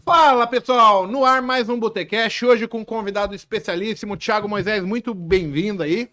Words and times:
Fala 0.00 0.46
pessoal, 0.46 1.06
no 1.06 1.24
ar 1.24 1.42
mais 1.42 1.68
um 1.68 1.78
Botecast, 1.78 2.44
hoje 2.44 2.66
com 2.66 2.78
um 2.80 2.84
convidado 2.84 3.34
especialíssimo, 3.34 4.16
Thiago 4.16 4.48
Moisés, 4.48 4.82
muito 4.82 5.12
bem-vindo 5.12 5.82
aí, 5.82 6.08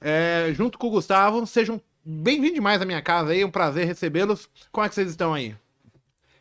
é, 0.00 0.50
junto 0.54 0.78
com 0.78 0.86
o 0.86 0.90
Gustavo, 0.90 1.46
sejam 1.46 1.80
bem-vindos 2.02 2.54
demais 2.54 2.80
à 2.80 2.86
minha 2.86 3.02
casa 3.02 3.32
aí, 3.32 3.42
é 3.42 3.46
um 3.46 3.50
prazer 3.50 3.86
recebê-los, 3.86 4.48
como 4.72 4.84
é 4.84 4.88
que 4.88 4.94
vocês 4.94 5.10
estão 5.10 5.34
aí? 5.34 5.54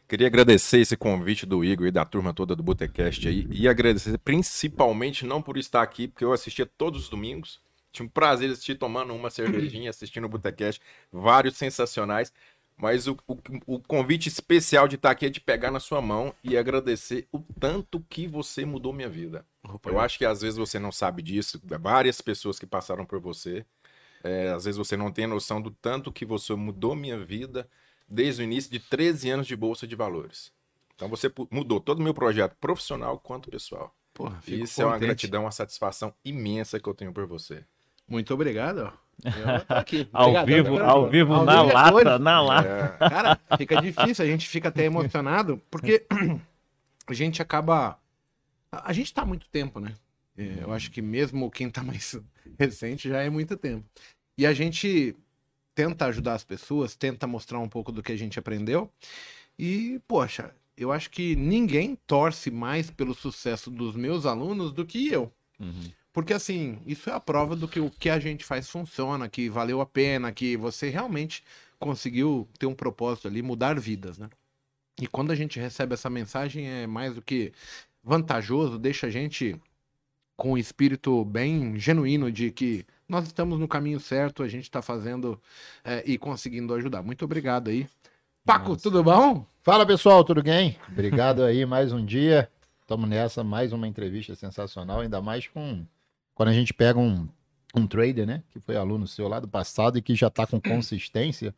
Queria 0.08 0.28
agradecer 0.28 0.80
esse 0.80 0.96
convite 0.96 1.46
do 1.46 1.64
Igor 1.64 1.88
e 1.88 1.92
da 1.92 2.06
turma 2.06 2.34
toda 2.34 2.56
do 2.56 2.64
Botecast 2.64 3.28
aí, 3.28 3.46
e 3.52 3.68
agradecer 3.68 4.18
principalmente 4.20 5.26
não 5.26 5.42
por 5.42 5.58
estar 5.58 5.82
aqui, 5.82 6.08
porque 6.08 6.24
eu 6.24 6.32
assistia 6.32 6.66
todos 6.66 7.04
os 7.04 7.10
domingos, 7.10 7.60
tinha 7.92 8.06
um 8.06 8.10
prazer 8.10 8.50
assistir 8.52 8.76
tomando 8.76 9.14
uma 9.14 9.30
cervejinha, 9.30 9.90
assistindo 9.90 10.26
o 10.26 10.30
Botecast, 10.30 10.82
vários 11.12 11.58
sensacionais, 11.58 12.32
mas 12.78 13.08
o, 13.08 13.18
o, 13.28 13.38
o, 13.66 13.80
convite 13.80 14.30
especial 14.30 14.88
de 14.88 14.96
estar 14.96 15.10
aqui 15.10 15.26
é 15.26 15.30
de 15.30 15.42
pegar 15.42 15.72
na 15.72 15.80
sua 15.80 16.00
mão 16.00 16.34
e 16.44 16.56
agradecer 16.56 17.28
o 17.32 17.40
tanto 17.60 18.00
que 18.08 18.28
você 18.28 18.66
mudou 18.66 18.94
minha 18.94 19.10
vida. 19.10 19.44
Opa, 19.64 19.90
eu 19.90 20.00
acho 20.00 20.18
que 20.18 20.26
às 20.26 20.42
vezes 20.42 20.58
você 20.58 20.78
não 20.78 20.92
sabe 20.92 21.24
disso, 21.24 21.60
várias 21.82 22.22
pessoas 22.22 22.60
que 22.60 22.68
passaram 22.68 23.06
por 23.06 23.20
você. 23.20 23.66
É, 24.24 24.50
às 24.50 24.66
vezes 24.66 24.78
você 24.78 24.96
não 24.96 25.12
tem 25.12 25.26
noção 25.26 25.62
do 25.62 25.72
tanto 25.72 26.12
que 26.12 26.26
você 26.26 26.54
mudou 26.54 26.96
minha 26.96 27.18
vida 27.18 27.68
desde 28.08 28.42
o 28.42 28.44
início 28.44 28.72
de 28.72 28.80
13 28.80 29.30
anos 29.32 29.48
de 29.48 29.56
Bolsa 29.56 29.88
de 29.88 29.96
Valores. 29.96 30.52
Então 30.96 31.10
você 31.10 31.32
mudou 31.52 31.80
todo 31.80 32.00
o 32.00 32.04
meu 32.04 32.14
projeto 32.14 32.56
profissional 32.60 33.20
quanto 33.20 33.50
pessoal. 33.50 33.94
Porra, 34.14 34.40
Isso 34.48 34.52
contente. 34.52 34.82
é 34.82 34.86
uma 34.86 34.98
gratidão, 34.98 35.42
uma 35.44 35.52
satisfação 35.52 36.14
imensa 36.24 36.80
que 36.80 36.88
eu 36.88 36.94
tenho 36.94 37.14
por 37.14 37.26
você. 37.26 37.64
Muito 38.08 38.34
obrigado. 38.34 38.92
Ao 40.14 40.46
vivo, 40.46 40.78
ao 40.78 41.10
vivo 41.10 41.34
ao 41.34 41.46
na 41.46 41.64
vivo 41.64 41.74
lata, 41.74 42.10
é 42.10 42.20
na 42.20 42.42
lata. 42.42 42.98
É. 43.00 43.10
Cara, 43.10 43.40
fica 43.58 43.82
difícil, 43.82 44.24
a 44.24 44.28
gente 44.28 44.48
fica 44.48 44.70
até 44.70 44.86
emocionado, 44.86 45.62
porque 45.72 46.06
a 47.08 47.14
gente 47.14 47.42
acaba. 47.42 47.98
A 48.72 48.94
gente 48.94 49.14
tá 49.14 49.24
há 49.24 49.26
muito 49.26 49.48
tempo, 49.50 49.80
né? 49.80 49.94
É, 50.38 50.60
eu 50.62 50.72
acho 50.72 50.92
que 50.92 51.02
mesmo 51.02 51.50
quem 51.50 51.70
tá 51.70 51.82
mais 51.84 52.20
recente 52.60 53.10
já 53.10 53.22
é 53.22 53.30
muito 53.30 53.58
tempo. 53.58 53.84
E 54.38 54.46
a 54.46 54.54
gente 54.54 55.16
tenta 55.74 56.06
ajudar 56.06 56.36
as 56.36 56.44
pessoas, 56.44 56.96
tenta 56.96 57.26
mostrar 57.26 57.60
um 57.60 57.70
pouco 57.70 57.92
do 57.92 58.04
que 58.04 58.12
a 58.12 58.18
gente 58.18 58.38
aprendeu. 58.38 58.92
E, 59.58 60.00
poxa, 60.08 60.54
eu 60.78 60.92
acho 60.92 61.10
que 61.10 61.36
ninguém 61.36 61.98
torce 62.06 62.52
mais 62.52 62.92
pelo 62.92 63.16
sucesso 63.16 63.72
dos 63.72 63.96
meus 63.96 64.26
alunos 64.28 64.72
do 64.72 64.86
que 64.86 65.12
eu. 65.12 65.32
Uhum. 65.60 65.92
Porque 66.18 66.34
assim, 66.34 66.80
isso 66.84 67.12
é 67.12 67.14
a 67.14 67.20
prova 67.20 67.56
do 67.56 67.68
que 67.68 67.80
o 67.80 67.92
que 67.92 68.10
a 68.10 68.18
gente 68.18 68.44
faz 68.44 68.68
funciona, 68.68 69.30
que 69.30 69.52
valeu 69.52 69.80
a 69.82 69.86
pena, 69.86 70.32
que 70.32 70.58
você 70.58 70.90
realmente 70.90 71.44
conseguiu 71.78 72.48
ter 72.58 72.66
um 72.66 72.74
propósito 72.74 73.28
ali, 73.28 73.44
mudar 73.44 73.80
vidas, 73.80 74.18
né? 74.18 74.28
E 75.00 75.06
quando 75.06 75.30
a 75.30 75.36
gente 75.36 75.60
recebe 75.60 75.94
essa 75.94 76.10
mensagem 76.10 76.68
é 76.68 76.88
mais 76.88 77.14
do 77.14 77.22
que 77.22 77.54
vantajoso, 78.04 78.80
deixa 78.80 79.06
a 79.06 79.10
gente 79.12 79.62
com 80.36 80.54
um 80.54 80.58
espírito 80.58 81.24
bem 81.24 81.78
genuíno 81.78 82.32
de 82.32 82.50
que 82.50 82.84
nós 83.08 83.28
estamos 83.28 83.60
no 83.60 83.68
caminho 83.68 84.00
certo, 84.00 84.42
a 84.42 84.48
gente 84.48 84.64
está 84.64 84.82
fazendo 84.82 85.40
é, 85.86 86.02
e 86.04 86.18
conseguindo 86.18 86.74
ajudar. 86.74 87.04
Muito 87.04 87.26
obrigado 87.26 87.70
aí. 87.70 87.88
Paco, 88.44 88.70
Nossa. 88.70 88.82
tudo 88.82 89.04
bom? 89.04 89.46
Fala 89.62 89.86
pessoal, 89.86 90.24
tudo 90.24 90.42
bem? 90.42 90.80
Obrigado 90.90 91.44
aí 91.44 91.64
mais 91.64 91.94
um 91.94 92.04
dia. 92.04 92.50
Estamos 92.82 93.08
nessa, 93.08 93.44
mais 93.44 93.72
uma 93.72 93.88
entrevista 93.88 94.34
sensacional, 94.34 95.02
ainda 95.02 95.22
mais 95.22 95.46
com 95.48 95.86
quando 96.38 96.50
a 96.50 96.54
gente 96.54 96.72
pega 96.72 97.00
um, 97.00 97.28
um 97.76 97.88
trader, 97.88 98.28
né, 98.28 98.44
que 98.52 98.60
foi 98.60 98.78
aluno 98.78 99.08
seu 99.08 99.28
lá 99.28 99.40
do 99.40 99.48
passado 99.48 99.98
e 99.98 100.04
que 100.04 100.14
já 100.14 100.28
está 100.28 100.46
com 100.46 100.62
consistência, 100.62 101.52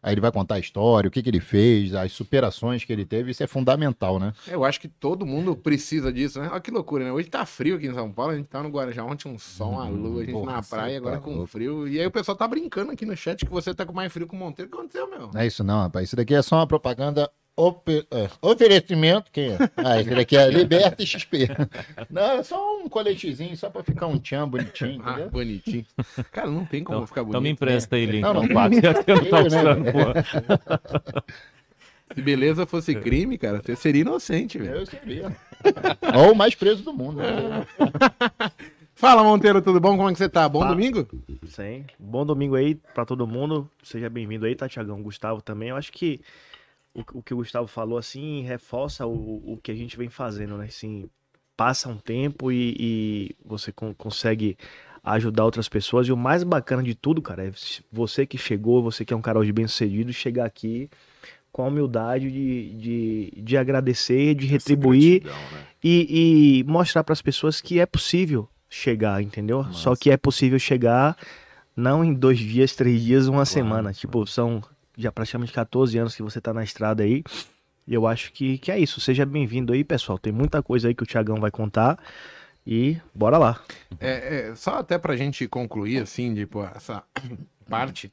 aí 0.00 0.14
ele 0.14 0.20
vai 0.20 0.30
contar 0.30 0.54
a 0.54 0.58
história, 0.60 1.08
o 1.08 1.10
que, 1.10 1.20
que 1.20 1.28
ele 1.28 1.40
fez, 1.40 1.92
as 1.92 2.12
superações 2.12 2.84
que 2.84 2.92
ele 2.92 3.04
teve, 3.04 3.32
isso 3.32 3.42
é 3.42 3.48
fundamental, 3.48 4.20
né? 4.20 4.32
Eu 4.46 4.64
acho 4.64 4.80
que 4.80 4.86
todo 4.86 5.26
mundo 5.26 5.56
precisa 5.56 6.12
disso, 6.12 6.40
né? 6.40 6.48
Olha 6.52 6.60
que 6.60 6.70
loucura, 6.70 7.04
né? 7.04 7.10
Hoje 7.10 7.28
tá 7.28 7.44
frio 7.44 7.74
aqui 7.74 7.88
em 7.88 7.94
São 7.94 8.12
Paulo, 8.12 8.30
a 8.30 8.36
gente 8.36 8.46
tá 8.46 8.62
no 8.62 8.68
Guarujá, 8.68 9.04
ontem 9.04 9.28
um 9.28 9.36
sol, 9.36 9.72
uma 9.72 9.88
lua, 9.88 10.22
a 10.22 10.24
gente 10.24 10.34
Porra, 10.34 10.52
na 10.52 10.62
praia, 10.62 10.98
agora 10.98 11.16
tá 11.16 11.20
com 11.22 11.30
louco. 11.32 11.48
frio. 11.48 11.88
E 11.88 11.98
aí 11.98 12.06
o 12.06 12.10
pessoal 12.12 12.36
tá 12.36 12.46
brincando 12.46 12.92
aqui 12.92 13.04
no 13.04 13.16
chat 13.16 13.44
que 13.44 13.50
você 13.50 13.74
tá 13.74 13.84
com 13.84 13.92
mais 13.92 14.12
frio 14.12 14.28
que 14.28 14.34
o 14.36 14.38
Monteiro. 14.38 14.68
O 14.68 14.72
que 14.72 14.78
aconteceu, 14.78 15.10
meu? 15.10 15.30
Não 15.34 15.40
é 15.40 15.48
isso 15.48 15.64
não, 15.64 15.80
rapaz. 15.80 16.08
Isso 16.08 16.14
daqui 16.14 16.32
é 16.32 16.42
só 16.42 16.56
uma 16.56 16.66
propaganda 16.68 17.28
Ope, 17.54 18.06
é, 18.10 18.30
oferecimento, 18.40 19.30
que 19.30 19.50
ah, 19.76 20.00
esse 20.00 20.08
daqui 20.08 20.38
é 20.38 20.48
Liberta 20.50 21.04
XP. 21.04 21.48
Não, 22.08 22.38
é 22.38 22.42
só 22.42 22.78
um 22.78 22.88
coletezinho, 22.88 23.54
só 23.56 23.68
pra 23.68 23.82
ficar 23.82 24.06
um 24.06 24.18
tchan 24.18 24.48
bonitinho, 24.48 25.02
ah, 25.04 25.28
bonitinho. 25.30 25.84
Cara, 26.30 26.50
não 26.50 26.64
tem 26.64 26.82
como 26.82 26.98
então, 26.98 27.06
ficar 27.06 27.22
bonito. 27.22 27.32
Então 27.32 27.42
me 27.42 27.50
empresta 27.50 27.96
né? 27.96 28.02
ele, 28.02 28.18
então. 28.18 28.32
Não, 28.32 28.42
não 28.44 28.48
paga. 28.48 28.76
Eu 29.06 29.16
não 29.16 30.22
Se 32.14 32.22
beleza 32.22 32.66
fosse 32.66 32.94
crime, 32.94 33.36
cara, 33.38 33.62
você 33.62 33.76
seria 33.76 34.02
inocente, 34.02 34.58
velho. 34.58 34.76
Eu 34.76 34.86
seria. 34.86 35.36
Ou 36.14 36.32
o 36.32 36.36
mais 36.36 36.54
preso 36.54 36.82
do 36.82 36.92
mundo. 36.92 37.18
Né? 37.18 37.66
Fala, 38.94 39.24
Monteiro, 39.24 39.60
tudo 39.60 39.80
bom? 39.80 39.96
Como 39.96 40.08
é 40.08 40.12
que 40.12 40.18
você 40.18 40.28
tá? 40.28 40.48
Bom 40.48 40.60
Fala. 40.60 40.72
domingo? 40.72 41.08
Sim. 41.46 41.84
Bom 41.98 42.24
domingo 42.24 42.54
aí 42.54 42.74
pra 42.94 43.04
todo 43.04 43.26
mundo. 43.26 43.68
Seja 43.82 44.08
bem-vindo 44.08 44.46
aí, 44.46 44.54
tá, 44.54 44.68
Tiagão? 44.68 45.02
Gustavo 45.02 45.40
também. 45.42 45.70
Eu 45.70 45.76
acho 45.76 45.90
que 45.90 46.20
o, 46.94 47.00
o 47.18 47.22
que 47.22 47.34
o 47.34 47.38
Gustavo 47.38 47.66
falou, 47.66 47.98
assim, 47.98 48.42
reforça 48.42 49.06
o, 49.06 49.52
o 49.52 49.56
que 49.56 49.70
a 49.70 49.74
gente 49.74 49.96
vem 49.96 50.08
fazendo, 50.08 50.56
né? 50.56 50.66
Assim, 50.66 51.08
passa 51.56 51.88
um 51.88 51.96
tempo 51.96 52.50
e, 52.50 52.76
e 52.78 53.36
você 53.44 53.72
con 53.72 53.94
consegue 53.94 54.56
ajudar 55.02 55.44
outras 55.44 55.68
pessoas. 55.68 56.06
E 56.06 56.12
o 56.12 56.16
mais 56.16 56.44
bacana 56.44 56.82
de 56.82 56.94
tudo, 56.94 57.20
cara, 57.20 57.46
é 57.46 57.52
você 57.90 58.24
que 58.26 58.38
chegou, 58.38 58.82
você 58.82 59.04
que 59.04 59.12
é 59.12 59.16
um 59.16 59.22
cara 59.22 59.38
hoje 59.38 59.52
bem 59.52 59.66
sucedido, 59.66 60.12
chegar 60.12 60.44
aqui 60.44 60.88
com 61.50 61.64
a 61.64 61.68
humildade 61.68 62.30
de, 62.30 62.70
de, 62.74 63.42
de 63.42 63.56
agradecer, 63.56 64.34
de 64.34 64.46
retribuir 64.46 65.20
gratidão, 65.20 65.50
né? 65.52 65.66
e, 65.84 66.60
e, 66.60 66.64
mostrar 66.64 67.04
para 67.04 67.12
as 67.12 67.20
pessoas 67.20 67.60
que 67.60 67.78
é 67.78 67.84
possível 67.84 68.48
chegar, 68.70 69.22
entendeu? 69.22 69.58
Nossa. 69.58 69.74
Só 69.74 69.94
que 69.94 70.10
é 70.10 70.16
possível 70.16 70.58
chegar 70.58 71.14
não 71.76 72.02
em 72.02 72.14
dois 72.14 72.38
dias, 72.38 72.74
três 72.74 73.02
dias, 73.02 73.26
uma 73.26 73.32
claro, 73.34 73.46
semana. 73.46 73.92
Tipo, 73.92 74.26
são 74.26 74.62
já 74.96 75.10
praticamente 75.10 75.52
14 75.52 75.96
anos 75.98 76.14
que 76.14 76.22
você 76.22 76.40
tá 76.40 76.52
na 76.52 76.64
estrada 76.64 77.02
aí. 77.02 77.24
E 77.86 77.94
eu 77.94 78.06
acho 78.06 78.32
que, 78.32 78.58
que 78.58 78.70
é 78.70 78.78
isso. 78.78 79.00
Seja 79.00 79.26
bem-vindo 79.26 79.72
aí, 79.72 79.82
pessoal. 79.82 80.18
Tem 80.18 80.32
muita 80.32 80.62
coisa 80.62 80.88
aí 80.88 80.94
que 80.94 81.02
o 81.02 81.06
Tiagão 81.06 81.40
vai 81.40 81.50
contar. 81.50 81.98
E 82.66 82.96
bora 83.12 83.38
lá. 83.38 83.60
É, 83.98 84.50
é, 84.50 84.54
só 84.54 84.76
até 84.76 84.96
pra 84.96 85.16
gente 85.16 85.48
concluir, 85.48 86.00
assim, 86.02 86.34
tipo, 86.34 86.62
essa 86.64 87.02
parte. 87.68 88.12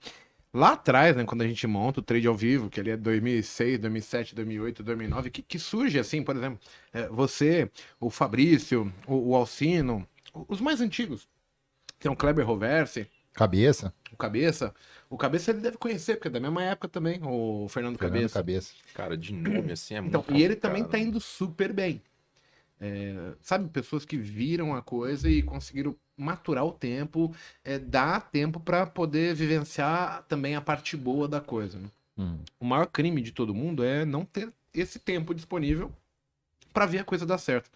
Lá 0.51 0.73
atrás, 0.73 1.16
né, 1.16 1.23
quando 1.23 1.44
a 1.44 1.47
gente 1.47 1.68
monta 1.68 2.00
o 2.00 2.03
trade 2.03 2.25
ao 2.25 2.34
vivo, 2.34 2.72
que 2.72 2.79
ali 2.79 2.89
é 2.89 2.97
2006, 2.97 3.78
2007, 3.78 4.34
2008, 4.34 4.81
2009, 4.81 5.29
que, 5.29 5.44
que 5.44 5.59
surge 5.59 6.00
assim, 6.00 6.23
por 6.23 6.35
exemplo, 6.35 6.59
é, 6.91 7.07
você, 7.07 7.69
o 8.00 8.09
Fabrício, 8.09 8.91
o, 9.06 9.29
o 9.29 9.35
Alcino, 9.35 10.07
os 10.47 10.59
mais 10.59 10.81
antigos. 10.81 11.28
Tem 12.00 12.12
o 12.12 12.16
Kleber 12.16 12.47
Roverse. 12.47 13.07
Cabeça. 13.34 13.94
O 14.12 14.18
Cabeça. 14.18 14.73
O 15.09 15.18
Cabeça 15.18 15.52
ele 15.52 15.59
deve 15.59 15.78
conhecer, 15.78 16.16
porque 16.16 16.28
é 16.28 16.31
da 16.31 16.40
mesma 16.40 16.64
época 16.64 16.88
também, 16.88 17.20
o 17.24 17.68
Fernando, 17.68 17.97
Fernando 17.97 17.97
Cabeça. 17.97 18.34
Cabeça. 18.40 18.74
Cara, 18.94 19.18
de 19.18 19.34
nome 19.34 19.72
assim 19.72 19.96
é 19.96 19.97
então, 19.97 20.24
muito 20.28 20.40
E 20.40 20.44
ele 20.44 20.56
também 20.56 20.84
tá 20.84 21.00
indo 21.00 21.20
super 21.20 21.74
bem. 21.74 22.02
É, 22.80 23.34
sabe, 23.42 23.68
pessoas 23.69 24.06
que 24.06 24.16
viram 24.16 24.74
a 24.75 24.81
coisa 24.81 25.30
e 25.30 25.42
conseguiram 25.42 25.96
maturar 26.16 26.64
o 26.64 26.72
tempo, 26.72 27.34
é, 27.64 27.80
dar 27.80 28.30
tempo 28.30 28.59
para 28.59 28.86
poder 28.86 29.34
vivenciar 29.34 30.24
também 30.28 30.56
a 30.56 30.62
parte 30.62 30.96
boa 30.96 31.28
da 31.28 31.42
coisa. 31.42 31.80
Né? 31.80 31.90
Hum. 32.18 32.38
O 32.59 32.66
maior 32.66 32.86
crime 32.86 33.22
de 33.22 33.31
todo 33.31 33.53
mundo 33.53 33.84
é 33.84 34.06
não 34.06 34.24
ter 34.24 34.52
esse 34.74 35.00
tempo 35.00 35.34
disponível 35.34 35.92
para 36.72 36.86
ver 36.86 37.00
a 37.00 37.03
coisa 37.03 37.25
dar 37.25 37.38
certo. 37.38 37.69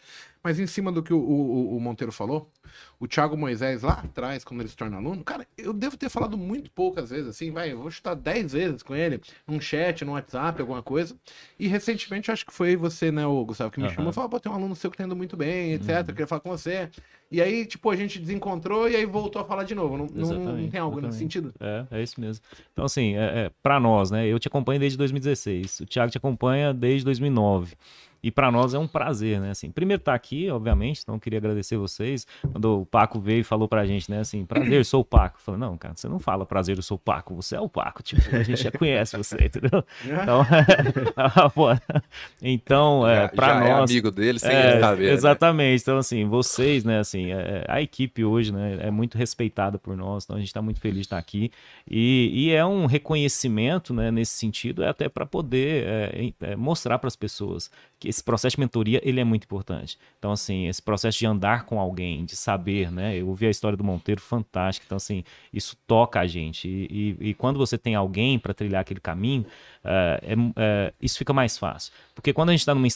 Mas 0.44 0.60
em 0.60 0.68
cima 0.68 0.92
do 0.92 1.02
que 1.02 1.14
o, 1.14 1.18
o, 1.18 1.78
o, 1.78 1.80
Monteiro 1.80 2.12
falou, 2.12 2.52
o 3.00 3.08
Thiago 3.08 3.38
Moisés 3.38 3.82
lá 3.82 3.94
atrás, 3.94 4.44
quando 4.44 4.60
ele 4.60 4.68
se 4.68 4.76
torna 4.76 4.98
aluno, 4.98 5.24
cara, 5.24 5.48
eu 5.58 5.72
devo 5.72 5.96
ter 5.96 6.10
falado 6.10 6.38
muito 6.38 6.70
poucas 6.70 7.12
vezes, 7.12 7.30
assim, 7.30 7.50
vai, 7.50 7.72
eu 7.72 7.80
vou 7.80 7.90
chutar 7.90 8.14
10 8.14 8.52
vezes 8.52 8.84
com 8.84 8.94
ele, 8.94 9.22
num 9.48 9.62
chat, 9.62 10.04
no 10.04 10.12
WhatsApp, 10.12 10.60
alguma 10.60 10.84
coisa. 10.84 11.16
E 11.58 11.68
recentemente, 11.68 12.30
acho 12.30 12.46
que 12.46 12.54
foi 12.54 12.76
você, 12.76 13.10
né, 13.10 13.26
o 13.26 13.46
Gustavo, 13.46 13.72
que 13.72 13.80
me 13.80 13.88
uhum. 13.88 13.94
chamou 13.94 14.12
e 14.12 14.14
falou, 14.14 14.30
pô, 14.30 14.40
tem 14.40 14.52
um 14.52 14.56
aluno 14.56 14.76
seu 14.76 14.92
que 14.92 14.98
tá 14.98 15.06
indo 15.06 15.16
muito 15.16 15.38
bem, 15.38 15.74
etc, 15.74 16.00
uhum. 16.00 16.06
queria 16.08 16.28
falar 16.28 16.42
com 16.42 16.50
você. 16.50 16.90
E 17.32 17.42
aí, 17.42 17.66
tipo, 17.66 17.90
a 17.90 17.96
gente 17.96 18.20
desencontrou 18.20 18.88
e 18.88 18.96
aí 18.96 19.06
voltou 19.06 19.42
a 19.42 19.46
falar 19.46 19.64
de 19.64 19.74
novo. 19.74 19.98
Não, 19.98 20.06
não, 20.06 20.40
não 20.40 20.70
tem 20.70 20.80
algo 20.80 21.00
exatamente. 21.00 21.04
nesse 21.04 21.18
sentido? 21.18 21.54
É, 21.60 21.86
é 21.90 22.04
isso 22.04 22.20
mesmo. 22.22 22.44
Então, 22.72 22.86
assim, 22.86 23.16
é, 23.16 23.46
é, 23.46 23.52
pra 23.64 23.80
nós, 23.80 24.12
né, 24.12 24.28
eu 24.28 24.38
te 24.38 24.48
acompanho 24.48 24.80
desde 24.80 24.98
2016, 24.98 25.80
o 25.80 25.86
Thiago 25.86 26.12
te 26.12 26.18
acompanha 26.18 26.74
desde 26.74 27.06
2009. 27.06 27.76
E 28.24 28.32
para 28.32 28.50
nós 28.50 28.74
é 28.74 28.80
um 28.80 28.88
prazer, 28.88 29.42
né? 29.42 29.52
Assim, 29.52 29.70
primeiro 29.70 30.00
estar 30.00 30.14
tá 30.14 30.16
aqui, 30.16 30.50
obviamente, 30.50 31.02
então 31.04 31.20
queria 31.20 31.40
agradecer 31.40 31.76
vocês. 31.76 32.26
Quando 32.52 32.82
o 32.82 32.86
Paco 32.86 33.20
veio 33.20 33.42
e 33.42 33.44
falou 33.44 33.68
pra 33.68 33.86
gente, 33.86 34.10
né, 34.10 34.22
assim, 34.22 34.46
prazer, 34.46 34.86
sou 34.86 35.02
o 35.02 35.06
Paco. 35.06 35.38
Eu 35.38 35.42
falei, 35.42 35.60
não, 35.60 35.78
cara, 35.78 35.94
você 35.96 36.08
não 36.08 36.20
fala 36.20 36.46
prazer, 36.46 36.78
eu 36.78 36.82
sou 36.82 36.96
o 36.96 37.00
Paco, 37.00 37.36
você 37.36 37.58
é 37.58 37.60
o 37.60 37.68
Paco, 37.68 38.02
tipo, 38.02 38.22
a 38.34 38.42
gente 38.42 38.64
já 38.64 38.72
conhece 38.72 39.18
você, 39.18 39.36
entendeu? 39.46 39.84
Então, 40.06 40.46
então 42.42 43.08
é, 43.08 43.28
para 43.28 43.60
nós. 43.60 43.90
É 43.90 43.94
amigo 43.94 44.10
dele 44.10 44.40
sem 44.40 44.52
é, 44.52 44.80
saber. 44.80 45.08
Né? 45.08 45.12
Exatamente. 45.12 45.64
Né? 45.72 45.82
Então, 45.82 45.98
assim, 45.98 46.26
vocês, 46.26 46.86
né, 46.86 47.00
assim, 47.00 47.32
é, 47.34 47.66
a 47.68 47.82
equipe 47.82 48.24
hoje, 48.24 48.54
né, 48.54 48.78
é 48.80 48.92
muito 48.92 49.18
respeitada 49.18 49.78
por 49.78 49.98
nós, 49.98 50.24
então 50.24 50.38
a 50.38 50.40
gente 50.40 50.48
está 50.48 50.62
muito 50.62 50.80
feliz 50.80 51.00
de 51.00 51.06
estar 51.08 51.18
aqui. 51.18 51.52
E, 51.90 52.32
e 52.34 52.52
é 52.52 52.66
um 52.66 52.86
reconhecimento, 52.86 53.94
né, 53.94 54.12
nesse 54.12 54.32
sentido, 54.34 54.82
é 54.82 54.88
até 54.88 55.10
para 55.10 55.26
poder 55.26 55.84
é, 55.86 56.34
é, 56.42 56.56
mostrar 56.56 56.98
para 57.00 57.08
as 57.08 57.16
pessoas 57.16 57.70
que 58.00 58.13
esse 58.14 58.24
processo 58.24 58.56
de 58.56 58.60
mentoria, 58.60 59.02
ele 59.04 59.20
é 59.20 59.24
muito 59.24 59.44
importante. 59.44 59.98
Então, 60.20 60.32
assim, 60.32 60.68
esse 60.68 60.82
processo 60.82 61.18
de 61.18 61.26
andar 61.26 61.66
com 61.66 61.80
alguém, 61.80 62.24
de 62.26 62.36
saber, 62.36 62.92
né? 62.92 63.18
Eu 63.18 63.28
ouvi 63.28 63.46
a 63.48 63.50
história 63.50 63.76
do 63.76 63.84
Monteiro, 63.84 64.22
fantástica. 64.22 64.86
Então, 64.86 64.96
assim, 64.96 65.24
isso 65.52 65.76
toca 65.88 66.20
a 66.20 66.28
gente. 66.28 66.68
E, 66.68 67.18
e, 67.20 67.30
e 67.30 67.34
quando 67.34 67.58
você 67.58 67.78
tem 67.78 67.96
alguém 67.96 68.38
para 68.38 68.54
trilhar 68.54 68.82
aquele 68.82 69.00
caminho, 69.00 69.42
uh, 69.84 70.20
é, 70.22 70.36
uh, 70.36 70.94
isso 71.02 71.18
fica 71.18 71.34
mais 71.34 71.58
fácil. 71.58 71.92
Porque 72.14 72.32
quando 72.32 72.50
a 72.50 72.54
gente 72.54 72.62
está 72.62 72.76
numa, 72.76 72.88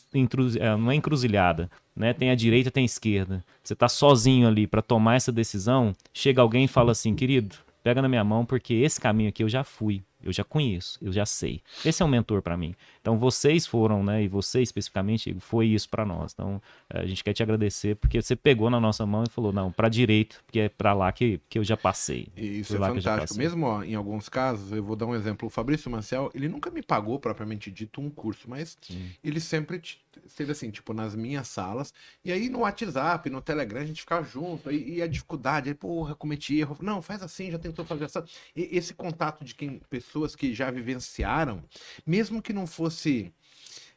numa 0.77 0.95
encruzilhada, 0.95 1.69
né? 1.95 2.13
Tem 2.13 2.29
a 2.29 2.35
direita, 2.35 2.69
tem 2.69 2.83
a 2.83 2.85
esquerda. 2.85 3.43
Você 3.63 3.73
está 3.73 3.89
sozinho 3.89 4.47
ali 4.47 4.67
para 4.67 4.81
tomar 4.81 5.15
essa 5.15 5.31
decisão, 5.31 5.93
chega 6.13 6.41
alguém 6.41 6.65
e 6.65 6.67
fala 6.67 6.91
assim, 6.91 7.15
querido, 7.15 7.55
pega 7.83 8.01
na 8.01 8.07
minha 8.07 8.23
mão 8.23 8.45
porque 8.45 8.75
esse 8.75 9.01
caminho 9.01 9.29
aqui 9.29 9.43
eu 9.43 9.49
já 9.49 9.63
fui 9.63 10.03
eu 10.23 10.33
já 10.33 10.43
conheço, 10.43 10.97
eu 11.01 11.11
já 11.11 11.25
sei. 11.25 11.61
Esse 11.85 12.01
é 12.01 12.05
um 12.05 12.09
mentor 12.09 12.41
para 12.41 12.57
mim. 12.57 12.75
Então 13.01 13.17
vocês 13.17 13.65
foram, 13.65 14.03
né, 14.03 14.23
e 14.23 14.27
você 14.27 14.61
especificamente 14.61 15.35
foi 15.39 15.67
isso 15.67 15.89
para 15.89 16.05
nós. 16.05 16.33
Então 16.33 16.61
a 16.89 17.05
gente 17.05 17.23
quer 17.23 17.33
te 17.33 17.43
agradecer 17.43 17.95
porque 17.95 18.21
você 18.21 18.35
pegou 18.35 18.69
na 18.69 18.79
nossa 18.79 19.05
mão 19.05 19.23
e 19.23 19.29
falou 19.29 19.53
não, 19.53 19.71
para 19.71 19.89
direita, 19.89 20.37
porque 20.45 20.59
é 20.59 20.69
para 20.69 20.93
lá 20.93 21.11
que, 21.11 21.39
que 21.49 21.59
eu 21.59 21.63
já 21.63 21.77
passei. 21.77 22.27
Isso 22.35 22.75
é 22.75 22.79
fantástico. 22.79 23.37
Mesmo 23.37 23.65
ó, 23.65 23.83
em 23.83 23.95
alguns 23.95 24.27
casos, 24.27 24.71
eu 24.71 24.83
vou 24.83 24.95
dar 24.95 25.05
um 25.05 25.15
exemplo. 25.15 25.47
O 25.47 25.49
Fabrício 25.49 25.89
Manciel, 25.89 26.31
ele 26.33 26.49
nunca 26.49 26.69
me 26.69 26.81
pagou 26.81 27.19
propriamente 27.19 27.71
dito 27.71 28.01
um 28.01 28.09
curso, 28.09 28.49
mas 28.49 28.77
Sim. 28.81 29.11
ele 29.23 29.39
sempre 29.39 29.81
esteve 30.25 30.51
assim, 30.51 30.69
tipo 30.71 30.93
nas 30.93 31.15
minhas 31.15 31.47
salas. 31.47 31.93
E 32.23 32.31
aí 32.31 32.49
no 32.49 32.59
WhatsApp, 32.59 33.29
no 33.29 33.41
Telegram 33.41 33.81
a 33.81 33.85
gente 33.85 34.01
ficava 34.01 34.25
junto. 34.27 34.71
E, 34.71 34.95
e 34.95 35.01
a 35.01 35.07
dificuldade, 35.07 35.69
aí, 35.69 35.75
porra, 35.75 36.15
cometi 36.15 36.59
erro. 36.59 36.77
Não, 36.81 37.01
faz 37.01 37.21
assim, 37.21 37.51
já 37.51 37.59
tentou 37.59 37.85
fazer 37.85 38.05
essa. 38.05 38.23
E, 38.55 38.77
esse 38.77 38.93
contato 38.93 39.43
de 39.43 39.55
quem 39.55 39.81
pessoas 40.07 40.35
que 40.35 40.53
já 40.53 40.71
vivenciaram, 40.71 41.61
mesmo 42.05 42.41
que 42.41 42.53
não 42.53 42.65
fosse 42.65 43.33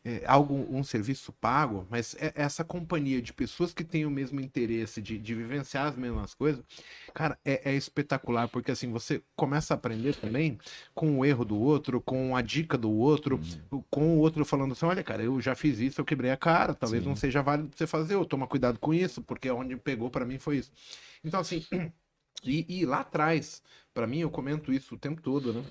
é, 0.05 0.23
algo, 0.27 0.67
um 0.71 0.83
serviço 0.83 1.33
pago, 1.33 1.87
mas 1.91 2.17
é, 2.19 2.33
essa 2.35 2.65
companhia 2.65 3.21
de 3.21 3.33
pessoas 3.33 3.73
que 3.73 3.85
têm 3.85 4.07
o 4.07 4.11
mesmo 4.11 4.41
interesse 4.41 5.01
de, 5.01 5.19
de 5.19 5.35
vivenciar 5.35 5.87
as 5.87 5.97
mesmas 5.97 6.35
coisas, 6.35 6.65
cara, 7.15 7.39
é, 7.45 7.71
é, 7.71 7.77
espetacular, 7.77 8.49
porque 8.49 8.71
assim, 8.71 8.91
você 8.91 9.23
começa 9.37 9.75
a 9.75 9.77
aprender 9.77 10.17
também 10.17 10.59
com 10.95 11.19
o 11.19 11.25
erro 11.25 11.45
do 11.45 11.59
outro, 11.59 12.01
com 12.01 12.35
a 12.35 12.43
dica 12.43 12.79
do 12.79 12.91
outro, 12.91 13.39
uhum. 13.71 13.85
com 13.91 14.17
o 14.17 14.19
outro 14.19 14.45
falando 14.45 14.73
assim, 14.73 14.87
olha, 14.87 15.05
cara, 15.05 15.23
eu 15.23 15.41
já 15.41 15.55
fiz 15.55 15.79
isso, 15.79 16.01
eu 16.01 16.05
quebrei 16.05 16.31
a 16.31 16.37
cara, 16.37 16.75
talvez 16.75 17.03
Sim. 17.03 17.09
não 17.09 17.17
seja 17.17 17.43
válido 17.43 17.71
você 17.77 17.87
fazer, 17.87 18.17
ou 18.17 18.25
toma 18.25 18.47
cuidado 18.47 18.79
com 18.79 18.95
isso, 18.95 19.23
porque 19.23 19.51
onde 19.51 19.77
pegou 19.77 20.11
para 20.11 20.25
mim 20.25 20.39
foi 20.39 20.59
isso. 20.59 20.73
Então, 21.23 21.41
assim, 21.41 21.65
e, 22.43 22.81
e 22.81 22.87
lá 22.87 23.01
atrás, 23.01 23.63
para 23.93 24.07
mim, 24.07 24.21
eu 24.21 24.31
comento 24.31 24.73
isso 24.73 24.95
o 24.95 24.99
tempo 24.99 25.21
todo, 25.21 25.53
né? 25.53 25.63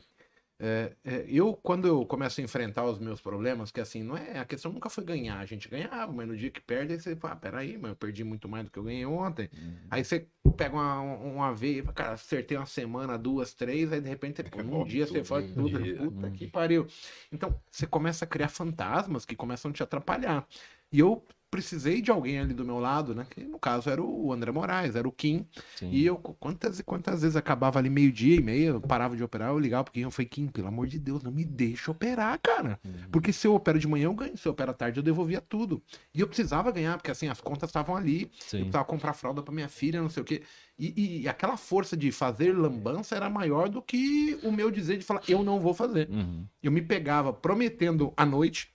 É, 0.61 0.91
é, 1.05 1.25
eu, 1.29 1.53
quando 1.53 1.87
eu 1.87 2.05
começo 2.05 2.41
a 2.41 2.43
enfrentar 2.43 2.83
os 2.83 2.99
meus 2.99 3.21
problemas, 3.21 3.71
que 3.71 3.79
assim, 3.79 4.03
não 4.03 4.17
é. 4.17 4.39
A 4.39 4.45
questão 4.45 4.73
nunca 4.73 4.89
foi 4.89 5.05
ganhar. 5.05 5.39
A 5.39 5.45
gente 5.45 5.69
ganhava, 5.69 6.11
mas 6.11 6.27
no 6.27 6.35
dia 6.35 6.51
que 6.51 6.59
perde, 6.59 6.93
aí 6.93 6.99
você 6.99 7.15
fala, 7.15 7.33
ah, 7.33 7.37
peraí, 7.37 7.77
mas 7.77 7.91
eu 7.91 7.95
perdi 7.95 8.25
muito 8.25 8.49
mais 8.49 8.65
do 8.65 8.71
que 8.71 8.77
eu 8.77 8.83
ganhei 8.83 9.05
ontem. 9.05 9.49
Uhum. 9.53 9.77
Aí 9.89 10.03
você 10.03 10.27
pega 10.57 10.75
uma, 10.75 10.99
uma 10.99 11.53
veia, 11.53 11.83
cara, 11.83 12.11
acertei 12.13 12.57
uma 12.57 12.65
semana, 12.65 13.17
duas, 13.17 13.53
três, 13.53 13.93
aí 13.93 14.01
de 14.01 14.09
repente, 14.09 14.43
pô, 14.51 14.59
um 14.59 14.83
dia 14.83 15.07
você 15.07 15.23
faz 15.23 15.49
tudo, 15.53 15.79
puta 15.79 16.27
uhum. 16.27 16.33
que 16.33 16.47
pariu. 16.47 16.85
Então, 17.31 17.57
você 17.71 17.87
começa 17.87 18.25
a 18.25 18.27
criar 18.27 18.49
fantasmas 18.49 19.25
que 19.25 19.37
começam 19.37 19.71
a 19.71 19.73
te 19.73 19.81
atrapalhar. 19.81 20.45
E 20.91 20.99
eu 20.99 21.23
precisei 21.49 22.01
de 22.01 22.11
alguém 22.11 22.39
ali 22.39 22.53
do 22.53 22.63
meu 22.63 22.79
lado, 22.79 23.15
né? 23.15 23.25
Que 23.29 23.43
no 23.43 23.59
caso 23.59 23.89
era 23.89 24.01
o 24.01 24.31
André 24.31 24.51
Moraes, 24.51 24.95
era 24.95 25.07
o 25.07 25.11
Kim. 25.11 25.45
Sim. 25.75 25.89
E 25.91 26.05
eu, 26.05 26.17
quantas 26.17 26.79
e 26.79 26.83
quantas 26.83 27.21
vezes 27.21 27.35
acabava 27.35 27.79
ali 27.79 27.89
meio-dia 27.89 28.35
e 28.35 28.41
meia, 28.41 28.69
eu 28.69 28.81
parava 28.81 29.15
de 29.15 29.23
operar, 29.23 29.49
eu 29.49 29.59
ligava 29.59 29.83
pro 29.83 29.93
Kim, 29.93 30.01
eu 30.01 30.11
falei, 30.11 30.27
Kim, 30.27 30.47
pelo 30.47 30.67
amor 30.67 30.87
de 30.87 30.99
Deus, 30.99 31.23
não 31.23 31.31
me 31.31 31.43
deixa 31.43 31.91
operar, 31.91 32.39
cara. 32.41 32.79
Uhum. 32.83 32.91
Porque 33.11 33.33
se 33.33 33.47
eu 33.47 33.55
opero 33.55 33.79
de 33.79 33.87
manhã, 33.87 34.05
eu 34.05 34.13
ganho. 34.13 34.37
Se 34.37 34.47
eu 34.47 34.51
opero 34.51 34.71
à 34.71 34.73
tarde, 34.73 34.99
eu 34.99 35.03
devolvia 35.03 35.41
tudo. 35.41 35.81
E 36.13 36.21
eu 36.21 36.27
precisava 36.27 36.71
ganhar, 36.71 36.97
porque 36.97 37.11
assim, 37.11 37.27
as 37.27 37.41
contas 37.41 37.69
estavam 37.69 37.95
ali. 37.95 38.29
Sim. 38.39 38.57
Eu 38.57 38.63
precisava 38.63 38.85
comprar 38.85 39.13
fralda 39.13 39.41
pra 39.41 39.53
minha 39.53 39.69
filha, 39.69 40.01
não 40.01 40.09
sei 40.09 40.21
o 40.21 40.25
quê. 40.25 40.43
E, 40.77 41.23
e, 41.23 41.27
aquela 41.27 41.57
força 41.57 41.97
de 41.97 42.09
fazer 42.09 42.53
lambança 42.53 43.13
era 43.13 43.29
maior 43.29 43.67
do 43.67 43.81
que 43.81 44.39
o 44.43 44.51
meu 44.51 44.71
dizer 44.71 44.97
de 44.97 45.03
falar, 45.03 45.21
eu 45.27 45.43
não 45.43 45.59
vou 45.59 45.73
fazer. 45.73 46.09
Uhum. 46.09 46.45
Eu 46.63 46.71
me 46.71 46.81
pegava 46.81 47.33
prometendo 47.33 48.13
à 48.15 48.25
noite 48.25 48.71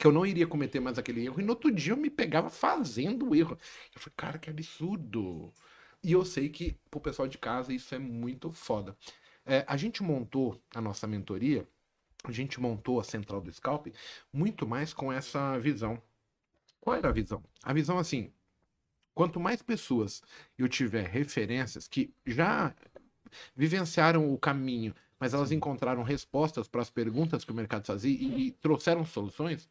que 0.00 0.06
eu 0.06 0.12
não 0.12 0.24
iria 0.24 0.46
cometer 0.46 0.80
mais 0.80 0.98
aquele 0.98 1.26
erro. 1.26 1.38
E 1.40 1.44
no 1.44 1.50
outro 1.50 1.70
dia 1.70 1.92
eu 1.92 1.96
me 1.96 2.08
pegava 2.08 2.48
fazendo 2.48 3.28
o 3.28 3.34
erro. 3.34 3.58
Eu 3.94 4.00
falei, 4.00 4.14
cara, 4.16 4.38
que 4.38 4.48
absurdo. 4.48 5.52
E 6.02 6.12
eu 6.12 6.24
sei 6.24 6.48
que 6.48 6.74
pro 6.90 7.00
pessoal 7.00 7.28
de 7.28 7.36
casa 7.36 7.70
isso 7.70 7.94
é 7.94 7.98
muito 7.98 8.50
foda. 8.50 8.96
É, 9.44 9.62
a 9.68 9.76
gente 9.76 10.02
montou 10.02 10.58
a 10.74 10.80
nossa 10.80 11.06
mentoria, 11.06 11.68
a 12.24 12.32
gente 12.32 12.58
montou 12.58 12.98
a 12.98 13.04
central 13.04 13.42
do 13.42 13.52
Scalp 13.52 13.88
muito 14.32 14.66
mais 14.66 14.94
com 14.94 15.12
essa 15.12 15.58
visão. 15.58 16.00
Qual 16.80 16.96
era 16.96 17.10
a 17.10 17.12
visão? 17.12 17.44
A 17.62 17.74
visão 17.74 17.98
assim, 17.98 18.32
quanto 19.14 19.38
mais 19.38 19.60
pessoas 19.60 20.22
eu 20.56 20.66
tiver 20.66 21.06
referências 21.06 21.86
que 21.86 22.10
já 22.24 22.74
vivenciaram 23.54 24.32
o 24.32 24.38
caminho, 24.38 24.94
mas 25.18 25.34
elas 25.34 25.52
encontraram 25.52 26.02
respostas 26.02 26.66
para 26.66 26.80
as 26.80 26.88
perguntas 26.88 27.44
que 27.44 27.52
o 27.52 27.54
mercado 27.54 27.84
fazia 27.84 28.10
e, 28.10 28.46
e 28.46 28.50
trouxeram 28.52 29.04
soluções, 29.04 29.68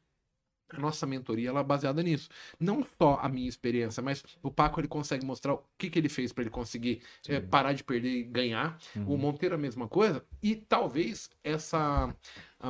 a 0.72 0.80
nossa 0.80 1.06
mentoria 1.06 1.50
ela 1.50 1.62
é 1.62 1.64
baseada 1.64 2.02
nisso. 2.04 2.30
Não 2.60 2.84
só 2.84 3.20
a 3.22 3.30
minha 3.30 3.48
experiência, 3.48 4.02
mas 4.02 4.24
o 4.42 4.52
Paco 4.52 4.80
ele 4.80 4.88
consegue 4.88 5.26
mostrar 5.26 5.54
o 5.54 5.64
que, 5.78 5.90
que 5.90 6.00
ele 6.00 6.10
fez 6.10 6.32
para 6.32 6.44
ele 6.44 6.52
conseguir 6.52 7.02
é, 7.28 7.40
parar 7.40 7.74
de 7.74 7.84
perder 7.84 8.10
e 8.10 8.24
ganhar. 8.24 8.78
Uhum. 8.96 9.14
O 9.14 9.18
Monteiro 9.18 9.56
a 9.56 9.58
mesma 9.58 9.88
coisa. 9.88 10.24
E 10.42 10.56
talvez 10.56 11.30
essa 11.44 12.14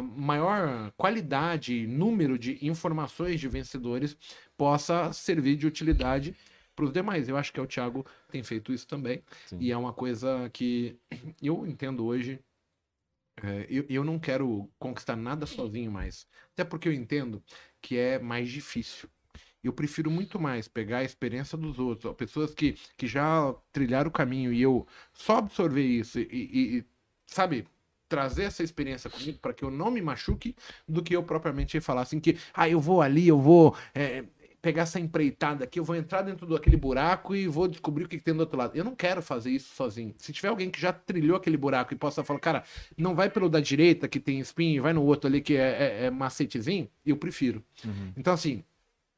maior 0.01 0.91
qualidade, 0.95 1.87
número 1.87 2.37
de 2.37 2.57
informações 2.65 3.39
de 3.39 3.47
vencedores 3.47 4.15
possa 4.55 5.11
servir 5.11 5.55
de 5.55 5.65
utilidade 5.65 6.35
para 6.75 6.85
os 6.85 6.93
demais. 6.93 7.27
Eu 7.27 7.35
acho 7.35 7.51
que 7.51 7.59
é 7.59 7.63
o 7.63 7.67
Thiago 7.67 8.05
tem 8.31 8.43
feito 8.43 8.71
isso 8.71 8.87
também. 8.87 9.21
Sim. 9.47 9.57
E 9.59 9.71
é 9.71 9.77
uma 9.77 9.91
coisa 9.91 10.49
que 10.53 10.97
eu 11.41 11.65
entendo 11.65 12.05
hoje 12.05 12.39
é, 13.44 13.65
eu, 13.69 13.86
eu 13.89 14.03
não 14.03 14.19
quero 14.19 14.69
conquistar 14.80 15.15
nada 15.15 15.45
sozinho 15.45 15.91
mais. 15.91 16.27
Até 16.53 16.63
porque 16.63 16.88
eu 16.88 16.94
entendo 16.94 17.44
que 17.81 17.97
é 17.97 18.19
mais 18.19 18.50
difícil. 18.50 19.09
Eu 19.63 19.74
prefiro 19.74 20.09
muito 20.09 20.39
mais 20.39 20.68
pegar 20.68 21.00
a 21.00 21.03
experiência 21.03 21.57
dos 21.57 21.80
outros, 21.80 22.13
pessoas 22.15 22.53
que, 22.53 22.77
que 22.97 23.07
já 23.07 23.53
trilharam 23.74 24.09
o 24.09 24.13
caminho 24.13 24.53
e 24.53 24.62
eu 24.62 24.88
só 25.13 25.38
absorver 25.38 25.83
isso 25.83 26.18
e, 26.19 26.27
e, 26.31 26.77
e 26.77 26.86
sabe, 27.25 27.68
trazer 28.07 28.44
essa 28.44 28.63
experiência 28.63 29.09
comigo 29.09 29.38
para 29.39 29.53
que 29.53 29.63
eu 29.63 29.69
não 29.69 29.92
me 29.92 30.01
machuque, 30.01 30.56
do 30.88 31.03
que 31.03 31.15
eu 31.15 31.24
propriamente 31.24 31.80
falar 31.80 32.01
assim 32.01 32.19
que, 32.19 32.38
ah, 32.53 32.68
eu 32.68 32.80
vou 32.80 33.01
ali, 33.01 33.27
eu 33.27 33.39
vou 33.39 33.75
é, 33.94 34.24
pegar 34.61 34.83
essa 34.83 35.00
empreitada 35.00 35.63
aqui, 35.63 35.79
eu 35.79 35.83
vou 35.83 35.95
entrar 35.95 36.21
dentro 36.21 36.45
daquele 36.45 36.78
buraco 36.78 37.35
e 37.35 37.47
vou 37.47 37.68
descobrir 37.68 38.04
o 38.04 38.07
que, 38.07 38.18
que, 38.18 38.23
tem 38.23 38.33
do 38.33 38.42
outro 38.42 38.57
lado. 38.57 38.75
Eu 38.75 38.83
não 38.83 38.95
quero 38.95 39.21
fazer 39.21 39.51
isso 39.51 39.73
sozinho. 39.75 40.13
Se 40.18 40.33
tiver 40.33 40.49
alguém 40.49 40.69
que 40.69 40.80
já 40.80 40.92
trilhou 40.92 41.37
aquele 41.37 41.57
buraco 41.57 41.94
e 41.94 41.97
possa 41.97 42.23
falar, 42.23 42.39
cara, 42.39 42.63
não 42.97 43.16
vai 43.16 43.30
pelo 43.30 43.49
da 43.49 43.59
direita 43.59 44.07
que 44.07 44.19
tem 44.19 44.39
espinho, 44.39 44.83
vai 44.83 44.94
no 44.94 45.04
outro 45.04 45.28
ali 45.28 45.42
que 45.42 45.56
é, 45.56 46.01
é, 46.01 46.06
é 46.06 46.09
macetezinho, 46.09 46.89
eu 47.06 47.18
prefiro. 47.18 47.63
Uhum. 47.85 48.13
Então, 48.18 48.33
assim, 48.33 48.63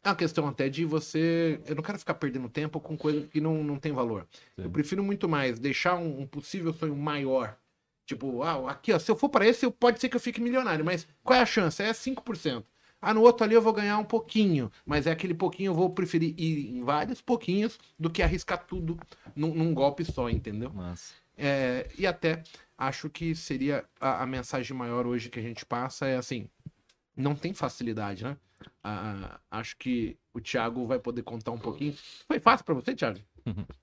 é 0.04 0.10
uma 0.10 0.16
questão 0.16 0.48
até 0.48 0.70
de 0.70 0.86
você. 0.86 1.60
Eu 1.66 1.76
não 1.76 1.84
quero 1.84 2.00
ficar 2.00 2.16
perdendo 2.16 2.50
tempo 2.50 2.80
com 2.80 2.98
coisa 2.98 3.28
que 3.28 3.42
não, 3.42 3.64
não 3.64 3.78
tem 3.78 3.92
valor. 3.92 4.28
Sim. 4.56 4.64
Eu 4.64 4.70
prefiro 4.70 5.04
muito 5.04 5.28
mais 5.28 5.60
deixar 5.60 5.96
um, 5.96 6.22
um 6.22 6.28
possível 6.28 6.74
sonho 6.74 6.96
maior 6.96 7.58
Tipo, 8.12 8.44
ah, 8.44 8.72
aqui, 8.72 8.92
ó, 8.92 9.00
se 9.00 9.10
eu 9.10 9.16
for 9.16 9.30
para 9.30 9.48
esse, 9.48 9.70
pode 9.72 10.02
ser 10.02 10.10
que 10.10 10.18
eu 10.18 10.20
fique 10.20 10.42
milionário, 10.42 10.84
mas 10.84 11.08
qual 11.24 11.40
é 11.40 11.42
a 11.42 11.46
chance? 11.46 11.82
É 11.82 11.92
5%. 11.92 12.64
Ah, 13.02 13.14
no 13.14 13.22
outro 13.22 13.44
ali 13.44 13.56
eu 13.56 13.62
vou 13.62 13.74
ganhar 13.74 13.98
um 13.98 14.04
pouquinho, 14.04 14.72
mas 14.86 15.08
é 15.08 15.12
aquele 15.12 15.34
pouquinho 15.34 15.70
eu 15.70 15.76
vou 15.76 15.90
preferir 15.90 16.36
ir 16.38 16.70
em 16.70 16.84
vários 16.84 17.20
pouquinhos 17.20 17.80
do 17.98 18.10
que 18.10 18.22
arriscar 18.22 18.64
tudo 18.66 19.00
num, 19.36 19.54
num 19.54 19.74
golpe 19.74 20.06
só, 20.06 20.30
entendeu? 20.30 20.72
É, 21.36 21.90
e 21.98 22.06
até 22.06 22.44
acho 22.78 23.10
que 23.10 23.34
seria 23.34 23.84
a, 24.00 24.22
a, 24.22 24.26
mensagem 24.28 24.78
maior 24.78 25.08
hoje 25.08 25.30
que 25.30 25.40
a 25.40 25.42
gente 25.42 25.66
passa 25.66 26.06
é 26.06 26.16
assim, 26.16 26.48
não 27.16 27.34
tem 27.36 27.54
facilidade, 27.54 28.24
né? 28.24 28.38
Ah, 28.84 29.40
acho 29.50 29.76
que 29.78 30.16
o 30.32 30.40
Thiago 30.40 30.86
vai 30.86 31.00
poder 31.00 31.24
contar 31.24 31.52
um 31.52 31.58
pouquinho. 31.58 31.96
Foi 32.28 32.40
fácil 32.40 32.64
para 32.64 32.76
você, 32.76 32.94
Thiago? 32.94 33.20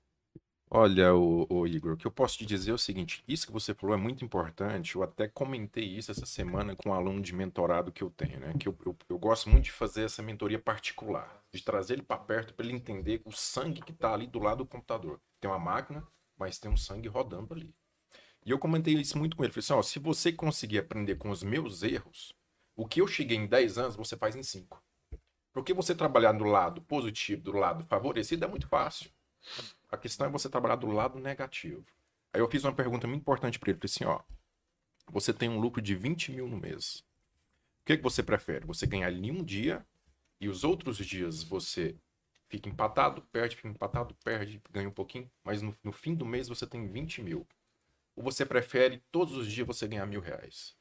Olha, 0.70 1.14
o, 1.14 1.46
o, 1.48 1.66
Igor, 1.66 1.94
o 1.94 1.96
que 1.96 2.06
eu 2.06 2.10
posso 2.10 2.36
te 2.36 2.44
dizer 2.44 2.72
é 2.72 2.74
o 2.74 2.78
seguinte: 2.78 3.24
isso 3.26 3.46
que 3.46 3.52
você 3.52 3.72
falou 3.72 3.96
é 3.96 3.98
muito 3.98 4.22
importante. 4.22 4.96
Eu 4.96 5.02
até 5.02 5.26
comentei 5.26 5.84
isso 5.84 6.10
essa 6.10 6.26
semana 6.26 6.76
com 6.76 6.90
um 6.90 6.92
aluno 6.92 7.22
de 7.22 7.34
mentorado 7.34 7.90
que 7.90 8.02
eu 8.02 8.10
tenho, 8.10 8.38
né? 8.38 8.52
Que 8.58 8.68
eu, 8.68 8.76
eu, 8.84 8.96
eu 9.08 9.18
gosto 9.18 9.48
muito 9.48 9.64
de 9.64 9.72
fazer 9.72 10.04
essa 10.04 10.22
mentoria 10.22 10.58
particular, 10.58 11.42
de 11.50 11.62
trazer 11.62 11.94
ele 11.94 12.02
para 12.02 12.18
perto 12.18 12.52
para 12.52 12.66
ele 12.66 12.74
entender 12.74 13.22
o 13.24 13.32
sangue 13.32 13.80
que 13.80 13.92
está 13.92 14.12
ali 14.12 14.26
do 14.26 14.38
lado 14.38 14.58
do 14.58 14.66
computador. 14.66 15.18
Tem 15.40 15.50
uma 15.50 15.58
máquina, 15.58 16.06
mas 16.36 16.58
tem 16.58 16.70
um 16.70 16.76
sangue 16.76 17.08
rodando 17.08 17.54
ali. 17.54 17.74
E 18.44 18.50
eu 18.50 18.58
comentei 18.58 18.92
isso 18.94 19.16
muito 19.16 19.36
com 19.36 19.44
ele. 19.44 19.52
Falei 19.52 19.64
assim: 19.64 19.72
ó, 19.72 19.82
se 19.82 19.98
você 19.98 20.30
conseguir 20.30 20.80
aprender 20.80 21.16
com 21.16 21.30
os 21.30 21.42
meus 21.42 21.82
erros, 21.82 22.34
o 22.76 22.86
que 22.86 23.00
eu 23.00 23.06
cheguei 23.06 23.38
em 23.38 23.46
10 23.46 23.78
anos, 23.78 23.96
você 23.96 24.18
faz 24.18 24.36
em 24.36 24.42
5. 24.42 24.82
Porque 25.50 25.72
você 25.72 25.94
trabalhar 25.94 26.32
do 26.32 26.44
lado 26.44 26.82
positivo, 26.82 27.42
do 27.42 27.52
lado 27.52 27.84
favorecido, 27.84 28.44
é 28.44 28.48
muito 28.48 28.68
fácil. 28.68 29.10
A 29.90 29.96
questão 29.96 30.26
é 30.26 30.30
você 30.30 30.48
trabalhar 30.48 30.76
do 30.76 30.88
lado 30.88 31.18
negativo. 31.18 31.84
Aí 32.32 32.40
eu 32.40 32.48
fiz 32.48 32.64
uma 32.64 32.74
pergunta 32.74 33.06
muito 33.06 33.22
importante 33.22 33.58
para 33.58 33.70
ele. 33.70 33.78
Falei 33.78 33.90
assim, 33.92 34.04
ó. 34.04 34.20
Você 35.10 35.32
tem 35.32 35.48
um 35.48 35.58
lucro 35.58 35.80
de 35.80 35.94
20 35.94 36.32
mil 36.32 36.46
no 36.46 36.58
mês. 36.58 37.04
O 37.80 37.86
que, 37.86 37.96
que 37.96 38.02
você 38.02 38.22
prefere? 38.22 38.66
Você 38.66 38.86
ganhar 38.86 39.10
em 39.10 39.30
um 39.30 39.42
dia 39.42 39.84
e 40.40 40.48
os 40.48 40.62
outros 40.64 40.98
dias 40.98 41.42
você 41.42 41.96
fica 42.48 42.68
empatado, 42.68 43.22
perde, 43.32 43.56
fica 43.56 43.68
empatado, 43.68 44.14
perde, 44.24 44.60
ganha 44.70 44.88
um 44.88 44.92
pouquinho, 44.92 45.30
mas 45.44 45.62
no, 45.62 45.74
no 45.82 45.92
fim 45.92 46.14
do 46.14 46.24
mês 46.24 46.48
você 46.48 46.66
tem 46.66 46.86
20 46.86 47.22
mil. 47.22 47.46
Ou 48.16 48.22
você 48.22 48.44
prefere 48.44 49.02
todos 49.10 49.36
os 49.36 49.50
dias 49.50 49.66
você 49.66 49.86
ganhar 49.86 50.06
mil 50.06 50.20
reais? 50.20 50.74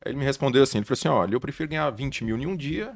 Aí 0.00 0.10
ele 0.10 0.18
me 0.18 0.24
respondeu 0.24 0.62
assim, 0.62 0.78
ele 0.78 0.84
falou 0.84 0.98
assim, 0.98 1.08
olha, 1.08 1.34
eu 1.34 1.40
prefiro 1.40 1.68
ganhar 1.68 1.88
20 1.90 2.24
mil 2.24 2.36
em 2.36 2.46
um 2.46 2.56
dia 2.56 2.94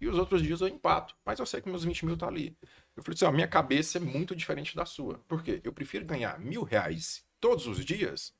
e 0.00 0.08
os 0.08 0.18
outros 0.18 0.42
dias 0.42 0.60
eu 0.60 0.68
empato, 0.68 1.14
mas 1.24 1.38
eu 1.38 1.46
sei 1.46 1.60
que 1.60 1.68
meus 1.68 1.84
20 1.84 2.06
mil 2.06 2.16
tá 2.16 2.26
ali. 2.26 2.56
Eu 2.98 3.04
falei 3.04 3.14
assim, 3.14 3.26
ó, 3.26 3.32
minha 3.32 3.48
cabeça 3.48 3.98
é 3.98 4.00
muito 4.00 4.34
diferente 4.34 4.74
da 4.76 4.84
sua. 4.84 5.20
Por 5.28 5.42
quê? 5.42 5.60
Eu 5.64 5.72
prefiro 5.72 6.04
ganhar 6.04 6.38
mil 6.40 6.64
reais 6.64 7.24
todos 7.40 7.68
os 7.68 7.84
dias, 7.84 8.34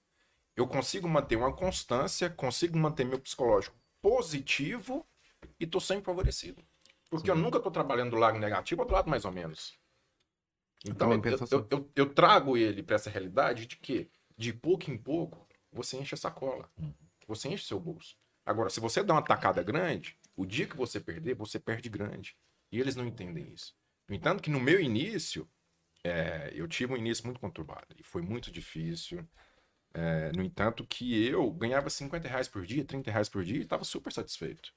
eu 0.57 0.67
consigo 0.67 1.09
manter 1.09 1.37
uma 1.37 1.53
constância, 1.55 2.31
consigo 2.31 2.79
manter 2.79 3.05
meu 3.05 3.21
psicológico 3.21 3.77
positivo 4.03 5.07
e 5.61 5.67
tô 5.67 5.81
sempre 5.81 6.05
favorecido. 6.07 6.62
Porque 7.11 7.31
eu 7.31 7.37
nunca 7.37 7.61
tô 7.61 7.71
trabalhando 7.71 8.11
do 8.11 8.17
lado 8.17 8.38
negativo 8.41 8.83
ou 8.83 8.88
do 8.88 8.95
lado 8.95 9.09
mais 9.09 9.25
ou 9.25 9.33
menos. 9.33 9.79
Então, 10.85 11.12
Então, 11.15 11.47
eu, 11.50 11.69
eu, 11.71 11.79
eu, 11.79 11.93
eu 11.97 12.15
trago 12.15 12.57
ele 12.57 12.83
para 12.83 12.97
essa 12.97 13.11
realidade 13.11 13.67
de 13.67 13.77
que, 13.77 14.11
de 14.37 14.53
pouco 14.53 14.91
em 14.91 14.99
pouco, 14.99 15.47
você 15.73 15.97
enche 15.99 16.15
a 16.15 16.19
sacola. 16.19 16.71
Você 17.29 17.49
enche 17.49 17.65
seu 17.67 17.79
bolso. 17.81 18.17
Agora, 18.45 18.71
se 18.71 18.81
você 18.81 19.05
dá 19.05 19.15
uma 19.15 19.23
tacada 19.23 19.62
grande, 19.62 20.19
o 20.37 20.47
dia 20.47 20.67
que 20.67 20.77
você 20.77 21.00
perder, 21.00 21.35
você 21.37 21.61
perde 21.61 21.88
grande. 21.88 22.37
E 22.73 22.81
eles 22.81 22.97
não 22.97 23.07
entendem 23.07 23.53
isso. 23.53 23.77
No 24.09 24.15
entanto, 24.15 24.43
que 24.43 24.50
no 24.50 24.61
meu 24.61 24.81
início, 24.81 25.49
é, 26.05 26.50
eu 26.55 26.69
tive 26.69 26.93
um 26.95 26.97
início 26.97 27.25
muito 27.27 27.41
conturbado. 27.41 27.87
E 27.99 28.03
foi 28.05 28.23
muito 28.23 28.50
difícil. 28.53 29.27
É, 29.95 30.33
no 30.37 30.43
entanto, 30.45 30.87
que 30.87 31.27
eu 31.27 31.50
ganhava 31.53 31.91
50 31.91 32.29
reais 32.29 32.49
por 32.49 32.65
dia, 32.67 32.85
30 32.85 33.11
reais 33.11 33.29
por 33.29 33.45
dia 33.45 33.59
e 33.59 33.62
estava 33.62 33.85
super 33.85 34.12
satisfeito. 34.12 34.73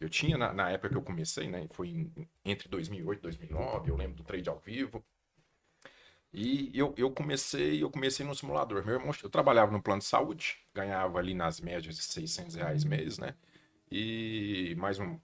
Eu 0.00 0.08
tinha, 0.10 0.38
na, 0.38 0.52
na 0.54 0.70
época 0.70 0.90
que 0.90 0.96
eu 0.96 1.02
comecei, 1.02 1.48
né? 1.48 1.66
Foi 1.72 1.88
em- 1.90 2.28
entre 2.44 2.68
2008 2.68 3.20
e 3.20 3.22
2009, 3.22 3.90
eu 3.90 3.96
lembro 3.96 4.16
do 4.16 4.24
trade 4.24 4.48
ao 4.48 4.58
vivo. 4.60 5.04
E 6.32 6.70
eu, 6.74 6.94
eu 6.96 7.10
comecei, 7.10 7.82
eu 7.82 7.90
comecei 7.90 8.24
no 8.24 8.34
simulador. 8.34 8.84
Meu 8.84 8.94
irmão, 8.94 9.14
eu 9.22 9.28
trabalhava 9.28 9.70
no 9.70 9.82
plano 9.82 10.00
de 10.00 10.06
saúde, 10.06 10.56
ganhava 10.74 11.18
ali 11.18 11.34
nas 11.34 11.60
médias 11.60 11.96
de 11.96 12.02
600 12.02 12.54
reais 12.54 12.84
mês, 12.84 13.18
né? 13.18 13.34
E 13.90 14.74
mais 14.78 14.98
um, 14.98 15.18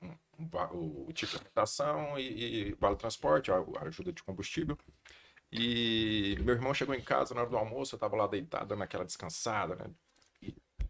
o, 0.72 1.08
o 1.08 1.12
tipo 1.12 1.32
de 1.32 1.38
habitação 1.38 2.18
e, 2.18 2.68
e 2.68 2.74
vale 2.74 2.96
transporte, 2.96 3.50
a, 3.50 3.56
a 3.56 3.82
ajuda 3.86 4.12
de 4.12 4.22
combustível. 4.22 4.78
E 5.50 6.36
meu 6.40 6.54
irmão 6.54 6.74
chegou 6.74 6.94
em 6.94 7.02
casa 7.02 7.34
na 7.34 7.40
hora 7.40 7.50
do 7.50 7.56
almoço, 7.56 7.94
eu 7.94 7.98
tava 7.98 8.16
lá 8.16 8.26
deitado, 8.26 8.66
dando 8.66 8.82
aquela 8.82 9.04
descansada, 9.04 9.74
né? 9.76 9.90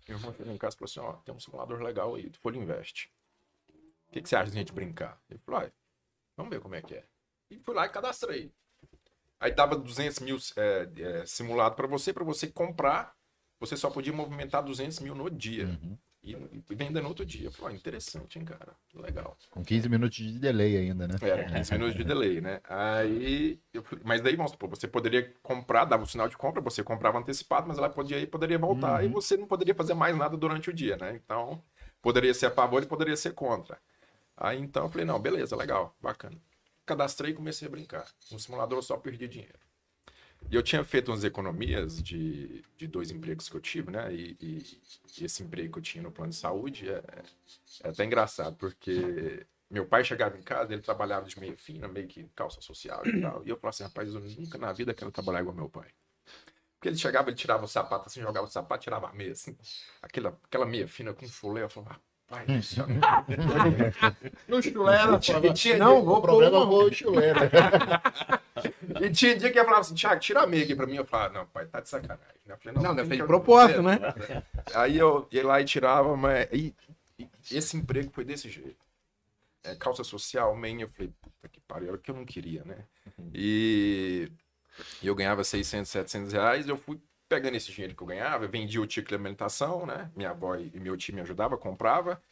Meu 0.09 0.17
irmão 0.17 0.35
chegou 0.35 0.53
em 0.53 0.59
casa 0.59 0.75
e 0.75 0.79
falou 0.79 0.91
assim, 0.91 1.19
ó, 1.19 1.23
tem 1.23 1.35
um 1.35 1.39
simulador 1.39 1.81
legal 1.81 2.15
aí, 2.15 2.29
do 2.29 2.39
Folha 2.39 2.57
Invest. 2.59 3.11
O 4.09 4.13
que, 4.13 4.23
que 4.23 4.29
você 4.29 4.37
acha 4.37 4.51
de 4.51 4.57
a 4.57 4.61
gente 4.61 4.73
brincar? 4.73 5.21
Ele 5.29 5.39
falou, 5.45 5.61
"Ai, 5.61 5.73
vamos 6.37 6.51
ver 6.51 6.61
como 6.61 6.75
é 6.75 6.81
que 6.81 6.95
é. 6.95 7.05
E 7.51 7.59
fui 7.59 7.75
lá 7.75 7.87
e 7.87 7.91
cadastrei. 7.91 8.51
Aí 9.39 9.53
dava 9.53 9.77
200 9.77 10.19
mil 10.21 10.39
é, 10.57 10.89
é, 10.99 11.27
simulado 11.27 11.77
para 11.77 11.87
você, 11.87 12.13
para 12.13 12.25
você 12.25 12.49
comprar, 12.49 13.15
você 13.61 13.77
só 13.77 13.91
podia 13.91 14.13
movimentar 14.13 14.63
200 14.63 14.99
mil 15.01 15.15
no 15.15 15.31
dia. 15.31 15.67
Uhum. 15.67 15.99
E, 16.23 16.33
e 16.33 16.91
no 16.91 17.09
outro 17.09 17.25
dia. 17.25 17.47
Eu 17.47 17.53
falei, 17.53 17.75
ó, 17.75 17.79
interessante, 17.79 18.39
hein, 18.39 18.45
cara? 18.45 18.75
Legal. 18.95 19.37
Com 19.51 19.65
15 19.65 19.89
minutos 19.89 20.19
de 20.19 20.39
delay 20.39 20.77
ainda, 20.77 21.07
né? 21.07 21.15
Era 21.21 21.45
15 21.45 21.73
minutos 21.73 21.95
de 21.95 22.05
delay, 22.05 22.41
né? 22.41 22.61
Aí, 22.69 23.61
eu 23.73 23.85
mas 24.05 24.21
daí, 24.21 24.37
vamos 24.37 24.53
supor, 24.53 24.69
você 24.69 24.89
poderia 24.89 25.33
comprar, 25.43 25.85
dava 25.85 26.03
o 26.03 26.07
sinal 26.07 26.29
de 26.29 26.37
compra, 26.37 26.61
você 26.61 26.83
comprava 26.83 27.19
antecipado, 27.19 27.69
mas 27.69 27.79
ela 27.79 27.89
podia 27.89 28.19
ir, 28.19 28.27
poderia 28.27 28.59
voltar, 28.59 29.05
e 29.05 29.09
você 29.09 29.37
não 29.37 29.47
poderia 29.47 29.75
fazer 29.75 29.95
mais 29.95 30.17
nada 30.17 30.37
durante 30.37 30.71
o 30.71 30.73
dia, 30.73 30.97
né? 30.97 31.15
Então, 31.25 31.63
poderia 32.03 32.35
ser 32.35 32.47
a 32.47 32.51
favor 32.51 32.83
e 32.83 32.87
poderia 32.87 33.17
ser 33.17 33.33
contra. 33.33 33.79
Aí, 34.37 34.61
então, 34.61 34.85
eu 34.85 34.89
falei, 34.89 35.07
não, 35.07 35.19
beleza, 35.19 35.57
legal, 35.57 35.97
bacana. 36.01 36.37
Cadastrei 36.85 37.33
e 37.33 37.35
comecei 37.35 37.69
a 37.69 37.71
brincar. 37.71 38.07
No 38.31 38.39
simulador 38.39 38.79
eu 38.79 38.83
só 38.83 38.97
perdi 38.97 39.29
dinheiro. 39.29 39.68
E 40.51 40.55
eu 40.55 40.63
tinha 40.63 40.83
feito 40.85 41.11
umas 41.11 41.25
economias 41.25 42.03
de, 42.03 42.65
de 42.77 42.87
dois 42.87 43.11
empregos 43.11 43.49
que 43.49 43.57
eu 43.57 43.61
tive, 43.61 43.91
né? 43.91 44.13
E, 44.15 44.37
e- 44.41 44.81
e 45.21 45.25
esse 45.25 45.43
emprego 45.43 45.75
que 45.75 45.79
eu 45.79 45.83
tinha 45.83 46.03
no 46.03 46.11
plano 46.13 46.31
de 46.31 46.37
saúde 46.37 46.89
é, 46.89 47.03
é 47.85 47.89
até 47.91 48.05
engraçado, 48.05 48.57
porque 48.57 49.47
meu 49.71 49.87
pai 49.87 50.05
chegava 50.05 50.37
em 50.39 50.43
casa, 50.43 50.73
ele 50.73 50.83
trabalhava 50.83 51.27
de 51.27 51.39
meia 51.39 51.57
fina, 51.57 51.89
meio 51.89 52.09
que 52.09 52.25
calça 52.35 52.61
social 52.61 53.07
e 53.07 53.21
tal. 53.21 53.45
E 53.47 53.51
eu 53.51 53.57
falava 53.57 53.71
assim, 53.71 53.85
rapaz, 53.85 54.15
eu 54.15 54.21
nunca 54.21 54.59
na 54.59 54.73
vida 54.73 54.95
quero 54.95 55.11
trabalhar 55.13 55.41
igual 55.41 55.55
meu 55.55 55.69
pai. 55.69 55.89
Porque 56.77 56.89
ele 56.89 56.97
chegava, 56.99 57.29
ele 57.31 57.37
tirava 57.37 57.65
o 57.65 57.69
sapato 57.69 58.07
assim, 58.09 58.21
jogava 58.23 58.47
o 58.47 58.51
sapato, 58.51 58.85
tirava 58.85 59.09
a 59.09 59.13
meia 59.13 59.33
assim, 59.33 59.57
aquela, 60.03 60.39
aquela 60.45 60.67
meia 60.67 60.89
fina 60.89 61.15
com 61.15 61.29
fulé. 61.29 61.63
Eu 61.65 61.71
falava, 61.71 62.01
céu. 62.63 62.87
No 64.47 64.63
chulera, 64.63 65.15
E 65.15 65.19
tinha- 65.19 65.53
tinha- 65.55 65.79
não, 65.79 66.05
vou, 66.05 66.19
o 66.19 66.23
problema 66.23 66.59
o 66.61 66.93
chulera. 66.93 67.51
E 69.01 69.11
tinha 69.11 69.37
dia 69.37 69.51
que 69.53 69.59
ele 69.59 69.65
falava 69.65 69.83
assim, 69.83 69.95
Thiago, 69.95 70.21
tira 70.21 70.43
a 70.43 70.47
meia 70.47 70.65
aqui 70.65 70.75
pra 70.75 70.87
mim. 70.87 70.97
Eu 70.97 71.05
falava, 71.05 71.33
não, 71.35 71.47
pai, 71.47 71.67
tá 71.67 71.81
de 71.81 71.89
sacanagem. 71.89 72.25
Eu 72.47 72.57
falei, 72.59 72.83
Não, 72.83 72.95
deve 72.95 73.09
tem 73.09 73.17
ser 73.19 73.23
que- 73.23 73.23
de 73.23 73.27
propósito, 73.27 73.83
né? 73.83 73.99
Aí 74.75 74.99
eu 74.99 75.29
ia 75.31 75.47
lá 75.47 75.61
e 75.61 75.65
tirava, 75.65 76.17
mas 76.17 76.49
e- 76.53 76.75
e 77.19 77.29
esse 77.53 77.77
emprego 77.77 78.11
foi 78.13 78.25
desse 78.25 78.49
jeito. 78.51 78.77
É, 79.63 79.75
calça 79.77 80.03
social, 80.03 80.55
main, 80.57 80.81
eu 80.81 80.89
falei, 80.89 81.13
puta 81.23 81.49
que 81.49 81.61
pariu, 81.61 81.89
era 81.89 81.97
o 81.97 82.01
que 82.01 82.11
eu 82.11 82.15
não 82.17 82.25
queria, 82.25 82.65
né? 82.65 82.79
E 83.33 84.31
e 85.03 85.07
eu 85.07 85.15
ganhava 85.15 85.43
600, 85.45 85.89
700 85.91 86.33
reais, 86.33 86.69
eu 86.69 86.77
fui 86.77 86.99
pegando 87.29 87.57
esse 87.57 87.71
dinheiro 87.71 87.95
que 87.95 88.03
eu 88.03 88.07
ganhava, 88.07 88.49
vendia 88.49 88.81
o 88.81 88.87
ticket 88.87 89.11
de 89.11 89.15
alimentação, 89.15 89.87
né? 89.87 90.11
Minha 90.17 90.31
avó 90.31 90.57
e 90.57 90.71
meu 90.81 90.97
tio 90.97 91.15
me 91.15 91.21
ajudavam, 91.21 91.59
comprava, 91.59 92.23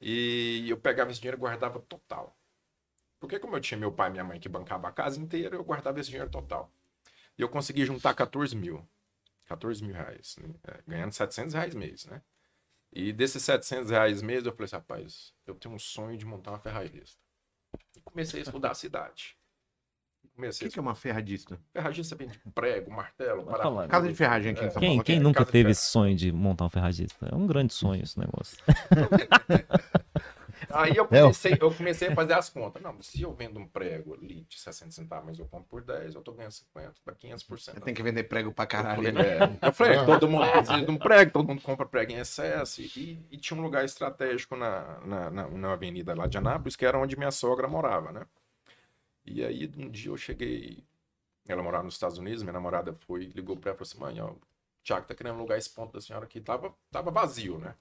e 0.00 0.68
eu 0.68 0.76
pegava 0.76 1.10
esse 1.10 1.20
dinheiro 1.20 1.38
e 1.38 1.40
guardava 1.40 1.80
total. 1.80 2.36
Porque 3.18 3.38
como 3.38 3.56
eu 3.56 3.60
tinha 3.60 3.78
meu 3.78 3.92
pai 3.92 4.08
e 4.08 4.12
minha 4.12 4.24
mãe 4.24 4.40
que 4.40 4.48
bancava 4.48 4.88
a 4.88 4.92
casa 4.92 5.20
inteira, 5.20 5.56
eu 5.56 5.64
guardava 5.64 6.00
esse 6.00 6.10
dinheiro 6.10 6.30
total. 6.30 6.72
E 7.38 7.42
eu 7.42 7.48
consegui 7.48 7.84
juntar 7.84 8.14
14 8.14 8.54
mil. 8.56 8.86
14 9.46 9.84
mil 9.84 9.94
reais, 9.94 10.36
né? 10.38 10.54
É, 10.64 10.82
ganhando 10.86 11.12
700 11.12 11.54
reais 11.54 11.74
mês, 11.74 12.04
né? 12.06 12.22
E 12.92 13.12
desses 13.12 13.42
700 13.42 13.90
reais 13.90 14.22
mês, 14.22 14.44
eu 14.44 14.52
falei 14.52 14.66
assim, 14.66 14.76
rapaz, 14.76 15.34
eu 15.46 15.54
tenho 15.54 15.74
um 15.74 15.78
sonho 15.78 16.16
de 16.18 16.26
montar 16.26 16.50
uma 16.50 16.58
ferragista. 16.58 17.18
E 17.96 18.00
comecei 18.00 18.40
a 18.40 18.42
estudar 18.42 18.72
a 18.72 18.74
cidade. 18.74 19.36
O 20.32 20.36
Comecei 20.36 20.66
que, 20.68 20.72
que 20.72 20.78
é 20.78 20.82
uma 20.82 20.94
ferradista? 20.94 21.54
a 21.74 21.78
ferragista 21.80 22.16
vem 22.16 22.26
de 22.28 22.38
prego, 22.54 22.90
martelo, 22.90 23.44
parafuso. 23.44 23.62
falar. 23.62 23.88
Casa 23.88 24.08
de 24.08 24.14
ferragem 24.14 24.52
aqui 24.52 24.64
em 24.64 24.70
São 24.70 24.80
Quem, 24.80 24.88
Paulo. 24.90 25.04
quem 25.04 25.16
é, 25.16 25.20
nunca 25.20 25.44
teve 25.44 25.70
esse 25.70 25.82
sonho 25.86 26.16
de 26.16 26.32
montar 26.32 26.64
um 26.64 26.70
ferragista? 26.70 27.28
É 27.30 27.34
um 27.34 27.46
grande 27.46 27.72
sonho 27.74 28.02
esse 28.02 28.18
negócio. 28.18 28.56
Aí 30.70 30.96
eu 30.96 31.04
É, 31.10 31.22
o- 31.24 31.34
comecei, 31.34 31.58
eu 31.60 31.74
comecei 31.74 32.08
a 32.08 32.14
fazer 32.14 32.32
as 32.34 32.48
contas. 32.48 32.80
Não, 32.82 33.00
se 33.02 33.20
eu 33.20 33.34
vendo 33.34 33.58
um 33.58 33.66
prego 33.66 34.14
ali 34.14 34.46
de 34.48 34.58
60 34.58 34.90
centavos, 34.92 35.26
mas 35.26 35.38
eu 35.38 35.44
compro 35.46 35.66
por 35.68 35.82
10, 35.82 36.14
eu 36.14 36.22
tô 36.22 36.32
ganhando 36.32 36.52
50, 36.52 36.94
dá 37.04 37.12
500%. 37.14 37.80
Tem 37.82 37.92
que 37.92 38.02
vender 38.02 38.24
prego 38.24 38.52
pra 38.52 38.64
Eu 38.64 38.68
caralho. 38.68 38.96
falei, 38.96 39.12
né? 39.12 39.22
é. 39.62 39.68
Eu 39.68 39.72
falei, 39.72 39.96
é, 39.98 40.04
todo 40.06 40.28
mundo 40.28 40.50
precisa 40.50 40.82
de 40.82 40.90
um 40.90 40.96
prego, 40.96 41.30
todo 41.32 41.48
mundo 41.48 41.60
compra 41.62 41.84
prego 41.84 42.12
em 42.12 42.16
excesso. 42.18 42.80
E, 42.80 43.18
e 43.30 43.36
tinha 43.36 43.58
um 43.58 43.62
lugar 43.62 43.84
estratégico 43.84 44.56
na, 44.56 45.00
na, 45.04 45.30
na, 45.30 45.48
na 45.48 45.72
avenida 45.72 46.14
lá 46.14 46.26
de 46.26 46.38
Anápolis, 46.38 46.76
que 46.76 46.86
era 46.86 46.98
onde 46.98 47.16
minha 47.18 47.30
sogra 47.32 47.66
morava, 47.68 48.12
né? 48.12 48.24
E 49.24 49.44
aí, 49.44 49.70
um 49.76 49.90
dia 49.90 50.10
eu 50.10 50.16
cheguei, 50.16 50.84
ela 51.46 51.62
morava 51.62 51.84
nos 51.84 51.94
Estados 51.94 52.18
Unidos, 52.18 52.42
minha 52.42 52.52
namorada 52.52 52.92
foi, 53.06 53.26
ligou 53.26 53.56
pra 53.56 53.70
ela 53.70 53.76
e 53.76 53.86
falou 53.86 54.10
assim, 54.10 54.16
mãe, 54.16 54.20
ó, 54.20 54.32
o 54.32 54.40
Thiago 54.82 55.06
tá 55.06 55.14
querendo 55.14 55.36
alugar 55.36 55.58
esse 55.58 55.70
ponto 55.70 55.92
da 55.92 56.00
senhora 56.00 56.24
aqui, 56.24 56.40
tava, 56.40 56.74
tava 56.90 57.10
vazio, 57.10 57.58
né? 57.58 57.74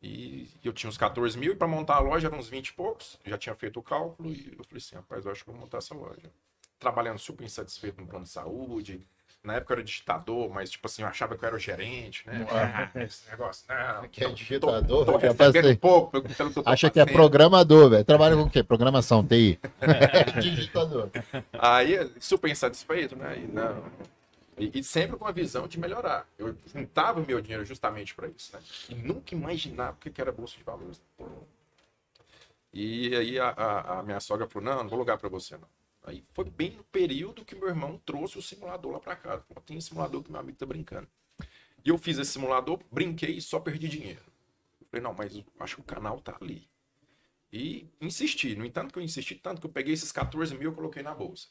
E 0.00 0.48
eu 0.64 0.72
tinha 0.72 0.88
uns 0.88 0.96
14 0.96 1.36
mil, 1.36 1.52
e 1.52 1.56
para 1.56 1.66
montar 1.66 1.96
a 1.96 2.00
loja 2.00 2.28
eram 2.28 2.38
uns 2.38 2.48
20 2.48 2.68
e 2.68 2.72
poucos. 2.72 3.18
Já 3.24 3.36
tinha 3.36 3.54
feito 3.54 3.80
o 3.80 3.82
cálculo, 3.82 4.30
e 4.32 4.54
eu 4.56 4.64
falei 4.64 4.78
assim: 4.78 4.94
rapaz, 4.94 5.24
eu 5.24 5.32
acho 5.32 5.44
que 5.44 5.50
vou 5.50 5.58
montar 5.58 5.78
essa 5.78 5.94
loja. 5.94 6.30
Trabalhando 6.78 7.18
super 7.18 7.44
insatisfeito 7.44 8.00
no 8.00 8.06
plano 8.06 8.24
de 8.24 8.30
saúde. 8.30 9.04
Na 9.42 9.54
época 9.54 9.72
eu 9.72 9.76
era 9.76 9.84
digitador, 9.84 10.50
mas 10.50 10.68
tipo 10.68 10.86
assim, 10.86 11.02
eu 11.02 11.08
achava 11.08 11.36
que 11.36 11.44
eu 11.44 11.46
era 11.46 11.56
o 11.56 11.58
gerente, 11.60 12.26
né? 12.26 12.44
Ah, 12.50 12.90
esse 13.00 13.30
negócio, 13.30 13.64
não. 13.68 14.08
Que 14.08 14.24
é 14.24 14.28
tô- 14.28 14.34
digitador, 14.34 14.86
tô, 14.86 15.04
tô 15.04 15.12
rapaz, 15.12 15.36
recebendo 15.54 15.78
pouco 15.78 16.10
pelo, 16.10 16.24
que 16.24 16.42
eu 16.42 16.52
tô 16.52 16.62
Acha 16.66 16.90
que 16.90 16.98
é 17.00 17.06
programador, 17.06 17.88
velho. 17.90 18.04
Trabalha 18.04 18.34
com 18.36 18.42
o 18.42 18.50
quê? 18.50 18.62
Programação, 18.64 19.24
TI. 19.24 19.58
Digitador. 20.42 21.10
Aí, 21.52 22.10
super 22.20 22.50
insatisfeito, 22.50 23.14
né? 23.16 23.38
E, 23.38 23.46
não. 23.46 23.84
E, 24.58 24.80
e 24.80 24.84
sempre 24.84 25.16
com 25.16 25.24
a 25.24 25.30
visão 25.30 25.68
de 25.68 25.78
melhorar. 25.78 26.26
Eu 26.36 26.54
juntava 26.74 27.20
o 27.20 27.26
meu 27.26 27.40
dinheiro 27.40 27.64
justamente 27.64 28.14
para 28.16 28.26
isso, 28.26 28.50
né? 28.54 28.60
E 28.88 28.94
nunca 28.96 29.34
imaginava 29.36 29.92
o 29.92 29.96
que 30.10 30.20
era 30.20 30.32
bolsa 30.32 30.56
de 30.56 30.64
valores. 30.64 31.00
E 32.72 33.14
aí 33.16 33.38
a, 33.38 33.48
a- 33.50 33.98
a 34.00 34.02
minha 34.02 34.20
sogra 34.20 34.46
falou: 34.48 34.68
não, 34.68 34.82
não 34.82 34.88
vou 34.88 34.96
alugar 34.98 35.16
para 35.16 35.28
você, 35.28 35.56
não. 35.56 35.68
Aí 36.08 36.24
foi 36.32 36.44
bem 36.48 36.70
no 36.70 36.84
período 36.84 37.44
que 37.44 37.54
meu 37.54 37.68
irmão 37.68 38.00
trouxe 38.04 38.38
o 38.38 38.42
simulador 38.42 38.92
lá 38.92 39.00
para 39.00 39.14
casa. 39.16 39.44
Falou, 39.46 39.62
Tem 39.62 39.76
esse 39.76 39.88
simulador 39.88 40.22
que 40.22 40.30
meu 40.30 40.40
amigo 40.40 40.56
tá 40.56 40.64
brincando. 40.64 41.06
E 41.84 41.90
eu 41.90 41.98
fiz 41.98 42.18
esse 42.18 42.32
simulador, 42.32 42.80
brinquei 42.90 43.36
e 43.36 43.42
só 43.42 43.60
perdi 43.60 43.88
dinheiro. 43.88 44.20
Eu 44.80 44.86
falei, 44.86 45.02
não, 45.02 45.14
mas 45.14 45.44
acho 45.60 45.76
que 45.76 45.80
o 45.82 45.84
canal 45.84 46.20
tá 46.20 46.36
ali. 46.40 46.68
E 47.52 47.86
insisti. 48.00 48.54
No 48.56 48.64
entanto 48.64 48.92
que 48.92 48.98
eu 48.98 49.02
insisti 49.02 49.34
tanto 49.34 49.60
que 49.60 49.66
eu 49.66 49.70
peguei 49.70 49.94
esses 49.94 50.10
14 50.10 50.56
mil 50.56 50.72
e 50.72 50.74
coloquei 50.74 51.02
na 51.02 51.14
bolsa. 51.14 51.48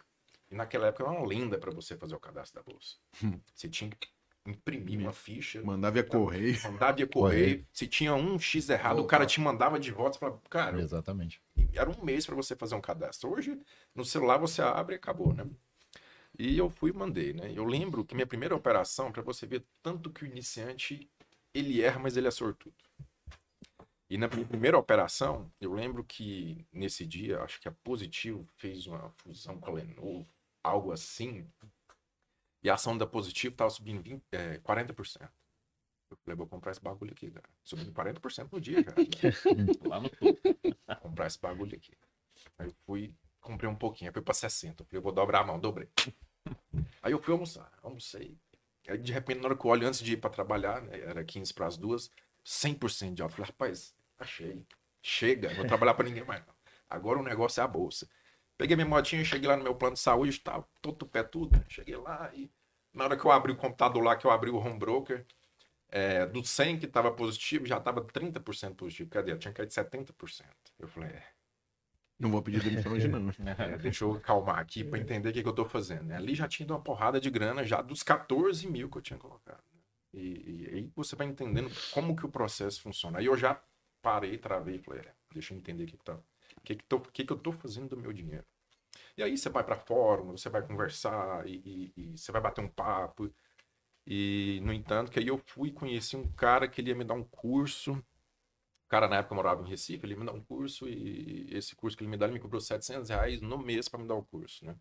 E 0.50 0.56
naquela 0.56 0.88
época 0.88 1.04
era 1.04 1.12
uma 1.12 1.28
lenda 1.28 1.58
para 1.58 1.72
você 1.72 1.96
fazer 1.96 2.16
o 2.16 2.20
cadastro 2.20 2.62
da 2.64 2.72
bolsa. 2.72 2.96
Você 3.54 3.68
tinha 3.68 3.90
que 3.90 4.08
imprimir 4.46 4.98
uma 4.98 5.12
ficha, 5.12 5.62
Mandar 5.62 5.90
via 5.90 6.04
correio. 6.04 6.58
mandar 6.64 6.94
via 6.94 7.06
correio. 7.06 7.68
Se 7.74 7.86
tinha 7.86 8.16
um 8.16 8.40
X 8.40 8.70
errado, 8.70 9.00
o 9.00 9.06
cara 9.06 9.26
te 9.26 9.42
mandava 9.42 9.78
de 9.78 9.92
volta. 9.92 10.14
Você 10.14 10.20
falava, 10.20 10.42
cara, 10.50 10.80
Exatamente. 10.82 11.42
Era 11.74 11.90
um 11.90 12.04
mês 12.04 12.26
para 12.26 12.36
você 12.36 12.56
fazer 12.56 12.76
um 12.76 12.82
cadastro. 12.82 13.32
Hoje, 13.32 13.60
no 13.96 14.06
celular 14.06 14.38
você 14.38 14.62
abre 14.62 14.96
e 14.96 14.98
acabou, 14.98 15.34
né? 15.34 15.46
E 16.38 16.58
eu 16.58 16.70
fui 16.70 16.92
e 16.92 16.94
mandei, 16.94 17.34
né? 17.34 17.52
Eu 17.54 17.66
lembro 17.66 18.06
que 18.06 18.14
minha 18.14 18.28
primeira 18.28 18.56
operação, 18.56 19.12
para 19.12 19.24
você 19.24 19.46
ver 19.48 19.66
tanto 19.82 20.12
que 20.12 20.24
o 20.24 20.28
iniciante, 20.28 21.10
ele 21.54 21.82
erra, 21.82 22.00
mas 22.00 22.16
ele 22.16 22.28
é 22.28 22.32
sortudo. 22.32 22.76
E 24.10 24.18
na 24.18 24.28
minha 24.28 24.46
primeira 24.46 24.78
operação, 24.78 25.52
eu 25.60 25.74
lembro 25.74 26.04
que 26.04 26.66
nesse 26.72 27.06
dia, 27.06 27.42
acho 27.42 27.60
que 27.60 27.68
a 27.68 27.72
Positivo 27.72 28.44
fez 28.56 28.88
uma 28.88 29.10
fusão 29.18 29.60
com 29.60 29.72
a 29.72 29.74
Lenovo, 29.74 30.28
algo 30.64 30.92
assim. 30.92 31.46
E 32.64 32.70
a 32.70 32.76
ação 32.76 32.98
da 32.98 33.06
Positivo 33.06 33.54
estava 33.54 33.70
subindo 33.70 34.02
20, 34.02 34.24
é, 34.32 34.60
40%. 34.60 35.30
Eu 36.10 36.18
falei, 36.18 36.38
vou 36.38 36.48
comprar 36.48 36.72
esse 36.72 36.82
bagulho 36.82 37.12
aqui, 37.12 37.30
cara. 37.30 37.48
Subindo 37.64 37.92
40% 37.92 38.50
no 38.52 38.62
dia, 38.62 38.84
cara. 38.84 38.96
Lá 39.88 40.00
no 40.00 40.10
topo. 40.10 40.40
comprar 41.02 41.28
esse 41.28 41.40
bagulho 41.40 41.76
aqui. 41.76 41.94
Aí 42.58 42.68
eu 42.68 42.74
fui, 42.86 43.14
comprei 43.42 43.70
um 43.70 43.76
pouquinho, 43.76 44.10
aí 44.10 44.14
fui 44.14 44.22
pra 44.22 44.34
60. 44.34 44.82
Eu 44.84 44.86
falei, 44.86 45.00
eu 45.00 45.04
vou 45.04 45.12
dobrar 45.12 45.42
a 45.42 45.44
mão, 45.44 45.60
dobrei. 45.60 45.90
Aí 47.02 47.12
eu 47.12 47.22
fui 47.22 47.34
almoçar, 47.34 47.72
almocei. 47.82 48.38
Aí 48.88 48.98
de 48.98 49.12
repente, 49.12 49.40
na 49.42 49.48
hora 49.48 49.58
que 49.58 49.66
eu 49.66 49.72
olho 49.72 49.88
antes 49.88 50.00
de 50.00 50.14
ir 50.14 50.18
pra 50.18 50.30
trabalhar, 50.30 50.82
né, 50.82 51.00
era 51.02 51.24
15 51.24 51.54
para 51.54 51.68
as 51.68 51.78
duas, 51.78 52.10
100% 52.46 53.14
de 53.14 53.22
alta. 53.22 53.34
Eu 53.34 53.36
falei, 53.38 53.52
rapaz, 53.52 53.94
achei. 54.18 54.66
Chega, 55.02 55.50
não 55.50 55.58
vou 55.58 55.68
trabalhar 55.68 55.94
pra 55.94 56.06
ninguém 56.06 56.24
mais. 56.24 56.46
Não. 56.46 56.54
Agora 56.90 57.20
o 57.20 57.24
negócio 57.24 57.60
é 57.60 57.64
a 57.64 57.68
bolsa. 57.68 58.08
Peguei 58.58 58.76
minha 58.76 58.88
motinha, 58.88 59.24
cheguei 59.24 59.48
lá 59.48 59.56
no 59.56 59.64
meu 59.64 59.76
plano 59.76 59.94
de 59.94 60.00
saúde, 60.00 60.40
tava 60.40 60.68
todo 60.82 61.06
pé 61.06 61.22
tudo. 61.22 61.64
Cheguei 61.70 61.96
lá 61.96 62.32
e 62.34 62.50
na 62.94 63.04
hora 63.04 63.18
que 63.18 63.24
eu 63.24 63.32
abri 63.32 63.52
o 63.52 63.58
computador 63.58 64.04
lá, 64.04 64.16
que 64.16 64.26
eu 64.26 64.32
abri 64.32 64.50
o 64.50 64.58
home 64.58 64.80
broker, 64.80 65.26
é, 65.90 66.26
do 66.26 66.44
100 66.46 66.80
que 66.80 66.86
estava 66.86 67.12
positivo, 67.12 67.66
já 67.66 67.78
estava 67.78 68.02
30% 68.04 68.76
positivo. 68.76 69.10
Cadê? 69.10 69.32
Eu 69.32 69.40
tinha 69.40 69.54
caído 69.54 69.74
70%. 69.74 70.50
Eu 70.80 70.88
falei, 70.88 71.10
é, 71.12 71.24
Não 72.20 72.32
vou 72.32 72.42
pedir 72.42 72.62
demissão 72.62 72.94
hoje, 72.94 73.08
não. 73.08 73.20
é, 73.58 73.78
deixa 73.78 74.04
eu 74.04 74.20
calmar 74.22 74.60
aqui 74.60 74.84
para 74.84 75.00
entender 75.00 75.30
o 75.30 75.34
que, 75.34 75.44
que 75.44 75.48
eu 75.50 75.54
tô 75.54 75.66
fazendo. 75.66 76.04
né? 76.06 76.16
Ali 76.16 76.34
já 76.36 76.48
tinha 76.48 76.66
ido 76.66 76.74
uma 76.74 76.82
porrada 76.82 77.20
de 77.20 77.30
grana 77.30 77.64
já 77.64 77.82
dos 77.82 78.02
14 78.04 78.68
mil 78.68 78.90
que 78.90 78.98
eu 78.98 79.02
tinha 79.02 79.20
colocado. 79.20 79.64
E, 80.14 80.64
e 80.64 80.76
aí 80.76 80.92
você 80.96 81.16
vai 81.16 81.28
entendendo 81.28 81.70
como 81.94 82.16
que 82.16 82.26
o 82.26 82.30
processo 82.30 82.82
funciona. 82.82 83.20
Aí 83.20 83.26
eu 83.26 83.38
já 83.38 83.62
parei, 84.02 84.38
travei 84.38 84.76
e 84.78 84.80
falei, 84.80 85.02
é, 85.02 85.14
deixa 85.34 85.54
eu 85.54 85.58
entender 85.58 85.84
o 85.84 85.88
que, 85.88 85.98
que, 85.98 86.04
tá, 86.04 86.18
que, 86.64 86.76
que, 86.76 86.84
tô, 86.86 87.00
que, 87.02 87.24
que 87.26 87.34
eu 87.34 87.38
tô 87.38 87.52
fazendo 87.52 87.90
do 87.90 87.98
meu 87.98 88.12
dinheiro. 88.14 88.46
E 89.18 89.24
aí 89.24 89.38
você 89.38 89.50
vai 89.50 89.64
para 89.64 89.76
fórum, 89.76 90.32
você 90.38 90.50
vai 90.50 90.62
conversar 90.66 91.48
e, 91.48 91.92
e- 91.98 92.14
e 92.14 92.18
você 92.18 92.32
vai 92.32 92.42
bater 92.42 92.62
um 92.64 92.70
papo. 92.70 93.34
E, 94.10 94.62
no 94.64 94.72
entanto, 94.72 95.12
que 95.12 95.20
aí 95.20 95.28
eu 95.28 95.38
fui 95.38 95.70
conheci 95.70 96.16
um 96.16 96.32
cara 96.32 96.66
que 96.70 96.80
ele 96.80 96.92
ia 96.92 96.96
me 96.96 97.04
dar 97.04 97.14
um 97.14 97.26
curso. 97.26 97.92
O 97.92 98.88
cara, 98.88 99.06
na 99.10 99.18
época, 99.18 99.36
morava 99.36 99.62
em 99.62 99.70
Recife, 99.70 100.06
ele 100.06 100.14
ia 100.14 100.20
me 100.20 100.26
dar 100.26 100.32
um 100.32 100.42
curso 100.42 100.88
e 100.88 101.50
esse 101.52 101.76
curso 101.76 101.98
que 101.98 102.04
ele 102.04 102.10
me 102.10 102.16
dá, 102.16 102.26
ele 102.26 102.36
me 102.36 102.40
cobrou 102.40 102.62
700 102.62 103.10
reais 103.10 103.42
no 103.42 103.58
mês 103.58 103.90
para 103.90 104.00
me 104.00 104.08
dar 104.08 104.16
o 104.16 104.24
curso, 104.24 104.66
né? 104.66 104.78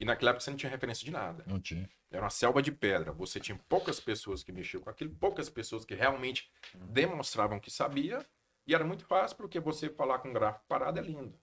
E 0.00 0.06
naquela 0.06 0.30
época 0.30 0.42
você 0.42 0.50
não 0.50 0.56
tinha 0.56 0.70
referência 0.70 1.04
de 1.04 1.10
nada. 1.10 1.44
Não 1.46 1.60
tinha. 1.60 1.88
Era 2.10 2.22
uma 2.22 2.30
selva 2.30 2.62
de 2.62 2.72
pedra. 2.72 3.12
Você 3.12 3.38
tinha 3.38 3.60
poucas 3.68 4.00
pessoas 4.00 4.42
que 4.42 4.52
mexiam 4.52 4.82
com 4.82 4.88
aquilo, 4.88 5.14
poucas 5.16 5.50
pessoas 5.50 5.84
que 5.84 5.94
realmente 5.94 6.50
demonstravam 6.74 7.60
que 7.60 7.70
sabia. 7.70 8.24
E 8.66 8.74
era 8.74 8.84
muito 8.84 9.04
fácil, 9.04 9.36
porque 9.36 9.60
você 9.60 9.90
falar 9.90 10.18
com 10.20 10.30
um 10.30 10.32
gráfico 10.32 10.64
parado 10.66 10.98
é 10.98 11.02
lindo. 11.02 11.38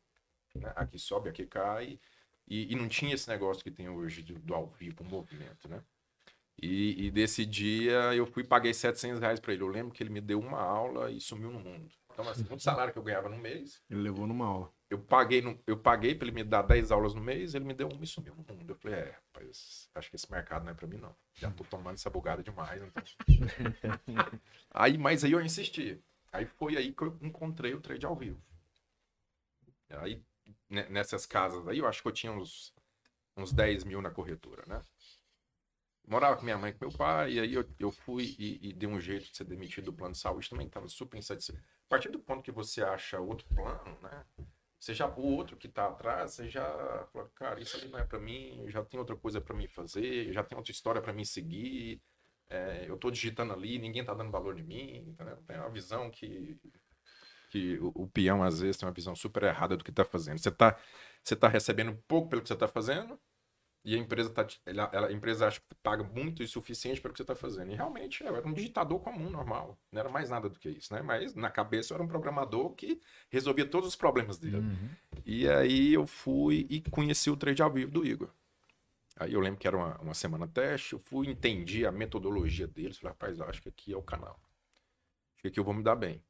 né? 0.55 0.73
Aqui 0.75 0.97
sobe, 0.97 1.29
aqui 1.29 1.45
cai. 1.45 1.99
E, 2.47 2.73
e 2.73 2.75
não 2.75 2.87
tinha 2.87 3.13
esse 3.13 3.29
negócio 3.29 3.63
que 3.63 3.69
tem 3.69 3.87
hoje 3.87 4.23
do, 4.23 4.39
do 4.39 4.55
ao 4.55 4.67
vivo, 4.67 5.03
movimento, 5.03 5.69
né? 5.69 5.83
E, 6.61 7.07
e 7.07 7.11
desse 7.11 7.45
dia 7.45 8.13
eu 8.13 8.25
fui 8.27 8.43
e 8.43 8.47
paguei 8.47 8.73
700 8.73 9.19
reais 9.19 9.39
para 9.39 9.53
ele. 9.53 9.63
Eu 9.63 9.67
lembro 9.67 9.93
que 9.93 10.03
ele 10.03 10.09
me 10.11 10.21
deu 10.21 10.39
uma 10.39 10.59
aula 10.61 11.09
e 11.11 11.19
sumiu 11.19 11.51
no 11.51 11.59
mundo. 11.59 11.89
Então, 12.13 12.27
assim, 12.29 12.45
um 12.51 12.59
salário 12.59 12.91
que 12.93 12.99
eu 12.99 13.03
ganhava 13.03 13.29
no 13.29 13.37
mês, 13.37 13.81
Ele 13.89 14.01
levou 14.01 14.27
numa 14.27 14.45
aula. 14.45 14.71
eu 14.89 14.99
paguei, 14.99 15.41
no, 15.41 15.57
eu 15.65 15.77
paguei 15.77 16.13
para 16.13 16.27
ele 16.27 16.35
me 16.35 16.43
dar 16.43 16.61
10 16.61 16.91
aulas 16.91 17.15
no 17.15 17.21
mês, 17.21 17.55
ele 17.55 17.65
me 17.65 17.73
deu 17.73 17.87
uma 17.87 18.03
e 18.03 18.07
sumiu 18.07 18.35
no 18.35 18.43
mundo. 18.53 18.69
Eu 18.69 18.75
falei, 18.75 18.99
é, 18.99 19.11
rapaz, 19.33 19.89
acho 19.95 20.09
que 20.09 20.15
esse 20.17 20.29
mercado 20.29 20.65
não 20.65 20.71
é 20.71 20.75
para 20.75 20.87
mim, 20.87 20.97
não. 20.97 21.15
Já 21.33 21.49
tô 21.49 21.63
tomando 21.63 21.95
essa 21.95 22.09
bugada 22.09 22.43
demais. 22.43 22.81
Então. 22.83 23.03
aí, 24.71 24.97
mas 24.97 25.23
aí 25.23 25.31
eu 25.31 25.41
insisti. 25.41 25.99
Aí 26.31 26.45
foi 26.45 26.77
aí 26.77 26.93
que 26.93 27.01
eu 27.03 27.17
encontrei 27.21 27.73
o 27.73 27.81
trade 27.81 28.05
ao 28.05 28.15
vivo. 28.15 28.39
Aí, 29.89 30.21
ne- 30.69 30.89
nessas 30.89 31.25
casas 31.25 31.67
aí, 31.67 31.79
eu 31.79 31.87
acho 31.87 32.01
que 32.01 32.07
eu 32.07 32.11
tinha 32.11 32.31
uns, 32.31 32.73
uns 33.37 33.51
10 33.53 33.83
mil 33.83 34.01
na 34.01 34.11
corretora, 34.11 34.63
né? 34.67 34.81
Morava 36.07 36.35
com 36.35 36.43
minha 36.43 36.57
mãe 36.57 36.71
e 36.71 36.73
com 36.73 36.85
meu 36.85 36.97
pai, 36.97 37.33
e 37.33 37.39
aí 37.39 37.53
eu, 37.53 37.65
eu 37.79 37.91
fui 37.91 38.35
e, 38.37 38.69
e 38.69 38.73
dei 38.73 38.89
um 38.89 38.99
jeito 38.99 39.29
de 39.29 39.37
ser 39.37 39.45
demitido 39.45 39.85
do 39.85 39.93
plano 39.93 40.13
de 40.13 40.19
saúde 40.19 40.49
também, 40.49 40.67
tava 40.67 40.87
super 40.87 41.17
insatisfeito. 41.17 41.61
A 41.61 41.89
partir 41.89 42.09
do 42.09 42.19
ponto 42.19 42.43
que 42.43 42.51
você 42.51 42.81
acha 42.83 43.19
outro 43.19 43.47
plano, 43.53 43.97
né? 44.01 44.25
Você 44.79 44.95
já, 44.95 45.07
o 45.07 45.21
outro 45.21 45.55
que 45.57 45.67
tá 45.67 45.87
atrás, 45.87 46.33
você 46.33 46.49
já 46.49 47.07
fala, 47.13 47.29
cara, 47.35 47.61
isso 47.61 47.77
ali 47.77 47.87
não 47.87 47.99
é 47.99 48.03
pra 48.03 48.19
mim, 48.19 48.65
já 48.67 48.83
tem 48.83 48.99
outra 48.99 49.15
coisa 49.15 49.39
pra 49.39 49.55
mim 49.55 49.67
fazer, 49.67 50.33
já 50.33 50.43
tem 50.43 50.57
outra 50.57 50.71
história 50.71 51.01
pra 51.01 51.13
mim 51.13 51.23
seguir, 51.23 52.01
é, 52.49 52.85
eu 52.89 52.97
tô 52.97 53.09
digitando 53.11 53.53
ali, 53.53 53.79
ninguém 53.79 54.03
tá 54.03 54.13
dando 54.13 54.31
valor 54.31 54.55
de 54.55 54.63
mim, 54.63 55.05
entendeu? 55.07 55.37
Tem 55.47 55.57
uma 55.57 55.69
visão 55.69 56.09
que, 56.09 56.59
que 57.51 57.77
o, 57.79 57.91
o 57.95 58.07
peão 58.09 58.43
às 58.43 58.59
vezes 58.59 58.77
tem 58.77 58.87
uma 58.87 58.93
visão 58.93 59.15
super 59.15 59.43
errada 59.43 59.77
do 59.77 59.83
que 59.83 59.91
tá 59.91 60.03
fazendo. 60.03 60.39
Você 60.39 60.51
tá, 60.51 60.77
você 61.23 61.35
tá 61.35 61.47
recebendo 61.47 61.95
pouco 62.07 62.29
pelo 62.29 62.41
que 62.41 62.47
você 62.47 62.55
tá 62.55 62.67
fazendo, 62.67 63.19
e 63.83 63.95
a 63.95 63.97
empresa, 63.97 64.29
tá, 64.29 64.45
ela, 64.65 64.89
ela- 64.93 65.07
a 65.07 65.11
empresa 65.11 65.47
acha 65.47 65.59
que 65.59 65.75
paga 65.81 66.03
muito 66.03 66.43
e 66.43 66.47
suficiente 66.47 67.01
pelo 67.01 67.13
que 67.13 67.17
você 67.17 67.23
está 67.23 67.35
fazendo. 67.35 67.71
E 67.71 67.75
realmente 67.75 68.23
eu 68.23 68.35
era 68.35 68.47
um 68.47 68.53
digitador 68.53 68.99
comum, 68.99 69.29
normal. 69.29 69.77
Não 69.91 69.99
era 69.99 70.09
mais 70.09 70.29
nada 70.29 70.49
do 70.49 70.59
que 70.59 70.69
isso, 70.69 70.93
né? 70.93 71.01
Mas 71.01 71.33
na 71.35 71.49
cabeça 71.49 71.93
eu 71.93 71.95
era 71.95 72.03
um 72.03 72.07
programador 72.07 72.71
que 72.75 73.01
resolvia 73.29 73.65
todos 73.65 73.89
os 73.89 73.95
problemas 73.95 74.37
dele. 74.37 74.57
Uhum. 74.57 74.89
E 75.25 75.47
aí 75.49 75.93
eu 75.93 76.05
fui 76.05 76.67
e 76.69 76.81
conheci 76.81 77.29
o 77.31 77.37
trade 77.37 77.61
ao 77.61 77.71
vivo 77.71 77.91
do 77.91 78.05
Igor. 78.05 78.29
Aí 79.17 79.33
eu 79.33 79.39
lembro 79.39 79.59
que 79.59 79.67
era 79.67 79.77
uma, 79.77 79.97
uma 79.99 80.13
semana 80.13 80.47
teste, 80.47 80.93
eu 80.93 80.99
fui, 80.99 81.27
entendi 81.27 81.85
a 81.85 81.91
metodologia 81.91 82.67
deles. 82.67 82.97
Falei, 82.97 83.11
rapaz, 83.13 83.39
eu 83.39 83.45
acho 83.45 83.61
que 83.61 83.69
aqui 83.69 83.93
é 83.93 83.97
o 83.97 84.01
canal. 84.01 84.39
Acho 85.35 85.41
que 85.41 85.47
aqui 85.49 85.59
eu 85.59 85.63
vou 85.63 85.73
me 85.73 85.83
dar 85.83 85.95
bem. 85.95 86.23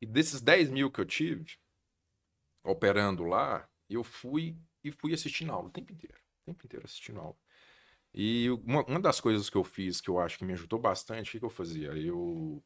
E 0.00 0.06
desses 0.06 0.40
10 0.40 0.68
mil 0.70 0.90
que 0.90 1.00
eu 1.00 1.06
tive, 1.06 1.46
operando 2.62 3.24
lá, 3.24 3.68
eu 3.88 4.04
fui 4.04 4.56
e 4.84 4.90
fui 4.90 5.14
assistindo 5.14 5.52
aula 5.52 5.68
o 5.68 5.70
tempo 5.70 5.92
inteiro. 5.92 6.18
Tempo 6.46 6.64
inteiro 6.64 6.86
assistindo 6.86 7.20
aula. 7.20 7.36
E 8.14 8.48
uma, 8.64 8.84
uma 8.86 9.00
das 9.00 9.20
coisas 9.20 9.50
que 9.50 9.56
eu 9.56 9.64
fiz 9.64 10.00
que 10.00 10.08
eu 10.08 10.18
acho 10.18 10.38
que 10.38 10.44
me 10.44 10.54
ajudou 10.54 10.78
bastante, 10.78 11.28
o 11.28 11.32
que, 11.32 11.38
que 11.40 11.44
eu 11.44 11.50
fazia? 11.50 11.88
Eu, 11.88 12.64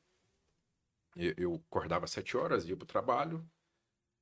eu, 1.17 1.35
eu 1.37 1.65
acordava 1.69 2.05
às 2.05 2.13
7 2.13 2.37
horas, 2.37 2.69
ia 2.69 2.77
para 2.77 2.85
o 2.85 2.87
trabalho, 2.87 3.45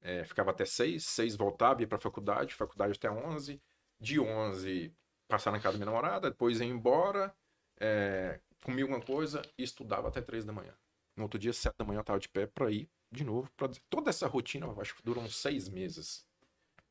é, 0.01 0.25
ficava 0.25 0.53
até 0.53 0.65
6, 0.65 1.05
6 1.05 1.37
voltava, 1.37 1.83
ia 1.83 1.89
para 1.89 1.99
a 1.99 2.01
faculdade, 2.01 2.55
faculdade 2.55 2.95
até 2.97 3.11
11, 3.11 3.61
de 4.01 4.21
11 4.21 4.95
passar 5.29 5.51
na 5.51 5.61
casa 5.61 5.73
da 5.77 5.85
minha 5.85 5.87
namorada, 5.87 6.31
depois 6.31 6.61
ia 6.61 6.67
embora, 6.67 7.35
é, 7.79 8.41
comia 8.65 8.85
alguma 8.85 9.03
coisa 9.03 9.43
e 9.59 9.63
estudava 9.63 10.09
até 10.09 10.23
3 10.23 10.45
da 10.45 10.53
manhã. 10.53 10.75
No 11.17 11.25
outro 11.25 11.39
dia, 11.39 11.53
7 11.53 11.77
da 11.77 11.85
manhã, 11.85 11.99
eu 11.99 12.03
estava 12.03 12.19
de 12.21 12.29
pé 12.29 12.47
para 12.47 12.71
ir 12.71 12.89
de 13.11 13.25
novo. 13.25 13.51
Pra... 13.57 13.69
Toda 13.91 14.11
essa 14.11 14.27
rotina, 14.27 14.67
acho 14.81 14.95
que 14.95 15.03
durou 15.03 15.23
uns 15.23 15.37
6 15.37 15.69
meses 15.69 16.28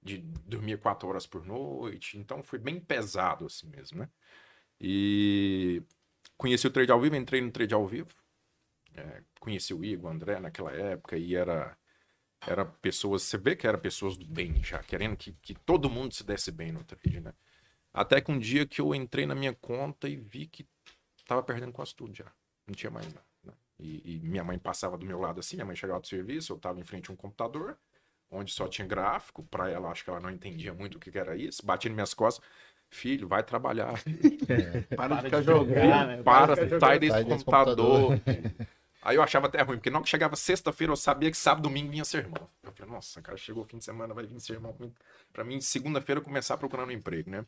de 0.07 0.17
dormir 0.19 0.79
quatro 0.79 1.07
horas 1.07 1.27
por 1.27 1.45
noite, 1.45 2.17
então 2.17 2.41
foi 2.41 2.59
bem 2.59 2.79
pesado 2.79 3.45
assim 3.45 3.67
mesmo, 3.67 3.99
né? 3.99 4.09
E 4.79 5.83
conheci 6.37 6.67
o 6.67 6.71
trade 6.71 6.91
ao 6.91 7.01
vivo, 7.01 7.15
entrei 7.15 7.41
no 7.41 7.51
trade 7.51 7.73
ao 7.73 7.85
vivo, 7.87 8.09
é, 8.95 9.23
conheci 9.39 9.73
o 9.73 9.83
Igor, 9.83 10.09
o 10.09 10.13
André 10.13 10.39
naquela 10.39 10.71
época 10.71 11.17
e 11.17 11.35
era 11.35 11.77
era 12.45 12.63
pessoas, 12.63 13.23
você 13.23 13.37
vê 13.37 13.55
que 13.55 13.65
eram 13.67 13.79
pessoas 13.79 14.15
do 14.15 14.25
bem 14.25 14.63
já, 14.63 14.79
querendo 14.83 15.17
que, 15.17 15.33
que 15.41 15.55
todo 15.55 15.89
mundo 15.89 16.13
se 16.13 16.23
desse 16.23 16.51
bem 16.51 16.71
no 16.71 16.83
trade, 16.83 17.19
né? 17.19 17.33
Até 17.93 18.21
que 18.21 18.31
um 18.31 18.37
dia 18.37 18.65
que 18.65 18.79
eu 18.79 18.93
entrei 18.93 19.25
na 19.25 19.33
minha 19.33 19.53
conta 19.55 20.07
e 20.07 20.15
vi 20.15 20.45
que 20.45 20.67
tava 21.25 21.41
perdendo 21.41 21.71
quase 21.71 21.95
tudo 21.95 22.13
já, 22.13 22.31
não 22.67 22.75
tinha 22.75 22.91
mais 22.91 23.07
nada. 23.07 23.25
Né? 23.43 23.53
E, 23.79 24.17
e 24.17 24.19
minha 24.19 24.43
mãe 24.43 24.59
passava 24.59 24.97
do 24.97 25.05
meu 25.05 25.19
lado 25.19 25.39
assim, 25.39 25.55
minha 25.55 25.65
mãe 25.65 25.75
chegava 25.75 25.99
do 25.99 26.07
serviço, 26.07 26.53
eu 26.53 26.59
tava 26.59 26.79
em 26.79 26.83
frente 26.83 27.09
a 27.09 27.13
um 27.13 27.17
computador, 27.17 27.77
onde 28.31 28.51
só 28.51 28.67
tinha 28.67 28.87
gráfico, 28.87 29.43
para 29.43 29.69
ela 29.69 29.89
acho 29.89 30.03
que 30.03 30.09
ela 30.09 30.19
não 30.19 30.29
entendia 30.29 30.73
muito 30.73 30.95
o 30.95 30.99
que 30.99 31.11
que 31.11 31.19
era 31.19 31.35
isso, 31.35 31.65
batia 31.65 31.89
nas 31.89 31.95
minhas 31.95 32.13
costas, 32.13 32.45
filho, 32.89 33.27
vai 33.27 33.43
trabalhar, 33.43 33.93
Para, 34.95 35.15
de 35.15 35.21
ficar 35.21 35.41
de 35.41 35.45
jogar, 35.45 36.05
jogando. 36.05 36.07
né? 36.07 36.23
para, 36.23 36.55
ficar 36.55 36.79
sai 36.79 36.99
desse 36.99 37.23
desse 37.23 37.45
computador. 37.45 38.19
Aí 39.01 39.15
eu 39.15 39.21
achava 39.23 39.47
até 39.47 39.61
ruim, 39.61 39.77
porque 39.77 39.89
não 39.89 40.01
que 40.01 40.09
chegava 40.09 40.35
sexta-feira, 40.35 40.91
eu 40.91 40.97
sabia 40.97 41.31
que 41.31 41.37
sábado, 41.37 41.63
domingo 41.63 41.89
vinha 41.91 42.03
sermão. 42.03 42.49
Eu 42.63 42.71
falei, 42.71 42.91
nossa, 42.91 43.21
cara, 43.21 43.37
chegou 43.37 43.63
o 43.63 43.65
fim 43.65 43.77
de 43.77 43.85
semana, 43.85 44.13
vai 44.13 44.25
vir 44.25 44.39
sermão. 44.41 44.75
Pra 45.31 45.43
mim, 45.43 45.61
segunda-feira, 45.61 46.19
eu 46.19 46.23
começar 46.23 46.57
procurando 46.57 46.89
um 46.89 46.93
emprego, 46.93 47.29
né? 47.29 47.45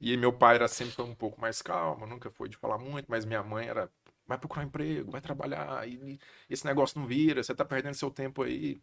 E 0.00 0.16
meu 0.16 0.32
pai 0.32 0.56
era 0.56 0.68
sempre 0.68 1.00
um 1.02 1.14
pouco 1.14 1.40
mais 1.40 1.62
calmo, 1.62 2.06
nunca 2.06 2.30
foi 2.30 2.48
de 2.48 2.56
falar 2.56 2.78
muito, 2.78 3.06
mas 3.08 3.24
minha 3.24 3.42
mãe 3.42 3.68
era, 3.68 3.88
vai 4.26 4.36
procurar 4.36 4.62
um 4.64 4.66
emprego, 4.66 5.10
vai 5.12 5.20
trabalhar, 5.20 5.88
e 5.88 6.18
esse 6.50 6.66
negócio 6.66 6.98
não 7.00 7.06
vira, 7.06 7.42
você 7.42 7.54
tá 7.54 7.64
perdendo 7.64 7.94
seu 7.94 8.10
tempo 8.10 8.42
aí. 8.42 8.82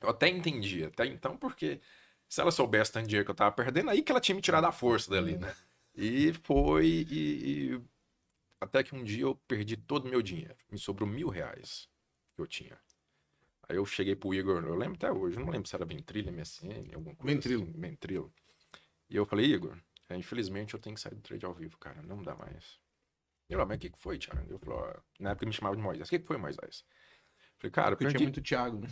Eu 0.00 0.10
até 0.10 0.28
entendia, 0.28 0.88
até 0.88 1.06
então, 1.06 1.36
porque 1.36 1.80
se 2.28 2.40
ela 2.40 2.50
soubesse 2.50 2.92
tanto 2.92 3.06
dinheiro 3.06 3.24
que 3.24 3.30
eu 3.30 3.34
tava 3.34 3.52
perdendo, 3.52 3.90
aí 3.90 4.02
que 4.02 4.12
ela 4.12 4.20
tinha 4.20 4.34
me 4.36 4.42
tirado 4.42 4.64
a 4.64 4.72
força 4.72 5.10
dali, 5.10 5.36
né? 5.36 5.54
E 5.94 6.32
foi, 6.44 6.86
e, 6.86 7.72
e 7.72 7.80
até 8.60 8.82
que 8.82 8.94
um 8.94 9.02
dia 9.02 9.24
eu 9.24 9.34
perdi 9.48 9.76
todo 9.76 10.06
o 10.06 10.08
meu 10.08 10.22
dinheiro. 10.22 10.56
Me 10.70 10.78
sobrou 10.78 11.08
mil 11.08 11.28
reais 11.28 11.88
que 12.34 12.40
eu 12.40 12.46
tinha. 12.46 12.78
Aí 13.68 13.76
eu 13.76 13.84
cheguei 13.84 14.14
pro 14.16 14.32
Igor, 14.32 14.64
eu 14.64 14.74
lembro 14.74 14.94
até 14.96 15.10
hoje, 15.12 15.38
não 15.38 15.50
lembro 15.50 15.68
se 15.68 15.74
era 15.74 15.84
Ventrilo, 15.84 16.32
MSN, 16.32 16.94
alguma 16.94 17.14
coisa 17.14 17.34
Ventrilo. 17.34 17.64
assim. 17.64 17.80
Ventrilo. 17.80 18.32
E 19.10 19.16
eu 19.16 19.26
falei, 19.26 19.46
Igor, 19.46 19.76
é, 20.08 20.16
infelizmente 20.16 20.74
eu 20.74 20.80
tenho 20.80 20.94
que 20.94 21.00
sair 21.00 21.14
do 21.14 21.20
trade 21.20 21.44
ao 21.44 21.54
vivo, 21.54 21.76
cara, 21.78 22.00
não 22.02 22.22
dá 22.22 22.34
mais. 22.34 22.78
Ele 23.48 23.56
falou, 23.56 23.66
mas 23.66 23.76
o 23.76 23.80
que, 23.80 23.90
que 23.90 23.98
foi, 23.98 24.18
Thiago? 24.18 24.50
Eu 24.50 24.58
falei, 24.58 24.78
ó, 24.78 25.00
na 25.20 25.30
época 25.30 25.46
me 25.46 25.52
chamava 25.52 25.76
de 25.76 25.82
Moisés, 25.82 26.08
o 26.08 26.10
que, 26.10 26.18
que 26.18 26.26
foi, 26.26 26.36
Moisés? 26.36 26.84
Falei, 27.58 27.72
cara, 27.72 27.96
Porque 27.96 28.04
tinha 28.04 28.12
perdi, 28.12 28.24
muito 28.24 28.40
Thiago, 28.42 28.78
né? 28.78 28.88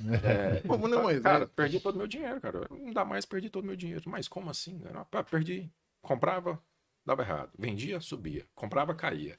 é, 0.58 0.68
Como 0.68 0.88
não, 0.88 1.02
Moisés? 1.02 1.22
Cara, 1.22 1.46
perdi 1.46 1.80
todo 1.80 1.94
o 1.94 1.98
meu 1.98 2.06
dinheiro, 2.06 2.40
cara. 2.40 2.66
Não 2.70 2.92
dá 2.92 3.04
mais, 3.04 3.24
perdi 3.24 3.48
todo 3.48 3.62
o 3.64 3.66
meu 3.66 3.76
dinheiro. 3.76 4.02
Mas 4.06 4.26
como 4.26 4.50
assim? 4.50 4.78
Cara? 4.80 5.04
Pá, 5.04 5.22
perdi. 5.22 5.70
Comprava, 6.02 6.60
dava 7.04 7.22
errado. 7.22 7.52
Vendia, 7.56 8.00
subia. 8.00 8.44
Comprava, 8.54 8.94
caía. 8.94 9.38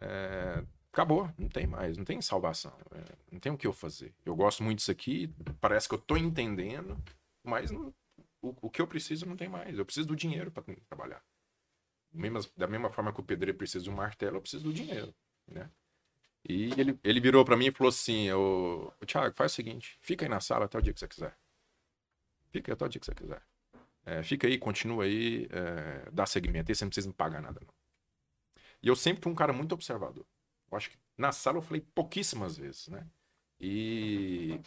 É, 0.00 0.62
acabou, 0.92 1.30
não 1.38 1.48
tem 1.48 1.66
mais, 1.66 1.96
não 1.96 2.04
tem 2.04 2.20
salvação. 2.20 2.76
É, 2.92 3.04
não 3.32 3.40
tem 3.40 3.50
o 3.52 3.56
que 3.56 3.66
eu 3.66 3.72
fazer. 3.72 4.14
Eu 4.24 4.36
gosto 4.36 4.62
muito 4.62 4.78
disso 4.78 4.90
aqui, 4.90 5.34
parece 5.60 5.88
que 5.88 5.94
eu 5.94 5.98
tô 5.98 6.16
entendendo, 6.16 6.96
mas 7.42 7.70
não- 7.70 7.94
o, 8.42 8.54
o 8.62 8.70
que 8.70 8.82
eu 8.82 8.86
preciso 8.86 9.24
não 9.26 9.36
tem 9.36 9.48
mais. 9.48 9.78
Eu 9.78 9.84
preciso 9.86 10.08
do 10.08 10.16
dinheiro 10.16 10.50
para 10.50 10.62
trabalhar. 10.88 11.22
Da 12.56 12.66
mesma 12.68 12.90
forma 12.90 13.12
que 13.12 13.20
o 13.20 13.24
pedreiro 13.24 13.56
precisa 13.58 13.82
de 13.84 13.90
um 13.90 13.94
martelo, 13.94 14.36
eu 14.36 14.40
preciso 14.40 14.64
do 14.64 14.72
dinheiro, 14.72 15.12
né? 15.48 15.70
E 16.46 16.78
ele, 16.78 16.98
ele 17.02 17.20
virou 17.20 17.44
pra 17.44 17.56
mim 17.56 17.66
e 17.66 17.72
falou 17.72 17.88
assim: 17.88 18.30
ô 18.32 18.92
Thiago, 19.06 19.34
faz 19.34 19.52
o 19.52 19.54
seguinte, 19.54 19.98
fica 20.02 20.24
aí 20.24 20.28
na 20.28 20.40
sala 20.40 20.66
até 20.66 20.78
o 20.78 20.82
dia 20.82 20.92
que 20.92 21.00
você 21.00 21.08
quiser. 21.08 21.36
Fica 22.50 22.70
aí 22.70 22.74
até 22.74 22.84
o 22.84 22.88
dia 22.88 23.00
que 23.00 23.06
você 23.06 23.14
quiser. 23.14 23.42
É, 24.06 24.22
fica 24.22 24.46
aí, 24.46 24.58
continua 24.58 25.04
aí, 25.04 25.48
é, 25.50 26.10
dá 26.12 26.26
segmento 26.26 26.70
aí, 26.70 26.74
você 26.74 26.84
não 26.84 26.90
precisa 26.90 27.08
me 27.08 27.14
pagar 27.14 27.40
nada, 27.40 27.60
não. 27.60 27.74
E 28.82 28.88
eu 28.88 28.94
sempre 28.94 29.22
fui 29.22 29.32
um 29.32 29.34
cara 29.34 29.52
muito 29.52 29.72
observador. 29.72 30.26
Eu 30.70 30.76
acho 30.76 30.90
que 30.90 30.98
na 31.16 31.32
sala 31.32 31.56
eu 31.56 31.62
falei 31.62 31.80
pouquíssimas 31.94 32.58
vezes, 32.58 32.88
né? 32.88 33.06
E, 33.58 34.60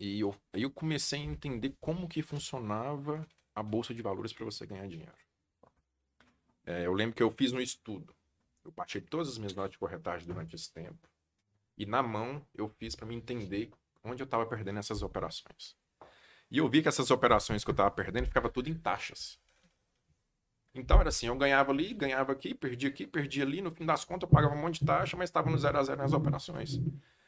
e 0.00 0.18
eu, 0.18 0.34
aí 0.52 0.62
eu 0.62 0.70
comecei 0.70 1.20
a 1.20 1.24
entender 1.24 1.76
como 1.80 2.08
que 2.08 2.22
funcionava 2.22 3.24
a 3.54 3.62
bolsa 3.62 3.94
de 3.94 4.02
valores 4.02 4.32
para 4.32 4.44
você 4.44 4.66
ganhar 4.66 4.88
dinheiro. 4.88 5.12
É, 6.66 6.86
eu 6.86 6.92
lembro 6.92 7.14
que 7.14 7.22
eu 7.22 7.30
fiz 7.30 7.52
um 7.52 7.60
estudo. 7.60 8.14
Eu 8.64 8.72
baixei 8.72 9.00
todas 9.00 9.28
as 9.28 9.38
minhas 9.38 9.54
notas 9.54 9.72
de 9.72 9.78
corretagem 9.78 10.26
durante 10.26 10.54
esse 10.54 10.72
tempo. 10.72 11.08
E 11.76 11.84
na 11.84 12.02
mão 12.02 12.46
eu 12.54 12.68
fiz 12.68 12.94
para 12.94 13.06
me 13.06 13.14
entender 13.14 13.70
onde 14.02 14.22
eu 14.22 14.24
estava 14.24 14.46
perdendo 14.46 14.78
essas 14.78 15.02
operações. 15.02 15.76
E 16.50 16.58
eu 16.58 16.68
vi 16.68 16.82
que 16.82 16.88
essas 16.88 17.10
operações 17.10 17.64
que 17.64 17.70
eu 17.70 17.74
estava 17.74 17.90
perdendo 17.90 18.26
ficava 18.26 18.48
tudo 18.48 18.68
em 18.68 18.74
taxas. 18.74 19.38
Então 20.74 21.00
era 21.00 21.08
assim, 21.08 21.26
eu 21.26 21.36
ganhava 21.36 21.70
ali, 21.70 21.94
ganhava 21.94 22.32
aqui, 22.32 22.52
perdia 22.54 22.88
aqui, 22.88 23.06
perdia 23.06 23.44
ali, 23.44 23.62
no 23.62 23.70
fim 23.70 23.86
das 23.86 24.04
contas 24.04 24.28
eu 24.28 24.32
pagava 24.34 24.54
um 24.54 24.60
monte 24.60 24.80
de 24.80 24.86
taxa, 24.86 25.16
mas 25.16 25.28
estava 25.28 25.50
no 25.50 25.56
zero 25.56 25.78
a 25.78 25.82
zero 25.82 26.02
nas 26.02 26.12
operações. 26.12 26.80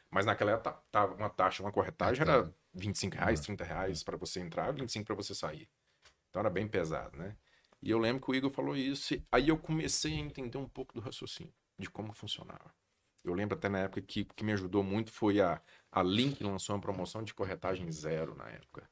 Mas 0.09 0.25
naquela 0.25 0.51
época 0.51 0.77
tava 0.91 1.13
uma 1.15 1.29
taxa, 1.29 1.63
uma 1.63 1.71
corretagem 1.71 2.21
era 2.21 2.53
25 2.73 3.15
reais, 3.15 3.39
30 3.39 3.63
reais 3.63 4.03
para 4.03 4.17
você 4.17 4.39
entrar, 4.39 4.71
25 4.73 5.05
para 5.05 5.15
você 5.15 5.33
sair. 5.33 5.69
Então 6.29 6.41
era 6.41 6.49
bem 6.49 6.67
pesado, 6.67 7.17
né? 7.17 7.35
E 7.87 7.89
eu 7.89 7.99
lembro 7.99 8.21
que 8.21 8.29
o 8.29 8.35
Igor 8.35 8.51
falou 8.51 8.75
isso, 8.75 9.13
e 9.13 9.23
aí 9.31 9.47
eu 9.47 9.57
comecei 9.57 10.13
a 10.13 10.19
entender 10.19 10.57
um 10.57 10.67
pouco 10.67 10.93
do 10.93 10.99
raciocínio, 10.99 11.53
de 11.79 11.89
como 11.89 12.11
funcionava. 12.11 12.69
Eu 13.23 13.33
lembro 13.33 13.57
até 13.57 13.69
na 13.69 13.79
época 13.79 14.01
que 14.01 14.23
o 14.23 14.33
que 14.35 14.43
me 14.43 14.51
ajudou 14.51 14.83
muito 14.83 15.09
foi 15.09 15.39
a, 15.39 15.61
a 15.89 16.03
Link 16.03 16.43
lançou 16.43 16.75
uma 16.75 16.81
promoção 16.81 17.23
de 17.23 17.33
corretagem 17.33 17.89
zero 17.89 18.35
na 18.35 18.49
época, 18.49 18.89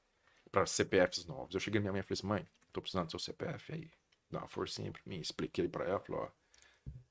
para 0.49 0.65
CPFs 0.65 1.25
novos. 1.25 1.53
Eu 1.53 1.60
cheguei 1.60 1.79
na 1.79 1.84
minha 1.84 1.91
mãe 1.91 1.99
e 1.99 2.03
falei 2.03 2.13
assim, 2.17 2.25
mãe, 2.27 2.47
tô 2.71 2.81
precisando 2.81 3.08
do 3.08 3.12
seu 3.12 3.19
CPF 3.19 3.73
aí. 3.73 3.91
Dá 4.31 4.39
uma 4.39 4.47
forcinha 4.47 4.93
pra 4.93 5.01
mim. 5.05 5.19
Expliquei 5.19 5.67
pra 5.67 5.84
ela, 5.84 5.99
falou, 5.99 6.21
ó. 6.21 6.29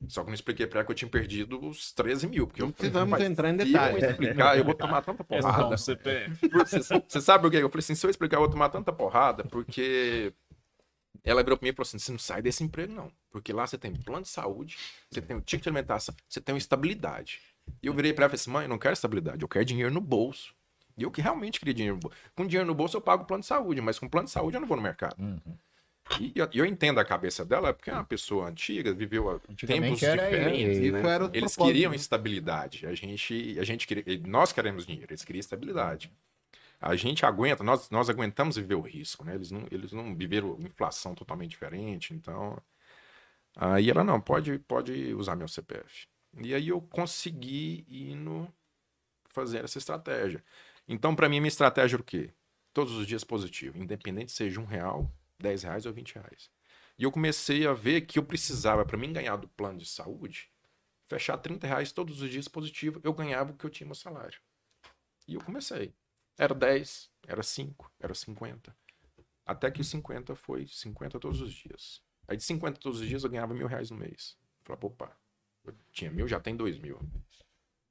Só 0.09 0.23
que 0.23 0.29
eu 0.29 0.31
não 0.31 0.35
expliquei 0.35 0.67
pra 0.67 0.79
ela 0.81 0.87
que 0.87 0.93
eu 0.93 0.97
tinha 0.97 1.11
perdido 1.11 1.63
os 1.67 1.93
13 1.93 2.27
mil. 2.29 2.47
Porque 2.47 2.63
Não 2.63 2.69
eu 2.69 2.73
precisamos 2.73 3.11
"Mas 3.11 3.23
entrar 3.23 3.51
em 3.51 3.57
detalhes. 3.57 4.03
Eu 4.03 4.11
explicar, 4.11 4.57
eu 4.57 4.65
vou 4.65 4.75
tomar 4.75 5.03
tanta 5.03 5.23
porrada. 5.25 5.77
Você, 5.77 6.81
você 7.09 7.21
sabe 7.21 7.43
por 7.43 7.51
quê? 7.51 7.59
Eu 7.59 7.69
falei 7.69 7.81
assim, 7.81 7.95
se 7.95 8.07
eu 8.07 8.11
explicar, 8.11 8.37
eu 8.37 8.41
vou 8.43 8.51
tomar 8.51 8.69
tanta 8.71 8.93
porrada, 8.93 9.45
porque 9.45 10.33
ela 11.25 11.43
virou 11.43 11.57
pra 11.57 11.65
mim 11.65 11.71
e 11.71 11.75
falou 11.75 11.87
assim, 11.87 11.99
você 11.99 12.13
não 12.13 12.19
sai 12.19 12.43
desse 12.43 12.63
emprego, 12.63 12.93
não. 12.93 13.11
Porque 13.31 13.53
lá 13.53 13.67
você 13.67 13.79
tem 13.79 13.95
plano 13.95 14.23
de 14.23 14.29
saúde, 14.29 14.77
você 15.11 15.23
tem 15.23 15.37
o 15.37 15.41
ticket 15.41 15.65
de 15.65 15.69
alimentação, 15.71 16.15
você 16.29 16.41
tem 16.41 16.55
uma 16.55 16.59
estabilidade. 16.59 17.41
E 17.83 17.87
eu 17.87 17.95
virei 17.95 18.13
pra 18.13 18.25
ela 18.25 18.35
e 18.35 18.37
falei 18.37 18.43
assim, 18.43 18.51
mãe, 18.51 18.65
eu 18.65 18.69
não 18.69 18.79
quero 18.79 18.93
estabilidade, 18.93 19.43
eu 19.43 19.49
quero 19.49 19.65
dinheiro 19.65 19.93
no 19.93 20.01
bolso. 20.01 20.55
E 20.97 21.03
eu 21.03 21.11
que 21.11 21.21
realmente 21.21 21.59
queria 21.59 21.75
dinheiro 21.75 21.97
no 21.97 22.03
bolso. 22.03 22.17
Com 22.35 22.47
dinheiro 22.47 22.67
no 22.67 22.75
bolso 22.75 22.97
eu 22.97 23.01
pago 23.01 23.25
o 23.25 23.27
plano 23.27 23.41
de 23.41 23.47
saúde, 23.47 23.81
mas 23.81 23.99
com 23.99 24.09
plano 24.09 24.27
de 24.27 24.33
saúde 24.33 24.57
eu 24.57 24.61
não 24.61 24.69
vou 24.69 24.77
no 24.77 24.83
mercado. 24.83 25.17
E 26.21 26.33
eu, 26.35 26.49
eu 26.53 26.67
entendo 26.67 27.01
a 27.01 27.05
cabeça 27.05 27.45
dela, 27.45 27.73
porque 27.73 27.91
é 27.91 27.95
uma 27.95 28.05
pessoa 28.05 28.49
antiga, 28.49 28.93
viveu 28.93 29.41
tempos 29.67 30.03
era 30.03 30.23
diferentes. 30.23 30.79
ele, 30.79 30.93
né? 30.93 31.31
Eles 31.33 31.57
queriam 31.57 31.91
né? 31.91 31.97
estabilidade. 31.97 32.87
A 32.87 32.95
gente, 32.95 33.57
a 33.59 33.65
gente 33.65 33.87
queria, 33.87 34.05
nós 34.27 34.53
queremos 34.53 34.85
dinheiro, 34.87 35.11
eles 35.11 35.25
queriam 35.25 35.41
estabilidade. 35.41 36.13
A 36.87 36.97
gente 36.97 37.25
aguenta, 37.25 37.65
nós, 37.65 37.89
nós 37.89 38.11
aguentamos 38.11 38.57
viver 38.57 38.75
o 38.75 38.83
risco, 38.83 39.25
né? 39.25 39.35
Eles 39.35 39.51
não, 39.51 39.67
eles 39.71 39.91
não 39.93 40.15
viveram 40.15 40.61
inflação 40.61 41.15
totalmente 41.15 41.53
diferente, 41.53 42.13
então. 42.13 42.63
Aí 43.57 43.89
ela 43.89 44.05
não, 44.05 44.21
pode, 44.21 44.59
pode 44.59 45.15
usar 45.15 45.35
meu 45.35 45.49
CPF. 45.49 46.07
E 46.43 46.55
aí 46.55 46.69
eu 46.69 46.83
consegui 46.83 47.87
ir 47.89 48.15
no 48.15 48.53
fazer 49.31 49.65
essa 49.65 49.79
estratégia. 49.79 50.45
Então, 50.87 51.17
para 51.17 51.27
mim, 51.27 51.41
minha 51.41 51.49
estratégia 51.49 51.97
era 51.97 52.03
o 52.03 52.05
quê? 52.05 52.35
Todos 52.75 52.93
os 52.93 53.07
dias 53.07 53.25
positivo, 53.25 53.79
independente 53.79 54.33
seja 54.33 54.61
um 54.61 54.67
real, 54.67 55.11
10 55.39 55.63
reais 55.63 55.87
ou 55.87 55.93
20 55.93 56.17
reais. 56.17 56.51
E 56.99 57.05
eu 57.05 57.11
comecei 57.11 57.67
a 57.67 57.73
ver 57.73 58.03
que 58.03 58.19
eu 58.19 58.25
precisava, 58.25 58.85
para 58.85 58.99
mim 58.99 59.11
ganhar 59.11 59.37
do 59.37 59.49
plano 59.49 59.79
de 59.79 59.87
saúde, 59.87 60.51
fechar 61.07 61.39
30 61.39 61.67
reais 61.67 61.93
todos 61.93 62.21
os 62.21 62.29
dias 62.31 62.47
positivo, 62.47 63.01
eu 63.03 63.15
ganhava 63.15 63.53
o 63.53 63.57
que 63.57 63.65
eu 63.65 63.71
tinha 63.71 63.89
no 63.89 63.95
salário. 63.95 64.39
E 65.27 65.35
eu 65.35 65.41
comecei. 65.41 65.95
Era 66.37 66.55
10, 66.55 67.11
era 67.27 67.43
5, 67.43 67.93
era 68.01 68.15
50. 68.15 68.77
Até 69.47 69.71
que 69.71 69.85
50 69.85 70.35
foi 70.35 70.67
50 70.67 71.21
todos 71.21 71.41
os 71.41 71.53
dias. 71.53 72.03
Aí 72.27 72.37
de 72.37 72.43
50 72.43 72.81
todos 72.81 73.01
os 73.01 73.07
dias 73.07 73.25
eu 73.25 73.31
ganhava 73.31 73.55
mil 73.55 73.67
reais 73.67 73.91
no 73.91 73.97
mês. 73.97 74.37
Falei, 74.63 74.81
opa, 74.83 75.17
eu 75.65 75.75
tinha 75.93 76.11
mil, 76.11 76.27
já 76.27 76.41
tem 76.41 76.57
dois 76.57 76.79
mil. 76.79 76.99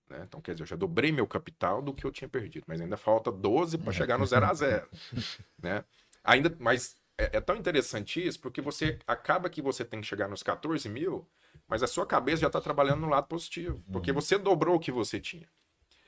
Né? 0.09 0.23
Então, 0.23 0.41
quer 0.41 0.53
dizer, 0.53 0.63
eu 0.63 0.67
já 0.67 0.75
dobrei 0.75 1.11
meu 1.11 1.27
capital 1.27 1.81
do 1.81 1.93
que 1.93 2.05
eu 2.05 2.11
tinha 2.11 2.27
perdido, 2.27 2.65
mas 2.67 2.81
ainda 2.81 2.97
falta 2.97 3.31
12 3.31 3.77
para 3.77 3.93
chegar 3.93 4.17
no 4.17 4.25
zero 4.25 4.45
a 4.45 4.53
zero. 4.53 4.89
né? 5.61 5.83
Ainda, 6.23 6.55
mas 6.59 6.95
é, 7.17 7.37
é 7.37 7.41
tão 7.41 7.55
interessante 7.55 8.25
isso, 8.25 8.39
porque 8.39 8.61
você 8.61 8.99
acaba 9.05 9.49
que 9.49 9.61
você 9.61 9.85
tem 9.85 10.01
que 10.01 10.07
chegar 10.07 10.27
nos 10.27 10.43
14 10.43 10.87
mil, 10.89 11.27
mas 11.67 11.83
a 11.83 11.87
sua 11.87 12.05
cabeça 12.05 12.41
já 12.41 12.47
está 12.47 12.59
trabalhando 12.59 13.01
no 13.01 13.09
lado 13.09 13.27
positivo, 13.27 13.83
porque 13.91 14.11
você 14.11 14.37
dobrou 14.37 14.75
o 14.75 14.79
que 14.79 14.91
você 14.91 15.19
tinha. 15.19 15.47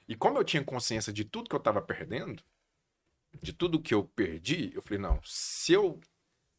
E 0.08 0.16
como 0.16 0.38
eu 0.38 0.44
tinha 0.44 0.64
consciência 0.64 1.12
de 1.12 1.26
tudo 1.26 1.50
que 1.50 1.56
eu 1.56 1.60
estava 1.60 1.82
perdendo, 1.82 2.44
de 3.42 3.52
tudo 3.52 3.82
que 3.82 3.94
eu 3.94 4.04
perdi, 4.04 4.72
eu 4.74 4.82
falei, 4.82 5.00
não, 5.00 5.20
se 5.24 5.74
eu 5.74 6.00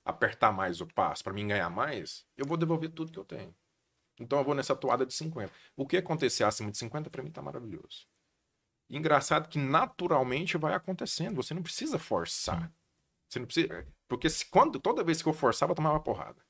apertar 0.04 0.52
mais 0.52 0.80
o 0.80 0.86
passo 0.86 1.24
para 1.24 1.32
mim 1.32 1.48
ganhar 1.48 1.70
mais, 1.70 2.24
eu 2.36 2.46
vou 2.46 2.56
devolver 2.56 2.90
tudo 2.90 3.12
que 3.12 3.18
eu 3.18 3.24
tenho. 3.24 3.54
Então 4.18 4.38
eu 4.38 4.44
vou 4.44 4.54
nessa 4.54 4.74
toada 4.74 5.04
de 5.04 5.12
50. 5.12 5.52
O 5.76 5.86
que 5.86 5.96
acontecer 5.96 6.44
acima 6.44 6.70
de 6.70 6.78
50 6.78 7.10
para 7.10 7.22
mim 7.22 7.30
tá 7.30 7.42
maravilhoso. 7.42 8.06
Engraçado 8.88 9.48
que 9.48 9.58
naturalmente 9.58 10.56
vai 10.56 10.74
acontecendo, 10.74 11.36
você 11.36 11.52
não 11.52 11.62
precisa 11.62 11.98
forçar. 11.98 12.72
Você 13.28 13.40
não 13.40 13.46
precisa, 13.46 13.86
porque 14.06 14.30
se, 14.30 14.46
quando 14.46 14.78
toda 14.78 15.02
vez 15.02 15.20
que 15.20 15.28
eu 15.28 15.32
forçava, 15.32 15.72
eu 15.72 15.76
tomava 15.76 15.98
porrada. 15.98 16.40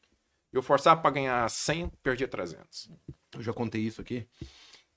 Eu 0.53 0.63
forçava 0.63 1.01
para 1.01 1.11
ganhar 1.11 1.49
100, 1.49 1.89
perdia 2.03 2.29
300. 2.29 2.91
Eu 3.35 3.43
já 3.43 3.53
contei 3.53 3.81
isso 3.81 4.01
aqui. 4.01 4.29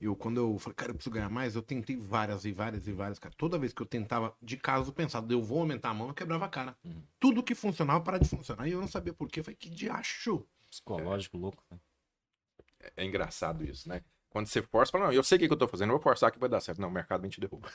Eu, 0.00 0.16
quando 0.16 0.38
eu 0.40 0.58
falei, 0.58 0.74
cara, 0.74 0.90
eu 0.90 0.94
preciso 0.94 1.12
ganhar 1.12 1.28
mais, 1.28 1.54
eu 1.54 1.62
tentei 1.62 1.94
várias 1.96 2.46
e 2.46 2.52
várias 2.52 2.86
e 2.86 2.92
várias, 2.92 3.18
cara. 3.18 3.34
Toda 3.36 3.58
vez 3.58 3.72
que 3.72 3.82
eu 3.82 3.86
tentava, 3.86 4.34
de 4.40 4.56
caso 4.56 4.92
pensado, 4.92 5.30
eu 5.32 5.42
vou 5.42 5.60
aumentar 5.60 5.90
a 5.90 5.94
mão, 5.94 6.08
eu 6.08 6.14
quebrava 6.14 6.46
a 6.46 6.48
cara. 6.48 6.74
Tudo 7.18 7.42
que 7.42 7.54
funcionava 7.54 8.00
para 8.00 8.16
de 8.18 8.26
funcionar. 8.26 8.66
E 8.66 8.72
eu 8.72 8.80
não 8.80 8.88
sabia 8.88 9.12
por 9.12 9.28
quê. 9.28 9.40
Eu 9.40 9.44
falei, 9.44 9.56
que 9.56 9.68
diacho. 9.68 10.46
Psicológico 10.70 11.36
louco. 11.36 11.62
né? 11.70 11.78
É 12.96 13.04
engraçado 13.04 13.62
isso, 13.62 13.88
né? 13.88 14.02
Quando 14.30 14.46
você 14.46 14.62
força, 14.62 14.92
fala, 14.92 15.06
não, 15.06 15.12
eu 15.12 15.24
sei 15.24 15.36
o 15.36 15.38
que, 15.40 15.48
que 15.48 15.52
eu 15.52 15.58
tô 15.58 15.66
fazendo, 15.66 15.88
eu 15.88 15.94
vou 15.96 16.02
forçar 16.02 16.30
que 16.30 16.38
vai 16.38 16.48
dar 16.48 16.60
certo. 16.60 16.80
Não, 16.80 16.88
o 16.88 16.92
mercado 16.92 17.20
vem 17.20 17.30
te 17.30 17.40
derruba. 17.40 17.68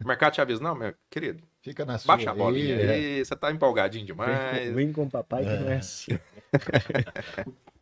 O 0.00 0.06
mercado 0.06 0.32
te 0.32 0.40
avisa, 0.40 0.62
não, 0.62 0.74
meu 0.76 0.94
querido, 1.10 1.42
Fica 1.60 1.84
na 1.84 1.98
sua. 1.98 2.16
baixa 2.16 2.30
a 2.30 2.34
bolinha 2.34 2.76
aí, 2.76 3.20
é. 3.20 3.24
você 3.24 3.34
tá 3.34 3.50
empolgadinho 3.50 4.06
demais. 4.06 4.72
vem 4.72 4.92
com 4.92 5.02
o 5.02 5.10
papai 5.10 5.42
que 5.44 5.50
não 5.50 5.68
é 5.68 5.76
assim. 5.76 6.12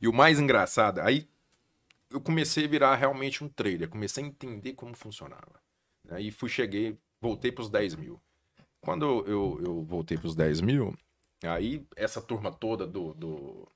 E 0.00 0.06
o 0.06 0.12
mais 0.12 0.38
engraçado, 0.38 1.00
aí 1.00 1.26
eu 2.10 2.20
comecei 2.20 2.64
a 2.64 2.68
virar 2.68 2.94
realmente 2.94 3.42
um 3.42 3.48
trader, 3.48 3.88
comecei 3.88 4.24
a 4.24 4.26
entender 4.26 4.74
como 4.74 4.96
funcionava. 4.96 5.60
Aí 6.08 6.30
fui, 6.30 6.48
cheguei, 6.48 6.98
voltei 7.20 7.50
para 7.50 7.62
os 7.62 7.70
10 7.70 7.96
mil. 7.96 8.20
Quando 8.80 9.24
eu, 9.26 9.60
eu, 9.64 9.82
voltei 9.82 10.16
para 10.16 10.28
os 10.28 10.34
10 10.34 10.60
mil, 10.60 10.96
aí 11.42 11.84
essa 11.96 12.22
turma 12.22 12.52
toda 12.52 12.86
do, 12.86 13.12
do, 13.14 13.68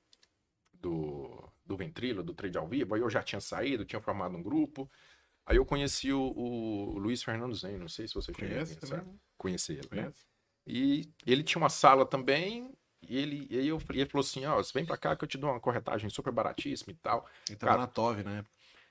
do, 0.73 1.49
do 1.65 1.77
Ventrilo, 1.77 2.23
do 2.23 2.33
Trade 2.33 2.57
ao 2.57 2.67
Vivo, 2.67 2.95
aí 2.95 3.01
eu 3.01 3.09
já 3.09 3.21
tinha 3.21 3.41
saído, 3.41 3.85
tinha 3.85 4.01
formado 4.01 4.37
um 4.37 4.43
grupo. 4.43 4.89
Aí 5.45 5.57
eu 5.57 5.65
conheci 5.65 6.13
o, 6.13 6.21
o 6.21 6.97
Luiz 6.97 7.23
Fernando 7.23 7.53
Zen, 7.53 7.77
não 7.77 7.89
sei 7.89 8.07
se 8.07 8.13
você 8.13 8.31
a 8.31 8.33
Conhece 8.33 8.77
conhecer. 8.77 9.73
ele, 9.73 9.81
né? 9.81 10.01
Conhece? 10.03 10.25
E 10.65 11.11
ele 11.25 11.43
tinha 11.43 11.61
uma 11.61 11.69
sala 11.69 12.05
também. 12.05 12.71
E 13.07 13.17
ele, 13.17 13.47
e 13.49 13.67
eu, 13.67 13.81
ele 13.89 14.05
falou 14.05 14.23
assim: 14.23 14.45
Ó, 14.45 14.57
você 14.57 14.71
vem 14.73 14.85
pra 14.85 14.97
cá 14.97 15.15
que 15.15 15.23
eu 15.23 15.27
te 15.27 15.37
dou 15.37 15.49
uma 15.49 15.59
corretagem 15.59 16.09
super 16.09 16.31
baratíssima 16.31 16.91
e 16.91 16.95
tal. 16.95 17.27
Ele 17.47 17.57
tava 17.57 17.71
Cara, 17.71 17.81
na 17.81 17.87
TOV, 17.87 18.23
né? 18.23 18.45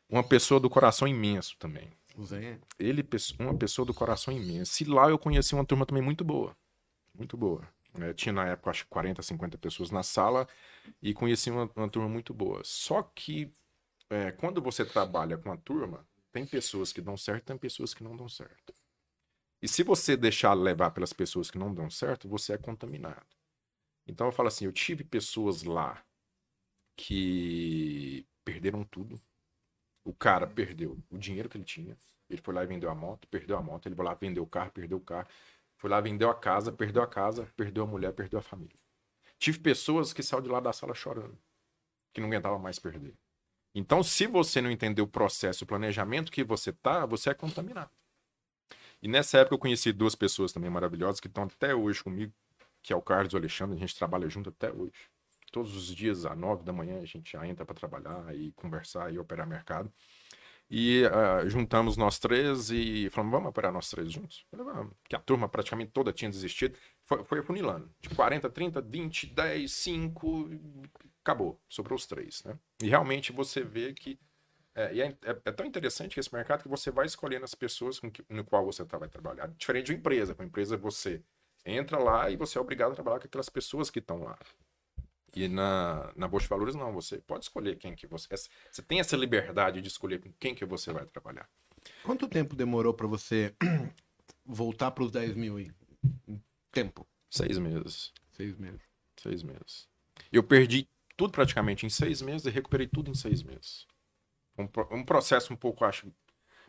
Uma 0.08 0.24
pessoa 0.24 0.58
do 0.58 0.68
coração 0.68 1.06
imenso 1.06 1.56
também. 1.58 1.90
O 2.16 2.24
Zen 2.24 2.44
é. 2.44 2.58
ele, 2.78 3.06
uma 3.38 3.56
pessoa 3.56 3.86
do 3.86 3.94
coração 3.94 4.34
imenso. 4.34 4.82
E 4.82 4.86
lá 4.86 5.08
eu 5.08 5.18
conheci 5.18 5.54
uma 5.54 5.64
turma 5.64 5.86
também 5.86 6.02
muito 6.02 6.24
boa. 6.24 6.56
Muito 7.16 7.36
boa. 7.36 7.62
É, 8.00 8.12
tinha 8.12 8.32
na 8.32 8.46
época, 8.46 8.70
acho 8.70 8.84
que 8.84 8.90
40, 8.90 9.22
50 9.22 9.58
pessoas 9.58 9.90
na 9.90 10.02
sala 10.02 10.46
e 11.02 11.12
conheci 11.12 11.50
uma, 11.50 11.70
uma 11.74 11.88
turma 11.88 12.08
muito 12.08 12.34
boa. 12.34 12.60
Só 12.64 13.02
que 13.02 13.50
é, 14.08 14.32
quando 14.32 14.60
você 14.60 14.84
trabalha 14.84 15.36
com 15.38 15.50
a 15.50 15.56
turma, 15.56 16.04
tem 16.32 16.46
pessoas 16.46 16.92
que 16.92 17.00
dão 17.00 17.16
certo 17.16 17.46
tem 17.46 17.56
pessoas 17.58 17.94
que 17.94 18.04
não 18.04 18.16
dão 18.16 18.28
certo. 18.28 18.72
E 19.62 19.68
se 19.68 19.82
você 19.82 20.16
deixar 20.16 20.54
levar 20.54 20.90
pelas 20.90 21.12
pessoas 21.12 21.50
que 21.50 21.58
não 21.58 21.74
dão 21.74 21.90
certo, 21.90 22.28
você 22.28 22.52
é 22.52 22.58
contaminado. 22.58 23.26
Então 24.10 24.26
eu 24.26 24.32
falo 24.32 24.48
assim, 24.48 24.64
eu 24.64 24.72
tive 24.72 25.04
pessoas 25.04 25.62
lá 25.62 26.04
que 26.96 28.26
perderam 28.44 28.84
tudo. 28.84 29.20
O 30.04 30.12
cara 30.12 30.46
perdeu 30.46 30.98
o 31.10 31.18
dinheiro 31.18 31.48
que 31.48 31.56
ele 31.56 31.64
tinha. 31.64 31.96
Ele 32.28 32.40
foi 32.40 32.54
lá 32.54 32.64
e 32.64 32.66
vendeu 32.66 32.90
a 32.90 32.94
moto, 32.94 33.28
perdeu 33.28 33.56
a 33.56 33.62
moto. 33.62 33.86
Ele 33.86 33.94
foi 33.94 34.04
lá, 34.04 34.14
vendeu 34.14 34.42
o 34.42 34.46
carro, 34.46 34.70
perdeu 34.72 34.98
o 34.98 35.00
carro. 35.00 35.28
Foi 35.76 35.88
lá, 35.88 36.00
vendeu 36.00 36.28
a 36.28 36.34
casa, 36.34 36.72
perdeu 36.72 37.02
a 37.02 37.06
casa, 37.06 37.50
perdeu 37.56 37.84
a 37.84 37.86
mulher, 37.86 38.12
perdeu 38.12 38.38
a 38.38 38.42
família. 38.42 38.76
Tive 39.38 39.58
pessoas 39.58 40.12
que 40.12 40.22
saíram 40.22 40.42
de 40.42 40.50
lá 40.50 40.60
da 40.60 40.72
sala 40.72 40.94
chorando, 40.94 41.38
que 42.12 42.20
não 42.20 42.28
aguentava 42.28 42.58
mais 42.58 42.78
perder. 42.78 43.14
Então, 43.74 44.02
se 44.02 44.26
você 44.26 44.60
não 44.60 44.70
entender 44.70 45.00
o 45.00 45.06
processo, 45.06 45.64
o 45.64 45.66
planejamento 45.66 46.30
que 46.30 46.44
você 46.44 46.72
tá, 46.72 47.06
você 47.06 47.30
é 47.30 47.34
contaminado. 47.34 47.90
E 49.00 49.08
nessa 49.08 49.38
época 49.38 49.54
eu 49.54 49.58
conheci 49.58 49.92
duas 49.92 50.14
pessoas 50.14 50.52
também 50.52 50.68
maravilhosas 50.68 51.20
que 51.20 51.28
estão 51.28 51.44
até 51.44 51.74
hoje 51.74 52.02
comigo, 52.04 52.32
que 52.82 52.92
é 52.92 52.96
o 52.96 53.02
Carlos 53.02 53.34
Alexandre, 53.34 53.76
a 53.76 53.80
gente 53.80 53.96
trabalha 53.96 54.28
junto 54.28 54.48
até 54.50 54.72
hoje. 54.72 54.92
Todos 55.52 55.76
os 55.76 55.94
dias, 55.94 56.24
às 56.24 56.36
nove 56.38 56.62
da 56.64 56.72
manhã, 56.72 57.00
a 57.00 57.04
gente 57.04 57.32
já 57.32 57.46
entra 57.46 57.64
para 57.64 57.74
trabalhar 57.74 58.34
e 58.34 58.52
conversar 58.52 59.12
e 59.12 59.18
operar 59.18 59.46
mercado. 59.46 59.92
E 60.70 61.04
ah, 61.06 61.44
juntamos 61.48 61.96
nós 61.96 62.20
três 62.20 62.70
e 62.70 63.10
falamos, 63.10 63.32
vamos 63.32 63.48
operar 63.48 63.72
nós 63.72 63.90
três 63.90 64.12
juntos? 64.12 64.46
Falei. 64.48 64.86
Que 65.08 65.16
a 65.16 65.18
turma 65.18 65.48
praticamente 65.48 65.90
toda 65.90 66.12
tinha 66.12 66.30
desistido. 66.30 66.78
Foi, 67.04 67.24
foi 67.24 67.40
afunilando. 67.40 67.90
De 68.00 68.08
40, 68.10 68.48
30, 68.48 68.80
20, 68.80 69.26
10, 69.26 69.72
5, 69.72 70.50
acabou. 71.24 71.60
Sobrou 71.68 71.96
os 71.96 72.06
três, 72.06 72.44
né? 72.44 72.56
E 72.80 72.88
realmente 72.88 73.32
você 73.32 73.64
vê 73.64 73.92
que 73.92 74.16
é, 74.72 74.96
é, 75.00 75.06
é- 75.24 75.40
é 75.46 75.52
tão 75.52 75.66
interessante 75.66 76.20
esse 76.20 76.32
mercado 76.32 76.62
que 76.62 76.68
você 76.68 76.92
vai 76.92 77.04
escolhendo 77.06 77.44
as 77.44 77.54
pessoas 77.56 77.98
com 77.98 78.08
que, 78.08 78.24
no 78.28 78.44
qual 78.44 78.64
você 78.64 78.84
tá, 78.84 78.96
vai 78.96 79.08
trabalhar. 79.08 79.48
Diferente 79.48 79.86
de 79.86 79.92
uma 79.92 79.98
empresa. 79.98 80.36
Com 80.36 80.42
a 80.42 80.46
empresa 80.46 80.76
você 80.76 81.20
entra 81.64 81.98
lá 81.98 82.30
e 82.30 82.36
você 82.36 82.58
é 82.58 82.60
obrigado 82.60 82.92
a 82.92 82.94
trabalhar 82.94 83.18
com 83.20 83.26
aquelas 83.26 83.48
pessoas 83.48 83.90
que 83.90 83.98
estão 83.98 84.22
lá. 84.22 84.38
E 85.34 85.46
na, 85.46 86.12
na 86.16 86.26
Bolsa 86.26 86.44
de 86.44 86.50
Valores, 86.50 86.74
não. 86.74 86.92
Você 86.92 87.18
pode 87.18 87.44
escolher 87.44 87.76
quem 87.76 87.94
que 87.94 88.06
você... 88.06 88.28
Você 88.70 88.82
tem 88.82 89.00
essa 89.00 89.16
liberdade 89.16 89.80
de 89.80 89.88
escolher 89.88 90.20
com 90.20 90.32
quem 90.38 90.54
que 90.54 90.64
você 90.64 90.92
vai 90.92 91.06
trabalhar. 91.06 91.48
Quanto 92.02 92.28
tempo 92.28 92.56
demorou 92.56 92.92
pra 92.92 93.06
você 93.06 93.54
voltar 94.44 94.90
pros 94.90 95.10
10 95.12 95.34
mil 95.34 95.56
aí? 95.56 95.70
Tempo. 96.72 97.06
Seis 97.30 97.58
meses. 97.58 98.12
Seis 98.32 98.56
meses. 98.56 98.80
Seis 99.16 99.42
meses. 99.42 99.88
Eu 100.32 100.42
perdi 100.42 100.88
tudo 101.16 101.32
praticamente 101.32 101.86
em 101.86 101.90
seis 101.90 102.22
meses 102.22 102.46
e 102.46 102.50
recuperei 102.50 102.86
tudo 102.86 103.10
em 103.10 103.14
seis 103.14 103.42
meses. 103.42 103.86
Um, 104.58 104.68
um 104.90 105.04
processo 105.04 105.52
um 105.52 105.56
pouco, 105.56 105.84
acho, 105.84 106.10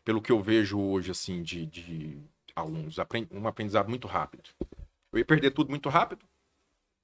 pelo 0.03 0.21
que 0.21 0.31
eu 0.31 0.41
vejo 0.41 0.79
hoje, 0.79 1.11
assim, 1.11 1.41
de, 1.41 1.65
de 1.65 2.21
alunos, 2.55 2.97
um 3.31 3.47
aprendizado 3.47 3.89
muito 3.89 4.07
rápido. 4.07 4.49
Eu 5.11 5.19
ia 5.19 5.25
perder 5.25 5.51
tudo 5.51 5.69
muito 5.69 5.89
rápido, 5.89 6.25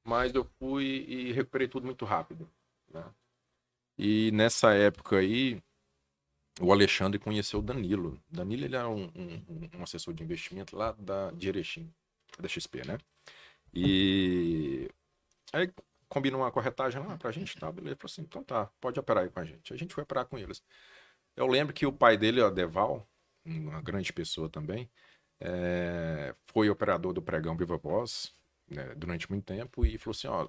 mas 0.06 0.34
eu 0.36 0.46
fui 0.60 1.06
e 1.08 1.32
recuperei 1.34 1.68
tudo 1.68 1.86
muito 1.86 2.06
rápido. 2.06 2.50
né? 2.94 3.06
E 3.98 4.32
nessa 4.34 4.74
época 4.74 5.18
aí, 5.20 5.62
o 6.62 6.72
Alexandre 6.72 7.20
conheceu 7.20 7.60
o 7.60 7.62
Danilo. 7.62 8.20
Danilo 8.30 8.66
ele 8.66 8.76
era 8.76 8.90
um, 8.90 9.06
um- 9.16 9.70
um 9.80 9.84
assessor 9.84 10.14
de 10.14 10.24
investimento 10.24 10.76
lá 10.76 10.92
da, 10.94 11.32
de 11.32 11.48
Erechim, 11.48 11.92
da 12.40 12.48
XP, 12.48 12.84
né? 12.86 12.98
E 13.74 14.90
aí 15.54 15.72
combinou 16.10 16.42
uma 16.42 16.52
corretagem 16.52 17.02
lá 17.06 17.18
pra 17.18 17.32
gente, 17.32 17.58
tá? 17.58 17.72
Beleza. 17.72 17.90
Ele 17.94 17.96
falou 18.00 18.12
assim, 18.12 18.24
então 18.24 18.44
tá, 18.44 18.68
pode 18.82 19.00
operar 19.00 19.24
aí 19.26 19.30
com 19.32 19.40
a 19.40 19.46
gente. 19.46 19.74
A 19.74 19.78
gente 19.78 19.94
foi 19.96 20.04
operar 20.04 20.26
com 20.28 20.38
eles. 20.38 20.64
Eu 21.36 21.48
lembro 21.48 21.74
que 21.74 21.86
o 21.86 21.94
pai 21.94 22.18
dele, 22.18 22.42
o 22.42 22.52
Deval, 22.52 23.08
uma 23.46 23.82
grande 23.82 24.14
pessoa 24.14 24.50
também, 24.50 24.90
é, 25.40 26.34
foi 26.48 26.70
operador 26.70 27.14
do 27.14 27.22
pregão 27.22 27.56
Viva 27.56 27.78
Voz 27.78 28.34
né, 28.70 28.94
durante 28.96 29.30
muito 29.30 29.46
tempo 29.46 29.86
e 29.86 29.98
falou 29.98 30.16
assim, 30.16 30.28
ó, 30.28 30.48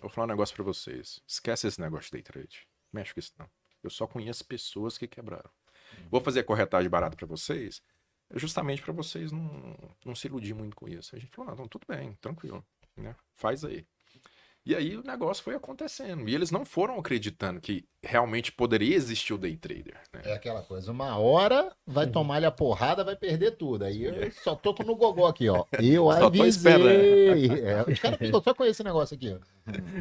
vou 0.00 0.10
falar 0.10 0.26
um 0.26 0.30
negócio 0.30 0.54
pra 0.54 0.64
vocês. 0.64 1.20
Esquece 1.26 1.66
esse 1.66 1.80
negócio 1.80 2.06
de 2.06 2.12
day 2.12 2.22
trade. 2.22 2.66
Mexe 2.92 3.12
com 3.12 3.20
isso 3.20 3.32
não. 3.38 3.48
Eu 3.82 3.90
só 3.90 4.06
conheço 4.06 4.44
pessoas 4.44 4.96
que 4.96 5.08
quebraram. 5.08 5.50
Vou 6.10 6.20
fazer 6.20 6.40
a 6.40 6.44
corretagem 6.44 6.88
barata 6.88 7.16
pra 7.16 7.26
vocês, 7.26 7.82
justamente 8.34 8.82
pra 8.82 8.92
vocês 8.92 9.32
não, 9.32 9.76
não 10.04 10.14
se 10.14 10.26
iludir 10.26 10.54
muito 10.54 10.76
com 10.76 10.88
isso. 10.88 11.14
A 11.14 11.18
gente 11.18 11.30
falou, 11.34 11.48
não, 11.48 11.54
então, 11.54 11.68
tudo 11.68 11.86
bem, 11.86 12.14
tranquilo, 12.14 12.64
né? 12.96 13.14
Faz 13.34 13.64
aí. 13.64 13.86
E 14.64 14.76
aí 14.76 14.96
o 14.96 15.02
negócio 15.02 15.42
foi 15.42 15.56
acontecendo. 15.56 16.28
E 16.28 16.34
eles 16.36 16.52
não 16.52 16.64
foram 16.64 16.96
acreditando 16.96 17.60
que 17.60 17.84
realmente 18.00 18.52
poderia 18.52 18.94
existir 18.94 19.34
o 19.34 19.38
day 19.38 19.56
trader, 19.56 19.96
né? 20.14 20.22
É 20.24 20.32
aquela 20.34 20.62
coisa, 20.62 20.92
uma 20.92 21.16
hora 21.18 21.72
vai 21.84 22.06
tomar-lhe 22.06 22.46
a 22.46 22.50
porrada, 22.50 23.02
vai 23.02 23.16
perder 23.16 23.52
tudo. 23.56 23.84
Aí 23.84 24.04
eu 24.04 24.30
só 24.30 24.54
tô 24.54 24.72
com 24.72 24.84
no 24.84 24.94
gogó 24.94 25.26
aqui, 25.26 25.48
ó. 25.48 25.64
Eu 25.82 26.04
Só 26.12 26.26
avisei. 26.26 26.72
É, 27.62 27.82
os 27.90 27.98
caras 27.98 28.18
ficam 28.18 28.40
só 28.42 28.54
com 28.54 28.64
esse 28.64 28.84
negócio 28.84 29.16
aqui, 29.16 29.34
ó. 29.34 29.38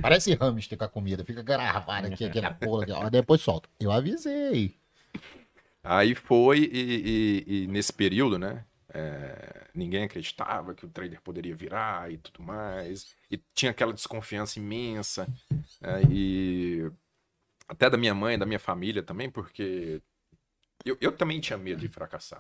Parece 0.02 0.36
hamster 0.36 0.78
com 0.78 0.84
a 0.86 0.90
comida, 0.90 1.26
fica 1.26 1.42
gravado 1.42 2.08
aqui, 2.08 2.24
aqui 2.26 2.40
na 2.40 2.54
porra, 2.54 2.84
aqui, 2.84 2.92
ó. 2.92 3.10
Depois 3.10 3.42
solta. 3.42 3.68
Eu 3.80 3.92
avisei. 3.92 4.76
Aí 5.84 6.14
foi, 6.14 6.60
e, 6.72 7.46
e- 7.48 7.64
e 7.64 7.68
nesse 7.68 7.92
período, 7.92 8.38
né? 8.38 8.64
É, 8.94 9.68
ninguém 9.74 10.04
acreditava 10.04 10.74
que 10.74 10.86
o 10.86 10.90
trader 10.90 11.22
poderia 11.22 11.56
virar 11.56 12.12
e 12.12 12.18
tudo 12.18 12.44
mais. 12.44 13.16
E 13.30 13.38
tinha 13.54 13.72
aquela 13.72 13.94
desconfiança 13.94 14.60
imensa. 14.60 15.28
é, 15.82 16.02
e 16.10 16.92
até 17.68 17.90
da 17.90 17.98
minha 17.98 18.14
mãe, 18.14 18.38
da 18.38 18.46
minha 18.46 18.60
família 18.60 19.02
também, 19.02 19.30
porque 19.30 20.02
eu, 20.86 20.98
eu 21.00 21.12
também 21.12 21.40
tinha 21.40 21.58
medo 21.58 21.82
de 21.82 21.88
fracassar 21.88 22.40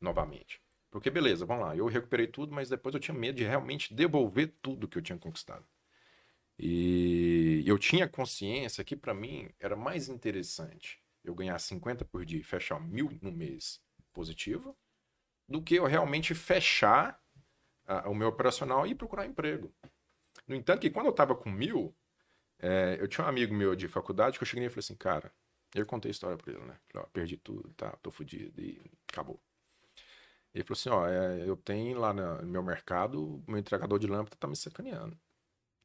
novamente. 0.00 0.60
Porque, 0.90 1.10
beleza, 1.10 1.44
vamos 1.46 1.64
lá, 1.64 1.76
eu 1.76 1.86
recuperei 1.86 2.26
tudo, 2.26 2.54
mas 2.54 2.68
depois 2.68 2.94
eu 2.94 3.00
tinha 3.00 3.16
medo 3.16 3.36
de 3.36 3.44
realmente 3.44 3.92
devolver 3.92 4.52
tudo 4.62 4.86
que 4.88 4.98
eu 4.98 5.02
tinha 5.02 5.18
conquistado. 5.18 5.64
E 6.58 7.64
eu 7.66 7.78
tinha 7.78 8.08
consciência 8.08 8.84
que, 8.84 8.94
para 8.96 9.12
mim, 9.12 9.48
era 9.58 9.74
mais 9.74 10.08
interessante 10.08 11.00
eu 11.24 11.34
ganhar 11.34 11.58
50 11.58 12.04
por 12.04 12.24
dia 12.24 12.38
e 12.38 12.44
fechar 12.44 12.80
mil 12.80 13.10
no 13.20 13.32
mês 13.32 13.80
positivo, 14.12 14.76
do 15.48 15.62
que 15.62 15.76
eu 15.76 15.86
realmente 15.86 16.34
fechar 16.34 17.20
ah, 17.86 18.08
o 18.08 18.14
meu 18.14 18.28
operacional 18.28 18.86
e 18.86 18.94
procurar 18.94 19.26
emprego. 19.26 19.72
No 20.46 20.54
entanto, 20.54 20.80
que 20.80 20.90
quando 20.90 21.06
eu 21.06 21.12
tava 21.12 21.34
com 21.34 21.50
mil, 21.50 21.94
é, 22.58 22.96
eu 23.00 23.08
tinha 23.08 23.24
um 23.24 23.28
amigo 23.28 23.54
meu 23.54 23.74
de 23.76 23.88
faculdade 23.88 24.38
que 24.38 24.42
eu 24.42 24.46
cheguei 24.46 24.66
e 24.66 24.70
falei 24.70 24.80
assim, 24.80 24.96
cara, 24.96 25.32
eu 25.74 25.86
contei 25.86 26.10
a 26.10 26.12
história 26.12 26.36
pra 26.36 26.52
ele, 26.52 26.64
né? 26.64 26.78
Falei, 26.88 27.06
ó, 27.06 27.10
perdi 27.12 27.36
tudo, 27.36 27.72
tá, 27.74 27.90
tô 28.02 28.10
fudido 28.10 28.60
e 28.60 28.80
acabou. 29.10 29.40
Ele 30.54 30.64
falou 30.64 30.78
assim, 30.78 30.88
ó, 30.88 31.06
é, 31.08 31.48
eu 31.48 31.56
tenho 31.56 31.98
lá 31.98 32.12
no 32.12 32.46
meu 32.46 32.62
mercado, 32.62 33.42
meu 33.46 33.58
entregador 33.58 33.98
de 33.98 34.06
lâmpada 34.06 34.36
tá 34.38 34.46
me 34.46 34.56
sacaneando. 34.56 35.18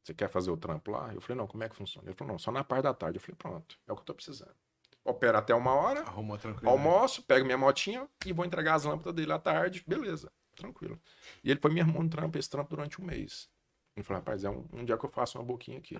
Você 0.03 0.13
quer 0.13 0.29
fazer 0.29 0.51
o 0.51 0.57
trampo 0.57 0.91
lá? 0.91 1.13
Eu 1.13 1.21
falei, 1.21 1.37
não, 1.37 1.47
como 1.47 1.63
é 1.63 1.69
que 1.69 1.75
funciona? 1.75 2.07
Ele 2.07 2.15
falou, 2.15 2.33
não, 2.33 2.39
só 2.39 2.51
na 2.51 2.63
parte 2.63 2.83
da 2.83 2.93
tarde. 2.93 3.17
Eu 3.17 3.21
falei, 3.21 3.35
pronto, 3.35 3.79
é 3.87 3.91
o 3.91 3.95
que 3.95 4.01
eu 4.01 4.05
tô 4.05 4.13
precisando. 4.13 4.55
Opera 5.03 5.39
até 5.39 5.55
uma 5.55 5.73
hora, 5.73 6.01
Arrumou 6.01 6.37
tranquilo. 6.37 6.69
almoço, 6.69 7.23
pego 7.23 7.45
minha 7.45 7.57
motinha 7.57 8.07
e 8.25 8.33
vou 8.33 8.45
entregar 8.45 8.75
as 8.75 8.83
lâmpadas 8.83 9.13
dele 9.15 9.31
à 9.31 9.39
tarde, 9.39 9.83
beleza, 9.87 10.31
tranquilo. 10.55 11.01
E 11.43 11.49
ele 11.49 11.59
foi 11.59 11.71
me 11.73 11.81
arrumando 11.81 12.11
trampo, 12.11 12.37
esse 12.37 12.49
trampo 12.49 12.69
durante 12.69 13.01
um 13.01 13.05
mês. 13.05 13.49
Eu 13.95 14.03
falei, 14.03 14.19
rapaz, 14.19 14.43
é 14.43 14.49
um, 14.49 14.67
um 14.71 14.85
dia 14.85 14.97
que 14.97 15.05
eu 15.05 15.09
faço 15.09 15.37
uma 15.37 15.43
boquinha 15.43 15.77
aqui. 15.79 15.99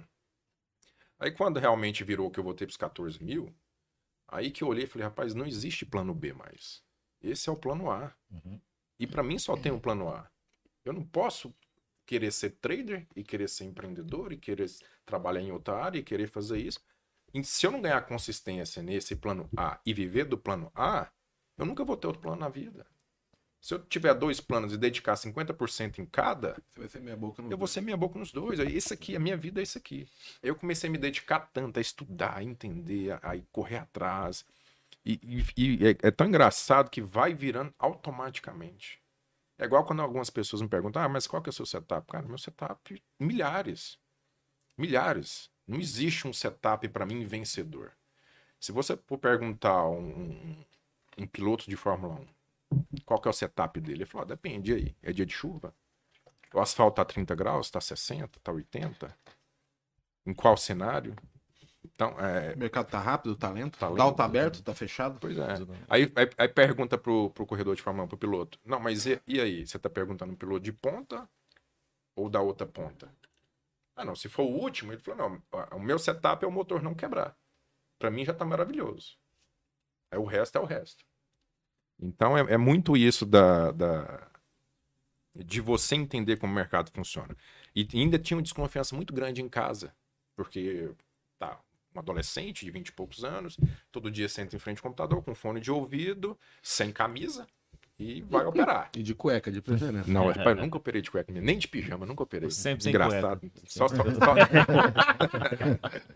Aí 1.18 1.32
quando 1.32 1.60
realmente 1.60 2.04
virou 2.04 2.30
que 2.30 2.40
eu 2.40 2.44
voltei 2.44 2.68
pros 2.68 2.78
14 2.78 3.22
mil, 3.24 3.54
aí 4.28 4.52
que 4.52 4.64
eu 4.64 4.68
olhei 4.68 4.84
e 4.84 4.88
falei, 4.88 5.08
rapaz, 5.08 5.34
não 5.34 5.46
existe 5.46 5.86
plano 5.86 6.14
B 6.14 6.34
mais. 6.34 6.84
Esse 7.22 7.50
é 7.50 7.52
o 7.52 7.58
plano 7.58 7.90
A. 7.92 8.14
Uhum. 8.32 8.60
E 8.98 9.08
pra 9.08 9.24
mim 9.24 9.38
só 9.40 9.58
tem 9.58 9.72
um 9.72 9.80
plano 9.80 10.10
A. 10.10 10.30
Eu 10.86 10.94
não 10.94 11.04
posso 11.06 11.54
querer 12.06 12.32
ser 12.32 12.52
trader 12.52 13.08
e 13.16 13.24
querer 13.24 13.48
ser 13.50 13.66
empreendedor 13.66 14.32
e 14.32 14.38
querer 14.38 14.70
trabalhar 15.06 15.42
em 15.42 15.52
outra 15.52 15.76
área 15.76 16.00
e 16.00 16.04
querer 16.04 16.28
fazer 16.28 16.58
isso. 16.58 16.80
Se 17.44 17.66
eu 17.68 17.72
não 17.72 17.82
ganhar 17.82 18.02
consistência 18.02 18.82
nesse 18.82 19.16
plano 19.16 19.50
A 19.58 19.80
e 19.86 19.94
viver 19.94 20.26
do 20.26 20.38
plano 20.38 20.72
A, 20.76 21.10
eu 21.58 21.66
nunca 21.66 21.84
vou 21.84 21.98
ter 21.98 22.08
outro 22.08 22.22
plano 22.22 22.40
na 22.40 22.50
vida. 22.50 22.86
Se 23.62 23.74
eu 23.74 23.80
tiver 23.86 24.14
dois 24.14 24.40
planos 24.40 24.72
e 24.74 24.78
dedicar 24.78 25.16
50% 25.18 26.00
em 26.00 26.06
cada, 26.06 26.54
Você 26.74 26.80
vai 26.80 26.88
ser 26.90 27.02
meia 27.02 27.18
boca 27.18 27.42
eu 27.44 27.58
vou 27.58 27.68
ser 27.68 27.82
minha 27.82 27.98
boca 27.98 28.18
nos 28.18 28.32
dois. 28.32 28.58
Esse 28.60 28.94
aqui, 28.94 29.16
a 29.16 29.20
minha 29.20 29.36
vida 29.36 29.60
é 29.60 29.64
isso 29.64 29.78
aqui. 29.78 30.08
Eu 30.42 30.56
comecei 30.56 30.90
a 30.90 30.92
me 30.92 30.98
dedicar 30.98 31.40
tanto 31.54 31.78
a 31.78 31.82
estudar, 31.82 32.38
a 32.38 32.44
entender, 32.44 33.12
a, 33.12 33.38
correr 33.52 33.78
atrás. 33.78 34.46
E, 35.06 35.20
e- 35.58 35.78
e 35.82 35.88
é, 35.88 36.08
é 36.08 36.12
tão 36.12 36.28
engraçado 36.28 36.90
que 36.90 37.02
vai 37.02 37.34
virando 37.34 37.74
automaticamente. 37.78 39.02
É 39.58 39.66
igual 39.66 39.86
quando 39.86 40.02
algumas 40.02 40.30
pessoas 40.30 40.62
me 40.62 40.70
perguntam, 40.70 41.02
ah, 41.02 41.10
mas 41.10 41.28
qual 41.28 41.42
que 41.42 41.50
é 41.50 41.52
o 41.52 41.54
seu 41.54 41.66
setup? 41.66 42.08
Cara, 42.08 42.28
meu 42.28 42.38
setup, 42.38 43.04
milhares. 43.20 43.98
Milhares. 44.78 45.50
Não 45.70 45.80
existe 45.80 46.28
um 46.28 46.34
setup 46.34 46.90
para 46.90 47.06
mim 47.08 47.26
vencedor. 47.26 47.94
Se 48.60 48.72
você 48.72 48.98
for 49.08 49.20
perguntar 49.20 49.86
um, 49.90 50.00
um- 50.32 50.66
um 51.20 51.28
piloto 51.28 51.70
de 51.70 51.76
Fórmula 51.78 52.16
1. 52.16 52.28
Qual 53.06 53.22
que 53.22 53.28
é 53.28 53.32
o 53.32 53.34
setup 53.34 53.80
dele? 53.82 54.00
Ele 54.00 54.06
falou, 54.06 54.24
ah, 54.26 54.28
depende 54.30 54.74
aí. 54.74 54.96
É 55.04 55.14
dia 55.14 55.26
de 55.26 55.34
chuva? 55.34 55.74
O 56.54 56.60
asfalto 56.60 56.96
tá 56.98 57.06
30 57.06 57.36
graus, 57.36 57.70
tá 57.72 57.82
60, 57.82 58.40
tá 58.44 58.52
80? 58.52 59.16
Em 60.26 60.34
qual 60.34 60.58
cenário? 60.58 61.16
Então, 61.84 62.10
é, 62.20 62.54
O 62.56 62.60
mercado 62.60 62.90
tá 62.90 63.00
rápido, 63.00 63.36
tá 63.36 63.50
lento. 63.50 63.78
Tá 63.80 63.90
o 63.90 63.94
lento. 63.94 64.16
Tá 64.16 64.26
aberto, 64.26 64.64
tá 64.64 64.76
fechado. 64.76 65.20
Pois 65.20 65.38
é. 65.38 65.56
Aí, 65.90 66.12
aí, 66.16 66.30
aí 66.38 66.48
pergunta 66.50 66.98
pro, 66.98 67.30
pro 67.32 67.46
corredor 67.46 67.76
de 67.76 67.82
Fórmula 67.82 68.06
1, 68.06 68.08
pro 68.10 68.18
piloto. 68.18 68.60
Não, 68.66 68.80
mas 68.80 69.06
e, 69.06 69.22
e 69.28 69.40
aí? 69.40 69.66
Você 69.68 69.80
tá 69.80 69.90
perguntando 69.90 70.36
pro 70.36 70.48
piloto 70.48 70.64
de 70.64 70.74
ponta 70.74 71.28
ou 72.16 72.30
da 72.30 72.42
outra 72.42 72.68
ponta? 72.68 73.12
Ah, 74.00 74.06
não. 74.06 74.16
Se 74.16 74.30
for 74.30 74.44
o 74.44 74.50
último, 74.58 74.92
ele 74.94 75.02
falou, 75.02 75.30
não, 75.30 75.44
o 75.78 75.80
meu 75.80 76.00
setup 76.00 76.44
é 76.44 76.48
o 76.48 76.52
motor 76.52 76.82
não 76.82 76.96
quebrar. 76.96 77.38
Pra 78.00 78.12
mim 78.12 78.26
já 78.26 78.34
tá 78.34 78.46
maravilhoso. 78.46 79.18
É, 80.12 80.18
o 80.18 80.26
resto 80.26 80.58
é 80.58 80.62
o 80.62 80.66
resto. 80.66 81.06
Então 82.00 82.38
é, 82.38 82.42
é 82.54 82.58
muito 82.58 82.98
isso 82.98 83.26
da, 83.26 83.72
da- 83.72 84.32
de 85.36 85.62
você 85.62 85.96
entender 85.96 86.38
como 86.38 86.52
o 86.52 86.56
mercado 86.56 86.92
funciona. 86.92 87.36
E 87.76 87.88
ainda 87.94 88.20
tinha 88.20 88.38
uma 88.38 88.44
desconfiança 88.44 88.96
muito 88.96 89.14
grande 89.14 89.42
em 89.42 89.50
casa. 89.50 89.94
Porque 90.36 90.92
tá, 91.38 91.60
um 91.96 92.00
adolescente 92.00 92.66
de 92.66 92.72
20 92.72 92.90
e 92.90 92.94
poucos 92.94 93.24
anos, 93.24 93.58
todo 93.92 94.12
dia 94.12 94.28
senta 94.28 94.56
em 94.56 94.60
frente 94.60 94.78
ao 94.80 94.84
computador 94.84 95.24
com 95.24 95.36
fone 95.36 95.60
de 95.60 95.72
ouvido, 95.72 96.38
sem 96.62 96.92
camisa 96.92 97.48
e 98.00 98.22
vai 98.22 98.46
operar. 98.46 98.90
E 98.96 99.04
de 99.04 99.14
cueca, 99.14 99.52
de 99.52 99.62
preferência. 99.62 100.12
Não, 100.12 100.28
rapaz, 100.28 100.58
eu 100.58 100.64
nunca 100.64 100.78
operei 100.78 101.02
de 101.02 101.12
cueca, 101.12 101.34
nem 101.34 101.58
de 101.58 101.68
pijama, 101.68 102.06
nunca 102.06 102.24
operei. 102.24 102.50
Sempre 102.50 102.84
sem 102.84 102.92
Engraçado. 102.92 103.52
Só, 103.66 103.90
só, 103.90 103.96
só... 103.96 104.36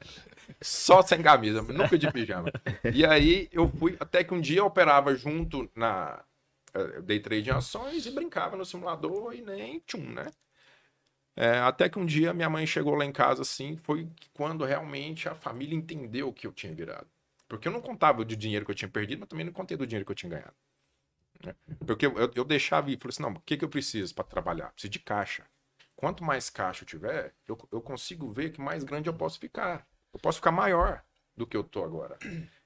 Só 0.62 1.02
sem 1.02 1.22
camisa, 1.22 1.62
nunca 1.62 1.98
de 1.98 2.10
pijama. 2.12 2.50
E 2.94 3.06
aí 3.06 3.50
eu 3.52 3.68
fui, 3.68 3.98
até 4.00 4.24
que 4.24 4.34
um 4.34 4.40
dia 4.40 4.60
eu 4.60 4.66
operava 4.66 5.14
junto 5.16 5.70
na 5.76 6.24
eh, 6.74 7.02
day 7.02 7.20
trade 7.20 7.50
em 7.50 7.54
ações 7.54 8.06
e 8.06 8.12
brincava 8.12 8.56
no 8.56 8.66
simulador 8.66 9.34
e 9.34 9.42
nem 9.42 9.80
tchum, 9.86 10.12
né? 10.12 10.28
É, 11.36 11.58
até 11.60 11.90
que 11.90 12.00
um 12.00 12.06
dia 12.06 12.34
minha 12.34 12.50
mãe 12.50 12.66
chegou 12.66 12.96
lá 12.96 13.04
em 13.04 13.12
casa 13.12 13.42
assim, 13.42 13.76
foi 13.76 14.08
quando 14.34 14.64
realmente 14.64 15.28
a 15.28 15.36
família 15.36 15.76
entendeu 15.76 16.30
o 16.30 16.34
que 16.34 16.46
eu 16.46 16.54
tinha 16.54 16.74
virado. 16.74 17.08
Porque 17.48 17.68
eu 17.68 17.72
não 17.72 17.82
contava 17.82 18.24
do 18.24 18.36
dinheiro 18.36 18.66
que 18.66 18.72
eu 18.72 18.76
tinha 18.76 18.90
perdido, 18.90 19.20
mas 19.20 19.30
também 19.30 19.46
não 19.46 19.54
contei 19.54 19.76
do 19.76 19.86
dinheiro 19.88 20.06
que 20.06 20.12
eu 20.12 20.16
tinha 20.16 20.30
ganhado. 20.30 20.56
Né? 21.46 21.56
Porque 21.86 22.06
eu, 22.06 22.18
eu, 22.18 22.32
eu 22.36 22.46
deixava 22.46 22.90
e 22.90 22.98
falei 22.98 23.10
assim: 23.10 23.24
não, 23.24 23.32
o 23.32 23.42
que, 23.42 23.58
que 23.58 23.66
eu 23.66 23.70
preciso 23.70 24.14
para 24.14 24.24
trabalhar? 24.24 24.72
Preciso 24.72 24.92
de 24.92 25.00
caixa. 25.00 25.46
Quanto 25.96 26.24
mais 26.24 26.50
caixa 26.50 26.84
eu 26.84 26.88
tiver, 26.88 27.34
eu, 27.48 27.58
eu 27.72 27.82
consigo 27.82 28.32
ver 28.32 28.52
que 28.52 28.60
mais 28.60 28.84
grande 28.84 29.08
eu 29.08 29.14
posso 29.14 29.40
ficar. 29.40 29.88
Eu 30.14 30.20
posso 30.20 30.38
ficar 30.38 30.52
maior 30.52 31.04
do 31.36 31.48
que 31.48 31.56
eu 31.56 31.64
tô 31.64 31.84
agora. 31.84 32.18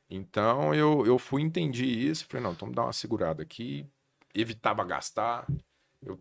Então 0.09 0.73
eu, 0.73 1.05
eu 1.05 1.19
fui 1.19 1.41
entendi 1.41 1.85
isso 1.85 2.25
falei, 2.25 2.43
não, 2.43 2.53
então 2.53 2.71
dar 2.71 2.83
uma 2.83 2.93
segurada 2.93 3.43
aqui. 3.43 3.85
Evitava 4.33 4.83
gastar. 4.83 5.45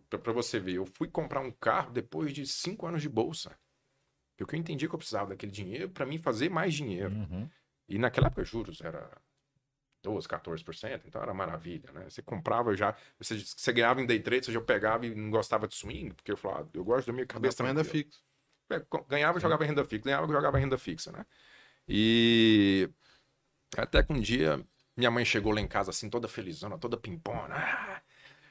Pra 0.09 0.33
você 0.33 0.59
ver, 0.59 0.73
eu 0.73 0.85
fui 0.85 1.07
comprar 1.07 1.39
um 1.39 1.51
carro 1.51 1.91
depois 1.91 2.33
de 2.33 2.45
cinco 2.45 2.85
anos 2.85 3.01
de 3.01 3.09
bolsa. 3.09 3.57
Porque 4.35 4.55
eu 4.55 4.59
entendi 4.59 4.87
que 4.87 4.93
eu 4.93 4.99
precisava 4.99 5.29
daquele 5.29 5.51
dinheiro 5.51 5.89
para 5.89 6.05
mim 6.05 6.17
fazer 6.17 6.49
mais 6.49 6.73
dinheiro. 6.73 7.15
Uhum. 7.15 7.49
E 7.87 7.97
naquela 7.97 8.27
época, 8.27 8.43
juros 8.43 8.81
era 8.81 9.09
12, 10.07 10.27
14%, 10.27 11.01
então 11.05 11.21
era 11.21 11.33
maravilha, 11.33 11.91
né? 11.91 12.05
Você 12.09 12.21
comprava 12.21 12.73
já, 12.73 12.95
você, 13.19 13.37
você 13.37 13.73
ganhava 13.73 14.01
em 14.01 14.05
day 14.05 14.19
trade, 14.19 14.45
você 14.45 14.53
já 14.53 14.61
pegava 14.61 15.05
e 15.05 15.13
não 15.13 15.29
gostava 15.29 15.67
de 15.67 15.75
swing, 15.75 16.13
porque 16.13 16.31
eu 16.31 16.37
falava, 16.37 16.63
ah, 16.63 16.69
eu 16.73 16.83
gosto 16.83 17.07
da 17.07 17.13
minha 17.13 17.25
cabeça. 17.25 17.61
Renda 17.63 17.83
fixa. 17.83 18.19
É, 18.69 18.81
ganhava 19.09 19.39
jogava 19.39 19.65
renda 19.65 19.83
fixa, 19.83 20.05
ganhava 20.05 20.27
jogava 20.31 20.57
renda 20.57 20.77
fixa, 20.77 21.11
né? 21.11 21.25
E 21.87 22.89
até 23.77 24.01
que 24.01 24.13
um 24.13 24.21
dia 24.21 24.65
minha 24.95 25.11
mãe 25.11 25.25
chegou 25.25 25.53
lá 25.53 25.61
em 25.61 25.67
casa 25.67 25.91
assim, 25.91 26.09
toda 26.09 26.27
felizona, 26.27 26.77
toda 26.77 26.97
pimpona. 26.97 27.55
Ah, 27.55 28.01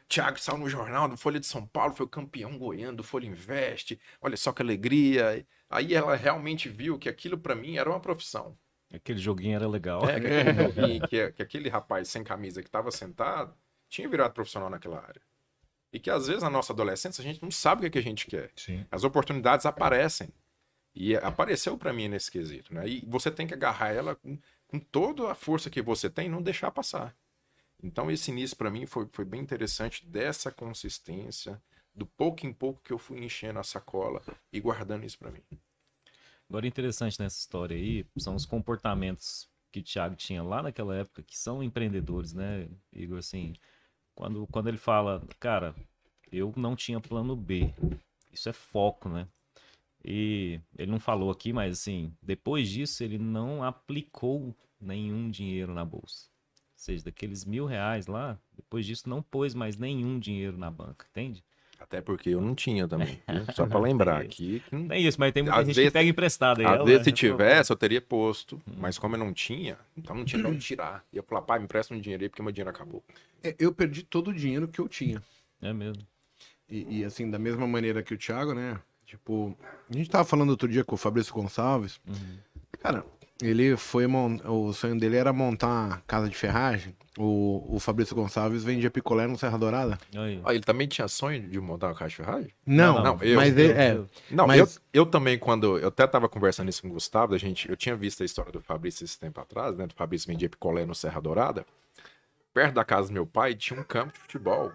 Thiago 0.08 0.38
saiu 0.38 0.58
no 0.58 0.68
jornal 0.68 1.08
do 1.08 1.16
Folha 1.16 1.40
de 1.40 1.46
São 1.46 1.66
Paulo, 1.66 1.94
foi 1.94 2.06
o 2.06 2.08
campeão 2.08 2.58
goiano 2.58 2.98
do 2.98 3.02
Folha 3.04 3.26
Invest. 3.26 3.98
Olha 4.20 4.36
só 4.36 4.52
que 4.52 4.62
alegria. 4.62 5.46
Aí 5.68 5.94
ela 5.94 6.14
realmente 6.16 6.68
viu 6.68 6.98
que 6.98 7.08
aquilo 7.08 7.38
pra 7.38 7.54
mim 7.54 7.76
era 7.76 7.90
uma 7.90 8.00
profissão. 8.00 8.56
Aquele 8.96 9.18
joguinho 9.18 9.56
era 9.56 9.68
legal. 9.68 10.08
É, 10.08 10.20
que, 10.20 10.26
aquele 10.26 10.52
novinho, 10.62 11.08
que, 11.08 11.32
que 11.32 11.42
aquele 11.42 11.68
rapaz 11.68 12.08
sem 12.08 12.24
camisa 12.24 12.62
que 12.62 12.68
estava 12.68 12.90
sentado 12.90 13.54
tinha 13.88 14.08
virado 14.08 14.32
profissional 14.32 14.68
naquela 14.68 14.98
área. 14.98 15.20
E 15.92 16.00
que 16.00 16.10
às 16.10 16.26
vezes 16.26 16.42
na 16.42 16.50
nossa 16.50 16.72
adolescência 16.72 17.22
a 17.22 17.24
gente 17.24 17.42
não 17.42 17.50
sabe 17.50 17.78
o 17.78 17.82
que, 17.82 17.86
é 17.86 17.90
que 17.90 17.98
a 17.98 18.02
gente 18.10 18.26
quer. 18.26 18.50
Sim. 18.56 18.84
As 18.90 19.04
oportunidades 19.04 19.64
aparecem. 19.64 20.28
E 20.94 21.14
apareceu 21.14 21.76
para 21.76 21.92
mim 21.92 22.08
nesse 22.08 22.30
quesito, 22.30 22.74
né? 22.74 22.88
E 22.88 23.04
você 23.06 23.30
tem 23.30 23.46
que 23.46 23.52
agarrar 23.52 23.92
ela 23.92 24.14
com, 24.16 24.38
com 24.66 24.78
toda 24.78 25.30
a 25.30 25.34
força 25.34 25.68
que 25.68 25.82
você 25.82 26.08
tem 26.08 26.26
e 26.26 26.30
não 26.30 26.40
deixar 26.40 26.70
passar. 26.70 27.14
Então 27.82 28.10
esse 28.10 28.30
início 28.30 28.56
para 28.56 28.70
mim 28.70 28.86
foi, 28.86 29.06
foi 29.12 29.24
bem 29.24 29.42
interessante 29.42 30.06
dessa 30.06 30.50
consistência, 30.50 31.60
do 31.94 32.06
pouco 32.06 32.46
em 32.46 32.52
pouco 32.52 32.80
que 32.82 32.92
eu 32.92 32.98
fui 32.98 33.22
enchendo 33.22 33.58
a 33.58 33.62
sacola 33.62 34.22
e 34.50 34.58
guardando 34.58 35.04
isso 35.04 35.18
para 35.18 35.30
mim. 35.30 35.42
Agora, 36.48 36.66
interessante 36.66 37.20
nessa 37.20 37.38
história 37.38 37.76
aí 37.76 38.06
são 38.18 38.34
os 38.34 38.46
comportamentos 38.46 39.48
que 39.72 39.80
o 39.80 39.82
Thiago 39.82 40.14
tinha 40.14 40.42
lá 40.42 40.62
naquela 40.62 40.96
época, 40.96 41.22
que 41.22 41.36
são 41.36 41.62
empreendedores, 41.62 42.32
né, 42.32 42.68
Igor? 42.92 43.18
Assim, 43.18 43.54
quando, 44.14 44.46
quando 44.46 44.68
ele 44.68 44.78
fala, 44.78 45.22
cara, 45.38 45.74
eu 46.32 46.52
não 46.56 46.76
tinha 46.76 47.00
plano 47.00 47.36
B, 47.36 47.74
isso 48.32 48.48
é 48.48 48.52
foco, 48.52 49.08
né? 49.08 49.28
E 50.04 50.60
ele 50.78 50.90
não 50.90 51.00
falou 51.00 51.30
aqui, 51.30 51.52
mas 51.52 51.80
assim, 51.80 52.16
depois 52.22 52.68
disso 52.68 53.02
ele 53.02 53.18
não 53.18 53.64
aplicou 53.64 54.54
nenhum 54.80 55.28
dinheiro 55.28 55.74
na 55.74 55.84
bolsa. 55.84 56.28
Ou 56.54 56.78
seja, 56.78 57.04
daqueles 57.04 57.44
mil 57.44 57.66
reais 57.66 58.06
lá, 58.06 58.38
depois 58.54 58.86
disso 58.86 59.08
não 59.08 59.20
pôs 59.20 59.54
mais 59.54 59.76
nenhum 59.76 60.18
dinheiro 60.18 60.56
na 60.56 60.70
banca, 60.70 61.06
entende? 61.10 61.44
Até 61.78 62.00
porque 62.00 62.30
eu 62.30 62.40
não 62.40 62.54
tinha 62.54 62.88
também. 62.88 63.20
Só 63.54 63.66
para 63.66 63.78
lembrar 63.78 64.20
aqui. 64.20 64.62
que 64.68 64.74
não- 64.74 64.90
É 64.92 64.98
isso, 64.98 65.18
mas 65.20 65.32
tem 65.32 65.42
muita 65.42 65.58
Às 65.58 65.66
gente 65.66 65.76
vezes- 65.76 65.90
que 65.90 65.98
pega 65.98 66.08
emprestado 66.10 66.60
aí. 66.60 66.66
Às 66.66 66.72
ela- 66.74 66.84
vezes, 66.84 67.04
se 67.04 67.12
tivesse, 67.12 67.70
eu 67.72 67.76
teria 67.76 68.00
posto. 68.00 68.60
Mas 68.78 68.98
como 68.98 69.14
eu 69.14 69.18
não 69.20 69.32
tinha, 69.32 69.76
então 69.96 70.14
não 70.16 70.24
tinha 70.24 70.46
onde 70.46 70.58
tirar. 70.58 71.04
Ia 71.12 71.22
falar, 71.22 71.42
pai, 71.42 71.58
me 71.58 71.64
empresta 71.66 71.94
um 71.94 72.00
dinheiro 72.00 72.24
aí 72.24 72.28
porque 72.28 72.42
meu 72.42 72.50
dinheiro 72.52 72.70
acabou. 72.70 73.04
É, 73.42 73.54
Eu 73.58 73.72
perdi 73.72 74.02
todo 74.02 74.28
o 74.28 74.34
dinheiro 74.34 74.66
que 74.66 74.80
eu 74.80 74.88
tinha. 74.88 75.22
É 75.62 75.72
mesmo. 75.72 76.02
E, 76.68 76.98
e, 77.00 77.04
assim, 77.04 77.30
da 77.30 77.38
mesma 77.38 77.66
maneira 77.66 78.02
que 78.02 78.12
o 78.14 78.18
Thiago, 78.18 78.52
né? 78.54 78.78
Tipo, 79.04 79.56
a 79.88 79.92
gente 79.96 80.10
tava 80.10 80.24
falando 80.24 80.50
outro 80.50 80.66
dia 80.66 80.82
com 80.82 80.96
o 80.96 80.98
Fabrício 80.98 81.32
Gonçalves. 81.32 82.00
Cara, 82.80 83.04
ele 83.42 83.76
foi. 83.76 84.06
mon- 84.06 84.38
O 84.44 84.72
sonho 84.72 84.98
dele 84.98 85.16
era 85.16 85.32
montar 85.32 85.66
uma 85.66 86.02
casa 86.06 86.28
de 86.28 86.36
ferragem. 86.36 86.94
O, 87.18 87.76
o 87.76 87.80
Fabrício 87.80 88.14
Gonçalves 88.14 88.62
vendia 88.62 88.90
picolé 88.90 89.26
no 89.26 89.38
Serra 89.38 89.56
Dourada. 89.56 89.98
Aí. 90.14 90.38
Ah, 90.44 90.52
ele 90.54 90.62
também 90.62 90.86
tinha 90.86 91.08
sonho 91.08 91.48
de 91.48 91.58
montar 91.58 91.86
uma 91.88 91.94
caixa 91.94 92.10
de 92.22 92.26
ferragem? 92.26 92.50
Não, 92.66 93.02
não, 93.02 93.22
eu- 93.22 93.36
mas 93.36 93.56
ele, 93.56 93.72
é, 93.72 93.98
Não, 94.30 94.46
Mas- 94.46 94.76
eu, 94.92 95.00
eu 95.02 95.06
também, 95.06 95.38
quando. 95.38 95.78
Eu 95.78 95.88
até 95.88 96.06
tava 96.06 96.28
conversando 96.28 96.68
isso 96.68 96.82
com 96.82 96.88
o 96.88 96.92
Gustavo, 96.92 97.34
a 97.34 97.38
gente, 97.38 97.70
eu 97.70 97.76
tinha 97.76 97.96
visto 97.96 98.22
a 98.22 98.26
história 98.26 98.52
do 98.52 98.60
Fabrício 98.60 99.02
esse 99.04 99.18
tempo 99.18 99.40
atrás, 99.40 99.74
né? 99.76 99.86
Do 99.86 99.94
Fabrício 99.94 100.26
vendia 100.28 100.48
picolé 100.50 100.84
no 100.84 100.94
Serra 100.94 101.20
Dourada. 101.20 101.64
Perto 102.52 102.74
da 102.74 102.84
casa 102.84 103.08
do 103.08 103.14
meu 103.14 103.26
pai 103.26 103.54
tinha 103.54 103.78
um 103.80 103.84
campo 103.84 104.12
de 104.12 104.18
futebol. 104.18 104.72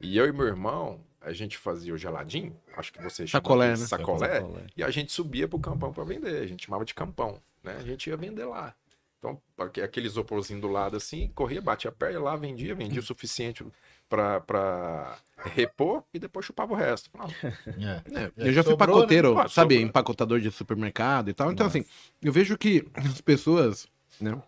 E 0.00 0.16
eu 0.16 0.26
e 0.26 0.32
meu 0.32 0.46
irmão, 0.46 1.00
a 1.22 1.32
gente 1.32 1.56
fazia 1.58 1.92
o 1.92 1.98
geladinho, 1.98 2.54
acho 2.76 2.92
que 2.92 3.02
você 3.02 3.26
chama 3.26 3.42
Sacolé, 3.42 3.68
né? 3.70 3.76
Sacolé. 3.76 4.34
Sacolé. 4.40 4.60
E 4.76 4.82
a 4.84 4.90
gente 4.90 5.10
subia 5.12 5.48
pro 5.48 5.58
campão 5.58 5.92
para 5.92 6.04
vender. 6.04 6.42
A 6.42 6.46
gente 6.46 6.64
chamava 6.66 6.84
de 6.84 6.94
campão, 6.94 7.40
né? 7.68 7.76
A 7.78 7.84
gente 7.84 8.08
ia 8.08 8.16
vender 8.16 8.44
lá. 8.46 8.74
Então, 9.18 9.40
aque- 9.58 9.80
aquele 9.82 10.06
isoporzinho 10.06 10.60
do 10.60 10.68
lado 10.68 10.96
assim, 10.96 11.28
corria, 11.34 11.60
batia 11.60 11.90
a 11.90 11.92
pé, 11.92 12.12
ia 12.12 12.20
lá, 12.20 12.36
vendia, 12.36 12.74
vendia 12.74 13.00
o 13.00 13.02
suficiente 13.02 13.64
para 14.08 15.18
repor 15.44 16.04
e 16.14 16.18
depois 16.18 16.46
chupava 16.46 16.72
o 16.72 16.76
resto. 16.76 17.10
Não, 17.16 17.26
É. 17.78 18.02
É, 18.24 18.32
eu 18.36 18.52
já 18.52 18.62
fui 18.62 18.72
Sobrou, 18.72 18.86
né? 18.86 19.02
pacoteiro, 19.02 19.34
Pô, 19.34 19.48
sabe, 19.48 19.74
sobrou. 19.74 19.88
empacotador 19.90 20.40
de 20.40 20.50
supermercado 20.50 21.30
e 21.30 21.34
tal. 21.34 21.52
Então, 21.52 21.66
assim, 21.66 21.84
eu 22.22 22.32
vejo 22.32 22.56
que 22.56 22.86
as 22.94 23.20
pessoas, 23.20 23.86
né, 24.20 24.40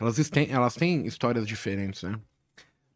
elas 0.00 0.28
têm, 0.30 0.50
elas 0.50 0.74
têm 0.74 1.06
histórias 1.06 1.46
diferentes, 1.46 2.02
né? 2.02 2.18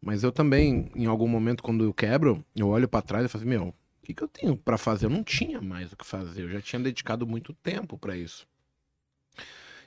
Mas 0.01 0.23
eu 0.23 0.31
também, 0.31 0.91
em 0.95 1.05
algum 1.05 1.27
momento, 1.27 1.63
quando 1.63 1.83
eu 1.83 1.93
quebro, 1.93 2.43
eu 2.55 2.69
olho 2.69 2.87
pra 2.87 3.01
trás 3.01 3.25
e 3.25 3.29
falo 3.29 3.41
assim, 3.43 3.49
meu, 3.49 3.67
o 3.69 3.73
que, 4.03 4.13
que 4.13 4.23
eu 4.23 4.27
tenho 4.27 4.57
pra 4.57 4.77
fazer? 4.77 5.05
Eu 5.05 5.09
não 5.09 5.23
tinha 5.23 5.61
mais 5.61 5.93
o 5.93 5.97
que 5.97 6.05
fazer, 6.05 6.43
eu 6.43 6.49
já 6.49 6.61
tinha 6.61 6.81
dedicado 6.81 7.25
muito 7.25 7.53
tempo 7.53 7.97
pra 7.97 8.17
isso. 8.17 8.47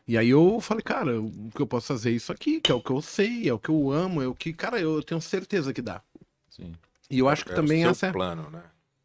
E 0.07 0.17
aí 0.17 0.29
eu 0.29 0.61
falei, 0.61 0.83
cara, 0.83 1.21
o 1.21 1.51
que 1.55 1.61
eu 1.61 1.67
posso 1.67 1.89
fazer 1.89 2.11
é 2.11 2.13
isso 2.13 2.31
aqui, 2.31 2.61
que 2.61 2.71
é 2.71 2.75
o 2.75 2.81
que 2.81 2.91
eu 2.91 3.03
sei, 3.03 3.49
é 3.49 3.53
o 3.53 3.59
que 3.59 3.69
eu 3.69 3.91
amo, 3.91 4.23
é 4.23 4.27
o 4.29 4.35
que, 4.35 4.53
cara, 4.53 4.81
eu 4.81 5.03
tenho 5.03 5.21
certeza 5.21 5.73
que 5.73 5.83
dá. 5.83 6.01
Sim. 6.49 6.75
E 7.11 7.19
eu 7.19 7.29
acho 7.29 7.45
que 7.45 7.53
é 7.53 7.55
também 7.55 7.85
o 7.85 7.91
essa 7.91 8.07
é 8.07 8.13
plano, 8.13 8.49
né? 8.51 8.63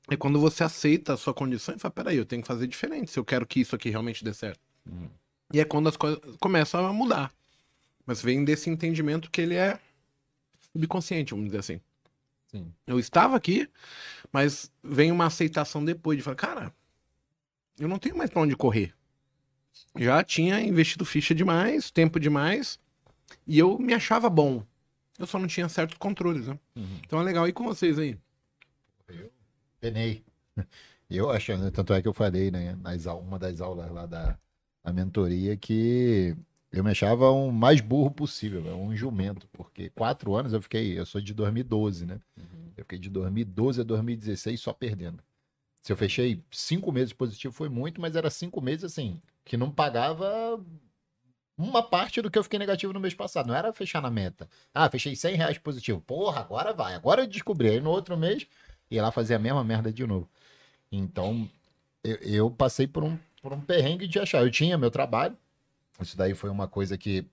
é 0.10 0.18
quando 0.18 0.40
você 0.40 0.64
aceita 0.64 1.14
a 1.14 1.18
sua 1.18 1.34
condição 1.34 1.76
e 1.76 1.80
fala, 1.80 1.92
peraí, 1.92 2.18
eu 2.18 2.26
tenho 2.26 2.42
que 2.42 2.48
fazer 2.48 2.68
diferente 2.68 3.12
se 3.12 3.18
eu 3.18 3.24
quero 3.24 3.46
que 3.46 3.62
isso 3.62 3.76
aqui 3.76 3.90
realmente 3.90 4.24
dê 4.24 4.34
certo. 4.34 4.60
Uhum. 4.86 5.10
E 5.54 5.60
é 5.60 5.66
quando 5.66 5.88
as 5.88 5.96
coisas 5.96 6.20
começam 6.38 6.86
a 6.86 6.94
mudar. 6.94 7.32
Mas 8.06 8.22
vem 8.22 8.44
desse 8.44 8.70
entendimento 8.70 9.32
que 9.32 9.42
ele 9.42 9.56
é 9.56 9.80
subconsciente, 10.74 11.32
vamos 11.32 11.46
dizer 11.46 11.60
assim. 11.60 11.82
Sim. 12.48 12.74
Eu 12.86 13.00
estava 13.00 13.38
aqui, 13.38 13.70
mas 14.32 14.72
vem 14.84 15.12
uma 15.12 15.28
aceitação 15.28 15.84
depois 15.84 16.18
de 16.18 16.24
falar, 16.24 16.36
cara, 16.36 16.74
eu 17.80 17.88
não 17.88 17.98
tenho 17.98 18.18
mais 18.18 18.30
pra 18.30 18.42
onde 18.42 18.56
correr. 18.56 18.94
Já 19.98 20.24
tinha 20.24 20.62
investido 20.62 21.06
ficha 21.06 21.36
demais, 21.36 21.92
tempo 21.92 22.20
demais, 22.20 22.80
e 23.46 23.60
eu 23.60 23.78
me 23.78 23.94
achava 23.94 24.30
bom. 24.30 24.64
Eu 25.20 25.28
só 25.28 25.38
não 25.38 25.48
tinha 25.48 25.70
certos 25.70 25.98
controles, 25.98 26.48
né? 26.48 26.58
Uhum. 26.76 27.00
Então 27.06 27.20
é 27.20 27.24
legal. 27.24 27.48
E 27.48 27.54
com 27.54 27.64
vocês 27.64 28.00
aí? 28.00 28.18
Penei. 29.80 30.24
Eu 31.10 31.30
achando, 31.30 31.70
tanto 31.72 31.94
é 31.94 32.02
que 32.02 32.08
eu 32.08 32.14
falei, 32.14 32.50
né, 32.50 32.74
nas, 32.82 33.06
uma 33.06 33.38
das 33.38 33.60
aulas 33.60 33.92
lá 33.92 34.06
da, 34.06 34.40
da 34.82 34.94
mentoria 34.94 35.58
que 35.58 36.34
eu 36.72 36.86
me 36.86 36.92
achava 36.92 37.30
o 37.30 37.52
mais 37.52 37.82
burro 37.82 38.10
possível, 38.10 38.62
né, 38.62 38.72
um 38.72 38.96
jumento, 38.96 39.46
porque 39.52 39.90
quatro 39.90 40.34
anos 40.34 40.54
eu 40.54 40.62
fiquei, 40.62 40.98
eu 40.98 41.06
sou 41.06 41.20
de 41.20 41.34
2012, 41.34 42.06
né? 42.06 42.18
Eu 42.78 42.86
fiquei 42.86 42.98
de 42.98 43.10
2012 43.10 43.82
a 43.82 43.84
2016 43.84 44.62
só 44.62 44.72
perdendo. 44.72 45.22
Se 45.82 45.92
eu 45.92 45.98
fechei 45.98 46.42
cinco 46.50 46.94
meses 46.94 47.12
positivo 47.12 47.54
foi 47.54 47.68
muito, 47.68 48.00
mas 48.00 48.16
era 48.16 48.30
cinco 48.30 48.62
meses 48.62 48.86
assim, 48.86 49.22
que 49.46 49.58
não 49.58 49.72
pagava 49.72 50.60
uma 51.58 51.84
parte 51.84 52.22
do 52.22 52.30
que 52.32 52.38
eu 52.38 52.44
fiquei 52.44 52.60
negativo 52.60 52.94
no 52.94 53.00
mês 53.00 53.14
passado. 53.14 53.48
Não 53.48 53.56
era 53.56 53.72
fechar 53.72 54.02
na 54.02 54.10
meta. 54.10 54.50
Ah, 54.74 54.90
fechei 54.90 55.16
100 55.16 55.36
reais 55.36 55.58
positivo. 55.58 56.02
Porra, 56.02 56.42
agora 56.42 56.74
vai. 56.74 56.96
Agora 56.96 57.22
eu 57.22 57.28
descobri. 57.28 57.70
Aí 57.70 57.80
no 57.80 57.90
outro 57.90 58.18
mês, 58.18 58.48
ia 58.90 59.02
lá 59.02 59.12
fazer 59.12 59.36
a 59.36 59.40
mesma 59.40 59.64
merda 59.64 59.92
de 59.92 60.06
novo. 60.06 60.30
Então, 60.92 61.50
eu, 62.04 62.16
eu 62.18 62.52
passei 62.52 62.88
por 62.88 63.04
um, 63.04 63.18
por 63.42 63.54
um 63.54 63.62
perrengue 63.62 64.08
de 64.08 64.20
achar. 64.20 64.44
Eu 64.44 64.52
tinha 64.52 64.78
meu 64.78 64.92
trabalho. 64.92 65.38
Isso 66.00 66.18
daí 66.18 66.34
foi 66.34 66.50
uma 66.50 66.68
coisa 66.68 66.98
que 66.98 67.26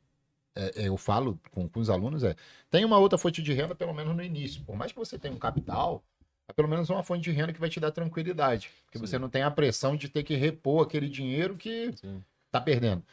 é, 0.55 0.83
é, 0.85 0.89
eu 0.89 0.97
falo 0.97 1.41
com, 1.51 1.69
com 1.69 1.81
os 1.81 1.89
alunos: 1.89 2.25
é 2.25 2.35
tem 2.71 2.85
uma 2.85 2.99
outra 2.99 3.17
fonte 3.17 3.43
de 3.43 3.53
renda, 3.53 3.75
pelo 3.75 3.95
menos 3.95 4.15
no 4.15 4.23
início. 4.23 4.63
Por 4.65 4.77
mais 4.77 4.93
que 4.93 4.99
você 4.99 5.19
tenha 5.19 5.33
um 5.33 5.39
capital, 5.39 6.03
é 6.49 6.53
pelo 6.53 6.69
menos 6.69 6.89
uma 6.89 7.03
fonte 7.03 7.23
de 7.23 7.31
renda 7.31 7.53
que 7.53 7.61
vai 7.61 7.69
te 7.69 7.79
dar 7.79 7.93
tranquilidade. 7.93 8.71
Porque 8.87 8.99
Sim. 8.99 9.07
você 9.07 9.19
não 9.19 9.29
tem 9.29 9.43
a 9.43 9.51
pressão 9.51 9.95
de 9.95 10.09
ter 10.09 10.23
que 10.23 10.35
repor 10.35 10.83
aquele 10.83 11.09
dinheiro 11.09 11.57
que 11.57 11.93
Sim. 11.95 12.25
tá 12.51 12.61
perdendo. 12.61 13.05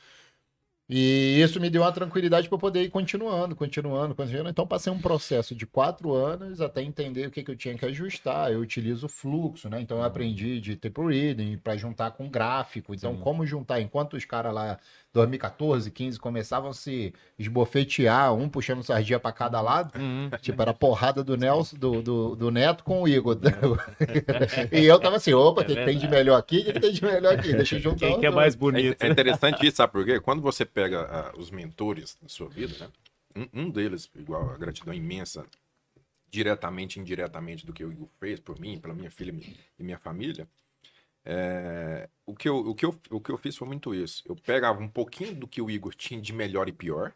E 0.88 1.42
isso 1.42 1.60
me 1.60 1.68
deu 1.68 1.82
uma 1.82 1.92
tranquilidade 1.92 2.48
para 2.48 2.60
poder 2.60 2.84
ir 2.84 2.90
continuando, 2.90 3.56
continuando, 3.56 4.14
continuando. 4.14 4.52
Então, 4.52 4.68
passei 4.68 4.94
um 4.94 5.02
processo 5.02 5.56
de 5.56 5.66
quatro 5.66 6.14
anos 6.14 6.62
até 6.62 6.84
entender 6.84 7.28
o 7.28 7.32
que, 7.32 7.44
que 7.44 7.50
eu 7.50 7.56
tinha 7.58 7.76
que 7.76 7.86
ajustar. 7.88 8.52
Eu 8.52 8.60
utilizo 8.60 9.10
fluxo, 9.10 9.68
né? 9.68 9.82
Então, 9.82 9.98
eu 9.98 10.04
aprendi 10.04 10.62
de 10.62 10.76
tape 10.76 11.02
reading 11.02 11.58
para 11.58 11.76
juntar 11.76 12.12
com 12.12 12.30
gráfico. 12.30 12.94
Então, 12.94 13.16
Sim. 13.16 13.22
como 13.22 13.48
juntar? 13.48 13.82
Enquanto 13.82 14.16
os 14.16 14.26
caras 14.26 14.54
lá, 14.54 14.80
2014, 15.16 15.90
15, 15.90 16.20
começaam 16.20 16.68
a 16.68 16.74
se 16.74 17.14
esbofetear, 17.40 18.34
um 18.36 18.50
puxando 18.50 18.84
sardinha 18.84 19.20
para 19.20 19.32
cada 19.32 19.62
lado, 19.62 19.98
Uhum. 19.98 20.30
tipo, 20.42 20.62
era 20.62 20.72
a 20.72 20.74
porrada 20.74 21.24
do 21.24 21.38
Nelson, 21.38 21.78
do, 21.78 22.02
do, 22.02 22.36
do 22.36 22.52
Neto 22.52 22.84
com 22.84 23.02
o 23.02 23.08
Igor. 23.08 23.38
e 24.72 24.84
eu 24.86 25.00
tava 25.00 25.16
assim: 25.16 25.34
opa, 25.34 25.62
o 25.62 25.66
que, 25.66 25.74
que 25.76 25.86
tem 25.86 25.98
de 25.98 26.08
melhor 26.08 26.38
aqui? 26.38 26.60
O 26.60 26.66
que, 26.66 26.74
que 26.74 26.80
tem 26.82 26.92
de 26.92 27.04
melhor 27.04 27.34
aqui? 27.40 27.54
Deixa 27.54 27.76
eu 27.78 27.80
juntar. 27.80 28.08
Quem 28.08 28.20
que 28.20 28.26
é 28.26 28.30
mais 28.30 28.54
É, 28.54 28.58
bonito? 28.58 29.02
é 29.02 29.08
interessante 29.08 29.66
isso, 29.66 29.78
sabe 29.78 29.94
por 29.94 30.04
quê? 30.06 30.20
Quando 30.20 30.42
você 30.42 30.66
pega 30.66 31.02
ah, 31.04 31.32
os 31.38 31.50
mentores 31.50 32.18
da 32.22 32.28
sua 32.28 32.50
vida, 32.50 32.74
né? 32.80 32.88
Um, 33.54 33.62
um 33.64 33.70
deles, 33.70 34.10
igual 34.16 34.50
a 34.50 34.58
gratidão 34.58 34.94
imensa, 34.94 35.46
diretamente 36.30 36.98
e 37.00 37.02
indiretamente 37.02 37.66
do 37.66 37.72
que 37.74 37.84
o 37.84 37.92
Igor 37.92 38.08
fez 38.20 38.40
por 38.40 38.60
mim, 38.60 38.78
pela 38.78 38.94
minha 38.94 39.10
filha 39.12 39.34
e 39.80 39.84
minha 39.84 39.98
família, 39.98 40.48
é, 41.26 42.08
o, 42.26 42.36
que 42.36 42.48
eu, 42.48 42.58
o, 42.58 42.76
que 42.76 42.86
eu, 42.86 42.96
o 43.10 43.20
que 43.20 43.32
eu 43.32 43.38
fiz 43.38 43.58
foi 43.58 43.68
muito 43.68 43.94
isso. 43.96 44.24
Eu 44.28 44.36
pegava 44.36 44.80
um 44.82 44.88
pouquinho 44.88 45.34
do 45.34 45.48
que 45.48 45.62
o 45.62 45.70
Igor 45.70 45.94
tinha 45.96 46.22
de 46.22 46.32
melhor 46.32 46.70
e 46.70 46.72
pior, 46.72 47.12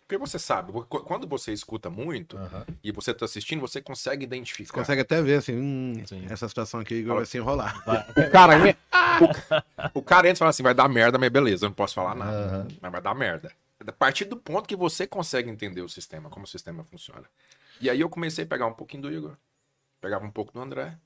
porque 0.00 0.16
você 0.18 0.38
sabe, 0.38 0.72
qu- 0.72 1.04
quando 1.04 1.28
você 1.28 1.52
escuta 1.52 1.88
muito 1.90 2.36
Aham. 2.36 2.66
e 2.82 2.90
você 2.90 3.10
está 3.12 3.26
assistindo, 3.26 3.60
você 3.60 3.80
consegue 3.80 4.24
identificar. 4.24 4.72
Você 4.72 4.80
consegue 4.80 5.02
até 5.02 5.22
ver, 5.22 5.34
assim, 5.34 5.54
hum, 5.54 6.02
essa 6.28 6.48
situação 6.48 6.80
aqui 6.80 7.02
vai 7.02 7.24
se 7.26 7.38
enrolar. 7.38 7.74
O 8.16 8.30
cara, 8.30 8.54
o, 9.94 9.98
o 10.00 10.02
cara 10.02 10.26
entra 10.28 10.36
e 10.36 10.38
fala 10.38 10.50
assim, 10.50 10.62
vai 10.62 10.74
dar 10.74 10.88
merda, 10.88 11.18
mas 11.18 11.28
beleza, 11.28 11.66
eu 11.66 11.68
não 11.68 11.74
posso 11.74 11.94
falar 11.94 12.14
nada. 12.14 12.36
Aham. 12.36 12.68
Mas 12.80 12.92
vai 12.92 13.00
dar 13.00 13.14
merda. 13.14 13.52
A 13.86 13.92
partir 13.92 14.24
do 14.24 14.36
ponto 14.36 14.68
que 14.68 14.76
você 14.76 15.06
consegue 15.06 15.48
entender 15.50 15.80
o 15.82 15.88
sistema, 15.88 16.28
como 16.28 16.44
o 16.44 16.48
sistema 16.48 16.82
funciona. 16.84 17.24
E 17.80 17.88
aí 17.88 18.00
eu 18.00 18.10
comecei 18.10 18.44
a 18.44 18.46
pegar 18.46 18.66
um 18.66 18.74
pouquinho 18.74 19.04
do 19.04 19.12
Igor, 19.12 19.36
pegava 20.00 20.24
um 20.24 20.30
pouco 20.30 20.52
do 20.52 20.60
André. 20.60 20.96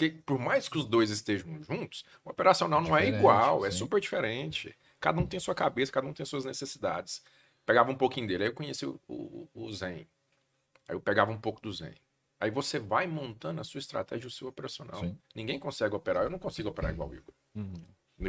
Porque 0.00 0.22
por 0.24 0.38
mais 0.38 0.66
que 0.66 0.78
os 0.78 0.86
dois 0.86 1.10
estejam 1.10 1.62
juntos, 1.62 2.06
o 2.24 2.30
operacional 2.30 2.80
não 2.80 2.96
é 2.96 3.00
Diferente, 3.00 3.18
igual, 3.18 3.66
é 3.66 3.70
sim. 3.70 3.76
super 3.76 4.00
diferente. 4.00 4.74
Cada 4.98 5.20
um 5.20 5.26
tem 5.26 5.38
sua 5.38 5.54
cabeça, 5.54 5.92
cada 5.92 6.06
um 6.06 6.12
tem 6.14 6.24
suas 6.24 6.46
necessidades. 6.46 7.22
Pegava 7.66 7.90
um 7.90 7.94
pouquinho 7.94 8.26
dele, 8.26 8.44
aí 8.44 8.48
eu 8.48 8.54
conheci 8.54 8.86
o, 8.86 8.98
o, 9.06 9.46
o 9.52 9.70
Zen. 9.70 10.08
Aí 10.88 10.96
eu 10.96 11.00
pegava 11.00 11.30
um 11.30 11.38
pouco 11.38 11.60
do 11.60 11.70
Zen. 11.70 11.94
Aí 12.40 12.50
você 12.50 12.78
vai 12.78 13.06
montando 13.06 13.60
a 13.60 13.64
sua 13.64 13.78
estratégia, 13.78 14.26
o 14.26 14.30
seu 14.30 14.48
operacional. 14.48 15.00
Sim. 15.00 15.18
Ninguém 15.34 15.58
consegue 15.58 15.94
operar, 15.94 16.24
eu 16.24 16.30
não 16.30 16.38
consigo 16.38 16.70
operar 16.70 16.92
igual 16.92 17.10
o 17.10 17.14
Igor. 17.14 17.34
Uhum. 17.54 17.84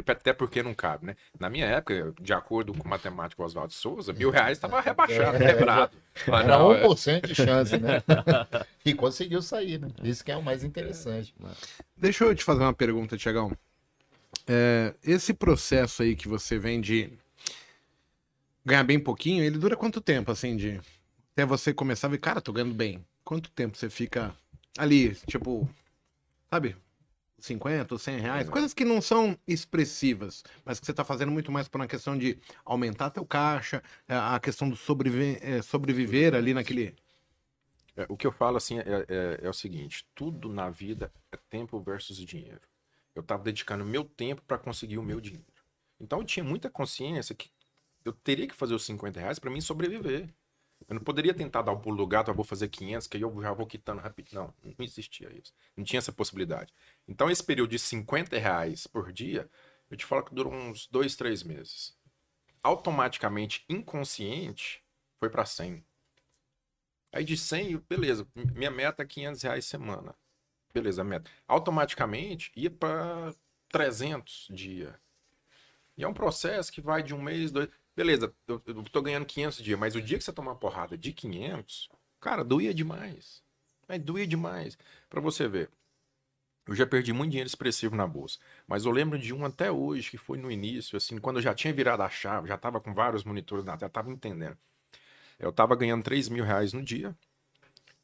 Até 0.06 0.32
porque 0.32 0.62
não 0.62 0.74
cabe, 0.74 1.06
né? 1.06 1.16
Na 1.38 1.50
minha 1.50 1.66
época, 1.66 2.14
de 2.20 2.32
acordo 2.32 2.72
com 2.72 2.86
o 2.86 2.88
matemático 2.88 3.42
Oswaldo 3.42 3.72
Souza, 3.72 4.12
mil 4.12 4.30
reais 4.30 4.56
estava 4.58 4.80
rebaixado, 4.82 5.38
quebrado. 5.38 5.96
Mas 6.26 6.44
Era 6.44 6.58
não, 6.58 6.72
é- 6.72 6.86
1% 6.86 7.26
de 7.26 7.34
chance, 7.34 7.76
né? 7.78 8.02
e 8.84 8.94
conseguiu 8.94 9.42
sair, 9.42 9.78
né? 9.78 9.88
Isso 10.02 10.24
que 10.24 10.32
é 10.32 10.36
o 10.36 10.42
mais 10.42 10.64
interessante. 10.64 11.34
Deixa 11.96 12.24
eu 12.24 12.34
te 12.34 12.42
fazer 12.42 12.62
uma 12.62 12.72
pergunta, 12.74 13.16
Tiagão. 13.16 13.52
É, 14.46 14.94
esse 15.04 15.32
processo 15.34 16.02
aí 16.02 16.16
que 16.16 16.26
você 16.26 16.58
vem 16.58 16.80
de 16.80 17.12
ganhar 18.64 18.84
bem 18.84 18.98
pouquinho, 18.98 19.44
ele 19.44 19.58
dura 19.58 19.76
quanto 19.76 20.00
tempo, 20.00 20.30
assim, 20.30 20.56
de 20.56 20.80
até 21.32 21.44
você 21.46 21.72
começar 21.72 22.06
a 22.06 22.10
ver, 22.10 22.18
cara, 22.18 22.40
tô 22.40 22.52
ganhando 22.52 22.74
bem. 22.74 23.04
Quanto 23.24 23.50
tempo 23.50 23.76
você 23.76 23.88
fica 23.88 24.34
ali, 24.76 25.14
tipo, 25.26 25.68
sabe, 26.50 26.76
50 27.44 27.94
ou 27.94 27.98
100 27.98 28.18
reais? 28.20 28.48
Coisas 28.48 28.72
que 28.72 28.84
não 28.84 29.02
são 29.02 29.36
expressivas, 29.46 30.44
mas 30.64 30.78
que 30.78 30.86
você 30.86 30.94
tá 30.94 31.04
fazendo 31.04 31.32
muito 31.32 31.50
mais 31.50 31.68
por 31.68 31.80
uma 31.80 31.86
questão 31.86 32.16
de 32.16 32.38
aumentar 32.64 33.10
teu 33.10 33.26
caixa, 33.26 33.82
é, 34.08 34.14
a 34.16 34.38
questão 34.40 34.68
do 34.68 34.76
sobrevi- 34.76 35.38
é, 35.42 35.60
sobreviver 35.62 36.34
ali 36.34 36.54
naquele... 36.54 36.94
É, 37.96 38.06
o 38.08 38.16
que 38.16 38.26
eu 38.26 38.32
falo 38.32 38.56
assim 38.56 38.78
é, 38.78 38.82
é- 39.08 39.40
é 39.42 39.48
o 39.50 39.52
seguinte: 39.52 40.06
tudo 40.14 40.50
na 40.50 40.70
vida 40.70 41.12
é 41.30 41.36
tempo 41.50 41.78
versus 41.80 42.16
dinheiro. 42.16 42.60
Eu 43.14 43.20
estava 43.20 43.42
dedicando 43.42 43.84
meu 43.84 44.04
tempo 44.04 44.40
para 44.46 44.56
conseguir 44.56 44.96
o 44.96 45.02
meu 45.02 45.20
dinheiro. 45.20 45.44
Então 46.00 46.20
eu 46.20 46.24
tinha 46.24 46.42
muita 46.42 46.70
consciência 46.70 47.34
que 47.34 47.50
eu 48.04 48.12
teria 48.12 48.46
que 48.48 48.54
fazer 48.54 48.74
os 48.74 48.84
50 48.84 49.20
reais 49.20 49.38
para 49.38 49.50
mim 49.50 49.60
sobreviver. 49.60 50.28
Eu 50.88 50.94
não 50.94 51.02
poderia 51.02 51.34
tentar 51.34 51.62
dar 51.62 51.72
o 51.72 51.80
pulo 51.80 51.96
do 51.96 52.06
gato, 52.06 52.30
eu 52.30 52.34
vou 52.34 52.44
fazer 52.44 52.68
500, 52.68 53.06
que 53.06 53.16
aí 53.16 53.22
eu 53.22 53.42
já 53.42 53.52
vou 53.52 53.66
quitando 53.66 54.00
rapidinho. 54.00 54.42
Não, 54.42 54.54
não 54.78 54.84
existia 54.84 55.30
isso. 55.32 55.52
Não 55.76 55.84
tinha 55.84 55.98
essa 55.98 56.12
possibilidade. 56.12 56.72
Então 57.06 57.30
esse 57.30 57.42
período 57.42 57.70
de 57.70 57.78
50 57.78 58.38
reais 58.38 58.86
por 58.86 59.12
dia, 59.12 59.48
eu 59.90 59.96
te 59.96 60.04
falo 60.04 60.24
que 60.24 60.34
durou 60.34 60.52
uns 60.52 60.86
dois, 60.86 61.16
três 61.16 61.42
meses. 61.42 61.96
Automaticamente, 62.62 63.64
inconsciente, 63.68 64.82
foi 65.18 65.28
para 65.28 65.44
100. 65.44 65.84
Aí 67.12 67.24
de 67.24 67.36
100, 67.36 67.78
beleza, 67.88 68.26
minha 68.34 68.70
meta 68.70 69.02
é 69.02 69.06
500 69.06 69.42
reais 69.42 69.64
semana. 69.66 70.14
Beleza, 70.72 71.02
a 71.02 71.04
meta. 71.04 71.30
Automaticamente 71.46 72.50
ia 72.56 72.70
para 72.70 73.34
300 73.68 74.48
dia. 74.50 74.98
E 75.96 76.02
é 76.04 76.08
um 76.08 76.14
processo 76.14 76.72
que 76.72 76.80
vai 76.80 77.02
de 77.02 77.14
um 77.14 77.20
mês, 77.20 77.50
dois. 77.50 77.68
Beleza, 77.94 78.34
eu, 78.48 78.62
eu 78.66 78.82
tô 78.84 79.02
ganhando 79.02 79.26
500 79.26 79.62
dia, 79.62 79.76
mas 79.76 79.94
o 79.94 80.00
dia 80.00 80.16
que 80.18 80.24
você 80.24 80.32
tomar 80.32 80.52
uma 80.52 80.58
porrada 80.58 80.96
de 80.96 81.12
500, 81.12 81.88
cara, 82.20 82.42
doía 82.44 82.72
demais. 82.72 83.42
Mas 83.86 84.00
doía 84.00 84.26
demais. 84.26 84.78
Para 85.10 85.20
você 85.20 85.46
ver. 85.46 85.70
Eu 86.66 86.74
já 86.74 86.86
perdi 86.86 87.12
muito 87.12 87.30
dinheiro 87.32 87.48
expressivo 87.48 87.96
na 87.96 88.06
bolsa. 88.06 88.38
Mas 88.66 88.84
eu 88.84 88.92
lembro 88.92 89.18
de 89.18 89.34
um 89.34 89.44
até 89.44 89.70
hoje, 89.70 90.10
que 90.10 90.18
foi 90.18 90.38
no 90.38 90.50
início, 90.50 90.96
assim, 90.96 91.18
quando 91.18 91.36
eu 91.38 91.42
já 91.42 91.54
tinha 91.54 91.72
virado 91.72 92.02
a 92.02 92.08
chave, 92.08 92.48
já 92.48 92.56
tava 92.56 92.80
com 92.80 92.94
vários 92.94 93.24
monitores 93.24 93.64
na 93.64 93.76
tela, 93.76 93.90
tava 93.90 94.10
entendendo. 94.10 94.56
Eu 95.38 95.52
tava 95.52 95.76
ganhando 95.76 96.04
3 96.04 96.28
mil 96.28 96.44
reais 96.44 96.72
no 96.72 96.82
dia 96.82 97.16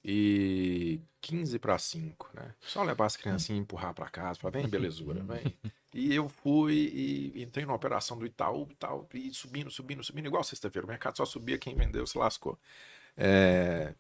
e 0.05 1.01
15 1.21 1.59
para 1.59 1.79
5, 1.79 2.31
né? 2.35 2.55
Só 2.61 2.83
levar 2.83 3.07
as 3.07 3.17
criancinhas 3.17 3.59
e 3.59 3.63
empurrar 3.63 3.95
para 3.95 4.09
casa, 4.09 4.39
falar, 4.39 4.53
vem, 4.53 4.69
belezura, 4.69 5.23
vem. 5.23 5.55
E 5.95 6.15
eu 6.15 6.29
fui 6.29 6.75
e 6.75 7.43
entrei 7.43 7.65
na 7.65 7.73
operação 7.73 8.19
do 8.19 8.27
Itaú 8.27 8.69
e 8.71 8.75
tal, 8.75 9.09
e 9.15 9.33
subindo, 9.33 9.71
subindo, 9.71 10.05
subindo, 10.05 10.27
igual 10.27 10.45
sexta-feira. 10.45 10.85
O 10.85 10.89
mercado 10.89 11.17
só 11.17 11.25
subia, 11.25 11.57
quem 11.57 11.75
vendeu 11.75 12.07
se 12.07 12.17
lascou. 12.19 12.59
É, 13.17 13.95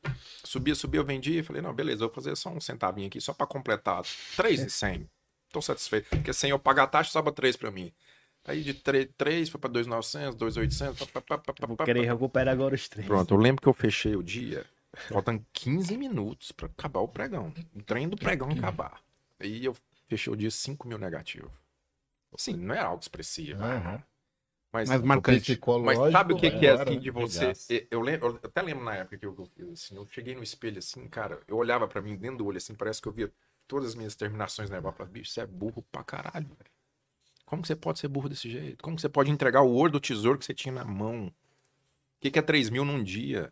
subia, 0.45 0.75
subia, 0.75 1.01
eu 1.01 1.05
vendia 1.05 1.41
e 1.41 1.43
falei, 1.43 1.63
não, 1.63 1.73
beleza, 1.73 2.01
vou 2.01 2.11
fazer 2.11 2.37
só 2.37 2.51
um 2.51 2.61
centavinho 2.61 3.09
aqui, 3.09 3.21
só 3.23 3.33
para 3.33 3.47
completar. 3.47 4.03
3 4.37 4.61
e 4.61 4.71
100. 4.71 5.11
Tô 5.51 5.63
satisfeito. 5.63 6.11
Porque 6.11 6.33
sem 6.33 6.51
eu 6.51 6.59
pagar 6.59 6.85
a 6.85 6.87
taxa, 6.87 7.11
sobra 7.11 7.33
3 7.33 7.57
para 7.57 7.71
mim. 7.71 7.91
Aí 8.45 8.63
de 8.63 8.75
3, 8.75 9.09
3 9.17 9.49
foi 9.49 9.61
para 9.61 9.71
2,900, 9.71 10.35
2,800. 10.37 11.11
pá, 11.11 11.21
pá, 11.21 11.39
pá, 11.39 11.53
pá, 11.53 11.67
Vou 11.67 11.77
querer 11.79 12.05
recuperar 12.05 12.53
agora 12.53 12.75
os 12.75 12.89
três. 12.89 13.07
Pronto, 13.07 13.35
eu 13.35 13.39
lembro 13.39 13.61
que 13.61 13.69
eu 13.69 13.75
fechei 13.75 14.15
o 14.15 14.23
dia, 14.23 14.65
faltando 14.95 15.45
15 15.53 15.97
minutos 15.97 16.53
para 16.53 16.67
acabar 16.67 17.01
o 17.01 17.09
pregão. 17.09 17.53
O 17.75 17.83
trem 17.83 18.09
do 18.09 18.17
pregão 18.17 18.49
acabar. 18.51 19.03
Aí 19.39 19.65
eu 19.65 19.77
fechei 20.07 20.33
o 20.33 20.37
dia 20.37 20.51
5 20.51 20.87
mil 20.89 20.99
negativo. 20.99 21.51
Sim, 22.37 22.57
não 22.57 22.75
é 22.75 22.81
algo 22.81 23.01
expressivo. 23.01 23.63
Aham. 23.63 24.03
Mas, 24.71 24.89
Mas 24.89 25.01
marcante. 25.01 25.59
mas 25.83 26.13
sabe 26.13 26.35
o 26.35 26.37
que, 26.37 26.51
que 26.51 26.67
é 26.67 26.73
assim 26.73 27.01
de 27.01 27.11
né? 27.11 27.21
você? 27.21 27.89
Eu, 27.91 28.03
lembro, 28.03 28.29
eu 28.29 28.41
até 28.43 28.61
lembro 28.61 28.85
na 28.85 28.97
época 28.97 29.17
que 29.17 29.25
eu, 29.25 29.35
fiz 29.57 29.69
assim, 29.71 29.97
eu 29.97 30.07
cheguei 30.11 30.35
no 30.35 30.43
espelho 30.43 30.79
assim, 30.79 31.09
cara, 31.09 31.41
eu 31.49 31.57
olhava 31.57 31.89
pra 31.89 32.03
mim 32.03 32.15
dentro 32.17 32.39
do 32.39 32.47
olho 32.47 32.59
assim, 32.59 32.75
parece 32.75 33.01
que 33.01 33.09
eu 33.09 33.13
via 33.13 33.33
todas 33.67 33.89
as 33.89 33.95
minhas 33.95 34.15
terminações 34.15 34.69
nervosas. 34.69 34.93
Eu 34.93 34.99
falava, 34.99 35.13
bicho, 35.13 35.31
você 35.31 35.41
é 35.41 35.47
burro 35.47 35.83
pra 35.91 36.05
caralho, 36.05 36.49
velho. 36.49 36.71
Como 37.47 37.63
que 37.63 37.69
você 37.69 37.77
pode 37.77 37.99
ser 37.99 38.09
burro 38.09 38.29
desse 38.29 38.51
jeito? 38.51 38.85
Como 38.85 38.95
que 38.95 39.01
você 39.01 39.09
pode 39.09 39.31
entregar 39.31 39.63
o 39.63 39.71
ouro 39.71 39.93
do 39.93 40.01
tesouro 40.01 40.39
que 40.39 40.45
você 40.45 40.53
tinha 40.53 40.73
na 40.73 40.85
mão? 40.85 41.29
O 41.29 41.33
que, 42.21 42.31
que 42.31 42.39
é 42.39 42.43
3 42.43 42.69
mil 42.69 42.85
num 42.85 43.03
dia? 43.03 43.51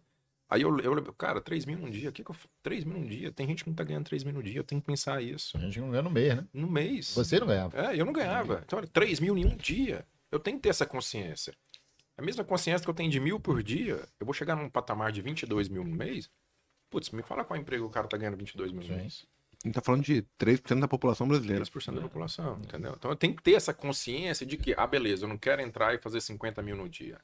Aí 0.49 0.63
eu, 0.63 0.79
eu 0.79 0.95
lembro, 0.95 1.13
cara, 1.13 1.41
3 1.41 1.65
mil 1.65 1.77
num 1.79 1.91
dia, 1.91 2.11
o 2.11 2.13
que 2.13 2.23
que 2.23 2.31
eu 2.31 2.35
fa- 2.35 2.49
3 2.63 2.85
mil 2.85 2.99
num 2.99 3.07
dia? 3.07 3.33
Tem 3.33 3.47
gente 3.49 3.65
que 3.65 3.71
não 3.71 3.75
tá 3.75 3.83
ganhando 3.83 4.05
3 4.05 4.23
mil 4.23 4.33
no 4.35 4.43
dia, 4.43 4.59
eu 4.61 4.65
tenho 4.65 4.81
que 4.81 4.87
pensar 4.87 5.21
isso. 5.21 5.57
A 5.57 5.61
gente 5.61 5.81
não 5.81 5.91
ganha 5.91 6.03
no 6.03 6.11
mês, 6.11 6.37
né? 6.37 6.47
No 6.55 6.71
mês. 6.71 7.15
Você 7.15 7.41
não 7.41 7.47
ganhava. 7.49 7.77
É, 7.77 8.01
eu 8.01 8.05
não 8.05 8.13
ganhava. 8.13 8.63
Então, 8.65 8.79
olha, 8.79 8.87
3 8.89 9.19
mil 9.19 9.37
em 9.37 9.45
um 9.45 9.57
dia. 9.57 10.07
Eu 10.31 10.39
tenho 10.39 10.57
que 10.57 10.63
ter 10.65 10.69
essa 10.69 10.87
consciência. 10.87 11.53
A 12.17 12.23
mesma 12.23 12.45
consciência 12.45 12.85
que 12.85 12.89
eu 12.91 12.95
tenho 12.95 13.11
de 13.11 13.19
mil 13.21 13.41
por 13.41 13.63
dia, 13.63 14.07
eu 14.21 14.25
vou 14.25 14.33
chegar 14.33 14.55
num 14.57 14.71
patamar 14.71 15.11
de 15.13 15.21
22 15.21 15.69
mil 15.69 15.83
no 15.85 15.91
mês. 15.95 16.31
Putz, 16.91 17.11
me 17.11 17.23
fala 17.23 17.45
qual 17.45 17.59
emprego 17.59 17.85
o 17.85 17.91
cara 17.91 18.07
tá 18.07 18.17
ganhando 18.17 18.37
22 18.37 18.73
mil 18.73 18.83
no 18.83 18.97
mês. 18.97 19.27
A 19.65 19.67
gente 19.69 19.75
tá 19.75 19.81
falando 19.83 20.05
de 20.05 20.23
3% 20.39 20.79
da 20.81 20.87
população 20.87 21.27
brasileira. 21.27 21.65
3% 21.65 21.95
da 21.97 22.01
população, 22.03 22.59
entendeu? 22.65 22.95
Então 22.97 23.11
eu 23.11 23.17
tenho 23.17 23.35
que 23.35 23.43
ter 23.43 23.55
essa 23.55 23.75
consciência 23.75 24.47
de 24.47 24.57
que, 24.57 24.75
ah, 24.77 24.87
beleza, 24.87 25.25
eu 25.25 25.29
não 25.29 25.37
quero 25.37 25.61
entrar 25.61 25.93
e 25.95 25.99
fazer 25.99 26.21
50 26.21 26.63
mil 26.63 26.77
no 26.77 26.89
dia. 26.89 27.21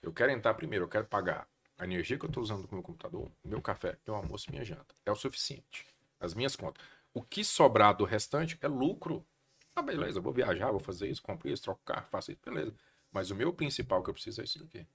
Eu 0.00 0.12
quero 0.12 0.30
entrar 0.30 0.54
primeiro, 0.54 0.84
eu 0.84 0.88
quero 0.88 1.04
pagar 1.06 1.46
a 1.82 1.84
energia 1.84 2.16
que 2.16 2.24
eu 2.24 2.28
estou 2.28 2.42
usando 2.42 2.62
com 2.68 2.72
o 2.72 2.78
meu 2.78 2.82
computador, 2.82 3.28
meu 3.44 3.60
café, 3.60 3.98
meu 4.06 4.14
almoço 4.14 4.46
e 4.48 4.52
minha 4.52 4.64
janta. 4.64 4.94
É 5.04 5.10
o 5.10 5.16
suficiente. 5.16 5.84
As 6.20 6.32
minhas 6.32 6.54
contas. 6.54 6.80
O 7.12 7.20
que 7.20 7.42
sobrar 7.42 7.96
do 7.96 8.04
restante 8.04 8.56
é 8.60 8.68
lucro. 8.68 9.26
Ah, 9.74 9.82
beleza, 9.82 10.18
eu 10.18 10.22
vou 10.22 10.32
viajar, 10.32 10.70
vou 10.70 10.78
fazer 10.78 11.10
isso, 11.10 11.20
compro 11.20 11.48
isso, 11.50 11.64
troco 11.64 11.80
carro, 11.84 12.06
faço 12.08 12.30
isso, 12.30 12.40
beleza. 12.44 12.72
Mas 13.10 13.32
o 13.32 13.34
meu 13.34 13.52
principal 13.52 14.00
que 14.00 14.10
eu 14.10 14.14
preciso 14.14 14.40
é 14.40 14.44
isso 14.44 14.60
daqui. 14.60 14.86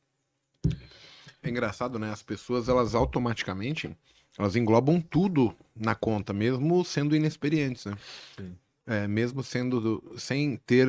É 1.44 1.50
engraçado, 1.50 2.00
né? 2.00 2.10
As 2.10 2.24
pessoas, 2.24 2.70
elas 2.70 2.96
automaticamente, 2.96 3.96
elas 4.38 4.56
englobam 4.56 5.02
tudo 5.02 5.54
na 5.76 5.94
conta, 5.94 6.32
mesmo 6.32 6.86
sendo 6.86 7.16
inexperientes, 7.18 7.86
né? 7.86 7.98
É, 8.86 9.08
mesmo 9.08 9.44
sendo, 9.44 9.82
do- 9.82 10.18
sem 10.18 10.56
ter, 10.56 10.88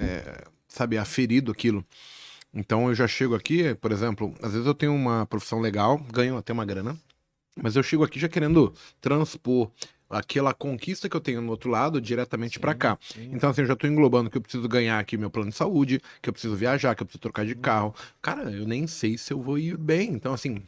é, 0.00 0.44
sabe, 0.66 0.98
aferido 0.98 1.52
aquilo. 1.52 1.86
Então 2.56 2.88
eu 2.88 2.94
já 2.94 3.06
chego 3.06 3.34
aqui, 3.34 3.74
por 3.74 3.92
exemplo, 3.92 4.34
às 4.42 4.52
vezes 4.52 4.66
eu 4.66 4.74
tenho 4.74 4.94
uma 4.94 5.26
profissão 5.26 5.60
legal, 5.60 5.98
ganho 6.10 6.38
até 6.38 6.54
uma 6.54 6.64
grana, 6.64 6.96
mas 7.54 7.76
eu 7.76 7.82
chego 7.82 8.02
aqui 8.02 8.18
já 8.18 8.30
querendo 8.30 8.72
transpor 8.98 9.70
aquela 10.08 10.54
conquista 10.54 11.06
que 11.06 11.14
eu 11.14 11.20
tenho 11.20 11.42
no 11.42 11.50
outro 11.50 11.68
lado 11.68 12.00
diretamente 12.00 12.58
pra 12.58 12.74
cá. 12.74 12.98
Então, 13.16 13.50
assim, 13.50 13.60
eu 13.60 13.66
já 13.66 13.76
tô 13.76 13.86
englobando 13.86 14.30
que 14.30 14.38
eu 14.38 14.40
preciso 14.40 14.66
ganhar 14.68 14.98
aqui 14.98 15.18
meu 15.18 15.28
plano 15.30 15.50
de 15.50 15.56
saúde, 15.56 16.00
que 16.22 16.28
eu 16.30 16.32
preciso 16.32 16.56
viajar, 16.56 16.94
que 16.94 17.02
eu 17.02 17.06
preciso 17.06 17.20
trocar 17.20 17.44
de 17.44 17.54
carro. 17.54 17.94
Cara, 18.22 18.50
eu 18.50 18.66
nem 18.66 18.86
sei 18.86 19.18
se 19.18 19.32
eu 19.32 19.42
vou 19.42 19.58
ir 19.58 19.76
bem. 19.76 20.12
Então, 20.12 20.32
assim, 20.32 20.62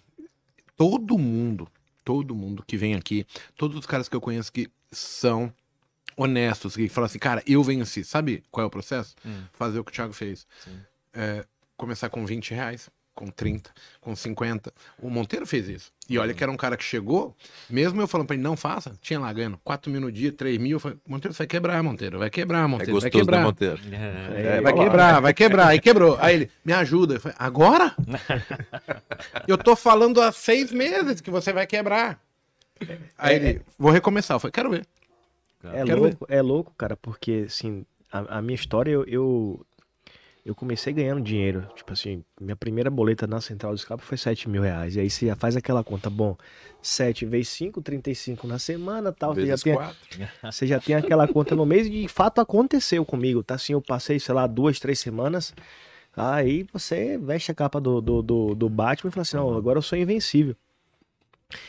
todo 0.77 1.17
mundo, 1.17 1.69
todo 2.05 2.35
mundo 2.35 2.65
que 2.67 2.77
vem 2.77 2.95
aqui, 2.95 3.25
todos 3.57 3.79
os 3.79 3.87
caras 3.87 4.09
que 4.09 4.17
eu 4.17 4.21
conheço 4.21 4.53
que 4.53 4.69
são 4.91 5.53
honestos, 6.17 6.75
que 6.75 6.89
falam 6.89 7.07
assim, 7.07 7.19
cara, 7.19 7.43
eu 7.47 7.63
venci. 7.63 8.05
Sabe 8.05 8.43
qual 8.51 8.65
é 8.65 8.67
o 8.67 8.71
processo? 8.71 9.15
Hum. 9.25 9.45
Fazer 9.53 9.79
o 9.79 9.85
que 9.85 9.93
o 9.93 9.95
Thiago 9.95 10.13
fez. 10.13 10.47
Sim. 10.65 10.81
É, 11.15 11.47
começar 11.79 12.11
com 12.11 12.27
20 12.27 12.53
reais, 12.53 12.91
com 13.15 13.29
30, 13.29 13.71
com 14.01 14.15
50. 14.15 14.73
O 15.01 15.09
Monteiro 15.09 15.47
fez 15.47 15.69
isso. 15.69 15.93
E 16.09 16.19
olha 16.19 16.35
que 16.35 16.43
era 16.43 16.53
um 16.53 16.57
cara 16.57 16.77
que 16.77 16.85
chegou, 16.85 17.37
mesmo 17.69 18.01
eu 18.01 18.07
falando 18.07 18.27
pra 18.27 18.35
ele, 18.35 18.43
não 18.43 18.57
faça, 18.57 18.93
tinha 19.01 19.19
lá 19.19 19.33
ganhando 19.33 19.59
4 19.65 19.91
mil 19.91 20.01
no 20.01 20.13
dia, 20.13 20.31
3 20.33 20.59
mil. 20.59 20.77
Eu 20.77 20.81
falei, 20.81 20.99
Monteiro, 21.07 21.33
você 21.35 21.39
vai 21.39 21.47
quebrar, 21.47 21.83
Monteiro, 21.83 22.19
vai 22.19 22.31
quebrar, 22.31 22.65
É 22.65 22.67
Monteiro, 22.67 22.93
vai 22.93 23.01
gostoso, 23.01 23.17
né, 23.17 23.21
quebrar. 23.25 23.43
Monteiro? 23.43 23.81
É, 23.93 24.57
É, 24.57 24.61
vai 24.61 24.73
quebrar, 24.75 25.21
vai 25.21 25.35
quebrar. 25.35 25.69
Aí 25.69 25.81
quebrou. 25.81 26.19
Aí 26.21 26.35
ele, 26.35 26.51
me 26.65 26.73
ajuda. 26.73 27.15
Eu 27.15 27.21
falei, 27.21 27.37
agora? 27.39 27.95
Eu 29.47 29.57
tô 29.57 29.75
falando 29.75 30.21
há 30.21 30.31
seis 30.33 30.73
meses 30.73 31.21
que 31.21 31.31
você 31.31 31.53
vai 31.53 31.67
quebrar. 31.67 32.21
Aí 33.17 33.37
ele, 33.37 33.63
vou 33.79 33.91
recomeçar. 33.91 34.35
Eu 34.37 34.41
falei, 34.41 34.53
quero 34.53 34.71
ver. 34.71 34.87
É 35.65 35.85
Quero 35.85 36.01
louco, 36.03 36.27
é 36.29 36.41
louco, 36.41 36.73
cara, 36.79 36.97
porque 36.97 37.45
assim, 37.49 37.85
a, 38.13 38.39
a 38.39 38.43
minha 38.43 38.55
história 38.55 38.93
eu, 38.93 39.05
eu, 39.07 39.67
eu 40.49 40.55
comecei 40.55 40.95
ganhando 40.95 41.21
dinheiro. 41.21 41.69
Tipo 41.77 41.93
assim, 41.93 42.25
minha 42.41 42.57
primeira 42.57 42.91
boleta 42.91 43.27
na 43.27 43.39
central 43.39 43.73
do 43.75 43.77
escape 43.77 44.03
foi 44.03 44.17
7 44.17 44.49
mil 44.49 44.63
reais. 44.63 44.97
E 44.97 45.01
aí 45.01 45.11
você 45.11 45.27
já 45.27 45.37
faz 45.37 45.55
aquela 45.57 45.85
conta, 45.85 46.09
bom, 46.09 46.39
7 46.81 47.27
vezes 47.27 47.49
5, 47.51 47.83
35 47.83 48.47
na 48.47 48.59
semana 48.59 49.13
tal. 49.13 49.35
Você 49.35 49.43
já, 49.43 49.47
Vezes 49.47 49.63
tem, 49.63 49.75
4. 49.75 49.97
você 50.51 50.67
já 50.67 50.81
tem 50.81 50.97
aquela 50.97 51.29
conta 51.29 51.55
no 51.55 51.67
mês 51.67 51.87
e 51.87 51.91
de 51.91 52.09
fato 52.09 52.41
aconteceu 52.41 53.05
comigo, 53.05 53.43
tá? 53.43 53.57
Assim, 53.57 53.75
eu 53.75 53.83
passei, 53.83 54.19
sei 54.19 54.35
lá, 54.35 54.47
duas, 54.47 54.81
três 54.81 54.99
semanas. 54.99 55.55
Aí 56.17 56.67
você 56.73 57.19
veste 57.19 57.51
a 57.53 57.55
capa 57.55 57.79
do, 57.79 58.01
do, 58.01 58.23
do, 58.23 58.55
do 58.55 58.69
Batman 58.71 59.11
e 59.11 59.13
fala 59.13 59.23
assim, 59.23 59.37
não, 59.37 59.55
agora 59.55 59.77
eu 59.77 59.83
sou 59.83 59.99
invencível. 59.99 60.57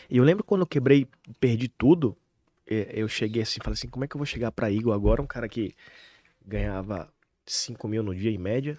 E 0.09 0.15
eu 0.15 0.23
lembro 0.23 0.41
quando 0.41 0.61
eu 0.61 0.67
quebrei, 0.67 1.05
perdi 1.37 1.67
tudo, 1.67 2.15
eu 2.65 3.09
cheguei 3.09 3.41
assim, 3.41 3.59
falei 3.61 3.73
assim, 3.73 3.89
como 3.89 4.05
é 4.05 4.07
que 4.07 4.15
eu 4.15 4.19
vou 4.19 4.25
chegar 4.25 4.53
pra 4.53 4.71
Igor 4.71 4.93
agora, 4.93 5.21
um 5.21 5.27
cara 5.27 5.49
que 5.49 5.75
ganhava 6.45 7.09
5 7.51 7.87
mil 7.87 8.03
no 8.03 8.15
dia 8.15 8.31
em 8.31 8.37
média, 8.37 8.77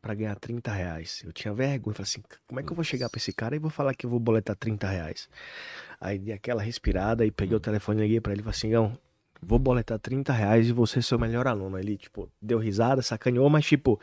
pra 0.00 0.14
ganhar 0.14 0.34
30 0.36 0.72
reais. 0.72 1.22
Eu 1.24 1.32
tinha 1.32 1.52
vergonha, 1.52 1.94
falei 1.94 2.08
assim, 2.08 2.22
como 2.46 2.60
é 2.60 2.62
que 2.62 2.70
eu 2.70 2.74
vou 2.74 2.84
chegar 2.84 3.08
pra 3.08 3.18
esse 3.18 3.32
cara 3.32 3.54
e 3.54 3.58
vou 3.58 3.70
falar 3.70 3.94
que 3.94 4.06
eu 4.06 4.10
vou 4.10 4.18
boletar 4.18 4.56
30 4.56 4.88
reais? 4.88 5.28
Aí 6.00 6.18
dei 6.18 6.34
aquela 6.34 6.62
respirada 6.62 7.24
e 7.26 7.30
peguei 7.30 7.56
o 7.56 7.60
telefone 7.60 8.00
e 8.00 8.02
liguei 8.04 8.20
pra 8.20 8.32
ele 8.32 8.40
e 8.40 8.44
falei 8.44 8.56
assim, 8.56 8.70
não, 8.70 8.96
vou 9.42 9.58
boletar 9.58 9.98
30 9.98 10.32
reais 10.32 10.68
e 10.68 10.72
você 10.72 11.00
é 11.00 11.02
seu 11.02 11.18
melhor 11.18 11.46
aluno. 11.46 11.78
Ele, 11.78 11.96
tipo, 11.96 12.30
deu 12.40 12.58
risada, 12.58 13.02
sacaneou, 13.02 13.50
mas 13.50 13.66
tipo, 13.66 14.00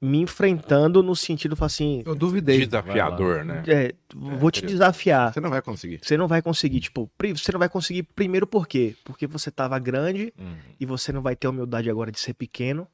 me 0.00 0.18
enfrentando 0.18 1.02
no 1.02 1.14
sentido, 1.14 1.54
assim, 1.62 2.02
Eu 2.06 2.14
duvidei. 2.14 2.64
Desafiador, 2.64 3.44
né? 3.44 3.62
é, 3.66 3.94
vou 4.14 4.50
te 4.50 4.60
curioso. 4.60 4.66
desafiar. 4.78 5.32
Você 5.34 5.40
não 5.40 5.50
vai 5.50 5.60
conseguir. 5.60 6.00
Você 6.02 6.16
não 6.16 6.26
vai 6.26 6.40
conseguir, 6.40 6.80
tipo, 6.80 7.10
você 7.36 7.52
não 7.52 7.58
vai 7.58 7.68
conseguir 7.68 8.02
primeiro 8.04 8.46
por 8.46 8.66
quê? 8.66 8.96
Porque 9.04 9.26
você 9.26 9.50
tava 9.50 9.78
grande 9.78 10.32
Uhum. 10.38 10.56
e 10.80 10.86
você 10.86 11.12
não 11.12 11.20
vai 11.20 11.36
ter 11.36 11.46
a 11.46 11.50
humildade 11.50 11.90
agora 11.90 12.10
de 12.10 12.18
ser 12.18 12.32
pequeno. 12.34 12.88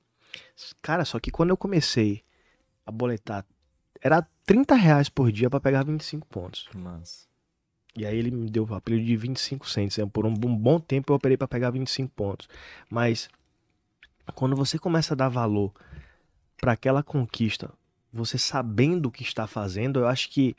Cara, 0.82 1.04
só 1.04 1.20
que 1.20 1.30
quando 1.30 1.50
eu 1.50 1.57
comecei 1.57 2.22
a 2.84 2.90
boletar, 2.90 3.44
era 4.02 4.26
30 4.44 4.74
reais 4.74 5.09
por 5.09 5.30
dia 5.30 5.48
pra 5.48 5.61
pegar 5.61 5.84
25 5.84 6.26
pontos. 6.26 6.68
Mas... 6.74 7.26
E 7.96 8.04
aí 8.04 8.18
ele 8.18 8.30
me 8.30 8.50
deu 8.50 8.66
o 8.68 8.74
apelido 8.74 9.04
de 9.07 9.16
25 9.16 9.66
cents. 9.70 9.96
né? 9.96 10.04
Por 10.12 10.26
um, 10.26 10.34
bom 10.34 10.78
tempo 10.78 11.12
eu 11.12 11.16
operei 11.16 11.36
pra 11.36 11.48
pegar 11.48 11.70
25 11.70 12.12
pontos. 12.14 12.46
Mas 12.90 13.28
quando 14.34 14.54
você 14.54 14.78
começa 14.78 15.14
a 15.14 15.16
dar 15.16 15.28
valor 15.30 15.72
pra 16.61 16.72
aquela 16.72 17.02
conquista, 17.02 17.70
você 18.12 18.38
sabendo 18.38 19.07
o 19.07 19.11
que 19.11 19.22
está 19.22 19.46
fazendo, 19.46 20.00
eu 20.00 20.09
acho 20.09 20.30
que 20.30 20.57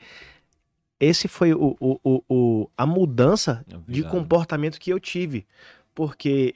esse 1.00 1.28
foi 1.28 1.52
o, 1.54 1.76
o, 1.80 2.00
o, 2.02 2.22
o- 2.28 2.70
a 2.76 2.84
mudança 2.86 3.64
de 3.66 3.74
Obrigado. 3.76 4.10
comportamento 4.10 4.78
que 4.80 4.90
eu 4.92 4.98
tive. 4.98 5.46
Porque 5.94 6.54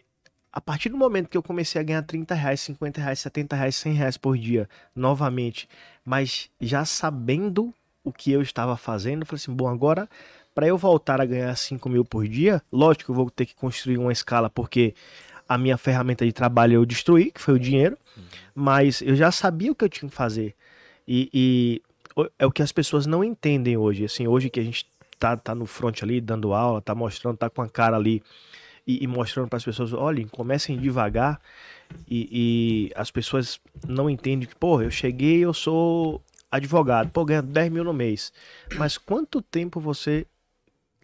a 0.53 0.61
partir 0.61 0.88
do 0.88 0.97
momento 0.97 1.28
que 1.28 1.36
eu 1.36 1.43
comecei 1.43 1.80
a 1.80 1.84
ganhar 1.84 2.03
30 2.03 2.34
reais, 2.34 2.61
50 2.61 3.01
reais, 3.01 3.20
70 3.20 3.57
reais, 3.57 3.76
100 3.76 3.93
reais 3.95 4.16
por 4.16 4.36
dia, 4.36 4.68
novamente, 4.95 5.68
mas 6.05 6.51
já 6.61 6.84
sabendo 6.84 7.72
o 8.05 8.12
que 8.12 8.32
eu 8.32 8.43
estava 8.43 8.76
fazendo, 8.76 9.22
eu 9.22 9.26
falei 9.26 9.40
assim, 9.40 9.55
bom, 9.55 9.68
agora 9.68 10.09
para 10.55 10.66
eu 10.66 10.76
voltar 10.76 11.20
a 11.20 11.24
ganhar 11.24 11.55
5 11.57 11.88
mil 11.88 12.05
por 12.05 12.28
dia, 12.28 12.61
lógico 12.70 13.07
que 13.07 13.11
eu 13.11 13.14
vou 13.14 13.30
ter 13.30 13.47
que 13.47 13.55
construir 13.55 13.97
uma 13.97 14.12
escala, 14.12 14.51
porque 14.51 14.95
a 15.55 15.59
minha 15.59 15.76
ferramenta 15.76 16.24
de 16.24 16.32
trabalho 16.32 16.74
eu 16.74 16.86
destruí, 16.86 17.30
que 17.30 17.40
foi 17.40 17.55
o 17.55 17.59
dinheiro, 17.59 17.98
mas 18.55 19.03
eu 19.03 19.14
já 19.14 19.30
sabia 19.30 19.70
o 19.70 19.74
que 19.74 19.84
eu 19.84 19.88
tinha 19.88 20.09
que 20.09 20.14
fazer. 20.14 20.55
E, 21.07 21.28
e 21.32 21.82
é 22.38 22.46
o 22.46 22.50
que 22.50 22.62
as 22.62 22.72
pessoas 22.72 23.07
não 23.07 23.22
entendem 23.22 23.76
hoje. 23.76 24.05
Assim, 24.05 24.26
hoje 24.26 24.48
que 24.48 24.61
a 24.61 24.62
gente 24.62 24.86
tá, 25.18 25.36
tá 25.36 25.55
no 25.55 25.66
front 25.66 26.03
ali, 26.03 26.20
dando 26.20 26.53
aula, 26.53 26.80
tá 26.80 26.94
mostrando, 26.94 27.36
tá 27.36 27.50
com 27.50 27.62
a 27.62 27.68
cara 27.68 27.96
ali 27.96 28.22
e, 28.86 29.05
e 29.05 29.07
mostrando 29.07 29.48
para 29.48 29.59
as 29.59 29.64
pessoas, 29.64 29.92
olhem, 29.92 30.26
comecem 30.26 30.78
devagar. 30.78 31.40
E, 32.09 32.28
e 32.32 32.92
as 32.94 33.11
pessoas 33.11 33.61
não 33.86 34.09
entendem 34.09 34.48
que, 34.48 34.57
pô, 34.57 34.80
eu 34.80 34.90
cheguei, 34.90 35.44
eu 35.44 35.53
sou 35.53 36.22
advogado, 36.50 37.11
pô, 37.11 37.24
ganho 37.24 37.42
10 37.42 37.72
mil 37.72 37.84
no 37.84 37.92
mês. 37.92 38.32
Mas 38.76 38.96
quanto 38.96 39.42
tempo 39.42 39.80
você 39.80 40.26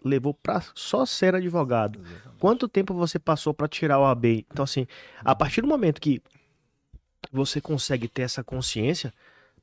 levou 0.03 0.33
para 0.33 0.63
só 0.73 1.05
ser 1.05 1.35
advogado? 1.35 1.99
Quanto 2.39 2.67
tempo 2.67 2.93
você 2.93 3.19
passou 3.19 3.53
para 3.53 3.67
tirar 3.67 3.99
o 3.99 4.05
AB? 4.05 4.45
Então, 4.51 4.63
assim, 4.63 4.87
a 5.23 5.35
partir 5.35 5.61
do 5.61 5.67
momento 5.67 5.99
que 5.99 6.21
você 7.31 7.59
consegue 7.61 8.07
ter 8.07 8.23
essa 8.23 8.43
consciência, 8.43 9.13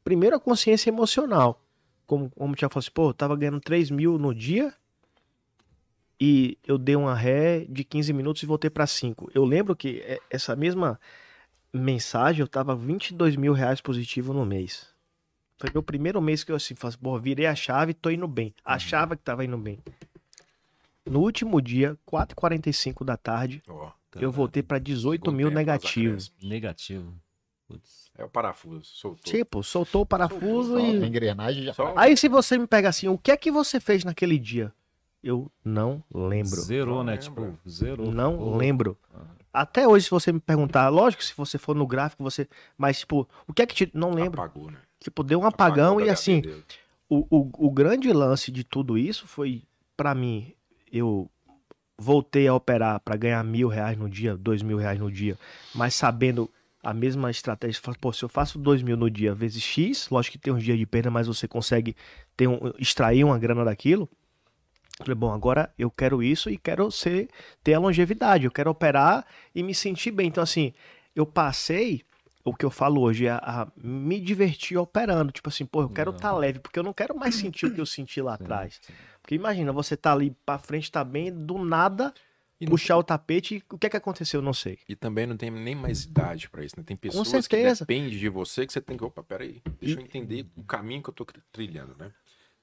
primeiro 0.05 0.37
a 0.37 0.41
consciência 0.41 0.91
emocional. 0.91 1.63
Como, 2.07 2.31
como 2.31 2.53
o 2.53 2.57
Thiago 2.57 2.73
falou 2.73 2.83
assim, 2.83 2.93
pô, 2.93 3.09
eu 3.11 3.15
tava 3.15 3.37
ganhando 3.37 3.61
3 3.61 3.91
mil 3.91 4.19
no 4.19 4.35
dia 4.35 4.73
e 6.21 6.57
eu 6.67 6.79
dei 6.79 6.97
uma 6.97 7.15
ré 7.15 7.65
de 7.69 7.85
15 7.85 8.13
minutos 8.13 8.43
e 8.43 8.47
voltei 8.47 8.71
para 8.71 8.87
5. 8.87 9.31
Eu 9.35 9.45
lembro 9.45 9.75
que 9.75 10.01
é- 10.01 10.21
essa 10.31 10.55
mesma 10.55 11.01
mensagem 11.73 12.41
eu 12.41 12.49
tava 12.49 12.75
22 12.75 13.37
mil 13.37 13.53
reais 13.53 13.81
positivo 13.81 14.33
no 14.33 14.47
mês. 14.47 14.89
Foi 15.59 15.71
meu 15.73 15.83
primeiro 15.83 16.21
mês 16.21 16.45
que 16.45 16.53
eu 16.53 16.57
assim, 16.57 16.75
falei, 16.75 16.95
assim, 16.95 17.03
pô, 17.03 17.19
virei 17.19 17.47
a 17.47 17.55
chave 17.55 17.91
e 17.91 17.95
tô 17.95 18.11
indo 18.11 18.29
bem. 18.29 18.55
Achava 18.65 19.17
que 19.17 19.23
tava 19.23 19.45
indo 19.45 19.57
bem. 19.57 19.79
No 21.07 21.21
último 21.21 21.61
dia, 21.63 21.97
4h45 22.07 23.05
da 23.05 23.17
tarde, 23.17 23.63
Ó, 23.69 23.91
eu 24.17 24.31
voltei 24.33 24.63
para 24.63 24.79
18 24.79 25.21
segundo 25.23 25.37
mil 25.37 25.49
tempo, 25.49 25.57
negativo. 25.57 27.15
Putz. 27.69 28.11
É 28.17 28.25
o 28.25 28.29
parafuso, 28.29 28.85
soltou. 28.85 29.33
Tipo, 29.33 29.63
soltou 29.63 30.03
o 30.03 30.07
parafuso 30.07 30.71
Soltou, 30.73 30.95
e 30.95 31.03
A 31.03 31.07
engrenagem 31.07 31.65
já. 31.65 31.73
Só- 31.75 31.93
Aí 31.97 32.17
se 32.17 32.29
você 32.29 32.57
me 32.57 32.67
pega 32.67 32.89
assim, 32.89 33.09
o 33.09 33.19
que 33.19 33.31
é 33.31 33.37
que 33.37 33.51
você 33.51 33.79
fez 33.81 34.05
naquele 34.05 34.39
dia? 34.39 34.73
Eu 35.23 35.51
não 35.65 36.03
lembro. 36.15 36.61
Zerou, 36.61 36.99
Não 36.99 37.05
né? 37.05 37.17
Tipo, 37.17 37.59
zerou. 37.69 38.13
Não 38.13 38.37
Pô. 38.39 38.57
lembro. 38.57 38.97
Até 39.53 39.89
hoje, 39.89 40.05
se 40.05 40.11
você 40.11 40.31
me 40.33 40.39
perguntar, 40.39 40.89
lógico, 40.89 41.25
se 41.25 41.35
você 41.35 41.59
for 41.59 41.75
no 41.75 41.87
gráfico, 41.87 42.23
você. 42.23 42.49
Mas, 42.79 43.01
tipo, 43.01 43.29
o 43.47 43.53
que 43.53 43.63
é 43.63 43.67
que 43.67 43.75
te. 43.75 43.91
Não 43.93 44.11
lembro. 44.11 44.41
Apagou, 44.41 44.71
né? 44.71 44.79
Tipo, 45.01 45.25
deu 45.25 45.41
um 45.41 45.47
apagão 45.47 45.95
Apagou 45.95 46.07
e 46.07 46.11
assim, 46.11 46.43
o, 47.09 47.27
o, 47.31 47.67
o 47.67 47.71
grande 47.71 48.13
lance 48.13 48.53
de 48.53 48.63
tudo 48.63 48.97
isso 48.97 49.27
foi, 49.27 49.63
pra 49.97 50.15
mim, 50.15 50.53
eu 50.93 51.31
voltei 51.99 52.47
a 52.47 52.55
operar 52.55 53.01
pra 53.01 53.17
ganhar 53.17 53.43
mil 53.43 53.69
reais 53.69 53.97
no 53.97 54.09
dia, 54.09 54.37
dois 54.37 54.63
mil 54.63 54.77
reais 54.77 54.99
no 54.99 55.11
dia, 55.11 55.39
mas 55.75 55.95
sabendo 55.95 56.51
a 56.83 56.95
mesma 56.95 57.31
estratégia. 57.31 57.81
Pô, 58.01 58.13
se 58.13 58.23
eu 58.23 58.29
faço 58.29 58.59
dois 58.59 58.83
mil 58.83 58.97
no 58.97 59.11
dia 59.11 59.35
vezes 59.35 59.63
X, 59.63 60.09
lógico 60.09 60.33
que 60.33 60.39
tem 60.39 60.53
uns 60.53 60.63
dias 60.63 60.79
de 60.79 60.87
perda, 60.87 61.11
mas 61.11 61.27
você 61.27 61.49
consegue 61.49 61.97
ter 62.37 62.47
um, 62.47 62.73
extrair 62.79 63.25
uma 63.25 63.39
grana 63.39 63.65
daquilo. 63.65 64.09
Falei, 64.99 65.15
bom, 65.15 65.33
agora 65.33 65.71
eu 65.79 65.91
quero 65.91 66.23
isso 66.23 66.49
e 66.49 66.57
quero 66.57 66.91
ser, 66.91 67.29
ter 67.63 67.75
a 67.75 67.79
longevidade, 67.79 68.45
eu 68.45 68.51
quero 68.51 68.71
operar 68.71 69.27
e 69.55 69.63
me 69.63 69.75
sentir 69.75 70.11
bem. 70.11 70.29
Então, 70.29 70.43
assim, 70.43 70.73
eu 71.15 71.27
passei, 71.27 72.03
o 72.45 72.55
que 72.55 72.65
eu 72.65 72.71
falo 72.71 73.03
hoje, 73.03 73.27
é 73.27 73.31
a, 73.31 73.63
a 73.63 73.69
me 73.77 74.21
divertir 74.21 74.79
operando. 74.79 75.33
Tipo 75.33 75.49
assim, 75.49 75.67
pô, 75.67 75.83
eu 75.83 75.91
quero 75.91 76.13
estar 76.13 76.31
tá 76.31 76.37
leve, 76.37 76.61
porque 76.61 76.79
eu 76.79 76.85
não 76.85 76.95
quero 76.95 77.15
mais 77.15 77.35
sentir 77.35 77.67
o 77.67 77.75
que 77.75 77.81
eu 77.81 77.85
senti 77.85 78.23
lá 78.23 78.35
atrás. 78.35 78.81
Porque 79.27 79.35
imagina, 79.35 79.73
você 79.73 79.97
tá 79.97 80.13
ali 80.13 80.31
pra 80.47 80.57
frente, 80.57 80.89
tá 80.93 81.03
bem, 81.03 81.33
do 81.33 81.59
nada, 81.59 82.15
E 82.61 82.65
não- 82.65 82.71
puxar 82.71 82.97
o 82.97 83.03
tapete, 83.03 83.61
o 83.73 83.77
que 83.77 83.89
é 83.89 83.91
que 83.91 83.97
aconteceu? 83.97 84.39
Eu 84.39 84.45
não 84.45 84.53
sei. 84.55 84.79
E 84.89 84.95
também 84.95 85.27
não 85.27 85.37
tem 85.37 85.51
nem 85.51 85.75
mais 85.75 86.05
idade 86.05 86.49
pra 86.49 86.65
isso, 86.65 86.77
né? 86.79 86.85
Tem 86.87 86.97
pessoas 86.97 87.27
que 87.49 87.57
certeza. 87.57 87.85
dependem 87.85 88.17
de 88.17 88.29
você 88.29 88.65
que 88.65 88.73
você 88.73 88.81
tem 88.81 88.97
que, 88.97 89.03
opa, 89.03 89.25
peraí, 89.25 89.61
deixa 89.81 89.99
eu 89.99 90.05
entender 90.05 90.47
o 90.55 90.63
caminho 90.63 91.03
que 91.03 91.11
eu 91.11 91.13
tô 91.13 91.27
trilhando, 91.51 91.97
né? 91.99 92.13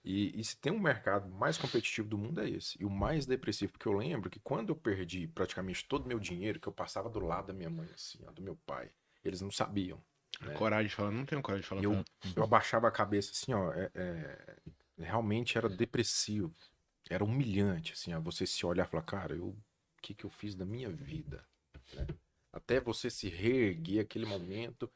E, 0.05 0.39
e 0.39 0.43
se 0.45 0.55
tem 0.55 0.71
um 0.71 0.79
mercado 0.79 1.29
mais 1.29 1.57
competitivo 1.57 2.07
do 2.07 2.17
mundo 2.17 2.39
é 2.39 2.49
esse. 2.49 2.81
E 2.81 2.85
o 2.85 2.89
mais 2.89 3.25
depressivo, 3.25 3.73
porque 3.73 3.87
eu 3.89 3.93
lembro 3.97 4.29
que 4.29 4.39
quando 4.39 4.69
eu 4.69 4.75
perdi 4.77 5.27
praticamente 5.27 5.83
todo 5.83 6.05
o 6.05 6.07
meu 6.07 6.17
dinheiro, 6.19 6.61
que 6.61 6.67
eu 6.69 6.73
passava 6.73 7.09
do 7.09 7.19
lado 7.19 7.47
da 7.47 7.53
minha 7.53 7.69
mãe, 7.69 7.89
assim, 7.93 8.19
ó, 8.25 8.31
do 8.31 8.41
meu 8.41 8.55
pai, 8.65 8.89
eles 9.23 9.41
não 9.41 9.51
sabiam. 9.51 9.99
né? 10.39 10.53
Coragem 10.53 10.87
de 10.87 10.95
falar, 10.95 11.11
não 11.11 11.25
tenho 11.25 11.41
coragem 11.41 11.61
de 11.61 11.67
falar. 11.67 11.81
E 11.81 11.85
eu, 11.85 12.03
eu 12.37 12.43
abaixava 12.43 12.87
a 12.87 12.91
cabeça 12.91 13.31
assim, 13.33 13.53
ó, 13.53 13.71
é- 13.73 13.91
é, 13.93 14.55
realmente 14.97 15.57
era 15.57 15.69
depressivo, 15.69 16.53
era 17.09 17.23
humilhante, 17.23 17.93
assim, 17.93 18.13
ó, 18.13 18.19
você 18.19 18.45
se 18.45 18.65
olhar 18.65 18.85
e 18.87 18.89
falar, 18.89 19.03
cara, 19.03 19.35
eu, 19.35 19.47
o 19.47 19.57
que 20.01 20.13
que 20.13 20.25
eu 20.25 20.29
fiz 20.29 20.55
da 20.55 20.65
minha 20.65 20.89
vida, 20.89 21.45
né? 21.93 22.07
Até 22.51 22.79
você 22.79 23.09
se 23.09 23.29
reerguer 23.29 24.01
aquele 24.01 24.25
momento 24.25 24.91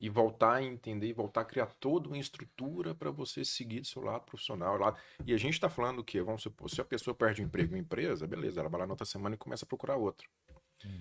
e 0.00 0.08
voltar 0.08 0.54
a 0.54 0.62
entender 0.62 1.08
e 1.08 1.12
voltar 1.12 1.40
a 1.42 1.44
criar 1.44 1.66
toda 1.66 2.08
uma 2.08 2.16
estrutura 2.16 2.94
para 2.94 3.10
você 3.10 3.44
seguir 3.44 3.80
do 3.80 3.86
seu 3.86 4.00
lado 4.00 4.24
profissional. 4.24 4.78
Lá. 4.78 4.96
E 5.26 5.34
a 5.34 5.36
gente 5.36 5.54
está 5.54 5.68
falando 5.68 5.98
o 5.98 6.04
quê? 6.04 6.22
Vamos 6.22 6.42
supor, 6.42 6.70
se 6.70 6.80
a 6.80 6.84
pessoa 6.84 7.14
perde 7.14 7.42
o 7.42 7.44
emprego 7.44 7.74
em 7.76 7.80
empresa, 7.80 8.26
beleza, 8.26 8.60
ela 8.60 8.68
vai 8.68 8.80
lá 8.80 8.86
na 8.86 8.92
outra 8.92 9.04
semana 9.04 9.34
e 9.34 9.38
começa 9.38 9.64
a 9.64 9.68
procurar 9.68 9.96
outro. 9.96 10.28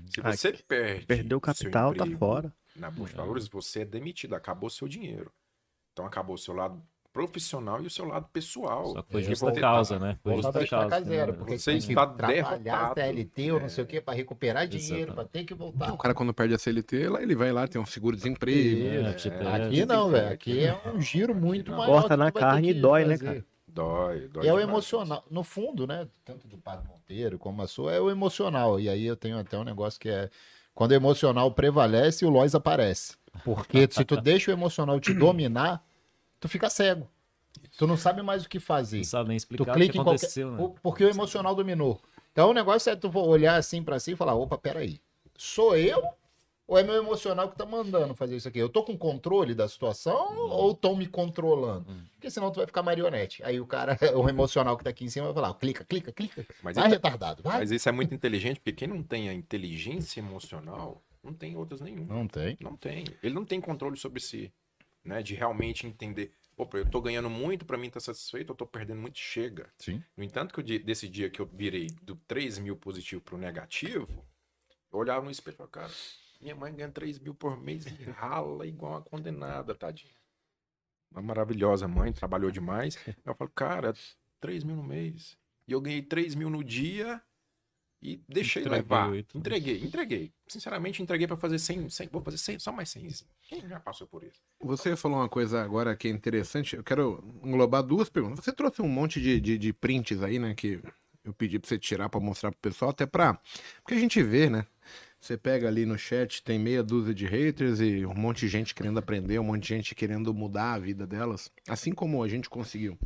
Se 0.07 0.19
Ah, 0.21 0.35
você 0.35 0.51
perde 0.51 1.05
Perdeu 1.05 1.37
o 1.37 1.41
seu 1.53 1.71
capital, 1.71 1.93
tá 1.93 2.05
fora. 2.17 2.53
na 2.75 2.91
Bolsa 2.91 3.11
de 3.13 3.17
Valores, 3.17 3.47
você 3.47 3.81
é 3.81 3.85
demitido, 3.85 4.33
acabou 4.33 4.69
seu 4.69 4.87
dinheiro. 4.87 5.31
Então 5.93 6.05
acabou 6.05 6.35
o 6.35 6.39
seu 6.39 6.53
lado 6.53 6.85
profissional 7.11 7.81
e 7.81 7.87
o 7.87 7.89
seu 7.89 8.05
lado 8.05 8.27
pessoal. 8.31 8.93
Só 8.93 9.01
que 9.01 9.11
foi 9.11 9.21
E 9.21 9.23
justa 9.23 9.51
causa, 9.51 9.99
tá- 9.99 10.05
né? 10.05 10.17
Foi 10.23 10.33
Voltar 10.33 10.59
justa 10.61 10.77
causa. 10.77 11.01
zero, 11.05 11.31
né? 11.31 11.37
porque 11.37 11.57
Você 11.57 11.71
tem 11.71 11.81
que 11.81 11.87
está 11.89 12.07
trabalhar 12.07 12.57
derrotado. 12.59 13.01
CLT 13.01 13.51
ou 13.51 13.59
não 13.59 13.69
sei 13.69 13.83
o 13.83 13.87
que 13.87 14.01
para 14.01 14.13
recuperar 14.13 14.67
dinheiro, 14.67 15.13
para 15.13 15.25
ter 15.25 15.43
que 15.43 15.53
voltar. 15.53 15.91
O 15.93 15.97
cara, 15.97 16.13
quando 16.13 16.33
perde 16.33 16.53
a 16.53 16.57
CLT, 16.57 17.09
lá 17.09 17.21
ele 17.21 17.35
vai 17.35 17.51
lá, 17.51 17.67
tem 17.67 17.81
um 17.81 17.85
seguro-desemprego. 17.85 18.85
É, 18.87 19.09
Isso. 19.11 19.29
tipo, 19.29 19.47
Aqui 19.47 19.81
é, 19.81 19.85
não, 19.85 20.09
velho. 20.09 20.33
Aqui 20.33 20.63
é 20.63 20.81
um 20.93 21.01
giro 21.01 21.33
muito 21.35 21.71
maior. 21.71 22.01
Corta 22.01 22.15
na 22.15 22.31
carne 22.31 22.69
e 22.69 22.73
dói, 22.73 23.05
né, 23.05 23.17
cara? 23.17 23.45
Dói, 23.67 24.27
dói 24.27 24.45
E 24.45 24.47
é 24.47 24.53
o 24.53 24.59
emocional. 24.59 25.23
No 25.29 25.43
fundo, 25.43 25.85
né? 25.85 26.07
Tanto 26.25 26.47
do 26.47 26.57
Padre 26.57 26.87
Monteiro 26.87 27.37
como 27.37 27.61
a 27.61 27.67
sua, 27.67 27.93
é 27.93 27.99
o 28.01 28.09
emocional. 28.09 28.79
E 28.79 28.89
aí 28.89 29.05
eu 29.05 29.15
tenho 29.15 29.37
até 29.37 29.57
um 29.57 29.63
negócio 29.63 29.99
que 29.99 30.09
é. 30.09 30.29
Quando 30.73 30.91
o 30.91 30.95
emocional 30.95 31.51
prevalece, 31.51 32.25
o 32.25 32.29
Lois 32.29 32.55
aparece. 32.55 33.15
Porque 33.43 33.87
se 33.91 34.03
tu 34.05 34.19
deixa 34.19 34.49
o 34.49 34.53
emocional 34.53 34.99
te 34.99 35.13
dominar, 35.13 35.83
tu 36.39 36.47
fica 36.47 36.69
cego. 36.69 37.07
Tu 37.77 37.85
não 37.87 37.97
sabe 37.97 38.21
mais 38.21 38.45
o 38.45 38.49
que 38.49 38.59
fazer. 38.59 38.97
Não 38.97 39.03
sabe 39.03 39.29
nem 39.29 39.37
Tu 39.37 39.41
explicar 39.41 39.63
o 39.71 39.73
que 39.73 39.79
clica 39.81 39.97
em 39.97 40.03
qualquer. 40.03 40.15
aconteceu, 40.17 40.51
né? 40.51 40.61
o- 40.63 40.69
Porque 40.81 41.03
o 41.03 41.09
emocional 41.09 41.53
dominou. 41.55 41.99
Então 42.31 42.49
o 42.51 42.53
negócio 42.53 42.89
é 42.91 42.95
tu 42.95 43.09
olhar 43.17 43.55
assim 43.55 43.83
pra 43.83 43.99
si 43.99 44.11
e 44.11 44.15
falar: 44.15 44.35
opa, 44.35 44.57
peraí. 44.57 44.99
Sou 45.37 45.75
eu 45.75 46.01
ou 46.67 46.77
é 46.77 46.83
meu 46.83 46.93
emocional 46.95 47.49
que 47.49 47.57
tá 47.57 47.65
mandando 47.65 48.13
fazer 48.13 48.35
isso 48.35 48.47
aqui? 48.47 48.59
Eu 48.59 48.69
tô 48.69 48.83
com 48.83 48.95
controle 48.95 49.55
da 49.55 49.67
situação 49.67 50.37
ou 50.37 50.71
estão 50.71 50.95
me 50.95 51.07
controlando? 51.07 51.87
Porque 52.13 52.29
senão 52.29 52.51
tu 52.51 52.57
vai 52.57 52.67
ficar 52.67 52.83
marionete. 52.83 53.43
Aí 53.43 53.59
o 53.59 53.65
cara, 53.65 53.97
o 54.15 54.29
emocional 54.29 54.77
que 54.77 54.83
tá 54.83 54.91
aqui 54.91 55.03
em 55.05 55.09
cima 55.09 55.25
vai 55.27 55.33
falar: 55.33 55.53
clica, 55.55 55.83
clica, 55.83 56.11
clica. 56.11 56.45
Mas, 56.61 56.75
Vai 56.75 56.85
isso- 56.85 56.93
retardado, 56.93 57.41
vai. 57.43 57.59
mas 57.59 57.71
isso 57.71 57.89
é 57.89 57.91
muito 57.91 58.13
inteligente, 58.13 58.57
porque 58.59 58.73
quem 58.73 58.87
não 58.87 59.01
tem 59.01 59.27
a 59.29 59.33
inteligência 59.33 60.19
emocional, 60.19 61.01
não 61.23 61.33
tem 61.33 61.55
outras 61.57 61.81
nenhuma. 61.81 62.13
Não 62.13 62.27
tem. 62.27 62.55
Não 62.61 62.75
tem. 62.77 63.05
Ele 63.23 63.33
não 63.33 63.43
tem 63.45 63.59
controle 63.59 63.97
sobre 63.97 64.19
si, 64.21 64.51
né? 65.03 65.21
De 65.21 65.33
realmente 65.35 65.87
entender. 65.87 66.33
Opa, 66.57 66.77
eu 66.77 66.89
tô 66.89 67.01
ganhando 67.01 67.29
muito, 67.29 67.65
pra 67.65 67.77
mim 67.77 67.89
tá 67.89 67.99
satisfeito, 67.99 68.51
eu 68.51 68.55
tô 68.55 68.65
perdendo 68.65 68.99
muito, 68.99 69.17
chega. 69.17 69.71
Sim. 69.77 70.03
No 70.15 70.23
entanto, 70.23 70.53
que 70.53 70.59
eu, 70.59 70.83
desse 70.83 71.07
dia 71.07 71.29
que 71.29 71.39
eu 71.39 71.45
virei 71.45 71.87
do 72.01 72.15
3 72.27 72.59
mil 72.59 72.75
positivo 72.75 73.21
pro 73.21 73.37
negativo, 73.37 74.25
eu 74.91 74.99
olhava 74.99 75.23
no 75.23 75.31
espelho 75.31 75.55
e 75.55 75.57
falava, 75.57 75.71
cara, 75.71 75.91
minha 76.41 76.55
mãe 76.55 76.75
ganha 76.75 76.91
3 76.91 77.19
mil 77.19 77.33
por 77.33 77.57
mês 77.57 77.85
e 77.85 78.03
rala 78.11 78.65
igual 78.65 78.93
uma 78.93 79.01
condenada, 79.01 79.73
tadinha. 79.73 80.13
Uma 81.11 81.21
maravilhosa 81.21 81.87
mãe, 81.87 82.11
trabalhou 82.13 82.51
demais. 82.51 82.97
Eu 83.25 83.33
falo, 83.35 83.49
cara, 83.51 83.93
3 84.39 84.63
mil 84.63 84.75
no 84.75 84.83
mês. 84.83 85.37
E 85.67 85.71
eu 85.71 85.81
ganhei 85.81 86.01
3 86.01 86.35
mil 86.35 86.49
no 86.49 86.63
dia 86.63 87.21
e 88.01 88.21
deixei 88.27 88.61
Entreguei 88.61 88.81
levar. 88.81 89.09
oito. 89.09 89.37
Entreguei, 89.37 89.83
entreguei. 89.83 90.31
Sinceramente, 90.47 91.01
entreguei 91.03 91.27
pra 91.27 91.35
fazer 91.35 91.59
100, 91.59 91.89
100 91.89 92.09
vou 92.11 92.21
fazer 92.21 92.37
100, 92.37 92.59
só 92.59 92.71
mais 92.71 92.89
100. 92.89 93.09
Quem 93.47 93.67
já 93.67 93.79
passou 93.79 94.07
por 94.07 94.23
isso? 94.23 94.41
Você 94.61 94.95
falou 94.95 95.17
uma 95.17 95.29
coisa 95.29 95.61
agora 95.61 95.95
que 95.95 96.07
é 96.07 96.11
interessante. 96.11 96.75
Eu 96.75 96.83
quero 96.83 97.23
englobar 97.43 97.83
duas 97.83 98.09
perguntas. 98.09 98.43
Você 98.43 98.53
trouxe 98.53 98.81
um 98.81 98.87
monte 98.87 99.21
de, 99.21 99.39
de, 99.41 99.57
de 99.57 99.73
prints 99.73 100.23
aí, 100.23 100.39
né? 100.39 100.53
Que 100.55 100.79
eu 101.23 101.33
pedi 101.33 101.59
pra 101.59 101.67
você 101.67 101.77
tirar 101.77 102.07
pra 102.09 102.19
mostrar 102.19 102.51
pro 102.51 102.59
pessoal, 102.61 102.91
até 102.91 103.05
pra. 103.05 103.39
Porque 103.81 103.93
a 103.95 103.99
gente 103.99 104.23
vê, 104.23 104.49
né? 104.49 104.65
Você 105.19 105.37
pega 105.37 105.67
ali 105.67 105.85
no 105.85 105.97
chat, 105.97 106.41
tem 106.41 106.57
meia 106.57 106.81
dúzia 106.81 107.13
de 107.13 107.25
haters 107.25 107.81
e 107.81 108.05
um 108.05 108.13
monte 108.15 108.39
de 108.39 108.47
gente 108.47 108.73
querendo 108.73 108.99
aprender, 108.99 109.37
um 109.37 109.43
monte 109.43 109.63
de 109.63 109.67
gente 109.67 109.93
querendo 109.93 110.33
mudar 110.33 110.73
a 110.75 110.79
vida 110.79 111.05
delas, 111.05 111.51
assim 111.67 111.91
como 111.91 112.23
a 112.23 112.27
gente 112.29 112.49
conseguiu. 112.49 112.97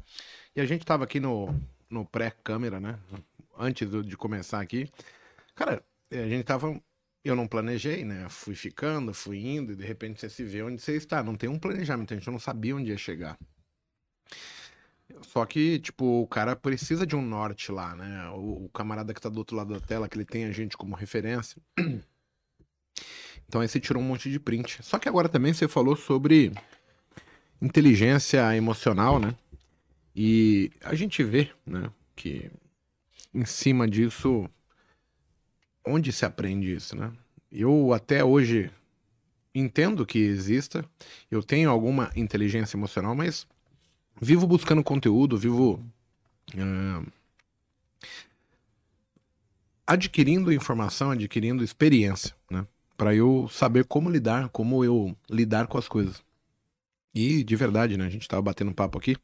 E 0.55 0.61
a 0.61 0.65
gente 0.65 0.85
tava 0.85 1.03
aqui 1.03 1.19
no, 1.19 1.49
no 1.89 2.05
pré-câmera, 2.05 2.79
né? 2.79 2.99
Antes 3.63 3.89
do- 3.89 4.03
de 4.03 4.17
começar 4.17 4.59
aqui. 4.59 4.89
Cara, 5.55 5.83
a 6.11 6.27
gente 6.27 6.43
tava. 6.43 6.79
Eu 7.23 7.35
não 7.35 7.47
planejei, 7.47 8.03
né? 8.03 8.27
Fui 8.29 8.53
ficando, 8.53 9.13
fui 9.13 9.39
indo, 9.45 9.71
e 9.71 9.75
de 9.75 9.85
repente 9.85 10.19
você 10.19 10.29
se 10.29 10.43
vê 10.43 10.61
onde 10.61 10.81
você 10.81 10.97
está. 10.97 11.23
Não 11.23 11.35
tem 11.35 11.49
um 11.49 11.57
planejamento, 11.57 12.13
a 12.13 12.17
gente 12.17 12.29
não 12.29 12.39
sabia 12.39 12.75
onde 12.75 12.89
ia 12.91 12.97
chegar. 12.97 13.37
Só 15.21 15.45
que, 15.45 15.79
tipo, 15.79 16.21
o 16.21 16.27
cara 16.27 16.55
precisa 16.55 17.05
de 17.05 17.15
um 17.15 17.21
norte 17.21 17.71
lá, 17.71 17.95
né? 17.95 18.29
O, 18.31 18.65
o 18.65 18.69
camarada 18.69 19.13
que 19.13 19.21
tá 19.21 19.29
do 19.29 19.37
outro 19.37 19.55
lado 19.55 19.73
da 19.73 19.79
tela, 19.79 20.09
que 20.09 20.17
ele 20.17 20.25
tem 20.25 20.45
a 20.45 20.51
gente 20.51 20.75
como 20.75 20.95
referência. 20.95 21.61
Então 23.47 23.61
aí 23.61 23.67
você 23.67 23.79
tirou 23.79 24.01
um 24.01 24.05
monte 24.05 24.31
de 24.31 24.39
print. 24.39 24.79
Só 24.81 24.97
que 24.97 25.07
agora 25.07 25.29
também 25.29 25.53
você 25.53 25.67
falou 25.67 25.95
sobre 25.95 26.51
inteligência 27.61 28.55
emocional, 28.55 29.19
né? 29.19 29.35
E 30.15 30.71
a 30.81 30.95
gente 30.95 31.23
vê, 31.23 31.51
né, 31.65 31.91
que 32.15 32.49
em 33.33 33.45
cima 33.45 33.87
disso, 33.87 34.49
onde 35.85 36.11
se 36.11 36.25
aprende 36.25 36.73
isso, 36.73 36.95
né? 36.95 37.11
Eu 37.51 37.93
até 37.93 38.23
hoje 38.23 38.71
entendo 39.53 40.05
que 40.05 40.19
exista, 40.19 40.83
eu 41.29 41.43
tenho 41.43 41.69
alguma 41.69 42.11
inteligência 42.15 42.75
emocional, 42.75 43.15
mas 43.15 43.45
vivo 44.19 44.47
buscando 44.47 44.83
conteúdo, 44.83 45.37
vivo 45.37 45.83
ah, 46.57 47.03
adquirindo 49.85 50.51
informação, 50.51 51.11
adquirindo 51.11 51.63
experiência, 51.63 52.35
né? 52.49 52.65
Para 52.97 53.13
eu 53.15 53.47
saber 53.49 53.85
como 53.85 54.09
lidar, 54.09 54.49
como 54.49 54.83
eu 54.83 55.15
lidar 55.29 55.67
com 55.67 55.77
as 55.77 55.87
coisas. 55.87 56.23
E 57.13 57.43
de 57.43 57.55
verdade, 57.55 57.97
né? 57.97 58.05
A 58.05 58.09
gente 58.09 58.27
tava 58.27 58.41
batendo 58.41 58.73
papo 58.73 58.97
aqui. 58.97 59.15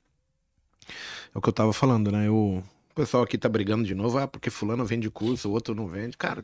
É 1.33 1.37
o 1.37 1.41
que 1.41 1.49
eu 1.49 1.53
tava 1.53 1.73
falando, 1.73 2.11
né? 2.11 2.27
Eu, 2.27 2.63
o 2.91 2.95
pessoal 2.95 3.23
aqui 3.23 3.37
tá 3.37 3.47
brigando 3.47 3.83
de 3.83 3.95
novo, 3.95 4.17
ah, 4.17 4.27
porque 4.27 4.49
fulano 4.49 4.85
vende 4.85 5.09
curso, 5.09 5.49
o 5.49 5.51
outro 5.51 5.73
não 5.75 5.87
vende. 5.87 6.17
Cara, 6.17 6.43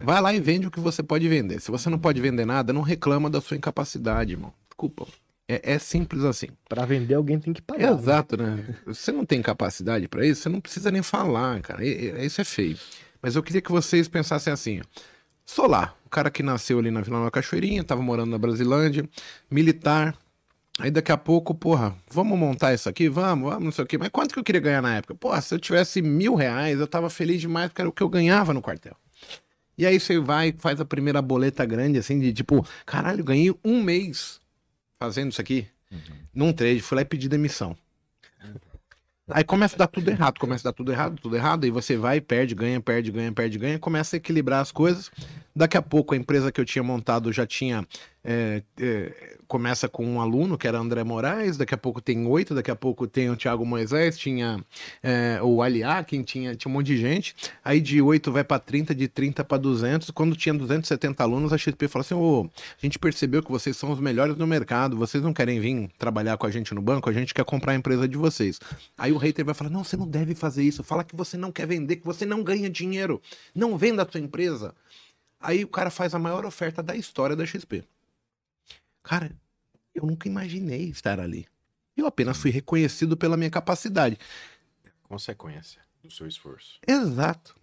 vai 0.00 0.20
lá 0.20 0.32
e 0.32 0.40
vende 0.40 0.66
o 0.66 0.70
que 0.70 0.80
você 0.80 1.02
pode 1.02 1.28
vender. 1.28 1.60
Se 1.60 1.70
você 1.70 1.90
não 1.90 1.98
pode 1.98 2.20
vender 2.20 2.44
nada, 2.46 2.72
não 2.72 2.82
reclama 2.82 3.28
da 3.28 3.40
sua 3.40 3.56
incapacidade, 3.56 4.32
irmão. 4.32 4.52
Desculpa. 4.68 5.06
É, 5.48 5.74
é 5.74 5.78
simples 5.78 6.24
assim. 6.24 6.48
Pra 6.68 6.84
vender, 6.84 7.14
alguém 7.14 7.38
tem 7.38 7.52
que 7.52 7.62
pagar. 7.62 7.92
né? 7.92 7.98
Exato, 7.98 8.36
né? 8.36 8.76
Você 8.86 9.12
não 9.12 9.24
tem 9.24 9.40
capacidade 9.42 10.08
pra 10.08 10.26
isso, 10.26 10.42
você 10.42 10.48
não 10.48 10.60
precisa 10.60 10.90
nem 10.90 11.02
falar, 11.02 11.60
cara. 11.60 11.84
Isso 11.84 12.40
é 12.40 12.44
feio. 12.44 12.78
Mas 13.22 13.36
eu 13.36 13.42
queria 13.42 13.60
que 13.60 13.70
vocês 13.70 14.08
pensassem 14.08 14.52
assim: 14.52 14.80
lá, 15.68 15.94
o 16.04 16.08
cara 16.08 16.30
que 16.30 16.42
nasceu 16.42 16.78
ali 16.78 16.90
na 16.90 17.00
Vila 17.00 17.18
Nova 17.18 17.30
Cachoeirinha, 17.30 17.84
tava 17.84 18.02
morando 18.02 18.30
na 18.30 18.38
Brasilândia, 18.38 19.08
militar. 19.50 20.16
Aí 20.78 20.90
daqui 20.90 21.10
a 21.10 21.16
pouco, 21.16 21.54
porra, 21.54 21.96
vamos 22.10 22.38
montar 22.38 22.74
isso 22.74 22.88
aqui? 22.88 23.08
Vamos, 23.08 23.48
vamos, 23.48 23.64
não 23.64 23.72
sei 23.72 23.84
o 23.84 23.86
quê. 23.86 23.96
Mas 23.96 24.10
quanto 24.10 24.34
que 24.34 24.38
eu 24.38 24.44
queria 24.44 24.60
ganhar 24.60 24.82
na 24.82 24.96
época? 24.96 25.14
Porra, 25.14 25.40
se 25.40 25.54
eu 25.54 25.58
tivesse 25.58 26.02
mil 26.02 26.34
reais, 26.34 26.78
eu 26.78 26.86
tava 26.86 27.08
feliz 27.08 27.40
demais, 27.40 27.68
porque 27.68 27.80
era 27.80 27.88
o 27.88 27.92
que 27.92 28.02
eu 28.02 28.08
ganhava 28.08 28.52
no 28.52 28.60
quartel. 28.60 28.94
E 29.78 29.86
aí 29.86 29.98
você 29.98 30.18
vai 30.18 30.54
faz 30.58 30.80
a 30.80 30.84
primeira 30.84 31.22
boleta 31.22 31.64
grande, 31.64 31.98
assim, 31.98 32.18
de 32.18 32.32
tipo, 32.32 32.66
caralho, 32.84 33.24
ganhei 33.24 33.54
um 33.64 33.82
mês 33.82 34.40
fazendo 34.98 35.32
isso 35.32 35.40
aqui. 35.40 35.66
Num 36.34 36.52
trade, 36.52 36.80
fui 36.80 36.96
lá 36.96 37.02
e 37.02 37.06
pedi 37.06 37.28
demissão. 37.28 37.76
Aí 39.28 39.42
começa 39.42 39.74
a 39.74 39.78
dar 39.78 39.86
tudo 39.88 40.08
errado, 40.08 40.38
começa 40.38 40.68
a 40.68 40.70
dar 40.70 40.72
tudo 40.72 40.92
errado, 40.92 41.18
tudo 41.20 41.34
errado, 41.34 41.66
e 41.66 41.70
você 41.70 41.96
vai, 41.96 42.20
perde, 42.20 42.54
ganha, 42.54 42.80
perde, 42.80 43.10
ganha, 43.10 43.32
perde, 43.32 43.58
ganha, 43.58 43.78
começa 43.78 44.14
a 44.14 44.18
equilibrar 44.18 44.60
as 44.60 44.70
coisas. 44.70 45.10
Daqui 45.54 45.76
a 45.76 45.82
pouco 45.82 46.14
a 46.14 46.16
empresa 46.16 46.52
que 46.52 46.60
eu 46.60 46.64
tinha 46.64 46.82
montado 46.82 47.32
já 47.32 47.44
tinha. 47.44 47.84
É, 48.28 48.60
é, 48.80 49.36
começa 49.46 49.88
com 49.88 50.04
um 50.04 50.20
aluno, 50.20 50.58
que 50.58 50.66
era 50.66 50.78
André 50.78 51.04
Moraes, 51.04 51.56
daqui 51.56 51.72
a 51.72 51.78
pouco 51.78 52.00
tem 52.00 52.26
oito, 52.26 52.56
daqui 52.56 52.72
a 52.72 52.74
pouco 52.74 53.06
tem 53.06 53.30
o 53.30 53.36
Thiago 53.36 53.64
Moisés, 53.64 54.18
tinha 54.18 54.64
é, 55.00 55.38
o 55.40 55.62
Aliakin, 55.62 56.24
tinha, 56.24 56.56
tinha 56.56 56.68
um 56.68 56.74
monte 56.74 56.88
de 56.88 56.96
gente. 56.96 57.36
Aí 57.64 57.80
de 57.80 58.02
oito 58.02 58.32
vai 58.32 58.42
para 58.42 58.58
30, 58.58 58.92
de 58.96 59.06
30 59.06 59.44
para 59.44 59.58
200. 59.58 60.10
Quando 60.10 60.34
tinha 60.34 60.52
270 60.52 61.22
alunos, 61.22 61.52
a 61.52 61.58
XP 61.58 61.86
falou 61.86 62.00
assim: 62.00 62.14
Ô, 62.14 62.50
a 62.50 62.84
gente 62.84 62.98
percebeu 62.98 63.40
que 63.40 63.50
vocês 63.50 63.76
são 63.76 63.92
os 63.92 64.00
melhores 64.00 64.36
no 64.36 64.46
mercado, 64.46 64.96
vocês 64.96 65.22
não 65.22 65.32
querem 65.32 65.60
vir 65.60 65.88
trabalhar 65.96 66.36
com 66.36 66.46
a 66.46 66.50
gente 66.50 66.74
no 66.74 66.82
banco, 66.82 67.08
a 67.08 67.12
gente 67.12 67.32
quer 67.32 67.44
comprar 67.44 67.72
a 67.72 67.76
empresa 67.76 68.08
de 68.08 68.16
vocês. 68.16 68.58
Aí 68.98 69.12
o 69.12 69.18
hater 69.18 69.44
vai 69.44 69.54
falar: 69.54 69.70
não, 69.70 69.84
você 69.84 69.96
não 69.96 70.08
deve 70.08 70.34
fazer 70.34 70.64
isso, 70.64 70.82
fala 70.82 71.04
que 71.04 71.14
você 71.14 71.36
não 71.36 71.52
quer 71.52 71.68
vender, 71.68 71.96
que 71.96 72.04
você 72.04 72.26
não 72.26 72.42
ganha 72.42 72.68
dinheiro, 72.68 73.22
não 73.54 73.78
venda 73.78 74.02
a 74.02 74.10
sua 74.10 74.18
empresa. 74.18 74.74
Aí 75.40 75.62
o 75.62 75.68
cara 75.68 75.90
faz 75.90 76.12
a 76.12 76.18
maior 76.18 76.44
oferta 76.44 76.82
da 76.82 76.96
história 76.96 77.36
da 77.36 77.46
XP. 77.46 77.84
Cara, 79.06 79.30
eu 79.94 80.04
nunca 80.04 80.28
imaginei 80.28 80.88
estar 80.88 81.20
ali. 81.20 81.46
Eu 81.96 82.06
apenas 82.06 82.36
fui 82.38 82.50
reconhecido 82.50 83.16
pela 83.16 83.36
minha 83.36 83.48
capacidade. 83.48 84.18
Consequência 85.04 85.80
do 86.02 86.10
seu 86.10 86.26
esforço. 86.26 86.80
Exato. 86.86 87.54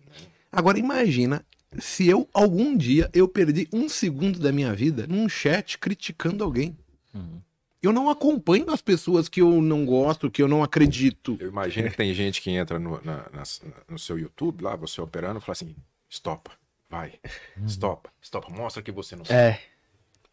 Agora 0.52 0.80
imagina 0.80 1.46
se 1.80 2.08
eu 2.08 2.30
algum 2.34 2.78
dia 2.78 3.10
eu 3.14 3.28
perdi 3.28 3.68
um 3.74 3.90
segundo 3.90 4.40
da 4.40 4.52
minha 4.54 4.74
vida 4.74 5.06
num 5.06 5.28
chat 5.28 5.78
criticando 5.78 6.44
alguém. 6.46 6.78
Uhum. 7.14 7.42
Eu 7.82 7.92
não 7.92 8.10
acompanho 8.10 8.72
as 8.72 8.82
pessoas 8.82 9.28
que 9.28 9.42
eu 9.42 9.62
não 9.62 9.86
gosto, 9.86 10.32
que 10.32 10.42
eu 10.42 10.48
não 10.48 10.64
acredito. 10.64 11.36
Eu 11.42 11.50
imagino 11.50 11.90
que 11.92 11.98
tem 11.98 12.14
gente 12.14 12.42
que 12.42 12.50
entra 12.52 12.80
no, 12.80 13.02
na- 13.04 13.28
nas- 13.34 13.62
no 13.90 14.00
seu 14.00 14.18
YouTube, 14.18 14.62
lá, 14.64 14.78
você 14.78 15.02
operando, 15.02 15.40
e 15.40 15.42
fala 15.42 15.52
assim: 15.52 15.76
stopa, 16.10 16.52
vai, 16.90 17.20
stopa, 17.68 18.10
stopa, 18.22 18.50
mostra 18.50 18.82
que 18.82 18.92
você 18.92 19.18
não 19.18 19.26
sabe. 19.26 19.38
É. 19.38 19.62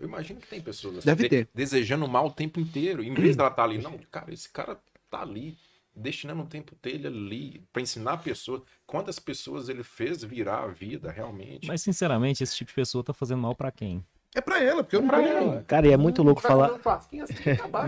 Eu 0.00 0.08
imagino 0.08 0.40
que 0.40 0.46
tem 0.48 0.60
pessoas 0.60 0.96
assim, 0.98 1.06
Deve 1.06 1.24
de- 1.24 1.28
ter. 1.28 1.48
desejando 1.54 2.08
mal 2.08 2.26
o 2.26 2.30
tempo 2.32 2.58
inteiro. 2.58 3.04
Em 3.04 3.12
vez 3.14 3.36
dela 3.36 3.50
estar 3.50 3.64
ali, 3.64 3.76
não, 3.82 3.98
cara, 4.10 4.32
esse 4.32 4.48
cara 4.48 4.78
tá 5.10 5.20
ali, 5.20 5.56
destinando 5.94 6.40
um 6.42 6.46
tempo 6.46 6.74
dele 6.82 7.06
ali 7.06 7.62
pra 7.72 7.82
ensinar 7.82 8.16
pessoas. 8.18 8.62
Quantas 8.86 9.18
pessoas 9.18 9.68
ele 9.68 9.82
fez 9.82 10.24
virar 10.24 10.64
a 10.64 10.68
vida 10.68 11.10
realmente? 11.10 11.66
Mas, 11.68 11.82
sinceramente, 11.82 12.42
esse 12.42 12.56
tipo 12.56 12.70
de 12.70 12.74
pessoa 12.74 13.04
tá 13.04 13.12
fazendo 13.12 13.42
mal 13.42 13.54
pra 13.54 13.70
quem? 13.70 14.02
É 14.32 14.40
pra 14.40 14.62
ela, 14.62 14.84
porque 14.84 14.94
eu 14.94 15.00
não 15.02 15.08
Pra 15.08 15.20
ela. 15.22 15.64
Cara, 15.66 15.88
e 15.88 15.92
é 15.92 15.96
muito 15.96 16.22
louco 16.22 16.40
falar. 16.40 16.70
um 16.72 16.90
assim. 16.90 17.18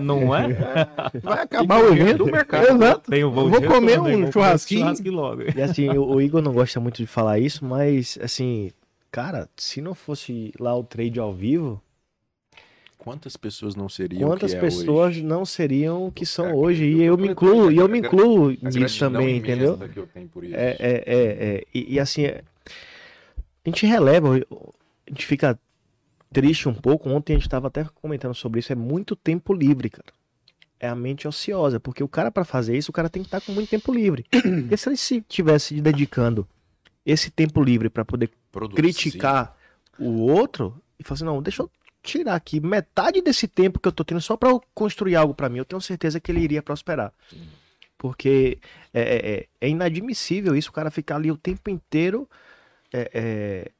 Não 0.03 0.35
é? 0.35 0.49
Vai 1.23 1.43
acabar 1.45 1.81
o 1.81 1.93
evento. 1.95 2.19
do 2.19 2.27
mercado. 2.27 2.67
Exato. 2.67 3.11
Tem 3.11 3.23
o 3.23 3.31
voo 3.31 3.49
Vou 3.49 3.63
comer 3.63 4.01
um? 4.01 4.23
Vou 4.25 4.33
churrasquinho. 4.33 4.81
churrasquinho 4.81 5.15
logo. 5.15 5.43
E 5.57 5.63
assim, 5.63 5.89
o, 5.91 6.05
o 6.15 6.21
Igor 6.21 6.43
não 6.43 6.53
gosta 6.53 6.81
muito 6.81 6.97
de 6.97 7.07
falar 7.07 7.39
isso, 7.39 7.65
mas 7.65 8.19
assim, 8.21 8.73
cara, 9.11 9.49
se 9.57 9.81
não 9.81 9.95
fosse 9.95 10.53
lá 10.59 10.77
o 10.77 10.83
trade 10.83 11.21
ao 11.21 11.33
vivo, 11.33 11.81
Quantas 13.03 13.37
pessoas 13.37 13.75
não 13.75 13.89
seriam 13.89 14.29
quantas 14.31 14.53
que 14.53 14.59
é 14.59 14.61
pessoas 14.61 15.09
hoje? 15.09 15.25
não 15.25 15.45
seriam 15.45 16.07
o 16.07 16.13
que 16.13 16.25
são 16.25 16.47
É, 16.47 16.55
hoje? 16.55 16.85
E 16.85 17.03
eu 17.03 17.19
me 17.19 17.27
incluo, 17.31 17.73
e 17.73 17.77
eu 17.77 17.89
me 17.89 17.99
incluo 17.99 18.51
nisso 18.63 19.01
também, 19.01 19.39
entendeu? 19.39 19.77
que 19.77 19.99
eu 19.99 20.07
tenho 20.07 20.29
por 20.29 20.45
isso. 20.45 20.55
É, 20.55 20.77
é, 20.79 21.03
é, 21.05 21.55
é. 21.57 21.65
E, 21.75 21.95
e, 21.95 21.99
assim, 21.99 22.27
é- 22.27 22.45
a 23.65 23.69
gente 23.69 23.85
releva, 23.87 24.37
a 24.37 25.11
gente 25.11 25.27
fica 25.27 25.59
triste 26.33 26.69
um 26.69 26.75
pouco. 26.75 27.11
Ontem 27.11 27.33
a 27.33 27.37
gente 27.39 27.47
estava 27.49 27.67
até 27.67 27.85
comentando 28.01 28.35
sobre 28.37 28.61
isso. 28.61 28.71
É 28.73 28.77
muito 28.77 29.17
tempo 29.17 29.53
livre, 29.53 29.91
cara. 29.91 30.13
É 30.79 30.87
a 30.87 30.95
mente 30.95 31.27
ociosa, 31.27 31.81
porque 31.81 32.05
o 32.05 32.09
cara, 32.09 32.31
para 32.31 32.45
fazer 32.45 32.77
isso, 32.79 32.91
o 32.91 32.95
cara 32.95 33.11
tem 33.11 33.23
que 33.23 33.27
estar 33.27 33.41
com 33.41 33.51
muito 33.51 33.69
tempo 33.69 33.93
livre. 33.93 34.25
Porque 34.31 34.77
se 34.77 34.89
ele 34.89 34.97
se 34.97 35.21
tivesse 35.23 35.75
se 35.75 35.81
dedicando 35.81 36.47
esse 37.05 37.33
tempo 37.33 37.61
livre 37.61 37.91
para 37.91 38.05
poder 38.05 38.31
Produzir. 38.53 38.77
criticar 38.77 39.57
o 39.99 40.21
outro 40.31 40.81
e 41.01 41.03
falar 41.05 41.15
assim, 41.17 41.25
não, 41.25 41.43
deixa 41.43 41.63
eu 41.63 41.71
tirar 42.03 42.35
aqui 42.35 42.61
metade 42.61 43.21
desse 43.23 43.47
tempo 43.47 43.79
que 43.79 43.87
eu 43.89 43.93
tô 43.93 44.05
tendo 44.05 44.21
só 44.21 44.37
para 44.37 44.51
eu 44.51 44.63
construir 44.75 45.15
algo 45.17 45.35
para 45.35 45.49
mim, 45.49 45.59
eu 45.59 45.65
tenho 45.65 45.81
certeza 45.81 46.19
que 46.21 46.31
ele 46.33 46.41
iria 46.41 46.63
prosperar. 46.63 47.13
Porque 47.97 48.59
é, 48.93 49.01
é- 49.01 49.31
é- 49.35 49.47
é 49.61 49.69
inadmissível 49.69 50.57
isso, 50.57 50.71
o 50.71 50.73
cara 50.73 50.91
ficar 50.91 51.17
ali 51.17 51.31
o 51.31 51.37
tempo 51.37 51.71
inteiro 51.71 52.29
é, 52.93 53.11
é, 53.15 53.71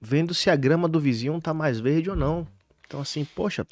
vendo 0.00 0.32
se 0.32 0.48
a 0.48 0.56
grama 0.56 0.88
do 0.88 1.00
vizinho 1.00 1.40
tá 1.40 1.52
mais 1.52 1.80
verde 1.80 2.08
ou 2.10 2.16
não. 2.16 2.46
Então, 2.86 3.00
assim, 3.00 3.24
poxa, 3.24 3.66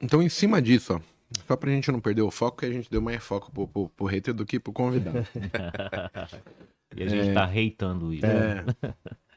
Então, 0.00 0.20
em 0.22 0.28
cima 0.28 0.60
disso, 0.60 0.94
ó, 0.94 1.00
só 1.46 1.54
pra 1.56 1.70
gente 1.70 1.92
não 1.92 2.00
perder 2.00 2.22
o 2.22 2.30
foco, 2.30 2.58
que 2.58 2.66
a 2.66 2.72
gente 2.72 2.90
deu 2.90 3.00
mais 3.00 3.22
foco 3.22 3.52
pro, 3.52 3.68
pro, 3.68 3.88
pro 3.90 4.06
hater 4.06 4.34
do 4.34 4.44
que 4.44 4.58
pro 4.58 4.72
convidado. 4.72 5.18
E 6.96 7.04
a 7.04 7.08
gente 7.08 7.32
tá 7.32 7.46
reitando 7.46 8.12
isso. 8.12 8.26
É. 8.26 8.64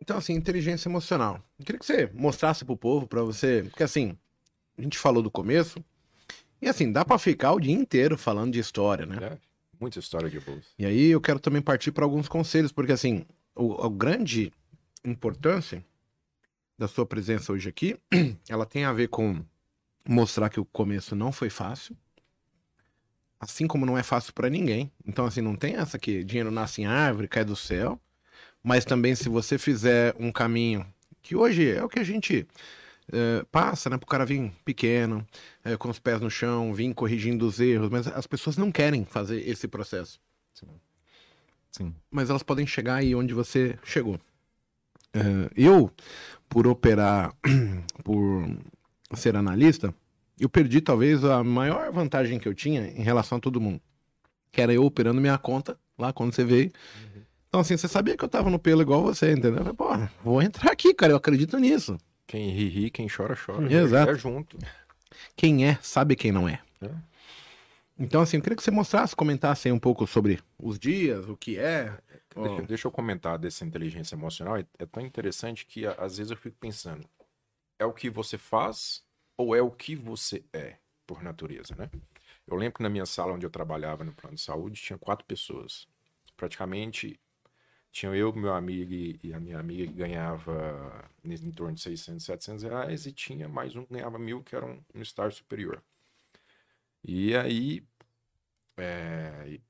Então, 0.00 0.16
assim, 0.16 0.32
inteligência 0.34 0.88
emocional. 0.88 1.42
Eu 1.58 1.64
queria 1.64 1.78
que 1.78 1.86
você 1.86 2.10
mostrasse 2.14 2.64
pro 2.64 2.76
povo, 2.76 3.06
pra 3.06 3.22
você. 3.22 3.64
Porque, 3.68 3.82
assim, 3.82 4.16
a 4.76 4.82
gente 4.82 4.98
falou 4.98 5.22
do 5.22 5.30
começo. 5.30 5.84
E, 6.62 6.68
assim, 6.68 6.90
dá 6.90 7.04
pra 7.04 7.18
ficar 7.18 7.52
o 7.52 7.60
dia 7.60 7.74
inteiro 7.74 8.16
falando 8.16 8.52
de 8.52 8.58
história, 8.58 9.06
né? 9.06 9.16
É, 9.20 9.38
muita 9.78 9.98
história 9.98 10.30
de 10.30 10.40
bolsa. 10.40 10.68
E 10.78 10.86
aí 10.86 11.06
eu 11.08 11.20
quero 11.20 11.38
também 11.38 11.62
partir 11.62 11.92
para 11.92 12.04
alguns 12.04 12.28
conselhos, 12.28 12.72
porque, 12.72 12.92
assim, 12.92 13.24
o, 13.54 13.84
a 13.84 13.88
grande 13.88 14.52
importância 15.04 15.84
da 16.78 16.86
sua 16.86 17.04
presença 17.04 17.52
hoje 17.52 17.68
aqui, 17.68 17.98
ela 18.48 18.64
tem 18.64 18.84
a 18.84 18.92
ver 18.92 19.08
com 19.08 19.44
mostrar 20.08 20.48
que 20.48 20.60
o 20.60 20.64
começo 20.64 21.14
não 21.16 21.32
foi 21.32 21.50
fácil. 21.50 21.96
Assim 23.40 23.66
como 23.66 23.86
não 23.86 23.96
é 23.96 24.02
fácil 24.02 24.32
para 24.32 24.48
ninguém. 24.48 24.90
Então, 25.06 25.26
assim, 25.26 25.40
não 25.40 25.54
tem 25.54 25.74
essa 25.76 25.98
que 25.98 26.24
dinheiro 26.24 26.50
nasce 26.50 26.82
em 26.82 26.86
árvore, 26.86 27.28
cai 27.28 27.44
do 27.44 27.54
céu. 27.54 28.00
Mas 28.62 28.84
também, 28.84 29.14
se 29.14 29.28
você 29.28 29.58
fizer 29.58 30.14
um 30.18 30.32
caminho 30.32 30.86
que 31.22 31.36
hoje 31.36 31.70
é 31.70 31.82
o 31.82 31.88
que 31.88 31.98
a 31.98 32.04
gente 32.04 32.46
eh, 33.12 33.44
passa, 33.50 33.88
né? 33.88 33.96
Pro 33.96 34.06
cara 34.06 34.26
vir 34.26 34.52
pequeno, 34.64 35.26
eh, 35.64 35.76
com 35.76 35.88
os 35.88 35.98
pés 35.98 36.20
no 36.20 36.30
chão, 36.30 36.74
vir 36.74 36.92
corrigindo 36.94 37.46
os 37.46 37.58
erros, 37.58 37.88
mas 37.88 38.06
as 38.06 38.26
pessoas 38.26 38.56
não 38.56 38.70
querem 38.70 39.04
fazer 39.04 39.48
esse 39.48 39.66
processo. 39.66 40.20
Sim. 41.72 41.94
Mas 42.10 42.28
elas 42.28 42.42
podem 42.42 42.66
chegar 42.66 42.96
aí 42.96 43.14
onde 43.14 43.32
você 43.32 43.78
chegou. 43.82 44.20
Eh, 45.14 45.50
eu, 45.56 45.90
por 46.48 46.66
operar, 46.66 47.34
por 48.04 48.46
ser 49.14 49.36
analista, 49.36 49.94
eu 50.38 50.48
perdi 50.48 50.80
talvez 50.80 51.24
a 51.24 51.42
maior 51.42 51.90
vantagem 51.90 52.38
que 52.38 52.48
eu 52.48 52.54
tinha 52.54 52.88
em 52.88 53.02
relação 53.02 53.38
a 53.38 53.40
todo 53.40 53.60
mundo. 53.60 53.80
Que 54.52 54.60
era 54.60 54.72
eu 54.72 54.84
operando 54.84 55.20
minha 55.20 55.38
conta 55.38 55.78
lá 55.98 56.12
quando 56.12 56.34
você 56.34 56.44
veio. 56.44 56.70
Então, 57.48 57.60
assim, 57.60 57.76
você 57.76 57.88
sabia 57.88 58.16
que 58.16 58.24
eu 58.24 58.28
tava 58.28 58.50
no 58.50 58.58
pelo 58.58 58.82
igual 58.82 59.02
você, 59.02 59.32
entendeu? 59.32 59.64
Eu 59.64 59.74
falei, 59.74 59.74
Pô, 59.74 60.08
vou 60.22 60.42
entrar 60.42 60.70
aqui, 60.70 60.92
cara, 60.92 61.12
eu 61.12 61.16
acredito 61.16 61.58
nisso. 61.58 61.98
Quem 62.26 62.50
ri, 62.50 62.68
ri, 62.68 62.90
quem 62.90 63.08
chora, 63.08 63.34
chora. 63.34 63.72
Exato. 63.72 64.12
É 64.12 64.14
junto. 64.14 64.58
Quem 65.34 65.66
é, 65.66 65.78
sabe 65.80 66.14
quem 66.14 66.30
não 66.30 66.46
é. 66.46 66.60
É. 66.82 66.90
Então, 67.98 68.20
assim, 68.20 68.36
eu 68.36 68.42
queria 68.42 68.54
que 68.54 68.62
você 68.62 68.70
mostrasse, 68.70 69.16
comentasse 69.16 69.66
aí 69.66 69.72
um 69.72 69.78
pouco 69.78 70.06
sobre 70.06 70.38
os 70.58 70.78
dias, 70.78 71.26
o 71.28 71.36
que 71.36 71.58
é. 71.58 71.98
Deixa, 72.36 72.62
deixa 72.62 72.86
eu 72.86 72.92
comentar 72.92 73.38
dessa 73.38 73.64
inteligência 73.64 74.14
emocional. 74.14 74.56
É, 74.58 74.66
é 74.78 74.86
tão 74.86 75.04
interessante 75.04 75.66
que 75.66 75.86
às 75.86 76.18
vezes 76.18 76.30
eu 76.30 76.36
fico 76.36 76.56
pensando: 76.60 77.08
é 77.78 77.84
o 77.84 77.92
que 77.92 78.10
você 78.10 78.36
faz 78.36 79.02
ou 79.36 79.56
é 79.56 79.62
o 79.62 79.70
que 79.70 79.96
você 79.96 80.44
é, 80.52 80.76
por 81.06 81.22
natureza, 81.22 81.74
né? 81.76 81.90
Eu 82.46 82.56
lembro 82.56 82.76
que 82.76 82.82
na 82.82 82.88
minha 82.88 83.06
sala 83.06 83.32
onde 83.32 83.44
eu 83.44 83.50
trabalhava 83.50 84.04
no 84.04 84.12
plano 84.12 84.36
de 84.36 84.42
saúde 84.42 84.80
tinha 84.80 84.98
quatro 84.98 85.24
pessoas. 85.24 85.86
Praticamente 86.36 87.18
tinha 87.92 88.14
eu, 88.14 88.32
meu 88.32 88.54
amigo 88.54 88.92
e 88.92 89.18
e 89.22 89.34
a 89.34 89.40
minha 89.40 89.58
amiga 89.58 89.86
que 89.86 89.92
ganhava 89.92 91.10
em 91.24 91.34
em 91.34 91.52
torno 91.52 91.74
de 91.74 91.80
600, 91.82 92.24
700 92.26 92.64
reais 92.64 93.06
e 93.06 93.12
tinha 93.12 93.48
mais 93.48 93.76
um 93.76 93.84
que 93.84 93.94
ganhava 93.94 94.18
mil, 94.18 94.42
que 94.42 94.56
era 94.56 94.66
um, 94.66 94.82
um 94.94 95.02
estágio 95.02 95.38
superior. 95.38 95.82
E 97.04 97.34
aí, 97.36 97.82
é, 98.78 99.60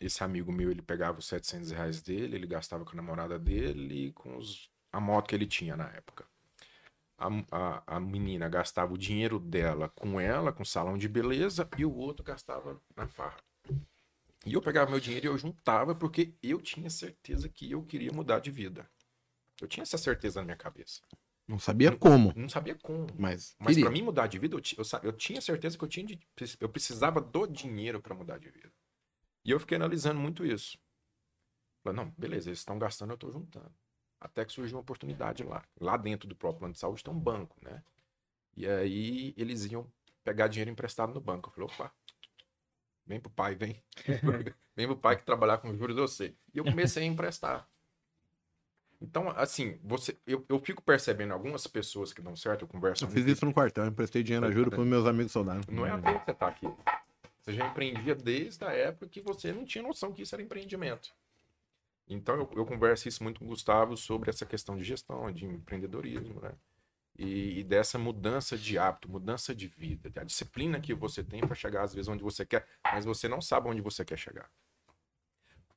esse 0.00 0.24
amigo 0.24 0.52
meu, 0.52 0.70
ele 0.70 0.82
pegava 0.82 1.18
os 1.20 1.26
700 1.26 1.72
reais 1.72 2.02
dele, 2.02 2.36
ele 2.36 2.46
gastava 2.48 2.84
com 2.84 2.92
a 2.92 2.96
namorada 2.96 3.38
dele 3.38 4.08
e 4.08 4.12
com 4.12 4.36
os- 4.38 4.70
a 4.92 5.00
moto 5.00 5.28
que 5.28 5.34
ele 5.36 5.46
tinha 5.46 5.76
na 5.76 5.88
época. 5.90 6.26
A, 7.18 7.28
a, 7.52 7.96
a 7.96 8.00
menina 8.00 8.48
gastava 8.48 8.94
o 8.94 8.98
dinheiro 8.98 9.38
dela 9.40 9.90
com 9.90 10.20
ela, 10.20 10.52
com 10.52 10.64
salão 10.64 10.98
de 10.98 11.08
beleza, 11.08 11.68
e 11.78 11.84
o 11.86 11.94
outro 11.94 12.24
gastava 12.24 12.80
na 12.96 13.08
farra. 13.08 13.38
E 14.46 14.52
eu 14.52 14.62
pegava 14.62 14.90
meu 14.90 15.00
dinheiro 15.00 15.26
e 15.26 15.28
eu 15.28 15.36
juntava 15.36 15.94
porque 15.94 16.32
eu 16.40 16.60
tinha 16.60 16.88
certeza 16.88 17.48
que 17.48 17.70
eu 17.70 17.82
queria 17.82 18.12
mudar 18.12 18.38
de 18.38 18.50
vida. 18.50 18.88
Eu 19.60 19.66
tinha 19.66 19.82
essa 19.82 19.98
certeza 19.98 20.40
na 20.40 20.44
minha 20.44 20.56
cabeça. 20.56 21.00
Não 21.48 21.58
sabia 21.58 21.96
como, 21.96 22.32
Não 22.36 22.48
sabia 22.48 22.74
como. 22.76 23.08
mas, 23.18 23.56
Mas 23.58 23.78
pra 23.78 23.90
mim 23.90 24.02
mudar 24.02 24.26
de 24.26 24.38
vida, 24.38 24.56
eu, 24.56 24.62
eu, 24.78 24.84
eu 25.02 25.12
tinha 25.12 25.40
certeza 25.40 25.76
que 25.76 25.84
eu 25.84 25.88
tinha 25.88 26.06
de, 26.06 26.20
eu 26.60 26.68
precisava 26.68 27.20
do 27.20 27.46
dinheiro 27.46 28.00
pra 28.00 28.14
mudar 28.14 28.38
de 28.38 28.48
vida. 28.48 28.72
E 29.44 29.50
eu 29.50 29.60
fiquei 29.60 29.76
analisando 29.76 30.18
muito 30.20 30.44
isso. 30.44 30.78
Falei, 31.82 31.96
não, 31.96 32.12
beleza, 32.18 32.48
eles 32.48 32.58
estão 32.60 32.78
gastando, 32.78 33.12
eu 33.12 33.16
tô 33.16 33.30
juntando. 33.30 33.72
Até 34.20 34.44
que 34.44 34.52
surgiu 34.52 34.76
uma 34.76 34.82
oportunidade 34.82 35.44
lá. 35.44 35.64
Lá 35.80 35.96
dentro 35.96 36.28
do 36.28 36.34
próprio 36.34 36.60
plano 36.60 36.74
de 36.74 36.80
saúde 36.80 37.04
tem 37.04 37.12
um 37.12 37.18
banco, 37.18 37.56
né? 37.62 37.82
E 38.56 38.66
aí 38.66 39.34
eles 39.36 39.64
iam 39.66 39.86
pegar 40.24 40.48
dinheiro 40.48 40.70
emprestado 40.70 41.14
no 41.14 41.20
banco. 41.20 41.48
Eu 41.48 41.52
falei, 41.52 41.68
opa, 41.72 41.94
Vem 43.06 43.20
pro 43.20 43.30
pai, 43.30 43.54
vem. 43.54 43.82
vem 44.74 44.86
pro 44.86 44.96
pai 44.96 45.16
que 45.16 45.24
trabalhar 45.24 45.58
com 45.58 45.74
juros 45.76 45.94
de 45.94 46.02
você. 46.02 46.34
E 46.52 46.58
eu 46.58 46.64
comecei 46.64 47.04
a 47.04 47.06
emprestar. 47.06 47.68
Então, 49.00 49.28
assim, 49.36 49.78
você, 49.84 50.16
eu, 50.26 50.44
eu 50.48 50.58
fico 50.58 50.82
percebendo 50.82 51.32
algumas 51.32 51.66
pessoas 51.66 52.12
que 52.12 52.22
dão 52.22 52.34
certo, 52.34 52.62
eu 52.62 52.68
converso 52.68 53.04
Eu 53.04 53.08
fiz 53.10 53.26
isso 53.26 53.44
no 53.44 53.52
quartel, 53.52 53.84
eu 53.84 53.90
emprestei 53.90 54.22
dinheiro 54.22 54.46
a 54.46 54.50
juro 54.50 54.70
para 54.70 54.84
meus 54.84 55.06
amigos 55.06 55.32
soldados. 55.32 55.66
Não 55.66 55.86
é 55.86 55.90
à 55.90 55.98
toa 56.00 56.18
que 56.18 56.24
você 56.24 56.34
tá 56.34 56.48
aqui. 56.48 56.66
Você 57.38 57.52
já 57.52 57.66
empreendia 57.66 58.14
desde 58.14 58.64
a 58.64 58.72
época 58.72 59.06
que 59.06 59.20
você 59.20 59.52
não 59.52 59.64
tinha 59.64 59.84
noção 59.84 60.12
que 60.12 60.22
isso 60.22 60.34
era 60.34 60.42
empreendimento. 60.42 61.14
Então 62.08 62.36
eu, 62.36 62.50
eu 62.56 62.66
converso 62.66 63.06
isso 63.06 63.22
muito 63.22 63.40
com 63.40 63.44
o 63.44 63.48
Gustavo 63.48 63.96
sobre 63.96 64.30
essa 64.30 64.46
questão 64.46 64.76
de 64.76 64.82
gestão, 64.82 65.30
de 65.30 65.44
empreendedorismo, 65.44 66.40
né? 66.40 66.52
E, 67.18 67.60
e 67.60 67.64
dessa 67.64 67.98
mudança 67.98 68.56
de 68.58 68.78
hábito, 68.78 69.10
mudança 69.10 69.54
de 69.54 69.66
vida, 69.66 70.12
a 70.20 70.24
disciplina 70.24 70.80
que 70.80 70.92
você 70.94 71.24
tem 71.24 71.40
para 71.40 71.54
chegar 71.54 71.82
às 71.82 71.94
vezes 71.94 72.08
onde 72.08 72.22
você 72.22 72.44
quer, 72.44 72.66
mas 72.84 73.04
você 73.04 73.26
não 73.26 73.40
sabe 73.40 73.68
onde 73.68 73.80
você 73.80 74.04
quer 74.04 74.18
chegar. 74.18 74.50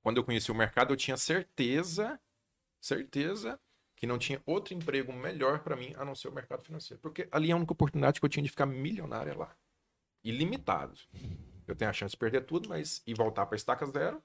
Quando 0.01 0.17
eu 0.17 0.23
conheci 0.23 0.51
o 0.51 0.55
mercado, 0.55 0.93
eu 0.93 0.97
tinha 0.97 1.17
certeza, 1.17 2.19
certeza 2.81 3.59
que 3.95 4.07
não 4.07 4.17
tinha 4.17 4.41
outro 4.45 4.73
emprego 4.73 5.11
melhor 5.11 5.59
para 5.59 5.75
mim 5.75 5.93
a 5.97 6.05
não 6.05 6.15
ser 6.15 6.29
o 6.29 6.31
mercado 6.31 6.63
financeiro, 6.63 7.01
porque 7.01 7.27
ali 7.31 7.49
é 7.49 7.53
a 7.53 7.57
única 7.57 7.73
oportunidade 7.73 8.19
que 8.19 8.25
eu 8.25 8.29
tinha 8.29 8.43
de 8.43 8.49
ficar 8.49 8.65
milionário 8.65 9.31
é 9.31 9.35
lá, 9.35 9.55
ilimitado. 10.23 10.97
Eu 11.67 11.75
tenho 11.75 11.89
a 11.91 11.93
chance 11.93 12.13
de 12.13 12.17
perder 12.17 12.45
tudo, 12.45 12.67
mas 12.67 13.03
e 13.05 13.13
voltar 13.13 13.45
para 13.45 13.55
estaca 13.55 13.85
zero, 13.85 14.23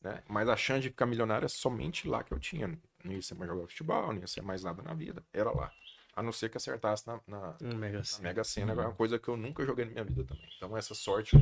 né? 0.00 0.22
Mas 0.28 0.48
a 0.48 0.56
chance 0.56 0.82
de 0.82 0.90
ficar 0.90 1.06
milionário 1.06 1.46
é 1.46 1.48
somente 1.48 2.06
lá 2.08 2.22
que 2.22 2.32
eu 2.32 2.38
tinha. 2.38 2.78
Não 3.04 3.12
ia 3.12 3.22
ser 3.22 3.34
mais 3.34 3.50
jogar 3.50 3.66
futebol, 3.66 4.12
não 4.12 4.20
ia 4.20 4.26
ser 4.26 4.42
mais 4.42 4.62
nada 4.62 4.82
na 4.82 4.94
vida. 4.94 5.24
Era 5.32 5.50
lá. 5.50 5.72
A 6.20 6.22
não 6.22 6.32
ser 6.32 6.50
que 6.50 6.58
acertasse 6.58 7.06
na, 7.06 7.18
na, 7.26 7.56
Um 7.62 7.74
mega 7.76 8.02
na. 8.12 8.18
Mega 8.22 8.44
Sena, 8.44 8.72
é 8.72 8.76
uma 8.76 8.92
coisa 8.94 9.18
que 9.18 9.26
eu 9.26 9.38
nunca 9.38 9.64
joguei 9.64 9.86
na 9.86 9.92
minha 9.92 10.04
vida 10.04 10.22
também. 10.22 10.46
Então 10.54 10.76
essa 10.76 10.94
sorte. 10.94 11.34
eu- 11.34 11.40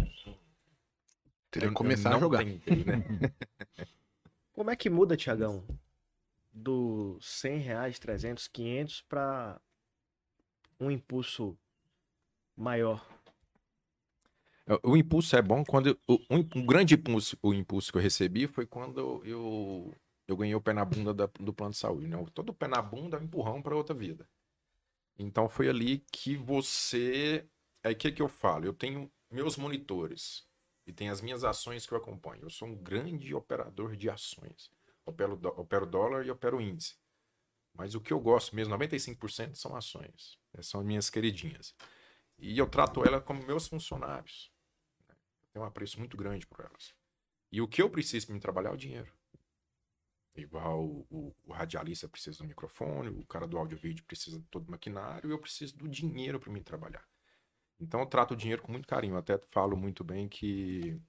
Teria 1.50 1.66
eu- 1.66 1.70
que 1.70 1.72
eu 1.72 1.72
começar 1.74 2.14
a 2.14 2.18
jogar. 2.20 2.44
tentei, 2.44 2.84
né? 2.84 2.94
Como 4.52 4.70
é 4.70 4.76
que 4.76 4.88
muda, 4.88 5.16
Tiagão? 5.16 5.64
Do 6.52 7.18
100 7.20 7.58
reais, 7.58 7.98
300, 7.98 8.46
500 8.46 9.00
para 9.02 9.60
um 10.78 10.92
impulso 10.92 11.58
maior? 12.56 13.04
O 14.84 14.96
impulso 14.96 15.34
é 15.34 15.42
bom 15.42 15.64
quando. 15.64 15.98
O, 16.06 16.18
um, 16.30 16.48
um 16.54 16.64
grande 16.64 16.94
impulso, 16.94 17.36
o 17.42 17.52
impulso 17.52 17.90
que 17.90 17.98
eu 17.98 18.02
recebi 18.02 18.46
foi 18.46 18.64
quando 18.64 19.22
eu, 19.24 19.92
eu 20.28 20.36
ganhei 20.36 20.54
o 20.54 20.60
pé 20.60 20.72
na 20.72 20.84
bunda 20.84 21.12
da- 21.12 21.28
do 21.40 21.52
plano 21.52 21.72
de 21.72 21.78
saúde. 21.78 22.06
Né? 22.06 22.24
Todo 22.32 22.54
pé 22.54 22.68
na 22.68 22.80
bunda 22.80 23.16
é 23.16 23.20
um 23.20 23.24
empurrão 23.24 23.60
para 23.60 23.74
outra 23.74 23.92
vida. 23.92 24.24
Então 25.18 25.48
foi 25.48 25.68
ali 25.68 26.04
que 26.12 26.36
você. 26.36 27.48
É 27.82 27.94
que 27.94 28.12
que 28.12 28.22
eu 28.22 28.28
falo. 28.28 28.64
Eu 28.64 28.72
tenho 28.72 29.10
meus 29.30 29.56
monitores 29.56 30.46
e 30.86 30.92
tem 30.92 31.08
as 31.10 31.20
minhas 31.20 31.44
ações 31.44 31.86
que 31.86 31.92
eu 31.92 31.98
acompanho. 31.98 32.44
Eu 32.44 32.50
sou 32.50 32.68
um 32.68 32.76
grande 32.76 33.34
operador 33.34 33.96
de 33.96 34.08
ações. 34.08 34.70
Opero, 35.04 35.38
opero 35.56 35.86
dólar 35.86 36.26
e 36.26 36.30
opero 36.30 36.60
índice. 36.60 36.96
Mas 37.74 37.94
o 37.94 38.00
que 38.00 38.12
eu 38.12 38.20
gosto 38.20 38.54
mesmo, 38.56 38.74
95% 38.74 39.54
são 39.54 39.76
ações. 39.76 40.38
Essas 40.52 40.68
São 40.68 40.82
minhas 40.82 41.10
queridinhas. 41.10 41.74
E 42.38 42.56
eu 42.58 42.68
trato 42.68 43.04
elas 43.04 43.24
como 43.24 43.44
meus 43.44 43.66
funcionários 43.68 44.50
tenho 45.58 45.64
um 45.64 45.68
apreço 45.68 45.98
muito 45.98 46.16
grande 46.16 46.46
por 46.46 46.60
elas. 46.60 46.94
E 47.50 47.60
o 47.60 47.68
que 47.68 47.82
eu 47.82 47.90
preciso 47.90 48.26
para 48.26 48.34
me 48.34 48.40
trabalhar 48.40 48.70
é 48.70 48.74
o 48.74 48.76
dinheiro. 48.76 49.12
Igual 50.40 50.84
o, 50.84 51.34
o- 51.46 51.52
radialista 51.52 52.08
precisa 52.08 52.38
do 52.38 52.44
microfone, 52.44 53.08
o 53.08 53.24
cara 53.26 53.46
do 53.46 53.58
áudio 53.58 53.76
vídeo 53.78 54.04
precisa 54.04 54.38
de 54.38 54.44
todo 54.46 54.68
o 54.68 54.70
maquinário, 54.70 55.30
eu 55.30 55.38
preciso 55.38 55.76
do 55.76 55.88
dinheiro 55.88 56.38
para 56.40 56.52
me 56.52 56.60
trabalhar. 56.62 57.04
Então 57.80 58.00
eu 58.00 58.06
trato 58.06 58.32
o 58.34 58.36
dinheiro 58.36 58.62
com 58.62 58.72
muito 58.72 58.88
carinho. 58.88 59.14
Eu 59.14 59.18
até 59.18 59.38
falo 59.50 59.76
muito 59.76 60.02
bem 60.02 60.28
que 60.28 61.00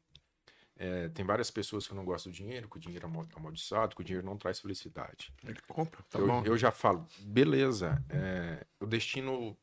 é, 0.75 1.09
tem 1.09 1.25
várias 1.25 1.49
pessoas 1.51 1.87
que 1.87 1.93
não 1.95 2.05
gostam 2.05 2.31
do 2.31 2.35
dinheiro, 2.35 2.69
que 2.69 2.77
o 2.77 2.79
dinheiro 2.79 3.05
é 3.05 3.09
amal- 3.09 3.27
amaldiçoado, 3.35 3.95
que 3.95 4.01
o 4.01 4.05
dinheiro 4.05 4.25
não 4.25 4.37
traz 4.37 4.59
felicidade. 4.59 5.33
Ele 5.43 5.59
compra, 5.67 6.01
tá 6.09 6.19
eu, 6.19 6.27
bom. 6.27 6.43
eu 6.45 6.57
já 6.57 6.71
falo, 6.71 7.05
beleza, 7.19 8.03
é, 8.09 8.65
eu 8.79 8.87
destino 8.87 9.57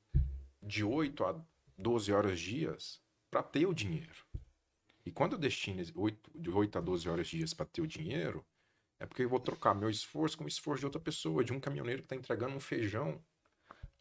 de 0.62 0.83
8 0.85 1.25
a 1.25 1.41
12 1.79 2.12
horas 2.12 2.39
dias 2.41 3.01
para 3.31 3.43
ter 3.43 3.67
o 3.67 3.73
dinheiro. 3.75 4.27
E 5.05 5.12
quando 5.12 5.35
eu 5.35 5.39
destino 5.39 5.81
esse 5.81 5.93
oito- 5.95 6.31
de 6.35 6.51
8 6.51 6.77
a 6.79 6.81
12 6.81 7.09
horas 7.09 7.29
dias 7.29 7.55
para 7.55 7.64
ter 7.67 7.81
o 7.81 7.87
dinheiro, 7.87 8.45
é 9.01 9.07
porque 9.07 9.23
eu 9.25 9.29
vou 9.29 9.41
trocar 9.41 9.75
meu 9.75 9.91
esforço 9.91 10.37
com 10.39 10.45
o 10.45 10.49
esforço 10.49 10.81
de 10.81 10.87
outra 10.87 11.01
pessoa, 11.01 11.45
de 11.45 11.53
um 11.53 11.61
caminhoneiro 11.61 12.03
que 12.03 12.07
está 12.07 12.17
entregando 12.17 12.57
um 12.57 12.61
feijão 12.61 13.23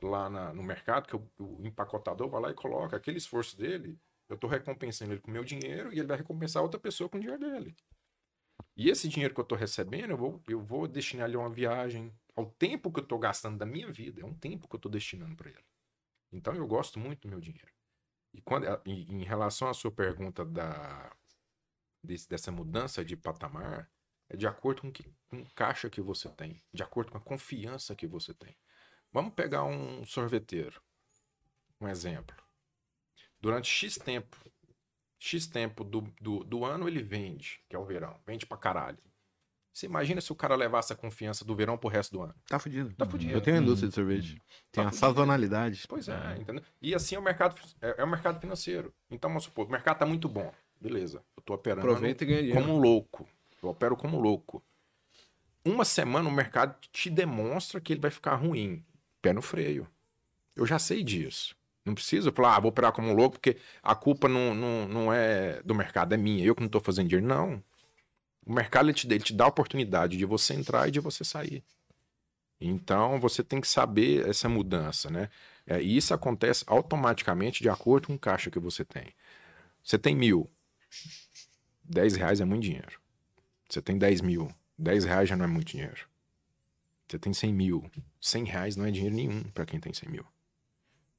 lá 0.02 0.30
na- 0.30 0.54
no 0.54 0.64
mercado, 0.64 1.08
que 1.08 1.16
o, 1.16 1.30
o 1.40 1.66
empacotador 1.68 2.30
vai 2.30 2.42
lá 2.42 2.52
e 2.52 2.54
coloca 2.56 2.96
aquele 2.98 3.18
esforço 3.18 3.58
dele, 3.58 4.00
eu 4.30 4.36
estou 4.36 4.50
recompensando 4.50 5.14
ele 5.14 5.22
com 5.22 5.32
meu 5.32 5.44
dinheiro 5.44 5.94
e 5.94 6.00
ele 6.00 6.08
vai 6.08 6.18
recompensar 6.18 6.64
outra 6.64 6.80
pessoa 6.80 7.10
com 7.10 7.18
o 7.18 7.20
dinheiro 7.22 7.40
dele. 7.40 7.76
E 8.76 8.90
esse 8.90 9.08
dinheiro 9.08 9.34
que 9.34 9.40
eu 9.40 9.44
estou 9.44 9.58
recebendo, 9.58 10.12
eu 10.12 10.18
vou, 10.18 10.42
eu 10.48 10.62
vou 10.62 10.88
destinar 10.88 11.28
ele 11.28 11.38
a 11.38 11.40
uma 11.40 11.50
viagem, 11.50 12.14
ao 12.36 12.50
tempo 12.52 12.92
que 12.92 13.00
eu 13.00 13.04
estou 13.04 13.20
gastando 13.20 13.58
da 13.58 13.66
minha 13.66 13.92
vida, 13.92 14.22
é 14.22 14.26
um 14.26 14.34
tempo 14.34 14.68
que 14.68 14.76
eu 14.76 14.78
estou 14.78 14.92
destinando 14.92 15.36
para 15.36 15.50
ele. 15.50 15.66
Então 16.32 16.56
eu 16.56 16.68
gosto 16.68 17.00
muito 17.00 17.22
do 17.22 17.30
meu 17.30 17.40
dinheiro. 17.40 17.72
E 18.34 18.42
quando, 18.42 18.66
em 18.86 19.24
relação 19.24 19.70
à 19.70 19.74
sua 19.74 19.92
pergunta 19.92 20.46
da, 20.46 21.16
desse- 22.04 22.30
dessa 22.30 22.52
mudança 22.52 23.04
de 23.06 23.18
patamar, 23.18 23.90
é 24.30 24.36
de 24.38 24.48
acordo 24.48 24.82
com, 24.82 24.92
que, 24.92 25.04
com 25.30 25.42
o 25.42 25.54
caixa 25.54 25.90
que 25.90 26.02
você 26.02 26.30
tem, 26.30 26.62
de 26.74 26.84
acordo 26.84 27.12
com 27.12 27.18
a 27.18 27.22
confiança 27.22 27.96
que 27.96 28.08
você 28.08 28.34
tem. 28.34 28.56
Vamos 29.12 29.34
pegar 29.34 29.64
um 29.64 30.06
sorveteiro, 30.06 30.82
um 31.80 31.88
exemplo. 31.88 32.36
Durante 33.40 33.68
X 33.70 33.96
tempo, 33.98 34.38
X 35.20 35.48
tempo 35.48 35.84
do, 35.84 36.02
do, 36.20 36.44
do 36.44 36.66
ano 36.66 36.88
ele 36.88 37.02
vende, 37.02 37.62
que 37.70 37.76
é 37.76 37.80
o 37.80 37.86
verão, 37.86 38.20
vende 38.26 38.46
pra 38.46 38.58
caralho. 38.58 38.98
Você 39.72 39.88
imagina 39.88 40.22
se 40.22 40.32
o 40.32 40.36
cara 40.36 40.56
levasse 40.56 40.94
a 40.94 40.96
confiança 40.96 41.44
do 41.44 41.54
verão 41.54 41.78
pro 41.78 41.90
resto 41.90 42.14
do 42.14 42.22
ano? 42.22 42.34
Tá 42.48 42.58
fudido. 42.58 42.94
Tá 42.96 43.06
fudido. 43.06 43.34
Eu 43.34 43.42
tenho 43.42 43.58
a 43.58 43.62
indústria 43.62 43.90
de 43.90 43.96
sorvete. 43.96 44.42
Tem 44.72 44.82
Tá 44.82 44.82
a 44.84 44.86
fudido. 44.86 45.00
sazonalidade. 45.00 45.86
Pois 45.86 46.08
é, 46.08 46.38
entendeu? 46.38 46.64
E 46.82 46.96
assim 46.96 47.16
é 47.16 47.20
o 47.20 47.22
mercado, 47.22 47.60
é, 47.82 47.96
é 47.98 48.04
o 48.04 48.08
mercado 48.08 48.40
financeiro. 48.40 48.94
Então, 49.12 49.30
vamos 49.30 49.44
supor, 49.44 49.68
o 49.68 49.70
mercado 49.70 50.00
tá 50.00 50.06
muito 50.06 50.30
bom. 50.30 50.50
Beleza, 50.80 51.22
eu 51.36 51.44
tô 51.44 51.54
operando 51.54 51.82
Aproveita 51.88 52.24
e 52.24 52.28
ganha 52.28 52.42
dinheiro. 52.42 52.62
como 52.62 52.74
um 52.74 52.80
louco. 52.82 53.28
Eu 53.66 53.72
opero 53.72 53.96
como 53.96 54.20
louco. 54.20 54.64
Uma 55.64 55.84
semana 55.84 56.30
o 56.30 56.32
mercado 56.32 56.78
te 56.92 57.10
demonstra 57.10 57.82
que 57.82 57.94
ele 57.94 58.00
vai 58.00 58.12
ficar 58.12 58.36
ruim. 58.36 58.84
Pé 59.22 59.34
no 59.34 59.42
freio. 59.42 59.88
Eu 60.56 60.66
já 60.66 60.78
sei 60.78 61.04
disso. 61.04 61.56
Não 61.84 61.94
preciso 61.94 62.32
falar, 62.32 62.56
ah, 62.56 62.60
vou 62.60 62.70
operar 62.70 62.92
como 62.92 63.14
louco, 63.14 63.40
porque 63.40 63.58
a 63.82 63.96
culpa 63.96 64.28
não, 64.28 64.56
não, 64.56 64.88
não 64.88 65.14
é 65.14 65.62
do 65.64 65.76
mercado, 65.76 66.14
é 66.14 66.18
minha. 66.18 66.44
Eu 66.44 66.56
que 66.56 66.62
não 66.62 66.70
tô 66.70 66.80
fazendo 66.80 67.08
dinheiro. 67.08 67.28
Não. 67.28 67.64
O 68.46 68.54
mercado 68.54 68.88
ele 68.88 68.94
te, 68.94 69.08
ele 69.08 69.20
te 69.20 69.34
dá 69.34 69.46
a 69.46 69.50
oportunidade 69.50 70.18
de 70.18 70.26
você 70.26 70.54
entrar 70.54 70.88
e 70.88 70.92
de 70.92 71.00
você 71.00 71.24
sair. 71.24 71.64
Então 72.60 73.20
você 73.20 73.44
tem 73.44 73.60
que 73.60 73.68
saber 73.68 74.28
essa 74.28 74.48
mudança, 74.48 75.10
né? 75.10 75.30
É, 75.66 75.82
e 75.82 75.98
isso 75.98 76.14
acontece 76.14 76.64
automaticamente 76.68 77.62
de 77.62 77.70
acordo 77.70 78.08
com 78.08 78.16
o 78.16 78.20
caixa 78.20 78.52
que 78.52 78.60
você 78.60 78.86
tem. 78.86 79.08
Você 79.84 79.98
tem 79.98 80.16
mil, 80.16 80.50
10 81.84 82.16
reais 82.16 82.42
é 82.42 82.46
muito 82.46 82.64
dinheiro. 82.64 83.00
Você 83.76 83.82
tem 83.82 83.98
10 83.98 84.22
mil, 84.22 84.50
10 84.78 85.04
reais 85.04 85.28
já 85.28 85.36
não 85.36 85.44
é 85.44 85.48
muito 85.50 85.68
dinheiro. 85.68 86.08
Você 87.06 87.20
tem 87.20 87.34
100 87.34 87.54
mil, 87.54 87.92
100 88.22 88.46
reais 88.46 88.78
não 88.78 88.86
é 88.86 88.92
dinheiro 88.92 89.14
nenhum 89.14 89.44
para 89.44 89.66
quem 89.66 89.82
tem 89.82 89.94
100 89.94 90.10
mil. 90.10 90.26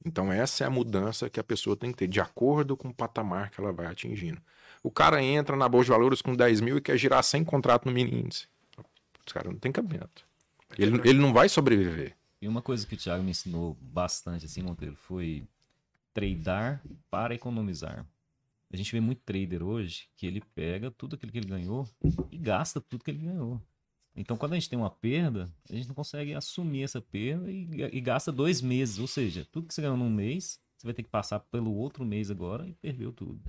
Então 0.02 0.32
essa 0.32 0.64
é 0.64 0.66
a 0.66 0.70
mudança 0.70 1.28
que 1.28 1.38
a 1.38 1.44
pessoa 1.44 1.76
tem 1.76 1.90
que 1.90 1.98
ter, 1.98 2.06
de 2.06 2.18
acordo 2.18 2.74
com 2.74 2.88
o 2.88 2.94
patamar 2.94 3.50
que 3.50 3.60
ela 3.60 3.74
vai 3.74 3.84
atingindo. 3.84 4.40
O 4.82 4.90
cara 4.90 5.22
entra 5.22 5.54
na 5.54 5.68
Bolsa 5.68 5.84
de 5.84 5.90
Valores 5.90 6.22
com 6.22 6.34
10 6.34 6.62
mil 6.62 6.78
e 6.78 6.80
quer 6.80 6.96
girar 6.96 7.22
100 7.22 7.44
contratos 7.44 7.84
no 7.84 7.92
mini 7.92 8.22
índice. 8.22 8.48
Os 9.26 9.34
caras 9.34 9.52
não 9.52 9.58
tem 9.58 9.70
cabimento. 9.70 10.26
Ele, 10.78 10.98
ele 11.06 11.18
não 11.18 11.34
vai 11.34 11.50
sobreviver. 11.50 12.16
E 12.40 12.48
uma 12.48 12.62
coisa 12.62 12.86
que 12.86 12.94
o 12.94 12.98
Thiago 12.98 13.22
me 13.22 13.32
ensinou 13.32 13.76
bastante, 13.82 14.46
assim, 14.46 14.62
Monteiro, 14.62 14.96
foi 14.96 15.46
tradar 16.14 16.82
para 17.10 17.34
economizar. 17.34 18.06
A 18.72 18.76
gente 18.76 18.92
vê 18.92 19.00
muito 19.00 19.22
trader 19.22 19.62
hoje 19.62 20.08
que 20.16 20.26
ele 20.26 20.42
pega 20.54 20.90
tudo 20.90 21.14
aquilo 21.14 21.32
que 21.32 21.38
ele 21.38 21.48
ganhou 21.48 21.88
e 22.30 22.36
gasta 22.36 22.80
tudo 22.80 23.04
que 23.04 23.10
ele 23.10 23.24
ganhou. 23.24 23.60
Então, 24.14 24.36
quando 24.36 24.52
a 24.52 24.54
gente 24.56 24.68
tem 24.68 24.78
uma 24.78 24.90
perda, 24.90 25.52
a 25.68 25.74
gente 25.74 25.88
não 25.88 25.94
consegue 25.94 26.34
assumir 26.34 26.82
essa 26.82 27.00
perda 27.00 27.50
e, 27.50 27.68
e 27.92 28.00
gasta 28.00 28.32
dois 28.32 28.62
meses. 28.62 28.98
Ou 28.98 29.06
seja, 29.06 29.46
tudo 29.52 29.68
que 29.68 29.74
você 29.74 29.82
ganhou 29.82 29.96
num 29.96 30.10
mês, 30.10 30.58
você 30.76 30.86
vai 30.86 30.94
ter 30.94 31.02
que 31.02 31.10
passar 31.10 31.40
pelo 31.40 31.74
outro 31.74 32.04
mês 32.04 32.30
agora 32.30 32.66
e 32.66 32.72
perdeu 32.74 33.12
tudo. 33.12 33.40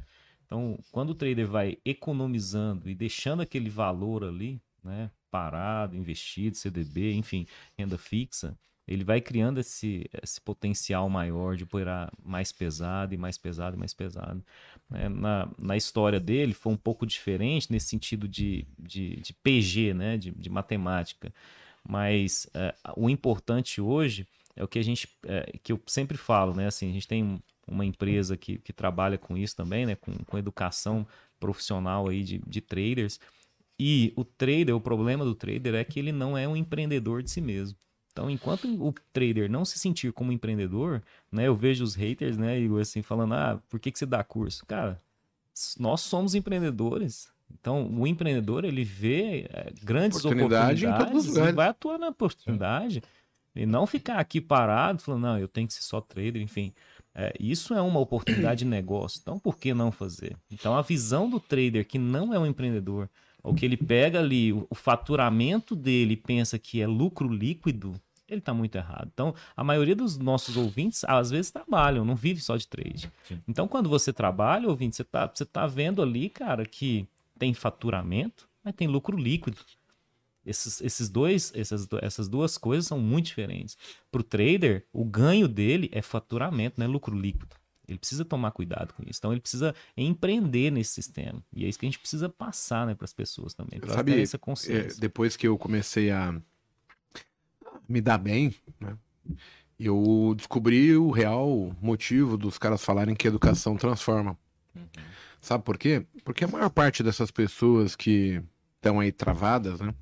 Então, 0.45 0.77
quando 0.91 1.11
o 1.11 1.15
trader 1.15 1.47
vai 1.47 1.77
economizando 1.85 2.89
e 2.89 2.95
deixando 2.95 3.41
aquele 3.41 3.69
valor 3.69 4.23
ali, 4.23 4.61
né, 4.83 5.09
parado, 5.31 5.95
investido, 5.95 6.55
CDB, 6.55 7.13
enfim, 7.13 7.45
renda 7.77 7.97
fixa, 7.97 8.57
ele 8.87 9.03
vai 9.03 9.19
criando 9.19 9.59
esse, 9.59 10.09
esse 10.23 10.39
potencial 10.39 11.09
maior 11.09 11.55
de 11.55 11.63
operar 11.63 12.11
mais 12.23 12.51
pesado 12.51 13.13
e 13.13 13.17
mais 13.17 13.37
pesado 13.37 13.75
e 13.75 13.79
mais 13.79 13.93
pesado. 13.93 14.43
É, 14.93 15.09
na, 15.09 15.49
na 15.57 15.75
história 15.75 16.19
dele 16.19 16.53
foi 16.53 16.71
um 16.71 16.77
pouco 16.77 17.05
diferente 17.05 17.71
nesse 17.71 17.87
sentido 17.87 18.27
de, 18.27 18.65
de, 18.79 19.17
de 19.17 19.33
PG, 19.33 19.93
né, 19.93 20.17
de, 20.17 20.31
de 20.31 20.49
matemática. 20.49 21.33
Mas 21.87 22.47
é, 22.53 22.73
o 22.95 23.09
importante 23.09 23.81
hoje 23.81 24.25
é 24.55 24.63
o 24.63 24.67
que 24.67 24.79
a 24.79 24.83
gente, 24.83 25.07
é, 25.25 25.57
que 25.61 25.71
eu 25.71 25.81
sempre 25.85 26.17
falo, 26.17 26.53
né, 26.53 26.67
assim, 26.67 26.89
a 26.89 26.93
gente 26.93 27.07
tem 27.07 27.41
uma 27.67 27.85
empresa 27.85 28.37
que, 28.37 28.57
que 28.59 28.71
trabalha 28.71 29.17
com 29.17 29.37
isso 29.37 29.55
também, 29.55 29.85
né? 29.85 29.95
Com, 29.95 30.13
com 30.25 30.37
educação 30.37 31.05
profissional 31.39 32.07
aí 32.07 32.23
de, 32.23 32.39
de 32.47 32.61
traders. 32.61 33.19
E 33.79 34.13
o 34.15 34.23
trader, 34.23 34.75
o 34.75 34.81
problema 34.81 35.23
do 35.23 35.35
trader 35.35 35.75
é 35.75 35.83
que 35.83 35.99
ele 35.99 36.11
não 36.11 36.37
é 36.37 36.47
um 36.47 36.55
empreendedor 36.55 37.21
de 37.21 37.29
si 37.29 37.41
mesmo. 37.41 37.77
Então, 38.17 38.31
enquanto 38.31 38.67
o 38.83 38.91
trader 39.13 39.47
não 39.47 39.63
se 39.63 39.77
sentir 39.77 40.11
como 40.11 40.31
empreendedor, 40.31 41.03
né? 41.31 41.47
Eu 41.47 41.55
vejo 41.55 41.83
os 41.83 41.93
haters, 41.93 42.35
né, 42.35 42.59
Igor, 42.59 42.81
assim, 42.81 43.03
falando, 43.03 43.35
ah, 43.35 43.61
por 43.69 43.79
que, 43.79 43.91
que 43.91 43.99
você 43.99 44.07
dá 44.07 44.23
curso? 44.23 44.65
Cara, 44.65 44.99
nós 45.79 46.01
somos 46.01 46.33
empreendedores. 46.33 47.31
Então, 47.53 47.87
o 47.87 48.07
empreendedor, 48.07 48.65
ele 48.65 48.83
vê 48.83 49.47
é, 49.53 49.71
grandes 49.83 50.17
oportunidade 50.17 50.83
oportunidades 50.87 51.35
e 51.37 51.51
vai 51.51 51.67
atuar 51.67 51.99
na 51.99 52.07
oportunidade. 52.07 53.03
E 53.55 53.67
não 53.67 53.85
ficar 53.85 54.17
aqui 54.17 54.41
parado, 54.41 54.99
falando, 54.99 55.21
não, 55.21 55.37
eu 55.37 55.47
tenho 55.47 55.67
que 55.67 55.75
ser 55.75 55.83
só 55.83 56.01
trader, 56.01 56.41
enfim. 56.41 56.73
É, 57.13 57.31
isso 57.39 57.75
é 57.75 57.81
uma 57.83 57.99
oportunidade 57.99 58.59
de 58.59 58.65
negócio. 58.65 59.19
Então, 59.21 59.37
por 59.37 59.59
que 59.59 59.75
não 59.75 59.91
fazer? 59.91 60.35
Então, 60.49 60.75
a 60.75 60.81
visão 60.81 61.29
do 61.29 61.39
trader 61.39 61.85
que 61.87 61.99
não 61.99 62.33
é 62.33 62.39
um 62.39 62.47
empreendedor, 62.47 63.07
ou 63.43 63.53
que 63.53 63.63
ele 63.63 63.77
pega 63.77 64.19
ali 64.19 64.51
o, 64.51 64.65
o 64.71 64.75
faturamento 64.75 65.75
dele 65.75 66.13
e 66.13 66.17
pensa 66.17 66.57
que 66.57 66.81
é 66.81 66.87
lucro 66.87 67.29
líquido, 67.29 67.93
ele 68.27 68.39
está 68.39 68.53
muito 68.53 68.75
errado. 68.75 69.09
Então, 69.13 69.33
a 69.55 69.63
maioria 69.63 69.95
dos 69.95 70.17
nossos 70.17 70.57
ouvintes, 70.57 71.03
às 71.05 71.29
vezes, 71.29 71.51
trabalham, 71.51 72.03
não 72.03 72.15
vive 72.15 72.41
só 72.41 72.57
de 72.57 72.67
trade. 72.67 73.11
Sim. 73.27 73.41
Então, 73.47 73.67
quando 73.67 73.89
você 73.89 74.11
trabalha, 74.11 74.67
ouvinte, 74.67 74.95
você 74.95 75.01
está 75.01 75.27
você 75.27 75.45
tá 75.45 75.65
vendo 75.65 76.01
ali, 76.01 76.29
cara, 76.29 76.65
que 76.65 77.07
tem 77.37 77.53
faturamento, 77.53 78.47
mas 78.63 78.75
tem 78.75 78.87
lucro 78.87 79.17
líquido. 79.17 79.57
Esses, 80.45 80.79
esses 80.81 81.09
dois, 81.09 81.51
essas, 81.55 81.87
essas 82.01 82.29
duas 82.29 82.57
coisas 82.57 82.87
são 82.87 82.99
muito 82.99 83.25
diferentes. 83.25 83.77
Para 84.09 84.21
o 84.21 84.23
trader, 84.23 84.85
o 84.93 85.03
ganho 85.03 85.47
dele 85.47 85.89
é 85.91 86.01
faturamento, 86.01 86.79
não 86.79 86.85
é 86.85 86.87
lucro 86.87 87.17
líquido. 87.17 87.55
Ele 87.87 87.97
precisa 87.97 88.25
tomar 88.25 88.51
cuidado 88.51 88.93
com 88.93 89.03
isso. 89.03 89.19
Então 89.19 89.31
ele 89.31 89.39
precisa 89.39 89.73
empreender 89.95 90.71
nesse 90.71 90.91
sistema. 90.91 91.41
E 91.53 91.65
é 91.65 91.69
isso 91.69 91.79
que 91.79 91.85
a 91.85 91.89
gente 91.89 91.99
precisa 91.99 92.27
passar 92.27 92.85
né, 92.85 92.93
para 92.93 93.05
as 93.05 93.13
pessoas 93.13 93.53
também. 93.53 93.79
Para 93.79 93.93
Sabe, 93.93 94.21
essa 94.21 94.37
consciência. 94.37 94.97
É, 94.97 94.99
depois 94.99 95.37
que 95.37 95.47
eu 95.47 95.57
comecei 95.57 96.11
a 96.11 96.39
me 97.87 98.01
dar 98.01 98.17
bem, 98.17 98.53
né? 98.79 98.97
Eu 99.79 100.33
descobri 100.35 100.95
o 100.95 101.11
real 101.11 101.71
motivo 101.79 102.35
dos 102.35 102.57
caras 102.57 102.83
falarem 102.83 103.15
que 103.15 103.27
educação 103.27 103.77
transforma. 103.77 104.37
Sabe 105.39 105.63
por 105.63 105.77
quê? 105.77 106.05
Porque 106.23 106.45
a 106.45 106.47
maior 106.47 106.69
parte 106.69 107.03
dessas 107.03 107.29
pessoas 107.29 107.95
que 107.95 108.41
estão 108.75 108.99
aí 108.99 109.11
travadas, 109.11 109.79
né? 109.79 109.93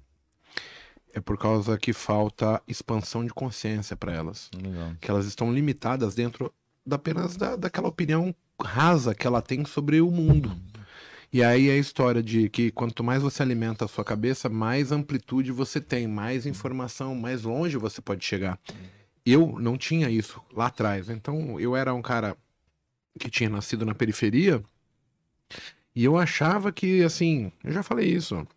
É 1.13 1.19
por 1.19 1.37
causa 1.37 1.77
que 1.77 1.93
falta 1.93 2.61
expansão 2.67 3.23
de 3.23 3.33
consciência 3.33 3.95
para 3.95 4.13
elas. 4.13 4.49
Legal. 4.53 4.93
Que 4.99 5.09
elas 5.09 5.25
estão 5.25 5.53
limitadas 5.53 6.15
dentro 6.15 6.53
da, 6.85 6.95
apenas 6.97 7.35
da, 7.35 7.55
daquela 7.55 7.87
opinião 7.87 8.33
rasa 8.61 9.15
que 9.15 9.25
ela 9.25 9.41
tem 9.41 9.65
sobre 9.65 10.01
o 10.01 10.11
mundo. 10.11 10.51
E 11.35 11.43
aí 11.43 11.67
é 11.67 11.73
a 11.73 11.77
história 11.77 12.23
de 12.23 12.47
que 12.47 12.71
quanto 12.71 13.03
mais 13.03 13.21
você 13.21 13.43
alimenta 13.43 13.83
a 13.83 13.89
sua 13.89 14.05
cabeça, 14.05 14.47
mais 14.47 14.93
amplitude 14.93 15.51
você 15.51 15.81
tem, 15.81 16.07
mais 16.07 16.45
informação, 16.45 17.13
mais 17.13 17.43
longe 17.43 17.75
você 17.75 17.99
pode 17.99 18.23
chegar. 18.23 18.57
Eu 19.25 19.59
não 19.59 19.77
tinha 19.77 20.09
isso 20.09 20.41
lá 20.53 20.67
atrás. 20.67 21.09
Então 21.09 21.59
eu 21.59 21.75
era 21.75 21.93
um 21.93 22.01
cara 22.01 22.37
que 23.19 23.29
tinha 23.29 23.49
nascido 23.49 23.85
na 23.85 23.93
periferia 23.93 24.63
e 25.93 26.05
eu 26.05 26.17
achava 26.17 26.71
que, 26.71 27.03
assim, 27.03 27.51
eu 27.65 27.73
já 27.73 27.83
falei 27.83 28.09
isso. 28.09 28.47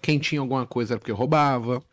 Quem 0.00 0.18
tinha 0.18 0.40
alguma 0.40 0.66
coisa 0.66 0.94
era 0.94 0.98
porque 0.98 1.12
roubava, 1.12 1.84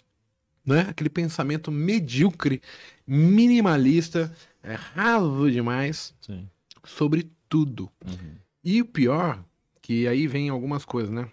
né? 0.65 0.86
Aquele 0.88 1.09
pensamento 1.09 1.69
medíocre, 1.69 2.61
minimalista, 3.05 4.34
é 4.63 4.74
raso 4.74 5.51
demais 5.51 6.15
Sim. 6.21 6.47
sobre 6.86 7.30
tudo. 7.49 7.91
Uhum. 8.07 8.38
E 8.63 8.82
o 8.82 8.86
pior 8.86 9.43
que 9.84 10.07
aí 10.07 10.25
vem 10.27 10.49
algumas 10.49 10.86
coisas, 10.86 11.11
né? 11.11 11.27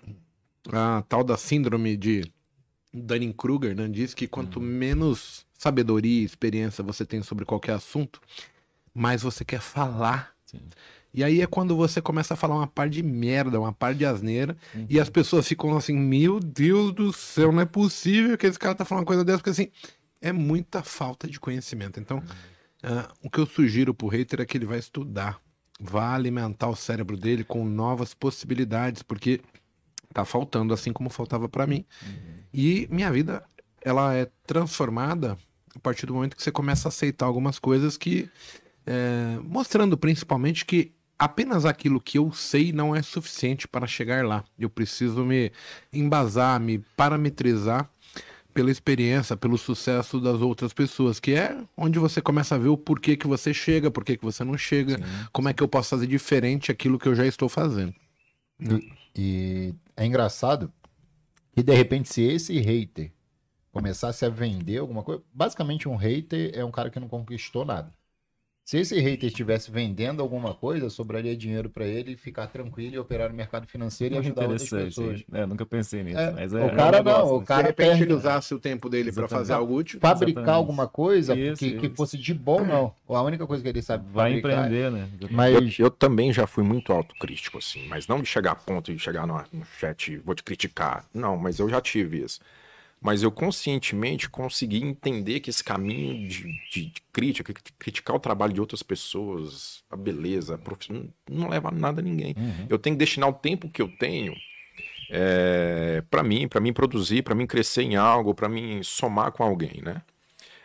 A 0.71 1.03
tal 1.09 1.25
da 1.25 1.37
síndrome 1.37 1.97
de 1.97 2.31
Dunning-Kruger, 2.93 3.75
né? 3.77 3.89
Diz 3.89 4.13
que 4.13 4.27
quanto 4.27 4.59
uhum. 4.59 4.67
menos 4.67 5.47
sabedoria 5.57 6.21
e 6.21 6.25
experiência 6.25 6.83
você 6.83 7.07
tem 7.07 7.23
sobre 7.23 7.45
qualquer 7.45 7.75
assunto, 7.75 8.21
mais 8.93 9.23
você 9.23 9.45
quer 9.45 9.61
falar. 9.61 10.35
Sim. 10.45 10.59
E 11.15 11.23
aí 11.23 11.41
é 11.41 11.47
quando 11.47 11.77
você 11.77 12.03
começa 12.03 12.35
a 12.35 12.37
falar 12.37 12.57
uma 12.57 12.67
par 12.67 12.89
de 12.89 13.03
merda, 13.05 13.59
uma 13.59 13.73
par 13.73 13.95
de 13.95 14.05
asneira, 14.05 14.57
uhum. 14.75 14.87
e 14.91 14.99
as 14.99 15.09
pessoas 15.09 15.47
ficam 15.47 15.77
assim, 15.77 15.97
meu 15.97 16.41
Deus 16.41 16.93
do 16.93 17.13
céu, 17.13 17.53
não 17.53 17.63
é 17.63 17.67
possível 17.67 18.37
que 18.37 18.47
esse 18.47 18.59
cara 18.59 18.75
tá 18.75 18.85
falando 18.85 19.03
uma 19.03 19.07
coisa 19.07 19.25
dessa, 19.25 19.39
porque 19.39 19.51
assim, 19.51 19.69
é 20.21 20.33
muita 20.33 20.83
falta 20.83 21.29
de 21.29 21.39
conhecimento. 21.39 22.01
Então, 22.01 22.19
uhum. 22.19 22.99
uh, 22.99 23.09
o 23.23 23.31
que 23.31 23.39
eu 23.39 23.47
sugiro 23.47 23.95
pro 23.95 24.09
hater 24.09 24.41
é 24.41 24.45
que 24.45 24.59
ele 24.59 24.67
vai 24.67 24.79
estudar 24.79 25.41
vá 25.81 26.15
alimentar 26.15 26.69
o 26.69 26.77
cérebro 26.77 27.17
dele 27.17 27.43
com 27.43 27.65
novas 27.65 28.13
possibilidades, 28.13 29.03
porque 29.03 29.41
tá 30.13 30.25
faltando 30.25 30.75
assim 30.75 30.93
como 30.93 31.09
faltava 31.09 31.49
para 31.49 31.67
mim. 31.67 31.85
Uhum. 32.03 32.41
E 32.53 32.89
minha 32.91 33.11
vida 33.11 33.43
ela 33.81 34.15
é 34.15 34.29
transformada 34.47 35.39
a 35.75 35.79
partir 35.79 36.05
do 36.05 36.15
momento 36.15 36.37
que 36.37 36.43
você 36.43 36.53
começa 36.53 36.89
a 36.89 36.91
aceitar 36.91 37.27
algumas 37.27 37.59
coisas 37.59 37.97
que 37.97 38.29
é, 38.87 39.39
mostrando 39.43 39.97
principalmente 39.97 40.67
que 40.67 40.93
apenas 41.19 41.65
aquilo 41.65 42.01
que 42.01 42.19
eu 42.19 42.33
sei 42.33 42.73
não 42.73 42.95
é 42.95 43.03
suficiente 43.03 43.69
para 43.69 43.87
chegar 43.87 44.25
lá. 44.25 44.45
Eu 44.59 44.69
preciso 44.69 45.25
me 45.25 45.53
embasar, 45.93 46.59
me 46.61 46.79
parametrizar 46.97 47.89
pela 48.53 48.71
experiência, 48.71 49.37
pelo 49.37 49.57
sucesso 49.57 50.21
das 50.21 50.41
outras 50.41 50.73
pessoas, 50.73 51.19
que 51.21 51.33
é 51.33 51.57
onde 51.77 51.99
você 51.99 52.21
começa 52.21 52.55
a 52.55 52.59
ver 52.59 52.69
o 52.69 52.77
porquê 52.77 53.17
que 53.17 53.27
você 53.27 53.55
chega, 53.55 53.91
porquê 53.91 54.17
que 54.17 54.25
você 54.25 54.45
não 54.45 54.57
chega, 54.57 54.97
Sim. 54.97 55.05
como 55.33 55.49
é 55.49 55.55
que 55.55 55.63
eu 55.63 55.69
posso 55.69 55.91
fazer 55.91 56.07
diferente 56.07 56.71
aquilo 56.71 56.99
que 56.99 57.09
eu 57.09 57.15
já 57.15 57.27
estou 57.27 57.49
fazendo. 57.49 57.95
E, 58.61 58.93
e 59.17 59.75
é 59.97 60.05
engraçado 60.05 60.73
que 61.53 61.63
de 61.63 61.75
repente 61.75 62.09
se 62.09 62.23
esse 62.23 62.59
hater 62.61 63.13
começasse 63.73 64.25
a 64.25 64.29
vender 64.29 64.79
alguma 64.79 65.03
coisa, 65.03 65.23
basicamente 65.33 65.89
um 65.89 65.97
hater 65.97 66.51
é 66.55 66.65
um 66.65 66.71
cara 66.71 66.91
que 66.91 67.01
não 67.01 67.09
conquistou 67.09 67.65
nada. 67.65 67.93
Se 68.71 68.79
esse 68.79 69.01
hater 69.01 69.27
estivesse 69.27 69.69
vendendo 69.69 70.23
alguma 70.23 70.55
coisa, 70.55 70.89
sobraria 70.89 71.37
dinheiro 71.37 71.69
para 71.69 71.85
ele 71.85 72.17
ficar 72.17 72.47
tranquilo 72.47 72.95
e 72.95 72.99
operar 73.01 73.29
no 73.29 73.35
mercado 73.35 73.67
financeiro 73.67 74.15
e 74.15 74.19
ajudar 74.19 74.43
outras 74.43 74.71
pessoas. 74.71 75.25
É, 75.33 75.45
nunca 75.45 75.67
pensei 75.67 76.05
nisso. 76.05 76.21
É, 76.21 76.31
mas 76.31 76.55
é, 76.55 76.65
o 76.65 76.77
cara 76.77 76.99
é 76.99 77.01
um 77.01 77.05
não, 77.05 77.35
o 77.35 77.43
cara 77.43 77.63
de 77.63 77.69
repente 77.71 77.89
perde... 77.89 78.03
ele 78.05 78.13
usasse 78.15 78.55
o 78.55 78.61
tempo 78.61 78.89
dele 78.89 79.11
para 79.11 79.27
fazer 79.27 79.55
algo 79.55 79.75
útil. 79.75 79.99
Fabricar 79.99 80.43
Exatamente. 80.45 80.57
alguma 80.57 80.87
coisa 80.87 81.37
isso, 81.37 81.57
que, 81.59 81.67
isso. 81.67 81.79
que 81.81 81.89
fosse 81.89 82.17
de 82.17 82.33
bom, 82.33 82.65
não. 82.65 82.95
A 83.09 83.23
única 83.23 83.45
coisa 83.45 83.61
que 83.61 83.69
ele 83.69 83.83
sabe 83.83 84.05
Vai 84.13 84.35
fabricar. 84.35 84.67
empreender, 84.67 84.91
né? 84.93 85.09
Mas... 85.33 85.77
Eu, 85.77 85.87
eu, 85.87 85.91
também 85.91 86.33
já 86.33 86.47
fui 86.47 86.63
muito 86.63 86.93
autocrítico, 86.93 87.59
assim, 87.59 87.89
mas 87.89 88.07
não 88.07 88.23
de 88.23 88.29
chegar 88.29 88.53
a 88.53 88.55
ponto 88.55 88.95
de 88.95 89.01
chegar 89.01 89.27
no, 89.27 89.35
no 89.53 89.65
chat, 89.81 90.17
vou 90.19 90.33
te 90.33 90.45
criticar. 90.45 91.05
Não, 91.13 91.37
mas 91.37 91.59
eu 91.59 91.69
já 91.69 91.81
tive 91.81 92.23
isso 92.23 92.39
mas 93.01 93.23
eu 93.23 93.33
conscientemente 93.33 94.29
consegui 94.29 94.83
entender 94.83 95.41
que 95.41 95.49
esse 95.49 95.65
caminho 95.65 96.29
de, 96.29 96.43
de, 96.71 96.87
de 96.87 97.03
crítica, 97.13 97.53
de 97.53 97.73
criticar 97.79 98.15
o 98.15 98.21
trabalho 98.21 98.53
de 98.53 98.61
outras 98.61 98.83
pessoas, 98.83 99.83
a 99.91 99.97
beleza, 99.97 100.57
a 100.57 100.59
prof... 100.59 100.93
não, 100.93 101.09
não 101.29 101.49
leva 101.49 101.69
a 101.69 101.73
nada 101.73 102.01
a 102.01 102.05
ninguém. 102.05 102.35
Uhum. 102.37 102.67
Eu 102.69 102.79
tenho 102.79 102.95
que 102.95 103.01
destinar 103.01 103.29
o 103.29 103.33
tempo 103.33 103.71
que 103.71 103.81
eu 103.81 103.89
tenho 103.97 104.35
é, 105.11 106.03
para 106.09 106.23
mim, 106.23 106.47
para 106.47 106.61
mim 106.61 106.73
produzir, 106.73 107.23
para 107.23 107.35
mim 107.35 107.47
crescer 107.47 107.83
em 107.83 107.97
algo, 107.97 108.35
para 108.35 108.49
mim 108.49 108.83
somar 108.83 109.33
com 109.33 109.43
alguém, 109.43 109.81
né? 109.83 110.03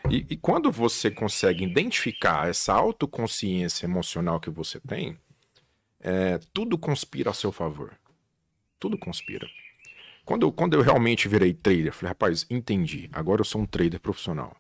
E, 0.10 0.24
e, 0.30 0.38
quando 0.38 0.72
você 0.72 1.10
consegue 1.10 1.64
identificar 1.64 2.48
essa 2.48 2.72
autoconsciência 2.74 3.88
emocional 3.88 4.40
que 4.40 4.52
você 4.52 4.80
tem, 4.80 5.18
é, 6.00 6.40
tudo 6.54 6.78
conspira 6.78 7.32
a 7.32 7.34
seu 7.34 7.52
favor. 7.52 7.92
Tudo 8.80 9.00
conspira. 9.00 9.48
Quando 10.26 10.48
eu, 10.48 10.52
quando 10.52 10.74
eu 10.74 10.82
realmente 10.82 11.28
virei 11.28 11.54
trader, 11.54 11.94
falei, 11.94 12.10
rapaz, 12.10 12.46
entendi. 12.50 13.10
Agora 13.14 13.42
eu 13.42 13.46
sou 13.46 13.62
um 13.62 13.66
trader 13.66 14.00
profissional. 14.00 14.56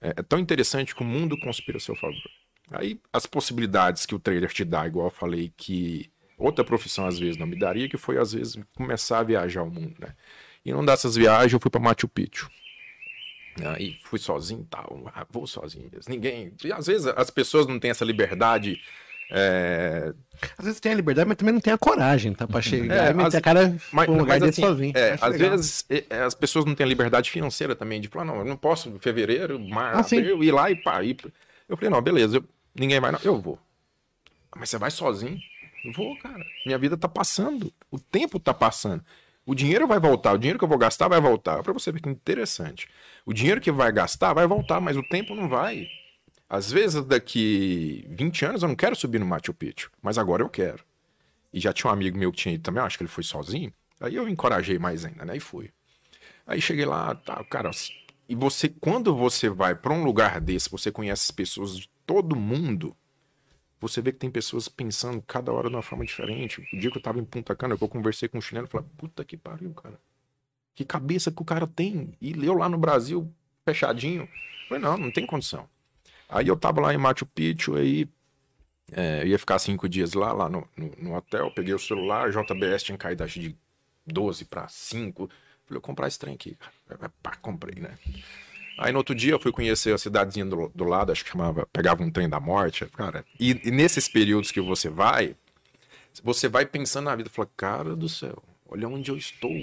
É, 0.00 0.10
é 0.10 0.22
tão 0.22 0.38
interessante 0.38 0.94
que 0.94 1.02
o 1.02 1.06
mundo 1.06 1.38
conspira 1.40 1.78
a 1.78 1.80
seu 1.80 1.96
favor. 1.96 2.30
Aí 2.70 3.00
as 3.12 3.26
possibilidades 3.26 4.06
que 4.06 4.14
o 4.14 4.20
trader 4.20 4.52
te 4.52 4.64
dá, 4.64 4.86
igual 4.86 5.08
eu 5.08 5.10
falei, 5.10 5.52
que 5.56 6.10
outra 6.38 6.64
profissão 6.64 7.06
às 7.06 7.18
vezes 7.18 7.36
não 7.36 7.46
me 7.46 7.58
daria, 7.58 7.88
que 7.88 7.96
foi 7.96 8.16
às 8.16 8.32
vezes 8.32 8.56
começar 8.76 9.18
a 9.18 9.24
viajar 9.24 9.64
o 9.64 9.70
mundo, 9.70 9.96
né? 9.98 10.14
E 10.64 10.72
numa 10.72 10.86
dessas 10.86 11.16
viagens 11.16 11.52
eu 11.52 11.60
fui 11.60 11.70
para 11.70 11.80
Machu 11.80 12.06
Picchu. 12.06 12.48
Aí 13.64 13.98
fui 14.04 14.18
sozinho 14.18 14.66
tal, 14.70 15.02
ah, 15.12 15.26
vou 15.28 15.46
sozinho 15.46 15.90
mesmo. 15.92 16.12
Ninguém. 16.12 16.52
E 16.64 16.72
às 16.72 16.86
vezes 16.86 17.06
as 17.08 17.30
pessoas 17.30 17.66
não 17.66 17.80
têm 17.80 17.90
essa 17.90 18.04
liberdade 18.04 18.80
é... 19.30 20.12
Às 20.56 20.64
vezes 20.64 20.80
tem 20.80 20.92
a 20.92 20.94
liberdade, 20.94 21.28
mas 21.28 21.36
também 21.36 21.52
não 21.52 21.60
tem 21.60 21.72
a 21.72 21.78
coragem, 21.78 22.32
tá? 22.32 22.46
Pra 22.46 22.62
chegar 22.62 23.08
é, 23.08 23.10
e 23.10 23.14
meter 23.14 23.36
a 23.36 23.40
cara 23.40 23.76
mas, 23.92 24.08
um 24.08 24.18
lugar 24.18 24.40
mas, 24.40 24.50
assim, 24.50 24.62
sozinho. 24.62 24.92
É, 24.96 25.12
às 25.20 25.32
legal. 25.32 25.50
vezes 25.50 25.84
é, 25.90 26.22
as 26.22 26.34
pessoas 26.34 26.64
não 26.64 26.74
têm 26.74 26.84
a 26.84 26.88
liberdade 26.88 27.30
financeira 27.30 27.76
também, 27.76 28.00
de 28.00 28.08
falar, 28.08 28.24
não, 28.24 28.36
eu 28.36 28.44
não 28.44 28.56
posso 28.56 28.88
em 28.88 28.98
fevereiro, 28.98 29.58
março, 29.58 30.14
ah, 30.14 30.18
eu 30.18 30.42
ir 30.42 30.50
lá 30.50 30.70
e 30.70 30.76
pá. 30.76 31.02
E... 31.04 31.16
Eu 31.68 31.76
falei, 31.76 31.90
não, 31.90 32.00
beleza, 32.00 32.38
eu... 32.38 32.44
ninguém 32.74 32.98
vai, 33.00 33.12
não, 33.12 33.20
eu 33.22 33.38
vou. 33.38 33.58
Mas 34.56 34.70
você 34.70 34.78
vai 34.78 34.90
sozinho? 34.90 35.38
Eu 35.84 35.92
vou, 35.92 36.16
cara. 36.18 36.44
Minha 36.66 36.78
vida 36.78 36.96
tá 36.96 37.08
passando. 37.08 37.72
O 37.90 37.98
tempo 37.98 38.38
tá 38.38 38.52
passando. 38.52 39.04
O 39.46 39.54
dinheiro 39.54 39.86
vai 39.86 39.98
voltar, 39.98 40.32
o 40.32 40.38
dinheiro 40.38 40.58
que 40.58 40.64
eu 40.64 40.68
vou 40.68 40.78
gastar 40.78 41.08
vai 41.08 41.20
voltar. 41.20 41.62
Para 41.62 41.72
você 41.72 41.90
ver 41.90 42.00
que 42.00 42.08
interessante. 42.08 42.88
O 43.24 43.32
dinheiro 43.32 43.60
que 43.60 43.70
vai 43.70 43.90
gastar 43.92 44.32
vai 44.32 44.46
voltar, 44.46 44.80
mas 44.80 44.96
o 44.96 45.02
tempo 45.02 45.34
não 45.34 45.48
vai. 45.48 45.86
Às 46.50 46.72
vezes, 46.72 47.04
daqui 47.04 48.04
20 48.08 48.44
anos, 48.44 48.62
eu 48.64 48.68
não 48.68 48.74
quero 48.74 48.96
subir 48.96 49.20
no 49.20 49.24
Machu 49.24 49.54
Picchu, 49.54 49.88
mas 50.02 50.18
agora 50.18 50.42
eu 50.42 50.48
quero. 50.48 50.84
E 51.52 51.60
já 51.60 51.72
tinha 51.72 51.88
um 51.88 51.94
amigo 51.94 52.18
meu 52.18 52.32
que 52.32 52.38
tinha 52.38 52.56
ido 52.56 52.64
também, 52.64 52.82
acho 52.82 52.98
que 52.98 53.04
ele 53.04 53.08
foi 53.08 53.22
sozinho. 53.22 53.72
Aí 54.00 54.16
eu 54.16 54.28
encorajei 54.28 54.76
mais 54.76 55.04
ainda, 55.04 55.24
né? 55.24 55.36
E 55.36 55.40
fui. 55.40 55.70
Aí 56.44 56.60
cheguei 56.60 56.84
lá, 56.84 57.14
tá, 57.14 57.44
cara. 57.44 57.70
E 58.28 58.34
você, 58.34 58.68
quando 58.68 59.14
você 59.14 59.48
vai 59.48 59.76
para 59.76 59.92
um 59.92 60.02
lugar 60.02 60.40
desse, 60.40 60.68
você 60.68 60.90
conhece 60.90 61.22
as 61.22 61.30
pessoas 61.30 61.78
de 61.78 61.88
todo 62.04 62.34
mundo, 62.34 62.96
você 63.78 64.02
vê 64.02 64.10
que 64.10 64.18
tem 64.18 64.30
pessoas 64.30 64.66
pensando 64.68 65.22
cada 65.22 65.52
hora 65.52 65.68
de 65.68 65.76
uma 65.76 65.82
forma 65.82 66.04
diferente. 66.04 66.66
O 66.72 66.80
dia 66.80 66.90
que 66.90 66.98
eu 66.98 67.02
tava 67.02 67.20
em 67.20 67.24
Punta 67.24 67.54
Cana, 67.54 67.76
que 67.76 67.84
eu 67.84 67.88
conversei 67.88 68.28
com 68.28 68.38
um 68.38 68.40
chileno, 68.40 68.64
eu 68.66 68.70
falei, 68.70 68.88
puta 68.98 69.24
que 69.24 69.36
pariu, 69.36 69.72
cara. 69.72 70.00
Que 70.74 70.84
cabeça 70.84 71.30
que 71.30 71.40
o 71.40 71.44
cara 71.44 71.68
tem. 71.68 72.12
E 72.20 72.32
leu 72.32 72.54
lá 72.54 72.68
no 72.68 72.76
Brasil, 72.76 73.32
fechadinho. 73.64 74.22
Eu 74.22 74.68
falei, 74.68 74.82
não, 74.82 74.96
não 74.96 75.12
tem 75.12 75.24
condição. 75.24 75.68
Aí 76.30 76.46
eu 76.46 76.56
tava 76.56 76.80
lá 76.80 76.94
em 76.94 76.98
Machu 76.98 77.26
Picchu, 77.26 77.76
aí 77.76 78.08
é, 78.92 79.22
eu 79.22 79.28
ia 79.28 79.38
ficar 79.38 79.58
cinco 79.58 79.88
dias 79.88 80.14
lá, 80.14 80.32
lá 80.32 80.48
no, 80.48 80.66
no, 80.76 80.92
no 80.98 81.16
hotel, 81.16 81.50
peguei 81.50 81.74
o 81.74 81.78
celular, 81.78 82.30
JBS 82.30 82.84
tinha 82.84 82.96
caído 82.96 83.24
acho 83.24 83.40
de 83.40 83.56
12 84.06 84.44
para 84.44 84.68
5. 84.68 85.28
Falei, 85.66 85.78
eu 85.78 85.80
comprar 85.80 86.08
esse 86.08 86.18
trem 86.18 86.34
aqui, 86.34 86.56
cara. 86.88 87.12
Pá, 87.22 87.36
comprei, 87.36 87.80
né? 87.80 87.98
Aí 88.78 88.92
no 88.92 88.98
outro 88.98 89.14
dia 89.14 89.32
eu 89.32 89.40
fui 89.40 89.52
conhecer 89.52 89.92
a 89.94 89.98
cidadezinha 89.98 90.46
do, 90.46 90.70
do 90.74 90.84
lado, 90.84 91.12
acho 91.12 91.24
que 91.24 91.30
chamava, 91.30 91.66
pegava 91.72 92.02
um 92.02 92.10
trem 92.10 92.28
da 92.28 92.40
morte, 92.40 92.86
cara. 92.86 93.24
E, 93.38 93.60
e 93.68 93.70
nesses 93.70 94.08
períodos 94.08 94.50
que 94.50 94.60
você 94.60 94.88
vai, 94.88 95.36
você 96.22 96.48
vai 96.48 96.64
pensando 96.64 97.04
na 97.04 97.14
vida, 97.14 97.28
fala, 97.28 97.48
cara 97.56 97.94
do 97.94 98.08
céu, 98.08 98.42
olha 98.68 98.88
onde 98.88 99.10
eu 99.10 99.16
estou, 99.16 99.54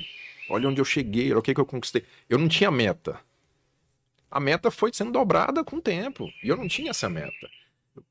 olha 0.50 0.70
onde 0.70 0.80
eu 0.80 0.86
cheguei, 0.86 1.32
olha 1.32 1.40
o 1.40 1.42
que, 1.42 1.54
que 1.54 1.60
eu 1.60 1.66
conquistei. 1.66 2.06
Eu 2.30 2.38
não 2.38 2.48
tinha 2.48 2.70
meta. 2.70 3.20
A 4.30 4.40
meta 4.40 4.70
foi 4.70 4.92
sendo 4.94 5.12
dobrada 5.12 5.64
com 5.64 5.78
o 5.78 5.82
tempo. 5.82 6.30
E 6.44 6.50
eu 6.50 6.58
não 6.58 6.68
tinha 6.68 6.92
essa 6.92 7.10
meta. 7.10 7.50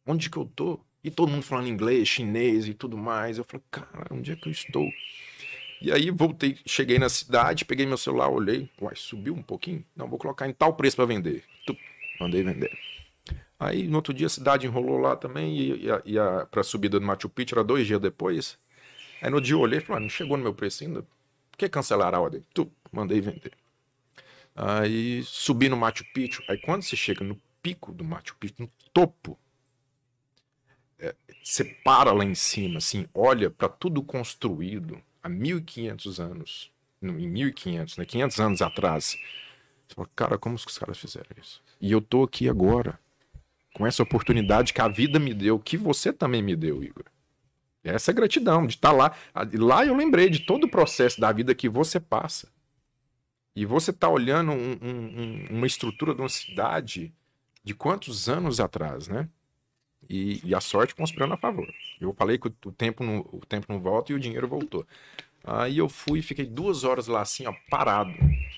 Onde 0.07 0.31
que 0.31 0.37
eu 0.37 0.47
tô? 0.47 0.81
E 1.05 1.11
todo 1.11 1.31
mundo 1.31 1.43
falando 1.43 1.69
inglês, 1.69 2.09
chinês 2.09 2.67
e 2.67 2.75
tudo 2.75 2.97
mais. 2.97 3.39
Eu 3.39 3.45
falei, 3.45 3.63
cara, 3.71 4.07
onde 4.11 4.33
é 4.33 4.37
que 4.37 4.49
eu 4.49 4.53
estou? 4.53 4.89
E 5.81 5.93
aí 5.93 6.11
voltei, 6.11 6.57
cheguei 6.65 6.99
na 6.99 7.09
cidade, 7.09 7.65
peguei 7.65 7.85
meu 7.85 7.99
celular, 7.99 8.29
olhei, 8.29 8.69
uai, 8.81 8.95
subiu 8.97 9.35
um 9.35 9.43
pouquinho? 9.43 9.85
Não, 9.95 10.09
vou 10.09 10.19
colocar 10.19 10.49
em 10.49 10.53
tal 10.53 10.75
preço 10.75 10.97
para 10.97 11.05
vender. 11.05 11.45
Tup, 11.67 11.79
mandei 12.19 12.43
vender. 12.43 12.77
Aí 13.59 13.87
no 13.87 13.97
outro 13.97 14.15
dia 14.15 14.27
a 14.27 14.31
cidade 14.31 14.67
enrolou 14.67 14.99
lá 14.99 15.17
também 15.17 15.57
e, 15.57 15.85
e, 15.85 15.91
a, 15.91 16.03
e 16.05 16.19
a, 16.19 16.47
pra 16.47 16.63
subida 16.63 16.99
do 16.99 17.07
Machu 17.07 17.29
Picchu 17.29 17.55
era 17.55 17.65
dois 17.65 17.87
dias 17.87 18.01
depois. 18.01 18.59
Aí 19.21 19.31
no 19.31 19.41
dia 19.41 19.55
eu 19.55 19.61
olhei 19.61 19.79
e 19.79 19.83
falei, 19.83 20.03
não 20.03 20.09
chegou 20.09 20.37
no 20.37 20.43
meu 20.43 20.55
preço 20.55 20.83
ainda? 20.83 21.03
Por 21.51 21.59
que 21.59 21.69
cancelar 21.69 22.15
a 22.15 22.21
ordem? 22.21 22.43
Tup, 22.55 22.71
mandei 22.91 23.21
vender. 23.21 23.53
Aí 24.57 25.23
subi 25.25 25.69
no 25.69 25.77
Machu 25.77 26.05
Picchu. 26.15 26.43
Aí 26.49 26.57
quando 26.59 26.83
você 26.83 26.97
chega 26.97 27.23
no 27.23 27.39
pico 27.63 27.93
do 27.93 28.03
Machu 28.03 28.35
Picchu, 28.41 28.63
no 28.63 28.71
topo, 28.93 29.39
é, 30.99 31.15
você 31.43 31.65
para 31.85 32.11
lá 32.13 32.25
em 32.25 32.35
cima, 32.35 32.79
assim, 32.79 33.07
olha 33.13 33.51
para 33.51 33.69
tudo 33.69 34.03
construído 34.03 34.99
há 35.23 35.29
1500 35.29 36.19
anos, 36.19 36.73
em 37.03 37.29
1500, 37.29 37.99
né, 37.99 38.05
500 38.07 38.41
anos 38.41 38.63
atrás. 38.63 39.19
Você 39.87 39.95
fala, 39.95 40.09
cara, 40.17 40.39
como 40.39 40.55
os 40.55 40.65
caras 40.65 40.99
fizeram 40.99 41.29
isso? 41.39 41.63
E 41.79 41.93
eu 41.93 42.01
tô 42.01 42.23
aqui 42.23 42.49
agora, 42.49 42.99
com 43.75 43.87
essa 43.87 44.03
oportunidade 44.03 44.73
que 44.73 44.81
a 44.81 44.89
vida 44.89 45.19
me 45.19 45.35
deu, 45.35 45.59
que 45.59 45.77
você 45.77 46.13
também 46.13 46.43
me 46.43 46.57
deu, 46.57 46.83
Igor. 46.83 47.05
Essa 47.85 48.11
é 48.11 48.15
gratidão 48.15 48.67
de 48.67 48.75
estar 48.75 48.91
tá 48.91 48.97
lá. 48.97 49.17
Lá 49.55 49.85
eu 49.85 49.95
lembrei 49.95 50.29
de 50.29 50.41
todo 50.41 50.65
o 50.65 50.69
processo 50.69 51.21
da 51.21 51.31
vida 51.31 51.55
que 51.55 51.69
você 51.69 52.01
passa. 52.01 52.49
E 53.57 53.65
você 53.65 53.91
está 53.91 54.07
olhando 54.07 54.53
um, 54.53 54.79
um, 54.83 55.47
uma 55.51 55.67
estrutura 55.67 56.15
de 56.15 56.21
uma 56.21 56.29
cidade 56.29 57.11
de 57.65 57.75
quantos 57.75 58.29
anos 58.29 58.61
atrás, 58.61 59.09
né? 59.09 59.31
E, 60.09 60.47
e, 60.47 60.55
a 60.55 60.61
sorte 60.61 60.95
conspirando 60.95 61.33
a 61.35 61.37
favor. 61.39 61.67
Eu 61.99 62.13
falei 62.13 62.37
que 62.37 62.47
o 62.47 62.71
tempo, 62.71 63.03
não, 63.03 63.21
o 63.33 63.41
tempo 63.49 63.67
não 63.71 63.81
volta 63.81 64.13
e 64.13 64.15
o 64.15 64.21
dinheiro 64.21 64.47
voltou. 64.47 64.87
Aí 65.43 65.79
eu 65.79 65.89
fui 65.89 66.21
fiquei 66.21 66.45
duas 66.45 66.85
horas 66.85 67.07
lá 67.07 67.23
assim, 67.23 67.47
ó, 67.47 67.55
parado, 67.71 68.13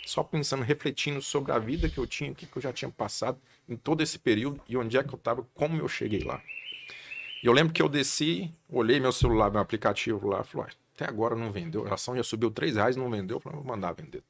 só 0.04 0.22
pensando, 0.22 0.62
refletindo 0.62 1.22
sobre 1.22 1.52
a 1.52 1.58
vida 1.58 1.88
que 1.88 1.98
eu 1.98 2.06
tinha, 2.06 2.32
o 2.32 2.34
que, 2.34 2.44
que 2.44 2.56
eu 2.56 2.62
já 2.62 2.72
tinha 2.72 2.90
passado 2.90 3.38
em 3.68 3.76
todo 3.76 4.02
esse 4.02 4.18
período 4.18 4.60
e 4.68 4.76
onde 4.76 4.98
é 4.98 5.02
que 5.04 5.14
eu 5.14 5.18
estava, 5.18 5.46
como 5.54 5.76
eu 5.76 5.86
cheguei 5.86 6.24
lá. 6.24 6.42
E 7.42 7.46
eu 7.46 7.52
lembro 7.52 7.72
que 7.72 7.80
eu 7.80 7.88
desci, 7.88 8.52
olhei 8.68 8.98
meu 8.98 9.12
celular, 9.12 9.50
meu 9.50 9.60
aplicativo 9.60 10.28
lá, 10.28 10.42
falei, 10.42 10.72
até 10.94 11.06
agora 11.06 11.36
não 11.36 11.52
vendeu, 11.52 11.86
a 11.86 11.94
ação 11.94 12.16
já 12.16 12.22
subiu 12.22 12.50
três 12.50 12.74
reais, 12.74 12.96
não 12.96 13.10
vendeu, 13.10 13.36
eu 13.36 13.40
falei, 13.40 13.58
vou 13.58 13.66
mandar 13.66 13.92
vender. 13.92 14.22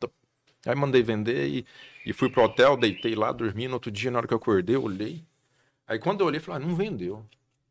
Aí 0.68 0.76
mandei 0.76 1.02
vender 1.02 1.48
e, 1.48 1.66
e 2.04 2.12
fui 2.12 2.28
pro 2.28 2.42
hotel, 2.42 2.76
deitei 2.76 3.14
lá, 3.14 3.32
dormi. 3.32 3.66
No 3.66 3.74
outro 3.74 3.90
dia, 3.90 4.10
na 4.10 4.18
hora 4.18 4.26
que 4.28 4.34
eu 4.34 4.36
acordei, 4.36 4.76
eu 4.76 4.82
olhei. 4.82 5.24
Aí 5.86 5.98
quando 5.98 6.20
eu 6.20 6.26
olhei, 6.26 6.38
falei, 6.40 6.62
ah, 6.62 6.66
não 6.66 6.76
vendeu. 6.76 7.24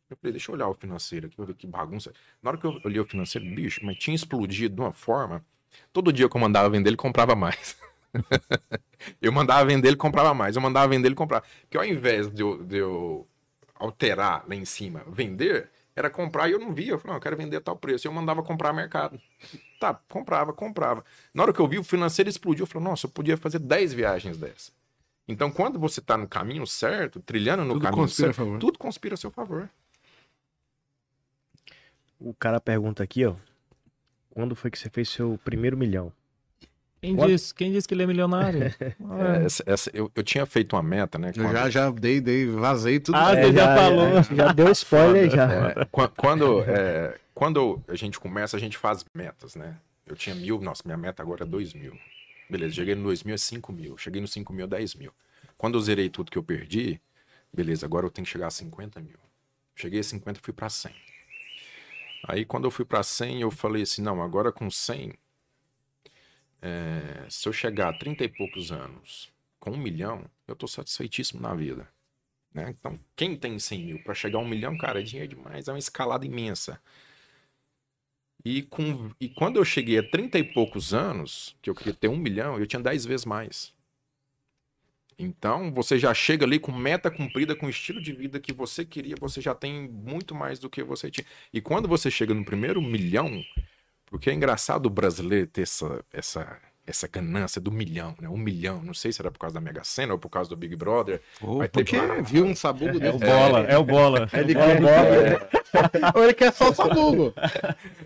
Eu 0.09 0.17
falei, 0.17 0.31
deixa 0.31 0.49
eu 0.49 0.55
olhar 0.55 0.67
o 0.67 0.73
financeiro 0.73 1.27
aqui 1.27 1.35
pra 1.35 1.45
ver 1.45 1.53
que 1.53 1.67
bagunça. 1.67 2.11
Na 2.41 2.49
hora 2.49 2.57
que 2.57 2.65
eu 2.65 2.81
olhei 2.83 2.99
o 2.99 3.05
financeiro, 3.05 3.47
bicho, 3.53 3.81
mas 3.85 3.97
tinha 3.97 4.15
explodido 4.15 4.73
de 4.73 4.81
uma 4.81 4.91
forma. 4.91 5.45
Todo 5.93 6.11
dia 6.11 6.27
que 6.27 6.35
eu 6.35 6.41
mandava 6.41 6.69
vender, 6.71 6.89
ele 6.89 6.97
comprava 6.97 7.35
mais. 7.35 7.77
eu 9.21 9.31
mandava 9.31 9.63
vender, 9.65 9.89
ele 9.89 9.97
comprava 9.97 10.33
mais. 10.33 10.55
Eu 10.55 10.61
mandava 10.63 10.87
vender, 10.87 11.07
ele 11.07 11.15
comprava. 11.15 11.45
Porque 11.61 11.77
ao 11.77 11.85
invés 11.85 12.31
de 12.31 12.41
eu, 12.41 12.63
de 12.63 12.77
eu 12.77 13.27
alterar 13.75 14.43
lá 14.47 14.55
em 14.55 14.65
cima, 14.65 15.03
vender, 15.07 15.69
era 15.97 16.11
comprar 16.11 16.47
e 16.47 16.51
eu 16.51 16.59
não 16.59 16.71
via. 16.75 16.91
Eu 16.91 16.99
falei, 16.99 17.13
não, 17.13 17.17
eu 17.17 17.21
quero 17.21 17.35
vender 17.35 17.57
a 17.57 17.61
tal 17.61 17.75
preço. 17.75 18.07
Eu 18.07 18.11
mandava 18.11 18.43
comprar 18.43 18.71
mercado. 18.71 19.19
Tá, 19.79 19.95
comprava, 20.07 20.53
comprava. 20.53 21.03
Na 21.33 21.41
hora 21.41 21.51
que 21.51 21.59
eu 21.59 21.67
vi, 21.67 21.79
o 21.79 21.83
financeiro 21.83 22.29
explodiu. 22.29 22.63
Eu 22.63 22.67
falei, 22.67 22.87
nossa, 22.87 23.07
eu 23.07 23.09
podia 23.09 23.35
fazer 23.35 23.57
10 23.57 23.93
viagens 23.93 24.37
dessa. 24.37 24.71
Então, 25.27 25.49
quando 25.49 25.79
você 25.79 25.99
está 25.99 26.15
no 26.15 26.27
caminho 26.27 26.67
certo, 26.67 27.19
trilhando 27.19 27.63
no 27.65 27.73
Tudo 27.73 27.81
caminho 27.83 28.03
conspira 28.03 28.29
a 28.29 28.33
certo, 28.33 28.45
favor. 28.45 28.59
tudo 28.59 28.77
conspira 28.77 29.15
a 29.15 29.17
seu 29.17 29.31
favor. 29.31 29.67
O 32.19 32.31
cara 32.33 32.61
pergunta 32.61 33.03
aqui, 33.03 33.25
ó. 33.25 33.35
Quando 34.29 34.55
foi 34.55 34.69
que 34.69 34.77
você 34.77 34.89
fez 34.91 35.09
seu 35.09 35.39
primeiro 35.43 35.75
milhão? 35.75 36.13
Quem 36.99 37.15
disse, 37.15 37.53
quem 37.53 37.71
disse 37.71 37.87
que 37.87 37.93
ele 37.93 38.03
é 38.03 38.07
milionário? 38.07 38.59
É, 39.39 39.45
essa- 39.45 39.63
essa- 39.65 39.91
eu, 39.93 40.11
eu 40.15 40.23
tinha 40.23 40.45
feito 40.45 40.75
uma 40.75 40.81
meta, 40.83 41.17
né? 41.19 41.29
Eu 41.35 41.43
quando- 41.43 41.51
já, 41.53 41.69
já 41.69 41.89
dei, 41.91 42.19
dei, 42.19 42.47
vazei 42.47 42.99
tudo. 42.99 43.15
Ah, 43.17 43.33
É, 43.35 43.43
você 43.45 43.53
já 43.53 43.75
falou. 43.75 44.07
é, 44.17 44.23
Já 44.35 44.51
deu 44.53 44.71
spoiler 44.71 45.29
já. 45.29 45.51
É, 45.51 45.85
qua- 45.85 46.07
quando, 46.09 46.61
é, 46.63 47.17
quando 47.33 47.81
a 47.87 47.95
gente 47.95 48.19
começa, 48.19 48.57
a 48.57 48.59
gente 48.59 48.77
faz 48.77 49.05
metas, 49.13 49.55
né? 49.55 49.77
Eu 50.05 50.15
tinha 50.15 50.33
mil, 50.35 50.59
nossa, 50.59 50.81
minha 50.85 50.97
meta 50.97 51.21
agora 51.21 51.43
é 51.43 51.47
dois 51.47 51.73
mil. 51.73 51.97
Beleza, 52.49 52.73
cheguei 52.75 52.95
no 52.95 53.03
dois 53.03 53.23
mil 53.23 53.35
é 53.35 53.37
cinco 53.37 53.71
mil. 53.73 53.97
Cheguei 53.97 54.21
no 54.21 54.27
cinco 54.27 54.51
mil 54.53 54.65
é 54.65 54.67
dez 54.67 54.95
mil. 54.95 55.11
Quando 55.57 55.77
eu 55.77 55.81
zerei 55.81 56.09
tudo 56.09 56.31
que 56.31 56.37
eu 56.37 56.43
perdi, 56.43 56.99
beleza, 57.53 57.85
agora 57.85 58.05
eu 58.05 58.09
tenho 58.09 58.25
que 58.25 58.31
chegar 58.31 58.47
a 58.47 58.51
50 58.51 58.99
mil. 59.01 59.17
Cheguei 59.75 59.99
a 59.99 60.03
50, 60.03 60.39
fui 60.41 60.53
pra 60.53 60.69
100. 60.69 60.91
Aí 62.27 62.45
quando 62.45 62.65
eu 62.65 62.71
fui 62.71 62.85
pra 62.85 63.03
100, 63.03 63.41
eu 63.41 63.51
falei 63.51 63.83
assim, 63.83 64.01
não, 64.01 64.21
agora 64.21 64.51
com 64.51 64.69
100, 64.69 65.13
é, 66.61 67.25
se 67.29 67.47
eu 67.47 67.53
chegar 67.53 67.89
a 67.89 67.97
30 67.97 68.23
e 68.23 68.27
poucos 68.27 68.71
anos 68.71 69.31
com 69.59 69.71
um 69.71 69.77
milhão, 69.77 70.29
eu 70.47 70.55
tô 70.55 70.67
satisfeitíssimo 70.67 71.41
na 71.41 71.53
vida. 71.53 71.87
Né? 72.53 72.69
Então, 72.69 72.99
quem 73.15 73.35
tem 73.35 73.59
100 73.59 73.85
mil 73.85 74.03
para 74.03 74.15
chegar 74.15 74.39
a 74.39 74.41
um 74.41 74.47
milhão, 74.47 74.77
cara, 74.77 74.99
é 74.99 75.03
dinheiro 75.03 75.35
demais, 75.35 75.67
é 75.67 75.71
uma 75.71 75.79
escalada 75.79 76.25
imensa. 76.25 76.81
E, 78.43 78.63
com, 78.63 79.11
e 79.19 79.27
quando 79.29 79.57
eu 79.57 79.65
cheguei 79.65 79.99
a 79.99 80.09
30 80.09 80.39
e 80.39 80.43
poucos 80.53 80.93
anos, 80.93 81.55
que 81.61 81.69
eu 81.69 81.75
queria 81.75 81.93
ter 81.93 82.07
um 82.07 82.17
milhão, 82.17 82.57
eu 82.57 82.65
tinha 82.65 82.81
10 82.81 83.05
vezes 83.05 83.25
mais. 83.25 83.73
Então, 85.19 85.71
você 85.71 85.97
já 85.97 86.13
chega 86.13 86.45
ali 86.45 86.59
com 86.59 86.71
meta 86.71 87.09
cumprida, 87.09 87.55
com 87.55 87.65
o 87.65 87.69
estilo 87.69 87.99
de 87.99 88.13
vida 88.13 88.39
que 88.39 88.53
você 88.53 88.85
queria, 88.85 89.15
você 89.19 89.41
já 89.41 89.55
tem 89.55 89.89
muito 89.89 90.35
mais 90.35 90.59
do 90.59 90.69
que 90.69 90.83
você 90.83 91.09
tinha. 91.09 91.25
E 91.51 91.59
quando 91.59 91.87
você 91.87 92.11
chega 92.11 92.33
no 92.33 92.45
primeiro 92.45 92.81
milhão, 92.81 93.43
porque 94.09 94.29
é 94.29 94.33
engraçado 94.33 94.85
o 94.87 94.89
brasileiro 94.89 95.47
ter 95.47 95.61
essa, 95.63 96.03
essa, 96.11 96.57
essa 96.85 97.07
ganância 97.07 97.59
do 97.61 97.71
milhão, 97.71 98.15
né? 98.21 98.27
Um 98.29 98.37
milhão. 98.37 98.81
Não 98.81 98.93
sei 98.93 99.11
se 99.11 99.21
era 99.21 99.29
por 99.31 99.39
causa 99.39 99.55
da 99.55 99.61
Mega 99.61 99.83
Sena 99.83 100.13
ou 100.13 100.19
por 100.19 100.29
causa 100.29 100.49
do 100.49 100.55
Big 100.55 100.75
Brother. 100.75 101.21
Vai 101.41 101.67
ter 101.67 101.83
porque 101.83 101.99
que- 101.99 102.21
viu 102.23 102.45
um 102.45 102.55
sabugo 102.55 102.93
É 103.03 103.09
o 103.09 103.17
desse. 103.17 103.17
bola, 103.25 103.59
é 103.61 103.77
o 103.77 103.83
bola. 103.83 104.29
Ele 104.33 104.53
É 104.53 104.57
o 104.57 104.59
quer 104.65 104.81
bola. 104.81 105.49
Ou 106.15 106.23
ele 106.23 106.33
quer 106.33 106.53
só 106.53 106.69
o 106.69 106.73
sabugo. 106.73 107.33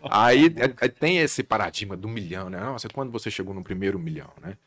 Aí 0.10 0.48
é- 0.57 0.86
é- 0.86 0.90
tem 0.90 1.19
esse 1.19 1.44
paradigma 1.44 1.95
do 1.95 2.07
milhão, 2.07 2.49
né? 2.49 2.60
Nossa, 2.60 2.88
quando 2.90 3.11
você 3.11 3.30
chegou 3.30 3.53
no 3.53 3.64
primeiro 3.64 3.99
milhão, 3.99 4.30
né? 4.41 4.57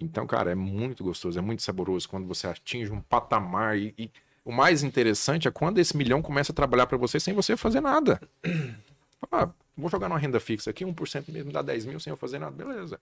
Então, 0.00 0.26
cara, 0.26 0.50
é 0.50 0.54
muito 0.54 1.04
gostoso, 1.04 1.38
é 1.38 1.42
muito 1.42 1.62
saboroso 1.62 2.08
quando 2.08 2.26
você 2.26 2.46
atinge 2.46 2.90
um 2.90 3.00
patamar 3.00 3.76
e, 3.78 3.94
e 3.98 4.10
o 4.44 4.50
mais 4.50 4.82
interessante 4.82 5.46
é 5.46 5.50
quando 5.50 5.78
esse 5.78 5.94
milhão 5.96 6.22
começa 6.22 6.52
a 6.52 6.54
trabalhar 6.54 6.86
para 6.86 6.96
você 6.96 7.20
sem 7.20 7.34
você 7.34 7.56
fazer 7.56 7.80
nada. 7.80 8.18
Ah, 9.30 9.48
vou 9.80 9.90
jogar 9.90 10.08
numa 10.08 10.18
renda 10.18 10.38
fixa 10.38 10.70
aqui, 10.70 10.84
1% 10.84 11.32
mesmo 11.32 11.52
dá 11.52 11.62
10 11.62 11.86
mil 11.86 12.00
sem 12.00 12.10
eu 12.10 12.16
fazer 12.16 12.38
nada, 12.38 12.52
beleza. 12.52 13.00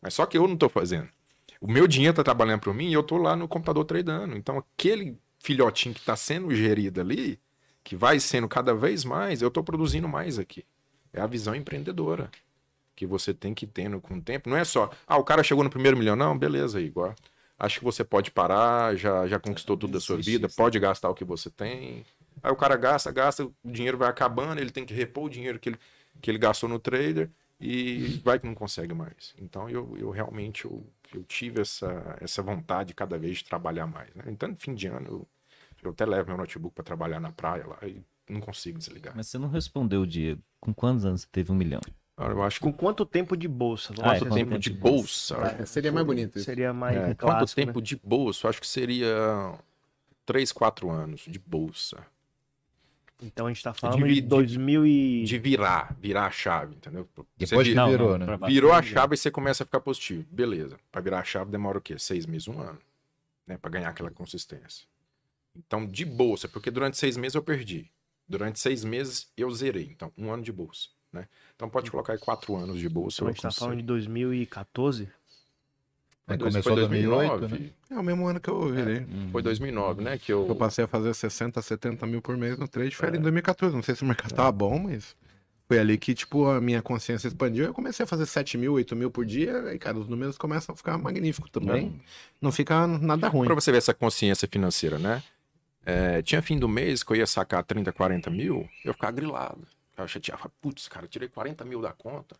Mas 0.00 0.14
só 0.14 0.26
que 0.26 0.38
eu 0.38 0.46
não 0.46 0.56
tô 0.56 0.68
fazendo. 0.68 1.08
O 1.60 1.70
meu 1.70 1.88
dinheiro 1.88 2.14
tá 2.14 2.22
trabalhando 2.22 2.60
para 2.60 2.72
mim 2.72 2.88
e 2.88 2.92
eu 2.92 3.02
tô 3.02 3.16
lá 3.16 3.34
no 3.34 3.48
computador 3.48 3.84
tradando. 3.84 4.36
Então, 4.36 4.58
aquele 4.58 5.18
filhotinho 5.40 5.94
que 5.94 6.02
tá 6.02 6.14
sendo 6.14 6.54
gerido 6.54 7.00
ali, 7.00 7.40
que 7.82 7.96
vai 7.96 8.20
sendo 8.20 8.48
cada 8.48 8.74
vez 8.74 9.04
mais, 9.04 9.42
eu 9.42 9.50
tô 9.50 9.62
produzindo 9.64 10.08
mais 10.08 10.38
aqui. 10.38 10.64
É 11.12 11.20
a 11.20 11.26
visão 11.26 11.54
empreendedora 11.54 12.30
que 12.94 13.06
você 13.06 13.32
tem 13.32 13.54
que 13.54 13.66
ter 13.66 13.88
no, 13.88 14.00
com 14.00 14.16
o 14.16 14.20
tempo. 14.20 14.50
Não 14.50 14.56
é 14.56 14.64
só, 14.64 14.90
ah, 15.06 15.16
o 15.16 15.24
cara 15.24 15.42
chegou 15.42 15.62
no 15.62 15.70
primeiro 15.70 15.96
milhão. 15.96 16.16
Não, 16.16 16.36
beleza, 16.36 16.80
Igor. 16.80 17.14
acho 17.58 17.78
que 17.78 17.84
você 17.84 18.04
pode 18.04 18.30
parar, 18.30 18.96
já, 18.96 19.26
já 19.26 19.38
conquistou 19.38 19.76
tudo 19.76 19.92
da 19.92 20.00
sua 20.00 20.16
vida, 20.16 20.48
pode 20.48 20.78
gastar 20.80 21.08
o 21.08 21.14
que 21.14 21.24
você 21.24 21.48
tem. 21.48 22.04
Aí 22.42 22.52
o 22.52 22.56
cara 22.56 22.76
gasta, 22.76 23.10
gasta, 23.10 23.44
o 23.44 23.54
dinheiro 23.64 23.96
vai 23.96 24.08
acabando, 24.08 24.60
ele 24.60 24.70
tem 24.70 24.84
que 24.84 24.94
repor 24.94 25.24
o 25.24 25.30
dinheiro 25.30 25.58
que 25.58 25.68
ele, 25.68 25.78
que 26.20 26.30
ele 26.30 26.38
gastou 26.38 26.68
no 26.68 26.78
trader 26.78 27.30
e 27.60 28.20
vai 28.24 28.38
que 28.38 28.46
não 28.46 28.54
consegue 28.54 28.94
mais. 28.94 29.34
Então 29.38 29.68
eu, 29.68 29.96
eu 29.96 30.10
realmente 30.10 30.64
eu, 30.64 30.84
eu 31.14 31.24
tive 31.24 31.60
essa, 31.60 32.16
essa 32.20 32.42
vontade 32.42 32.94
cada 32.94 33.18
vez 33.18 33.38
de 33.38 33.44
trabalhar 33.44 33.86
mais. 33.86 34.14
Né? 34.14 34.24
Então, 34.28 34.54
fim 34.56 34.74
de 34.74 34.86
ano, 34.86 35.06
eu, 35.08 35.28
eu 35.82 35.90
até 35.90 36.04
levo 36.06 36.28
meu 36.28 36.36
notebook 36.36 36.74
para 36.74 36.84
trabalhar 36.84 37.20
na 37.20 37.32
praia 37.32 37.66
lá 37.66 37.78
e 37.82 38.02
não 38.28 38.40
consigo 38.40 38.78
desligar. 38.78 39.14
Mas 39.16 39.28
você 39.28 39.38
não 39.38 39.48
respondeu, 39.48 40.04
Diego. 40.04 40.42
Com 40.60 40.74
quantos 40.74 41.04
anos 41.04 41.22
você 41.22 41.28
teve 41.30 41.50
um 41.50 41.54
milhão? 41.54 41.80
Eu 42.18 42.42
acho 42.42 42.58
que 42.58 42.64
Com 42.64 42.72
quanto 42.72 43.06
tempo 43.06 43.36
de 43.36 43.46
bolsa? 43.46 43.92
Ah, 44.02 44.02
quanto 44.02 44.26
é, 44.26 44.30
tempo 44.30 44.50
quanto 44.50 44.60
de 44.60 44.70
tempo 44.70 44.84
de 44.84 44.90
bolsa? 44.90 45.36
É, 45.60 45.66
seria 45.66 45.92
mais 45.92 46.04
bonito 46.04 46.36
isso. 46.36 46.44
Seria 46.44 46.72
mais 46.72 46.96
É, 46.96 47.14
clássico, 47.14 47.26
quanto 47.26 47.40
né? 47.40 47.54
tempo 47.54 47.82
de 47.82 47.96
bolsa? 47.96 48.46
Eu 48.46 48.50
acho 48.50 48.60
que 48.60 48.66
seria 48.66 49.58
3, 50.26 50.52
4 50.52 50.90
anos 50.90 51.22
de 51.22 51.38
bolsa. 51.38 52.04
Então 53.20 53.46
a 53.46 53.52
gente 53.52 53.62
tá 53.62 53.74
falando 53.74 54.06
De- 54.06 54.14
de, 54.14 54.20
de- 54.20 54.26
2000 54.28 54.86
e... 54.86 55.24
De 55.24 55.38
virar, 55.38 55.96
virar 56.00 56.26
a 56.26 56.30
chave, 56.30 56.76
entendeu? 56.76 57.08
Você 57.16 57.24
Depois 57.36 57.66
que 57.68 57.74
Não, 57.74 57.90
virou, 57.90 58.16
não, 58.18 58.26
né? 58.26 58.38
virou 58.46 58.72
a 58.72 58.80
chave 58.82 59.14
e 59.14 59.18
você 59.18 59.30
começa 59.30 59.64
a 59.64 59.66
ficar 59.66 59.80
positivo. 59.80 60.24
Beleza. 60.30 60.78
Pra 60.92 61.00
virar 61.00 61.18
a 61.20 61.24
chave 61.24 61.50
demora 61.50 61.78
o 61.78 61.80
quê? 61.80 61.98
Seis 61.98 62.26
meses, 62.26 62.46
um 62.46 62.60
ano. 62.60 62.78
Né? 63.46 63.58
Pra 63.58 63.70
ganhar 63.70 63.88
aquela 63.88 64.10
consistência. 64.10 64.86
Então, 65.56 65.84
de 65.84 66.04
bolsa, 66.04 66.48
porque 66.48 66.70
durante 66.70 66.96
seis 66.96 67.16
meses 67.16 67.34
eu 67.34 67.42
perdi. 67.42 67.90
Durante 68.28 68.60
seis 68.60 68.84
meses 68.84 69.28
eu 69.36 69.50
zerei. 69.50 69.88
Então, 69.90 70.12
um 70.16 70.30
ano 70.30 70.42
de 70.44 70.52
bolsa. 70.52 70.88
Né? 71.12 71.26
Então 71.56 71.68
pode 71.68 71.90
colocar 71.90 72.12
aí 72.12 72.18
quatro 72.18 72.54
anos 72.54 72.78
de 72.78 72.88
bolsa. 72.88 73.16
Então 73.16 73.28
a 73.28 73.32
gente 73.32 73.42
tá 73.42 73.50
falando 73.50 73.78
de 73.78 73.82
2014? 73.82 75.08
Aí 76.28 76.36
Foi 76.36 76.36
dois- 76.36 76.52
começou 76.52 76.72
em 76.72 76.76
2008, 76.76 77.48
né? 77.48 77.70
É 77.90 77.94
o 77.98 78.02
mesmo 78.02 78.26
ano 78.26 78.38
que 78.38 78.50
eu 78.50 78.68
virei. 78.68 79.06
Foi 79.32 79.42
2009, 79.42 80.02
né? 80.02 80.18
Que 80.18 80.30
eu... 80.32 80.46
Eu 80.46 80.54
passei 80.54 80.84
a 80.84 80.88
fazer 80.88 81.14
60, 81.14 81.62
70 81.62 82.06
mil 82.06 82.20
por 82.20 82.36
mês 82.36 82.58
no 82.58 82.68
trade, 82.68 82.94
foi 82.94 83.08
ali 83.08 83.18
em 83.18 83.22
2014. 83.22 83.74
Não 83.74 83.82
sei 83.82 83.94
se 83.94 84.02
o 84.02 84.06
mercado 84.06 84.34
tava 84.34 84.52
bom, 84.52 84.78
mas 84.78 85.16
foi 85.66 85.78
ali 85.78 85.96
que, 85.96 86.14
tipo, 86.14 86.46
a 86.46 86.60
minha 86.60 86.82
consciência 86.82 87.28
expandiu. 87.28 87.64
Eu 87.64 87.72
comecei 87.72 88.04
a 88.04 88.06
fazer 88.06 88.26
7 88.26 88.58
mil, 88.58 88.74
8 88.74 88.94
mil 88.94 89.10
por 89.10 89.24
dia, 89.24 89.72
e, 89.74 89.78
cara, 89.78 89.96
os 89.98 90.06
números 90.06 90.36
começam 90.36 90.74
a 90.74 90.76
ficar 90.76 90.98
magníficos 90.98 91.50
também. 91.50 91.98
Não 92.42 92.52
fica 92.52 92.86
nada 92.86 93.26
ruim. 93.28 93.46
Pra 93.46 93.54
você 93.54 93.72
ver 93.72 93.78
essa 93.78 93.94
consciência 93.94 94.46
financeira, 94.46 94.98
né? 94.98 95.22
É, 95.86 96.20
tinha 96.20 96.42
fim 96.42 96.58
do 96.58 96.68
mês 96.68 97.02
que 97.02 97.10
eu 97.12 97.16
ia 97.16 97.26
sacar 97.26 97.64
30, 97.64 97.90
40 97.92 98.28
mil, 98.28 98.68
eu 98.84 98.92
ficava 98.92 99.12
grilado. 99.12 99.66
Eu 99.96 100.06
chateava, 100.06 100.50
putz, 100.60 100.86
cara, 100.88 101.06
eu 101.06 101.08
tirei 101.08 101.28
40 101.28 101.64
mil 101.64 101.80
da 101.80 101.92
conta. 101.92 102.36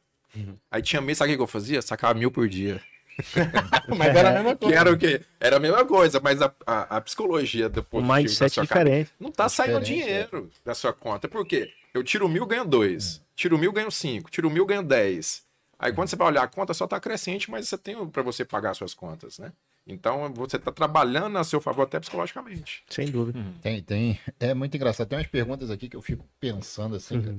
Aí 0.71 0.83
tinha 0.83 1.01
mês, 1.01 1.17
sabe 1.19 1.33
o 1.33 1.37
que 1.37 1.43
eu 1.43 1.47
fazia? 1.47 1.81
Sacava 1.81 2.13
mil 2.19 2.31
por 2.31 2.47
dia. 2.49 2.81
Mas 3.97 4.15
era 4.15 4.31
a 4.31 4.43
mesma 4.43 4.57
Que 4.57 4.73
era 4.73 4.93
o 4.93 4.97
quê? 4.99 5.21
Era 5.41 5.57
a 5.57 5.61
mesma 5.61 5.85
coisa, 5.85 6.21
mas 6.21 6.41
a, 6.41 6.53
a, 6.67 6.97
a 6.97 7.01
psicologia 7.01 7.69
do 7.69 7.81
O 7.81 7.85
positivo 7.85 8.09
da 8.13 8.19
mindset 8.21 8.61
diferente. 8.61 9.11
não 9.19 9.31
tá 9.31 9.49
saindo 9.49 9.81
Diferente, 9.81 10.05
dinheiro 10.07 10.51
da 10.65 10.75
sua 10.75 10.93
conta. 10.93 11.27
Por 11.29 11.47
quê? 11.47 11.71
Eu 11.93 12.05
tiro 12.05 12.29
mil, 12.29 12.47
ganho 12.47 12.65
dois. 12.65 13.21
Tiro 13.35 13.59
mil, 13.59 13.73
ganho 13.73 13.91
cinco. 13.91 14.31
Tiro 14.31 14.51
mil, 14.51 14.65
ganho 14.67 14.83
dez. 14.83 15.43
Aí 15.79 15.93
quando 15.93 16.09
você 16.09 16.17
vai 16.17 16.29
olhar 16.29 16.43
a 16.43 16.49
conta, 16.49 16.75
só 16.75 16.87
tá 16.87 16.99
crescente, 16.99 17.51
mas 17.51 17.69
você 17.69 17.79
tem 17.79 18.07
para 18.09 18.23
você 18.23 18.45
pagar 18.45 18.75
suas 18.75 18.95
contas, 18.95 19.39
né? 19.39 19.53
Então 19.87 20.33
você 20.35 20.59
tá 20.59 20.71
trabalhando 20.71 21.39
a 21.39 21.45
seu 21.45 21.61
favor 21.61 21.83
até 21.83 21.99
psicologicamente. 21.99 22.85
Sem 22.91 23.07
dúvida. 23.11 23.39
Tem, 23.63 23.83
tem. 23.83 24.21
É 24.39 24.53
muito 24.55 24.77
engraçado. 24.77 25.09
Tem 25.09 25.17
umas 25.19 25.27
perguntas 25.29 25.71
aqui 25.71 25.89
que 25.89 25.97
eu 25.97 26.03
fico 26.03 26.27
pensando 26.39 26.97
assim, 26.97 27.21
cara, 27.23 27.39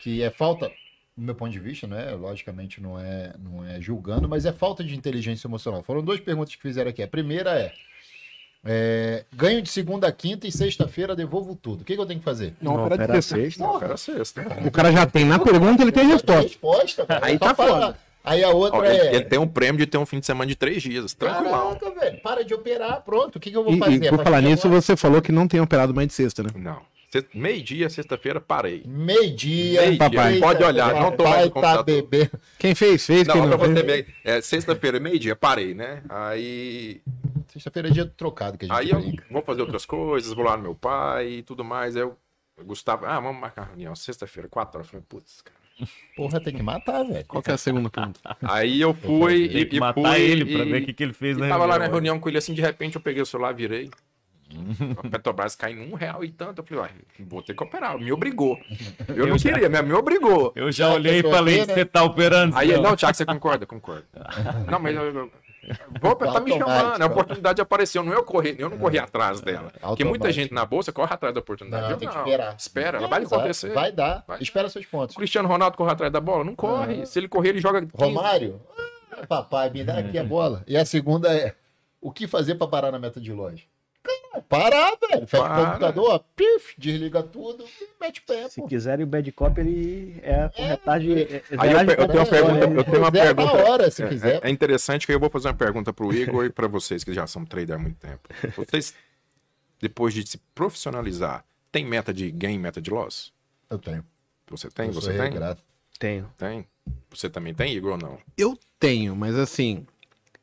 que 0.00 0.22
é 0.22 0.30
falta, 0.30 0.70
do 1.20 1.26
meu 1.26 1.34
ponto 1.34 1.52
de 1.52 1.58
vista, 1.60 1.86
não 1.86 1.98
é? 1.98 2.12
Logicamente 2.12 2.80
não 2.80 2.98
é, 2.98 3.32
não 3.38 3.64
é 3.64 3.78
julgando, 3.80 4.26
mas 4.28 4.46
é 4.46 4.52
falta 4.52 4.82
de 4.82 4.96
inteligência 4.96 5.46
emocional. 5.46 5.82
Foram 5.82 6.02
duas 6.02 6.18
perguntas 6.18 6.54
que 6.54 6.62
fizeram 6.62 6.88
aqui. 6.90 7.02
A 7.02 7.08
primeira 7.08 7.50
é, 7.58 7.72
é, 8.64 9.24
ganho 9.34 9.60
de 9.60 9.68
segunda 9.68 10.08
a 10.08 10.12
quinta 10.12 10.46
e 10.46 10.52
sexta-feira 10.52 11.14
devolvo 11.14 11.54
tudo. 11.54 11.82
O 11.82 11.84
que, 11.84 11.94
que 11.94 12.00
eu 12.00 12.06
tenho 12.06 12.18
que 12.20 12.24
fazer? 12.24 12.54
Não, 12.60 12.76
Não, 12.76 12.86
opera 12.86 13.06
de 13.06 13.12
sexta. 13.22 13.36
sexta. 13.36 13.64
Não, 13.64 13.82
era 13.82 13.96
sexta. 13.98 14.42
O 14.66 14.70
cara 14.70 14.90
já 14.92 15.06
tem 15.06 15.26
na 15.26 15.38
pergunta, 15.38 15.82
ele 15.82 15.92
tem 15.92 16.06
resposta. 16.06 16.42
Resposta, 16.42 17.06
cara. 17.06 17.26
Aí 17.26 17.38
tá 17.38 17.54
foda. 17.54 17.96
Aí 18.24 18.42
a 18.42 18.50
outra 18.50 18.78
Ó, 18.80 18.84
ele, 18.84 18.96
é. 18.96 19.14
ele 19.16 19.24
tem 19.24 19.38
um 19.38 19.46
prêmio 19.48 19.78
de 19.78 19.86
ter 19.86 19.98
um 19.98 20.04
fim 20.06 20.20
de 20.20 20.26
semana 20.26 20.46
de 20.46 20.54
três 20.54 20.82
dias. 20.82 21.14
Tranquilão. 21.14 21.74
Caraca, 21.76 22.00
velho, 22.00 22.20
para 22.22 22.44
de 22.44 22.52
operar, 22.54 23.02
pronto. 23.02 23.36
O 23.36 23.40
que, 23.40 23.50
que 23.50 23.56
eu 23.56 23.64
vou 23.64 23.74
E, 23.74 23.78
fazer? 23.78 24.04
e 24.04 24.08
por 24.08 24.22
falar 24.22 24.40
nisso, 24.42 24.66
agora? 24.66 24.80
você 24.82 24.96
falou 24.96 25.22
que 25.22 25.32
não 25.32 25.48
tem 25.48 25.60
operado 25.60 25.94
mais 25.94 26.08
de 26.08 26.14
sexta, 26.14 26.42
né? 26.42 26.50
Não. 26.54 26.80
Meio-dia, 27.34 27.90
sexta-feira, 27.90 28.40
parei. 28.40 28.82
Meio-dia. 28.86 29.80
Meio-dia, 29.80 29.98
papai. 29.98 30.38
pode 30.38 30.62
olhar, 30.62 30.94
não 30.94 31.10
tô 31.16 31.24
mais 31.24 31.50
tá 31.50 31.82
bebendo. 31.82 32.30
Quem 32.58 32.74
fez, 32.74 33.04
fez. 33.04 33.26
Não, 33.26 33.34
quem 33.34 33.46
não 33.46 33.58
fez. 33.58 33.82
ver. 33.82 34.14
É, 34.24 34.40
sexta-feira, 34.40 35.00
meio-dia, 35.00 35.34
parei, 35.34 35.74
né? 35.74 36.02
Aí 36.08 37.02
Sexta-feira 37.52 37.88
é 37.88 37.90
dia 37.90 38.06
trocado 38.06 38.56
que 38.56 38.64
a 38.64 38.68
gente 38.68 38.78
Aí 38.78 38.90
eu 38.90 39.00
brinca. 39.00 39.24
vou 39.28 39.42
fazer 39.42 39.62
outras 39.62 39.84
coisas, 39.84 40.32
vou 40.32 40.44
lá 40.44 40.56
no 40.56 40.62
meu 40.62 40.74
pai 40.74 41.28
e 41.28 41.42
tudo 41.42 41.64
mais. 41.64 41.96
Aí 41.96 42.02
eu, 42.02 42.16
Gustavo, 42.64 43.04
ah, 43.06 43.18
vamos 43.18 43.40
marcar 43.40 43.64
reunião 43.64 43.94
sexta-feira, 43.96 44.48
quatro 44.48 44.78
horas. 44.78 44.86
Eu 44.86 44.90
falei, 44.92 45.06
putz, 45.08 45.42
cara. 45.42 45.58
Porra, 46.14 46.40
tem 46.40 46.54
que 46.54 46.62
matar, 46.62 47.02
velho. 47.02 47.24
Qual 47.26 47.42
que 47.42 47.50
é 47.50 47.54
a 47.54 47.58
segunda 47.58 47.88
pergunta? 47.90 48.20
Aí 48.42 48.80
eu 48.80 48.94
fui 48.94 49.48
Tem 49.48 49.62
e, 49.62 49.76
e 49.76 49.80
matar 49.80 50.14
fui 50.14 50.20
ele 50.20 50.44
e, 50.44 50.54
pra 50.56 50.64
ver 50.64 50.82
o 50.82 50.86
que, 50.86 50.92
que 50.92 51.02
ele 51.02 51.12
fez 51.12 51.36
e 51.36 51.40
na 51.40 51.48
tava 51.48 51.64
lá 51.66 51.78
na 51.78 51.86
reunião 51.86 52.20
com 52.20 52.28
ele 52.28 52.38
assim, 52.38 52.54
de 52.54 52.60
repente 52.62 52.94
eu 52.94 53.00
peguei 53.00 53.22
o 53.22 53.26
celular, 53.26 53.52
virei. 53.52 53.90
A 55.04 55.08
Petrobras 55.08 55.54
caindo 55.54 55.82
um 55.82 55.94
real 55.94 56.24
e 56.24 56.30
tanto. 56.30 56.60
Eu 56.60 56.64
falei, 56.66 56.82
uai, 56.82 56.90
vou 57.20 57.42
ter 57.42 57.54
que 57.54 57.62
operar. 57.62 57.98
Me 57.98 58.12
obrigou. 58.12 58.58
Eu 59.08 59.26
não 59.26 59.36
queria, 59.36 59.68
mas 59.68 59.84
me 59.84 59.92
obrigou. 59.92 60.52
Eu 60.56 60.70
já 60.72 60.88
Já 60.88 60.94
olhei 60.94 61.18
e 61.18 61.20
que 61.22 61.26
eu 61.26 61.30
falei, 61.32 61.64
né? 61.66 61.74
você 61.74 61.84
tá 61.84 62.02
operando? 62.02 62.56
Aí 62.56 62.66
ele, 62.68 62.76
senhor?" 62.76 62.88
não, 62.88 62.96
Thiago, 62.96 63.16
você 63.16 63.24
concorda? 63.26 63.66
Concordo. 63.66 64.04
Não, 64.70 64.78
mas 64.80 64.94
eu, 64.96 65.02
eu- 65.14 65.30
vou, 66.00 66.16
tá 66.16 66.40
me 66.40 66.52
chamando, 66.52 67.02
a 67.02 67.06
oportunidade 67.06 67.60
apareceu, 67.60 68.02
não 68.02 68.12
eu 68.12 68.24
corri, 68.24 68.56
eu 68.58 68.68
não 68.70 68.78
corri 68.78 68.98
atrás 68.98 69.40
dela. 69.40 69.70
Porque 69.80 70.04
muita 70.04 70.32
gente 70.32 70.52
na 70.52 70.64
bolsa 70.64 70.90
corre 70.90 71.12
atrás 71.12 71.34
da 71.34 71.40
oportunidade. 71.40 71.84
Não, 71.84 71.90
eu 71.92 71.96
tem 71.98 72.08
que 72.08 72.14
não. 72.14 72.22
esperar. 72.24 72.54
Espera, 72.58 72.96
ela 72.98 73.06
É, 73.06 73.10
vai 73.10 73.20
exato. 73.22 73.34
acontecer. 73.36 73.72
Vai 73.72 73.92
dar. 73.92 74.24
Vai. 74.26 74.40
Espera 74.40 74.68
seus 74.68 74.86
pontos. 74.86 75.14
O 75.14 75.18
Cristiano 75.18 75.46
Ronaldo 75.48 75.76
corre 75.76 75.92
atrás 75.92 76.12
da 76.12 76.20
bola? 76.20 76.42
Não 76.44 76.56
corre. 76.56 77.04
Se 77.06 77.18
ele 77.18 77.28
correr, 77.28 77.50
ele 77.50 77.60
joga 77.60 77.80
15. 77.82 77.92
Romário, 77.94 78.60
ah, 79.12 79.26
papai, 79.28 79.70
me 79.70 79.84
dá 79.84 79.98
aqui 79.98 80.18
a 80.18 80.24
bola. 80.24 80.64
E 80.66 80.76
a 80.76 80.84
segunda 80.84 81.32
é: 81.32 81.54
o 82.00 82.10
que 82.10 82.26
fazer 82.26 82.54
pra 82.56 82.66
parar 82.66 82.90
na 82.90 82.98
meta 82.98 83.20
de 83.20 83.32
loja? 83.32 83.62
Parar, 84.48 84.96
velho. 85.00 85.26
Fecha 85.26 85.42
o 85.42 85.48
Para. 85.48 85.66
computador, 85.66 86.10
ó, 86.10 86.18
pif, 86.36 86.74
desliga 86.78 87.22
tudo 87.22 87.64
e 87.80 87.88
mete 88.00 88.22
pé, 88.22 88.48
Se 88.48 88.60
pô. 88.60 88.66
quiserem 88.68 89.04
o 89.04 89.06
bad 89.08 89.30
cop, 89.32 89.60
ele 89.60 90.18
é 90.22 90.44
a 90.44 90.48
corretagem. 90.50 91.12
é- 91.18 91.22
é 91.36 91.42
Aí 91.58 91.72
eu, 91.72 91.78
eu 91.80 91.86
tenho 92.08 92.20
uma 92.20 92.26
pergunta, 92.26 92.66
né? 92.66 92.78
eu 92.78 92.84
tenho 92.84 92.98
uma 92.98 93.10
Zero 93.10 93.28
na 93.28 93.34
pergunta. 93.34 93.70
hora, 93.70 93.90
se 93.90 94.02
é, 94.02 94.08
quiser. 94.08 94.34
é- 94.36 94.48
é 94.48 94.50
interessante 94.50 95.06
que 95.06 95.12
eu 95.12 95.18
vou 95.20 95.28
fazer 95.30 95.48
uma 95.48 95.54
pergunta 95.54 95.92
pro 95.92 96.12
Igor 96.14 96.44
e 96.44 96.50
para 96.50 96.68
vocês 96.68 97.02
que 97.02 97.12
já 97.12 97.26
são 97.26 97.44
trader 97.44 97.74
há 97.74 97.78
muito 97.78 97.96
tempo. 97.98 98.20
Vocês, 98.56 98.94
depois 99.80 100.14
de 100.14 100.26
se 100.26 100.38
profissionalizar, 100.54 101.44
tem 101.72 101.84
meta 101.84 102.12
de 102.12 102.30
gain, 102.30 102.58
meta 102.58 102.80
de 102.80 102.90
loss? 102.90 103.32
Eu 103.68 103.78
tenho. 103.78 104.04
Você 104.48 104.68
tem? 104.70 104.86
Eu 104.86 104.92
Você 104.92 105.12
tem? 105.12 105.20
regrado. 105.22 105.60
Tenho. 105.98 106.30
Tem. 106.38 106.66
Você 107.10 107.28
também 107.28 107.52
tem, 107.54 107.72
Igor, 107.74 107.92
ou 107.92 107.98
não? 107.98 108.18
Eu 108.36 108.58
tenho, 108.78 109.14
mas 109.14 109.36
assim, 109.36 109.86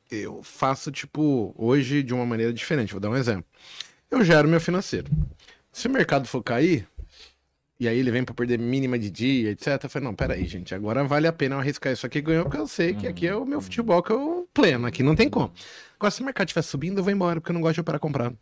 eu 0.09 0.41
faço, 0.43 0.91
tipo, 0.91 1.53
hoje 1.57 2.03
de 2.03 2.13
uma 2.13 2.25
maneira 2.25 2.53
diferente. 2.53 2.91
Vou 2.91 2.99
dar 2.99 3.09
um 3.09 3.15
exemplo. 3.15 3.45
Eu 4.09 4.23
gero 4.23 4.47
meu 4.47 4.59
financeiro. 4.59 5.11
Se 5.71 5.88
o 5.88 5.91
mercado 5.91 6.27
for 6.27 6.41
cair, 6.41 6.88
e 7.79 7.88
aí 7.88 7.99
ele 7.99 8.09
vem 8.09 8.23
pra 8.23 8.34
perder 8.34 8.57
mínima 8.57 8.97
de 8.97 9.09
dia, 9.09 9.51
etc. 9.51 9.84
Eu 9.84 9.89
falei, 9.89 10.07
não, 10.07 10.15
peraí, 10.15 10.47
gente, 10.47 10.73
agora 10.73 11.03
vale 11.03 11.27
a 11.27 11.34
pena 11.34 11.55
eu 11.55 11.59
arriscar 11.59 11.93
isso 11.93 12.05
aqui 12.05 12.21
ganhar, 12.21 12.43
porque 12.43 12.57
eu 12.57 12.67
sei 12.67 12.95
que 12.95 13.05
aqui 13.05 13.27
é 13.27 13.35
o 13.35 13.45
meu 13.45 13.61
futebol 13.61 14.01
que 14.01 14.11
eu 14.11 14.47
pleno, 14.53 14.88
aqui 14.88 15.03
não 15.03 15.15
tem 15.15 15.29
como. 15.29 15.53
Agora, 15.95 16.11
se 16.11 16.21
o 16.21 16.25
mercado 16.25 16.47
estiver 16.47 16.63
subindo, 16.63 16.99
eu 16.99 17.03
vou 17.03 17.13
embora, 17.13 17.39
porque 17.39 17.51
eu 17.51 17.53
não 17.53 17.61
gosto 17.61 17.75
de 17.75 17.81
operar 17.81 17.99
comprado. 17.99 18.38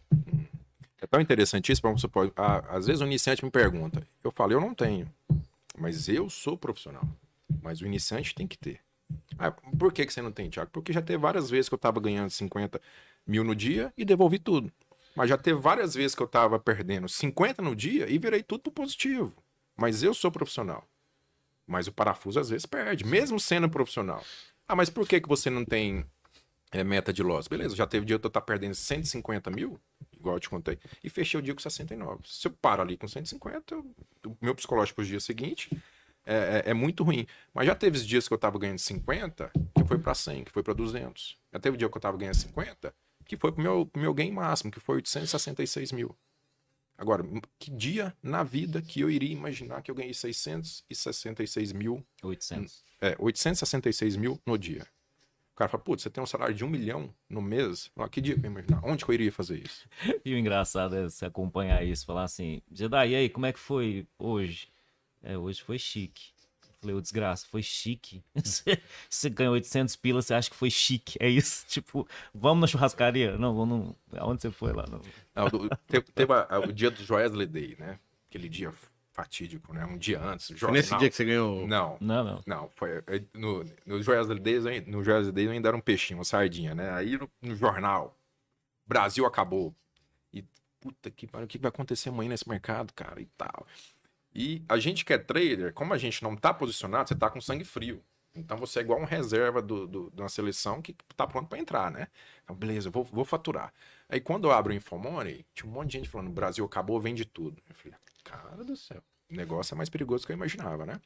É 1.02 1.08
tão 1.08 1.20
interessante 1.20 1.72
isso, 1.72 1.82
vamos 1.82 2.02
supor, 2.02 2.32
ah, 2.36 2.64
às 2.70 2.88
vezes 2.88 3.02
o 3.02 3.06
iniciante 3.06 3.44
me 3.44 3.52
pergunta, 3.52 4.02
eu 4.24 4.32
falo, 4.32 4.54
eu 4.54 4.62
não 4.62 4.74
tenho, 4.74 5.08
mas 5.78 6.08
eu 6.08 6.30
sou 6.30 6.58
profissional, 6.58 7.08
mas 7.62 7.82
o 7.82 7.86
iniciante 7.86 8.34
tem 8.34 8.48
que 8.48 8.58
ter. 8.58 8.85
Ah, 9.38 9.52
por 9.52 9.92
que, 9.94 10.06
que 10.06 10.14
você 10.14 10.22
não 10.22 10.32
tem, 10.32 10.50
Thiago? 10.50 10.72
Porque 10.72 10.94
já 10.94 11.02
teve 11.02 11.18
várias 11.20 11.50
vezes 11.50 11.70
que 11.70 11.76
eu 11.76 11.80
tava 11.80 12.00
ganhando 12.00 12.30
50 12.30 12.82
mil 13.26 13.44
no 13.44 13.56
dia 13.56 13.94
e 13.98 14.06
devolvi 14.06 14.40
tudo. 14.40 14.72
Mas 15.16 15.30
já 15.30 15.38
teve 15.38 15.60
várias 15.60 15.94
vezes 15.94 16.16
que 16.16 16.22
eu 16.22 16.28
tava 16.28 16.60
perdendo 16.60 17.08
50 17.08 17.62
no 17.62 17.76
dia 17.76 18.10
e 18.10 18.18
virei 18.18 18.44
tudo 18.44 18.64
pro 18.64 18.72
positivo. 18.72 19.34
Mas 19.76 20.04
eu 20.04 20.14
sou 20.14 20.32
profissional. 20.32 20.84
Mas 21.68 21.88
o 21.88 21.92
parafuso 21.92 22.40
às 22.40 22.50
vezes 22.50 22.66
perde, 22.66 23.06
mesmo 23.06 23.40
sendo 23.40 23.70
profissional. 23.70 24.24
Ah, 24.68 24.76
mas 24.76 24.90
por 24.90 25.08
que, 25.08 25.20
que 25.22 25.28
você 25.28 25.50
não 25.50 25.64
tem 25.66 26.06
é, 26.72 26.84
meta 26.84 27.12
de 27.14 27.24
loss? 27.24 27.48
Beleza, 27.48 27.76
já 27.76 27.88
teve 27.88 28.06
dia 28.06 28.20
que 28.20 28.26
eu 28.26 28.30
tá 28.30 28.42
perdendo 28.42 28.76
150 28.76 29.50
mil, 29.50 29.80
igual 30.14 30.36
eu 30.36 30.40
te 30.40 30.50
contei, 30.50 30.78
e 31.04 31.10
fechei 31.10 31.40
o 31.40 31.44
dia 31.44 31.54
com 31.54 31.62
69. 31.62 32.22
Se 32.26 32.48
eu 32.48 32.52
paro 32.52 32.82
ali 32.82 32.98
com 32.98 33.08
150, 33.08 33.74
eu- 33.74 33.96
o 34.28 34.38
meu 34.42 34.54
psicológico 34.56 34.98
pro 34.98 35.06
dia 35.06 35.20
seguinte 35.20 35.70
é, 36.26 36.64
é- 36.66 36.72
é 36.72 36.74
muito 36.74 37.04
ruim. 37.04 37.26
Mas 37.54 37.68
já 37.68 37.76
teve 37.76 37.98
os 37.98 38.06
dias 38.06 38.28
que 38.28 38.34
eu 38.34 38.38
tava 38.38 38.58
ganhando 38.60 38.80
50, 38.80 39.52
que 39.76 39.84
foi 39.88 39.98
para 40.00 40.14
100, 40.16 40.44
que 40.44 40.52
foi 40.52 40.64
para 40.64 40.74
200. 40.74 41.38
Já 41.54 41.60
teve 41.60 41.78
dia 41.78 41.90
que 41.90 41.98
eu 41.98 42.02
tava 42.02 42.18
ganhando 42.18 42.36
50, 42.36 42.94
que 43.26 43.38
foi 43.38 43.52
pro 43.52 43.62
meu, 43.62 43.86
pro 43.86 44.02
meu 44.02 44.14
gain 44.14 44.32
máximo, 44.32 44.72
que 44.72 44.80
foi 44.80 44.96
866 44.98 45.92
mil. 45.92 46.16
Agora, 46.98 47.24
que 47.60 47.70
dia 47.70 48.16
na 48.24 48.42
vida 48.44 48.82
que 48.82 49.02
eu 49.02 49.10
iria 49.12 49.32
imaginar 49.34 49.82
que 49.82 49.92
eu 49.92 49.96
ganhei 49.96 50.14
666 50.14 51.74
mil 51.74 52.06
800. 52.24 52.84
é, 53.02 53.16
866 53.20 54.16
mil 54.16 54.40
no 54.46 54.58
dia. 54.58 54.86
O 55.54 55.58
cara 55.58 55.70
fala, 55.70 55.84
putz, 55.84 56.04
você 56.04 56.10
tem 56.10 56.22
um 56.24 56.28
salário 56.28 56.54
de 56.54 56.66
um 56.66 56.70
milhão 56.70 57.14
no 57.30 57.42
mês? 57.42 57.90
Fala, 57.96 58.10
que 58.10 58.20
dia 58.20 58.38
que 58.38 58.46
eu 58.46 58.52
imaginar? 58.52 58.82
Onde 58.84 59.06
que 59.06 59.12
eu 59.12 59.14
iria 59.14 59.32
fazer 59.32 59.58
isso? 59.66 59.88
E 60.26 60.34
o 60.34 60.38
engraçado 60.38 60.96
é 60.96 61.04
você 61.04 61.26
acompanhar 61.26 61.84
isso, 61.86 62.06
falar 62.06 62.24
assim, 62.24 62.62
Jedi, 62.72 63.10
e 63.12 63.16
aí, 63.16 63.30
como 63.30 63.46
é 63.46 63.54
que 63.54 63.60
foi 63.60 64.06
hoje? 64.20 64.68
É, 65.26 65.38
hoje 65.38 65.62
foi 65.62 65.78
chique. 65.80 66.32
Eu 66.64 66.74
falei, 66.82 66.96
ô 66.96 67.02
desgraça, 67.02 67.46
foi 67.48 67.64
chique. 67.64 68.24
Você, 69.10 69.30
ganhou 69.30 69.54
800 69.54 69.96
pilas, 69.96 70.26
você 70.28 70.34
acha 70.36 70.50
que 70.50 70.56
foi 70.56 70.70
chique. 70.70 71.18
É 71.20 71.28
isso? 71.28 71.66
Tipo, 71.68 72.08
vamos 72.34 72.62
na 72.62 72.68
churrascaria? 72.68 73.38
Não, 73.38 73.56
vamos 73.56 73.80
no... 74.12 74.20
Aonde 74.20 74.42
você 74.44 74.52
foi 74.52 74.72
lá? 74.72 74.86
Não. 74.88 75.02
Não, 75.36 75.50
do- 75.50 75.70
teve 75.88 76.06
teve 76.12 76.32
a- 76.34 76.60
o 76.60 76.72
dia 76.72 76.92
do 76.92 77.04
Joesley 77.04 77.48
Day, 77.48 77.76
né? 77.80 78.00
Aquele 78.30 78.48
dia 78.48 78.72
fatídico, 79.12 79.74
né? 79.74 79.84
Um 79.86 79.98
dia 79.98 80.22
antes. 80.22 80.52
Foi 80.60 80.72
nesse 80.72 80.96
dia 80.98 81.10
que 81.10 81.16
você 81.16 81.26
ganhou. 81.26 81.66
Não, 81.68 81.98
Não, 82.00 82.24
não. 82.24 82.44
Não, 82.46 82.70
foi 82.76 82.98
é, 83.08 83.24
no, 83.34 83.64
no 83.86 84.02
Joesley 84.04 84.40
Days, 84.40 84.66
eu- 84.66 84.84
no 84.92 85.04
Joesley 85.04 85.32
Days 85.32 85.50
ainda 85.50 85.70
era 85.70 85.78
um 85.78 85.82
peixinho, 85.82 86.20
uma 86.20 86.26
sardinha, 86.26 86.76
né? 86.76 86.92
Aí 86.92 87.18
no, 87.18 87.30
no 87.42 87.56
jornal, 87.56 88.16
Brasil 88.86 89.26
acabou. 89.26 89.74
E 90.34 90.44
puta 90.80 91.10
que 91.10 91.26
pariu, 91.26 91.46
o 91.46 91.48
que 91.48 91.58
vai 91.58 91.70
acontecer 91.70 92.10
amanhã 92.10 92.30
nesse 92.30 92.48
mercado, 92.48 92.94
cara, 92.94 93.20
e 93.22 93.26
tal. 93.38 93.66
E 94.36 94.64
a 94.70 94.78
gente 94.78 95.06
que 95.06 95.14
é 95.14 95.18
trader, 95.18 95.74
como 95.74 95.94
a 95.94 95.98
gente 95.98 96.22
não 96.24 96.36
tá 96.36 96.54
posicionado, 96.54 97.08
você 97.10 97.16
tá 97.16 97.30
com 97.30 97.40
sangue 97.42 97.64
frio. 97.64 98.04
Então 98.36 98.58
você 98.58 98.80
é 98.80 98.82
igual 98.82 99.00
um 99.00 99.06
reserva 99.06 99.62
do, 99.62 99.88
do- 99.88 100.12
de 100.14 100.22
uma 100.22 100.28
seleção 100.30 100.82
que 100.82 100.94
tá 101.16 101.26
pronto 101.26 101.48
para 101.48 101.58
entrar, 101.60 101.90
né? 101.90 102.08
Então, 102.44 102.56
beleza, 102.56 102.90
vou, 102.90 103.04
vou 103.06 103.24
faturar. 103.26 103.74
Aí 104.10 104.20
quando 104.20 104.46
eu 104.48 104.52
abro 104.52 104.74
o 104.74 104.76
Infomoney, 104.76 105.46
tinha 105.54 105.70
um 105.70 105.74
monte 105.74 105.92
de 105.92 105.98
gente 106.00 106.10
falando, 106.10 106.30
Brasil 106.32 106.66
acabou, 106.66 107.00
vende 107.00 107.24
tudo. 107.26 107.62
Eu 107.70 107.76
falei, 107.76 107.98
cara 108.26 108.64
do 108.64 108.76
céu, 108.76 109.02
o 109.32 109.36
negócio 109.36 109.74
é 109.74 109.78
mais 109.78 109.90
perigoso 109.90 110.24
do 110.24 110.28
que 110.28 110.34
eu 110.34 110.38
imaginava, 110.38 110.86
né? 110.86 111.00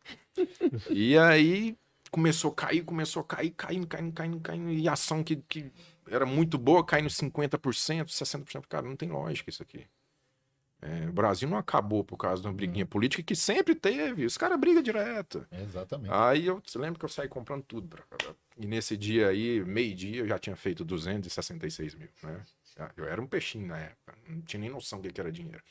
E 0.90 1.18
aí 1.18 1.78
começou 2.12 2.52
a 2.52 2.56
cair, 2.56 2.84
começou 2.84 3.22
a 3.22 3.26
cair, 3.26 3.52
caindo, 3.52 3.88
caindo, 3.88 4.12
caindo, 4.14 4.40
caindo. 4.40 4.72
E 4.72 4.88
ação 4.90 5.24
que, 5.24 5.38
que 5.48 5.72
era 6.10 6.26
muito 6.26 6.58
boa, 6.58 6.84
caindo 6.86 7.10
50%, 7.10 8.10
60%. 8.12 8.68
Cara, 8.68 8.88
não 8.88 8.96
tem 8.96 9.10
lógica 9.10 9.50
isso 9.50 9.64
aqui. 9.64 9.86
É, 10.82 11.10
o 11.10 11.12
Brasil 11.12 11.48
não 11.50 11.58
acabou 11.58 12.04
por 12.06 12.16
causa 12.16 12.42
de 12.42 12.48
uma 12.48 12.54
briguinha 12.54 12.86
política 12.86 13.22
que 13.22 13.36
sempre 13.36 13.76
teve. 13.76 14.26
Os 14.26 14.38
caras 14.38 14.58
brigam 14.60 14.82
direto. 14.82 15.46
Exatamente. 15.52 16.12
Aí 16.14 16.46
eu 16.46 16.62
você 16.66 16.80
lembra 16.80 16.98
que 16.98 17.06
eu 17.06 17.10
saí 17.10 17.28
comprando 17.28 17.64
tudo. 17.64 17.98
E 18.58 18.66
nesse 18.66 18.96
dia 18.96 19.28
aí, 19.28 19.64
meio-dia, 19.66 20.22
eu 20.22 20.28
já 20.28 20.40
tinha 20.40 20.56
feito 20.56 20.86
266 20.86 21.96
mil. 21.96 22.08
Né? 22.24 22.42
Eu 22.96 23.06
era 23.06 23.22
um 23.22 23.28
peixinho 23.28 23.68
na 23.68 23.78
época, 23.78 24.18
não 24.28 24.42
tinha 24.42 24.60
nem 24.62 24.70
noção 24.70 25.02
do 25.02 25.12
que 25.12 25.20
era 25.20 25.32
dinheiro. 25.32 25.62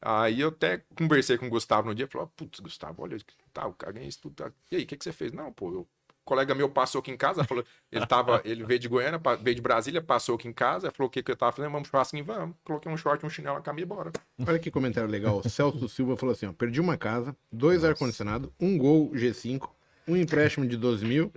Aí 0.00 0.40
eu 0.40 0.48
até 0.50 0.78
conversei 0.96 1.36
com 1.36 1.46
o 1.46 1.50
Gustavo 1.50 1.88
no 1.88 1.94
dia, 1.94 2.06
falou, 2.06 2.28
putz, 2.28 2.60
Gustavo, 2.60 3.02
olha, 3.02 3.18
tá, 3.52 3.66
o 3.66 3.74
cara 3.74 3.92
ganha 3.92 4.06
isso 4.06 4.20
tudo. 4.20 4.36
tá. 4.36 4.52
E 4.70 4.76
aí, 4.76 4.84
o 4.84 4.86
que, 4.86 4.96
que 4.96 5.02
você 5.02 5.12
fez? 5.12 5.32
Não, 5.32 5.52
pô, 5.52 5.72
eu- 5.72 5.88
colega 6.28 6.54
meu 6.54 6.68
passou 6.68 6.98
aqui 6.98 7.10
em 7.10 7.16
casa, 7.16 7.42
falou, 7.42 7.64
ele 7.90 8.06
tava, 8.06 8.42
ele 8.44 8.62
veio 8.62 8.78
de 8.78 8.86
Goiânia, 8.86 9.18
veio 9.40 9.54
de 9.54 9.62
Brasília, 9.62 10.02
passou 10.02 10.34
aqui 10.34 10.46
em 10.46 10.52
casa, 10.52 10.90
falou 10.90 11.08
o 11.08 11.10
que, 11.10 11.22
que 11.22 11.32
eu 11.32 11.36
tava 11.36 11.52
fazendo, 11.52 11.72
vamos 11.72 11.88
churrasquinho, 11.88 12.22
vamos. 12.22 12.54
Coloquei 12.62 12.92
um 12.92 12.96
short, 12.98 13.24
um 13.24 13.30
chinelo, 13.30 13.56
uma 13.56 13.62
camisa 13.62 13.86
e 13.86 13.88
bora. 13.88 14.12
Olha 14.46 14.58
que 14.58 14.70
comentário 14.70 15.08
legal. 15.08 15.40
O 15.42 15.48
Celso 15.48 15.88
Silva 15.88 16.18
falou 16.18 16.34
assim: 16.34 16.44
ó, 16.44 16.52
perdi 16.52 16.82
uma 16.82 16.98
casa, 16.98 17.34
dois 17.50 17.82
ar-condicionado, 17.82 18.52
um 18.60 18.76
gol 18.76 19.10
G5, 19.12 19.70
um 20.06 20.16
empréstimo 20.16 20.66
de 20.66 20.76
12 20.76 21.06
mil 21.06 21.32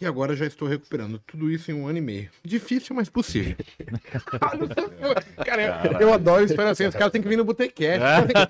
e 0.00 0.04
agora 0.04 0.36
já 0.36 0.44
estou 0.44 0.68
recuperando. 0.68 1.18
Tudo 1.26 1.50
isso 1.50 1.70
em 1.70 1.74
um 1.74 1.86
ano 1.86 1.98
e 1.98 2.00
meio. 2.02 2.30
Difícil, 2.44 2.94
mas 2.94 3.08
possível. 3.08 3.56
cara, 5.44 5.90
eu, 5.92 6.00
eu 6.00 6.14
adoro 6.14 6.44
esperar 6.44 6.70
assim. 6.70 6.86
Os 6.86 6.94
caras 6.94 7.10
têm 7.10 7.22
que 7.22 7.28
vir 7.28 7.36
no 7.36 7.44
Botequete. 7.44 8.02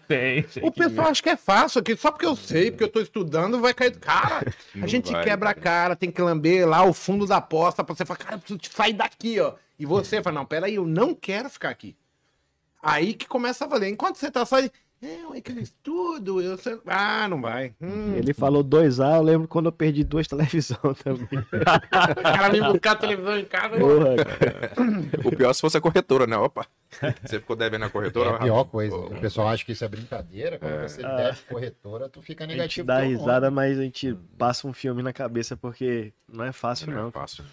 tem. 0.08 0.44
O 0.62 0.72
pessoal 0.72 1.08
acha 1.08 1.22
que 1.22 1.28
é 1.28 1.36
fácil 1.36 1.80
aqui, 1.80 1.96
só 1.96 2.10
porque 2.10 2.26
eu 2.26 2.34
sei, 2.34 2.70
porque 2.70 2.84
eu 2.84 2.88
tô 2.88 3.00
estudando, 3.00 3.60
vai 3.60 3.72
cair. 3.72 3.96
Cara, 3.96 4.52
a 4.80 4.86
gente 4.86 5.12
vai, 5.12 5.22
quebra 5.24 5.50
a 5.50 5.54
cara. 5.54 5.64
cara, 5.64 5.96
tem 5.96 6.10
que 6.10 6.20
lamber 6.20 6.66
lá 6.66 6.84
o 6.84 6.92
fundo 6.92 7.26
da 7.26 7.36
aposta 7.36 7.84
pra 7.84 7.94
você 7.94 8.04
falar, 8.04 8.18
cara, 8.18 8.34
eu 8.34 8.38
preciso 8.40 8.58
te 8.58 8.72
sair 8.72 8.92
daqui, 8.92 9.38
ó. 9.38 9.54
E 9.78 9.86
você 9.86 10.22
fala, 10.22 10.40
não, 10.40 10.46
peraí, 10.46 10.74
eu 10.74 10.86
não 10.86 11.14
quero 11.14 11.48
ficar 11.48 11.70
aqui. 11.70 11.96
Aí 12.82 13.14
que 13.14 13.26
começa 13.26 13.64
a 13.64 13.68
valer. 13.68 13.88
Enquanto 13.88 14.16
você 14.16 14.30
tá 14.30 14.44
saindo, 14.44 14.70
é, 15.02 15.36
é 15.36 15.40
que 15.40 15.52
eu 15.52 15.58
estudo, 15.58 16.40
eu 16.40 16.56
sei. 16.56 16.78
Ah, 16.86 17.28
não 17.28 17.40
vai. 17.40 17.74
Hum, 17.80 18.14
Ele 18.16 18.32
falou 18.32 18.64
2A, 18.64 19.16
eu 19.16 19.22
lembro 19.22 19.46
quando 19.48 19.66
eu 19.66 19.72
perdi 19.72 20.02
duas 20.02 20.26
televisões 20.28 20.98
também. 21.04 21.26
o 21.32 22.22
cara 22.22 22.48
vem 22.48 22.62
buscar 22.62 22.92
a 22.92 22.96
televisão 22.96 23.38
em 23.38 23.44
casa. 23.44 23.76
Porra, 23.76 24.16
cara. 24.16 24.72
O 25.28 25.36
pior 25.36 25.50
é 25.50 25.54
se 25.54 25.60
fosse 25.60 25.76
a 25.76 25.80
corretora, 25.80 26.26
né? 26.26 26.36
Opa, 26.36 26.66
você 27.24 27.38
ficou 27.38 27.54
devendo 27.56 27.84
a 27.84 27.90
corretora. 27.90 28.30
É 28.30 28.34
a 28.34 28.38
pior 28.38 28.64
coisa. 28.64 28.96
O 28.96 29.20
pessoal 29.20 29.48
acha 29.48 29.64
que 29.64 29.72
isso 29.72 29.84
é 29.84 29.88
brincadeira. 29.88 30.58
Quando 30.58 30.80
você 30.82 31.02
deve 31.02 31.42
corretora, 31.42 32.08
tu 32.08 32.22
fica 32.22 32.44
A 32.44 32.46
gente 32.48 32.56
negativo. 32.56 32.86
dá 32.86 33.00
nome. 33.02 33.08
risada, 33.16 33.50
mas 33.50 33.78
a 33.78 33.82
gente 33.82 34.16
passa 34.38 34.66
um 34.66 34.72
filme 34.72 35.02
na 35.02 35.12
cabeça 35.12 35.56
porque 35.56 36.12
não 36.26 36.44
é 36.44 36.52
fácil, 36.52 36.90
Não 36.90 37.02
não. 37.02 37.08
é 37.08 37.12
fácil. 37.12 37.44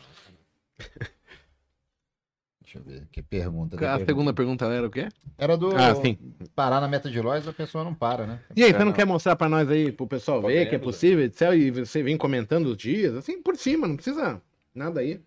Deixa 2.74 2.80
eu 2.80 2.84
ver. 2.84 3.08
Que 3.12 3.22
pergunta. 3.22 3.76
A 3.76 3.80
pergunta. 3.80 4.06
segunda 4.06 4.34
pergunta 4.34 4.66
era 4.66 4.88
o 4.88 4.90
quê? 4.90 5.08
Era 5.38 5.56
do 5.56 5.76
Ah, 5.76 5.94
sim. 5.96 6.18
parar 6.56 6.82
na 6.82 6.88
meta 6.88 7.10
de 7.10 7.22
lojas, 7.22 7.48
a 7.48 7.54
pessoa 7.54 7.84
não 7.84 7.94
para, 7.94 8.26
né? 8.26 8.40
E 8.56 8.64
aí, 8.64 8.72
você 8.72 8.76
É, 8.76 8.80
não, 8.80 8.88
não. 8.88 8.94
quer 8.94 9.06
mostrar 9.06 9.36
pra 9.36 9.48
nós 9.48 9.70
aí, 9.70 9.92
pro 9.92 10.08
pessoal 10.08 10.42
ver 10.42 10.54
que 10.70 10.76
é 10.76 10.80
Podemos, 10.80 10.84
possível, 10.96 11.24
etc, 11.24 11.54
e 11.54 11.72
você 11.72 12.02
vem 12.02 12.18
comentando 12.18 12.68
os 12.68 12.78
dias, 12.78 13.16
assim, 13.16 13.42
por 13.42 13.56
cima, 13.56 13.88
não 13.88 13.96
precisa 13.96 14.42
nada 14.74 15.02
aí. 15.02 15.22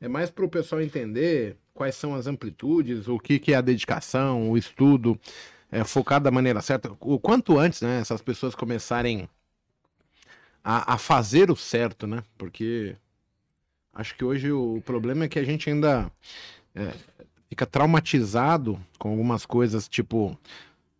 É 0.00 0.06
mais 0.06 0.30
pro 0.30 0.48
pessoal 0.48 0.80
entender 0.80 1.56
quais 1.74 1.96
são 1.96 2.14
as 2.14 2.26
amplitudes, 2.28 3.08
o 3.08 3.18
que, 3.18 3.38
que 3.38 3.52
é 3.52 3.56
a 3.56 3.60
dedicação, 3.60 4.50
o 4.50 4.56
estudo, 4.56 5.18
é, 5.72 5.82
focado 5.84 6.24
da 6.24 6.30
maneira 6.30 6.60
certa. 6.60 6.90
O 7.00 7.18
quanto 7.18 7.58
antes, 7.58 7.82
né, 7.82 7.98
essas 8.00 8.22
pessoas 8.22 8.54
começarem 8.54 9.28
a, 10.62 10.94
a 10.94 10.98
fazer 10.98 11.50
o 11.50 11.56
certo, 11.56 12.06
né? 12.06 12.22
Porque 12.36 12.94
acho 13.92 14.14
que 14.14 14.24
hoje 14.24 14.52
o 14.52 14.80
problema 14.84 15.24
é 15.24 15.28
que 15.28 15.38
a 15.38 15.44
gente 15.44 15.68
ainda 15.70 16.10
é, 16.74 16.92
fica 17.48 17.66
traumatizado 17.66 18.78
com 18.98 19.10
algumas 19.10 19.46
coisas, 19.46 19.88
tipo, 19.88 20.38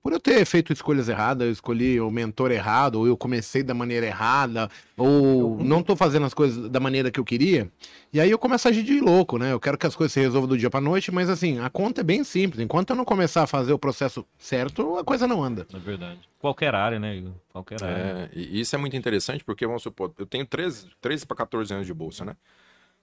por 0.03 0.12
eu 0.12 0.20
ter 0.20 0.45
feito 0.47 0.73
escolhas 0.73 1.09
erradas, 1.09 1.47
eu 1.47 1.53
escolhi 1.53 2.01
o 2.01 2.11
mentor 2.11 2.51
errado, 2.51 2.95
ou 2.95 3.07
eu 3.07 3.16
comecei 3.16 3.62
da 3.62 3.74
maneira 3.74 4.07
errada, 4.07 4.70
ou 4.97 5.59
não 5.62 5.82
tô 5.82 5.95
fazendo 5.95 6.24
as 6.24 6.32
coisas 6.32 6.70
da 6.70 6.81
maneira 6.81 7.11
que 7.11 7.20
eu 7.20 7.24
queria. 7.24 7.70
E 8.12 8.19
aí 8.19 8.31
eu 8.31 8.39
começo 8.39 8.66
a 8.66 8.70
agir 8.70 8.82
de 8.85 9.01
louco, 9.01 9.36
né? 9.36 9.53
Eu 9.53 9.61
quero 9.61 9.77
que 9.77 9.86
as 9.86 9.95
coisas 9.95 10.12
se 10.12 10.20
resolvam 10.20 10.49
do 10.49 10.57
dia 10.57 10.70
pra 10.70 10.81
noite, 10.81 11.12
mas 11.12 11.28
assim, 11.28 11.59
a 11.59 11.69
conta 11.69 12.01
é 12.01 12.05
bem 12.05 12.24
simples. 12.24 12.61
Enquanto 12.61 12.90
eu 12.90 12.97
não 12.97 13.05
começar 13.05 13.43
a 13.43 13.47
fazer 13.47 13.73
o 13.73 13.78
processo 13.78 14.24
certo, 14.39 14.97
a 14.97 15.05
coisa 15.05 15.27
não 15.27 15.45
anda. 15.45 15.66
É 15.74 15.78
verdade. 15.78 16.20
Qualquer 16.39 16.74
área, 16.74 16.99
né, 16.99 17.16
Igor? 17.16 17.32
Qualquer 17.53 17.82
área. 17.82 18.31
É, 18.32 18.39
e 18.39 18.61
isso 18.61 18.74
é 18.74 18.78
muito 18.78 18.97
interessante 18.97 19.45
porque, 19.45 19.66
vamos 19.66 19.82
supor, 19.82 20.15
eu 20.19 20.24
tenho 20.24 20.47
13, 20.47 20.86
13 21.01 21.27
para 21.27 21.36
14 21.36 21.74
anos 21.74 21.86
de 21.86 21.93
bolsa, 21.93 22.24
né? 22.24 22.35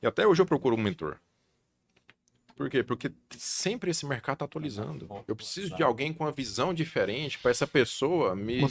E 0.01 0.07
até 0.07 0.25
hoje 0.25 0.41
eu 0.41 0.45
procuro 0.45 0.75
um 0.75 0.81
mentor. 0.81 1.17
Por 2.55 2.69
quê? 2.69 2.81
Porque 2.81 3.11
sempre 3.37 3.91
esse 3.91 4.05
mercado 4.05 4.35
está 4.35 4.45
atualizando. 4.45 5.07
Eu 5.27 5.35
preciso 5.35 5.75
de 5.75 5.83
alguém 5.83 6.13
com 6.13 6.23
uma 6.23 6.31
visão 6.31 6.73
diferente 6.73 7.37
para 7.37 7.51
essa 7.51 7.67
pessoa 7.67 8.33
me, 8.33 8.61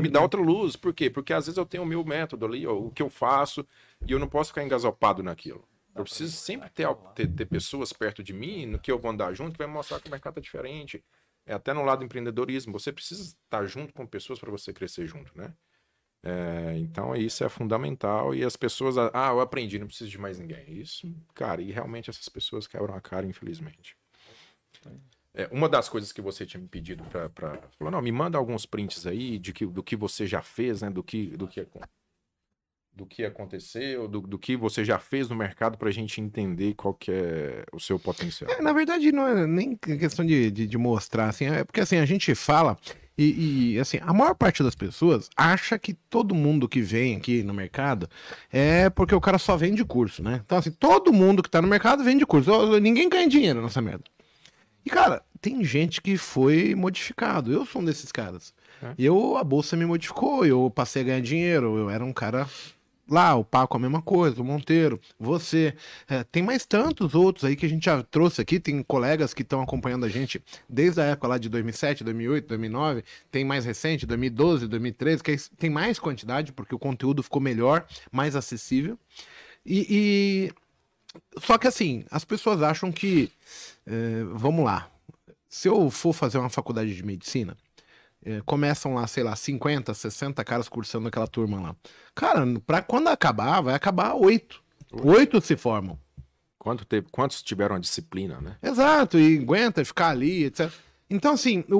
me 0.00 0.08
dar 0.08 0.22
outra 0.22 0.40
luz. 0.40 0.76
Por 0.76 0.94
quê? 0.94 1.10
Porque 1.10 1.32
às 1.32 1.44
vezes 1.44 1.58
eu 1.58 1.66
tenho 1.66 1.82
o 1.82 1.86
meu 1.86 2.02
método 2.02 2.46
ali, 2.46 2.66
o 2.66 2.90
que 2.90 3.02
eu 3.02 3.10
faço, 3.10 3.66
e 4.06 4.12
eu 4.12 4.18
não 4.18 4.28
posso 4.28 4.48
ficar 4.48 4.64
engasopado 4.64 5.22
naquilo. 5.22 5.68
Eu 5.94 6.04
preciso 6.04 6.32
sempre 6.32 6.70
ter, 6.70 6.88
ter, 7.14 7.28
ter 7.28 7.44
pessoas 7.44 7.92
perto 7.92 8.22
de 8.22 8.32
mim, 8.32 8.66
no 8.66 8.78
que 8.78 8.90
eu 8.90 8.98
vou 8.98 9.10
andar 9.10 9.32
junto, 9.34 9.52
que 9.52 9.58
vai 9.58 9.66
me 9.66 9.74
mostrar 9.74 10.00
que 10.00 10.08
o 10.08 10.10
mercado 10.10 10.38
é 10.38 10.40
diferente. 10.40 11.04
É 11.46 11.52
até 11.52 11.74
no 11.74 11.84
lado 11.84 11.98
do 11.98 12.04
empreendedorismo. 12.06 12.72
Você 12.72 12.90
precisa 12.90 13.22
estar 13.22 13.66
junto 13.66 13.92
com 13.92 14.06
pessoas 14.06 14.38
para 14.38 14.50
você 14.50 14.72
crescer 14.72 15.06
junto, 15.06 15.36
né? 15.36 15.52
É, 16.26 16.78
então 16.78 17.14
isso 17.14 17.44
é 17.44 17.48
fundamental 17.50 18.34
e 18.34 18.42
as 18.42 18.56
pessoas, 18.56 18.96
ah, 18.96 19.28
eu 19.28 19.40
aprendi, 19.40 19.78
não 19.78 19.86
preciso 19.86 20.10
de 20.10 20.18
mais 20.18 20.38
ninguém. 20.38 20.64
Isso, 20.68 21.14
cara, 21.34 21.60
e 21.60 21.70
realmente 21.70 22.08
essas 22.08 22.28
pessoas 22.30 22.66
quebram 22.66 22.94
a 22.94 23.00
cara, 23.00 23.26
infelizmente. 23.26 23.94
É, 25.34 25.46
uma 25.52 25.68
das 25.68 25.86
coisas 25.86 26.12
que 26.12 26.22
você 26.22 26.46
tinha 26.46 26.60
me 26.60 26.68
pedido 26.68 27.04
para, 27.04 27.58
falou, 27.78 27.90
não, 27.90 28.00
me 28.00 28.10
manda 28.10 28.38
alguns 28.38 28.64
prints 28.64 29.06
aí 29.06 29.38
de 29.38 29.52
que, 29.52 29.66
do 29.66 29.82
que 29.82 29.96
você 29.96 30.26
já 30.26 30.40
fez, 30.40 30.80
né, 30.80 30.88
do 30.88 31.02
que, 31.02 31.26
do 31.36 31.46
que, 31.46 31.66
do 32.94 33.04
que 33.04 33.22
aconteceu, 33.24 34.08
do, 34.08 34.22
do 34.22 34.38
que 34.38 34.56
você 34.56 34.82
já 34.82 34.98
fez 34.98 35.28
no 35.28 35.36
mercado 35.36 35.76
para 35.76 35.90
a 35.90 35.92
gente 35.92 36.22
entender 36.22 36.72
qual 36.74 36.94
que 36.94 37.10
é 37.10 37.64
o 37.70 37.80
seu 37.80 37.98
potencial. 37.98 38.50
É, 38.50 38.62
na 38.62 38.72
verdade, 38.72 39.12
não 39.12 39.26
é 39.26 39.46
nem 39.46 39.76
questão 39.76 40.24
de, 40.24 40.50
de, 40.50 40.66
de 40.66 40.78
mostrar, 40.78 41.28
assim, 41.28 41.46
é 41.46 41.64
porque 41.64 41.80
assim, 41.80 41.98
a 41.98 42.06
gente 42.06 42.34
fala 42.34 42.78
e, 43.16 43.74
e, 43.74 43.78
assim, 43.78 43.98
a 44.02 44.12
maior 44.12 44.34
parte 44.34 44.62
das 44.62 44.74
pessoas 44.74 45.30
acha 45.36 45.78
que 45.78 45.94
todo 45.94 46.34
mundo 46.34 46.68
que 46.68 46.80
vem 46.80 47.16
aqui 47.16 47.44
no 47.44 47.54
mercado 47.54 48.08
é 48.52 48.90
porque 48.90 49.14
o 49.14 49.20
cara 49.20 49.38
só 49.38 49.56
vende 49.56 49.84
curso, 49.84 50.22
né? 50.22 50.40
Então, 50.44 50.58
assim, 50.58 50.72
todo 50.72 51.12
mundo 51.12 51.42
que 51.42 51.48
tá 51.48 51.62
no 51.62 51.68
mercado 51.68 52.02
vende 52.02 52.26
curso. 52.26 52.80
Ninguém 52.80 53.08
ganha 53.08 53.28
dinheiro 53.28 53.62
nessa 53.62 53.80
merda. 53.80 54.04
E, 54.84 54.90
cara, 54.90 55.22
tem 55.40 55.64
gente 55.64 56.02
que 56.02 56.16
foi 56.16 56.74
modificado. 56.74 57.52
Eu 57.52 57.64
sou 57.64 57.80
um 57.80 57.84
desses 57.84 58.10
caras. 58.10 58.52
É. 58.82 58.94
Eu, 58.98 59.36
a 59.36 59.44
bolsa 59.44 59.76
me 59.76 59.86
modificou, 59.86 60.44
eu 60.44 60.68
passei 60.70 61.02
a 61.02 61.04
ganhar 61.04 61.20
dinheiro, 61.20 61.78
eu 61.78 61.90
era 61.90 62.04
um 62.04 62.12
cara 62.12 62.48
lá, 63.08 63.34
o 63.34 63.44
Paco 63.44 63.76
a 63.76 63.80
mesma 63.80 64.00
coisa, 64.02 64.40
o 64.40 64.44
Monteiro, 64.44 65.00
você. 65.18 65.74
É, 66.08 66.24
tem 66.24 66.42
mais 66.42 66.64
tantos 66.66 67.14
outros 67.14 67.44
aí 67.44 67.56
que 67.56 67.66
a 67.66 67.68
gente 67.68 67.84
já 67.84 68.02
trouxe 68.02 68.40
aqui, 68.40 68.58
tem 68.58 68.82
colegas 68.82 69.34
que 69.34 69.42
estão 69.42 69.60
acompanhando 69.62 70.04
a 70.04 70.08
gente 70.08 70.42
desde 70.68 71.00
a 71.00 71.04
época 71.04 71.28
lá 71.28 71.38
de 71.38 71.48
2007, 71.48 72.04
2008, 72.04 72.46
2009, 72.48 73.04
tem 73.30 73.44
mais 73.44 73.64
recente, 73.64 74.06
2012, 74.06 74.66
2013, 74.66 75.22
que 75.22 75.32
é- 75.32 75.36
tem 75.58 75.70
mais 75.70 75.98
quantidade, 75.98 76.52
porque 76.52 76.74
o 76.74 76.78
conteúdo 76.78 77.22
ficou 77.22 77.40
melhor, 77.40 77.86
mais 78.10 78.34
acessível. 78.36 78.98
E, 79.66 80.52
Só 81.38 81.56
que 81.58 81.66
assim, 81.68 82.04
as 82.10 82.24
pessoas 82.24 82.62
acham 82.62 82.90
que. 82.92 83.30
é, 83.86 84.24
vamos 84.32 84.64
lá. 84.64 84.90
Se 85.48 85.68
eu 85.68 85.88
for 85.90 86.12
fazer 86.12 86.38
uma 86.38 86.50
faculdade 86.50 86.94
de 86.94 87.02
medicina, 87.04 87.56
começam 88.46 88.94
lá, 88.94 89.06
sei 89.06 89.22
lá, 89.22 89.34
50, 89.36 89.92
60 89.94 90.42
caras 90.44 90.68
cursando 90.68 91.08
aquela 91.08 91.26
turma 91.26 91.60
lá. 91.60 91.76
Cara, 92.14 92.44
pra 92.66 92.82
quando 92.82 93.08
acabar, 93.08 93.60
vai 93.60 93.74
acabar 93.74 94.14
oito. 94.14 94.62
Oito 95.02 95.40
se 95.40 95.56
formam. 95.56 95.98
Quanto 96.58 96.84
teve, 96.84 97.06
quantos 97.10 97.42
tiveram 97.42 97.76
a 97.76 97.78
disciplina, 97.78 98.40
né? 98.40 98.56
Exato, 98.62 99.18
e 99.18 99.38
aguenta 99.38 99.84
ficar 99.84 100.08
ali, 100.08 100.44
etc. 100.44 100.70
Então, 101.10 101.34
assim, 101.34 101.62
o, 101.70 101.76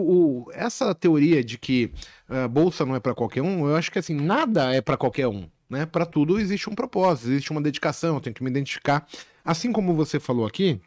o- 0.46 0.50
essa 0.52 0.94
teoria 0.94 1.42
de 1.42 1.56
que 1.56 1.90
a 2.28 2.46
bolsa 2.46 2.84
não 2.84 2.94
é 2.94 3.00
pra 3.00 3.14
qualquer 3.14 3.40
um, 3.40 3.66
eu 3.66 3.76
acho 3.76 3.90
que 3.90 3.98
assim, 3.98 4.14
nada 4.14 4.74
é 4.74 4.82
pra 4.82 4.96
qualquer 4.98 5.26
um. 5.28 5.48
Né? 5.70 5.86
Para 5.86 6.04
tudo 6.04 6.38
existe 6.38 6.68
um 6.68 6.74
propósito, 6.74 7.28
existe 7.28 7.50
uma 7.50 7.62
dedicação, 7.62 8.16
eu 8.16 8.20
tenho 8.20 8.34
que 8.34 8.44
me 8.44 8.50
identificar. 8.50 9.06
Assim 9.42 9.72
como 9.72 9.94
você 9.94 10.20
falou 10.20 10.46
aqui, 10.46 10.78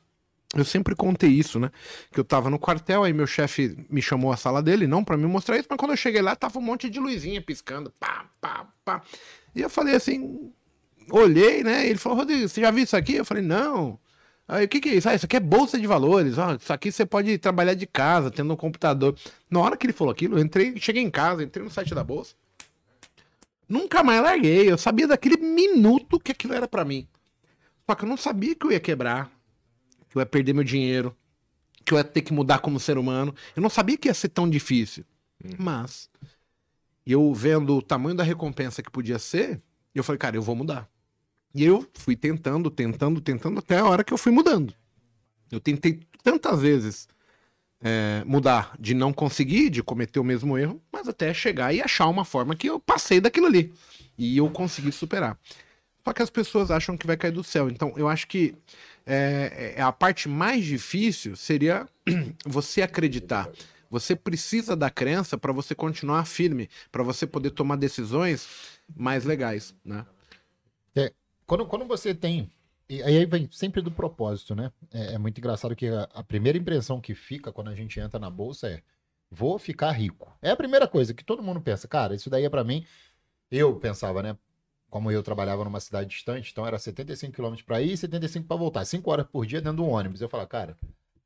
eu 0.55 0.63
sempre 0.63 0.95
contei 0.95 1.29
isso, 1.29 1.59
né? 1.59 1.69
Que 2.11 2.19
eu 2.19 2.23
tava 2.23 2.49
no 2.49 2.57
quartel, 2.57 3.03
aí 3.03 3.11
meu 3.11 3.27
chefe 3.27 3.85
me 3.89 4.01
chamou 4.01 4.31
à 4.31 4.37
sala 4.37 4.61
dele, 4.63 4.87
não 4.87 5.03
pra 5.03 5.17
me 5.17 5.25
mostrar 5.25 5.57
isso, 5.57 5.67
mas 5.69 5.77
quando 5.77 5.91
eu 5.91 5.97
cheguei 5.97 6.21
lá, 6.21 6.35
tava 6.35 6.57
um 6.59 6.61
monte 6.61 6.89
de 6.89 6.99
luzinha 6.99 7.41
piscando, 7.41 7.91
pá, 7.99 8.25
pá, 8.39 8.67
pá. 8.85 9.01
E 9.53 9.61
eu 9.61 9.69
falei 9.69 9.95
assim, 9.95 10.51
olhei, 11.11 11.63
né? 11.63 11.87
Ele 11.87 11.99
falou, 11.99 12.19
Rodrigo, 12.19 12.47
você 12.47 12.61
já 12.61 12.71
viu 12.71 12.83
isso 12.83 12.95
aqui? 12.95 13.15
Eu 13.15 13.25
falei, 13.25 13.43
não. 13.43 13.99
Aí, 14.47 14.63
o 14.65 14.67
que, 14.69 14.79
que 14.79 14.89
é 14.89 14.95
isso? 14.95 15.09
Ah, 15.09 15.15
isso 15.15 15.25
aqui 15.25 15.35
é 15.35 15.41
bolsa 15.41 15.77
de 15.77 15.85
valores. 15.85 16.37
Ó, 16.37 16.55
isso 16.55 16.71
aqui 16.71 16.89
você 16.91 17.05
pode 17.05 17.37
trabalhar 17.37 17.73
de 17.73 17.85
casa, 17.85 18.31
tendo 18.31 18.53
um 18.53 18.55
computador. 18.55 19.13
Na 19.49 19.59
hora 19.59 19.75
que 19.75 19.85
ele 19.85 19.93
falou 19.93 20.11
aquilo, 20.11 20.37
eu 20.37 20.41
entrei, 20.41 20.79
cheguei 20.79 21.03
em 21.03 21.11
casa, 21.11 21.43
entrei 21.43 21.65
no 21.65 21.69
site 21.71 21.93
da 21.93 22.03
bolsa. 22.03 22.33
Nunca 23.67 24.01
mais 24.03 24.21
larguei. 24.21 24.71
Eu 24.71 24.77
sabia 24.77 25.07
daquele 25.07 25.35
minuto 25.35 26.17
que 26.17 26.31
aquilo 26.31 26.53
era 26.53 26.67
pra 26.67 26.85
mim. 26.85 27.05
Só 27.85 27.95
que 27.95 28.05
eu 28.05 28.09
não 28.09 28.15
sabia 28.15 28.55
que 28.55 28.65
eu 28.65 28.71
ia 28.71 28.79
quebrar, 28.79 29.29
que 30.09 30.17
eu 30.17 30.19
ia 30.19 30.25
perder 30.25 30.53
meu 30.53 30.63
dinheiro, 30.63 31.15
que 31.83 31.93
eu 31.93 31.97
ia 31.97 32.03
ter 32.03 32.21
que 32.21 32.33
mudar 32.33 32.59
como 32.59 32.79
ser 32.79 32.97
humano. 32.97 33.33
Eu 33.55 33.61
não 33.61 33.69
sabia 33.69 33.97
que 33.97 34.07
ia 34.07 34.13
ser 34.13 34.29
tão 34.29 34.49
difícil. 34.49 35.05
Mas 35.57 36.09
eu 37.05 37.33
vendo 37.33 37.77
o 37.77 37.81
tamanho 37.81 38.15
da 38.15 38.23
recompensa 38.23 38.83
que 38.83 38.91
podia 38.91 39.17
ser, 39.17 39.61
eu 39.95 40.03
falei, 40.03 40.19
cara, 40.19 40.35
eu 40.35 40.41
vou 40.41 40.55
mudar. 40.55 40.89
E 41.55 41.63
eu 41.63 41.87
fui 41.93 42.15
tentando, 42.15 42.69
tentando, 42.69 43.21
tentando, 43.21 43.59
até 43.59 43.77
a 43.77 43.85
hora 43.85 44.03
que 44.03 44.13
eu 44.13 44.17
fui 44.17 44.31
mudando. 44.31 44.73
Eu 45.49 45.59
tentei 45.59 46.01
tantas 46.21 46.61
vezes 46.61 47.07
é, 47.81 48.23
mudar, 48.25 48.75
de 48.79 48.93
não 48.93 49.13
conseguir, 49.13 49.69
de 49.69 49.81
cometer 49.81 50.19
o 50.19 50.23
mesmo 50.23 50.57
erro, 50.57 50.81
mas 50.91 51.07
até 51.07 51.33
chegar 51.33 51.73
e 51.73 51.81
achar 51.81 52.07
uma 52.07 52.25
forma 52.25 52.55
que 52.55 52.67
eu 52.67 52.79
passei 52.79 53.21
daquilo 53.21 53.47
ali. 53.47 53.73
E 54.17 54.37
eu 54.37 54.49
consegui 54.49 54.91
superar. 54.91 55.39
Só 56.03 56.13
que 56.13 56.21
as 56.21 56.29
pessoas 56.29 56.71
acham 56.71 56.97
que 56.97 57.07
vai 57.07 57.17
cair 57.17 57.31
do 57.31 57.43
céu. 57.43 57.69
Então, 57.69 57.93
eu 57.95 58.07
acho 58.07 58.27
que 58.27 58.55
é, 59.07 59.75
é, 59.77 59.81
a 59.81 59.91
parte 59.91 60.27
mais 60.27 60.65
difícil 60.65 61.35
seria 61.35 61.87
você 62.45 62.81
acreditar. 62.81 63.49
Você 63.89 64.15
precisa 64.15 64.75
da 64.75 64.89
crença 64.89 65.37
para 65.37 65.53
você 65.53 65.73
continuar 65.73 66.25
firme, 66.25 66.69
para 66.91 67.03
você 67.03 67.25
poder 67.25 67.51
tomar 67.51 67.77
decisões 67.77 68.47
mais 68.95 69.23
legais, 69.23 69.73
né? 69.83 70.05
Quando, 71.47 71.65
quando 71.65 71.85
você 71.85 72.13
tem. 72.13 72.51
E 72.89 73.01
aí 73.01 73.25
vem 73.25 73.49
sempre 73.51 73.81
do 73.81 73.89
propósito, 73.89 74.53
né? 74.53 74.71
É, 74.93 75.13
é 75.13 75.17
muito 75.17 75.37
engraçado 75.37 75.75
que 75.75 75.87
a, 75.87 76.03
a 76.13 76.23
primeira 76.23 76.57
impressão 76.57 76.99
que 76.99 77.15
fica 77.15 77.51
quando 77.51 77.69
a 77.69 77.75
gente 77.75 77.99
entra 77.99 78.19
na 78.19 78.29
bolsa 78.29 78.67
é: 78.67 78.81
vou 79.31 79.57
ficar 79.57 79.91
rico. 79.91 80.31
É 80.41 80.51
a 80.51 80.55
primeira 80.57 80.87
coisa 80.87 81.13
que 81.13 81.23
todo 81.23 81.41
mundo 81.41 81.61
pensa, 81.61 81.87
cara, 81.87 82.13
isso 82.13 82.29
daí 82.29 82.43
é 82.43 82.49
pra 82.49 82.65
mim. 82.65 82.85
Eu 83.49 83.79
pensava, 83.79 84.21
né? 84.21 84.37
Como 84.89 85.11
eu 85.11 85.21
trabalhava 85.21 85.63
numa 85.63 85.79
cidade 85.79 86.09
distante, 86.09 86.51
então 86.51 86.65
era 86.65 86.79
75 86.79 87.33
km 87.33 87.55
pra 87.65 87.81
ir 87.81 87.91
e 87.91 87.97
75 87.97 88.47
pra 88.47 88.55
voltar. 88.55 88.85
5 88.85 89.11
horas 89.11 89.27
por 89.27 89.45
dia 89.45 89.61
dentro 89.61 89.77
do 89.77 89.85
ônibus. 89.85 90.21
Eu 90.21 90.29
falava, 90.29 90.47
cara, 90.47 90.77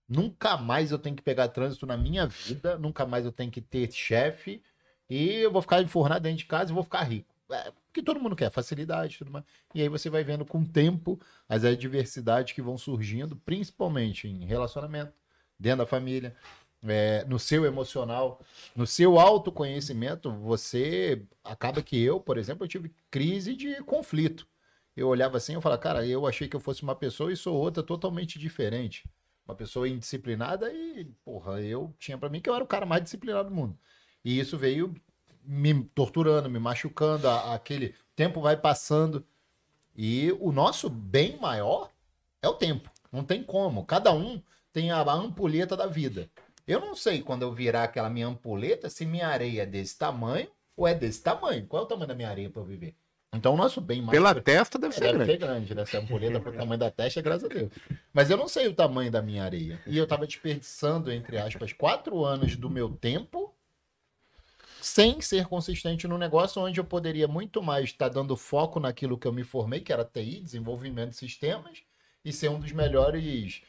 nunca 0.10 0.58
mais 0.58 0.92
eu 0.92 1.00
tenho 1.00 1.16
que 1.16 1.22
pegar 1.22 1.48
trânsito 1.48 1.86
na 1.86 1.96
minha 1.96 2.28
vida, 2.28 2.78
nunca 2.78 3.06
mais 3.06 3.26
eu 3.26 3.32
tenho 3.32 3.52
que 3.52 3.62
ter 3.62 3.92
chefe 3.92 4.62
e 5.10 5.36
eu 5.36 5.52
vou 5.52 5.62
ficar 5.62 5.82
enfornado 5.82 6.22
dentro 6.22 6.40
de 6.40 6.46
casa 6.46 6.72
e 6.72 6.74
vou 6.74 6.84
ficar 6.84 7.04
rico. 7.04 7.34
É, 7.52 7.72
que 7.94 8.02
todo 8.02 8.20
mundo 8.20 8.36
quer, 8.36 8.50
facilidade, 8.50 9.18
tudo 9.18 9.32
mais. 9.32 9.44
E 9.76 9.82
aí 9.82 9.90
você 9.90 10.10
vai 10.10 10.24
vendo 10.24 10.46
com 10.46 10.60
o 10.60 10.66
tempo 10.66 11.20
as 11.48 11.64
adversidades 11.64 12.54
que 12.54 12.62
vão 12.62 12.78
surgindo, 12.78 13.36
principalmente 13.36 14.28
em 14.28 14.46
relacionamento, 14.46 15.14
dentro 15.60 15.80
da 15.80 15.86
família, 15.86 16.36
é, 16.88 17.24
no 17.26 17.38
seu 17.40 17.66
emocional, 17.66 18.42
no 18.76 18.88
seu 18.88 19.20
autoconhecimento, 19.20 20.32
você 20.32 21.24
acaba 21.44 21.82
que 21.82 22.02
eu, 22.02 22.20
por 22.20 22.38
exemplo, 22.38 22.64
eu 22.64 22.68
tive 22.68 22.92
crise 23.10 23.56
de 23.56 23.82
conflito. 23.84 24.48
Eu 24.96 25.08
olhava 25.08 25.38
assim, 25.38 25.54
eu 25.54 25.62
falava, 25.62 25.82
cara, 25.82 26.06
eu 26.06 26.28
achei 26.28 26.48
que 26.48 26.56
eu 26.56 26.60
fosse 26.60 26.84
uma 26.84 26.96
pessoa 26.96 27.32
e 27.32 27.38
sou 27.38 27.56
outra 27.56 27.82
totalmente 27.82 28.38
diferente. 28.38 29.06
Uma 29.46 29.56
pessoa 29.56 29.88
indisciplinada 29.88 30.72
e, 30.74 31.06
porra, 31.24 31.62
eu 31.62 31.94
tinha 31.98 32.18
pra 32.18 32.30
mim 32.30 32.42
que 32.42 32.50
eu 32.50 32.56
era 32.56 32.64
o 32.64 32.68
cara 32.68 32.86
mais 32.86 33.04
disciplinado 33.04 33.50
do 33.50 33.56
mundo. 33.56 33.78
E 34.24 34.40
isso 34.40 34.58
veio 34.58 34.94
me 35.44 35.84
torturando, 35.96 36.50
me 36.50 36.60
machucando, 36.60 37.28
a- 37.28 37.54
aquele 37.56 37.96
tempo 38.16 38.42
vai 38.42 38.56
passando. 38.58 39.26
E 39.96 40.32
o 40.40 40.52
nosso 40.52 40.90
bem 40.90 41.38
maior 41.40 41.90
é 42.42 42.48
o 42.48 42.54
tempo. 42.54 42.90
Não 43.12 43.24
tem 43.24 43.44
como. 43.44 43.86
Cada 43.86 44.14
um 44.14 44.42
tem 44.72 44.92
a 44.92 45.02
ampulheta 45.12 45.76
da 45.76 45.88
vida. 45.88 46.30
Eu 46.72 46.80
não 46.80 46.96
sei 46.96 47.22
quando 47.22 47.42
eu 47.42 47.52
virar 47.52 47.84
aquela 47.84 48.10
minha 48.10 48.28
ampulheta 48.28 48.90
se 48.90 49.06
minha 49.06 49.28
areia 49.28 49.64
é 49.64 49.66
desse 49.66 49.98
tamanho 49.98 50.48
ou 50.74 50.88
é 50.88 50.96
desse 50.96 51.22
tamanho. 51.22 51.68
Qual 51.68 51.82
é 51.84 51.86
o 51.86 51.88
tamanho 51.88 52.08
da 52.08 52.16
minha 52.16 52.30
areia 52.30 52.50
para 52.50 52.62
eu 52.62 52.66
viver? 52.66 52.96
Então 53.34 53.56
o 53.56 53.58
nosso 53.58 53.82
bem 53.82 54.02
maior 54.02 54.12
Pela 54.12 54.36
testa 54.36 54.80
deve 54.80 54.94
é, 54.94 54.98
ser 54.98 55.04
deve 55.04 55.14
grande. 55.18 55.32
ser 55.34 55.38
grande, 55.38 55.76
né? 55.76 55.86
Se 55.86 55.98
a 55.98 56.00
ampulheta 56.00 56.40
for 56.40 56.54
o 56.54 56.58
tamanho 56.58 56.80
da 56.80 56.90
testa, 56.90 57.22
graças 57.22 57.44
a 57.44 57.54
Deus. 57.54 57.74
Mas 58.14 58.30
eu 58.30 58.38
não 58.38 58.48
sei 58.48 58.70
o 58.70 58.74
tamanho 58.74 59.12
da 59.12 59.22
minha 59.22 59.44
areia. 59.44 59.82
E 59.86 59.98
eu 59.98 60.08
tava 60.08 60.26
desperdiçando, 60.26 61.12
entre 61.12 61.38
aspas, 61.38 61.74
quatro 61.74 62.24
anos 62.24 62.56
do 62.56 62.70
meu 62.70 62.90
tempo 62.90 63.54
sem 64.82 65.20
ser 65.20 65.48
consistente 65.48 66.08
no 66.08 66.18
negócio 66.18 66.62
onde 66.62 66.80
eu 66.80 66.86
poderia 66.86 67.28
muito 67.28 67.62
mais 67.62 67.86
estar 67.90 68.08
dando 68.08 68.38
foco 68.38 68.80
naquilo 68.80 69.18
que 69.18 69.28
eu 69.28 69.34
me 69.34 69.44
formei, 69.44 69.82
que 69.82 69.92
era 69.92 70.06
TI, 70.06 70.40
desenvolvimento 70.40 71.10
de 71.10 71.18
sistemas, 71.18 71.84
e 72.24 72.32
ser 72.32 72.50
um 72.50 72.60
dos 72.60 72.72
melhores 72.72 73.62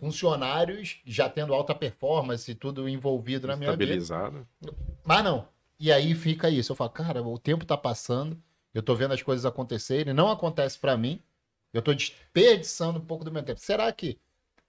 funcionários, 0.00 0.98
já 1.04 1.28
tendo 1.28 1.54
alta 1.54 1.74
performance 1.74 2.50
e 2.50 2.54
tudo 2.54 2.88
envolvido 2.88 3.46
na 3.46 3.54
minha 3.54 3.70
vida. 3.72 3.84
Estabilizado. 3.84 4.48
Mas 5.04 5.22
não. 5.22 5.46
E 5.78 5.92
aí 5.92 6.14
fica 6.14 6.50
isso. 6.50 6.72
Eu 6.72 6.76
falo, 6.76 6.90
cara, 6.90 7.22
o 7.22 7.38
tempo 7.38 7.64
tá 7.64 7.76
passando, 7.76 8.36
eu 8.74 8.82
tô 8.82 8.94
vendo 8.94 9.14
as 9.14 9.22
coisas 9.22 9.46
acontecerem, 9.46 10.14
não 10.14 10.30
acontece 10.30 10.78
pra 10.78 10.96
mim, 10.96 11.22
eu 11.72 11.82
tô 11.82 11.94
desperdiçando 11.94 12.98
um 12.98 13.04
pouco 13.04 13.24
do 13.24 13.30
meu 13.30 13.42
tempo. 13.42 13.60
Será 13.60 13.92
que 13.92 14.18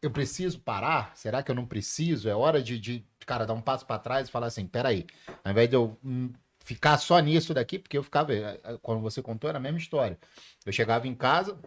eu 0.01 0.11
preciso 0.11 0.59
parar? 0.59 1.15
Será 1.15 1.41
que 1.41 1.49
eu 1.49 1.55
não 1.55 1.65
preciso? 1.65 2.27
É 2.27 2.35
hora 2.35 2.61
de, 2.61 2.79
de 2.79 3.05
cara, 3.25 3.45
dar 3.45 3.53
um 3.53 3.61
passo 3.61 3.85
pra 3.85 3.99
trás 3.99 4.27
e 4.27 4.31
falar 4.31 4.47
assim, 4.47 4.65
peraí, 4.65 5.05
ao 5.43 5.51
invés 5.51 5.69
de 5.69 5.75
eu 5.75 5.97
hum, 6.03 6.31
ficar 6.63 6.97
só 6.97 7.19
nisso 7.19 7.53
daqui, 7.53 7.79
porque 7.79 7.97
eu 7.97 8.03
ficava, 8.03 8.33
eh, 8.33 8.59
eh, 8.63 8.79
quando 8.81 9.01
você 9.01 9.21
contou, 9.21 9.49
era 9.49 9.57
a 9.57 9.61
mesma 9.61 9.77
história. 9.77 10.17
Eu 10.65 10.71
chegava 10.71 11.07
em 11.07 11.15
casa, 11.15 11.57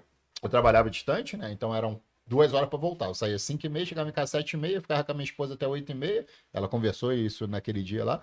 eu 0.43 0.49
trabalhava 0.49 0.91
distante, 0.91 1.37
né? 1.37 1.53
Então 1.53 1.75
eram 1.75 2.01
duas 2.27 2.53
horas 2.55 2.69
pra 2.69 2.79
voltar. 2.79 3.07
Eu 3.07 3.15
saía 3.15 3.39
cinco 3.39 3.67
e 3.67 3.69
meia, 3.69 3.87
chegava 3.87 4.09
em 4.09 4.13
casa 4.13 4.33
sete 4.33 4.53
e 4.53 4.57
meia, 4.57 4.81
ficava 4.81 5.05
com 5.05 5.13
a 5.13 5.15
minha 5.15 5.25
esposa 5.25 5.55
até 5.55 5.67
oito 5.67 5.93
e 5.93 5.95
meia. 5.95 6.27
Ela 6.53 6.69
conversou 6.69 7.13
isso 7.13 7.47
naquele 7.47 7.83
dia 7.83 8.05
lá. 8.05 8.23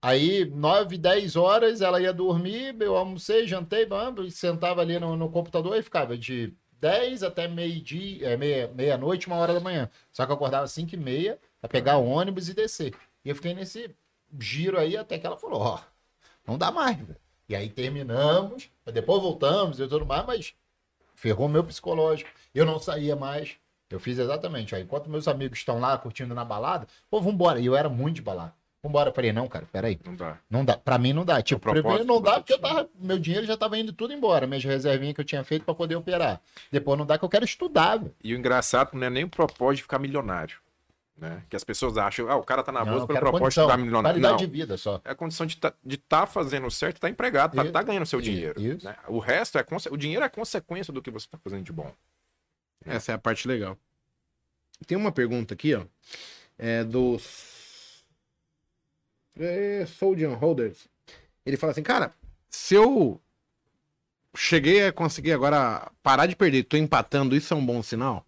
Aí, 0.00 0.44
9, 0.44 0.96
10 0.96 1.34
horas, 1.34 1.80
ela 1.80 2.00
ia 2.00 2.12
dormir, 2.12 2.76
eu 2.80 2.96
almocei, 2.96 3.46
jantei, 3.48 3.84
bam, 3.84 4.14
sentava 4.30 4.80
ali 4.80 4.98
no, 4.98 5.16
no 5.16 5.28
computador 5.30 5.76
e 5.76 5.82
ficava 5.82 6.16
de 6.16 6.54
10 6.80 7.24
até 7.24 7.48
meio-dia, 7.48 8.28
é, 8.28 8.36
meia- 8.36 8.68
meia-noite, 8.68 9.26
uma 9.26 9.36
hora 9.36 9.52
da 9.54 9.58
manhã. 9.60 9.90
Só 10.12 10.24
que 10.24 10.30
eu 10.30 10.36
acordava 10.36 10.64
às 10.64 10.72
5 10.72 10.94
e 10.94 10.98
meia 10.98 11.38
pra 11.60 11.68
pegar 11.68 11.98
o 11.98 12.06
ônibus 12.06 12.48
e 12.48 12.54
descer. 12.54 12.94
E 13.24 13.28
eu 13.28 13.34
fiquei 13.34 13.54
nesse 13.54 13.90
giro 14.38 14.78
aí 14.78 14.96
até 14.96 15.18
que 15.18 15.26
ela 15.26 15.36
falou, 15.36 15.60
ó, 15.60 15.80
não 16.46 16.56
dá 16.56 16.70
mais. 16.70 16.96
velho. 16.96 17.16
E 17.48 17.56
aí 17.56 17.68
terminamos, 17.68 18.70
depois 18.86 19.20
voltamos 19.22 19.80
e 19.80 19.88
tudo 19.88 20.06
mais, 20.06 20.24
mas 20.26 20.54
ferrou 21.18 21.48
meu 21.48 21.64
psicológico. 21.64 22.30
Eu 22.54 22.64
não 22.64 22.78
saía 22.78 23.16
mais. 23.16 23.56
Eu 23.90 23.98
fiz 23.98 24.18
exatamente. 24.18 24.74
Aí, 24.74 24.82
enquanto 24.82 25.10
meus 25.10 25.26
amigos 25.26 25.58
estão 25.58 25.80
lá 25.80 25.96
curtindo 25.98 26.34
na 26.34 26.44
balada, 26.44 26.86
pô, 27.10 27.20
vambora. 27.20 27.58
E 27.58 27.66
eu 27.66 27.74
era 27.74 27.88
muito 27.88 28.16
de 28.16 28.22
balada. 28.22 28.54
Vambora. 28.82 29.10
Eu 29.10 29.14
falei, 29.14 29.32
não, 29.32 29.48
cara, 29.48 29.66
peraí. 29.72 29.98
Não 30.04 30.14
dá. 30.14 30.38
Não 30.48 30.64
dá. 30.64 30.76
Pra 30.76 30.96
mim 30.98 31.12
não 31.12 31.24
dá. 31.24 31.42
Tipo, 31.42 31.70
primeiro 31.70 32.04
não 32.04 32.20
dá 32.20 32.34
porque 32.34 32.52
eu 32.52 32.60
tava, 32.60 32.88
meu 32.94 33.18
dinheiro 33.18 33.46
já 33.46 33.56
tava 33.56 33.76
indo 33.76 33.92
tudo 33.92 34.12
embora. 34.12 34.46
Minhas 34.46 34.62
reservinhas 34.62 35.14
que 35.14 35.20
eu 35.20 35.24
tinha 35.24 35.42
feito 35.42 35.64
pra 35.64 35.74
poder 35.74 35.96
operar. 35.96 36.40
Depois 36.70 36.96
não 36.96 37.04
dá 37.04 37.18
que 37.18 37.24
eu 37.24 37.28
quero 37.28 37.44
estudar, 37.44 37.96
velho. 37.96 38.14
E 38.22 38.32
o 38.34 38.38
engraçado 38.38 38.90
não 38.94 39.06
é 39.06 39.10
nem 39.10 39.24
o 39.24 39.28
propósito 39.28 39.76
de 39.78 39.82
ficar 39.82 39.98
milionário. 39.98 40.58
Né? 41.18 41.42
Que 41.50 41.56
as 41.56 41.64
pessoas 41.64 41.98
acham, 41.98 42.30
ah, 42.30 42.36
o 42.36 42.44
cara 42.44 42.62
tá 42.62 42.70
na 42.70 42.84
bolsa 42.84 43.06
pelo 43.06 43.18
propósito 43.18 43.42
condição, 43.42 43.66
de 43.66 43.72
ficar 43.72 43.82
milionário. 43.82 44.20
Qualidade 44.20 44.32
Não, 44.32 44.38
de 44.38 44.46
vida 44.46 44.76
só. 44.76 45.00
é 45.04 45.10
a 45.10 45.14
condição 45.16 45.46
de 45.46 45.54
estar 45.54 45.74
de 45.84 45.96
tá 45.96 46.26
fazendo 46.26 46.70
certo, 46.70 47.00
tá 47.00 47.10
empregado, 47.10 47.56
tá, 47.56 47.64
Isso. 47.64 47.72
tá 47.72 47.82
ganhando 47.82 48.06
seu 48.06 48.20
Isso. 48.20 48.30
dinheiro. 48.30 48.60
Isso. 48.60 48.86
né? 48.86 48.96
O 49.08 49.18
resto 49.18 49.58
é 49.58 49.66
o 49.90 49.96
dinheiro 49.96 50.24
é 50.24 50.28
consequência 50.28 50.92
do 50.92 51.02
que 51.02 51.10
você 51.10 51.26
tá 51.28 51.36
fazendo 51.36 51.64
de 51.64 51.72
bom. 51.72 51.92
Essa 52.86 53.12
é 53.12 53.14
a 53.16 53.18
parte 53.18 53.48
legal. 53.48 53.76
Tem 54.86 54.96
uma 54.96 55.10
pergunta 55.10 55.54
aqui, 55.54 55.74
ó. 55.74 55.84
É 56.56 56.84
do. 56.84 57.20
É, 59.36 59.86
Soldier 59.86 60.32
Holders. 60.38 60.88
Ele 61.44 61.56
fala 61.56 61.72
assim, 61.72 61.82
cara, 61.82 62.12
se 62.48 62.74
eu 62.74 63.20
cheguei 64.36 64.86
a 64.86 64.92
conseguir 64.92 65.32
agora 65.32 65.90
parar 66.02 66.26
de 66.26 66.36
perder, 66.36 66.64
tô 66.64 66.76
empatando, 66.76 67.34
isso 67.34 67.52
é 67.52 67.56
um 67.56 67.64
bom 67.64 67.82
sinal? 67.82 68.24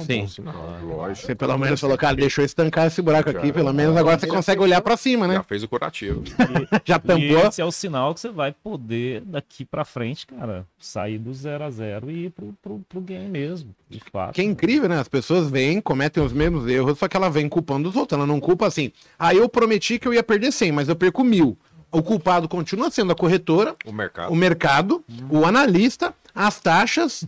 Um 0.00 0.04
Sim. 0.04 0.26
sinal, 0.26 0.78
lógico. 0.82 1.26
Você 1.26 1.34
pelo 1.34 1.56
menos 1.58 1.80
falou, 1.80 1.96
cara, 1.96 2.16
deixou 2.16 2.44
estancar 2.44 2.86
esse 2.86 3.00
buraco 3.02 3.30
aqui, 3.30 3.48
Já. 3.48 3.52
pelo 3.52 3.72
menos 3.72 3.96
agora 3.96 4.18
você 4.18 4.26
consegue 4.26 4.60
olhar 4.62 4.80
pra 4.80 4.96
cima, 4.96 5.26
Já 5.26 5.32
né? 5.34 5.44
fez 5.46 5.62
o 5.62 5.68
curativo. 5.68 6.22
Já 6.84 6.98
tampou. 6.98 7.46
esse 7.46 7.60
é 7.60 7.64
o 7.64 7.72
sinal 7.72 8.14
que 8.14 8.20
você 8.20 8.30
vai 8.30 8.52
poder, 8.52 9.20
daqui 9.22 9.64
pra 9.64 9.84
frente, 9.84 10.26
cara, 10.26 10.66
sair 10.78 11.18
do 11.18 11.32
0 11.32 11.64
a 11.64 11.70
0 11.70 12.10
e 12.10 12.26
ir 12.26 12.30
pro, 12.30 12.54
pro, 12.62 12.80
pro 12.88 13.00
game 13.00 13.28
mesmo, 13.28 13.74
de 13.88 14.00
fato. 14.12 14.34
Que 14.34 14.40
é 14.40 14.44
incrível, 14.44 14.88
né? 14.88 14.98
As 14.98 15.08
pessoas 15.08 15.50
vêm, 15.50 15.80
cometem 15.80 16.22
os 16.22 16.32
mesmos 16.32 16.66
erros, 16.68 16.98
só 16.98 17.08
que 17.08 17.16
ela 17.16 17.28
vem 17.30 17.48
culpando 17.48 17.88
os 17.88 17.96
outros. 17.96 18.16
Ela 18.18 18.26
não 18.26 18.40
culpa 18.40 18.66
assim. 18.66 18.92
Ah, 19.18 19.34
eu 19.34 19.48
prometi 19.48 19.98
que 19.98 20.06
eu 20.08 20.14
ia 20.14 20.22
perder 20.22 20.52
100, 20.52 20.72
mas 20.72 20.88
eu 20.88 20.96
perco 20.96 21.22
mil. 21.24 21.56
O 21.90 22.02
culpado 22.02 22.48
continua 22.48 22.90
sendo 22.90 23.12
a 23.12 23.14
corretora, 23.14 23.76
O 23.86 23.92
mercado. 23.92 24.32
o 24.32 24.34
mercado, 24.34 25.04
o 25.30 25.44
analista, 25.46 26.12
as 26.34 26.58
taxas. 26.58 27.24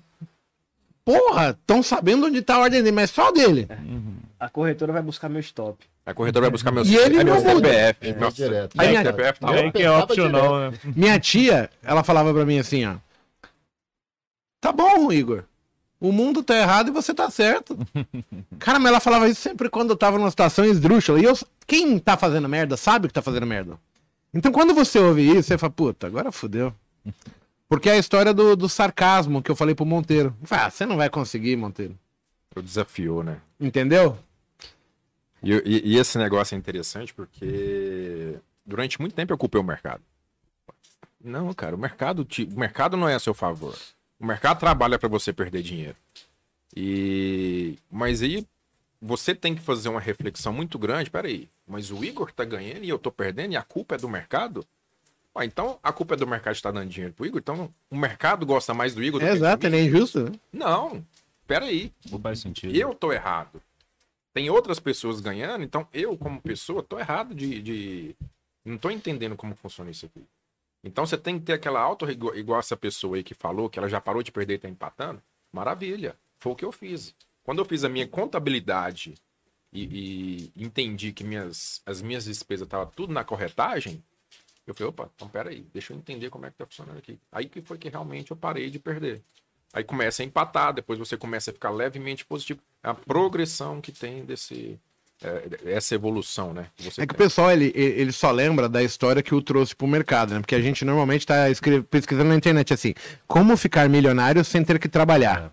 Porra, 1.06 1.50
estão 1.50 1.84
sabendo 1.84 2.26
onde 2.26 2.42
tá 2.42 2.56
a 2.56 2.58
ordem 2.58 2.82
dele, 2.82 2.94
mas 2.96 3.10
só 3.10 3.30
dele. 3.30 3.68
A 4.40 4.48
corretora 4.50 4.92
vai 4.92 5.00
buscar 5.00 5.28
meu 5.28 5.38
stop. 5.40 5.78
A 6.04 6.12
corretora 6.12 6.46
vai 6.46 6.50
buscar 6.50 6.72
meu, 6.72 6.84
E 6.84 6.96
ele 6.96 7.18
é 7.18 7.24
meu 7.24 7.36
não 7.36 7.42
muda. 7.54 7.68
CPF. 7.68 7.98
É, 8.08 8.12
meu 8.12 8.30
direto. 8.32 8.74
Aí 8.76 8.88
minha- 8.88 9.02
CPF 9.04 9.38
tá 9.40 9.50
lá. 9.50 9.70
que 9.72 9.82
é 9.82 9.90
opcional, 9.90 10.58
né? 10.72 10.78
Minha 10.84 11.20
tia, 11.20 11.70
ela 11.82 12.02
falava 12.02 12.34
pra 12.34 12.44
mim 12.44 12.58
assim, 12.58 12.84
ó. 12.84 12.96
Tá 14.60 14.72
bom, 14.72 15.12
Igor. 15.12 15.44
O 16.00 16.10
mundo 16.12 16.42
tá 16.42 16.56
errado 16.56 16.88
e 16.88 16.90
você 16.92 17.14
tá 17.14 17.30
certo. 17.30 17.78
Cara, 18.58 18.78
mas 18.80 18.90
ela 18.90 19.00
falava 19.00 19.28
isso 19.28 19.40
sempre 19.40 19.70
quando 19.70 19.90
eu 19.90 19.96
tava 19.96 20.18
numa 20.18 20.28
situação 20.30 20.64
esdrúxula. 20.64 21.20
E 21.20 21.24
eu, 21.24 21.38
quem 21.66 21.98
tá 22.00 22.16
fazendo 22.16 22.48
merda 22.48 22.76
sabe 22.76 23.06
que 23.08 23.14
tá 23.14 23.22
fazendo 23.22 23.46
merda. 23.46 23.78
Então 24.34 24.50
quando 24.50 24.74
você 24.74 24.98
ouve 24.98 25.22
isso, 25.22 25.44
você 25.44 25.56
fala, 25.56 25.72
puta, 25.72 26.06
agora 26.08 26.32
fudeu. 26.32 26.74
Porque 27.68 27.88
é 27.88 27.92
a 27.92 27.98
história 27.98 28.32
do, 28.32 28.54
do 28.56 28.68
sarcasmo 28.68 29.42
que 29.42 29.50
eu 29.50 29.56
falei 29.56 29.74
pro 29.74 29.84
Monteiro. 29.84 30.34
Eu 30.40 30.46
falei, 30.46 30.64
ah, 30.66 30.70
você 30.70 30.86
não 30.86 30.96
vai 30.96 31.10
conseguir, 31.10 31.56
Monteiro. 31.56 31.98
O 32.54 32.62
desafio, 32.62 33.22
né? 33.22 33.40
Entendeu? 33.60 34.18
E, 35.42 35.52
e- 35.52 35.82
e 35.94 35.96
esse 35.98 36.16
negócio 36.16 36.54
é 36.54 36.58
interessante 36.58 37.12
porque 37.12 38.38
durante 38.64 39.00
muito 39.00 39.14
tempo 39.14 39.32
eu 39.32 39.38
culpei 39.38 39.60
o 39.60 39.64
mercado. 39.64 40.02
Não, 41.22 41.52
cara, 41.52 41.74
o 41.74 41.78
mercado, 41.78 42.24
te- 42.24 42.44
o 42.54 42.58
mercado 42.58 42.96
não 42.96 43.08
é 43.08 43.14
a 43.14 43.18
seu 43.20 43.34
favor. 43.34 43.76
O 44.18 44.24
mercado 44.26 44.58
trabalha 44.60 44.98
para 44.98 45.08
você 45.08 45.32
perder 45.32 45.62
dinheiro. 45.62 45.96
E 46.74 47.76
mas 47.90 48.22
aí 48.22 48.46
você 49.00 49.34
tem 49.34 49.54
que 49.54 49.60
fazer 49.60 49.88
uma 49.88 50.00
reflexão 50.00 50.52
muito 50.52 50.78
grande. 50.78 51.10
Peraí, 51.10 51.48
mas 51.66 51.90
o 51.90 52.02
Igor 52.04 52.32
tá 52.32 52.44
ganhando 52.44 52.84
e 52.84 52.88
eu 52.88 52.98
tô 52.98 53.10
perdendo 53.10 53.52
e 53.52 53.56
a 53.56 53.62
culpa 53.62 53.94
é 53.96 53.98
do 53.98 54.08
mercado? 54.08 54.64
Ó, 55.36 55.42
então 55.42 55.78
a 55.82 55.92
culpa 55.92 56.14
é 56.14 56.16
do 56.16 56.26
mercado 56.26 56.54
estar 56.54 56.70
dando 56.70 56.88
dinheiro 56.88 57.12
pro 57.12 57.26
Igor? 57.26 57.38
Então 57.38 57.70
o 57.90 57.96
mercado 57.96 58.46
gosta 58.46 58.72
mais 58.72 58.94
do 58.94 59.04
Igor 59.04 59.20
do 59.20 59.26
É 59.26 59.28
que 59.28 59.36
exato, 59.36 59.68
de 59.68 59.76
é 59.76 59.82
injusto, 59.82 60.22
né? 60.24 60.32
Não, 60.50 61.04
peraí. 61.46 61.92
Não 62.10 62.18
faz 62.18 62.38
sentido. 62.40 62.74
Eu 62.74 62.94
tô 62.94 63.12
errado. 63.12 63.60
Tem 64.32 64.48
outras 64.48 64.80
pessoas 64.80 65.20
ganhando, 65.20 65.62
então 65.62 65.86
eu, 65.92 66.16
como 66.16 66.40
pessoa, 66.40 66.82
tô 66.82 66.98
errado 66.98 67.34
de. 67.34 67.60
de... 67.60 68.16
Não 68.64 68.78
tô 68.78 68.90
entendendo 68.90 69.36
como 69.36 69.54
funciona 69.54 69.90
isso 69.90 70.06
aqui. 70.06 70.24
Então 70.82 71.04
você 71.04 71.18
tem 71.18 71.38
que 71.38 71.44
ter 71.44 71.52
aquela 71.52 71.80
auto 71.80 72.10
igual 72.10 72.58
essa 72.58 72.76
pessoa 72.76 73.16
aí 73.16 73.22
que 73.22 73.34
falou 73.34 73.68
que 73.68 73.78
ela 73.78 73.90
já 73.90 74.00
parou 74.00 74.22
de 74.22 74.32
perder 74.32 74.54
e 74.54 74.58
tá 74.58 74.68
empatando. 74.70 75.20
Maravilha. 75.52 76.16
Foi 76.38 76.52
o 76.52 76.56
que 76.56 76.64
eu 76.64 76.72
fiz. 76.72 77.14
Quando 77.44 77.58
eu 77.58 77.64
fiz 77.66 77.84
a 77.84 77.90
minha 77.90 78.08
contabilidade 78.08 79.14
e, 79.70 80.50
e 80.56 80.64
entendi 80.64 81.12
que 81.12 81.22
minhas, 81.22 81.82
as 81.84 82.00
minhas 82.00 82.24
despesas 82.24 82.66
estavam 82.66 82.86
tudo 82.86 83.12
na 83.12 83.22
corretagem, 83.22 84.02
eu 84.70 84.74
falei, 84.74 84.88
opa, 84.90 85.08
então 85.14 85.28
peraí, 85.28 85.64
deixa 85.72 85.92
eu 85.92 85.96
entender 85.96 86.28
como 86.30 86.46
é 86.46 86.50
que 86.50 86.56
tá 86.56 86.66
funcionando 86.66 86.98
aqui. 86.98 87.18
Aí 87.32 87.46
que 87.46 87.60
foi 87.60 87.78
que 87.78 87.88
realmente 87.88 88.30
eu 88.30 88.36
parei 88.36 88.68
de 88.70 88.78
perder. 88.78 89.22
Aí 89.72 89.84
começa 89.84 90.22
a 90.22 90.26
empatar, 90.26 90.72
depois 90.72 90.98
você 90.98 91.16
começa 91.16 91.50
a 91.50 91.54
ficar 91.54 91.70
levemente 91.70 92.24
positivo. 92.24 92.60
É 92.82 92.88
a 92.88 92.94
progressão 92.94 93.80
que 93.80 93.92
tem 93.92 94.24
desse. 94.24 94.78
é, 95.22 95.72
essa 95.72 95.94
evolução, 95.94 96.52
né? 96.54 96.66
que 96.76 96.88
É 96.88 96.90
que 96.90 97.02
o 97.02 97.06
tem. 97.06 97.16
pessoal, 97.16 97.50
ele, 97.52 97.72
ele 97.74 98.12
só 98.12 98.30
lembra 98.30 98.68
da 98.68 98.82
história 98.82 99.22
que 99.22 99.34
o 99.34 99.42
trouxe 99.42 99.74
pro 99.74 99.86
mercado, 99.86 100.32
né? 100.34 100.40
Porque 100.40 100.54
a 100.54 100.60
gente 100.60 100.84
normalmente 100.84 101.26
tá 101.26 101.50
escre- 101.50 101.82
pesquisando 101.82 102.28
na 102.30 102.36
internet 102.36 102.72
assim, 102.72 102.94
como 103.26 103.56
ficar 103.56 103.88
milionário 103.88 104.44
sem 104.44 104.64
ter 104.64 104.78
que 104.78 104.88
trabalhar. 104.88 105.52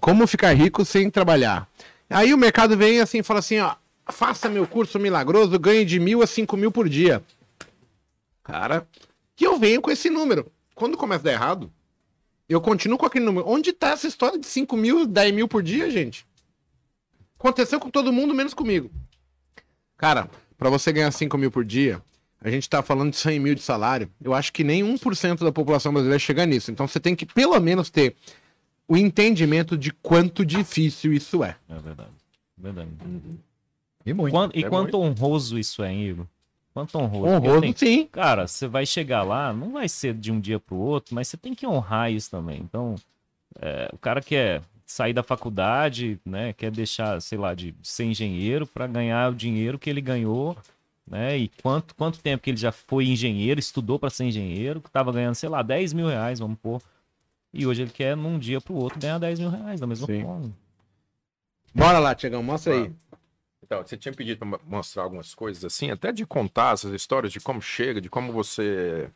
Como 0.00 0.26
ficar 0.26 0.52
rico 0.52 0.84
sem 0.84 1.10
trabalhar. 1.10 1.68
Aí 2.10 2.32
o 2.34 2.38
mercado 2.38 2.76
vem 2.76 3.00
assim 3.00 3.18
e 3.18 3.22
fala 3.22 3.40
assim, 3.40 3.58
ó, 3.58 3.74
faça 4.12 4.48
meu 4.48 4.66
curso 4.66 4.98
milagroso, 5.00 5.58
ganhe 5.58 5.84
de 5.84 5.98
mil 5.98 6.22
a 6.22 6.26
cinco 6.26 6.56
mil 6.56 6.70
por 6.70 6.88
dia. 6.88 7.22
Cara, 8.44 8.86
e 9.40 9.42
eu 9.44 9.58
venho 9.58 9.80
com 9.82 9.90
esse 9.90 10.08
número. 10.08 10.52
Quando 10.74 10.96
começa 10.96 11.22
a 11.22 11.24
dar 11.24 11.32
errado, 11.32 11.72
eu 12.48 12.60
continuo 12.60 12.96
com 12.98 13.06
aquele 13.06 13.24
número. 13.24 13.48
Onde 13.48 13.72
tá 13.72 13.88
essa 13.90 14.06
história 14.06 14.38
de 14.38 14.46
5 14.46 14.76
mil, 14.76 15.06
10 15.06 15.34
mil 15.34 15.48
por 15.48 15.62
dia, 15.62 15.90
gente? 15.90 16.24
Aconteceu 17.38 17.80
com 17.80 17.90
todo 17.90 18.12
mundo, 18.12 18.34
menos 18.34 18.54
comigo. 18.54 18.90
Cara, 19.96 20.30
pra 20.56 20.70
você 20.70 20.92
ganhar 20.92 21.10
5 21.10 21.36
mil 21.38 21.50
por 21.50 21.64
dia, 21.64 22.02
a 22.40 22.50
gente 22.50 22.68
tá 22.68 22.82
falando 22.82 23.10
de 23.10 23.16
100 23.16 23.40
mil 23.40 23.54
de 23.54 23.62
salário. 23.62 24.10
Eu 24.22 24.34
acho 24.34 24.52
que 24.52 24.62
nem 24.64 24.82
1% 24.82 25.38
da 25.44 25.52
população 25.52 25.92
brasileira 25.92 26.18
chega 26.18 26.44
nisso. 26.46 26.70
Então 26.70 26.86
você 26.86 27.00
tem 27.00 27.16
que, 27.16 27.24
pelo 27.26 27.58
menos, 27.60 27.90
ter 27.90 28.14
o 28.86 28.96
entendimento 28.96 29.76
de 29.76 29.90
quanto 29.90 30.44
difícil 30.44 31.12
isso 31.12 31.42
é. 31.42 31.56
É 31.68 31.78
verdade. 31.78 32.10
Verdade. 32.58 32.90
E 34.04 34.12
muito. 34.12 34.32
Quanto- 34.32 34.56
e 34.58 34.64
é 34.64 34.68
quanto 34.68 34.98
honroso 34.98 35.58
isso 35.58 35.82
é, 35.82 35.90
hein, 35.92 36.08
Igor? 36.08 36.26
Quanto 36.74 36.98
honroso. 36.98 37.32
Honroso, 37.32 37.60
tem- 37.60 37.76
sim. 37.76 38.08
Cara, 38.10 38.48
você 38.48 38.66
vai 38.66 38.84
chegar 38.84 39.22
lá, 39.22 39.52
não 39.52 39.70
vai 39.72 39.88
ser 39.88 40.12
de 40.12 40.32
um 40.32 40.40
dia 40.40 40.58
pro 40.58 40.74
outro, 40.74 41.14
mas 41.14 41.28
você 41.28 41.36
tem 41.36 41.54
que 41.54 41.64
honrar 41.64 42.10
isso 42.10 42.28
também. 42.28 42.60
Então, 42.60 42.96
é, 43.60 43.88
o 43.92 43.96
cara 43.96 44.20
quer 44.20 44.60
sair 44.84 45.12
da 45.12 45.22
faculdade, 45.22 46.20
né, 46.26 46.52
quer 46.52 46.72
deixar, 46.72 47.22
sei 47.22 47.38
lá, 47.38 47.54
de 47.54 47.74
ser 47.82 48.04
engenheiro 48.04 48.66
para 48.66 48.88
ganhar 48.88 49.30
o 49.30 49.34
dinheiro 49.34 49.78
que 49.78 49.88
ele 49.88 50.00
ganhou, 50.00 50.56
né, 51.06 51.38
e 51.38 51.48
quanto, 51.62 51.94
quanto 51.94 52.18
tempo 52.18 52.42
que 52.42 52.50
ele 52.50 52.58
já 52.58 52.70
foi 52.72 53.06
engenheiro, 53.06 53.58
estudou 53.60 53.98
para 53.98 54.10
ser 54.10 54.24
engenheiro, 54.24 54.80
que 54.80 54.90
tava 54.90 55.10
ganhando, 55.12 55.36
sei 55.36 55.48
lá, 55.48 55.62
10 55.62 55.92
mil 55.92 56.08
reais, 56.08 56.38
vamos 56.40 56.58
pôr, 56.58 56.82
e 57.52 57.66
hoje 57.66 57.82
ele 57.82 57.90
quer, 57.92 58.16
num 58.16 58.38
dia 58.38 58.60
pro 58.60 58.74
outro, 58.74 59.00
ganhar 59.00 59.18
10 59.18 59.38
mil 59.38 59.48
reais, 59.48 59.80
da 59.80 59.86
mesma 59.86 60.06
Sim. 60.06 60.22
forma. 60.22 60.52
Bora 61.74 61.98
lá, 61.98 62.14
Tiagão, 62.14 62.42
mostra 62.42 62.74
aí. 62.74 62.92
Então, 63.64 63.82
você 63.82 63.96
tinha 63.96 64.12
pedido 64.12 64.38
para 64.38 64.60
mostrar 64.66 65.04
algumas 65.04 65.34
coisas 65.34 65.64
assim, 65.64 65.90
até 65.90 66.12
de 66.12 66.26
contar 66.26 66.74
essas 66.74 66.92
histórias 66.92 67.32
de 67.32 67.40
como 67.40 67.62
chega, 67.62 68.00
de 68.00 68.10
como 68.10 68.30
você. 68.30 69.10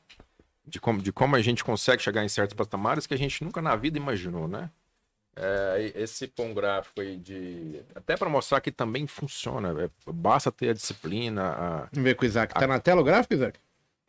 De 0.67 0.81
como, 0.81 1.01
de 1.01 1.13
como 1.13 1.37
a 1.37 1.41
gente 1.41 1.63
consegue 1.65 2.03
chegar 2.03 2.25
em 2.25 2.29
certos 2.29 2.55
patamares 2.55 3.07
que 3.07 3.15
a 3.15 3.19
gente 3.19 3.43
nunca 3.45 3.63
na 3.63 3.77
vida 3.77 3.99
imaginou, 3.99 4.49
né? 4.49 4.71
É, 5.37 5.93
esse 5.95 6.27
pão 6.27 6.53
gráfico 6.53 7.01
aí 7.01 7.17
de. 7.17 7.81
Até 7.95 8.17
para 8.17 8.29
mostrar 8.29 8.61
que 8.61 8.73
também 8.73 9.07
funciona. 9.07 9.85
é, 9.85 9.91
basta 10.11 10.51
ter 10.51 10.71
a 10.71 10.75
disciplina, 10.75 11.43
a, 11.43 11.77
Vamos 11.93 12.05
ver 12.05 12.17
com 12.17 12.25
o 12.25 12.27
Isaac. 12.27 12.55
Tá 12.55 12.67
na 12.67 12.81
tela 12.81 13.03
o 13.03 13.05
gráfico, 13.05 13.35
Isaac? 13.35 13.59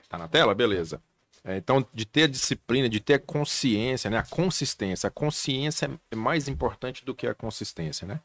Tá 0.07 0.17
na 0.17 0.27
tela? 0.27 0.55
Beleza. 0.55 1.01
É, 1.43 1.57
então, 1.57 1.85
de 1.93 2.05
ter 2.05 2.23
a 2.23 2.27
disciplina, 2.27 2.89
de 2.89 2.99
ter 2.99 3.15
a 3.15 3.19
consciência, 3.19 4.09
né? 4.09 4.17
A 4.17 4.23
consistência. 4.23 5.07
A 5.07 5.11
consciência 5.11 5.89
é 6.11 6.15
mais 6.15 6.47
importante 6.47 7.05
do 7.05 7.13
que 7.13 7.27
a 7.27 7.35
consistência, 7.35 8.07
né? 8.07 8.19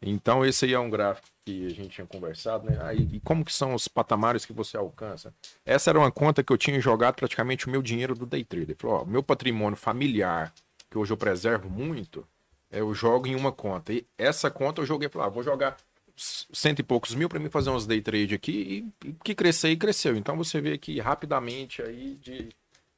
Então, 0.00 0.44
esse 0.44 0.64
aí 0.64 0.74
é 0.74 0.78
um 0.78 0.90
gráfico 0.90 1.26
que 1.44 1.66
a 1.66 1.70
gente 1.70 1.88
tinha 1.88 2.06
conversado, 2.06 2.70
né? 2.70 2.78
Aí, 2.82 3.08
e 3.12 3.20
como 3.20 3.44
que 3.44 3.52
são 3.52 3.74
os 3.74 3.88
patamares 3.88 4.44
que 4.44 4.52
você 4.52 4.76
alcança? 4.76 5.34
Essa 5.64 5.90
era 5.90 5.98
uma 5.98 6.10
conta 6.10 6.42
que 6.42 6.52
eu 6.52 6.58
tinha 6.58 6.80
jogado 6.80 7.16
praticamente 7.16 7.66
o 7.66 7.70
meu 7.70 7.82
dinheiro 7.82 8.14
do 8.14 8.24
day 8.24 8.44
trader. 8.44 8.76
Falou, 8.76 9.02
ó, 9.02 9.04
meu 9.04 9.22
patrimônio 9.22 9.76
familiar, 9.76 10.52
que 10.88 10.96
hoje 10.96 11.12
eu 11.12 11.16
preservo 11.16 11.68
muito, 11.68 12.26
é, 12.70 12.80
eu 12.80 12.94
jogo 12.94 13.26
em 13.26 13.34
uma 13.34 13.50
conta. 13.50 13.92
E 13.92 14.06
essa 14.16 14.50
conta 14.50 14.80
eu 14.80 14.86
joguei, 14.86 15.08
falei, 15.08 15.26
ah, 15.26 15.30
vou 15.30 15.42
jogar 15.42 15.76
cento 16.16 16.80
e 16.80 16.82
poucos 16.82 17.14
mil 17.14 17.28
para 17.28 17.38
mim 17.38 17.48
fazer 17.48 17.70
uns 17.70 17.86
day 17.86 18.00
trade 18.00 18.34
aqui 18.34 18.92
e, 19.04 19.08
e 19.08 19.12
que 19.24 19.34
crescer 19.34 19.70
e 19.70 19.76
cresceu. 19.76 20.16
Então 20.16 20.36
você 20.36 20.60
vê 20.60 20.76
que 20.76 20.98
rapidamente 21.00 21.80
aí 21.82 22.16
de 22.20 22.48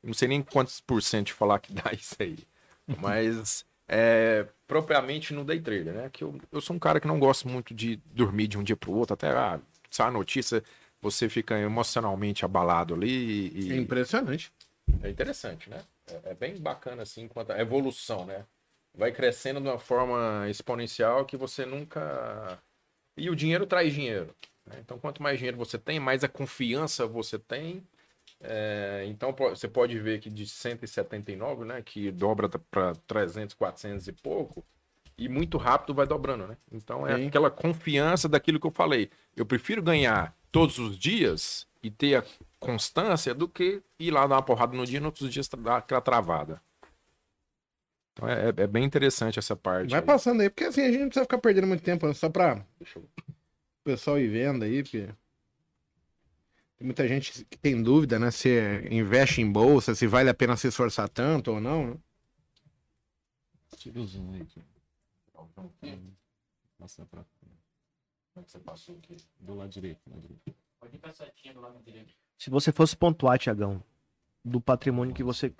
não 0.03 0.15
sei 0.15 0.29
nem 0.29 0.43
quantos 0.43 0.81
por 0.81 1.03
cento 1.03 1.27
de 1.27 1.33
falar 1.33 1.59
que 1.59 1.73
dá 1.75 1.93
isso 1.93 2.17
aí, 2.19 2.39
mas 2.99 3.65
é, 3.87 4.47
propriamente 4.71 5.35
no 5.35 5.45
day 5.45 5.61
trader, 5.61 5.93
né? 5.93 6.09
Que 6.13 6.23
eu, 6.23 6.41
eu 6.53 6.61
sou 6.61 6.77
um 6.77 6.79
cara 6.79 7.01
que 7.01 7.07
não 7.09 7.19
gosto 7.19 7.49
muito 7.49 7.75
de 7.75 7.97
dormir 8.15 8.47
de 8.47 8.57
um 8.57 8.63
dia 8.63 8.77
para 8.77 8.89
o 8.89 8.95
outro, 8.97 9.15
até 9.15 9.29
ah, 9.29 9.61
sai 9.91 10.07
a 10.07 10.11
notícia, 10.13 10.63
você 11.03 11.29
fica 11.29 11.59
emocionalmente 11.59 12.45
abalado 12.45 12.95
ali 12.95 13.49
e, 13.53 13.73
É 13.73 13.77
impressionante. 13.77 14.53
é 15.03 15.11
interessante, 15.11 15.69
né? 15.69 15.83
É, 16.07 16.31
é 16.31 16.35
bem 16.35 16.57
bacana, 16.57 17.03
assim, 17.03 17.27
quanto 17.27 17.51
a 17.53 17.59
evolução, 17.61 18.25
né? 18.25 18.45
Vai 18.95 19.11
crescendo 19.11 19.61
de 19.61 19.67
uma 19.67 19.79
forma 19.79 20.49
exponencial 20.49 21.25
que 21.25 21.37
você 21.37 21.67
nunca. 21.67 22.57
E 23.17 23.29
o 23.29 23.35
dinheiro 23.35 23.67
traz 23.67 23.93
dinheiro. 23.93 24.33
né? 24.67 24.77
Então, 24.81 24.99
quanto 25.01 25.21
mais 25.21 25.37
dinheiro 25.37 25.57
você 25.57 25.79
tem, 25.79 25.99
mais 25.99 26.23
a 26.23 26.29
confiança 26.29 27.07
você 27.09 27.39
tem. 27.41 27.83
É, 28.43 29.05
então, 29.07 29.33
você 29.33 29.69
pode 29.69 29.99
ver 29.99 30.19
que 30.21 30.31
de 30.31 30.47
179, 30.47 31.65
né? 31.65 31.83
Que 31.83 32.11
dobra 32.11 32.49
para 32.49 32.95
300, 33.07 33.55
400 33.55 34.09
e 34.09 34.13
pouco. 34.13 34.65
E 35.19 35.29
muito 35.29 35.59
rápido 35.59 35.95
vai 35.95 36.07
dobrando, 36.07 36.47
né? 36.47 36.57
Então, 36.73 37.07
é 37.07 37.17
Sim. 37.17 37.27
aquela 37.29 37.51
confiança 37.51 38.29
daquilo 38.29 38.59
que 38.59 38.67
eu 38.67 38.71
falei. 38.71 39.11
Eu 39.37 39.45
prefiro 39.45 39.83
ganhar 39.83 40.35
todos 40.51 40.79
os 40.79 40.99
dias 40.99 41.67
e 41.83 41.91
ter 41.91 42.17
a 42.17 42.25
constância 42.59 43.35
do 43.35 43.47
que 43.47 43.83
ir 43.99 44.11
lá 44.11 44.27
dar 44.27 44.37
uma 44.37 44.43
porrada 44.43 44.75
no 44.75 44.87
dia 44.87 44.97
e 44.97 45.01
nos 45.01 45.09
outros 45.09 45.31
dias 45.33 45.49
dar 45.49 45.77
aquela 45.79 46.01
travada. 46.01 46.61
Então 48.13 48.29
é, 48.29 48.47
é- 48.49 48.63
é 48.63 48.67
bem 48.67 48.85
interessante 48.85 49.39
essa 49.39 49.55
parte. 49.55 49.91
Vai 49.91 50.01
aí. 50.01 50.07
passando 50.07 50.41
aí, 50.41 50.51
porque 50.51 50.65
assim 50.65 50.83
a 50.83 50.89
gente 50.91 51.01
não 51.01 51.07
precisa 51.09 51.25
ficar 51.25 51.39
perdendo 51.39 51.67
muito 51.67 51.83
tempo, 51.83 52.07
né? 52.07 52.15
só 52.15 52.29
pra 52.29 52.65
o 52.97 53.03
pessoal 53.85 54.19
ir 54.19 54.29
vendo 54.29 54.65
aí, 54.65 54.83
porque 54.83 55.09
tem 56.81 56.87
muita 56.87 57.07
gente 57.07 57.45
que 57.45 57.59
tem 57.59 57.83
dúvida, 57.83 58.19
né? 58.19 58.31
Se 58.31 58.49
investe 58.91 59.43
em 59.43 59.53
bolsa, 59.53 59.95
se 59.95 60.07
vale 60.07 60.31
a 60.31 60.35
pena 60.35 60.57
se 60.57 60.69
esforçar 60.69 61.11
tanto 61.11 61.53
ou 61.53 61.61
não, 61.61 61.89
né? 61.89 61.97
Tira 63.77 64.01
o 64.01 64.07
zoom 64.07 64.33
aí. 64.33 64.47
Passa 66.79 67.05
pra. 67.05 67.23
Como 68.33 68.41
é 68.41 68.43
que 68.43 68.51
você 68.51 68.59
passou 68.61 68.97
aqui? 68.97 69.15
Do 69.39 69.57
lado 69.57 69.69
direito. 69.69 70.01
Do 70.07 70.15
lado 70.15 70.23
direito. 70.23 70.55
Pode 70.81 70.97
ir 70.97 70.99
pra 70.99 71.13
setinha 71.13 71.53
do 71.53 71.61
lado 71.61 71.79
direito. 71.85 72.15
Se 72.39 72.49
você 72.49 72.73
fosse 72.73 72.97
pontuar, 72.97 73.39
Tiagão, 73.39 73.85
do 74.43 74.59
patrimônio 74.59 75.15
que 75.15 75.23
você 75.23 75.53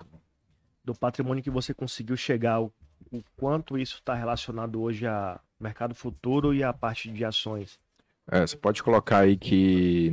do 0.83 0.95
patrimônio 0.95 1.43
que 1.43 1.51
você 1.51 1.71
conseguiu 1.71 2.17
chegar, 2.17 2.61
o, 2.61 2.73
o 3.11 3.23
quanto 3.37 3.77
isso 3.77 3.97
está 3.97 4.15
relacionado 4.15 4.81
hoje 4.81 5.05
a 5.05 5.39
mercado 5.59 5.93
futuro 5.93 6.51
e 6.51 6.63
a 6.63 6.73
parte 6.73 7.11
de 7.11 7.23
ações. 7.23 7.79
É, 8.25 8.41
você 8.41 8.57
pode 8.57 8.81
colocar 8.81 9.19
aí 9.19 9.37
que 9.37 10.09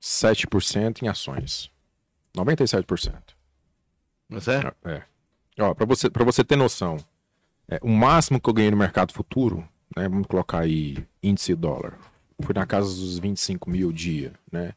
97% 0.00 1.02
em 1.02 1.08
ações. 1.08 1.70
97%. 2.36 3.14
Não 4.28 4.38
é? 4.38 4.92
É. 4.92 5.02
Ó, 5.58 5.74
pra 5.74 5.84
você, 5.84 6.08
pra 6.08 6.24
você 6.24 6.44
ter 6.44 6.56
noção, 6.56 6.96
é, 7.68 7.78
o 7.82 7.88
máximo 7.88 8.40
que 8.40 8.48
eu 8.48 8.54
ganhei 8.54 8.70
no 8.70 8.76
mercado 8.76 9.12
futuro, 9.12 9.68
né, 9.96 10.08
vamos 10.08 10.26
colocar 10.26 10.60
aí 10.60 10.96
índice 11.22 11.54
dólar, 11.54 11.98
foi 12.40 12.54
na 12.54 12.66
casa 12.66 12.88
dos 12.88 13.18
25 13.18 13.68
mil 13.68 13.92
dia, 13.92 14.32
né? 14.50 14.72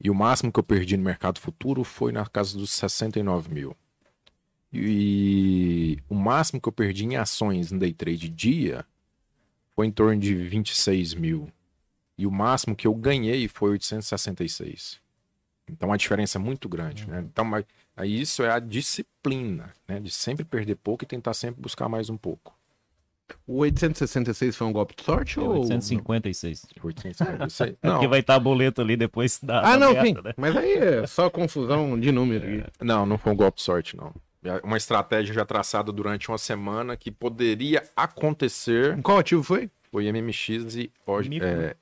E 0.00 0.08
o 0.10 0.14
máximo 0.14 0.52
que 0.52 0.60
eu 0.60 0.64
perdi 0.64 0.96
no 0.96 1.02
mercado 1.02 1.40
futuro 1.40 1.82
foi 1.82 2.12
na 2.12 2.24
casa 2.24 2.56
dos 2.56 2.70
69 2.72 3.52
mil. 3.52 3.76
E 4.72 5.98
o 6.08 6.14
máximo 6.14 6.60
que 6.60 6.68
eu 6.68 6.72
perdi 6.72 7.04
em 7.04 7.16
ações 7.16 7.72
no 7.72 7.78
day 7.78 7.92
trade 7.92 8.28
dia 8.28 8.84
foi 9.74 9.86
em 9.86 9.90
torno 9.90 10.18
de 10.20 10.34
26 10.34 11.14
mil. 11.14 11.48
E 12.18 12.26
o 12.26 12.30
máximo 12.30 12.74
que 12.74 12.86
eu 12.86 12.94
ganhei 12.94 13.46
foi 13.48 13.70
866. 13.70 14.98
Então 15.70 15.92
a 15.92 15.96
diferença 15.96 16.38
é 16.38 16.40
muito 16.40 16.68
grande, 16.68 17.08
né? 17.08 17.20
Então, 17.30 17.44
mas 17.44 17.64
aí 17.96 18.20
isso 18.20 18.42
é 18.42 18.50
a 18.50 18.58
disciplina, 18.58 19.72
né? 19.86 20.00
De 20.00 20.10
sempre 20.10 20.44
perder 20.44 20.74
pouco 20.76 21.04
e 21.04 21.06
tentar 21.06 21.34
sempre 21.34 21.60
buscar 21.60 21.88
mais 21.88 22.10
um 22.10 22.16
pouco. 22.16 22.56
O 23.46 23.58
866 23.58 24.56
foi 24.56 24.66
um 24.66 24.72
golpe 24.72 24.94
de 24.96 25.02
sorte 25.04 25.38
É 25.38 25.42
ou. 25.42 25.58
856. 25.58 26.66
856. 26.82 27.70
É 27.82 27.86
Não, 27.86 27.94
porque 27.96 28.08
vai 28.08 28.20
estar 28.20 28.38
boleto 28.38 28.80
ali 28.80 28.96
depois 28.96 29.38
da. 29.42 29.58
Ah, 29.60 29.72
da 29.72 29.78
não, 29.78 29.92
meta, 29.92 30.06
sim. 30.06 30.14
né? 30.24 30.32
Mas 30.36 30.56
aí 30.56 30.72
é 30.72 31.06
só 31.06 31.28
confusão 31.28 32.00
de 32.00 32.10
número. 32.10 32.62
aqui. 32.62 32.72
não, 32.82 33.04
não 33.04 33.18
foi 33.18 33.32
um 33.32 33.36
golpe 33.36 33.58
de 33.58 33.62
sorte, 33.64 33.94
não. 33.96 34.14
É 34.42 34.54
Uma 34.64 34.78
estratégia 34.78 35.34
já 35.34 35.44
traçada 35.44 35.92
durante 35.92 36.28
uma 36.28 36.38
semana 36.38 36.96
que 36.96 37.10
poderia 37.10 37.82
acontecer 37.94 38.98
Qual 39.02 39.18
ativo 39.18 39.42
foi? 39.42 39.70
foi 39.90 40.10
MMX 40.10 40.76
e, 40.76 40.90
O- 41.06 41.18
Mico, 41.20 41.44
é, 41.44 41.74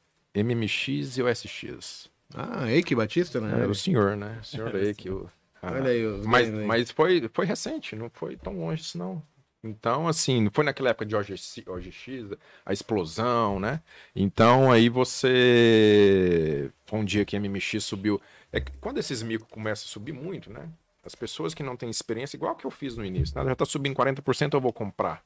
MMX 0.45 1.17
e 1.19 1.23
OSX. 1.23 2.11
Ah, 2.35 2.71
Eike 2.71 2.95
Batista, 2.95 3.41
né? 3.41 3.65
É, 3.65 3.67
o 3.67 3.75
senhor, 3.75 4.17
né? 4.17 4.39
O 4.41 4.45
senhor 4.45 4.75
aí 4.75 4.95
que 4.95 5.09
o. 5.09 5.31
ah, 5.63 5.73
Olha 5.73 5.91
aí 5.91 6.05
os 6.05 6.27
Mas, 6.27 6.53
aí. 6.53 6.65
mas 6.67 6.91
foi, 6.91 7.31
foi 7.33 7.47
recente, 7.47 7.95
não 7.97 8.11
foi 8.11 8.37
tão 8.37 8.59
longe 8.59 8.83
assim, 8.83 8.99
não. 8.99 9.23
Então, 9.63 10.07
assim, 10.07 10.43
não 10.43 10.51
foi 10.53 10.65
naquela 10.65 10.91
época 10.91 11.07
de 11.07 11.17
OGX, 11.17 11.63
OGX, 11.67 12.37
a 12.65 12.73
explosão, 12.73 13.59
né? 13.59 13.81
Então, 14.15 14.71
aí 14.71 14.89
você. 14.89 16.71
Foi 16.87 17.01
um 17.01 17.05
dia 17.05 17.25
que 17.25 17.37
a 17.37 17.41
MMX 17.41 17.83
subiu. 17.85 18.21
É 18.53 18.61
quando 18.81 18.99
esses 18.99 19.23
micos 19.23 19.49
começam 19.51 19.87
a 19.87 19.89
subir 19.89 20.13
muito, 20.13 20.53
né? 20.53 20.69
As 21.05 21.15
pessoas 21.15 21.55
que 21.55 21.63
não 21.63 21.77
têm 21.77 21.89
experiência, 21.89 22.37
igual 22.37 22.57
que 22.57 22.67
eu 22.67 22.71
fiz 22.71 22.97
no 22.97 23.05
início, 23.05 23.37
né? 23.39 23.45
já 23.49 23.55
tá 23.55 23.65
subindo 23.65 23.95
40%, 23.95 24.55
eu 24.55 24.61
vou 24.61 24.73
comprar. 24.73 25.23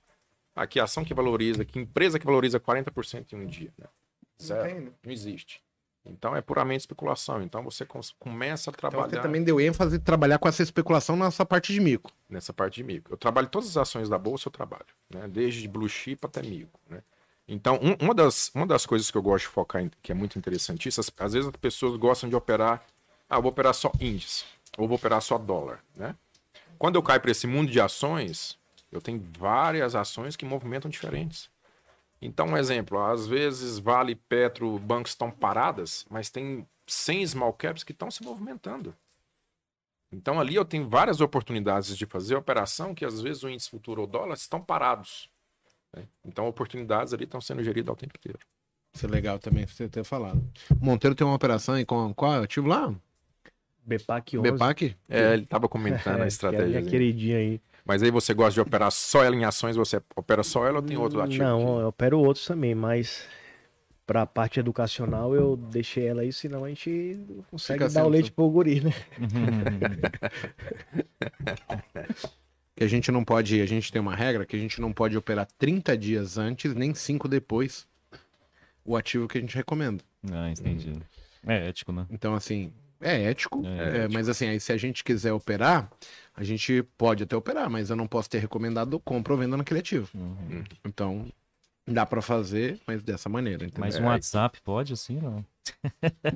Aqui, 0.54 0.78
ação 0.78 1.04
que 1.04 1.14
valoriza, 1.14 1.64
que 1.64 1.78
empresa 1.78 2.18
que 2.18 2.26
valoriza 2.26 2.60
40% 2.60 3.32
em 3.32 3.36
um 3.36 3.46
dia, 3.46 3.72
né? 3.78 3.86
Zero. 4.42 4.62
tem, 4.62 4.80
né? 4.80 4.90
Não 5.04 5.12
existe. 5.12 5.62
Então 6.04 6.34
é 6.34 6.40
puramente 6.40 6.80
especulação. 6.80 7.42
Então 7.42 7.62
você 7.62 7.84
começa 8.18 8.70
a 8.70 8.72
Então 8.72 8.90
trabalhar 8.90 9.10
você 9.10 9.20
também 9.20 9.44
deu 9.44 9.60
ênfase 9.60 9.96
em 9.96 10.00
trabalhar 10.00 10.38
com 10.38 10.48
essa 10.48 10.62
especulação 10.62 11.16
nessa 11.16 11.44
parte 11.44 11.72
de 11.72 11.80
mico. 11.80 12.10
nessa 12.28 12.52
parte 12.52 12.76
de 12.76 12.82
mico. 12.84 13.12
Eu 13.12 13.16
trabalho 13.18 13.48
todas 13.48 13.68
as 13.68 13.76
ações 13.76 14.08
da 14.08 14.16
bolsa, 14.18 14.48
eu 14.48 14.52
trabalho, 14.52 14.86
né? 15.10 15.28
Desde 15.28 15.66
blue 15.68 15.88
chip 15.88 16.24
até 16.24 16.42
mico, 16.42 16.80
né? 16.88 17.02
Então, 17.46 17.78
um- 17.82 17.96
uma, 18.04 18.14
das, 18.14 18.50
uma 18.54 18.66
das 18.66 18.86
coisas 18.86 19.10
que 19.10 19.18
eu 19.18 19.22
gosto 19.22 19.44
de 19.46 19.50
focar, 19.50 19.82
em, 19.82 19.90
que 20.02 20.12
é 20.12 20.14
muito 20.14 20.38
interessante, 20.38 20.88
isso, 20.88 21.00
as- 21.00 21.10
às 21.18 21.32
vezes 21.32 21.48
as 21.48 21.56
pessoas 21.56 21.96
gostam 21.96 22.28
de 22.30 22.36
operar, 22.36 22.82
ah, 23.28 23.36
eu 23.36 23.42
vou 23.42 23.50
operar 23.50 23.74
só 23.74 23.90
índice, 24.00 24.44
ou 24.78 24.86
vou 24.86 24.96
operar 24.96 25.20
só 25.20 25.36
dólar, 25.36 25.82
né? 25.96 26.14
Quando 26.78 26.94
eu 26.94 27.02
caio 27.02 27.20
para 27.20 27.30
esse 27.32 27.46
mundo 27.48 27.70
de 27.70 27.80
ações, 27.80 28.56
eu 28.92 29.02
tenho 29.02 29.20
várias 29.38 29.94
ações 29.96 30.36
que 30.36 30.44
movimentam 30.44 30.88
diferentes. 30.90 31.50
Então, 32.22 32.48
um 32.48 32.56
exemplo, 32.56 32.98
às 32.98 33.26
vezes 33.26 33.78
Vale, 33.78 34.14
Petro, 34.14 34.78
bancos 34.78 35.12
estão 35.12 35.30
paradas, 35.30 36.04
mas 36.10 36.30
tem 36.30 36.66
100 36.86 37.28
small 37.28 37.52
caps 37.52 37.82
que 37.82 37.92
estão 37.92 38.10
se 38.10 38.22
movimentando. 38.22 38.94
Então 40.12 40.40
ali 40.40 40.56
eu 40.56 40.64
tenho 40.64 40.88
várias 40.88 41.20
oportunidades 41.20 41.96
de 41.96 42.04
fazer 42.04 42.34
operação 42.34 42.94
que 42.94 43.04
às 43.04 43.20
vezes 43.20 43.42
o 43.44 43.48
índice 43.48 43.70
futuro 43.70 44.02
ou 44.02 44.06
dólar 44.06 44.34
estão 44.34 44.60
parados. 44.60 45.30
né? 45.96 46.04
Então 46.24 46.46
oportunidades 46.46 47.14
ali 47.14 47.24
estão 47.24 47.40
sendo 47.40 47.62
geridas 47.62 47.88
ao 47.90 47.96
tempo 47.96 48.14
inteiro. 48.18 48.40
Isso 48.92 49.06
é 49.06 49.08
legal 49.08 49.38
também 49.38 49.66
você 49.66 49.88
ter 49.88 50.02
falado. 50.02 50.42
O 50.80 50.84
Monteiro 50.84 51.14
tem 51.14 51.24
uma 51.24 51.36
operação 51.36 51.76
aí 51.76 51.84
com 51.84 52.12
qual 52.12 52.42
ativo 52.42 52.66
lá? 52.66 52.92
BPAC 53.86 54.38
11. 54.38 54.50
Bepac? 54.50 54.96
É, 55.08 55.32
ele 55.32 55.44
estava 55.44 55.68
comentando 55.68 56.18
é, 56.20 56.24
a 56.24 56.26
estratégia. 56.26 56.66
Que 56.66 56.74
é 56.74 56.78
a 56.78 56.80
minha 56.80 56.90
queridinha 56.90 57.38
aí. 57.38 57.60
Mas 57.84 58.02
aí 58.02 58.10
você 58.10 58.32
gosta 58.34 58.52
de 58.54 58.60
operar 58.60 58.90
só 58.90 59.22
ela 59.24 59.34
em 59.36 59.44
ações, 59.44 59.76
você 59.76 60.00
opera 60.16 60.42
só 60.42 60.66
ela 60.66 60.76
ou 60.78 60.82
tem 60.82 60.96
outro 60.96 61.20
ativo? 61.20 61.42
Não, 61.44 61.58
que- 61.58 61.64
eu 61.82 61.88
opero 61.88 62.18
outros 62.20 62.46
também, 62.46 62.74
mas 62.74 63.26
pra 64.06 64.26
parte 64.26 64.58
educacional 64.60 65.34
eu 65.34 65.56
deixei 65.56 66.06
ela 66.06 66.22
aí, 66.22 66.32
senão 66.32 66.64
a 66.64 66.68
gente 66.68 66.90
não 67.28 67.42
consegue 67.50 67.84
Fica 67.84 67.94
dar 67.94 68.04
o 68.04 68.08
leite 68.08 68.32
pro 68.32 68.48
guri, 68.50 68.80
né? 68.80 68.92
Que 72.76 72.84
a 72.84 72.88
gente 72.88 73.10
não 73.12 73.22
pode, 73.24 73.60
a 73.60 73.66
gente 73.66 73.92
tem 73.92 74.00
uma 74.00 74.14
regra 74.14 74.46
que 74.46 74.56
a 74.56 74.58
gente 74.58 74.80
não 74.80 74.90
pode 74.92 75.16
operar 75.16 75.46
30 75.58 75.96
dias 75.98 76.38
antes, 76.38 76.74
nem 76.74 76.94
5 76.94 77.28
depois 77.28 77.86
o 78.84 78.96
ativo 78.96 79.28
que 79.28 79.36
a 79.36 79.40
gente 79.40 79.54
recomenda. 79.54 80.02
Ah, 80.32 80.48
entendi. 80.50 80.92
É 81.46 81.68
ético, 81.68 81.92
né? 81.92 82.06
Então, 82.10 82.34
assim, 82.34 82.72
é 83.00 83.22
ético, 83.24 83.62
É 83.64 84.04
é, 84.04 84.08
mas 84.08 84.28
assim, 84.28 84.46
aí 84.46 84.60
se 84.60 84.72
a 84.72 84.76
gente 84.76 85.02
quiser 85.02 85.32
operar, 85.32 85.90
a 86.34 86.44
gente 86.44 86.82
pode 86.96 87.22
até 87.22 87.36
operar, 87.36 87.68
mas 87.70 87.90
eu 87.90 87.96
não 87.96 88.06
posso 88.06 88.28
ter 88.30 88.38
recomendado 88.38 88.98
compra 89.00 89.32
ou 89.32 89.38
venda 89.38 89.56
naquele 89.56 89.80
ativo. 89.80 90.08
Uhum. 90.14 90.64
Então, 90.84 91.26
dá 91.86 92.06
pra 92.06 92.22
fazer, 92.22 92.80
mas 92.86 93.02
dessa 93.02 93.28
maneira, 93.28 93.64
entendeu? 93.64 93.80
Mas 93.80 93.98
um 93.98 94.04
WhatsApp 94.04 94.60
pode 94.62 94.92
assim, 94.92 95.18
não? 95.20 95.44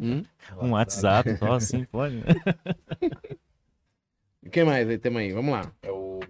Hum? 0.00 0.24
Um 0.60 0.70
WhatsApp 0.72 1.36
só 1.38 1.52
assim 1.54 1.84
pode? 1.84 2.22
O 4.46 4.50
que 4.50 4.62
mais 4.62 4.88
aí 4.88 4.98
temos 4.98 5.20
aí? 5.20 5.32
Vamos 5.32 5.52
lá. 5.52 5.72
É 5.82 5.90
o... 5.90 6.20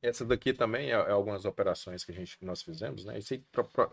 Essa 0.00 0.24
daqui 0.24 0.52
também 0.52 0.90
é, 0.90 0.92
é 0.92 1.10
algumas 1.10 1.44
operações 1.44 2.04
que 2.04 2.12
a 2.12 2.14
gente 2.14 2.38
que 2.38 2.44
nós 2.44 2.62
fizemos, 2.62 3.04
né? 3.04 3.18
Isso 3.18 3.34
aí, 3.34 3.42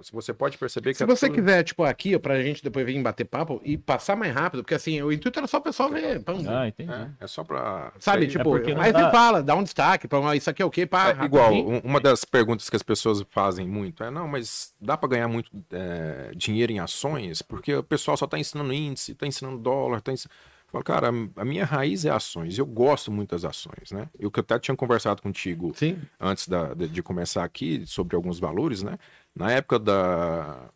se 0.04 0.12
você 0.12 0.32
pode 0.36 0.56
perceber 0.56 0.92
que 0.92 0.98
Se 0.98 1.04
é 1.04 1.08
você 1.08 1.26
tudo- 1.28 1.36
quiser, 1.38 1.64
tipo, 1.64 1.84
aqui, 1.84 2.16
ó, 2.16 2.20
pra 2.20 2.44
gente 2.44 2.64
depois 2.64 2.86
vir 2.86 3.02
bater 3.02 3.26
papo 3.26 3.60
e 3.66 3.76
passar 3.76 4.16
mais 4.16 4.32
rápido, 4.32 4.62
porque 4.62 4.76
assim, 4.76 5.02
o 5.02 5.12
intuito 5.12 5.40
era 5.40 5.48
só 5.48 5.58
o 5.58 5.62
pessoal 5.62 5.90
ver. 5.90 6.22
pam, 6.24 6.44
Ah, 6.48 6.68
entendi. 6.68 6.92
É, 6.92 7.10
é 7.22 7.28
só 7.28 7.44
pra. 7.44 7.92
Sabe, 8.00 8.28
tipo, 8.28 8.44
porque 8.44 8.76
não 8.76 8.82
aí 8.84 8.94
dá- 8.94 9.06
você 9.06 9.12
fala, 9.12 9.42
dá 9.42 9.56
um 9.56 9.64
destaque, 9.64 10.08
pra, 10.08 10.36
isso 10.36 10.48
aqui 10.48 10.62
é 10.62 10.66
o 10.66 10.70
quê? 10.70 10.86
Pá, 10.86 11.10
É 11.20 11.26
igual, 11.26 11.52
um- 11.52 11.80
uma 11.80 12.00
das 12.00 12.24
perguntas 12.24 12.70
que 12.70 12.76
as 12.76 12.84
pessoas 12.84 13.24
fazem 13.32 13.66
muito 13.68 14.04
é, 14.04 14.12
não, 14.12 14.28
mas 14.28 14.76
dá 14.80 14.96
para 14.96 15.10
ganhar 15.10 15.28
muito 15.28 15.50
é, 15.72 16.32
dinheiro 16.36 16.72
em 16.72 16.78
ações? 16.80 17.42
Porque 17.42 17.74
o 17.74 17.82
pessoal 17.84 18.16
só 18.16 18.26
está 18.26 18.38
ensinando 18.38 18.72
índice, 18.72 19.14
está 19.14 19.26
ensinando 19.26 19.58
dólar, 19.58 20.02
tá 20.02 20.12
ensinando... 20.14 20.36
Falo, 20.76 20.84
cara, 20.84 21.08
a 21.38 21.46
minha 21.46 21.64
raiz 21.64 22.04
é 22.04 22.10
ações, 22.10 22.58
eu 22.58 22.66
gosto 22.66 23.10
muito 23.10 23.30
das 23.30 23.46
ações, 23.46 23.92
né? 23.94 24.10
Eu 24.20 24.30
que 24.30 24.42
até 24.42 24.60
tinha 24.60 24.76
conversado 24.76 25.22
contigo 25.22 25.72
Sim. 25.74 25.98
antes 26.20 26.50
da- 26.50 26.74
de, 26.74 26.90
de 26.90 27.02
começar 27.02 27.46
aqui 27.46 27.84
sobre 27.86 28.14
alguns 28.14 28.40
valores, 28.40 28.84
né? 28.84 28.98
Na 29.34 29.50
época 29.52 29.80
da, 29.80 30.70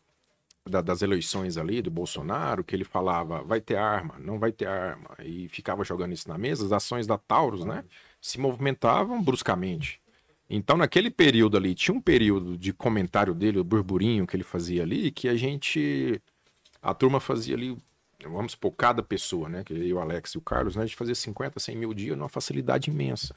da- 0.65 0.79
das 0.81 1.01
eleições 1.01 1.57
ali 1.57 1.81
do 1.81 1.91
Bolsonaro, 1.91 2.63
que 2.63 2.73
ele 2.73 2.85
falava 2.85 3.43
vai 3.43 3.59
ter 3.59 3.75
arma, 3.75 4.15
não 4.19 4.39
vai 4.39 4.53
ter 4.53 4.67
arma, 4.67 5.09
e 5.21 5.49
ficava 5.49 5.83
jogando 5.83 6.13
isso 6.13 6.29
na 6.29 6.37
mesa, 6.37 6.65
as 6.65 6.71
ações 6.71 7.05
da 7.05 7.17
Taurus, 7.17 7.65
né? 7.65 7.83
Se 8.21 8.39
movimentavam 8.39 9.21
bruscamente. 9.21 9.99
Então, 10.49 10.77
naquele 10.77 11.11
período 11.11 11.57
ali, 11.57 11.75
tinha 11.75 11.93
um 11.93 12.01
período 12.01 12.57
de 12.57 12.71
comentário 12.71 13.33
dele, 13.33 13.59
o 13.59 13.65
burburinho 13.65 14.25
que 14.25 14.35
ele 14.37 14.45
fazia 14.45 14.81
ali, 14.81 15.11
que 15.11 15.27
a 15.27 15.35
gente. 15.35 16.21
A 16.81 16.93
turma 16.93 17.19
fazia 17.19 17.53
ali, 17.57 17.77
vamos 18.27 18.53
supor, 18.53 18.71
cada 18.73 19.01
pessoa, 19.03 19.47
né? 19.47 19.63
Que 19.63 19.73
eu, 19.73 19.97
o 19.97 19.99
Alex 19.99 20.31
e 20.31 20.37
o 20.37 20.41
Carlos, 20.41 20.75
né? 20.75 20.83
A 20.83 20.85
gente 20.85 20.95
fazia 20.97 21.15
50, 21.15 21.59
100 21.59 21.75
mil 21.77 21.93
dia 21.93 22.15
numa 22.15 22.29
facilidade 22.29 22.89
imensa. 22.89 23.35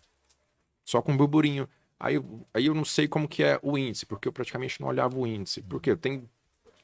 Só 0.84 1.00
com 1.00 1.16
burburinho. 1.16 1.68
Aí, 2.00 2.16
eu- 2.16 2.46
aí 2.52 2.66
eu 2.66 2.74
não 2.74 2.84
sei 2.84 3.06
como 3.06 3.28
que 3.28 3.44
é 3.44 3.60
o 3.62 3.78
índice, 3.78 4.04
porque 4.06 4.26
eu 4.26 4.32
praticamente 4.32 4.80
não 4.80 4.88
olhava 4.88 5.16
o 5.16 5.26
índice. 5.26 5.62
Porque 5.62 5.94
tem. 5.94 6.28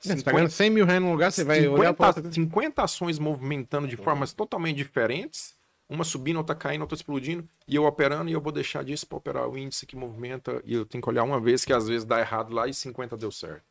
Você 0.01 0.23
tá 0.23 0.31
ganhando 0.31 0.51
100 0.51 0.71
mil 0.71 0.87
reais 0.87 1.03
num 1.03 1.11
lugar, 1.11 1.33
você 1.33 1.43
vai 1.43 1.57
50, 1.63 1.81
olhar 1.81 1.93
pra... 1.93 2.13
50 2.33 2.83
ações 2.85 3.19
movimentando 3.19 3.89
de 3.89 3.97
formas 3.97 4.33
totalmente 4.33 4.77
diferentes, 4.77 5.57
uma 5.89 6.05
subindo, 6.05 6.37
outra 6.37 6.55
caindo, 6.55 6.83
outra 6.83 6.95
explodindo, 6.95 7.49
e 7.67 7.75
eu 7.75 7.85
operando, 7.85 8.31
e 8.31 8.33
eu 8.33 8.41
vou 8.41 8.53
deixar 8.53 8.85
disso 8.85 9.05
para 9.09 9.19
operar 9.19 9.49
o 9.49 9.59
índice 9.59 9.87
que 9.87 9.97
movimenta, 9.97 10.63
e 10.65 10.75
eu 10.75 10.87
tenho 10.87 11.03
que 11.03 11.09
olhar 11.09 11.25
uma 11.25 11.41
vez, 11.41 11.65
que 11.65 11.73
às 11.73 11.89
vezes 11.89 12.05
dá 12.05 12.21
errado 12.21 12.55
lá 12.55 12.69
e 12.69 12.75
50 12.75 13.17
deu 13.17 13.33
certo. 13.33 13.65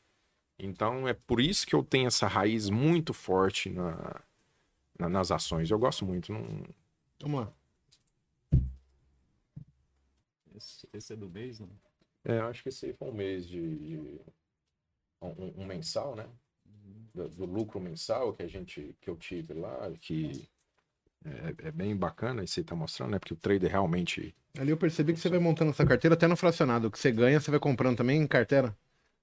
Então 0.59 1.07
é 1.07 1.13
por 1.13 1.39
isso 1.39 1.65
que 1.67 1.75
eu 1.75 1.83
tenho 1.83 2.07
essa 2.07 2.27
raiz 2.27 2.69
muito 2.69 3.13
forte 3.13 3.69
na, 3.69 4.21
na- 4.99 5.09
nas 5.09 5.31
ações. 5.31 5.69
Eu 5.71 5.79
gosto 5.79 6.05
muito. 6.05 6.31
Não... 6.33 6.63
Vamos 7.21 7.41
lá. 7.41 7.53
Esse, 10.55 10.87
esse 10.93 11.13
é 11.13 11.15
do 11.15 11.29
mês, 11.29 11.59
não? 11.59 11.69
É, 12.25 12.39
acho 12.39 12.63
que 12.63 12.69
esse 12.69 12.85
aí 12.87 12.93
foi 12.93 13.09
um 13.09 13.13
mês 13.13 13.47
de. 13.47 13.77
de- 13.77 14.21
Um, 15.21 15.63
um 15.63 15.65
mensal, 15.65 16.15
né? 16.15 16.27
Do, 17.13 17.27
do 17.29 17.45
lucro 17.45 17.79
mensal 17.79 18.33
que 18.33 18.43
a 18.43 18.47
gente 18.47 18.95
que 19.01 19.09
eu 19.09 19.17
tive 19.17 19.53
lá, 19.55 19.91
que 19.99 20.47
é, 21.25 21.67
é 21.69 21.71
bem 21.71 21.95
bacana 21.95 22.43
e 22.43 22.47
você 22.47 22.63
tá 22.63 22.75
mostrando, 22.75 23.11
né? 23.11 23.19
Porque 23.19 23.33
o 23.33 23.37
trader 23.37 23.69
realmente. 23.71 24.35
Ali 24.57 24.71
eu 24.71 24.77
percebi 24.77 25.13
que 25.13 25.19
você 25.19 25.29
vai 25.29 25.39
montando 25.39 25.71
essa 25.71 25.85
carteira 25.85 26.15
até 26.15 26.27
no 26.27 26.35
fracionado. 26.37 26.87
O 26.87 26.91
que 26.91 26.99
você 26.99 27.11
ganha, 27.11 27.39
você 27.39 27.51
vai 27.51 27.59
comprando 27.59 27.97
também 27.97 28.21
em 28.21 28.27
carteira? 28.27 28.75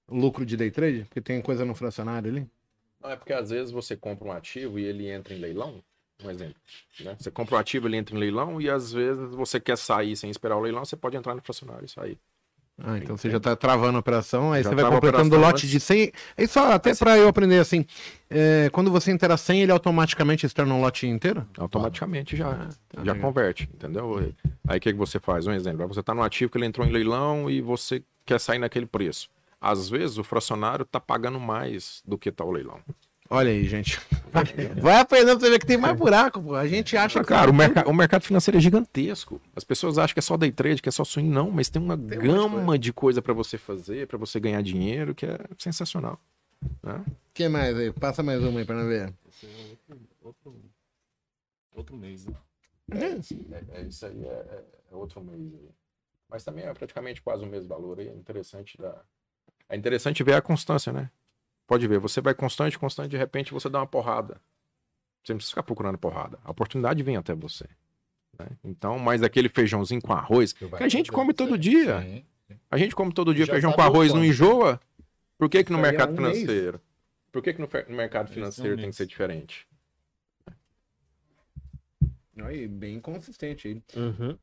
Lucro 0.08 0.44
de 0.44 0.56
day 0.56 0.70
trade? 0.70 1.04
Porque 1.04 1.20
tem 1.20 1.40
coisa 1.40 1.64
no 1.64 1.74
fracionário 1.74 2.30
ali. 2.30 2.46
Não, 3.02 3.10
é 3.10 3.16
porque 3.16 3.32
às 3.32 3.50
vezes 3.50 3.70
você 3.70 3.96
compra 3.96 4.28
um 4.28 4.32
ativo 4.32 4.78
e 4.78 4.84
ele 4.84 5.08
entra 5.08 5.34
em 5.34 5.38
leilão. 5.38 5.82
Um 6.22 6.30
exemplo. 6.30 6.54
Né? 7.00 7.16
Você 7.18 7.30
compra 7.30 7.56
um 7.56 7.58
ativo, 7.58 7.88
ele 7.88 7.96
entra 7.96 8.14
em 8.14 8.18
leilão, 8.18 8.60
e 8.60 8.70
às 8.70 8.92
vezes 8.92 9.30
você 9.34 9.58
quer 9.58 9.76
sair 9.76 10.16
sem 10.16 10.30
esperar 10.30 10.56
o 10.56 10.60
leilão, 10.60 10.84
você 10.84 10.96
pode 10.96 11.16
entrar 11.16 11.34
no 11.34 11.40
fracionário 11.40 11.84
e 11.84 11.88
sair. 11.88 12.18
Ah, 12.78 12.98
então 12.98 13.16
você 13.16 13.30
já 13.30 13.38
tá 13.38 13.54
travando 13.54 13.96
a 13.96 14.00
operação, 14.00 14.52
aí 14.52 14.62
Já 14.62 14.70
você 14.70 14.74
vai 14.74 14.84
completando 14.90 15.30
do 15.30 15.36
operação 15.36 15.40
lote 15.40 15.66
antes. 15.66 15.70
de 15.70 15.78
100. 15.78 16.12
Aí 16.36 16.48
só 16.48 16.72
até 16.72 16.92
pra 16.94 17.16
eu 17.16 17.28
aprender 17.28 17.58
assim, 17.58 17.86
é, 18.28 18.68
quando 18.72 18.90
você 18.90 19.12
inteira 19.12 19.36
100, 19.36 19.62
ele 19.62 19.70
automaticamente 19.70 20.48
se 20.48 20.54
torna 20.54 20.74
um 20.74 20.80
lote 20.80 21.06
inteiro? 21.06 21.46
Automaticamente 21.56 22.36
já, 22.36 22.52
tá 22.88 23.04
já 23.04 23.12
legal. 23.12 23.28
converte, 23.28 23.70
entendeu? 23.72 24.32
Aí 24.66 24.78
o 24.78 24.80
que, 24.80 24.92
que 24.92 24.98
você 24.98 25.20
faz? 25.20 25.46
Um 25.46 25.52
exemplo, 25.52 25.86
você 25.86 26.00
está 26.00 26.14
no 26.14 26.22
ativo 26.22 26.50
que 26.50 26.58
ele 26.58 26.66
entrou 26.66 26.84
em 26.84 26.90
leilão 26.90 27.48
e 27.48 27.60
você 27.60 28.02
quer 28.26 28.40
sair 28.40 28.58
naquele 28.58 28.86
preço. 28.86 29.28
Às 29.66 29.88
vezes 29.88 30.18
o 30.18 30.24
fracionário 30.24 30.82
está 30.82 31.00
pagando 31.00 31.40
mais 31.40 32.02
do 32.06 32.18
que 32.18 32.28
está 32.28 32.44
o 32.44 32.50
leilão. 32.50 32.80
Olha 33.30 33.50
aí, 33.50 33.64
gente. 33.64 33.98
Vai 34.82 34.96
aprendendo 35.00 35.38
pra 35.38 35.46
você 35.46 35.50
ver 35.50 35.58
que 35.58 35.66
tem 35.66 35.78
mais 35.78 35.96
buraco, 35.96 36.42
pô. 36.42 36.54
A 36.54 36.66
gente 36.68 36.94
acha 36.96 37.20
que. 37.20 37.26
Cara, 37.26 37.50
o, 37.50 37.54
merca- 37.54 37.88
o 37.88 37.94
mercado 37.94 38.22
financeiro 38.22 38.58
é 38.58 38.60
gigantesco. 38.60 39.40
As 39.56 39.64
pessoas 39.64 39.96
acham 39.96 40.12
que 40.12 40.18
é 40.18 40.22
só 40.22 40.36
day 40.36 40.52
trade, 40.52 40.82
que 40.82 40.88
é 40.90 40.92
só 40.92 41.02
swing. 41.04 41.30
Não, 41.30 41.50
mas 41.50 41.70
tem 41.70 41.80
uma 41.80 41.94
um 41.94 42.06
de 42.06 42.16
gama 42.18 42.78
de 42.78 42.92
coisa 42.92 43.22
para 43.22 43.32
você 43.32 43.56
fazer, 43.56 44.06
para 44.06 44.18
você 44.18 44.38
ganhar 44.38 44.62
dinheiro, 44.62 45.14
que 45.14 45.24
é 45.24 45.38
sensacional. 45.58 46.20
né? 46.82 47.02
O 47.06 47.12
que 47.32 47.48
mais 47.48 47.74
aí? 47.78 47.90
Passa 47.92 48.22
mais 48.22 48.42
uma 48.44 48.60
aí 48.60 48.66
pra 48.66 48.76
não 48.76 48.86
ver. 48.86 49.14
Esse 49.30 49.46
é 49.46 49.50
outro, 49.90 50.00
outro, 50.22 50.54
outro 51.74 51.96
mês, 51.96 52.26
né? 52.26 52.34
É, 52.90 53.78
é, 53.78 53.82
isso 53.84 54.04
aí 54.04 54.22
é, 54.22 54.62
é 54.92 54.94
outro 54.94 55.22
mês 55.22 55.40
aí. 55.54 55.70
Mas 56.28 56.44
também 56.44 56.64
é 56.66 56.74
praticamente 56.74 57.22
quase 57.22 57.42
o 57.42 57.46
mesmo 57.46 57.68
valor 57.68 57.98
aí. 57.98 58.08
É 58.08 58.12
interessante 58.14 58.76
dar. 58.78 59.02
É 59.68 59.76
interessante 59.76 60.22
ver 60.22 60.34
a 60.34 60.42
constância, 60.42 60.92
né? 60.92 61.10
Pode 61.66 61.86
ver, 61.86 61.98
você 61.98 62.20
vai 62.20 62.34
constante, 62.34 62.78
constante, 62.78 63.10
de 63.10 63.16
repente 63.16 63.52
você 63.52 63.68
dá 63.70 63.78
uma 63.80 63.86
porrada. 63.86 64.40
Você 65.22 65.32
não 65.32 65.38
precisa 65.38 65.52
ficar 65.52 65.62
procurando 65.62 65.96
porrada. 65.96 66.38
A 66.44 66.50
oportunidade 66.50 67.02
vem 67.02 67.16
até 67.16 67.34
você. 67.34 67.66
né? 68.38 68.48
Então, 68.62 68.98
mas 68.98 69.22
aquele 69.22 69.48
feijãozinho 69.48 70.02
com 70.02 70.12
arroz, 70.12 70.52
que 70.52 70.68
a 70.78 70.88
gente 70.88 71.10
come 71.10 71.32
todo 71.32 71.56
dia. 71.56 72.02
Sim. 72.02 72.24
A 72.70 72.76
gente 72.76 72.94
come 72.94 73.12
todo 73.12 73.34
dia 73.34 73.46
Já 73.46 73.52
feijão 73.54 73.70
tá 73.70 73.76
com 73.76 73.82
arroz, 73.82 74.08
não 74.08 74.16
voltando. 74.20 74.30
enjoa? 74.30 74.80
Por 75.38 75.48
que, 75.48 75.64
que 75.64 75.72
no 75.72 75.78
mercado 75.78 76.12
um 76.12 76.20
mês. 76.20 76.38
financeiro? 76.38 76.80
Por 77.32 77.42
que, 77.42 77.54
que 77.54 77.60
no, 77.60 77.68
no 77.88 77.96
mercado 77.96 78.28
é 78.28 78.30
um 78.30 78.34
financeiro 78.34 78.70
tem 78.76 78.82
que 78.82 78.86
mês. 78.86 78.96
ser 78.96 79.06
diferente? 79.06 79.66
Aí, 82.42 82.66
bem 82.68 83.00
consistente 83.00 83.68
aí. 83.68 83.82
Uhum. 83.96 84.36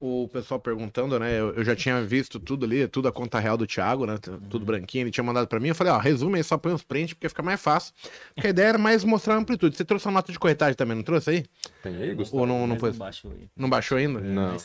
O 0.00 0.28
pessoal 0.28 0.60
perguntando, 0.60 1.18
né? 1.18 1.38
Eu, 1.40 1.54
eu 1.54 1.64
já 1.64 1.74
tinha 1.74 2.02
visto 2.02 2.38
tudo 2.38 2.66
ali, 2.66 2.86
tudo 2.88 3.08
a 3.08 3.12
conta 3.12 3.38
real 3.38 3.56
do 3.56 3.66
Thiago, 3.66 4.04
né? 4.04 4.18
Tudo 4.18 4.64
branquinho, 4.64 5.04
ele 5.04 5.10
tinha 5.10 5.24
mandado 5.24 5.46
pra 5.46 5.58
mim. 5.58 5.68
Eu 5.68 5.74
falei, 5.74 5.92
ó, 5.92 5.98
resume 5.98 6.36
aí, 6.36 6.44
só 6.44 6.58
põe 6.58 6.72
os 6.72 6.82
prints, 6.82 7.14
porque 7.14 7.28
fica 7.28 7.42
mais 7.42 7.60
fácil. 7.60 7.94
Porque 8.34 8.48
a 8.48 8.50
ideia 8.50 8.68
era 8.68 8.78
mais 8.78 9.02
mostrar 9.04 9.34
a 9.34 9.38
amplitude. 9.38 9.76
Você 9.76 9.84
trouxe 9.84 10.06
a 10.06 10.10
nota 10.10 10.30
de 10.30 10.38
corretagem 10.38 10.74
também, 10.74 10.96
não 10.96 11.04
trouxe 11.04 11.30
aí? 11.30 11.44
Tem 11.82 11.96
aí, 11.96 12.14
Gustavo? 12.14 12.42
Ou 12.42 12.46
não, 12.46 12.66
não, 12.66 12.76
pôs? 12.76 12.96
baixou 12.96 13.32
aí. 13.32 13.48
não 13.56 13.70
baixou 13.70 13.96
ainda? 13.96 14.20
Não. 14.20 14.56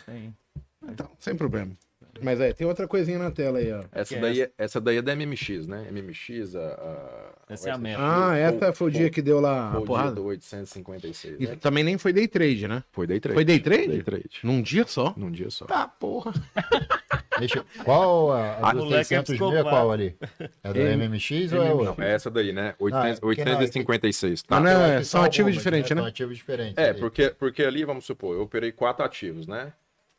Então, 0.89 1.09
sem 1.19 1.35
problema. 1.35 1.71
Mas 2.21 2.39
é, 2.41 2.53
tem 2.53 2.65
outra 2.67 2.87
coisinha 2.87 3.17
na 3.19 3.31
tela 3.31 3.59
aí, 3.59 3.71
ó. 3.71 3.83
Essa 3.91 4.13
Que 4.13 4.15
é 4.15 4.21
daí, 4.21 4.41
é, 4.41 4.51
essa 4.57 4.79
daí 4.81 4.97
é 4.97 5.01
da 5.01 5.15
MMX, 5.15 5.67
né? 5.67 5.87
MMX, 5.91 6.55
a. 6.55 6.59
a 6.59 7.53
Essa 7.53 7.69
é 7.69 7.71
a 7.71 7.75
o 7.75 7.79
meta. 7.79 7.99
Ah, 8.01 8.37
essa 8.37 8.73
foi 8.73 8.87
o 8.87 8.91
dia 8.91 9.09
que 9.09 9.21
deu 9.21 9.39
lá 9.39 9.69
Foi 9.71 9.75
a 9.75 9.75
o 9.75 9.77
dia 9.79 9.85
porrada? 9.87 10.11
do 10.15 10.25
856. 10.25 11.35
E 11.39 11.47
né? 11.47 11.55
também 11.59 11.83
nem 11.83 11.97
foi 11.97 12.13
day 12.13 12.27
trade, 12.27 12.67
né? 12.67 12.83
Foi 12.91 13.07
day 13.07 13.19
trade. 13.19 13.35
Foi 13.35 13.45
day 13.45 13.59
trade? 13.59 13.87
Day 13.87 14.03
trade. 14.03 14.29
Num 14.43 14.61
dia 14.61 14.85
só? 14.87 15.13
Num 15.17 15.31
dia 15.31 15.49
só. 15.49 15.65
Tá, 15.65 15.87
porra. 15.87 16.33
Deixa, 17.39 17.63
qual 17.85 18.33
a, 18.33 18.51
a 18.57 18.71
Ah, 18.71 18.73
é 18.75 19.03
600 19.03 19.39
mil 19.39 19.55
é 19.57 19.63
qual 19.63 19.91
ali? 19.91 20.13
É 20.61 20.73
do 20.73 20.79
MMX 20.97 21.53
ou 21.53 21.63
é 21.63 21.73
o... 21.73 21.83
Não, 21.85 21.95
é 21.97 22.13
essa 22.13 22.29
daí, 22.29 22.51
né? 22.51 22.71
Ah, 22.71 22.83
800, 22.83 23.19
porque 23.21 23.45
não, 23.45 23.51
é 23.53 23.55
que- 23.55 23.61
856, 23.63 24.43
tá? 24.43 24.59
Não 24.59 24.69
é- 24.69 25.03
são 25.03 25.23
ativos 25.23 25.53
diferentes, 25.53 25.89
né? 25.91 25.97
São 26.01 26.05
ativos 26.05 26.35
diferentes. 26.35 26.77
É, 26.77 26.93
porque, 26.93 27.29
porque 27.29 27.63
ali, 27.63 27.85
vamos 27.85 28.03
supor, 28.05 28.35
eu 28.35 28.41
operei 28.41 28.73
quatro 28.73 29.05
ativos, 29.05 29.47
né? 29.47 29.71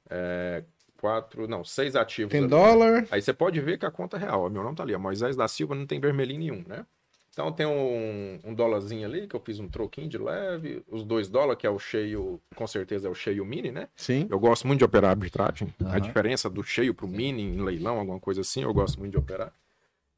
É, 0.09 0.63
quatro, 1.01 1.49
não, 1.49 1.65
seis 1.65 1.97
ativos. 1.97 2.31
Tem 2.31 2.41
ali. 2.41 2.49
dólar. 2.51 3.07
Aí 3.11 3.23
você 3.23 3.33
pode 3.33 3.59
ver 3.61 3.79
que 3.79 3.87
a 3.87 3.91
conta 3.91 4.17
é 4.19 4.21
real. 4.21 4.49
Meu 4.51 4.63
nome 4.63 4.77
tá 4.77 4.83
ali, 4.83 4.95
ó, 4.95 4.99
Moisés 4.99 5.35
da 5.35 5.49
Silva, 5.49 5.75
não 5.75 5.87
tem 5.87 5.99
vermelhinho 5.99 6.41
nenhum, 6.41 6.65
né? 6.67 6.85
Então 7.33 7.51
tem 7.53 7.65
um, 7.65 8.41
um 8.45 8.53
dólarzinho 8.53 9.07
ali, 9.07 9.27
que 9.27 9.35
eu 9.35 9.41
fiz 9.41 9.59
um 9.61 9.69
troquinho 9.69 10.09
de 10.09 10.19
leve. 10.19 10.83
Os 10.89 11.05
dois 11.05 11.29
dólares, 11.29 11.59
que 11.59 11.67
é 11.67 11.71
o 11.71 11.79
cheio, 11.79 12.41
com 12.55 12.67
certeza 12.67 13.09
é 13.09 13.11
o 13.11 13.15
cheio 13.15 13.45
mini, 13.45 13.71
né? 13.71 13.89
Sim. 13.97 14.27
Eu 14.29 14.39
gosto 14.39 14.67
muito 14.67 14.81
de 14.81 14.85
operar 14.85 15.11
arbitragem. 15.11 15.73
A 15.85 15.91
Aham. 15.91 16.01
diferença 16.01 16.51
do 16.51 16.63
cheio 16.63 16.93
pro 16.93 17.09
mini 17.09 17.43
em 17.43 17.63
leilão, 17.63 17.99
alguma 17.99 18.19
coisa 18.21 18.41
assim, 18.43 18.63
eu 18.63 18.75
gosto 18.75 18.99
muito 18.99 19.13
de 19.13 19.19
operar. 19.19 19.53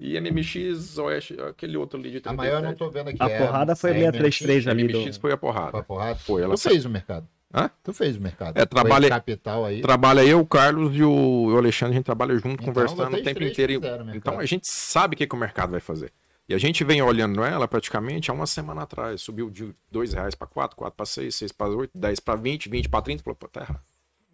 E 0.01 0.19
MMX, 0.19 0.99
Oeste, 0.99 1.37
aquele 1.41 1.77
outro 1.77 2.01
ali 2.01 2.11
de 2.11 2.21
A 2.25 2.33
maior 2.33 2.57
eu 2.57 2.63
não 2.63 2.75
37. 2.75 2.79
tô 2.79 2.91
vendo 2.91 3.09
aqui. 3.11 3.23
A 3.23 3.29
é 3.29 3.47
porrada 3.47 3.77
foi 3.77 3.91
é 3.91 3.95
633 3.95 4.67
ali 4.67 4.89
do... 4.89 4.99
MMX 4.99 5.17
foi 5.19 5.33
a 5.33 5.37
porrada. 5.37 5.71
Foi 5.71 5.81
a 5.81 5.85
porrada? 5.85 6.15
Foi, 6.17 6.43
ela 6.43 6.57
fez 6.57 6.85
o 6.85 6.91
mercado. 6.91 7.29
Hã? 7.55 7.71
Tu 7.83 7.93
fez 7.93 8.17
o 8.17 8.21
mercado. 8.21 8.57
É, 8.57 8.67
Foi 8.67 9.09
capital 9.09 9.65
aí. 9.65 9.81
Trabalha 9.83 10.25
eu, 10.25 10.41
o 10.41 10.47
Carlos 10.47 10.97
e 10.97 11.03
o, 11.03 11.47
o 11.53 11.57
Alexandre, 11.57 11.95
a 11.95 11.97
gente 11.99 12.05
trabalha 12.07 12.35
junto, 12.35 12.63
Então, 12.63 12.67
conversando 12.67 13.17
o 13.17 13.23
tempo 13.23 13.43
inteiro. 13.43 13.81
o. 13.81 14.17
Então 14.17 14.39
a 14.39 14.47
gente 14.47 14.67
sabe 14.67 15.15
o 15.15 15.19
que, 15.19 15.27
que 15.27 15.35
o 15.35 15.39
mercado 15.39 15.71
vai 15.71 15.81
fazer. 15.81 16.11
E 16.49 16.55
a 16.55 16.59
gente 16.59 16.83
vem 16.83 17.01
olhando 17.03 17.43
ela 17.45 17.69
praticamente 17.69 18.31
há 18.31 18.35
uma 18.35 18.47
semana 18.47 18.83
atrás. 18.83 19.21
Subiu 19.23 19.49
de 19.51 19.75
2 19.91 20.13
reais 20.13 20.35
para 20.35 20.47
4, 20.47 20.77
4 20.77 20.97
para 20.97 21.07
6, 21.07 21.35
6 21.35 21.53
para 21.53 21.69
8, 21.69 21.91
10 21.95 22.21
para 22.21 22.35
20, 22.37 22.69
20 22.69 22.89
para 22.89 23.03
30. 23.03 23.23
Falou, 23.23 23.37
pô, 23.37 23.49
tá 23.49 23.61
errado. 23.61 23.81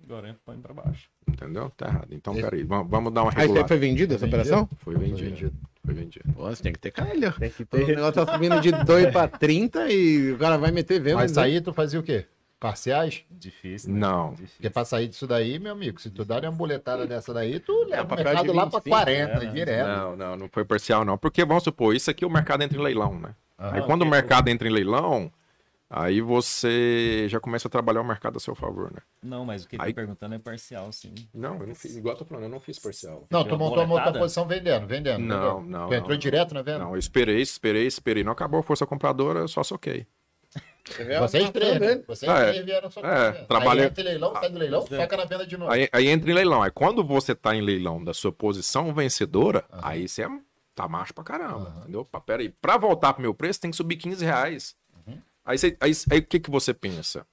Agora 0.04 0.36
põe 0.44 0.56
pra 0.56 0.72
baixo. 0.72 1.10
Entendeu? 1.28 1.70
Tá 1.76 1.86
errado. 1.86 2.08
Então, 2.12 2.32
Esse- 2.32 2.42
peraí, 2.42 2.62
vamos, 2.62 2.90
vamos 2.90 3.12
dar 3.12 3.22
uma 3.22 3.28
Aí 3.30 3.34
você 3.34 3.40
regulada. 3.42 3.68
foi 3.68 3.76
vendido 3.76 4.14
essa 4.14 4.24
operação? 4.26 4.66
Foi 4.78 4.94
Foi 4.94 5.04
vendido. 5.04 5.52
Foi 5.84 5.94
vendido. 5.94 6.32
Pô, 6.32 6.44
você 6.44 6.62
tem 6.62 6.72
que 6.72 6.78
ter 6.78 6.90
calha. 6.90 7.32
Tem 7.32 7.50
que 7.50 7.62
O 7.62 7.66
ter... 7.66 7.86
negócio 7.88 8.24
tá 8.24 8.32
subindo 8.32 8.58
de 8.60 8.72
2 8.72 9.10
pra 9.12 9.28
30 9.28 9.90
e 9.92 10.32
o 10.32 10.38
cara 10.38 10.56
vai 10.56 10.70
meter 10.70 10.98
venda. 11.00 11.16
Mas 11.16 11.36
né? 11.36 11.42
aí 11.42 11.60
tu 11.60 11.72
fazia 11.74 12.00
o 12.00 12.02
quê? 12.02 12.24
Parciais? 12.60 13.22
Difícil. 13.30 13.92
né? 13.92 14.00
Não. 14.00 14.30
Difícil. 14.30 14.56
Porque 14.56 14.70
pra 14.70 14.84
sair 14.84 15.06
disso 15.08 15.26
daí, 15.26 15.58
meu 15.58 15.72
amigo, 15.72 16.00
se 16.00 16.10
tu 16.10 16.24
dar 16.24 16.42
uma 16.44 16.50
boletada 16.52 17.06
dessa 17.06 17.32
daí, 17.32 17.60
tu 17.60 17.84
leva 17.84 18.02
o 18.02 18.06
papel 18.08 18.24
mercado 18.24 18.46
de 18.46 18.52
lá 18.52 18.66
pra 18.66 18.78
25, 18.80 18.88
40, 18.88 19.32
é, 19.32 19.38
né? 19.38 19.52
direto. 19.52 19.86
Não, 19.86 20.16
não, 20.16 20.36
não 20.36 20.48
foi 20.48 20.64
parcial, 20.64 21.04
não. 21.04 21.16
Porque, 21.16 21.44
vamos 21.44 21.62
supor, 21.62 21.94
isso 21.94 22.10
aqui 22.10 22.24
o 22.24 22.30
mercado 22.30 22.62
entra 22.62 22.76
em 22.76 22.82
leilão, 22.82 23.18
né? 23.18 23.34
Aham. 23.58 23.76
Aí 23.76 23.82
quando 23.82 24.02
o 24.02 24.06
mercado 24.06 24.48
entra 24.48 24.66
em 24.66 24.72
leilão, 24.72 25.30
aí 25.88 26.20
você 26.20 27.26
já 27.28 27.38
começa 27.38 27.68
a 27.68 27.70
trabalhar 27.70 28.00
o 28.00 28.04
mercado 28.04 28.36
a 28.36 28.40
seu 28.40 28.54
favor, 28.56 28.90
né? 28.92 28.98
Não, 29.22 29.44
mas 29.44 29.64
o 29.64 29.68
que 29.68 29.76
ele 29.76 29.82
Aí- 29.84 29.92
tá 29.92 30.00
perguntando 30.00 30.34
é 30.34 30.38
parcial, 30.40 30.90
sim. 30.90 31.14
Não, 31.32 31.60
eu 31.60 31.66
não 31.68 31.74
fiz, 31.76 31.96
igual 31.96 32.14
eu 32.14 32.18
tô 32.18 32.24
falando, 32.24 32.44
eu 32.44 32.50
não 32.50 32.60
fiz 32.60 32.78
parcial. 32.78 33.24
Não, 33.30 33.44
tu 33.44 33.56
montou 33.56 33.84
uma 33.84 33.94
outra 33.94 34.12
posição 34.12 34.46
vendendo, 34.48 34.84
vendendo. 34.86 35.20
Não, 35.22 35.58
vendendo. 35.60 35.70
não, 35.70 35.88
Tu 35.88 35.94
entrou 35.94 36.10
não, 36.10 36.18
direto 36.18 36.54
na 36.54 36.62
venda? 36.62 36.80
Não, 36.80 36.92
eu 36.92 36.98
esperei, 36.98 37.40
esperei, 37.40 37.86
esperei. 37.86 38.24
Não 38.24 38.32
acabou 38.32 38.58
a 38.58 38.62
força 38.64 38.84
compradora, 38.84 39.40
eu 39.40 39.48
só 39.48 39.62
soquei. 39.62 40.06
Vocês 41.20 41.50
três, 41.50 41.80
né? 41.80 42.02
Vocês 42.06 42.32
três 42.32 42.64
vieram 42.64 42.90
só 42.90 43.00
é, 43.00 43.32
venda. 43.32 43.44
trabalhei- 43.46 43.84
Aí 43.84 43.88
entra 43.90 44.02
em 44.02 44.06
leilão, 44.06 44.32
sai 44.34 44.50
do 44.50 44.58
leilão, 44.58 44.86
é. 44.90 44.96
toca 44.98 45.16
na 45.16 45.24
venda 45.24 45.46
de 45.46 45.56
novo. 45.56 45.70
Aí, 45.72 45.88
aí 45.92 46.08
entra 46.08 46.30
em 46.30 46.34
leilão. 46.34 46.62
Aí 46.62 46.70
quando 46.70 47.04
você 47.04 47.34
tá 47.34 47.54
em 47.54 47.60
leilão 47.60 48.02
da 48.02 48.12
sua 48.14 48.32
posição 48.32 48.92
vencedora, 48.94 49.64
aí 49.70 50.08
você 50.08 50.22
é- 50.24 50.30
tá 50.74 50.86
macho 50.88 51.12
pra 51.12 51.24
caramba, 51.24 51.68
Aham. 51.70 51.80
entendeu? 51.82 52.04
Pá, 52.04 52.20
Pera 52.20 52.42
aí, 52.42 52.48
pra 52.48 52.76
voltar 52.76 53.12
pro 53.12 53.22
meu 53.22 53.34
preço 53.34 53.60
tem 53.60 53.70
que 53.70 53.76
subir 53.76 53.96
15 53.96 54.24
reais. 54.24 54.76
Aí, 55.44 55.56
você- 55.58 55.76
aí, 55.80 55.92
aí 56.12 56.18
o 56.18 56.22
que, 56.26 56.38
que 56.38 56.50
você 56.50 56.74
pensa? 56.74 57.26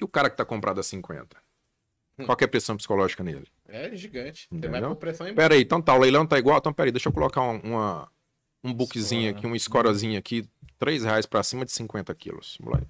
E 0.00 0.04
o 0.04 0.08
cara 0.08 0.30
que 0.30 0.36
tá 0.36 0.44
comprado 0.44 0.78
a 0.78 0.82
50? 0.82 1.36
Qual 2.24 2.36
que 2.36 2.44
é 2.44 2.46
a 2.46 2.48
pressão 2.48 2.76
psicológica 2.76 3.24
nele? 3.24 3.46
É 3.68 3.94
gigante. 3.96 4.46
Entendeu? 4.52 4.70
vai 4.70 4.80
por 4.82 4.96
pressão 4.96 5.26
em 5.26 5.34
Pera 5.34 5.54
aí, 5.54 5.62
então 5.62 5.82
tá, 5.82 5.92
o 5.94 5.98
leilão 5.98 6.24
tá 6.26 6.38
igual? 6.38 6.58
Então 6.58 6.72
pera 6.72 6.86
aí, 6.88 6.92
deixa 6.92 7.08
eu 7.08 7.12
colocar 7.12 7.40
um, 7.42 7.58
uma, 7.64 8.08
um 8.64 8.72
bookzinho 8.72 9.30
aqui, 9.30 9.46
um 9.46 9.58
scorezinho 9.58 10.18
aqui, 10.18 10.44
3 10.78 11.04
reais 11.04 11.26
pra 11.26 11.42
cima 11.42 11.64
de 11.64 11.72
50 11.72 12.14
quilos. 12.14 12.56
Moleque. 12.60 12.86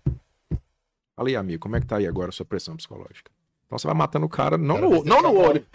Fala 1.16 1.28
aí, 1.28 1.36
amigo, 1.36 1.60
como 1.60 1.76
é 1.76 1.80
que 1.80 1.86
tá 1.86 1.96
aí 1.96 2.06
agora 2.06 2.30
a 2.30 2.32
sua 2.32 2.46
pressão 2.46 2.76
psicológica? 2.76 3.30
Então 3.66 3.78
você 3.78 3.86
vai 3.86 3.96
matando 3.96 4.26
o 4.26 4.28
cara, 4.28 4.58
não, 4.58 4.74
Cara, 4.74 4.88
no, 4.88 5.04
não 5.04 5.16
já 5.16 5.22
no 5.22 5.38
olho. 5.38 5.66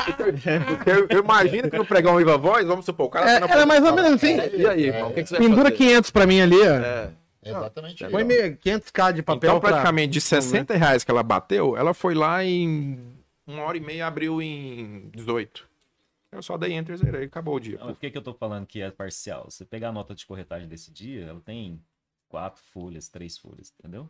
Eu, 0.85 1.07
eu 1.09 1.23
imagino 1.23 1.69
que 1.69 1.77
no 1.77 1.85
pregão 1.85 2.15
Viva 2.17 2.37
Voz, 2.37 2.65
vamos 2.67 2.85
supor, 2.85 3.07
o 3.07 3.09
cara 3.09 3.29
É, 3.29 3.39
tá 3.39 3.47
na 3.47 3.53
era 3.53 3.65
mais 3.65 3.83
ou 3.83 3.93
menos 3.93 4.13
assim. 4.13 4.35
E 4.55 4.67
aí, 4.67 4.85
irmão, 4.85 5.09
o 5.09 5.13
que, 5.13 5.23
que 5.23 5.29
você 5.29 5.37
vai 5.37 5.47
Pendura 5.47 5.63
fazer? 5.71 5.77
500 5.77 6.11
pra 6.11 6.27
mim 6.27 6.41
ali, 6.41 6.59
ó. 6.61 6.63
É, 6.75 7.11
É 7.43 7.49
exatamente 7.49 8.03
meio 8.23 8.57
500k 8.57 9.13
de 9.13 9.23
papel 9.23 9.49
então, 9.49 9.59
pra- 9.59 9.69
praticamente 9.71 10.13
de 10.13 10.21
60 10.21 10.75
reais 10.75 11.03
que 11.03 11.09
ela 11.09 11.23
bateu, 11.23 11.75
ela 11.75 11.93
foi 11.93 12.13
lá 12.13 12.43
em 12.43 12.99
uma 13.47 13.63
hora 13.63 13.77
e 13.77 13.81
meia, 13.81 14.05
abriu 14.05 14.41
em 14.41 15.09
18. 15.15 15.67
Eu 16.31 16.41
só 16.43 16.57
dei 16.57 16.73
enter 16.73 16.93
e 16.93 16.97
zerei, 16.97 17.25
acabou 17.25 17.55
o 17.55 17.59
dia. 17.59 17.77
Não, 17.79 17.87
por 17.87 17.99
que, 17.99 18.11
que 18.11 18.17
eu 18.17 18.21
tô 18.21 18.33
falando 18.33 18.65
que 18.65 18.81
é 18.81 18.91
parcial? 18.91 19.45
Você 19.49 19.63
pegar 19.65 19.89
a 19.89 19.91
nota 19.93 20.13
de 20.13 20.25
corretagem 20.25 20.67
desse 20.67 20.91
dia, 20.91 21.25
ela 21.25 21.39
tem 21.39 21.81
quatro 22.27 22.61
folhas, 22.63 23.07
três 23.07 23.37
folhas, 23.37 23.73
entendeu? 23.79 24.09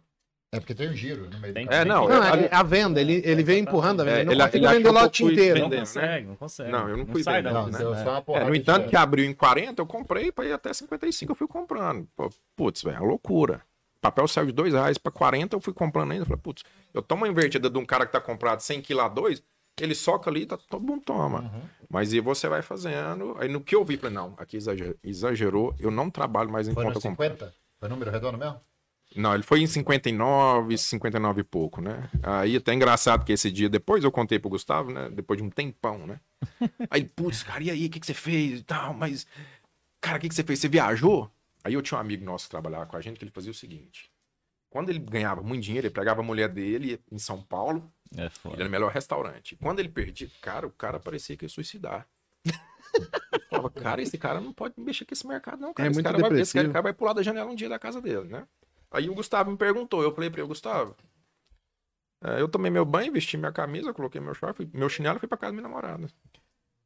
É 0.51 0.59
porque 0.59 0.73
tem 0.73 0.89
um 0.89 0.93
giro 0.93 1.29
no 1.29 1.39
meio 1.39 1.53
Tem- 1.53 1.65
do 1.67 1.73
É, 1.73 1.83
não, 1.83 2.07
Não, 2.07 2.23
é- 2.23 2.33
ele- 2.37 2.49
a 2.49 2.63
venda, 2.63 3.01
ele, 3.01 3.21
ele 3.25 3.43
veio 3.43 3.59
empurrando 3.59 4.01
a 4.01 4.05
venda. 4.05 4.17
É, 4.17 4.21
ele 4.21 4.25
não 4.35 4.45
ele- 4.47 4.57
ele 4.57 4.67
vender 4.67 4.89
o 4.89 4.91
lote 4.93 5.17
que 5.17 5.23
eu 5.23 5.27
fui 5.27 5.33
inteiro. 5.33 5.59
Não 5.59 5.65
Vendendo, 5.69 5.79
consegue, 5.81 6.25
não 6.27 6.35
consegue. 6.37 6.71
Não, 6.71 6.89
eu 6.89 6.97
não 6.97 7.05
fui 7.05 7.21
sai 7.21 7.43
da 7.43 7.49
vendendo, 7.51 7.79
Não, 7.83 7.91
né? 7.91 8.03
só 8.03 8.23
uma 8.25 8.37
É, 8.39 8.43
no 8.45 8.55
entanto, 8.55 8.63
dinheiro. 8.75 8.89
que 8.89 8.95
abriu 8.95 9.25
em 9.25 9.33
40, 9.33 9.81
eu 9.81 9.85
comprei 9.85 10.31
para 10.31 10.45
ir 10.45 10.53
até 10.53 10.73
55, 10.73 11.33
eu 11.33 11.35
fui 11.35 11.47
comprando. 11.47 12.07
Pô, 12.15 12.29
Putz, 12.55 12.81
velho, 12.81 12.95
é 12.95 12.99
uma 13.01 13.07
loucura. 13.09 13.61
O 13.97 13.99
papel 13.99 14.27
saiu 14.27 14.45
de 14.47 14.53
2 14.53 14.73
reais 14.73 14.97
para 14.97 15.11
40, 15.11 15.55
eu 15.55 15.59
fui 15.59 15.73
comprando 15.73 16.13
ainda. 16.13 16.23
Falei, 16.25 16.39
putz, 16.41 16.63
eu 16.93 17.01
tomo 17.01 17.25
uma 17.25 17.27
invertida 17.31 17.69
de 17.69 17.77
um 17.77 17.85
cara 17.85 18.05
que 18.05 18.13
tá 18.13 18.21
comprado 18.21 18.61
100 18.61 18.81
kg 18.81 19.01
a 19.01 19.07
2, 19.09 19.43
ele 19.83 19.95
soca 19.95 20.29
ali, 20.29 20.45
tá, 20.45 20.57
todo 20.57 20.85
mundo 20.85 21.03
toma. 21.03 21.41
Uhum. 21.41 21.61
Mas 21.89 22.13
e 22.13 22.19
você 22.19 22.47
vai 22.49 22.61
fazendo. 22.61 23.35
Aí 23.39 23.47
no 23.47 23.61
que 23.61 23.75
eu 23.75 23.85
vi, 23.85 23.97
falei, 23.97 24.15
não, 24.15 24.33
aqui 24.37 24.57
exagerou, 24.57 24.95
exagerou 25.03 25.75
eu 25.79 25.91
não 25.91 26.09
trabalho 26.09 26.51
mais 26.51 26.67
em 26.67 26.73
Foi 26.73 26.83
conta 26.83 26.99
comprada. 26.99 27.35
50? 27.35 27.55
Foi 27.79 27.89
número 27.89 28.11
redondo 28.11 28.37
mesmo? 28.37 28.59
Não, 29.15 29.33
ele 29.33 29.43
foi 29.43 29.61
em 29.61 29.67
59, 29.67 30.77
59 30.77 31.41
e 31.41 31.43
pouco, 31.43 31.81
né? 31.81 32.09
Aí 32.21 32.57
até 32.57 32.73
engraçado 32.73 33.23
que 33.25 33.31
esse 33.31 33.49
dia, 33.49 33.69
depois 33.69 34.03
eu 34.03 34.11
contei 34.11 34.37
pro 34.37 34.49
Gustavo, 34.49 34.91
né? 34.91 35.09
Depois 35.09 35.37
de 35.37 35.43
um 35.43 35.49
tempão, 35.49 36.05
né? 36.05 36.19
Aí, 36.91 37.05
putz, 37.05 37.41
cara, 37.41 37.63
e 37.63 37.71
aí, 37.71 37.87
o 37.87 37.89
que, 37.89 37.99
que 37.99 38.05
você 38.05 38.13
fez 38.13 38.59
e 38.59 38.63
tal? 38.63 38.93
Mas, 38.93 39.25
cara, 39.99 40.17
o 40.17 40.21
que, 40.21 40.29
que 40.29 40.35
você 40.35 40.43
fez? 40.43 40.59
Você 40.59 40.67
viajou? 40.67 41.31
Aí 41.63 41.73
eu 41.73 41.81
tinha 41.81 41.97
um 41.97 42.01
amigo 42.01 42.23
nosso 42.23 42.45
que 42.45 42.51
trabalhava 42.51 42.85
com 42.85 42.95
a 42.95 43.01
gente 43.01 43.17
que 43.17 43.23
ele 43.23 43.31
fazia 43.31 43.49
o 43.49 43.55
seguinte. 43.55 44.11
Quando 44.77 44.89
ele 44.89 44.99
ganhava 44.99 45.41
muito 45.41 45.63
dinheiro, 45.63 45.87
ele 45.87 45.93
pegava 45.93 46.21
a 46.21 46.23
mulher 46.23 46.49
dele 46.49 47.01
em 47.11 47.17
São 47.17 47.41
Paulo, 47.41 47.91
É 48.15 48.21
ele 48.25 48.29
foda. 48.29 48.55
era 48.57 48.67
o 48.67 48.71
melhor 48.71 48.91
restaurante. 48.91 49.55
Quando 49.55 49.79
ele 49.79 49.89
perdia, 49.89 50.29
cara, 50.39 50.67
o 50.67 50.69
cara 50.69 50.99
parecia 50.99 51.35
que 51.35 51.45
ia 51.45 51.49
suicidar. 51.49 52.07
Eu 52.93 53.39
falava, 53.49 53.69
cara, 53.71 54.03
esse 54.03 54.19
cara 54.19 54.39
não 54.39 54.53
pode 54.53 54.75
mexer 54.77 55.03
com 55.03 55.15
esse 55.15 55.25
mercado, 55.25 55.59
não, 55.59 55.73
cara. 55.73 55.87
É 55.87 55.89
esse, 55.89 55.95
muito 55.97 56.05
cara 56.05 56.19
vai, 56.29 56.39
esse 56.41 56.53
cara 56.69 56.81
vai 56.83 56.93
pular 56.93 57.13
da 57.13 57.23
janela 57.23 57.49
um 57.49 57.55
dia 57.55 57.67
da 57.67 57.79
casa 57.79 57.99
dele, 57.99 58.27
né? 58.27 58.47
Aí 58.91 59.09
o 59.09 59.15
Gustavo 59.15 59.49
me 59.49 59.57
perguntou, 59.57 60.03
eu 60.03 60.13
falei 60.13 60.29
pra 60.29 60.41
ele, 60.41 60.47
Gustavo, 60.47 60.95
é, 62.23 62.39
eu 62.39 62.47
tomei 62.47 62.69
meu 62.69 62.85
banho, 62.85 63.11
vesti 63.11 63.35
minha 63.35 63.51
camisa, 63.51 63.91
coloquei 63.95 64.21
meu 64.21 64.35
short, 64.35 64.55
fui- 64.57 64.69
meu 64.71 64.89
chinelo 64.89 65.17
e 65.17 65.19
fui 65.19 65.27
pra 65.27 65.39
casa 65.39 65.51
da 65.53 65.55
minha 65.59 65.67
namorada. 65.67 66.07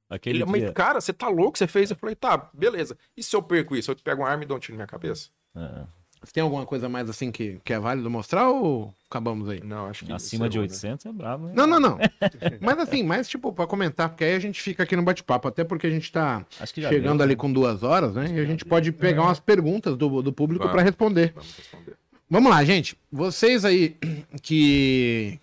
Aquele 0.09 0.39
Ele, 0.43 0.45
mas 0.49 0.61
dia... 0.61 0.71
cara, 0.71 1.01
você 1.01 1.11
tá 1.11 1.27
louco, 1.27 1.57
você 1.57 1.67
fez? 1.67 1.89
Eu 1.89 1.97
falei, 1.97 2.15
tá, 2.15 2.37
beleza. 2.53 2.97
E 3.17 3.21
se 3.21 3.35
eu 3.35 3.43
perco 3.43 3.75
isso? 3.75 3.91
Eu 3.91 3.95
te 3.95 4.01
pego 4.01 4.21
uma 4.21 4.29
arma 4.29 4.43
e 4.43 4.47
dou 4.47 4.55
um 4.55 4.59
tiro 4.61 4.73
na 4.75 4.77
minha 4.77 4.87
cabeça? 4.87 5.29
É, 5.55 5.85
Você 6.23 6.33
tem 6.33 6.43
alguma 6.43 6.65
coisa 6.67 6.87
mais 6.87 7.09
assim 7.09 7.31
que, 7.31 7.59
que 7.63 7.73
é 7.73 7.79
válido 7.79 8.07
mostrar 8.09 8.47
ou 8.47 8.93
acabamos 9.09 9.49
aí? 9.49 9.59
Não, 9.63 9.87
acho 9.87 10.05
que 10.05 10.11
acima 10.13 10.47
de 10.47 10.59
encerrou, 10.59 10.67
né? 10.67 10.93
800 10.93 11.05
é 11.07 11.11
brabo, 11.11 11.47
né? 11.47 11.53
Não, 11.55 11.65
não, 11.65 11.79
não. 11.79 11.97
Mas 12.61 12.77
assim, 12.77 13.01
mais 13.01 13.27
tipo 13.27 13.51
pra 13.51 13.65
comentar, 13.65 14.09
porque 14.09 14.23
aí 14.23 14.35
a 14.35 14.39
gente 14.39 14.61
fica 14.61 14.83
aqui 14.83 14.95
no 14.95 15.01
bate-papo, 15.01 15.47
até 15.47 15.63
porque 15.63 15.87
a 15.87 15.89
gente 15.89 16.11
tá 16.11 16.45
chegando 16.67 17.17
deu, 17.17 17.23
ali 17.23 17.33
né? 17.33 17.39
com 17.39 17.51
duas 17.51 17.81
horas, 17.81 18.13
né? 18.13 18.31
E 18.35 18.39
a 18.39 18.45
gente 18.45 18.63
pode 18.63 18.91
pegar 18.91 19.23
umas 19.23 19.39
perguntas 19.39 19.97
do, 19.97 20.21
do 20.21 20.31
público 20.31 20.69
pra 20.69 20.83
responder. 20.83 21.33
Vamos 21.33 21.55
responder. 21.57 21.97
Vamos 22.29 22.51
lá, 22.51 22.63
gente. 22.63 22.95
Vocês 23.11 23.65
aí 23.65 23.97
que 24.43 25.39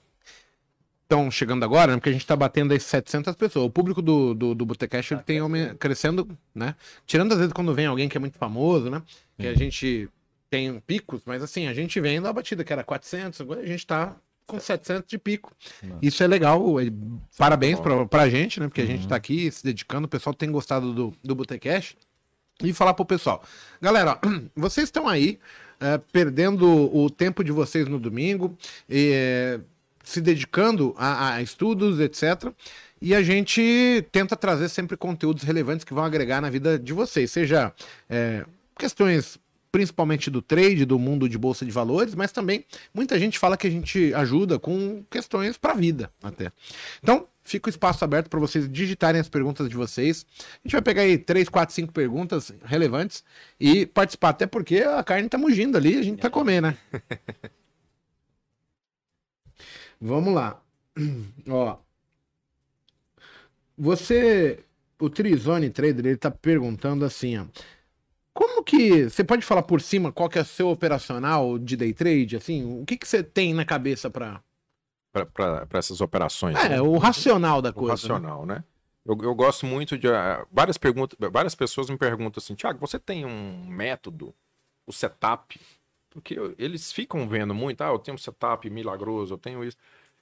estão 1.02 1.30
chegando 1.30 1.64
agora, 1.64 1.92
né? 1.92 1.98
Porque 1.98 2.10
a 2.10 2.12
gente 2.12 2.26
tá 2.26 2.36
batendo 2.36 2.72
aí 2.72 2.78
700 2.78 3.34
pessoas. 3.34 3.66
O 3.66 3.70
público 3.70 4.00
do, 4.00 4.32
do, 4.32 4.55
do 4.55 4.64
Botecast 4.64 5.12
ele 5.12 5.22
tem 5.22 5.38
aumen- 5.38 5.74
crescendo, 5.74 6.28
né? 6.55 6.74
Tirando 7.06 7.32
às 7.32 7.38
vezes 7.38 7.52
quando 7.52 7.74
vem 7.74 7.86
alguém 7.86 8.09
que 8.09 8.16
é 8.16 8.20
muito 8.20 8.38
famoso, 8.38 8.88
né? 8.88 9.02
Que 9.38 9.46
a 9.46 9.55
gente 9.55 10.09
tem 10.50 10.80
picos, 10.80 11.22
mas 11.26 11.42
assim, 11.42 11.66
a 11.66 11.74
gente 11.74 12.00
vem 12.00 12.20
da 12.20 12.32
batida 12.32 12.64
que 12.64 12.72
era 12.72 12.84
400, 12.84 13.40
agora 13.40 13.60
a 13.60 13.66
gente 13.66 13.86
tá 13.86 14.16
com 14.46 14.58
700 14.58 15.08
de 15.08 15.18
pico. 15.18 15.54
Nossa. 15.82 15.98
Isso 16.02 16.22
é 16.22 16.26
legal. 16.26 16.80
e 16.80 16.92
Parabéns 17.36 17.78
pra, 17.78 18.06
pra 18.06 18.28
gente, 18.30 18.58
né? 18.58 18.66
Porque 18.66 18.80
a 18.80 18.86
gente 18.86 19.06
tá 19.06 19.14
aqui 19.14 19.50
se 19.52 19.62
dedicando. 19.62 20.06
O 20.06 20.08
pessoal 20.08 20.32
tem 20.32 20.50
gostado 20.50 20.92
do, 20.94 21.14
do 21.22 21.34
Botecast. 21.34 21.96
E 22.62 22.72
falar 22.72 22.94
pro 22.94 23.04
pessoal. 23.04 23.44
Galera, 23.80 24.18
ó, 24.24 24.28
vocês 24.56 24.88
estão 24.88 25.06
aí 25.06 25.38
eh, 25.80 26.00
perdendo 26.10 26.66
o 26.66 27.08
tempo 27.08 27.44
de 27.44 27.52
vocês 27.52 27.86
no 27.86 28.00
domingo, 28.00 28.56
eh, 28.90 29.60
se 30.02 30.20
dedicando 30.20 30.92
a, 30.98 31.34
a 31.34 31.42
estudos, 31.42 32.00
etc. 32.00 32.52
E 33.00 33.14
a 33.14 33.22
gente 33.22 34.04
tenta 34.10 34.34
trazer 34.34 34.68
sempre 34.70 34.96
conteúdos 34.96 35.44
relevantes 35.44 35.84
que 35.84 35.94
vão 35.94 36.02
agregar 36.02 36.40
na 36.40 36.50
vida 36.50 36.76
de 36.76 36.92
vocês, 36.92 37.30
seja 37.30 37.72
eh, 38.10 38.44
questões 38.76 39.38
principalmente 39.70 40.30
do 40.30 40.40
trade, 40.40 40.84
do 40.84 40.98
mundo 40.98 41.28
de 41.28 41.38
bolsa 41.38 41.64
de 41.64 41.70
valores, 41.70 42.14
mas 42.14 42.32
também 42.32 42.64
muita 42.92 43.18
gente 43.18 43.38
fala 43.38 43.56
que 43.56 43.66
a 43.66 43.70
gente 43.70 44.12
ajuda 44.14 44.58
com 44.58 45.04
questões 45.10 45.56
para 45.58 45.72
a 45.72 45.76
vida 45.76 46.10
até. 46.22 46.50
Então, 47.02 47.26
fica 47.48 47.68
o 47.68 47.70
espaço 47.70 48.04
aberto 48.04 48.28
para 48.28 48.38
vocês 48.38 48.70
digitarem 48.70 49.20
as 49.20 49.28
perguntas 49.28 49.68
de 49.68 49.74
vocês. 49.74 50.26
A 50.38 50.60
gente 50.64 50.72
vai 50.72 50.82
pegar 50.82 51.02
aí 51.02 51.16
3, 51.16 51.48
4, 51.48 51.74
5 51.74 51.92
perguntas 51.92 52.52
relevantes 52.64 53.24
e 53.58 53.86
participar, 53.86 54.30
até 54.30 54.46
porque 54.46 54.78
a 54.80 55.02
carne 55.02 55.28
tá 55.28 55.38
mugindo 55.38 55.76
ali, 55.76 55.96
a 55.98 56.02
gente 56.02 56.20
tá 56.20 56.30
comendo, 56.30 56.68
né? 56.68 56.78
Vamos 60.00 60.32
lá. 60.32 60.62
Ó. 61.48 61.78
Você, 63.76 64.64
o 64.98 65.08
Trizone 65.08 65.70
Trader, 65.70 66.06
ele 66.06 66.16
tá 66.16 66.30
perguntando 66.30 67.04
assim, 67.04 67.38
ó. 67.38 67.44
Como 68.39 68.62
que 68.62 69.10
você 69.10 69.24
pode 69.24 69.44
falar 69.44 69.65
por 69.65 69.81
cima 69.81 70.12
qual 70.12 70.28
que 70.28 70.39
é 70.39 70.43
o 70.43 70.44
seu 70.44 70.69
operacional 70.69 71.59
de 71.59 71.77
day 71.77 71.93
trade, 71.93 72.36
assim? 72.36 72.81
O 72.81 72.86
que 72.86 72.97
que 72.97 73.09
você 73.09 73.20
tem 73.20 73.52
na 73.52 73.65
cabeça 73.65 74.09
para 74.09 74.40
Para 75.12 75.66
essas 75.73 76.01
operações. 76.01 76.56
É, 76.56 76.69
né? 76.69 76.81
o 76.81 76.98
racional 76.98 77.60
da 77.60 77.70
o 77.70 77.73
coisa. 77.73 77.89
né? 77.89 78.15
racional, 78.15 78.47
né? 78.47 78.62
Eu, 79.05 79.19
eu 79.24 79.35
gosto 79.35 79.66
muito 79.66 79.98
de. 79.98 80.06
ah, 80.06 80.47
várias 80.52 80.78
perguntas, 80.78 81.19
várias 81.32 81.56
pessoas 81.56 81.90
me 81.90 81.98
perguntam 81.98 82.40
assim, 82.40 82.55
Tiago, 82.55 82.78
você 82.78 82.97
tem 82.97 83.24
um 83.27 83.66
método, 83.66 84.32
o 84.86 84.93
setup? 84.93 85.60
Porque 86.09 86.39
eu- 86.39 86.55
eles 86.56 86.93
ficam 86.93 87.27
vendo 87.27 87.52
muito, 87.52 87.81
ah, 87.82 87.89
eu 87.89 87.98
tenho 87.98 88.15
um 88.15 88.19
setup 88.19 88.70
milagroso, 88.70 89.35
eu 89.35 89.39
tenho 89.39 89.65
isso. 89.65 89.77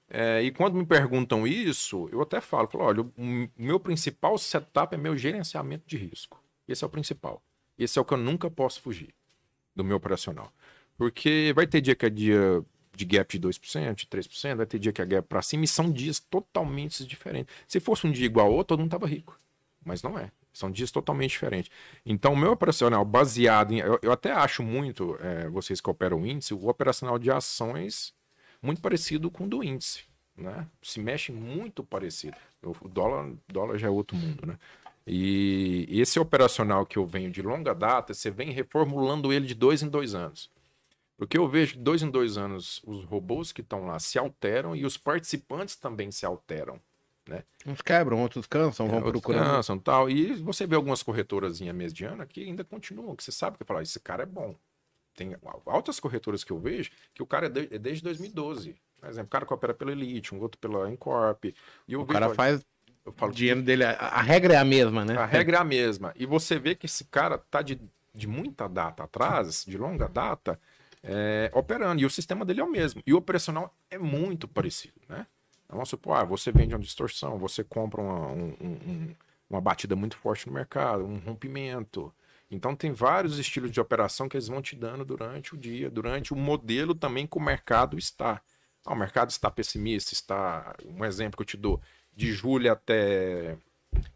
É, 0.09 0.41
e 0.43 0.51
quando 0.51 0.75
me 0.75 0.87
perguntam 0.87 1.47
isso, 1.47 2.09
eu 2.11 2.23
até 2.23 2.41
falo, 2.41 2.67
falo 2.67 2.85
olha, 2.85 3.03
o 3.03 3.13
o 3.19 3.49
meu 3.59 3.79
principal 3.79 4.39
setup 4.39 4.95
é 4.95 4.99
meu 4.99 5.19
gerenciamento 5.19 5.85
de 5.87 5.99
risco. 5.99 6.43
Esse 6.67 6.83
é 6.83 6.87
o 6.87 6.91
principal. 6.91 7.43
Esse 7.78 7.98
é 7.98 8.03
o 8.03 8.05
que 8.05 8.15
eu 8.15 8.19
nunca 8.19 8.51
posso 8.51 8.81
fugir 8.81 9.15
do 9.74 9.85
meu 9.85 9.97
operacional. 9.97 10.53
Porque 10.97 11.53
vai 11.55 11.66
ter 11.66 11.81
dia 11.81 11.94
que 11.94 12.07
é 12.07 12.11
dia 12.11 12.65
de 12.94 13.05
gap 13.05 13.39
de 13.39 13.47
2%, 13.47 13.94
de 13.94 14.07
3%, 14.07 14.57
vai 14.57 14.66
ter 14.66 14.78
dia 14.78 14.93
que 14.93 15.03
é 15.03 15.05
gap 15.05 15.28
para 15.28 15.43
cima, 15.43 15.65
e 15.65 15.69
são 15.69 15.93
dias 15.93 16.19
totalmente 16.19 17.05
diferentes. 17.05 17.55
Se 17.69 17.78
fosse 17.78 18.07
um 18.07 18.11
dia 18.11 18.24
igual 18.24 18.47
ao 18.47 18.53
outro, 18.53 18.69
todo 18.69 18.81
mundo 18.81 18.90
tava 18.90 19.07
rico. 19.07 19.39
Mas 19.85 20.03
não 20.03 20.19
é. 20.19 20.32
São 20.53 20.70
dias 20.70 20.90
totalmente 20.90 21.32
diferentes. 21.32 21.70
Então, 22.05 22.32
o 22.32 22.36
meu 22.36 22.51
operacional 22.51 23.05
baseado 23.05 23.73
em. 23.73 23.78
Eu, 23.78 23.98
eu 24.03 24.11
até 24.11 24.32
acho 24.32 24.62
muito, 24.62 25.16
é, 25.20 25.48
vocês 25.51 25.81
que 25.82 25.90
operam 25.90 26.23
o 26.23 26.27
índice, 26.27 26.55
o 26.55 26.66
operacional 26.66 27.19
de 27.19 27.31
ações 27.31 28.15
muito 28.62 28.81
parecido 28.81 29.31
com 29.31 29.44
o 29.44 29.48
do 29.48 29.62
índice. 29.62 30.05
Né? 30.35 30.66
Se 30.82 30.98
mexe 30.98 31.31
muito 31.31 31.85
parecido. 31.85 32.36
O 32.62 32.89
dólar, 32.89 33.31
dólar 33.47 33.78
já 33.78 33.86
é 33.86 33.90
outro 33.90 34.16
mundo, 34.16 34.47
né? 34.47 34.59
E 35.07 35.87
esse 35.91 36.19
operacional 36.19 36.85
que 36.85 36.99
eu 36.99 37.07
venho 37.07 37.31
de 37.31 37.41
longa 37.43 37.74
data, 37.74 38.12
você 38.12 38.31
vem 38.31 38.51
reformulando 38.51 39.33
ele 39.33 39.47
de 39.47 39.55
dois 39.55 39.83
em 39.83 39.89
dois 39.89 40.15
anos. 40.15 40.51
Porque 41.16 41.39
eu 41.39 41.49
vejo 41.49 41.73
que 41.73 41.78
de 41.78 41.85
dois 41.85 42.03
em 42.03 42.11
dois 42.11 42.37
anos 42.37 42.83
os 42.85 43.05
robôs 43.05 43.53
que 43.53 43.61
estão 43.62 43.87
lá 43.87 43.99
se 43.99 44.19
alteram 44.19 44.74
e 44.77 44.85
os 44.85 44.97
participantes 44.99 45.77
também 45.77 46.11
se 46.11 46.27
alteram. 46.27 46.81
Uns 47.66 47.81
quebram, 47.83 48.20
outros 48.23 48.47
cansam, 48.47 48.87
vão 48.87 48.99
É, 48.99 49.03
outros 49.03 49.20
procurando. 49.23 49.45
cansam, 49.51 49.78
tal. 49.78 50.09
E 50.09 50.35
você 50.35 50.66
vê 50.66 50.77
algumas 50.77 51.03
corretoras 51.03 51.61
medianas 51.61 52.28
que 52.28 52.41
ainda 52.45 52.62
continuam, 52.62 53.16
que 53.16 53.24
você 53.24 53.33
sabe 53.33 53.59
que 53.59 53.65
falar, 53.65 53.83
esse 53.83 53.99
cara 53.99 54.23
é 54.23 54.27
bom. 54.27 54.55
Tem 55.15 55.35
altas 55.65 55.99
corretoras 55.99 56.45
que 56.45 56.53
eu 56.53 56.59
vejo 56.59 56.91
que 57.15 57.23
o 57.23 57.27
cara 57.27 57.47
é, 57.47 57.49
de- 57.49 57.74
é 57.74 57.78
desde 57.78 58.03
2012. 58.05 58.77
Por 59.01 59.09
exemplo, 59.09 59.27
o 59.27 59.31
cara 59.31 59.47
que 59.47 59.53
opera 59.55 59.74
pela 59.74 59.91
Elite, 59.93 60.35
um 60.35 60.41
outro 60.41 60.59
pela 60.61 60.89
Encorp. 60.91 61.47
E 61.89 61.97
O 61.97 62.01
vejo, 62.01 62.12
cara 62.12 62.27
olha, 62.27 62.35
faz 62.37 62.65
eu 63.07 63.12
falo 63.12 63.33
o 63.33 63.35
dinheiro 63.35 63.62
dele, 63.62 63.85
a, 63.85 63.93
a 63.93 64.20
regra 64.20 64.55
é 64.55 64.57
a 64.59 64.65
mesma, 64.65 65.05
né? 65.05 65.16
a 65.16 65.24
regra 65.27 65.57
é 65.57 65.61
a 65.61 65.65
mesma. 65.65 66.12
E 66.16 66.27
você 66.27 66.59
vê 66.59 66.74
que 66.74 66.87
esse 66.87 67.05
cara 67.05 67.39
tá 67.39 67.62
de, 67.62 67.81
de 68.15 68.27
muita 68.27 68.69
data 68.69 69.05
atrás, 69.05 69.65
de 69.66 69.78
longa 69.78 70.09
data, 70.09 70.61
é, 71.03 71.51
operando. 71.55 72.03
E 72.03 72.05
o 72.05 72.11
sistema 72.11 72.45
dele 72.45 72.61
é 72.61 72.65
o 72.65 72.70
mesmo. 72.70 73.03
E 73.07 73.15
o 73.15 73.16
operacional 73.16 73.73
é 73.91 73.97
muito 73.97 74.49
parecido, 74.49 75.01
né? 75.09 75.27
Então, 75.65 75.77
Vamos 75.77 75.89
supor, 75.89 76.16
ah, 76.16 76.24
você 76.24 76.51
vende 76.53 76.74
uma 76.74 76.81
distorção, 76.81 77.39
você 77.39 77.62
compra 77.65 78.01
uma, 78.03 78.27
um- 78.28 78.57
um- 78.61 78.91
um- 78.91 79.15
uma 79.49 79.61
batida 79.61 79.95
muito 79.97 80.16
forte 80.16 80.47
no 80.49 80.53
mercado, 80.53 81.05
um 81.05 81.19
rompimento. 81.19 82.12
Então 82.51 82.74
tem 82.77 82.93
vários 82.93 83.39
estilos 83.39 83.70
de 83.70 83.81
operação 83.81 84.28
que 84.28 84.37
eles 84.37 84.47
vão 84.49 84.62
te 84.62 84.77
dando 84.77 85.05
durante 85.05 85.55
o 85.55 85.57
dia, 85.57 85.91
durante 85.91 86.33
o 86.33 86.37
modelo 86.37 86.95
também 86.95 87.27
que 87.27 87.37
o 87.37 87.41
mercado 87.41 87.99
está. 87.99 88.41
Ah, 88.85 88.93
o 88.93 88.97
mercado 88.97 89.31
está 89.31 89.51
pessimista, 89.51 90.12
está. 90.12 90.74
Um 90.85 91.05
exemplo 91.05 91.37
que 91.37 91.43
eu 91.43 91.47
te 91.47 91.57
dou, 91.57 91.81
de 92.17 92.33
julho 92.33 92.73
até 92.73 93.57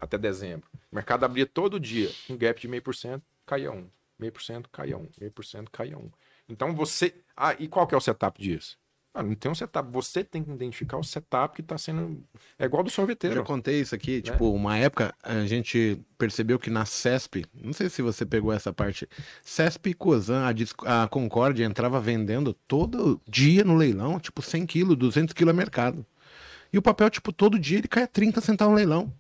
até 0.01 0.19
dezembro. 0.19 0.67
O 0.91 0.95
mercado 0.97 1.25
abria 1.25 1.47
todo 1.47 1.79
dia, 1.79 2.11
um 2.29 2.37
gap 2.37 2.61
de 2.61 2.67
meio 2.67 2.83
por 2.83 2.95
cento, 2.95 3.23
caía 3.47 3.71
um. 3.71 3.87
Meio 4.19 4.33
por 4.33 4.43
cento, 4.43 4.69
caía 4.71 4.97
um. 4.99 5.09
Meio 5.19 5.33
por 5.33 5.45
cento, 5.45 5.71
caía 5.71 5.97
um. 5.97 6.11
Então 6.49 6.75
você. 6.75 7.15
Ah, 7.37 7.55
e 7.59 7.69
qual 7.69 7.87
que 7.87 7.95
é 7.95 7.99
o 7.99 8.01
setup 8.01 8.41
disso? 8.43 8.77
Ah, 9.13 9.23
não 9.25 9.35
tem 9.35 9.51
um 9.51 9.55
setup. 9.55 9.91
Você 9.93 10.23
tem 10.23 10.43
que 10.45 10.51
identificar 10.51 10.97
o 10.97 11.03
setup 11.03 11.55
que 11.57 11.63
está 11.63 11.77
sendo. 11.77 12.23
É 12.59 12.65
igual 12.67 12.83
do 12.83 12.89
Eu 12.89 12.91
já 12.91 12.97
sorveteiro. 12.97 13.43
contei 13.45 13.81
isso 13.81 13.95
aqui, 13.95 14.23
tipo, 14.23 14.53
uma 14.53 14.77
época 14.77 15.15
a 15.23 15.45
gente 15.47 16.01
percebeu 16.17 16.59
que 16.59 16.71
na 16.71 16.85
CESP, 16.85 17.45
não 17.55 17.73
sei 17.73 17.89
se 17.89 18.03
você 18.03 18.25
pegou 18.25 18.53
essa 18.53 18.73
parte, 18.73 19.09
CESP 19.43 19.91
e 19.91 19.95
Cosan, 19.95 20.45
a, 20.87 21.05
a 21.05 21.09
Concórdia 21.09 21.65
entrava 21.65 22.01
vendendo 22.01 22.55
todo 22.69 23.21
dia 23.27 23.65
no 23.65 23.75
leilão, 23.75 24.21
tipo 24.21 24.43
100 24.43 24.67
quilos, 24.67 24.97
200 24.97 25.33
quilos 25.35 25.53
a 25.55 25.57
mercado. 25.57 26.07
E 26.73 26.79
o 26.79 26.83
papel, 26.83 27.11
tipo, 27.11 27.33
todo 27.33 27.59
dia 27.59 27.79
ele 27.79 27.89
cai 27.89 28.05
a 28.05 28.07
30 28.07 28.41
centavos 28.41 28.73
no 28.73 28.77
leilão. 28.77 29.13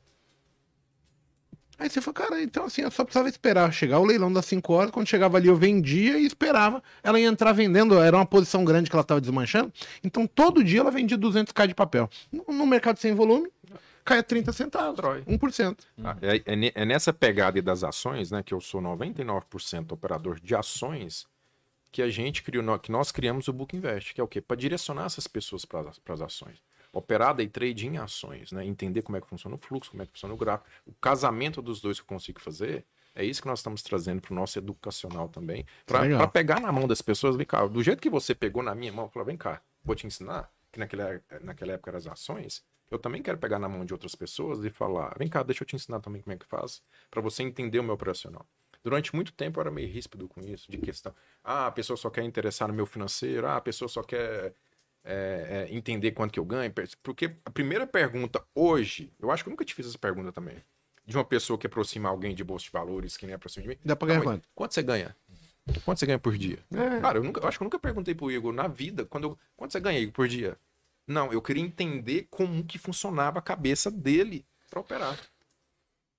Aí 1.80 1.88
você 1.88 1.98
falou, 2.02 2.14
cara, 2.14 2.42
então 2.42 2.66
assim, 2.66 2.82
eu 2.82 2.90
só 2.90 3.02
precisava 3.04 3.26
esperar 3.30 3.72
chegar 3.72 3.98
o 3.98 4.04
leilão 4.04 4.30
das 4.30 4.44
5 4.44 4.70
horas, 4.70 4.90
quando 4.90 5.08
chegava 5.08 5.38
ali 5.38 5.48
eu 5.48 5.56
vendia 5.56 6.18
e 6.18 6.26
esperava. 6.26 6.82
Ela 7.02 7.18
ia 7.18 7.26
entrar 7.26 7.52
vendendo, 7.52 7.98
era 7.98 8.14
uma 8.14 8.26
posição 8.26 8.66
grande 8.66 8.90
que 8.90 8.94
ela 8.94 9.00
estava 9.00 9.18
desmanchando, 9.18 9.72
então 10.04 10.26
todo 10.26 10.62
dia 10.62 10.80
ela 10.80 10.90
vendia 10.90 11.16
200k 11.16 11.68
de 11.68 11.74
papel. 11.74 12.10
No, 12.30 12.66
mercado 12.66 12.98
sem 12.98 13.14
volume, 13.14 13.50
cai 14.04 14.18
a 14.18 14.22
30 14.22 14.52
centavos, 14.52 14.94
Drói. 14.94 15.22
1%. 15.22 15.78
Ah, 16.04 16.16
É, 16.20 16.36
é 16.36 16.72
é 16.74 16.84
nessa 16.84 17.14
pegada 17.14 17.58
aí 17.58 17.62
das 17.62 17.82
ações, 17.82 18.30
né? 18.30 18.42
Que 18.42 18.52
eu 18.52 18.60
sou 18.60 18.82
99% 18.82 19.92
operador 19.92 20.38
de 20.38 20.54
ações, 20.54 21.26
que 21.90 22.02
a 22.02 22.10
gente 22.10 22.42
criou, 22.42 22.78
que 22.78 22.92
nós 22.92 23.10
criamos 23.10 23.48
o 23.48 23.54
Book 23.54 23.74
Invest, 23.74 24.12
que 24.12 24.20
é 24.20 24.24
o 24.24 24.28
quê? 24.28 24.42
Para 24.42 24.58
direcionar 24.58 25.06
essas 25.06 25.26
pessoas 25.26 25.64
para 25.64 25.80
as 26.10 26.20
ações. 26.20 26.58
Operar 26.92 27.34
day 27.34 27.48
trade 27.48 27.86
em 27.86 27.98
ações, 27.98 28.50
né? 28.52 28.64
Entender 28.64 29.02
como 29.02 29.16
é 29.16 29.20
que 29.20 29.26
funciona 29.26 29.54
o 29.54 29.58
fluxo, 29.58 29.90
como 29.90 30.02
é 30.02 30.06
que 30.06 30.12
funciona 30.12 30.34
o 30.34 30.36
gráfico, 30.36 30.68
o 30.86 30.92
casamento 30.94 31.62
dos 31.62 31.80
dois 31.80 31.98
que 31.98 32.02
eu 32.02 32.08
consigo 32.08 32.40
fazer. 32.40 32.84
É 33.14 33.24
isso 33.24 33.42
que 33.42 33.48
nós 33.48 33.58
estamos 33.58 33.82
trazendo 33.82 34.20
para 34.20 34.32
o 34.32 34.36
nosso 34.36 34.58
educacional 34.58 35.28
também. 35.28 35.66
Para 35.84 36.28
pegar 36.28 36.60
na 36.60 36.70
mão 36.70 36.86
das 36.86 37.02
pessoas, 37.02 37.36
vem 37.36 37.46
cá, 37.46 37.66
do 37.66 37.82
jeito 37.82 38.00
que 38.00 38.10
você 38.10 38.34
pegou 38.34 38.62
na 38.62 38.74
minha 38.74 38.92
mão, 38.92 39.08
falar, 39.08 39.24
vem 39.24 39.36
cá, 39.36 39.60
vou 39.84 39.96
te 39.96 40.06
ensinar, 40.06 40.50
que 40.70 40.78
naquela, 40.78 41.20
naquela 41.40 41.72
época 41.72 41.90
eram 41.90 41.98
as 41.98 42.06
ações, 42.06 42.64
eu 42.90 42.98
também 42.98 43.22
quero 43.22 43.38
pegar 43.38 43.58
na 43.58 43.68
mão 43.68 43.84
de 43.84 43.92
outras 43.92 44.14
pessoas 44.14 44.64
e 44.64 44.70
falar, 44.70 45.14
vem 45.18 45.28
cá, 45.28 45.42
deixa 45.42 45.62
eu 45.62 45.66
te 45.66 45.76
ensinar 45.76 46.00
também 46.00 46.22
como 46.22 46.34
é 46.34 46.36
que 46.36 46.46
faz, 46.46 46.82
para 47.10 47.20
você 47.20 47.42
entender 47.42 47.78
o 47.78 47.84
meu 47.84 47.94
operacional. 47.94 48.46
Durante 48.82 49.14
muito 49.14 49.32
tempo 49.32 49.58
eu 49.58 49.62
era 49.62 49.70
meio 49.70 49.88
ríspido 49.88 50.26
com 50.28 50.40
isso, 50.40 50.70
de 50.70 50.78
questão, 50.78 51.14
ah, 51.44 51.66
a 51.66 51.70
pessoa 51.70 51.96
só 51.96 52.10
quer 52.10 52.22
interessar 52.24 52.68
no 52.68 52.74
meu 52.74 52.86
financeiro, 52.86 53.46
ah, 53.46 53.56
a 53.56 53.60
pessoa 53.60 53.88
só 53.88 54.02
quer 54.02 54.54
é, 55.04 55.66
é, 55.70 55.74
entender 55.74 56.12
quanto 56.12 56.32
que 56.32 56.38
eu 56.38 56.44
ganho, 56.44 56.72
porque 57.02 57.36
a 57.44 57.50
primeira 57.50 57.86
pergunta 57.86 58.42
hoje, 58.54 59.12
eu 59.18 59.30
acho 59.30 59.42
que 59.42 59.48
eu 59.48 59.52
nunca 59.52 59.64
te 59.64 59.74
fiz 59.74 59.86
essa 59.86 59.98
pergunta 59.98 60.32
também, 60.32 60.56
de 61.06 61.16
uma 61.16 61.24
pessoa 61.24 61.58
que 61.58 61.66
aproxima 61.66 62.08
alguém 62.08 62.34
de 62.34 62.44
bolsa 62.44 62.64
de 62.66 62.70
valores, 62.70 63.16
que 63.16 63.26
nem 63.26 63.34
aproxima 63.34 63.62
de 63.62 63.68
mim, 63.70 63.76
Dá 63.84 63.96
pra 63.96 64.08
ganhar 64.08 64.22
quanto? 64.22 64.48
Quanto 64.54 64.74
você 64.74 64.82
ganha? 64.82 65.16
Quanto 65.84 65.98
você 65.98 66.06
ganha 66.06 66.18
por 66.18 66.36
dia? 66.36 66.58
É. 66.72 67.00
Cara, 67.00 67.18
eu, 67.18 67.24
nunca, 67.24 67.40
eu 67.40 67.48
acho 67.48 67.58
que 67.58 67.62
eu 67.62 67.66
nunca 67.66 67.78
perguntei 67.78 68.14
pro 68.14 68.30
Igor 68.30 68.52
na 68.52 68.66
vida 68.68 69.04
quando 69.04 69.24
eu- 69.24 69.38
quanto 69.56 69.72
você 69.72 69.80
ganha 69.80 69.98
Igor, 69.98 70.12
por 70.12 70.28
dia. 70.28 70.56
Não, 71.06 71.32
eu 71.32 71.42
queria 71.42 71.62
entender 71.62 72.26
como 72.30 72.64
que 72.64 72.78
funcionava 72.78 73.38
a 73.38 73.42
cabeça 73.42 73.90
dele 73.90 74.44
para 74.68 74.80
operar. 74.80 75.18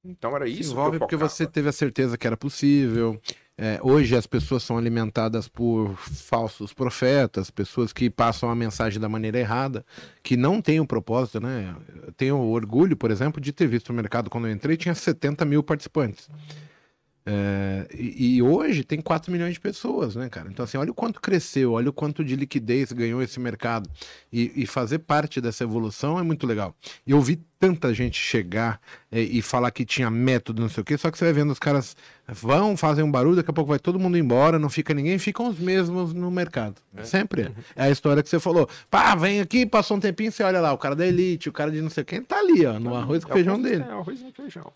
Então 0.04 0.36
era 0.36 0.48
isso 0.48 0.64
Se 0.64 0.64
que 0.70 0.72
envolve 0.72 1.00
porque 1.00 1.16
você 1.16 1.46
teve 1.46 1.70
a 1.70 1.72
certeza 1.72 2.18
que 2.18 2.26
era 2.26 2.36
possível. 2.36 3.22
É, 3.64 3.80
hoje 3.84 4.16
as 4.16 4.26
pessoas 4.26 4.64
são 4.64 4.76
alimentadas 4.76 5.48
por 5.48 5.96
falsos 5.96 6.74
profetas, 6.74 7.52
pessoas 7.52 7.94
que 7.94 8.10
passam 8.10 8.50
a 8.50 8.56
mensagem 8.56 9.00
da 9.00 9.08
maneira 9.08 9.38
errada, 9.38 9.86
que 10.24 10.36
não 10.36 10.60
tem 10.60 10.80
um 10.80 10.86
propósito, 10.86 11.40
né? 11.40 11.76
Eu 12.08 12.12
tenho 12.14 12.40
orgulho, 12.40 12.98
por 12.98 13.12
exemplo, 13.12 13.40
de 13.40 13.54
ter 13.54 13.68
visto 13.68 13.92
o 13.92 13.94
mercado 13.94 14.32
quando 14.32 14.48
eu 14.48 14.52
entrei, 14.52 14.76
tinha 14.76 14.96
70 14.96 15.46
mil 15.46 15.62
participantes. 15.62 16.28
É, 17.26 17.88
e, 17.94 18.38
e 18.38 18.42
hoje 18.42 18.84
tem 18.84 19.00
4 19.00 19.32
milhões 19.32 19.54
de 19.54 19.60
pessoas, 19.60 20.16
né, 20.16 20.28
cara? 20.30 20.50
Então, 20.50 20.64
assim, 20.64 20.78
olha 20.78 20.92
o 20.92 20.94
quanto 20.94 21.22
cresceu, 21.22 21.74
olha 21.74 21.90
o 21.90 21.94
quanto 21.94 22.24
de 22.24 22.36
liquidez 22.36 22.92
ganhou 22.92 23.22
esse 23.22 23.40
mercado. 23.40 23.90
E, 24.34 24.52
e 24.56 24.66
fazer 24.66 25.00
parte 25.00 25.40
dessa 25.40 25.64
evolução 25.64 26.18
é 26.18 26.24
muito 26.24 26.48
legal. 26.48 26.76
E 27.06 27.12
eu 27.12 27.22
vi 27.22 27.40
tanta 27.60 27.94
gente 27.94 28.20
chegar 28.20 28.82
é, 29.12 29.22
e 29.22 29.40
falar 29.40 29.70
que 29.70 29.86
tinha 29.86 30.10
método, 30.10 30.64
não 30.64 30.70
sei 30.70 30.82
o 30.82 30.84
quê, 30.84 30.98
só 30.98 31.12
que 31.12 31.18
você 31.18 31.26
vai 31.26 31.34
vendo 31.34 31.52
os 31.52 31.60
caras 31.60 31.96
vão, 32.28 32.76
fazem 32.76 33.04
um 33.04 33.12
barulho, 33.12 33.36
daqui 33.36 33.52
a 33.52 33.54
pouco 33.54 33.70
vai 33.70 33.78
todo 33.78 34.00
mundo 34.00 34.18
embora, 34.18 34.58
não 34.58 34.68
fica 34.70 34.96
ninguém, 34.96 35.20
ficam 35.20 35.48
os 35.48 35.60
mesmos 35.60 36.12
no 36.12 36.32
mercado. 36.32 36.82
Sempre 37.04 37.44
é. 37.44 37.52
É 37.76 37.84
a 37.84 37.92
história 37.92 38.24
que 38.24 38.30
você 38.30 38.40
falou. 38.40 38.68
Pá, 38.90 39.14
vem 39.14 39.42
aqui, 39.42 39.64
passou 39.68 39.96
um 39.96 40.00
tempinho, 40.00 40.32
você 40.32 40.42
olha 40.42 40.60
lá, 40.60 40.74
o 40.74 40.78
cara 40.78 40.96
da 40.96 41.06
elite, 41.06 41.50
o 41.50 41.54
cara 41.54 41.70
de 41.70 41.82
não 41.82 41.90
sei 41.92 42.04
quem, 42.04 42.24
tá 42.24 42.40
ali, 42.40 42.66
ó, 42.66 42.80
no 42.80 42.96
arroz 42.96 43.24
com 43.24 43.32
É 43.32 43.36
feijão 43.36 43.62
dele. 43.62 43.84
É 43.88 43.92
arroz 43.92 44.20
e 44.20 44.32
feijão. 44.32 44.74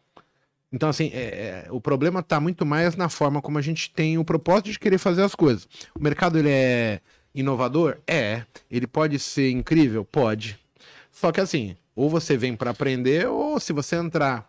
Então, 0.75 0.89
assim, 0.89 1.09
é- 1.13 1.65
é, 1.65 1.67
o 1.71 1.79
problema 1.79 2.19
está 2.19 2.37
muito 2.37 2.65
mais 2.65 2.97
na 2.97 3.07
forma 3.07 3.41
como 3.41 3.57
a 3.57 3.61
gente 3.61 3.89
tem 3.91 4.17
o 4.17 4.25
propósito 4.25 4.71
de 4.71 4.77
querer 4.77 4.97
fazer 4.97 5.21
as 5.21 5.33
coisas. 5.33 5.65
O 5.97 6.03
mercado, 6.03 6.37
ele 6.37 6.49
é 6.49 6.99
inovador? 7.33 7.97
É. 8.05 8.41
Ele 8.69 8.85
pode 8.85 9.17
ser 9.17 9.51
incrível? 9.51 10.03
Pode. 10.03 10.59
Só 11.13 11.31
que, 11.31 11.39
assim, 11.39 11.77
ou 11.95 12.09
você 12.09 12.35
vem 12.35 12.57
para 12.57 12.71
aprender, 12.71 13.25
ou 13.25 13.57
se 13.57 13.71
você 13.71 13.95
entrar 13.95 14.45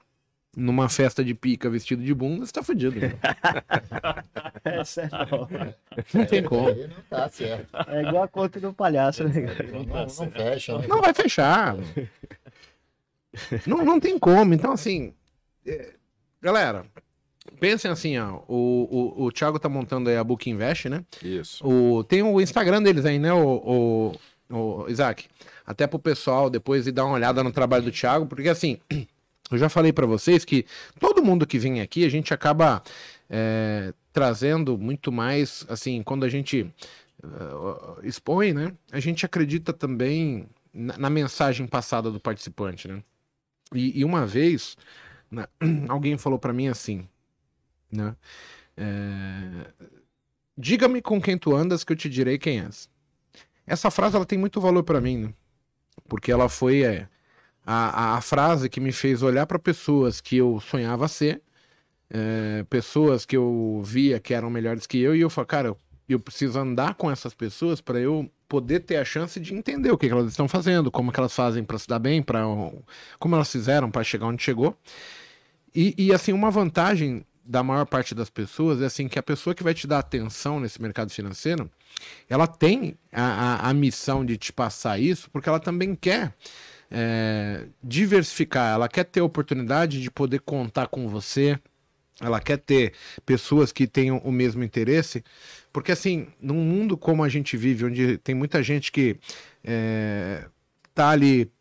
numa 0.56 0.88
festa 0.88 1.22
de 1.22 1.32
pica 1.32 1.70
vestido 1.70 2.02
de 2.02 2.12
bunda, 2.12 2.44
você 2.44 2.50
tá 2.52 2.62
fudido. 2.62 2.98
né? 2.98 3.12
Essa 4.64 5.02
é, 5.06 5.08
não. 5.30 5.48
Não 6.12 6.26
tem 6.26 6.42
como. 6.42 6.68
Aí 6.70 6.88
não 6.88 7.02
tá 7.08 7.28
certo. 7.28 7.68
é 7.88 8.02
igual 8.02 8.24
a 8.24 8.28
conta 8.28 8.58
do 8.58 8.72
palhaço, 8.72 9.22
né? 9.28 9.46
Não, 9.72 9.84
não, 9.84 10.06
não 10.06 10.30
fecha, 10.30 10.76
né? 10.76 10.86
Não 10.88 11.00
vai 11.00 11.14
fechar. 11.14 11.76
Não, 13.64 13.84
não 13.84 14.00
tem 14.00 14.18
como. 14.18 14.54
Então, 14.54 14.72
assim, 14.72 15.12
é, 15.64 15.92
galera, 16.40 16.86
pensem 17.58 17.90
assim, 17.90 18.18
ó. 18.18 18.40
O, 18.48 19.14
o, 19.18 19.24
o 19.24 19.32
Thiago 19.32 19.58
tá 19.58 19.68
montando 19.68 20.10
aí 20.10 20.16
a 20.16 20.24
Book 20.24 20.48
Invest, 20.48 20.88
né? 20.88 21.04
Isso. 21.22 21.66
O, 21.66 22.04
tem 22.04 22.22
o 22.22 22.40
Instagram 22.40 22.82
deles 22.82 23.04
aí, 23.04 23.18
né, 23.18 23.32
o, 23.32 24.12
o, 24.50 24.54
o 24.54 24.88
Isaac? 24.88 25.26
Até 25.64 25.86
pro 25.86 25.98
pessoal 25.98 26.48
depois 26.48 26.86
ir 26.86 26.92
dar 26.92 27.04
uma 27.04 27.14
olhada 27.14 27.42
no 27.42 27.52
trabalho 27.52 27.84
do 27.84 27.92
Thiago, 27.92 28.26
porque 28.26 28.48
assim, 28.48 28.78
eu 29.50 29.58
já 29.58 29.68
falei 29.68 29.92
pra 29.92 30.06
vocês 30.06 30.44
que 30.44 30.64
todo 31.00 31.24
mundo 31.24 31.46
que 31.46 31.58
vem 31.58 31.80
aqui, 31.80 32.04
a 32.04 32.08
gente 32.08 32.32
acaba 32.32 32.82
é, 33.28 33.92
trazendo 34.12 34.78
muito 34.78 35.10
mais, 35.10 35.66
assim, 35.68 36.02
quando 36.02 36.24
a 36.24 36.28
gente 36.28 36.72
eh, 37.22 38.06
expõe, 38.06 38.52
né, 38.52 38.72
a 38.90 39.00
gente 39.00 39.26
acredita 39.26 39.72
também 39.72 40.48
na, 40.72 40.96
na 40.96 41.10
mensagem 41.10 41.66
passada 41.66 42.10
do 42.10 42.20
participante, 42.20 42.88
né? 42.88 43.02
E, 43.74 44.00
e 44.00 44.04
uma 44.04 44.24
vez, 44.24 44.76
né, 45.30 45.46
alguém 45.88 46.16
falou 46.16 46.38
pra 46.38 46.52
mim 46.52 46.68
assim, 46.68 47.08
né? 47.90 48.14
é, 48.76 49.72
Diga-me 50.58 51.02
com 51.02 51.20
quem 51.20 51.36
tu 51.36 51.54
andas 51.54 51.84
que 51.84 51.92
eu 51.92 51.96
te 51.96 52.08
direi 52.08 52.38
quem 52.38 52.60
és. 52.60 52.88
Essa 53.66 53.90
frase 53.90 54.16
ela 54.16 54.24
tem 54.24 54.38
muito 54.38 54.60
valor 54.60 54.82
pra 54.84 55.00
mim, 55.00 55.18
né? 55.18 55.34
Porque 56.08 56.32
ela 56.32 56.48
foi 56.48 56.82
é, 56.82 57.08
a, 57.64 58.16
a, 58.16 58.20
frase 58.20 58.68
que 58.68 58.80
me 58.80 58.92
fez 58.92 59.22
olhar 59.22 59.46
pra 59.46 59.58
pessoas 59.58 60.20
que 60.20 60.36
eu 60.36 60.60
sonhava 60.60 61.08
ser, 61.08 61.42
é, 62.08 62.64
pessoas 62.70 63.26
que 63.26 63.36
eu 63.36 63.82
via 63.84 64.20
que 64.20 64.32
eram 64.32 64.48
melhores 64.48 64.86
que 64.86 64.98
eu, 64.98 65.14
e 65.16 65.20
eu 65.20 65.28
falei, 65.28 65.46
cara, 65.46 65.76
eu 66.12 66.20
preciso 66.20 66.58
andar 66.58 66.94
com 66.94 67.10
essas 67.10 67.34
pessoas 67.34 67.80
para 67.80 67.98
eu 67.98 68.30
poder 68.48 68.80
ter 68.80 68.96
a 68.96 69.04
chance 69.04 69.40
de 69.40 69.54
entender 69.54 69.90
o 69.90 69.98
que, 69.98 70.06
que 70.06 70.12
elas 70.12 70.28
estão 70.28 70.46
fazendo, 70.46 70.90
como 70.90 71.12
elas 71.16 71.32
fazem 71.32 71.64
para 71.64 71.78
se 71.78 71.88
dar 71.88 71.98
bem, 71.98 72.22
para 72.22 72.42
como 73.18 73.34
elas 73.34 73.50
fizeram 73.50 73.90
para 73.90 74.04
chegar 74.04 74.26
onde 74.26 74.42
chegou. 74.42 74.76
E, 75.74 75.94
e 75.98 76.12
assim, 76.12 76.32
uma 76.32 76.50
vantagem 76.50 77.24
da 77.44 77.62
maior 77.62 77.86
parte 77.86 78.14
das 78.14 78.28
pessoas 78.28 78.82
é 78.82 78.86
assim 78.86 79.08
que 79.08 79.18
a 79.18 79.22
pessoa 79.22 79.54
que 79.54 79.62
vai 79.62 79.72
te 79.72 79.86
dar 79.86 80.00
atenção 80.00 80.58
nesse 80.58 80.82
mercado 80.82 81.10
financeiro, 81.10 81.70
ela 82.28 82.46
tem 82.46 82.96
a, 83.12 83.66
a, 83.66 83.70
a 83.70 83.74
missão 83.74 84.24
de 84.24 84.36
te 84.36 84.52
passar 84.52 84.98
isso, 84.98 85.30
porque 85.30 85.48
ela 85.48 85.60
também 85.60 85.94
quer 85.94 86.34
é, 86.90 87.66
diversificar, 87.82 88.74
ela 88.74 88.88
quer 88.88 89.04
ter 89.04 89.20
a 89.20 89.24
oportunidade 89.24 90.00
de 90.00 90.10
poder 90.10 90.40
contar 90.40 90.88
com 90.88 91.08
você, 91.08 91.58
ela 92.20 92.40
quer 92.40 92.58
ter 92.58 92.94
pessoas 93.24 93.70
que 93.70 93.86
tenham 93.86 94.18
o 94.18 94.32
mesmo 94.32 94.64
interesse, 94.64 95.22
porque 95.76 95.92
assim, 95.92 96.28
num 96.40 96.54
mundo 96.54 96.96
como 96.96 97.22
a 97.22 97.28
gente 97.28 97.54
vive, 97.54 97.84
onde 97.84 98.16
tem 98.16 98.34
muita 98.34 98.62
gente 98.62 98.90
que 98.90 99.18
é, 99.62 100.46
tá 100.94 101.10
ali 101.10 101.52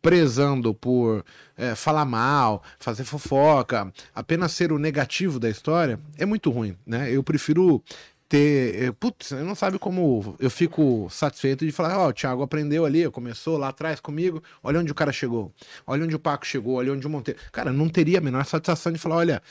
prezando 0.00 0.72
por 0.72 1.22
é, 1.58 1.74
falar 1.74 2.06
mal, 2.06 2.62
fazer 2.78 3.04
fofoca, 3.04 3.92
apenas 4.14 4.52
ser 4.52 4.72
o 4.72 4.78
negativo 4.78 5.38
da 5.38 5.50
história, 5.50 6.00
é 6.16 6.24
muito 6.24 6.50
ruim, 6.50 6.74
né? 6.86 7.14
Eu 7.14 7.22
prefiro 7.22 7.84
ter. 8.30 8.82
é, 8.82 8.92
Putz, 8.92 9.32
não 9.32 9.54
sabe 9.54 9.78
como 9.78 10.34
eu 10.38 10.48
fico 10.48 11.08
satisfeito 11.10 11.66
de 11.66 11.70
falar, 11.70 11.98
ó, 11.98 12.08
o 12.08 12.12
Thiago 12.14 12.42
aprendeu 12.42 12.86
ali, 12.86 13.10
começou 13.10 13.58
lá 13.58 13.68
atrás 13.68 14.00
comigo, 14.00 14.42
olha 14.62 14.80
onde 14.80 14.90
o 14.90 14.94
cara 14.94 15.12
chegou, 15.12 15.52
olha 15.86 16.04
onde 16.04 16.16
o 16.16 16.18
Paco 16.18 16.46
chegou, 16.46 16.76
olha 16.76 16.94
onde 16.94 17.06
o 17.06 17.10
Monteiro. 17.10 17.38
Cara, 17.52 17.74
não 17.74 17.90
teria 17.90 18.20
a 18.20 18.22
menor 18.22 18.46
satisfação 18.46 18.90
de 18.90 18.98
falar, 18.98 19.16
olha. 19.16 19.42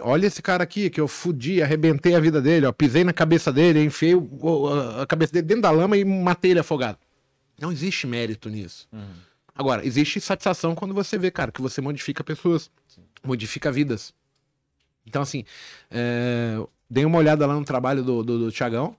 Olha 0.00 0.26
esse 0.26 0.40
cara 0.40 0.64
aqui 0.64 0.88
que 0.88 0.98
eu 1.00 1.06
fudi, 1.06 1.60
arrebentei 1.62 2.14
a 2.14 2.20
vida 2.20 2.40
dele, 2.40 2.64
ó, 2.66 2.72
pisei 2.72 3.04
na 3.04 3.12
cabeça 3.12 3.52
dele, 3.52 3.82
enfiei 3.84 4.14
o- 4.14 4.68
a 5.00 5.06
cabeça 5.06 5.32
dele 5.34 5.46
dentro 5.46 5.62
da 5.62 5.70
lama 5.70 5.96
e 5.98 6.04
matei 6.04 6.52
ele 6.52 6.60
afogado. 6.60 6.98
Não 7.60 7.70
existe 7.70 8.06
mérito 8.06 8.48
nisso. 8.48 8.88
Agora, 9.54 9.86
existe 9.86 10.20
satisfação 10.20 10.74
quando 10.74 10.94
você 10.94 11.18
vê, 11.18 11.30
cara, 11.30 11.50
que 11.52 11.60
você 11.62 11.80
modifica 11.80 12.24
pessoas, 12.24 12.70
modifica 13.24 13.70
vidas. 13.70 14.14
Então, 15.06 15.22
assim, 15.22 15.44
é, 15.90 16.58
dei 16.90 17.04
uma 17.04 17.18
olhada 17.18 17.46
lá 17.46 17.54
no 17.54 17.64
trabalho 17.64 18.02
do, 18.02 18.22
do, 18.22 18.38
do 18.38 18.52
Thiagão. 18.52 18.96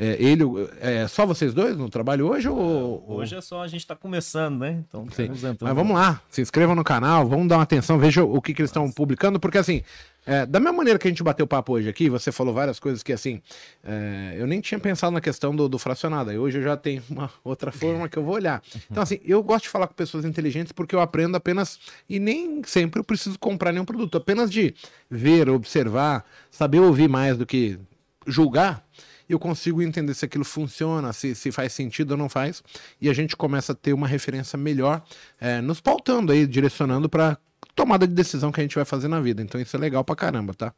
É, 0.00 0.16
ele, 0.22 0.44
é 0.80 1.08
só 1.08 1.26
vocês 1.26 1.52
dois 1.52 1.76
no 1.76 1.90
trabalho 1.90 2.28
hoje 2.28 2.48
ou. 2.48 3.04
Hoje 3.08 3.34
é 3.34 3.40
só 3.40 3.64
a 3.64 3.66
gente 3.66 3.84
tá 3.84 3.96
começando, 3.96 4.60
né? 4.60 4.84
Então, 4.88 5.04
Sim. 5.10 5.28
Mas 5.60 5.74
vamos 5.74 5.96
lá, 5.96 6.22
se 6.30 6.40
inscrevam 6.40 6.76
no 6.76 6.84
canal, 6.84 7.26
vamos 7.28 7.48
dar 7.48 7.56
uma 7.56 7.64
atenção, 7.64 7.98
veja 7.98 8.22
o 8.22 8.40
que, 8.40 8.54
que 8.54 8.62
eles 8.62 8.70
estão 8.70 8.88
publicando, 8.92 9.40
porque 9.40 9.58
assim, 9.58 9.82
é, 10.24 10.46
da 10.46 10.60
mesma 10.60 10.76
maneira 10.76 11.00
que 11.00 11.08
a 11.08 11.10
gente 11.10 11.20
bateu 11.20 11.48
papo 11.48 11.72
hoje 11.72 11.88
aqui, 11.88 12.08
você 12.08 12.30
falou 12.30 12.54
várias 12.54 12.78
coisas 12.78 13.02
que 13.02 13.12
assim, 13.12 13.42
é, 13.82 14.36
eu 14.38 14.46
nem 14.46 14.60
tinha 14.60 14.78
pensado 14.78 15.12
na 15.12 15.20
questão 15.20 15.56
do, 15.56 15.68
do 15.68 15.80
fracionado, 15.80 16.30
aí 16.30 16.38
hoje 16.38 16.58
eu 16.58 16.62
já 16.62 16.76
tenho 16.76 17.02
uma 17.10 17.28
outra 17.42 17.72
forma 17.72 18.08
que 18.08 18.16
eu 18.16 18.22
vou 18.22 18.36
olhar. 18.36 18.62
Então 18.88 19.02
assim, 19.02 19.18
eu 19.24 19.42
gosto 19.42 19.64
de 19.64 19.70
falar 19.70 19.88
com 19.88 19.94
pessoas 19.94 20.24
inteligentes 20.24 20.70
porque 20.70 20.94
eu 20.94 21.00
aprendo 21.00 21.36
apenas, 21.36 21.76
e 22.08 22.20
nem 22.20 22.62
sempre 22.62 23.00
eu 23.00 23.04
preciso 23.04 23.36
comprar 23.36 23.72
nenhum 23.72 23.84
produto, 23.84 24.16
apenas 24.16 24.48
de 24.48 24.76
ver, 25.10 25.50
observar, 25.50 26.24
saber 26.52 26.78
ouvir 26.78 27.08
mais 27.08 27.36
do 27.36 27.44
que 27.44 27.80
julgar, 28.28 28.86
eu 29.28 29.38
consigo 29.38 29.82
entender 29.82 30.14
se 30.14 30.24
aquilo 30.24 30.44
funciona, 30.44 31.12
se, 31.12 31.34
se 31.34 31.52
faz 31.52 31.72
sentido 31.72 32.12
ou 32.12 32.16
não 32.16 32.28
faz, 32.28 32.62
e 33.00 33.08
a 33.08 33.12
gente 33.12 33.36
começa 33.36 33.72
a 33.72 33.74
ter 33.74 33.92
uma 33.92 34.06
referência 34.08 34.56
melhor, 34.56 35.02
é, 35.40 35.60
nos 35.60 35.80
pautando 35.80 36.32
aí, 36.32 36.46
direcionando 36.46 37.08
para 37.08 37.36
tomada 37.74 38.06
de 38.06 38.14
decisão 38.14 38.50
que 38.50 38.60
a 38.60 38.62
gente 38.64 38.74
vai 38.74 38.84
fazer 38.84 39.08
na 39.08 39.20
vida. 39.20 39.42
Então 39.42 39.60
isso 39.60 39.76
é 39.76 39.78
legal 39.78 40.02
pra 40.04 40.16
caramba, 40.16 40.54
tá? 40.54 40.72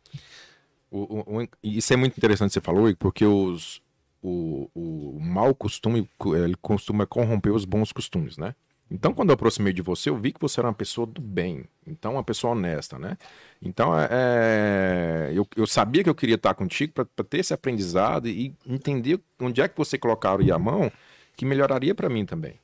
O- 0.91 1.19
o- 1.21 1.43
o- 1.43 1.49
isso 1.63 1.93
é 1.93 1.97
muito 1.97 2.17
interessante 2.17 2.49
que 2.49 2.55
você 2.55 2.61
falou, 2.61 2.95
porque 2.97 3.25
os, 3.25 3.81
o, 4.23 4.69
o 4.75 5.19
mau 5.21 5.55
costume 5.55 6.09
co- 6.19 6.37
ele 6.37 6.57
costuma 6.61 7.07
corromper 7.07 7.53
os 7.55 7.65
bons 7.65 7.93
costumes, 7.93 8.37
né? 8.37 8.55
Então, 8.91 9.15
quando 9.15 9.31
eu 9.31 9.35
aproximei 9.35 9.73
de 9.73 9.83
você, 9.83 10.11
eu 10.11 10.17
vi 10.17 10.33
que 10.33 10.41
você 10.41 10.59
era 10.61 10.67
uma 10.67 10.75
pessoa 10.75 11.07
do 11.07 11.21
bem, 11.21 11.65
então 11.87 12.15
uma 12.15 12.25
pessoa 12.25 12.55
honesta, 12.55 12.99
né? 12.99 13.17
Então, 13.63 13.97
é, 13.97 14.09
é, 14.11 15.31
eu, 15.33 15.47
eu 15.57 15.67
sabia 15.67 16.03
que 16.03 16.11
eu 16.11 16.15
queria 16.15 16.35
estar 16.35 16.55
contigo 16.55 16.93
para 16.93 17.25
ter 17.25 17.39
esse 17.39 17.55
aprendizado 17.55 18.29
e 18.29 18.53
entender 18.67 19.21
onde 19.41 19.61
é 19.61 19.69
que 19.69 19.77
você 19.77 19.97
colocaria 19.97 20.55
a 20.55 20.59
mão 20.59 20.91
que 21.37 21.45
melhoraria 21.45 21.95
para 21.95 22.09
mim 22.09 22.27
também. 22.27 22.59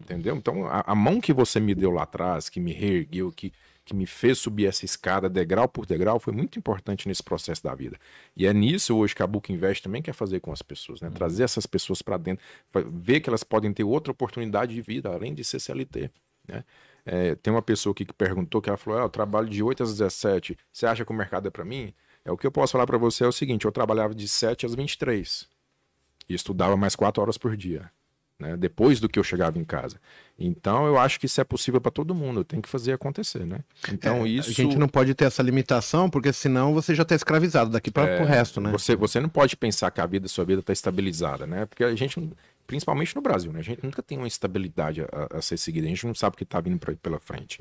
Entendeu? 0.00 0.34
Então, 0.34 0.66
a, 0.66 0.84
a 0.86 0.94
mão 0.94 1.20
que 1.20 1.34
você 1.34 1.60
me 1.60 1.74
deu 1.74 1.90
lá 1.90 2.04
atrás, 2.04 2.48
que 2.48 2.58
me 2.58 2.72
reergueu, 2.72 3.30
que, 3.30 3.52
que 3.92 3.96
me 3.96 4.06
fez 4.06 4.38
subir 4.38 4.66
essa 4.66 4.86
escada 4.86 5.28
degrau 5.28 5.68
por 5.68 5.84
degrau, 5.84 6.18
foi 6.18 6.32
muito 6.32 6.58
importante 6.58 7.06
nesse 7.06 7.22
processo 7.22 7.62
da 7.62 7.74
vida. 7.74 7.98
E 8.34 8.46
é 8.46 8.52
nisso 8.52 8.96
hoje 8.96 9.14
que 9.14 9.22
a 9.22 9.26
Book 9.26 9.52
Invest 9.52 9.82
também 9.82 10.00
quer 10.00 10.14
fazer 10.14 10.40
com 10.40 10.50
as 10.50 10.62
pessoas, 10.62 11.02
né? 11.02 11.10
Trazer 11.10 11.44
essas 11.44 11.66
pessoas 11.66 12.00
para 12.00 12.16
dentro, 12.16 12.42
ver 12.90 13.20
que 13.20 13.28
elas 13.28 13.44
podem 13.44 13.70
ter 13.70 13.84
outra 13.84 14.10
oportunidade 14.10 14.74
de 14.74 14.80
vida, 14.80 15.10
além 15.10 15.34
de 15.34 15.44
ser 15.44 15.60
CLT, 15.60 16.10
né? 16.48 16.64
É, 17.04 17.34
tem 17.34 17.52
uma 17.52 17.60
pessoa 17.60 17.92
aqui 17.92 18.06
que 18.06 18.14
perguntou, 18.14 18.62
que 18.62 18.70
ela 18.70 18.78
falou, 18.78 19.00
ah, 19.00 19.02
eu 19.02 19.08
trabalho 19.10 19.48
de 19.48 19.62
8 19.62 19.82
às 19.82 19.90
17, 19.90 20.56
você 20.72 20.86
acha 20.86 21.04
que 21.04 21.10
o 21.10 21.14
mercado 21.14 21.48
é 21.48 21.50
para 21.50 21.64
mim? 21.64 21.92
É 22.24 22.30
o 22.32 22.36
que 22.36 22.46
eu 22.46 22.52
posso 22.52 22.72
falar 22.72 22.86
para 22.86 22.96
você 22.96 23.24
é 23.24 23.26
o 23.26 23.32
seguinte, 23.32 23.64
eu 23.66 23.72
trabalhava 23.72 24.14
de 24.14 24.26
7 24.28 24.64
às 24.64 24.74
23 24.74 25.48
e 26.28 26.34
estudava 26.34 26.76
mais 26.76 26.94
4 26.96 27.20
horas 27.20 27.36
por 27.36 27.56
dia 27.56 27.90
né? 28.42 28.56
Depois 28.56 29.00
do 29.00 29.08
que 29.08 29.18
eu 29.18 29.24
chegava 29.24 29.58
em 29.58 29.64
casa. 29.64 29.96
Então 30.38 30.86
eu 30.86 30.98
acho 30.98 31.20
que 31.20 31.26
isso 31.26 31.40
é 31.40 31.44
possível 31.44 31.80
para 31.80 31.90
todo 31.90 32.14
mundo. 32.14 32.44
Tem 32.44 32.60
que 32.60 32.68
fazer 32.68 32.92
acontecer, 32.92 33.46
né? 33.46 33.60
Então 33.90 34.26
É, 34.26 34.28
isso. 34.28 34.50
A 34.50 34.52
gente 34.52 34.76
não 34.76 34.88
pode 34.88 35.14
ter 35.14 35.24
essa 35.24 35.42
limitação, 35.42 36.10
porque 36.10 36.32
senão 36.32 36.74
você 36.74 36.94
já 36.94 37.04
tá 37.04 37.14
escravizado 37.14 37.70
daqui 37.70 37.90
para 37.90 38.22
o 38.22 38.26
resto, 38.26 38.60
né? 38.60 38.70
Você, 38.72 38.96
você 38.96 39.20
não 39.20 39.28
pode 39.28 39.56
pensar 39.56 39.90
que 39.90 40.00
a 40.00 40.06
vida, 40.06 40.26
sua 40.28 40.44
vida 40.44 40.60
está 40.60 40.72
estabilizada, 40.72 41.46
né? 41.46 41.64
Porque 41.66 41.84
a 41.84 41.94
gente, 41.94 42.18
principalmente 42.66 43.14
no 43.14 43.22
Brasil, 43.22 43.52
né? 43.52 43.60
A 43.60 43.62
gente 43.62 43.82
nunca 43.84 44.02
tem 44.02 44.16
uma 44.18 44.26
estabilidade 44.28 45.02
a, 45.02 45.38
a 45.38 45.42
ser 45.42 45.56
seguida. 45.56 45.86
A 45.86 45.90
gente 45.90 46.06
não 46.06 46.14
sabe 46.14 46.34
o 46.34 46.36
que 46.36 46.44
está 46.44 46.60
vindo 46.60 46.78
pra, 46.78 46.94
pela 46.94 47.18
frente. 47.20 47.60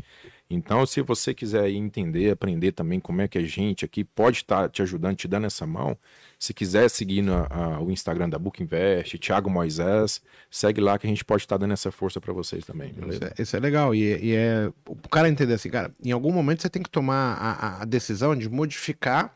Então, 0.50 0.86
se 0.86 1.02
você 1.02 1.34
quiser 1.34 1.70
entender, 1.70 2.32
aprender 2.32 2.72
também 2.74 3.00
como 3.00 3.22
é 3.22 3.28
que 3.28 3.38
a 3.38 3.44
gente 3.44 3.86
aqui 3.86 4.04
pode 4.04 4.38
estar 4.38 4.70
te 4.70 4.82
ajudando, 4.82 5.16
te 5.16 5.28
dando 5.28 5.48
essa 5.48 5.66
mão, 5.66 5.98
se 6.38 6.54
quiser 6.54 6.90
seguir 6.90 7.22
no, 7.22 7.34
a- 7.50 7.80
o 7.82 7.90
Instagram 7.92 8.30
da 8.30 8.38
Book 8.38 8.62
Invest, 8.62 9.18
Thiago 9.18 9.50
Moisés, 9.50 10.22
segue 10.50 10.82
lá 10.82 10.98
que 11.00 11.08
a 11.08 11.10
gente 11.10 11.24
pode 11.24 11.44
estar 11.44 11.58
dando 11.58 11.72
essa 11.74 11.92
força 11.92 12.20
para 12.20 12.34
vocês 12.34 12.66
também, 12.66 12.90
Isso 12.92 13.00
beleza? 13.00 13.34
é, 13.38 13.42
isso 13.42 13.56
é 13.56 13.60
legal. 13.60 13.96
E, 13.96 14.18
e 14.26 14.36
é. 14.36 14.72
O 14.88 15.08
cara 15.10 15.30
entender 15.30 15.54
assim, 15.54 15.70
cara, 15.70 15.92
em 16.04 16.12
algum 16.12 16.32
momento 16.32 16.62
você 16.62 16.70
tem 16.70 16.84
que 16.84 16.90
tomar 16.90 17.34
a- 17.40 17.82
a 17.82 17.86
decisão 17.86 18.36
de 18.36 18.50
modificar 18.50 19.34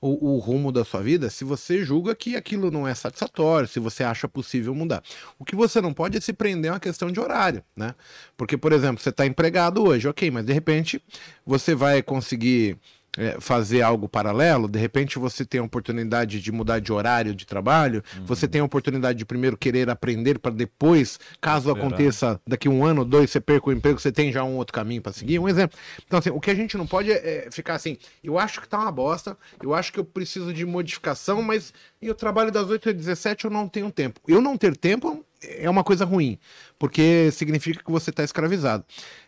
o, 0.00 0.34
o 0.34 0.38
rumo 0.38 0.70
da 0.70 0.84
sua 0.84 1.02
vida 1.02 1.30
se 1.30 1.44
você 1.44 1.84
julga 1.84 2.14
que 2.14 2.36
aquilo 2.36 2.70
não 2.70 2.86
é 2.86 2.94
satisfatório, 2.94 3.68
se 3.68 3.80
você 3.80 4.04
acha 4.04 4.28
possível 4.28 4.74
mudar. 4.74 5.02
O 5.38 5.44
que 5.44 5.56
você 5.56 5.80
não 5.80 5.92
pode 5.92 6.16
é 6.16 6.20
se 6.20 6.32
prender 6.32 6.70
a 6.70 6.74
uma 6.74 6.80
questão 6.80 7.10
de 7.10 7.18
horário, 7.18 7.62
né? 7.74 7.94
Porque, 8.36 8.56
por 8.56 8.72
exemplo, 8.72 9.02
você 9.02 9.10
está 9.10 9.26
empregado 9.26 9.82
hoje, 9.82 10.08
ok, 10.08 10.30
mas 10.30 10.44
de 10.44 10.52
repente 10.52 11.02
você 11.44 11.74
vai 11.74 12.02
conseguir. 12.02 12.78
É, 13.16 13.36
fazer 13.40 13.82
algo 13.82 14.08
paralelo, 14.08 14.68
de 14.68 14.78
repente 14.78 15.18
você 15.18 15.44
tem 15.44 15.60
a 15.60 15.64
oportunidade 15.64 16.40
de 16.40 16.52
mudar 16.52 16.78
de 16.78 16.92
horário 16.92 17.34
de 17.34 17.46
trabalho, 17.46 18.02
você 18.24 18.46
tem 18.46 18.60
a 18.60 18.64
oportunidade 18.64 19.18
de 19.18 19.24
primeiro 19.24 19.56
querer 19.56 19.88
aprender 19.88 20.38
para 20.38 20.52
depois, 20.52 21.18
caso 21.40 21.70
Esperar. 21.70 21.86
aconteça 21.86 22.40
daqui 22.46 22.68
um 22.68 22.84
ano, 22.84 23.04
dois, 23.04 23.30
você 23.30 23.40
perca 23.40 23.68
o 23.68 23.72
emprego, 23.72 23.98
você 23.98 24.12
tem 24.12 24.32
já 24.32 24.44
um 24.44 24.56
outro 24.56 24.72
caminho 24.74 25.02
para 25.02 25.12
seguir. 25.12 25.38
Um 25.38 25.48
exemplo. 25.48 25.78
Então, 26.06 26.18
assim, 26.18 26.30
o 26.30 26.40
que 26.40 26.50
a 26.50 26.54
gente 26.54 26.76
não 26.76 26.86
pode 26.86 27.10
é, 27.10 27.46
é 27.46 27.50
ficar 27.50 27.74
assim, 27.74 27.96
eu 28.22 28.38
acho 28.38 28.60
que 28.60 28.68
tá 28.68 28.78
uma 28.78 28.92
bosta, 28.92 29.36
eu 29.62 29.74
acho 29.74 29.92
que 29.92 30.00
eu 30.00 30.04
preciso 30.04 30.52
de 30.52 30.64
modificação, 30.64 31.42
mas 31.42 31.72
eu 32.00 32.14
trabalho 32.14 32.50
das 32.50 32.68
8 32.68 32.90
às 32.90 32.94
17, 32.94 33.44
eu 33.44 33.50
não 33.50 33.68
tenho 33.68 33.90
tempo. 33.90 34.20
Eu 34.26 34.40
não 34.40 34.56
ter 34.56 34.76
tempo 34.76 35.24
é 35.42 35.68
uma 35.68 35.84
coisa 35.84 36.04
ruim, 36.04 36.38
porque 36.78 37.30
significa 37.32 37.82
que 37.82 37.90
você 37.90 38.10
está 38.10 38.24
escravizado. 38.24 38.84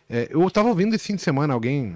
É, 0.09 0.27
eu 0.31 0.45
estava 0.47 0.69
ouvindo 0.69 0.95
esse 0.95 1.05
fim 1.05 1.15
de 1.15 1.21
semana 1.21 1.53
alguém. 1.53 1.95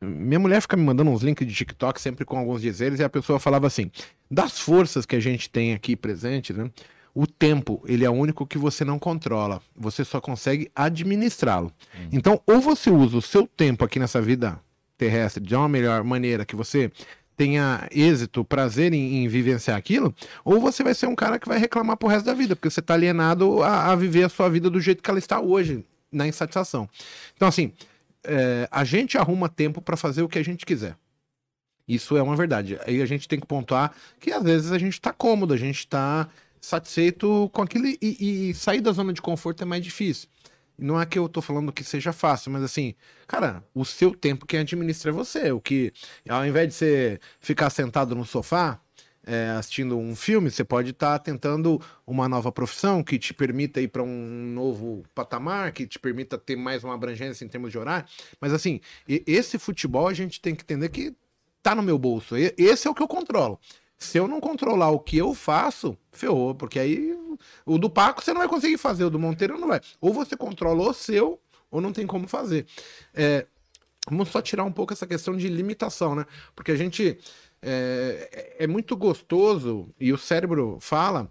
Minha 0.00 0.38
mulher 0.38 0.60
fica 0.60 0.76
me 0.76 0.82
mandando 0.82 1.10
uns 1.10 1.22
links 1.22 1.46
de 1.46 1.54
TikTok 1.54 2.00
sempre 2.00 2.24
com 2.24 2.38
alguns 2.38 2.60
dizeres, 2.60 3.00
e 3.00 3.04
a 3.04 3.08
pessoa 3.08 3.38
falava 3.38 3.66
assim: 3.66 3.90
das 4.30 4.58
forças 4.58 5.06
que 5.06 5.16
a 5.16 5.20
gente 5.20 5.48
tem 5.48 5.72
aqui 5.72 5.96
presente, 5.96 6.52
né? 6.52 6.70
O 7.14 7.26
tempo, 7.26 7.82
ele 7.86 8.04
é 8.04 8.10
o 8.10 8.12
único 8.12 8.46
que 8.46 8.58
você 8.58 8.84
não 8.84 8.98
controla. 8.98 9.62
Você 9.74 10.04
só 10.04 10.20
consegue 10.20 10.70
administrá-lo. 10.74 11.72
Então, 12.12 12.42
ou 12.46 12.60
você 12.60 12.90
usa 12.90 13.16
o 13.16 13.22
seu 13.22 13.46
tempo 13.46 13.82
aqui 13.82 13.98
nessa 13.98 14.20
vida 14.20 14.60
terrestre 14.98 15.42
de 15.42 15.54
uma 15.54 15.66
melhor 15.66 16.04
maneira 16.04 16.44
que 16.44 16.54
você 16.54 16.92
tenha 17.34 17.88
êxito, 17.90 18.44
prazer 18.44 18.92
em, 18.92 19.24
em 19.24 19.28
vivenciar 19.28 19.76
aquilo, 19.76 20.14
ou 20.44 20.60
você 20.60 20.82
vai 20.82 20.94
ser 20.94 21.06
um 21.06 21.14
cara 21.14 21.38
que 21.38 21.48
vai 21.48 21.58
reclamar 21.58 21.96
pro 21.96 22.08
resto 22.08 22.26
da 22.26 22.34
vida, 22.34 22.56
porque 22.56 22.70
você 22.70 22.80
tá 22.80 22.94
alienado 22.94 23.62
a, 23.62 23.92
a 23.92 23.96
viver 23.96 24.24
a 24.24 24.28
sua 24.28 24.48
vida 24.48 24.70
do 24.70 24.80
jeito 24.80 25.02
que 25.02 25.10
ela 25.10 25.18
está 25.18 25.40
hoje, 25.40 25.84
na 26.10 26.26
insatisfação. 26.26 26.88
Então, 27.34 27.48
assim, 27.48 27.72
é, 28.26 28.68
a 28.70 28.84
gente 28.84 29.16
arruma 29.16 29.48
tempo 29.48 29.80
para 29.80 29.96
fazer 29.96 30.22
o 30.22 30.28
que 30.28 30.38
a 30.38 30.44
gente 30.44 30.66
quiser. 30.66 30.96
Isso 31.86 32.16
é 32.16 32.22
uma 32.22 32.34
verdade. 32.36 32.78
Aí 32.86 33.00
a 33.00 33.06
gente 33.06 33.28
tem 33.28 33.38
que 33.38 33.46
pontuar 33.46 33.94
que 34.18 34.32
às 34.32 34.42
vezes 34.42 34.72
a 34.72 34.78
gente 34.78 35.00
tá 35.00 35.12
cômodo, 35.12 35.54
a 35.54 35.56
gente 35.56 35.86
tá 35.86 36.28
satisfeito 36.60 37.48
com 37.52 37.62
aquilo 37.62 37.86
e, 37.86 37.98
e 38.50 38.54
sair 38.54 38.80
da 38.80 38.90
zona 38.90 39.12
de 39.12 39.22
conforto 39.22 39.62
é 39.62 39.64
mais 39.64 39.82
difícil. 39.82 40.28
Não 40.78 41.00
é 41.00 41.06
que 41.06 41.18
eu 41.18 41.28
tô 41.28 41.40
falando 41.40 41.72
que 41.72 41.82
seja 41.82 42.12
fácil, 42.12 42.50
mas 42.50 42.62
assim, 42.62 42.94
cara, 43.26 43.64
o 43.74 43.84
seu 43.84 44.14
tempo 44.14 44.44
quem 44.44 44.60
administra 44.60 45.10
é 45.10 45.14
você. 45.14 45.52
O 45.52 45.60
que, 45.60 45.92
ao 46.28 46.44
invés 46.44 46.68
de 46.68 46.74
você 46.74 47.20
ficar 47.40 47.70
sentado 47.70 48.14
no 48.14 48.26
sofá, 48.26 48.80
é, 49.26 49.50
assistindo 49.50 49.98
um 49.98 50.14
filme, 50.14 50.50
você 50.50 50.62
pode 50.62 50.90
estar 50.90 51.18
tentando 51.18 51.80
uma 52.06 52.28
nova 52.28 52.52
profissão 52.52 53.02
que 53.02 53.18
te 53.18 53.34
permita 53.34 53.80
ir 53.80 53.88
para 53.88 54.02
um 54.02 54.52
novo 54.54 55.02
patamar, 55.14 55.72
que 55.72 55.84
te 55.84 55.98
permita 55.98 56.38
ter 56.38 56.54
mais 56.54 56.84
uma 56.84 56.94
abrangência 56.94 57.44
em 57.44 57.48
termos 57.48 57.72
de 57.72 57.78
horário. 57.78 58.06
Mas 58.40 58.52
assim, 58.52 58.80
esse 59.08 59.58
futebol 59.58 60.06
a 60.06 60.14
gente 60.14 60.40
tem 60.40 60.54
que 60.54 60.62
entender 60.62 60.88
que 60.88 61.14
tá 61.60 61.74
no 61.74 61.82
meu 61.82 61.98
bolso. 61.98 62.36
Esse 62.56 62.86
é 62.86 62.90
o 62.90 62.94
que 62.94 63.02
eu 63.02 63.08
controlo. 63.08 63.58
Se 63.98 64.18
eu 64.18 64.28
não 64.28 64.40
controlar 64.40 64.90
o 64.90 65.00
que 65.00 65.16
eu 65.16 65.34
faço, 65.34 65.98
ferrou, 66.12 66.54
porque 66.54 66.78
aí 66.78 67.18
o 67.64 67.78
do 67.78 67.90
Paco 67.90 68.22
você 68.22 68.32
não 68.32 68.40
vai 68.40 68.48
conseguir 68.48 68.78
fazer, 68.78 69.04
o 69.04 69.10
do 69.10 69.18
Monteiro 69.18 69.58
não 69.58 69.68
vai. 69.68 69.80
Ou 70.00 70.12
você 70.12 70.36
controla 70.36 70.90
o 70.90 70.94
seu, 70.94 71.40
ou 71.70 71.80
não 71.80 71.92
tem 71.92 72.06
como 72.06 72.28
fazer. 72.28 72.66
É, 73.14 73.46
vamos 74.08 74.28
só 74.28 74.40
tirar 74.40 74.64
um 74.64 74.72
pouco 74.72 74.92
essa 74.92 75.06
questão 75.06 75.36
de 75.36 75.48
limitação, 75.48 76.14
né? 76.14 76.26
Porque 76.54 76.70
a 76.70 76.76
gente 76.76 77.18
é, 77.66 78.64
é 78.64 78.66
muito 78.66 78.96
gostoso 78.96 79.88
e 79.98 80.12
o 80.12 80.18
cérebro 80.18 80.78
fala. 80.80 81.28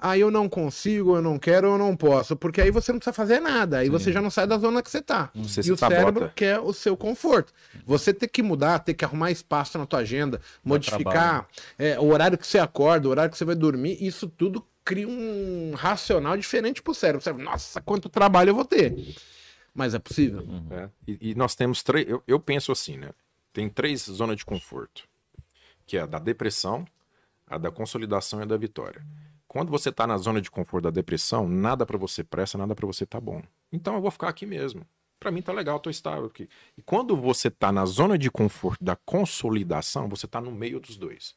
Ah, 0.00 0.16
eu 0.16 0.30
não 0.30 0.48
consigo, 0.48 1.16
eu 1.16 1.22
não 1.22 1.40
quero, 1.40 1.66
eu 1.66 1.76
não 1.78 1.96
posso. 1.96 2.36
Porque 2.36 2.60
aí 2.60 2.70
você 2.70 2.92
não 2.92 3.00
precisa 3.00 3.12
fazer 3.12 3.40
nada. 3.40 3.78
Aí 3.78 3.88
você 3.88 4.12
já 4.12 4.22
não 4.22 4.30
sai 4.30 4.46
da 4.46 4.56
zona 4.56 4.80
que 4.80 4.88
você 4.88 5.02
tá. 5.02 5.28
Você 5.34 5.60
e 5.60 5.72
o 5.72 5.76
cérebro 5.76 6.30
quer 6.36 6.60
o 6.60 6.72
seu 6.72 6.96
conforto. 6.96 7.52
Você 7.84 8.14
ter 8.14 8.28
que 8.28 8.40
mudar, 8.40 8.78
ter 8.78 8.94
que 8.94 9.04
arrumar 9.04 9.32
espaço 9.32 9.76
na 9.76 9.86
tua 9.86 9.98
agenda, 9.98 10.40
modificar 10.62 11.48
é, 11.76 11.98
o 11.98 12.12
horário 12.12 12.38
que 12.38 12.46
você 12.46 12.60
acorda, 12.60 13.08
o 13.08 13.10
horário 13.10 13.32
que 13.32 13.36
você 13.36 13.44
vai 13.44 13.56
dormir, 13.56 13.98
isso 14.00 14.28
tudo 14.28 14.64
cria 14.84 15.08
um 15.08 15.72
racional 15.74 16.36
diferente 16.36 16.80
pro 16.80 16.94
cérebro. 16.94 17.20
Cérebro, 17.20 17.44
nossa, 17.44 17.80
quanto 17.80 18.08
trabalho 18.08 18.50
eu 18.50 18.54
vou 18.54 18.64
ter. 18.64 18.94
Mas 19.74 19.94
é 19.94 19.98
possível. 19.98 20.46
É, 20.70 20.88
E, 21.08 21.30
e 21.30 21.34
nós 21.34 21.56
temos 21.56 21.82
três. 21.82 22.08
Eu, 22.08 22.22
eu 22.26 22.38
penso 22.38 22.70
assim, 22.70 22.96
né? 22.96 23.10
Tem 23.52 23.68
três 23.68 24.02
zonas 24.02 24.36
de 24.36 24.44
conforto: 24.44 25.08
que 25.88 25.96
é 25.96 26.02
a 26.02 26.06
da 26.06 26.18
depressão, 26.18 26.86
a 27.46 27.56
da 27.56 27.70
consolidação 27.70 28.40
e 28.40 28.42
a 28.42 28.46
da 28.46 28.58
vitória. 28.58 29.04
Quando 29.48 29.70
você 29.70 29.90
tá 29.90 30.06
na 30.06 30.18
zona 30.18 30.38
de 30.38 30.50
conforto 30.50 30.84
da 30.84 30.90
depressão, 30.90 31.48
nada 31.48 31.86
pra 31.86 31.96
você 31.96 32.22
presta, 32.22 32.58
nada 32.58 32.74
pra 32.74 32.86
você 32.86 33.06
tá 33.06 33.18
bom. 33.18 33.42
Então 33.72 33.94
eu 33.94 34.02
vou 34.02 34.10
ficar 34.10 34.28
aqui 34.28 34.44
mesmo. 34.44 34.86
Pra 35.18 35.30
mim 35.30 35.40
tá 35.40 35.50
legal, 35.50 35.80
tô 35.80 35.88
estável 35.88 36.26
aqui. 36.26 36.46
E 36.76 36.82
quando 36.82 37.16
você 37.16 37.50
tá 37.50 37.72
na 37.72 37.86
zona 37.86 38.18
de 38.18 38.30
conforto 38.30 38.84
da 38.84 38.94
consolidação, 38.94 40.08
você 40.10 40.28
tá 40.28 40.42
no 40.42 40.52
meio 40.52 40.78
dos 40.78 40.98
dois. 40.98 41.34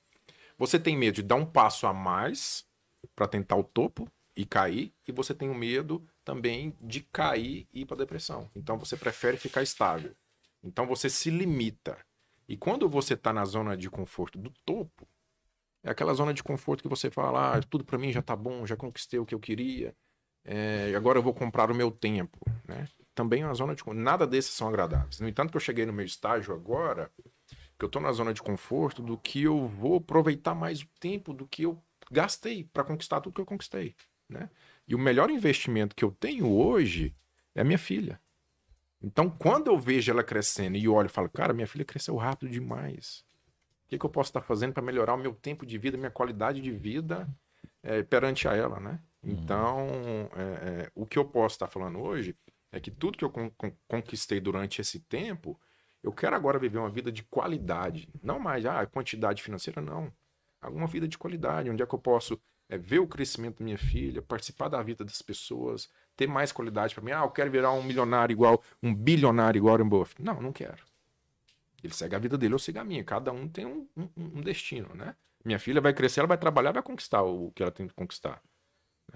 Você 0.57 0.77
tem 0.77 0.97
medo 0.97 1.15
de 1.15 1.23
dar 1.23 1.35
um 1.35 1.45
passo 1.45 1.87
a 1.87 1.93
mais 1.93 2.65
para 3.15 3.29
tentar 3.29 3.55
o 3.55 3.63
topo 3.63 4.11
e 4.35 4.45
cair, 4.45 4.93
e 5.07 5.11
você 5.11 5.33
tem 5.33 5.49
o 5.49 5.55
medo 5.55 6.05
também 6.23 6.75
de 6.79 6.99
cair 7.01 7.67
e 7.73 7.81
ir 7.81 7.85
para 7.85 7.97
depressão. 7.97 8.51
Então 8.55 8.77
você 8.77 8.97
prefere 8.97 9.37
ficar 9.37 9.63
estável. 9.63 10.11
Então 10.61 10.85
você 10.85 11.09
se 11.09 11.29
limita. 11.29 11.97
E 12.51 12.57
quando 12.57 12.89
você 12.89 13.13
está 13.13 13.31
na 13.31 13.45
zona 13.45 13.77
de 13.77 13.89
conforto 13.89 14.37
do 14.37 14.51
topo, 14.65 15.07
é 15.81 15.89
aquela 15.89 16.13
zona 16.13 16.33
de 16.33 16.43
conforto 16.43 16.83
que 16.83 16.89
você 16.89 17.09
fala, 17.09 17.55
ah, 17.55 17.61
tudo 17.63 17.85
para 17.85 17.97
mim 17.97 18.11
já 18.11 18.21
tá 18.21 18.35
bom, 18.35 18.65
já 18.65 18.75
conquistei 18.75 19.17
o 19.17 19.25
que 19.25 19.33
eu 19.33 19.39
queria, 19.39 19.95
é, 20.43 20.93
agora 20.93 21.17
eu 21.17 21.23
vou 21.23 21.33
comprar 21.33 21.71
o 21.71 21.73
meu 21.73 21.89
tempo, 21.89 22.37
né? 22.67 22.89
Também 23.15 23.43
é 23.43 23.45
uma 23.45 23.53
zona 23.53 23.73
de 23.73 23.81
nada 23.93 24.27
desses 24.27 24.51
são 24.51 24.67
agradáveis. 24.67 25.21
No 25.21 25.29
entanto, 25.29 25.49
que 25.49 25.55
eu 25.55 25.61
cheguei 25.61 25.85
no 25.85 25.93
meu 25.93 26.05
estágio 26.05 26.53
agora, 26.53 27.09
que 27.79 27.85
eu 27.85 27.87
tô 27.87 28.01
na 28.01 28.11
zona 28.11 28.33
de 28.33 28.41
conforto, 28.41 29.01
do 29.01 29.17
que 29.17 29.43
eu 29.43 29.69
vou 29.69 29.95
aproveitar 29.95 30.53
mais 30.53 30.81
o 30.81 30.87
tempo 30.99 31.33
do 31.33 31.47
que 31.47 31.63
eu 31.63 31.81
gastei 32.11 32.65
para 32.65 32.83
conquistar 32.83 33.21
tudo 33.21 33.33
que 33.33 33.39
eu 33.39 33.45
conquistei, 33.45 33.95
né? 34.27 34.49
E 34.85 34.93
o 34.93 34.99
melhor 34.99 35.29
investimento 35.29 35.95
que 35.95 36.03
eu 36.03 36.11
tenho 36.11 36.51
hoje 36.51 37.15
é 37.55 37.63
minha 37.63 37.79
filha. 37.79 38.19
Então, 39.03 39.29
quando 39.29 39.67
eu 39.67 39.77
vejo 39.77 40.11
ela 40.11 40.23
crescendo 40.23 40.77
e 40.77 40.87
olho 40.87 41.07
e 41.07 41.09
falo, 41.09 41.29
cara, 41.29 41.53
minha 41.53 41.67
filha 41.67 41.83
cresceu 41.83 42.15
rápido 42.15 42.51
demais. 42.51 43.25
O 43.85 43.89
que, 43.89 43.97
que 43.97 44.05
eu 44.05 44.09
posso 44.09 44.29
estar 44.29 44.41
fazendo 44.41 44.73
para 44.73 44.83
melhorar 44.83 45.15
o 45.15 45.17
meu 45.17 45.33
tempo 45.33 45.65
de 45.65 45.77
vida, 45.77 45.97
minha 45.97 46.11
qualidade 46.11 46.61
de 46.61 46.71
vida 46.71 47.27
é, 47.83 48.03
perante 48.03 48.47
a 48.47 48.55
ela, 48.55 48.79
né? 48.79 48.99
Uhum. 49.23 49.31
Então, 49.31 49.87
é, 50.35 50.83
é, 50.83 50.91
o 50.95 51.05
que 51.05 51.17
eu 51.17 51.25
posso 51.25 51.55
estar 51.55 51.67
falando 51.67 51.99
hoje 51.99 52.35
é 52.71 52.79
que 52.79 52.89
tudo 52.89 53.17
que 53.17 53.25
eu 53.25 53.29
con 53.29 53.51
conquistei 53.87 54.39
durante 54.39 54.79
esse 54.79 54.99
tempo, 54.99 55.59
eu 56.01 56.11
quero 56.11 56.35
agora 56.35 56.57
viver 56.57 56.77
uma 56.77 56.89
vida 56.89 57.11
de 57.11 57.23
qualidade. 57.23 58.07
Não 58.23 58.39
mais, 58.39 58.65
ah, 58.65 58.85
quantidade 58.85 59.43
financeira, 59.43 59.81
não. 59.81 60.11
Alguma 60.61 60.87
vida 60.87 61.07
de 61.07 61.17
qualidade, 61.17 61.69
onde 61.69 61.83
é 61.83 61.85
que 61.85 61.93
eu 61.93 61.99
posso 61.99 62.39
é, 62.71 62.77
ver 62.77 62.99
o 62.99 63.07
crescimento 63.07 63.59
da 63.59 63.65
minha 63.65 63.77
filha, 63.77 64.21
participar 64.21 64.69
da 64.69 64.81
vida 64.81 65.03
das 65.03 65.21
pessoas, 65.21 65.89
ter 66.15 66.25
mais 66.25 66.53
qualidade 66.53 66.95
para 66.95 67.03
mim. 67.03 67.11
Ah, 67.11 67.23
eu 67.23 67.29
quero 67.29 67.51
virar 67.51 67.73
um 67.73 67.83
milionário 67.83 68.33
igual, 68.33 68.63
um 68.81 68.95
bilionário 68.95 69.59
igual 69.59 69.73
Warren 69.73 69.89
Buffett. 69.89 70.21
Não, 70.23 70.41
não 70.41 70.53
quero. 70.53 70.81
Ele 71.83 71.93
segue 71.93 72.15
a 72.15 72.19
vida 72.19 72.37
dele, 72.37 72.53
eu 72.53 72.59
sigo 72.59 72.79
a 72.79 72.83
minha. 72.85 73.03
Cada 73.03 73.33
um 73.33 73.45
tem 73.45 73.65
um, 73.65 73.85
um, 73.97 74.07
um 74.15 74.41
destino, 74.41 74.87
né? 74.95 75.15
Minha 75.43 75.59
filha 75.59 75.81
vai 75.81 75.93
crescer, 75.93 76.21
ela 76.21 76.27
vai 76.27 76.37
trabalhar, 76.37 76.71
vai 76.71 76.81
conquistar 76.81 77.23
o 77.23 77.51
que 77.51 77.61
ela 77.61 77.71
tem 77.71 77.87
que 77.87 77.93
conquistar. 77.93 78.41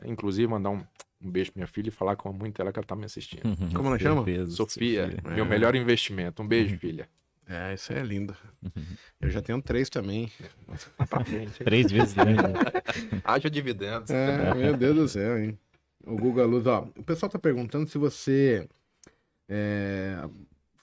Inclusive, 0.04 0.48
mandar 0.48 0.72
um, 0.72 0.84
um 1.22 1.32
beijo 1.32 1.54
pra 1.54 1.60
minha 1.60 1.68
filha 1.68 1.88
e 1.88 1.92
falar 1.92 2.18
com 2.18 2.34
muito 2.34 2.62
ela 2.62 2.74
que 2.74 2.80
ela 2.80 2.86
tá 2.86 2.96
me 2.96 3.06
assistindo. 3.06 3.44
Como 3.74 3.88
ela 3.88 3.98
chama? 4.00 4.22
Sofia, 4.22 4.48
Sofia. 4.48 5.18
meu 5.24 5.46
é. 5.46 5.48
melhor 5.48 5.76
investimento. 5.76 6.44
Um 6.44 6.48
beijo, 6.48 6.78
filha. 6.78 7.08
É, 7.48 7.74
isso 7.74 7.94
é 7.94 8.02
lindo. 8.02 8.36
Eu 9.22 9.30
já 9.30 9.42
tenho 9.42 9.62
três 9.62 9.90
também. 9.90 10.32
três 11.64 11.92
vezes 11.92 12.16
né? 12.16 12.24
Haja 13.24 13.50
dividendos. 13.50 14.10
É, 14.10 14.54
meu 14.54 14.76
Deus 14.76 14.96
do 14.96 15.08
céu, 15.08 15.38
hein? 15.38 15.58
O 16.06 16.16
Google 16.16 16.48
Luz, 16.48 16.68
ó. 16.68 16.88
O 16.96 17.04
pessoal 17.04 17.30
tá 17.30 17.40
perguntando 17.40 17.88
se 17.88 17.98
você 17.98 18.68
é, 19.50 20.18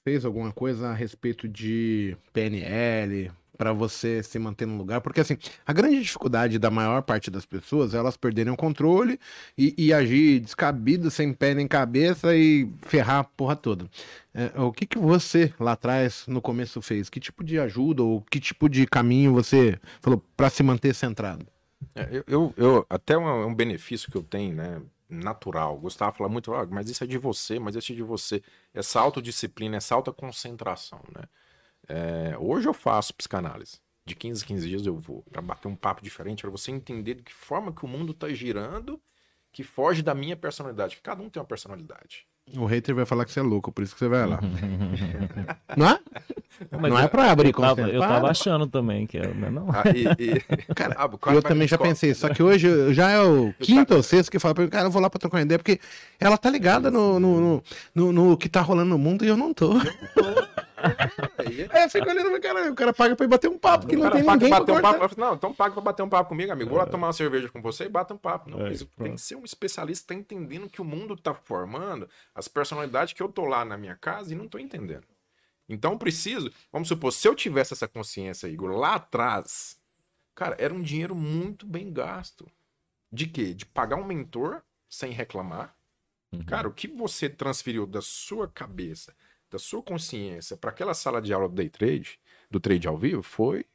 fez 0.05 0.24
alguma 0.24 0.52
coisa 0.52 0.89
a 0.89 0.94
respeito 0.94 1.48
de 1.48 2.16
PNL, 2.32 3.30
para 3.56 3.72
você 3.72 4.22
se 4.22 4.38
manter 4.38 4.66
no 4.66 4.76
lugar, 4.76 5.00
porque 5.00 5.20
assim, 5.20 5.36
a 5.66 5.72
grande 5.72 6.00
dificuldade 6.00 6.58
da 6.58 6.70
maior 6.70 7.02
parte 7.02 7.30
das 7.30 7.44
pessoas 7.44 7.94
é 7.94 7.98
elas 7.98 8.16
perderem 8.16 8.52
o 8.52 8.56
controle 8.56 9.20
e, 9.56 9.74
e 9.76 9.92
agir 9.92 10.40
descabido, 10.40 11.10
sem 11.10 11.32
pé 11.32 11.54
nem 11.54 11.68
cabeça 11.68 12.34
e 12.34 12.68
ferrar 12.82 13.18
a 13.18 13.24
porra 13.24 13.54
toda. 13.54 13.86
É, 14.34 14.60
o 14.60 14.72
que, 14.72 14.86
que 14.86 14.98
você 14.98 15.52
lá 15.60 15.72
atrás, 15.72 16.24
no 16.26 16.40
começo, 16.40 16.80
fez? 16.80 17.10
Que 17.10 17.20
tipo 17.20 17.44
de 17.44 17.58
ajuda 17.58 18.02
ou 18.02 18.22
que 18.22 18.40
tipo 18.40 18.68
de 18.68 18.86
caminho 18.86 19.32
você 19.32 19.78
falou 20.00 20.24
para 20.36 20.48
se 20.48 20.62
manter 20.62 20.94
centrado? 20.94 21.46
É, 21.94 22.08
eu, 22.10 22.24
eu, 22.26 22.54
eu, 22.56 22.86
até 22.88 23.18
um, 23.18 23.48
um 23.48 23.54
benefício 23.54 24.10
que 24.10 24.16
eu 24.16 24.22
tenho, 24.22 24.54
né? 24.54 24.80
natural. 25.12 25.76
Gustavo 25.76 26.16
fala 26.16 26.28
muito, 26.30 26.54
ah, 26.54 26.66
mas 26.70 26.88
isso 26.88 27.04
é 27.04 27.06
de 27.06 27.18
você, 27.18 27.58
mas 27.58 27.76
isso 27.76 27.92
é 27.92 27.94
de 27.94 28.02
você. 28.02 28.42
Essa 28.72 28.98
autodisciplina, 28.98 29.76
essa 29.76 29.94
autoconcentração, 29.94 31.00
né? 31.14 31.24
É, 31.88 32.36
hoje 32.38 32.68
eu 32.68 32.74
faço 32.74 33.14
psicanálise. 33.14 33.80
De 34.04 34.16
15 34.16 34.42
a 34.42 34.46
15 34.46 34.68
dias 34.68 34.86
eu 34.86 34.96
vou 34.96 35.22
para 35.30 35.40
bater 35.40 35.68
um 35.68 35.76
papo 35.76 36.02
diferente, 36.02 36.42
para 36.42 36.50
você 36.50 36.70
entender 36.70 37.14
de 37.14 37.22
que 37.22 37.32
forma 37.32 37.72
que 37.72 37.84
o 37.84 37.88
mundo 37.88 38.12
está 38.12 38.28
girando, 38.30 39.00
que 39.52 39.62
foge 39.62 40.02
da 40.02 40.14
minha 40.14 40.36
personalidade. 40.36 40.98
Cada 41.02 41.22
um 41.22 41.28
tem 41.28 41.40
uma 41.40 41.46
personalidade. 41.46 42.26
O 42.56 42.66
hater 42.66 42.94
vai 42.94 43.06
falar 43.06 43.24
que 43.24 43.30
você 43.30 43.38
é 43.38 43.42
louco, 43.42 43.70
por 43.70 43.84
isso 43.84 43.94
que 43.94 44.00
você 44.00 44.09
vai 44.09 44.26
lá. 44.26 44.40
não 45.76 45.88
é? 45.88 46.00
Mas 46.70 46.90
não 46.90 46.98
é 46.98 47.09
pra 47.09 47.30
abrir 47.30 47.48
eu 47.48 47.54
tava, 47.54 47.80
eu 47.82 48.00
tava 48.00 48.30
achando 48.30 48.66
também 48.66 49.06
que 49.06 49.16
é, 49.16 49.32
não 49.32 49.46
é 49.46 49.50
não. 49.50 49.68
Ah, 49.70 49.84
e, 49.94 50.06
e... 50.22 50.40
Cara, 50.74 50.96
ah, 50.98 51.32
eu 51.32 51.42
também 51.42 51.68
já 51.68 51.78
pensei, 51.78 52.12
só 52.14 52.28
que 52.28 52.42
hoje 52.42 52.92
já 52.92 53.10
é 53.10 53.20
o 53.20 53.54
quinto 53.60 53.94
ou 53.94 54.02
sexto 54.02 54.30
que 54.30 54.38
fala 54.38 54.54
pra 54.54 54.64
mim, 54.64 54.70
cara, 54.70 54.86
eu 54.86 54.90
vou 54.90 55.00
lá 55.00 55.09
pra 55.09 55.20
trocar 55.20 55.38
uma 55.38 55.42
ideia, 55.42 55.59
porque 55.59 55.80
ela 56.18 56.36
tá 56.36 56.50
ligada 56.50 56.90
no, 56.90 57.18
no, 57.20 57.40
no, 57.40 57.62
no, 57.94 58.12
no 58.12 58.36
que 58.36 58.48
tá 58.48 58.60
rolando 58.60 58.90
no 58.90 58.98
mundo 58.98 59.24
e 59.24 59.28
eu 59.28 59.36
não 59.36 59.54
tô. 59.54 59.72
Eu 59.72 59.74
não 59.74 59.84
tô. 59.84 60.51
É, 61.70 61.88
fica 61.88 62.10
olhando, 62.10 62.40
cara, 62.40 62.70
o 62.70 62.74
cara 62.74 62.92
paga 62.92 63.16
pra 63.16 63.24
ir 63.24 63.28
bater 63.28 63.48
um 63.48 63.59
papo, 63.59 63.86
que 63.86 63.96
não 63.96 64.10
tem 64.10 64.22
ninguém 64.22 64.50
bater 64.50 64.72
um 64.72 64.80
papo. 64.80 65.20
Não, 65.20 65.34
então 65.34 65.54
paga 65.54 65.72
pra 65.72 65.82
bater 65.82 66.02
um 66.02 66.09
papo 66.09 66.28
comigo, 66.28 66.52
amigo. 66.52 66.70
Vou 66.70 66.78
lá 66.78 66.84
é. 66.84 66.88
tomar 66.88 67.09
uma 67.09 67.12
cerveja 67.12 67.48
com 67.48 67.60
você 67.60 67.84
e 67.84 67.88
bata 67.88 68.14
um 68.14 68.18
papo. 68.18 68.50
Não, 68.50 68.66
é, 68.66 68.72
tem 68.98 69.14
que 69.14 69.20
ser 69.20 69.36
um 69.36 69.44
especialista 69.44 70.02
que 70.02 70.14
tá 70.14 70.20
entendendo 70.20 70.68
que 70.68 70.80
o 70.80 70.84
mundo 70.84 71.16
tá 71.16 71.34
formando, 71.34 72.09
as 72.34 72.48
personalidades 72.48 73.12
que 73.12 73.22
eu 73.22 73.28
tô 73.28 73.44
lá 73.44 73.64
na 73.64 73.76
minha 73.76 73.96
casa 73.96 74.32
e 74.32 74.36
não 74.36 74.48
tô 74.48 74.59
entendendo. 74.59 75.06
Então 75.68 75.96
preciso, 75.96 76.52
vamos 76.70 76.88
supor, 76.88 77.12
se 77.12 77.26
eu 77.26 77.34
tivesse 77.34 77.72
essa 77.72 77.88
consciência, 77.88 78.46
Igor, 78.46 78.70
lá 78.72 78.96
atrás, 78.96 79.76
cara, 80.34 80.56
era 80.59 80.74
um 80.74 80.82
dinheiro 80.82 81.14
muito 81.14 81.66
bem 81.66 81.92
gasto. 81.92 82.46
De 83.10 83.26
quê? 83.26 83.54
De 83.54 83.64
pagar 83.66 83.96
um 83.96 84.04
mentor 84.04 84.62
sem 84.88 85.12
reclamar. 85.12 85.74
Uhum. 86.32 86.44
Cara, 86.44 86.68
o 86.68 86.72
que 86.72 86.88
você 86.88 87.28
transferiu 87.28 87.86
da 87.86 88.00
sua 88.00 88.48
cabeça 88.48 89.14
da 89.52 89.58
sua 89.58 89.82
consciência 89.82 90.56
para 90.56 90.70
aquela 90.70 90.94
sala 90.94 91.20
de 91.20 91.32
aula 91.32 91.46
do 91.46 91.54
day 91.54 91.68
trade, 91.68 92.18
do 92.50 92.58
trade 92.58 92.88
ao 92.88 92.96
vivo, 92.96 93.22
foi 93.22 93.66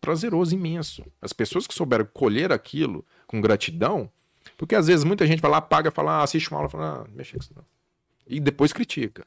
prazeroso, 0.00 0.54
imenso. 0.54 1.04
As 1.20 1.32
pessoas 1.32 1.66
que 1.66 1.74
souberam 1.74 2.06
colher 2.06 2.52
aquilo 2.52 3.04
com 3.26 3.40
gratidão, 3.40 4.10
porque 4.56 4.76
às 4.76 4.86
vezes 4.86 5.04
muita 5.04 5.26
gente 5.26 5.42
vai 5.42 5.50
lá, 5.50 5.60
paga, 5.60 5.90
fala, 5.90 6.20
ah, 6.20 6.22
assiste 6.22 6.48
uma 6.50 6.58
aula, 6.58 6.68
fala, 6.68 7.02
ah, 7.02 7.10
mexe 7.12 7.32
com 7.32 7.38
isso 7.40 7.52
não. 7.54 7.64
E 8.26 8.38
depois 8.38 8.72
critica. 8.72 9.26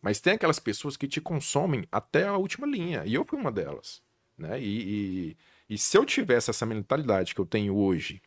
Mas 0.00 0.20
tem 0.20 0.34
aquelas 0.34 0.60
pessoas 0.60 0.96
que 0.96 1.08
te 1.08 1.20
consomem 1.20 1.86
até 1.90 2.26
a 2.26 2.36
última 2.36 2.66
linha, 2.66 3.02
e 3.04 3.14
eu 3.14 3.24
fui 3.24 3.38
uma 3.38 3.50
delas. 3.50 4.00
Né? 4.38 4.60
E, 4.60 5.36
e, 5.70 5.74
e 5.74 5.78
se 5.78 5.96
eu 5.98 6.04
tivesse 6.04 6.50
essa 6.50 6.64
mentalidade 6.64 7.34
que 7.34 7.40
eu 7.40 7.46
tenho 7.46 7.76
hoje, 7.76 8.22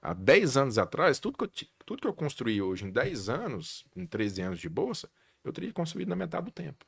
há 0.00 0.14
10 0.14 0.56
anos 0.56 0.78
atrás, 0.78 1.18
tudo 1.18 1.36
que, 1.36 1.44
eu, 1.44 1.68
tudo 1.84 2.00
que 2.00 2.08
eu 2.08 2.14
construí 2.14 2.62
hoje 2.62 2.84
em 2.84 2.90
10 2.90 3.28
anos, 3.28 3.84
em 3.96 4.06
13 4.06 4.42
anos 4.42 4.60
de 4.60 4.68
bolsa, 4.68 5.08
eu 5.44 5.52
teria 5.52 5.72
construído 5.72 6.08
na 6.08 6.16
metade 6.16 6.46
do 6.46 6.50
tempo. 6.50 6.84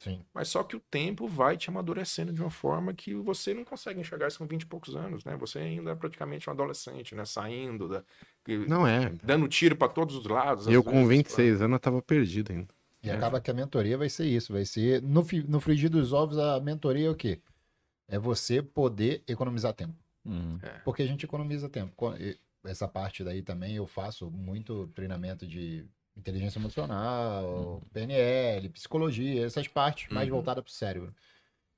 Sim. 0.00 0.24
Mas 0.32 0.48
só 0.48 0.62
que 0.62 0.74
o 0.74 0.80
tempo 0.80 1.28
vai 1.28 1.58
te 1.58 1.68
amadurecendo 1.68 2.32
de 2.32 2.40
uma 2.40 2.50
forma 2.50 2.94
que 2.94 3.14
você 3.14 3.52
não 3.52 3.64
consegue 3.64 4.00
enxergar 4.00 4.28
isso 4.28 4.38
com 4.38 4.46
20 4.46 4.62
e 4.62 4.66
poucos 4.66 4.96
anos, 4.96 5.24
né? 5.26 5.36
Você 5.36 5.58
ainda 5.58 5.90
é 5.90 5.94
praticamente 5.94 6.48
um 6.48 6.52
adolescente, 6.54 7.14
né? 7.14 7.26
Saindo 7.26 7.86
da. 7.86 8.02
Não 8.66 8.86
é. 8.86 9.12
Dando 9.22 9.46
tiro 9.46 9.76
para 9.76 9.92
todos 9.92 10.16
os 10.16 10.24
lados. 10.24 10.66
Eu 10.66 10.82
com 10.82 11.06
26 11.06 11.58
pra... 11.58 11.66
anos 11.66 11.74
eu 11.74 11.80
tava 11.80 12.00
perdido 12.00 12.50
ainda. 12.50 12.68
E 13.02 13.10
é. 13.10 13.12
acaba 13.12 13.42
que 13.42 13.50
a 13.50 13.54
mentoria 13.54 13.98
vai 13.98 14.08
ser 14.08 14.24
isso, 14.24 14.54
vai 14.54 14.64
ser. 14.64 15.02
No, 15.02 15.24
no 15.46 15.60
frigir 15.60 15.90
dos 15.90 16.14
ovos, 16.14 16.38
a 16.38 16.58
mentoria 16.60 17.08
é 17.08 17.10
o 17.10 17.14
quê? 17.14 17.38
É 18.08 18.18
você 18.18 18.62
poder 18.62 19.22
economizar 19.28 19.74
tempo. 19.74 19.94
Uhum. 20.24 20.58
É. 20.62 20.78
Porque 20.82 21.02
a 21.02 21.06
gente 21.06 21.24
economiza 21.24 21.68
tempo. 21.68 21.94
Essa 22.64 22.88
parte 22.88 23.22
daí 23.22 23.42
também 23.42 23.76
eu 23.76 23.86
faço 23.86 24.30
muito 24.30 24.86
treinamento 24.94 25.46
de 25.46 25.86
inteligência 26.20 26.58
emocional, 26.58 27.44
uhum. 27.44 27.80
PNL, 27.92 28.68
psicologia, 28.68 29.44
essas 29.44 29.66
partes 29.66 30.10
mais 30.10 30.28
uhum. 30.28 30.36
voltadas 30.36 30.62
para 30.62 30.70
o 30.70 30.72
cérebro. 30.72 31.14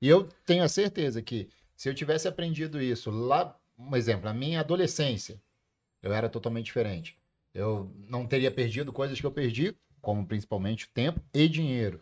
E 0.01 0.07
eu 0.07 0.27
tenho 0.45 0.63
a 0.63 0.69
certeza 0.69 1.21
que 1.21 1.49
se 1.75 1.89
eu 1.89 1.95
tivesse 1.95 2.27
aprendido 2.27 2.81
isso 2.81 3.09
lá, 3.09 3.57
um 3.77 3.95
exemplo, 3.95 4.25
na 4.25 4.33
minha 4.33 4.59
adolescência, 4.59 5.41
eu 6.01 6.13
era 6.13 6.29
totalmente 6.29 6.65
diferente. 6.65 7.17
Eu 7.53 7.91
não 8.07 8.25
teria 8.27 8.51
perdido 8.51 8.91
coisas 8.91 9.19
que 9.19 9.25
eu 9.25 9.31
perdi, 9.31 9.75
como 10.01 10.25
principalmente 10.25 10.89
tempo 10.89 11.21
e 11.33 11.47
dinheiro. 11.47 12.01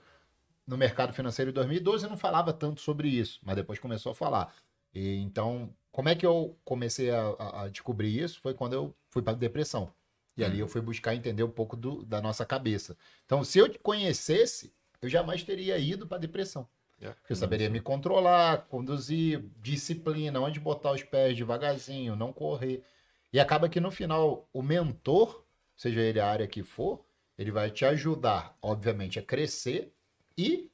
No 0.65 0.77
mercado 0.77 1.13
financeiro 1.13 1.51
em 1.51 1.53
2012 1.53 2.05
eu 2.05 2.09
não 2.09 2.18
falava 2.18 2.51
tanto 2.51 2.81
sobre 2.81 3.07
isso, 3.07 3.39
mas 3.43 3.55
depois 3.55 3.80
começou 3.80 4.11
a 4.11 4.15
falar. 4.15 4.53
E 4.93 5.18
então, 5.18 5.73
como 5.91 6.09
é 6.09 6.15
que 6.15 6.26
eu 6.26 6.57
comecei 6.63 7.11
a, 7.11 7.63
a 7.63 7.68
descobrir 7.68 8.18
isso? 8.18 8.39
Foi 8.41 8.53
quando 8.53 8.73
eu 8.73 8.95
fui 9.09 9.22
para 9.22 9.34
depressão. 9.34 9.93
E 10.41 10.45
ali 10.45 10.59
eu 10.59 10.68
fui 10.68 10.81
buscar 10.81 11.15
entender 11.15 11.43
um 11.43 11.49
pouco 11.49 11.76
do, 11.76 12.03
da 12.03 12.22
nossa 12.22 12.45
cabeça. 12.45 12.97
Então, 13.26 13.43
se 13.43 13.59
eu 13.59 13.69
te 13.69 13.77
conhecesse, 13.77 14.73
eu 15.01 15.07
jamais 15.07 15.43
teria 15.43 15.77
ido 15.77 16.07
para 16.07 16.18
depressão. 16.18 16.68
Yeah. 16.99 17.19
É. 17.27 17.31
Eu 17.31 17.35
saberia 17.35 17.69
me 17.69 17.80
controlar, 17.80 18.65
conduzir, 18.68 19.43
disciplina, 19.61 20.39
onde 20.39 20.59
botar 20.59 20.91
os 20.91 21.03
pés 21.03 21.35
devagarzinho, 21.38 22.15
não 22.15 22.34
correr. 22.34 22.84
E 23.31 23.39
acaba 23.39 23.69
que 23.69 23.80
no 23.80 23.91
final, 23.91 24.47
o 24.51 24.61
mentor, 24.61 25.43
seja 25.76 26.01
ele 26.01 26.19
a 26.19 26.27
área 26.27 26.47
que 26.47 26.63
for, 26.63 27.03
ele 27.38 27.51
vai 27.51 27.72
te 27.72 27.85
ajudar, 27.85 28.57
obviamente, 28.61 29.19
a 29.19 29.23
crescer 29.23 29.93
e 30.38 30.69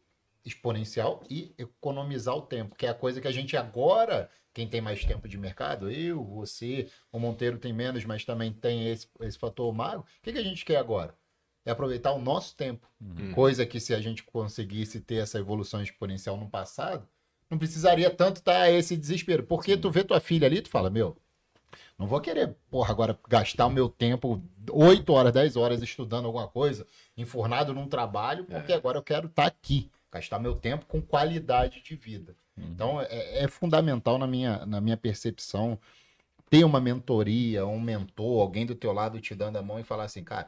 exponencial 0.45 1.23
e 1.29 1.53
economizar 1.57 2.35
o 2.35 2.41
tempo, 2.41 2.75
que 2.75 2.85
é 2.85 2.89
a 2.89 2.93
coisa 2.93 3.19
que 3.19 3.27
a 3.27 3.31
gente 3.31 3.57
agora 3.57 4.29
quem 4.57 4.67
tem 4.67 4.81
mais 4.81 5.05
tempo 5.05 5.27
de 5.27 5.37
mercado, 5.37 5.91
eu, 5.91 6.23
você, 6.23 6.89
o 7.11 7.19
Monteiro 7.19 7.59
tem 7.59 7.71
menos, 7.71 8.03
mas 8.05 8.25
também 8.25 8.51
tem 8.51 8.89
esse, 8.89 9.07
esse 9.21 9.37
fator 9.37 9.71
mago. 9.71 10.01
O 10.01 10.23
que, 10.23 10.33
que 10.33 10.39
a 10.39 10.43
gente 10.43 10.65
quer 10.65 10.77
agora? 10.77 11.13
É 11.63 11.69
aproveitar 11.69 12.11
o 12.13 12.19
nosso 12.19 12.55
tempo. 12.55 12.87
Uhum. 12.99 13.33
Coisa 13.33 13.67
que 13.67 13.79
se 13.79 13.93
a 13.93 14.01
gente 14.01 14.23
conseguisse 14.23 14.99
ter 14.99 15.17
essa 15.17 15.37
evolução 15.37 15.83
exponencial 15.83 16.35
no 16.37 16.49
passado, 16.49 17.07
não 17.47 17.59
precisaria 17.59 18.09
tanto 18.09 18.37
estar 18.37 18.71
esse 18.71 18.97
desespero. 18.97 19.43
Porque 19.43 19.77
tu 19.77 19.91
vê 19.91 20.03
tua 20.03 20.19
filha 20.19 20.47
ali, 20.47 20.59
tu 20.59 20.69
fala, 20.69 20.89
meu, 20.89 21.15
não 21.95 22.07
vou 22.07 22.19
querer, 22.19 22.55
porra, 22.67 22.89
agora 22.89 23.19
gastar 23.29 23.67
o 23.67 23.71
meu 23.71 23.87
tempo 23.87 24.41
8 24.71 25.13
horas, 25.13 25.33
10 25.33 25.55
horas 25.55 25.83
estudando 25.83 26.25
alguma 26.25 26.47
coisa, 26.47 26.87
enfurnado 27.15 27.75
num 27.75 27.87
trabalho, 27.87 28.43
porque 28.45 28.73
agora 28.73 28.97
eu 28.97 29.03
quero 29.03 29.27
estar 29.27 29.45
aqui, 29.45 29.91
gastar 30.11 30.39
meu 30.39 30.55
tempo 30.55 30.87
com 30.87 30.99
qualidade 30.99 31.79
de 31.83 31.95
vida. 31.95 32.35
Então 32.57 33.01
é, 33.01 33.43
é 33.43 33.47
fundamental 33.47 34.17
na 34.17 34.27
minha, 34.27 34.65
na 34.65 34.79
minha 34.81 34.97
percepção 34.97 35.77
ter 36.49 36.63
uma 36.63 36.79
mentoria, 36.79 37.65
um 37.65 37.79
mentor, 37.79 38.41
alguém 38.41 38.65
do 38.65 38.73
teu 38.73 38.93
lado 38.93 39.19
te 39.19 39.35
dando 39.35 39.57
a 39.57 39.61
mão 39.61 39.79
e 39.79 39.83
falar 39.83 40.05
assim, 40.05 40.23
cara, 40.23 40.47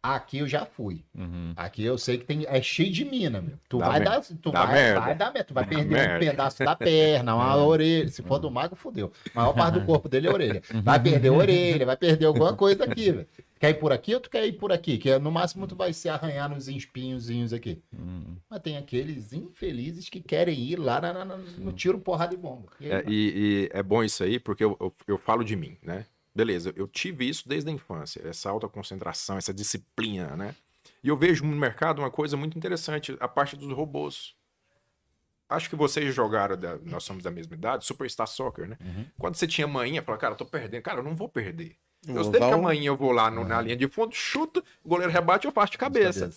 aqui 0.00 0.38
eu 0.38 0.46
já 0.46 0.64
fui. 0.64 1.04
Uhum. 1.12 1.52
Aqui 1.56 1.82
eu 1.84 1.98
sei 1.98 2.18
que 2.18 2.24
tem, 2.24 2.44
é 2.46 2.62
cheio 2.62 2.92
de 2.92 3.04
mina, 3.04 3.40
meu. 3.42 3.54
Tu 3.68 3.78
Dá 3.78 3.88
vai 3.88 3.98
merda. 3.98 4.10
dar, 4.20 4.22
tu 4.40 4.50
Dá 4.52 4.64
vai, 4.64 4.74
merda. 4.74 5.00
vai 5.00 5.14
dar 5.16 5.32
merda, 5.32 5.44
tu 5.44 5.54
vai 5.54 5.64
Dá 5.64 5.68
perder 5.70 5.90
merda. 5.92 6.14
um 6.14 6.18
pedaço 6.20 6.64
da 6.64 6.76
perna, 6.76 7.34
uma 7.34 7.56
orelha. 7.66 8.08
Se 8.08 8.22
for 8.22 8.38
do 8.38 8.48
mago, 8.48 8.76
fodeu. 8.76 9.12
A 9.34 9.40
maior 9.40 9.52
parte 9.52 9.80
do 9.80 9.84
corpo 9.84 10.08
dele 10.08 10.28
é 10.28 10.30
a 10.30 10.32
orelha. 10.34 10.62
Vai 10.84 11.02
perder 11.02 11.28
a 11.28 11.32
orelha, 11.32 11.84
vai 11.86 11.96
perder 11.96 12.26
alguma 12.26 12.54
coisa 12.54 12.84
aqui, 12.84 13.10
velho. 13.10 13.26
Quer 13.60 13.70
ir 13.72 13.74
por 13.74 13.92
aqui 13.92 14.14
ou 14.14 14.20
tu 14.20 14.30
quer 14.30 14.46
ir 14.46 14.54
por 14.54 14.72
aqui? 14.72 14.96
Que 14.96 15.10
é, 15.10 15.18
no 15.18 15.30
máximo 15.30 15.66
tu 15.66 15.76
vai 15.76 15.92
se 15.92 16.08
arranhar 16.08 16.48
nos 16.48 16.66
espinhozinhos 16.66 17.52
aqui. 17.52 17.82
Uhum. 17.92 18.38
Mas 18.48 18.62
tem 18.62 18.78
aqueles 18.78 19.34
infelizes 19.34 20.08
que 20.08 20.18
querem 20.22 20.58
ir 20.58 20.76
lá 20.76 20.98
na- 20.98 21.24
na- 21.26 21.36
no 21.36 21.70
tiro, 21.70 21.98
porrada 22.00 22.32
e 22.32 22.38
bomba. 22.38 22.72
E 22.80 22.86
aí, 22.86 22.92
É, 22.92 23.04
e, 23.06 23.12
e 23.12 23.70
é 23.70 23.82
bom 23.82 24.02
isso 24.02 24.24
aí, 24.24 24.40
porque 24.40 24.64
eu, 24.64 24.78
eu, 24.80 24.94
eu 25.06 25.18
falo 25.18 25.44
de 25.44 25.54
mim, 25.56 25.76
né? 25.82 26.06
Beleza, 26.34 26.72
eu 26.74 26.88
tive 26.88 27.28
isso 27.28 27.46
desde 27.46 27.68
a 27.68 27.72
infância, 27.72 28.26
essa 28.26 28.48
alta 28.48 28.66
concentração, 28.66 29.36
essa 29.36 29.52
disciplina, 29.52 30.34
né? 30.36 30.56
E 31.04 31.08
eu 31.08 31.16
vejo 31.16 31.44
no 31.44 31.54
mercado 31.54 31.98
uma 31.98 32.10
coisa 32.10 32.38
muito 32.38 32.56
interessante, 32.56 33.14
a 33.20 33.28
parte 33.28 33.56
dos 33.56 33.70
robôs. 33.76 34.34
Acho 35.50 35.68
que 35.68 35.76
vocês 35.76 36.14
jogaram, 36.14 36.56
da- 36.56 36.78
nós 36.78 37.04
somos 37.04 37.22
da 37.24 37.30
mesma 37.30 37.54
idade, 37.54 37.84
Superstar 37.84 38.26
Soccer, 38.26 38.68
né? 38.68 38.78
Quando 39.18 39.34
você 39.34 39.46
tinha 39.46 39.66
manhã, 39.66 40.00
fala, 40.00 40.16
cara, 40.16 40.32
eu 40.32 40.38
tô 40.38 40.46
perdendo. 40.46 40.80
Cara, 40.82 41.00
eu 41.00 41.04
não 41.04 41.14
vou 41.14 41.28
perder. 41.28 41.76
Eu 42.08 42.14
sei 42.24 42.32
que 42.32 42.38
amanhã 42.54 42.86
eu 42.86 42.96
vou 42.96 43.12
lá 43.12 43.30
no- 43.30 43.44
na 43.44 43.60
linha 43.60 43.76
de 43.76 43.86
fundo, 43.86 44.14
chuto, 44.14 44.64
o 44.82 44.88
goleiro 44.88 45.12
rebate 45.12 45.46
eu 45.46 45.52
faço 45.52 45.72
de 45.72 45.78
cabeça. 45.78 46.30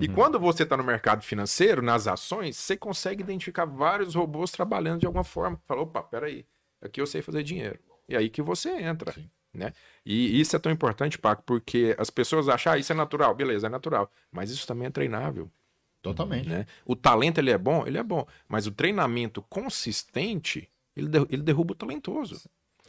E 0.00 0.08
quando 0.08 0.40
você 0.40 0.64
está 0.64 0.76
no 0.76 0.82
mercado 0.84 1.22
financeiro, 1.22 1.80
nas 1.80 2.06
ações, 2.08 2.56
você 2.56 2.76
consegue 2.76 3.22
identificar 3.22 3.64
vários 3.64 4.14
robôs 4.14 4.50
trabalhando 4.50 5.00
de 5.00 5.06
alguma 5.06 5.22
forma. 5.24 5.60
Fala, 5.66 5.82
opa, 5.82 6.02
peraí, 6.02 6.44
aqui 6.82 7.00
eu 7.00 7.06
sei 7.06 7.22
fazer 7.22 7.42
dinheiro. 7.44 7.78
E 8.08 8.16
aí 8.16 8.28
que 8.28 8.42
você 8.42 8.70
entra. 8.70 9.14
Né? 9.52 9.72
E 10.04 10.40
isso 10.40 10.56
é 10.56 10.58
tão 10.58 10.72
importante, 10.72 11.16
Paco, 11.16 11.44
porque 11.46 11.94
as 11.96 12.10
pessoas 12.10 12.48
acham, 12.48 12.72
ah, 12.72 12.76
isso 12.78 12.90
é 12.92 12.96
natural, 12.96 13.34
beleza, 13.36 13.68
é 13.68 13.70
natural. 13.70 14.10
Mas 14.32 14.50
isso 14.50 14.66
também 14.66 14.88
é 14.88 14.90
treinável. 14.90 15.48
Totalmente. 16.02 16.48
Né? 16.48 16.66
O 16.84 16.96
talento 16.96 17.38
ele 17.38 17.52
é 17.52 17.56
bom, 17.56 17.86
ele 17.86 17.96
é 17.96 18.02
bom. 18.02 18.26
Mas 18.48 18.66
o 18.66 18.72
treinamento 18.72 19.40
consistente, 19.42 20.68
ele 20.96 21.08
derruba 21.42 21.72
o 21.72 21.76
talentoso. 21.76 22.40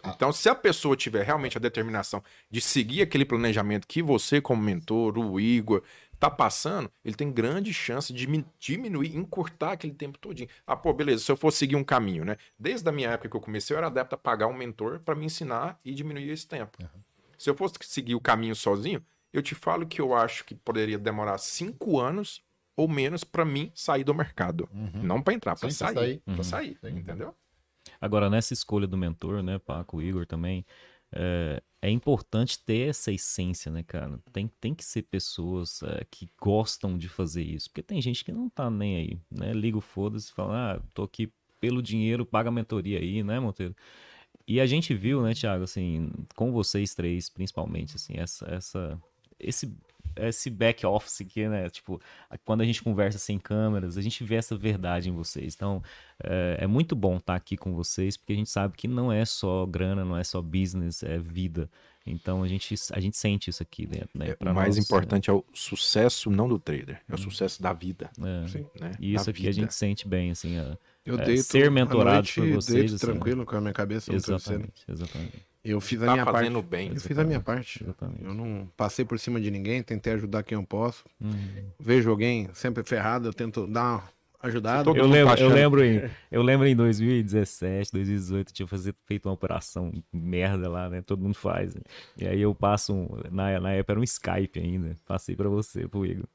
Então, 0.08 0.32
se 0.32 0.48
a 0.50 0.56
pessoa 0.56 0.96
tiver 0.96 1.24
realmente 1.24 1.58
a 1.58 1.62
determinação 1.62 2.24
de 2.50 2.62
seguir 2.62 3.02
aquele 3.02 3.26
planejamento 3.26 3.88
que 3.88 4.02
você, 4.02 4.40
como 4.42 4.62
mentor, 4.62 5.18
o 5.18 5.40
Igor, 5.40 5.82
tá 6.20 6.30
passando, 6.30 6.90
ele 7.04 7.16
tem 7.16 7.32
grande 7.32 7.74
chance 7.74 8.14
de 8.14 8.26
mi- 8.28 8.46
diminuir, 8.60 9.16
encurtar 9.16 9.74
aquele 9.74 9.94
tempo 9.94 10.18
todinho. 10.18 10.50
Ah, 10.66 10.76
pô, 10.76 10.94
beleza, 10.94 11.24
se 11.24 11.32
eu 11.32 11.36
for 11.38 11.52
seguir 11.52 11.76
um 11.76 11.84
caminho, 11.84 12.24
né? 12.24 12.38
Desde 12.58 12.88
a 12.88 12.92
minha 12.92 13.10
época 13.10 13.30
que 13.30 13.36
eu 13.36 13.42
comecei, 13.42 13.74
eu 13.74 13.78
era 13.78 13.88
adepto 13.88 14.16
a 14.16 14.18
pagar 14.18 14.48
um 14.48 14.54
mentor 14.54 15.00
para 15.00 15.16
me 15.16 15.26
ensinar 15.26 15.80
e 15.84 15.94
diminuir 15.94 16.30
esse 16.30 16.48
tempo. 16.48 16.78
Se 17.38 17.50
eu 17.50 17.56
fosse 17.56 17.76
seguir 17.82 18.16
o 18.16 18.22
caminho 18.22 18.56
sozinho, 18.56 19.04
eu 19.34 19.42
te 19.42 19.54
falo 19.54 19.86
que 19.86 20.00
eu 20.00 20.14
acho 20.16 20.46
que 20.46 20.56
poderia 20.56 20.98
demorar 20.98 21.38
cinco 21.38 22.00
anos 22.00 22.42
ou 22.78 22.88
menos 22.88 23.24
para 23.26 23.44
mim 23.44 23.72
sair 23.76 24.04
do 24.06 24.14
mercado. 24.14 24.70
Não 25.02 25.22
para 25.22 25.34
entrar, 25.34 25.52
para 25.56 25.68
pra 25.68 25.70
sair. 25.70 25.94
sair. 25.94 26.20
Para 26.26 26.36
Uhum. 26.38 26.44
sair, 26.44 26.78
Sim. 26.82 26.90
entendeu? 26.90 27.36
Agora, 28.06 28.30
nessa 28.30 28.54
escolha 28.54 28.86
do 28.86 28.96
mentor, 28.96 29.42
né, 29.42 29.58
Paco, 29.58 30.00
Igor 30.00 30.28
também, 30.28 30.64
é, 31.12 31.60
é 31.82 31.90
importante 31.90 32.64
ter 32.64 32.90
essa 32.90 33.12
essência, 33.12 33.72
né, 33.72 33.82
cara? 33.82 34.20
Tem, 34.32 34.48
tem 34.62 34.76
que 34.76 34.86
ser 34.86 35.02
pessoas 35.02 35.82
é, 35.82 36.06
que 36.12 36.30
gostam 36.40 37.00
de 37.00 37.10
fazer 37.10 37.42
isso, 37.42 37.68
porque 37.68 37.82
tem 37.82 38.00
gente 38.00 38.24
que 38.24 38.32
não 38.32 38.48
tá 38.48 38.70
nem 38.70 38.96
aí, 38.98 39.20
né? 39.32 39.54
Liga 39.54 39.80
o 39.80 39.82
foda-se 39.82 40.30
e 40.30 40.34
fala, 40.34 40.76
ah, 40.76 40.82
tô 40.94 41.02
aqui 41.02 41.32
pelo 41.60 41.82
dinheiro, 41.82 42.28
paga 42.28 42.50
a 42.50 42.52
mentoria 42.52 43.00
aí, 43.00 43.24
né, 43.24 43.40
Monteiro? 43.40 43.76
E 44.48 44.62
a 44.62 44.68
gente 44.68 44.94
viu, 44.94 45.24
né, 45.24 45.34
Thiago, 45.34 45.64
assim, 45.64 46.12
com 46.36 46.52
vocês 46.52 46.94
três, 46.94 47.28
principalmente, 47.28 47.96
assim, 47.96 48.14
essa, 48.18 48.46
essa, 48.54 49.02
esse, 49.40 49.76
esse 50.18 50.50
back 50.50 50.86
office 50.86 51.22
aqui, 51.22 51.48
né, 51.48 51.70
tipo, 51.70 52.02
quando 52.44 52.62
a 52.62 52.66
gente 52.66 52.82
conversa 52.82 53.18
sem 53.18 53.38
câmeras, 53.38 53.98
a 53.98 54.02
gente 54.02 54.24
vê 54.24 54.36
essa 54.36 54.56
verdade 54.58 55.10
em 55.10 55.14
vocês. 55.14 55.56
Então, 55.56 55.82
é, 56.24 56.58
é 56.62 56.68
muito 56.68 56.96
bom 56.96 57.18
estar 57.18 57.36
aqui 57.36 57.58
com 57.58 57.74
vocês, 57.74 58.18
porque 58.18 58.34
a 58.34 58.36
gente 58.36 58.50
sabe 58.50 58.76
que 58.78 58.88
não 58.88 59.12
é 59.12 59.26
só 59.26 59.66
grana, 59.66 60.06
não 60.06 60.18
é 60.18 60.24
só 60.24 60.42
business, 60.42 61.04
é 61.04 61.18
vida. 61.18 61.70
Então, 62.08 62.44
a 62.44 62.48
gente, 62.48 62.76
a 62.94 63.00
gente 63.00 63.18
sente 63.18 63.50
isso 63.50 63.64
aqui 63.64 63.88
dentro, 63.88 64.12
né? 64.14 64.36
É, 64.40 64.50
o 64.52 64.54
mais 64.54 64.76
nós, 64.76 64.86
importante 64.86 65.28
é 65.30 65.34
o 65.34 65.44
sucesso 65.54 66.30
não 66.30 66.48
do 66.48 66.60
trader, 66.60 67.02
é 67.10 67.16
o 67.16 67.18
sucesso 67.18 67.60
da 67.62 67.74
vida. 67.74 68.12
É, 68.20 68.48
Sim. 68.48 68.66
Né? 68.80 68.92
e 69.00 69.16
isso 69.16 69.26
Da 69.26 69.32
aqui 69.32 69.42
a 69.42 69.52
vida. 69.52 69.54
gente 69.54 69.74
sente 69.74 70.08
bem, 70.08 70.30
assim, 70.30 70.56
é, 70.58 70.78
Eu 71.04 71.20
É, 71.20 71.26
deito 71.26 71.44
ser 71.44 71.72
mentorado 71.72 72.18
noite, 72.18 72.36
por 72.36 72.48
vocês, 72.52 72.92
deito 72.92 72.96
assim, 72.96 73.06
tranquilo 73.08 73.44
com 73.44 73.56
a 73.56 73.62
minha 73.62 73.74
cabeça 73.74 74.14
exatamente, 74.14 74.84
exatamente. 74.88 75.44
Eu 75.66 75.82
fiz 75.82 76.02
a 76.02 76.06
Tá 76.06 76.12
minha 76.14 76.26
fazendo 76.26 76.54
parte. 76.62 76.68
bem. 76.70 76.90
Eu 76.94 77.00
fiz 77.02 77.18
a 77.18 77.24
minha 77.24 77.40
parte. 77.40 77.84
Exatamente. 77.84 78.24
Eu 78.24 78.34
não 78.34 78.68
passei 78.78 79.04
por 79.04 79.18
cima 79.20 79.42
de 79.42 79.50
ninguém, 79.50 79.82
tentei 79.82 80.14
ajudar 80.14 80.44
quem 80.44 80.56
eu 80.58 80.64
posso. 80.64 81.04
Uhum. 81.20 81.34
Vejo 81.80 82.10
alguém 82.10 82.48
sempre 82.54 82.84
ferrado, 82.84 83.28
eu 83.28 83.34
tento 83.34 83.66
dar 83.66 83.84
uma 83.96 84.04
ajudada. 84.44 84.90
Eu 84.90 84.94
mundo 84.94 85.08
tá 85.08 85.12
lembro, 85.12 85.34
eu 85.44 85.50
lembro 85.50 85.84
em, 85.84 86.10
eu 86.32 86.42
lembro 86.44 86.68
em 86.68 86.76
2017, 86.76 87.92
2018, 87.92 88.50
eu 88.50 88.54
tinha 88.54 88.68
fazer, 88.68 88.94
feito 89.06 89.28
uma 89.28 89.34
operação 89.34 89.92
merda 90.14 90.70
lá, 90.70 90.88
né? 90.90 91.02
Todo 91.02 91.22
mundo 91.24 91.36
faz. 91.36 91.74
né? 91.74 91.82
E 92.18 92.28
aí 92.28 92.42
eu 92.42 92.54
passo, 92.54 92.94
um, 92.94 93.08
na, 93.32 93.60
na 93.60 93.72
época 93.74 93.94
era 93.94 94.00
um 94.00 94.04
Skype 94.04 94.60
ainda, 94.60 94.96
passei 95.06 95.36
pra 95.36 95.50
você, 95.50 95.88
pro 95.88 96.06
Igor. 96.06 96.28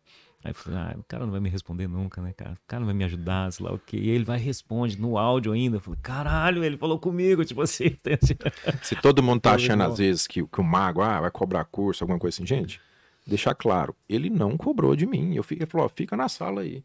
Aí 0.43 0.53
eu 0.53 0.55
falei, 0.55 0.79
ah, 0.79 0.97
o 0.99 1.05
cara 1.05 1.25
não 1.25 1.33
vai 1.33 1.41
me 1.41 1.51
responder 1.51 1.87
nunca, 1.87 2.23
né, 2.23 2.33
cara? 2.33 2.53
O 2.53 2.59
cara 2.67 2.81
não 2.81 2.87
vai 2.87 2.95
me 2.95 3.05
ajudar, 3.05 3.53
sei 3.53 3.67
lá 3.67 3.73
o 3.73 3.79
quê. 3.79 3.99
E 3.99 4.09
ele 4.09 4.25
vai 4.25 4.39
responde 4.39 4.99
no 4.99 5.19
áudio 5.19 5.53
ainda. 5.53 5.77
Eu 5.77 5.81
falei, 5.81 6.01
caralho, 6.03 6.65
ele 6.65 6.79
falou 6.79 6.99
comigo, 6.99 7.45
tipo 7.45 7.61
assim. 7.61 7.97
Se 8.83 8.97
todo 8.97 9.23
mundo 9.23 9.43
tá 9.43 9.53
achando 9.53 9.83
às 9.83 9.99
vezes 9.99 10.27
que, 10.27 10.47
que 10.47 10.61
o 10.61 10.65
mago 10.65 11.03
ah, 11.03 11.21
vai 11.21 11.31
cobrar 11.31 11.65
curso, 11.67 12.03
alguma 12.03 12.19
coisa 12.19 12.37
assim, 12.37 12.47
gente, 12.47 12.81
deixar 13.27 13.55
claro, 13.55 13.95
ele 14.09 14.31
não 14.31 14.57
cobrou 14.57 14.97
de 14.97 15.07
mim. 15.07 15.35
Eu 15.35 15.43
fiquei, 15.43 15.65
ele 15.65 15.71
falou, 15.71 15.87
ó, 15.87 15.89
fica 15.89 16.17
na 16.17 16.29
sala 16.29 16.63
aí. 16.63 16.83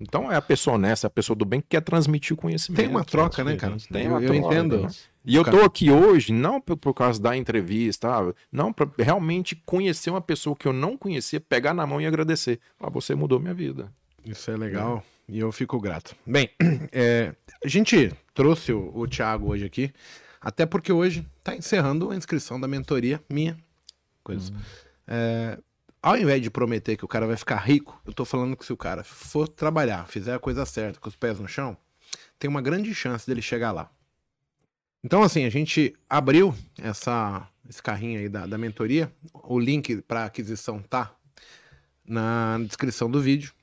Então 0.00 0.30
é 0.30 0.36
a 0.36 0.42
pessoa 0.42 0.76
honesta, 0.76 1.06
a 1.06 1.10
pessoa 1.10 1.36
do 1.36 1.44
bem 1.44 1.60
que 1.60 1.68
quer 1.70 1.80
transmitir 1.80 2.34
o 2.34 2.36
conhecimento. 2.36 2.80
Tem 2.80 2.88
uma 2.88 3.04
troca, 3.04 3.44
né, 3.44 3.56
cara? 3.56 3.76
Tem 3.92 4.04
eu, 4.04 4.10
uma 4.10 4.22
eu 4.22 4.32
troca, 4.32 4.54
entendo. 4.54 4.82
né? 4.82 4.88
E 5.24 5.36
eu 5.36 5.44
tô 5.44 5.60
aqui 5.60 5.90
hoje 5.90 6.32
não 6.32 6.60
por, 6.60 6.76
por 6.76 6.92
causa 6.92 7.20
da 7.20 7.36
entrevista, 7.36 8.08
ah, 8.08 8.34
não 8.52 8.72
para 8.72 8.88
realmente 8.98 9.56
conhecer 9.64 10.10
uma 10.10 10.20
pessoa 10.20 10.54
que 10.54 10.68
eu 10.68 10.72
não 10.72 10.98
conhecia, 10.98 11.40
pegar 11.40 11.72
na 11.72 11.86
mão 11.86 12.00
e 12.00 12.06
agradecer. 12.06 12.60
Ah, 12.78 12.90
você 12.90 13.14
mudou 13.14 13.40
minha 13.40 13.54
vida. 13.54 13.90
Isso 14.24 14.50
é 14.50 14.56
legal 14.56 15.02
e 15.28 15.38
eu 15.38 15.50
fico 15.52 15.80
grato. 15.80 16.14
Bem, 16.26 16.50
é, 16.92 17.34
a 17.64 17.68
gente 17.68 18.12
trouxe 18.34 18.72
o, 18.72 18.90
o 18.94 19.06
Thiago 19.06 19.50
hoje 19.50 19.64
aqui, 19.64 19.92
até 20.40 20.66
porque 20.66 20.92
hoje 20.92 21.26
tá 21.42 21.56
encerrando 21.56 22.10
a 22.10 22.16
inscrição 22.16 22.60
da 22.60 22.68
mentoria 22.68 23.22
minha. 23.28 23.56
Coisa. 24.22 24.52
É, 25.06 25.58
ao 26.04 26.18
invés 26.18 26.42
de 26.42 26.50
prometer 26.50 26.98
que 26.98 27.04
o 27.04 27.08
cara 27.08 27.26
vai 27.26 27.34
ficar 27.34 27.56
rico, 27.56 27.98
eu 28.04 28.12
tô 28.12 28.26
falando 28.26 28.54
que 28.58 28.66
se 28.66 28.74
o 28.74 28.76
cara 28.76 29.02
for 29.02 29.48
trabalhar, 29.48 30.06
fizer 30.06 30.34
a 30.34 30.38
coisa 30.38 30.66
certa, 30.66 31.00
com 31.00 31.08
os 31.08 31.16
pés 31.16 31.40
no 31.40 31.48
chão, 31.48 31.74
tem 32.38 32.46
uma 32.46 32.60
grande 32.60 32.94
chance 32.94 33.26
dele 33.26 33.40
chegar 33.40 33.72
lá. 33.72 33.90
Então, 35.02 35.22
assim, 35.22 35.46
a 35.46 35.50
gente 35.50 35.96
abriu 36.08 36.54
essa, 36.76 37.48
esse 37.66 37.82
carrinho 37.82 38.20
aí 38.20 38.28
da, 38.28 38.44
da 38.44 38.58
mentoria. 38.58 39.10
O 39.32 39.58
link 39.58 40.02
para 40.02 40.26
aquisição 40.26 40.78
tá 40.82 41.10
na 42.04 42.58
descrição 42.58 43.10
do 43.10 43.18
vídeo. 43.18 43.54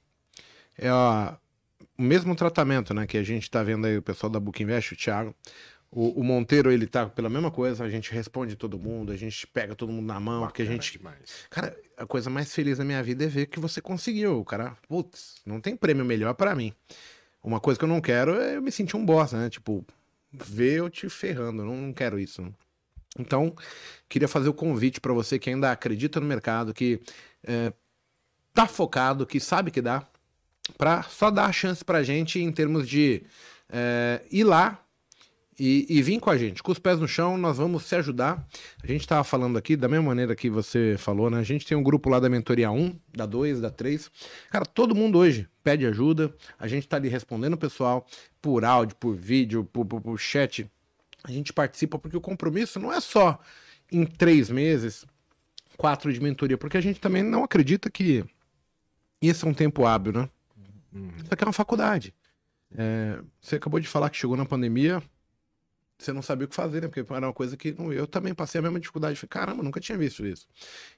É 0.76 0.92
ó, 0.92 1.36
o 1.96 2.02
mesmo 2.02 2.36
tratamento, 2.36 2.92
né, 2.92 3.06
que 3.06 3.18
a 3.20 3.24
gente 3.24 3.52
tá 3.52 3.62
vendo 3.62 3.86
aí 3.86 4.00
o 4.00 4.02
pessoal 4.02 4.32
da 4.32 4.40
Book 4.40 4.64
Invest, 4.64 4.94
o 4.94 4.98
Thiago. 4.98 5.36
O, 5.92 6.22
o 6.22 6.24
Monteiro, 6.24 6.72
ele 6.72 6.88
tá 6.88 7.06
pela 7.06 7.30
mesma 7.30 7.52
coisa, 7.52 7.84
a 7.84 7.90
gente 7.90 8.14
responde 8.14 8.56
todo 8.56 8.80
mundo, 8.80 9.12
a 9.12 9.18
gente 9.18 9.46
pega 9.46 9.76
todo 9.76 9.92
mundo 9.92 10.06
na 10.06 10.20
mão, 10.22 10.48
porque 10.48 10.62
a 10.62 10.66
Bacana 10.66 10.82
gente 10.82 10.98
demais. 10.98 11.46
Cara, 11.50 11.78
a 11.98 12.06
coisa 12.06 12.30
mais 12.30 12.54
feliz 12.56 12.78
da 12.78 12.86
minha 12.86 13.04
vida 13.04 13.26
é 13.26 13.28
ver 13.28 13.48
que 13.48 13.60
você 13.60 13.82
conseguiu. 13.82 14.40
O 14.40 14.46
cara, 14.46 14.78
putz, 14.88 15.42
não 15.46 15.60
tem 15.60 15.76
prêmio 15.76 16.06
melhor 16.06 16.34
pra 16.34 16.56
mim. 16.56 16.74
Uma 17.44 17.60
coisa 17.60 17.78
que 17.78 17.84
eu 17.84 17.90
não 17.90 18.00
quero 18.00 18.36
é 18.36 18.56
eu 18.56 18.62
me 18.62 18.72
sentir 18.72 18.96
um 18.96 19.06
boss, 19.06 19.34
né? 19.34 19.50
Tipo, 19.50 19.86
ver 20.32 20.80
eu 20.80 20.90
te 20.90 21.10
ferrando. 21.10 21.66
Não, 21.66 21.76
não 21.76 21.94
quero 21.94 22.18
isso. 22.18 22.42
Não. 22.42 22.56
Então, 23.20 23.54
queria 24.08 24.28
fazer 24.28 24.48
o 24.48 24.54
convite 24.54 25.02
pra 25.02 25.12
você 25.12 25.38
que 25.38 25.50
ainda 25.50 25.72
acredita 25.72 26.20
no 26.20 26.26
mercado, 26.26 26.74
que 26.74 27.02
é, 27.44 27.74
tá 28.54 28.66
focado, 28.66 29.26
que 29.26 29.40
sabe 29.40 29.72
que 29.72 29.82
dá, 29.82 30.08
pra 30.78 31.04
só 31.04 31.30
dar 31.30 31.48
a 31.48 31.52
chance 31.52 31.84
pra 31.84 32.04
gente 32.04 32.40
em 32.40 32.52
termos 32.52 32.88
de 32.88 33.24
é, 33.70 34.22
ir 34.32 34.46
lá 34.46 34.82
e, 35.60 35.86
e 35.90 36.02
vir 36.02 36.20
com 36.20 36.30
a 36.30 36.38
gente. 36.38 36.64
Com 36.64 36.72
os 36.72 36.80
pés 36.80 37.00
no 37.00 37.08
chão, 37.08 37.38
nós 37.38 37.58
vamos 37.58 37.84
se 37.84 37.96
ajudar. 37.96 38.46
A 38.82 38.88
gente 38.88 39.02
estava 39.02 39.24
falando 39.24 39.58
aqui, 39.58 39.76
da 39.76 39.88
mesma 39.88 40.08
maneira 40.08 40.36
que 40.36 40.50
você 40.50 40.96
falou, 40.98 41.30
né? 41.30 41.40
A 41.40 41.44
gente 41.44 41.66
tem 41.66 41.78
um 41.78 41.84
grupo 41.84 42.10
lá 42.10 42.20
da 42.20 42.30
Mentoria 42.30 42.72
1, 42.72 42.96
da 43.16 43.26
2, 43.26 43.62
da 43.62 43.70
3. 43.70 44.10
Cara, 44.50 44.66
todo 44.66 44.96
mundo 44.96 45.18
hoje 45.18 45.48
pede 45.64 45.86
ajuda. 45.86 46.34
A 46.58 46.68
gente 46.68 46.84
está 46.84 46.98
ali 46.98 47.10
respondendo 47.10 47.54
o 47.54 47.58
pessoal 47.58 48.06
por 48.42 48.66
áudio, 48.66 48.96
por 48.96 49.16
vídeo, 49.16 49.64
por, 49.66 49.86
por, 49.86 50.02
por 50.02 50.20
chat. 50.20 50.70
A 51.24 51.32
gente 51.32 51.54
participa 51.54 52.00
porque 52.00 52.18
o 52.18 52.22
compromisso 52.22 52.80
não 52.80 52.92
é 52.92 53.00
só 53.00 53.40
em 53.92 54.06
três 54.06 54.50
meses, 54.50 55.06
quatro 55.78 56.12
de 56.12 56.20
mentoria, 56.20 56.58
porque 56.58 56.78
a 56.78 56.82
gente 56.82 57.00
também 57.00 57.22
não 57.22 57.44
acredita 57.44 57.90
que 57.90 58.24
isso 59.22 59.46
é 59.46 59.50
um 59.50 59.54
tempo 59.54 59.86
hábil, 59.86 60.14
né? 60.14 60.30
Isso 61.18 61.28
aqui 61.32 61.44
é 61.44 61.48
uma 61.48 61.54
faculdade. 61.54 62.14
É, 62.76 63.20
você 63.40 63.58
acabou 63.58 63.80
de 63.80 63.88
falar 63.88 64.10
que 64.10 64.18
chegou 64.18 64.36
na 64.36 64.46
pandemia, 64.46 65.04
você 66.04 66.14
não 66.14 66.22
sabia 66.22 66.46
o 66.46 66.48
que 66.48 66.56
fazer, 66.56 66.82
né? 66.82 66.88
Porque 66.88 67.00
era 67.14 67.28
uma 67.28 67.34
coisa 67.34 67.56
que 67.58 67.72
não, 67.74 67.92
eu 67.94 68.06
também 68.08 68.34
passei 68.34 68.60
a 68.60 68.62
mesma 68.62 68.80
dificuldade. 68.80 69.16
Falei, 69.18 69.30
caramba, 69.30 69.64
nunca 69.64 69.80
tinha 69.80 69.98
visto 69.98 70.26
isso. 70.26 70.48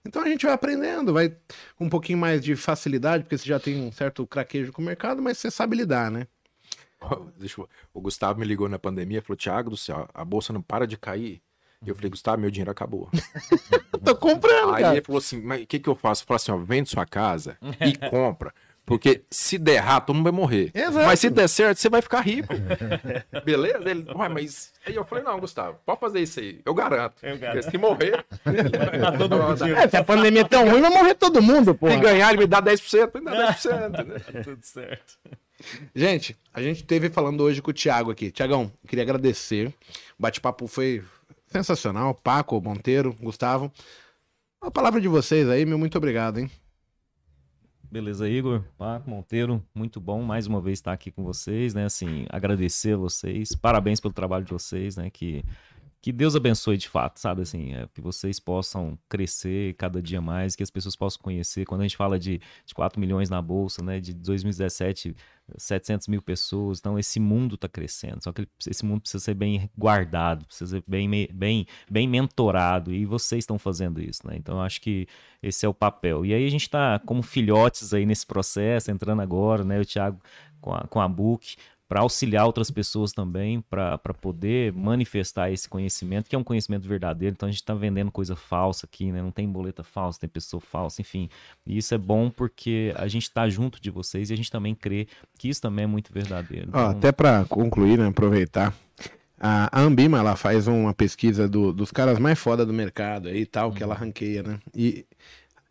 Então 0.05 0.21
a 0.21 0.27
gente 0.27 0.45
vai 0.45 0.53
aprendendo, 0.55 1.13
vai 1.13 1.35
com 1.75 1.85
um 1.85 1.89
pouquinho 1.89 2.17
mais 2.17 2.41
de 2.43 2.55
facilidade, 2.55 3.23
porque 3.23 3.37
você 3.37 3.45
já 3.47 3.59
tem 3.59 3.75
um 3.81 3.91
certo 3.91 4.25
craquejo 4.27 4.71
com 4.71 4.81
o 4.81 4.85
mercado, 4.85 5.21
mas 5.21 5.37
você 5.37 5.49
sabe 5.51 5.75
lidar, 5.75 6.09
né? 6.11 6.27
Deixa 7.37 7.59
eu- 7.59 7.69
O 7.93 7.99
Gustavo 8.01 8.39
me 8.39 8.45
ligou 8.45 8.69
na 8.69 8.79
pandemia 8.79 9.17
e 9.17 9.21
falou: 9.21 9.35
Thiago 9.37 9.69
do 9.69 9.77
céu, 9.77 10.07
a 10.13 10.23
bolsa 10.23 10.53
não 10.53 10.61
para 10.61 10.87
de 10.87 10.97
cair. 10.97 11.41
E 11.85 11.89
eu 11.89 11.95
falei, 11.95 12.09
Gustavo, 12.09 12.39
meu 12.39 12.49
dinheiro 12.49 12.71
acabou. 12.71 13.09
Tô 14.05 14.15
comprando, 14.15 14.73
Aí 14.73 14.81
cara. 14.83 14.95
ele 14.95 15.05
falou 15.05 15.19
assim: 15.19 15.41
mas 15.41 15.63
o 15.63 15.67
que, 15.67 15.79
que 15.79 15.89
eu 15.89 15.95
faço? 15.95 16.23
Eu 16.23 16.27
falei 16.27 16.37
assim: 16.37 16.51
ó, 16.53 16.57
vende 16.57 16.89
sua 16.89 17.05
casa 17.05 17.57
e 17.85 17.97
compra. 18.09 18.53
Porque 18.85 19.23
se 19.31 19.57
der 19.57 19.75
errado, 19.75 20.07
todo 20.07 20.15
mundo 20.17 20.25
vai 20.25 20.33
morrer. 20.33 20.69
Exato. 20.73 21.05
Mas 21.05 21.19
se 21.19 21.29
der 21.29 21.47
certo, 21.47 21.77
você 21.77 21.89
vai 21.89 22.01
ficar 22.01 22.19
rico. 22.19 22.53
Beleza? 23.45 23.89
Ele, 23.89 24.05
ué, 24.13 24.27
mas. 24.27 24.73
Aí 24.85 24.93
eu 24.93 25.05
falei: 25.05 25.23
não, 25.23 25.39
Gustavo, 25.39 25.79
pode 25.85 25.99
fazer 26.01 26.19
isso 26.19 26.39
aí. 26.41 26.59
Eu 26.65 26.73
garanto. 26.73 27.15
Eu 27.23 27.37
garanto. 27.37 27.71
Se 27.71 27.77
morrer, 27.77 28.25
todo 29.17 29.37
mundo 29.37 29.65
É, 29.65 29.87
se 29.87 29.95
a 29.95 30.03
pandemia 30.03 30.41
é 30.41 30.47
tão 30.47 30.69
ruim, 30.69 30.81
vai 30.81 30.89
morrer 30.89 31.15
todo 31.15 31.41
mundo, 31.41 31.73
pô. 31.73 31.89
se 31.89 31.97
ganhar, 31.97 32.29
ele 32.33 32.39
me 32.41 32.47
dá 32.47 32.61
10%, 32.61 33.15
me 33.19 33.25
dá 33.25 33.53
10%. 33.55 34.05
né? 34.05 34.43
Tudo 34.43 34.59
certo. 34.61 35.17
Gente, 35.95 36.35
a 36.53 36.61
gente 36.61 36.83
teve 36.83 37.09
falando 37.09 37.41
hoje 37.41 37.61
com 37.61 37.71
o 37.71 37.73
Thiago 37.73 38.11
aqui. 38.11 38.31
Tiagão, 38.31 38.69
queria 38.85 39.03
agradecer. 39.03 39.67
O 40.19 40.21
bate-papo 40.21 40.67
foi 40.67 41.01
sensacional. 41.47 42.13
Paco, 42.13 42.59
Monteiro, 42.59 43.15
Gustavo. 43.21 43.71
A 44.61 44.69
palavra 44.69 44.99
de 44.99 45.07
vocês 45.07 45.47
aí, 45.47 45.65
meu 45.65 45.77
muito 45.77 45.97
obrigado, 45.97 46.39
hein? 46.39 46.51
Beleza, 47.93 48.27
Igor, 48.27 48.63
Paco, 48.75 49.07
Monteiro, 49.07 49.63
muito 49.71 50.01
bom 50.01 50.23
mais 50.23 50.47
uma 50.47 50.59
vez 50.59 50.79
estar 50.79 50.91
aqui 50.91 51.11
com 51.11 51.23
vocês, 51.23 51.75
né? 51.75 51.85
Assim, 51.85 52.25
agradecer 52.27 52.95
a 52.95 52.97
vocês, 52.97 53.53
parabéns 53.53 53.99
pelo 53.99 54.11
trabalho 54.11 54.43
de 54.43 54.51
vocês, 54.51 54.97
né? 54.97 55.11
Que, 55.11 55.45
que 56.03 56.11
Deus 56.11 56.35
abençoe 56.35 56.75
de 56.75 56.89
fato, 56.89 57.17
sabe? 57.17 57.43
Assim, 57.43 57.73
é, 57.73 57.87
que 57.93 58.01
vocês 58.01 58.37
possam 58.37 58.99
crescer 59.07 59.73
cada 59.75 60.01
dia 60.01 60.19
mais, 60.19 60.53
que 60.53 60.61
as 60.61 60.69
pessoas 60.69 60.97
possam 60.97 61.21
conhecer. 61.21 61.63
Quando 61.65 61.79
a 61.79 61.83
gente 61.85 61.95
fala 61.95 62.19
de, 62.19 62.41
de 62.65 62.73
4 62.73 62.99
milhões 62.99 63.29
na 63.29 63.41
bolsa, 63.41 63.81
né? 63.81 64.01
De 64.01 64.13
2017, 64.13 65.15
700 65.55 66.09
mil 66.09 66.21
pessoas, 66.21 66.79
então 66.79 66.99
esse 66.99 67.21
mundo 67.21 67.55
está 67.55 67.69
crescendo. 67.69 68.21
Só 68.21 68.33
que 68.33 68.41
ele- 68.41 68.49
esse 68.67 68.83
mundo 68.83 68.99
precisa 68.99 69.23
ser 69.23 69.33
bem 69.33 69.69
guardado, 69.77 70.45
precisa 70.45 70.71
ser 70.75 70.83
bem, 70.85 71.09
bem, 71.31 71.65
bem 71.89 72.05
mentorado, 72.05 72.93
e 72.93 73.05
vocês 73.05 73.43
estão 73.43 73.57
fazendo 73.57 74.01
isso, 74.01 74.27
né? 74.27 74.35
Então 74.35 74.61
acho 74.61 74.81
que 74.81 75.07
esse 75.41 75.65
é 75.65 75.69
o 75.69 75.73
papel. 75.73 76.25
E 76.25 76.33
aí 76.33 76.45
a 76.45 76.49
gente 76.51 76.63
está 76.63 76.99
como 76.99 77.23
filhotes 77.23 77.93
aí 77.93 78.05
nesse 78.05 78.27
processo, 78.27 78.91
entrando 78.91 79.21
agora, 79.21 79.63
né? 79.63 79.79
O 79.79 79.85
Thiago 79.85 80.19
com 80.59 80.73
a, 80.73 80.81
com 80.87 81.01
a 81.01 81.07
Book, 81.09 81.57
para 81.93 82.01
auxiliar 82.01 82.47
outras 82.47 82.71
pessoas 82.71 83.11
também, 83.11 83.61
para 83.61 83.99
poder 84.19 84.73
manifestar 84.73 85.51
esse 85.51 85.69
conhecimento, 85.69 86.27
que 86.27 86.35
é 86.35 86.39
um 86.39 86.43
conhecimento 86.43 86.87
verdadeiro. 86.87 87.35
Então 87.35 87.47
a 87.47 87.51
gente 87.51 87.61
está 87.61 87.75
vendendo 87.75 88.09
coisa 88.09 88.35
falsa 88.35 88.87
aqui, 88.87 89.11
né? 89.11 89.21
Não 89.21 89.29
tem 89.29 89.47
boleta 89.47 89.83
falsa, 89.83 90.19
tem 90.19 90.27
pessoa 90.27 90.59
falsa, 90.59 91.01
enfim. 91.01 91.29
E 91.67 91.77
isso 91.77 91.93
é 91.93 91.97
bom 91.99 92.31
porque 92.31 92.91
a 92.97 93.07
gente 93.07 93.25
está 93.25 93.47
junto 93.47 93.79
de 93.79 93.91
vocês 93.91 94.31
e 94.31 94.33
a 94.33 94.35
gente 94.35 94.49
também 94.49 94.73
crê 94.73 95.07
que 95.37 95.47
isso 95.47 95.61
também 95.61 95.83
é 95.83 95.87
muito 95.87 96.11
verdadeiro. 96.11 96.65
Ó, 96.73 96.79
Então, 96.79 96.89
até 96.89 97.11
para 97.11 97.45
concluir, 97.45 97.99
né, 97.99 98.07
aproveitar. 98.07 98.73
A, 99.39 99.79
Ambima, 99.79 100.17
ela 100.17 100.35
faz 100.35 100.67
uma 100.67 100.95
pesquisa 100.95 101.47
do- 101.47 101.71
dos 101.71 101.91
caras 101.91 102.17
mais 102.17 102.39
foda 102.39 102.65
do 102.65 102.73
mercado 102.73 103.27
aí 103.27 103.41
e 103.41 103.45
tal, 103.45 103.71
que 103.71 103.83
ela 103.83 103.93
ranqueia, 103.93 104.41
né? 104.41 104.59
E 104.73 105.05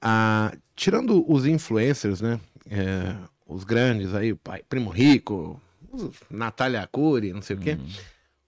a, 0.01 0.55
tirando 0.77 1.29
os 1.29 1.47
influencers, 1.47 2.21
né? 2.21 2.39
é, 2.71 3.17
os 3.45 3.65
grandes 3.65 4.15
aí, 4.15 4.31
o 4.31 4.37
pai, 4.37 4.63
Primo 4.69 4.89
Rico, 4.89 5.61
Natália 6.31 6.87
Cury, 6.87 7.33
não 7.33 7.43
sei 7.43 7.57
o 7.57 7.59
quê. 7.59 7.79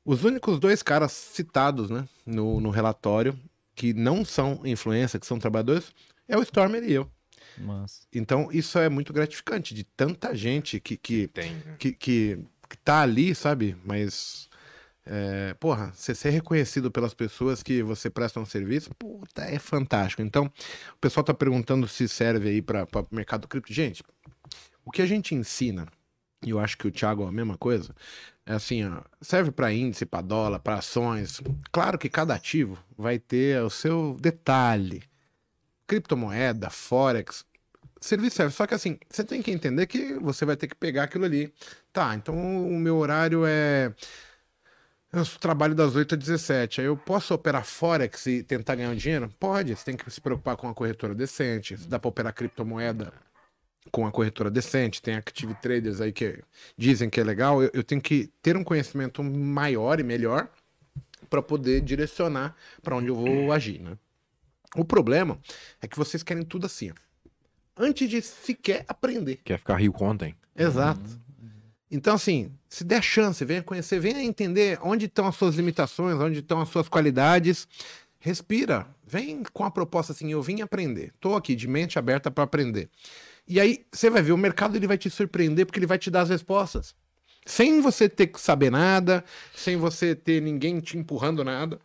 Os 0.05 0.23
únicos 0.25 0.59
dois 0.59 0.83
caras 0.83 1.12
citados, 1.12 1.89
né, 1.89 2.07
no, 2.27 2.61
no 2.61 2.71
relatório, 2.71 3.39
que 3.75 3.93
não 3.93 4.25
são 4.25 4.61
influência, 4.65 5.19
que 5.19 5.27
são 5.27 5.39
trabalhadores, 5.39 5.93
é 6.29 6.37
o 6.37 6.43
Stormer 6.43 6.83
e 6.85 6.93
eu. 6.93 7.11
mas 7.59 8.07
Então, 8.12 8.49
isso 8.53 8.79
é 8.79 8.89
muito 8.89 9.12
gratificante 9.12 9.75
de 9.75 9.85
tanta 9.85 10.35
gente 10.35 10.79
que, 10.79 10.97
que, 10.97 11.29
Tem. 11.29 11.55
né? 11.55 11.77
que, 11.79 11.93
que, 11.93 12.39
que 12.69 12.77
tá 12.79 13.01
ali, 13.01 13.35
sabe? 13.35 13.77
Mas, 13.85 14.49
é, 15.07 15.55
porra, 15.55 15.91
você 15.95 16.15
ser 16.15 16.31
reconhecido 16.31 16.91
pelas 16.91 17.15
pessoas 17.15 17.62
que 17.62 17.83
você 17.83 18.11
presta 18.11 18.39
um 18.39 18.47
serviço, 18.47 18.91
puta, 18.99 19.43
é 19.43 19.59
fantástico. 19.59 20.23
Então, 20.23 20.53
o 20.93 20.99
pessoal 21.01 21.25
tá 21.25 21.35
perguntando 21.35 21.89
se 21.89 22.07
serve 22.09 22.49
aí 22.49 22.62
para 22.62 22.85
o 22.85 23.15
mercado 23.15 23.49
cripto. 23.49 23.73
Gente, 23.73 24.03
o 24.85 24.91
que 24.91 25.03
a 25.03 25.07
gente 25.07 25.35
ensina, 25.35 25.87
e 26.45 26.51
eu 26.51 26.61
acho 26.61 26.77
que 26.77 26.87
o 26.87 26.91
Thiago 26.91 27.25
é 27.25 27.29
a 27.29 27.33
mesma 27.33 27.57
coisa, 27.57 27.95
é 28.47 28.53
assim, 28.53 28.85
ó, 28.87 29.01
serve 29.21 29.51
para 29.51 29.73
índice, 29.73 30.05
para 30.05 30.21
dólar, 30.21 30.59
para 30.61 30.77
ações. 30.77 31.41
Claro 31.73 31.99
que 31.99 32.09
cada 32.11 32.35
ativo 32.35 32.79
vai 32.97 33.19
ter 33.19 33.62
o 33.62 33.71
seu 33.71 34.16
detalhe. 34.21 35.03
Criptomoeda, 35.87 36.71
Forex, 36.71 37.45
serviço 38.01 38.37
serve. 38.37 38.53
Só 38.55 38.66
que 38.66 38.75
assim, 38.75 38.99
você 39.09 39.25
tem 39.25 39.43
que 39.43 39.51
entender 39.51 39.87
que 39.87 40.15
você 40.15 40.45
vai 40.45 40.57
ter 40.57 40.69
que 40.69 40.75
pegar 40.75 41.05
aquilo 41.05 41.25
ali. 41.25 41.53
Tá, 41.93 42.15
então 42.15 42.35
o 42.37 42.79
meu 42.79 42.97
horário 42.97 43.45
é. 43.47 43.93
Eu 45.12 45.25
trabalho 45.41 45.75
das 45.77 45.95
8 45.95 46.15
às 46.16 46.19
17. 46.19 46.81
Aí 46.81 46.87
eu 46.89 46.97
posso 46.97 47.33
operar 47.35 47.65
Forex 47.65 48.27
e 48.27 48.43
tentar 48.43 48.75
ganhar 48.75 48.91
um 48.91 48.97
dinheiro? 48.97 49.33
Pode. 49.39 49.75
Você 49.75 49.85
tem 49.85 49.97
que 49.97 50.11
se 50.11 50.21
preocupar 50.21 50.57
com 50.57 50.66
uma 50.66 50.75
corretora 50.75 51.15
decente. 51.15 51.79
Se 51.79 51.89
dá 51.89 51.99
para 52.01 52.09
operar 52.09 52.35
criptomoeda 52.35 53.12
com 53.90 54.02
uma 54.02 54.11
corretora 54.11 54.51
decente. 54.51 55.02
Tem 55.02 55.15
active 55.15 55.55
traders 55.55 56.01
aí 56.01 56.12
que 56.12 56.43
dizem 56.77 57.09
que 57.09 57.20
é 57.20 57.24
legal. 57.24 57.62
Eu, 57.62 57.70
eu 57.74 57.85
tenho 57.85 58.01
que 58.01 58.31
ter 58.43 58.56
um 58.56 58.65
conhecimento 58.65 59.23
maior 59.23 60.01
e 60.01 60.02
melhor 60.02 60.48
para 61.28 61.43
poder 61.43 61.81
direcionar 61.81 62.55
para 62.82 62.97
onde 62.97 63.09
eu 63.09 63.15
vou 63.15 63.52
agir, 63.52 63.81
né? 63.81 63.97
O 64.77 64.85
problema 64.85 65.39
é 65.81 65.86
que 65.86 65.97
vocês 65.97 66.23
querem 66.23 66.44
tudo 66.44 66.66
assim, 66.66 66.90
ó. 66.90 66.94
Antes 67.77 68.09
de 68.09 68.23
sequer 68.23 68.85
aprender. 68.86 69.40
Quer 69.44 69.59
ficar 69.59 69.77
rico 69.77 70.05
ontem? 70.05 70.35
Exato. 70.56 71.24
Então, 71.90 72.15
assim, 72.15 72.52
se 72.69 72.82
der 72.85 73.02
chance, 73.02 73.44
venha 73.44 73.62
conhecer, 73.62 74.01
venha 74.01 74.23
entender 74.23 74.78
onde 74.82 75.06
estão 75.06 75.27
as 75.27 75.36
suas 75.36 75.55
limitações, 75.55 76.19
onde 76.19 76.40
estão 76.40 76.61
as 76.61 76.69
suas 76.69 76.89
qualidades. 76.89 77.69
Respira, 78.19 78.86
vem 79.06 79.43
com 79.52 79.65
a 79.65 79.70
proposta 79.70 80.12
assim, 80.12 80.31
eu 80.31 80.43
vim 80.43 80.61
aprender. 80.61 81.12
Tô 81.20 81.36
aqui 81.36 81.55
de 81.55 81.69
mente 81.69 81.98
aberta 81.98 82.31
para 82.31 82.44
aprender. 82.44 82.89
E 83.47 83.61
aí 83.61 83.85
você 83.93 84.09
vai 84.09 84.23
ver, 84.23 84.33
o 84.33 84.39
mercado 84.39 84.77
ele 84.77 84.87
vai 84.87 84.97
te 84.97 85.11
surpreender 85.11 85.66
porque 85.66 85.79
ele 85.79 85.87
vai 85.87 85.99
te 85.99 86.11
dar 86.11 86.23
as 86.23 86.31
respostas. 86.31 86.95
Sem 87.47 87.81
você 87.81 88.09
ter 88.09 88.29
que 88.29 88.41
saber 88.41 88.71
nada, 88.71 89.23
sem 89.55 89.77
você 89.77 90.15
ter 90.15 90.41
ninguém 90.41 90.81
te 90.81 90.97
empurrando 90.97 91.45
nada. 91.45 91.79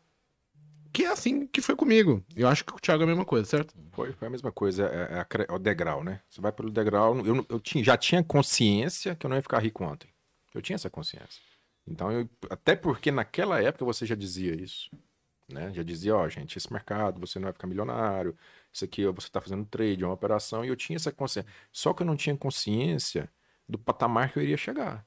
Que 0.91 1.03
é 1.03 1.11
assim 1.11 1.45
que 1.45 1.61
foi 1.61 1.76
comigo. 1.76 2.23
Eu 2.36 2.48
acho 2.48 2.64
que 2.64 2.73
o 2.73 2.80
Thiago 2.80 3.03
é 3.03 3.06
a 3.06 3.07
mesma 3.07 3.26
coisa, 3.26 3.45
certo? 3.45 3.76
Foi, 3.91 4.14
foi 4.14 4.27
a 4.27 4.31
mesma 4.31 4.52
coisa, 4.52 4.86
é, 4.86 5.19
é 5.19 5.45
é 5.48 5.53
o 5.53 5.60
degrau, 5.60 6.03
né? 6.03 6.22
Você 6.30 6.41
vai 6.41 6.52
pelo 6.52 6.72
degrau. 6.72 7.19
Eu, 7.26 7.45
eu 7.49 7.60
tinha, 7.60 7.84
já 7.84 7.98
tinha 7.98 8.23
consciência 8.23 9.15
que 9.15 9.26
eu 9.26 9.30
não 9.30 9.36
ia 9.36 9.41
ficar 9.41 9.60
rico 9.60 9.84
ontem. 9.84 10.10
Eu 10.53 10.61
tinha 10.61 10.76
essa 10.76 10.90
consciência. 10.90 11.41
Então, 11.86 12.11
eu, 12.11 12.30
até 12.49 12.76
porque 12.76 13.11
naquela 13.11 13.61
época 13.61 13.86
você 13.86 14.06
já 14.06 14.15
dizia 14.15 14.56
isso. 14.56 14.90
Né? 15.48 15.72
Já 15.73 15.84
dizia, 15.84 16.15
ó, 16.15 16.27
gente, 16.30 16.57
esse 16.57 16.72
mercado, 16.72 17.19
você 17.19 17.40
não 17.40 17.45
vai 17.45 17.53
ficar 17.53 17.68
milionário, 17.68 18.36
isso 18.72 18.86
aqui 18.86 19.06
você 19.08 19.28
está 19.28 19.41
fazendo 19.41 19.66
trade, 19.66 20.04
é 20.04 20.08
uma 20.08 20.14
operação, 20.14 20.64
e 20.64 20.68
eu 20.68 20.76
tinha 20.76 20.96
essa 20.96 21.12
consciência. 21.12 21.50
Só 21.72 21.94
que 21.94 22.04
eu 22.04 22.08
não 22.08 22.16
tinha 22.16 22.36
consciência 22.38 23.32
do 23.68 23.78
patamar 23.78 24.32
que 24.32 24.40
eu 24.40 24.44
iria 24.44 24.58
chegar. 24.58 25.06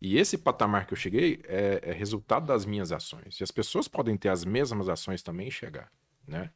E 0.00 0.16
esse 0.16 0.38
patamar 0.38 0.86
que 0.86 0.92
eu 0.92 0.96
cheguei 0.96 1.40
é, 1.44 1.80
é 1.82 1.92
resultado 1.92 2.46
das 2.46 2.64
minhas 2.64 2.92
ações. 2.92 3.40
E 3.40 3.42
as 3.42 3.50
pessoas 3.50 3.88
podem 3.88 4.16
ter 4.16 4.28
as 4.28 4.44
mesmas 4.44 4.88
ações 4.88 5.22
também 5.22 5.48
e 5.48 5.52
chegar, 5.52 5.92
né? 6.26 6.52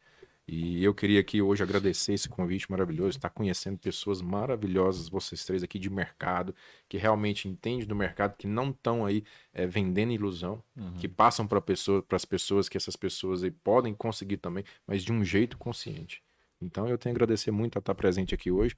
E 0.47 0.83
eu 0.83 0.93
queria 0.93 1.21
aqui 1.21 1.41
hoje 1.41 1.63
agradecer 1.63 2.15
esse 2.15 2.29
convite 2.29 2.69
maravilhoso, 2.71 3.17
estar 3.17 3.31
conhecendo 3.31 3.79
pessoas 3.79 4.21
maravilhosas, 4.21 5.09
vocês 5.09 5.45
três 5.45 5.63
aqui 5.63 5.79
de 5.79 5.89
mercado, 5.89 6.55
que 6.89 6.97
realmente 6.99 7.49
entendem 7.49 7.87
do 7.87 7.95
mercado, 7.95 8.37
que 8.37 8.47
não 8.47 8.71
estão 8.71 9.07
aí 9.07 9.25
eh, 9.55 9.67
vendendo 9.67 10.13
ilusão, 10.13 10.63
que 10.99 11.09
passam 11.09 11.47
para 11.47 11.61
pessoa, 11.61 12.05
as 12.11 12.25
pessoas, 12.25 12.69
que 12.69 12.77
essas 12.77 12.97
pessoas 12.97 13.45
aí 13.45 13.53
podem 13.53 13.95
conseguir 13.95 14.39
também, 14.39 14.65
mas 14.87 15.05
de 15.05 15.13
um 15.13 15.25
jeito 15.25 15.57
consciente. 15.57 16.23
Então 16.61 16.89
eu 16.89 16.99
tenho 16.99 17.15
a 17.15 17.17
agradecer 17.17 17.51
muito 17.53 17.77
a 17.77 17.81
estar 17.81 17.95
presente 17.95 18.35
aqui 18.35 18.51
hoje. 18.51 18.77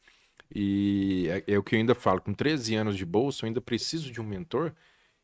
E 0.54 1.28
é, 1.28 1.54
é 1.54 1.58
o 1.58 1.62
que 1.62 1.74
eu 1.74 1.78
ainda 1.78 1.94
falo, 1.94 2.20
com 2.20 2.34
13 2.34 2.74
anos 2.74 2.96
de 2.96 3.06
bolsa, 3.06 3.44
eu 3.44 3.48
ainda 3.48 3.60
preciso 3.60 4.12
de 4.12 4.20
um 4.20 4.24
mentor 4.24 4.72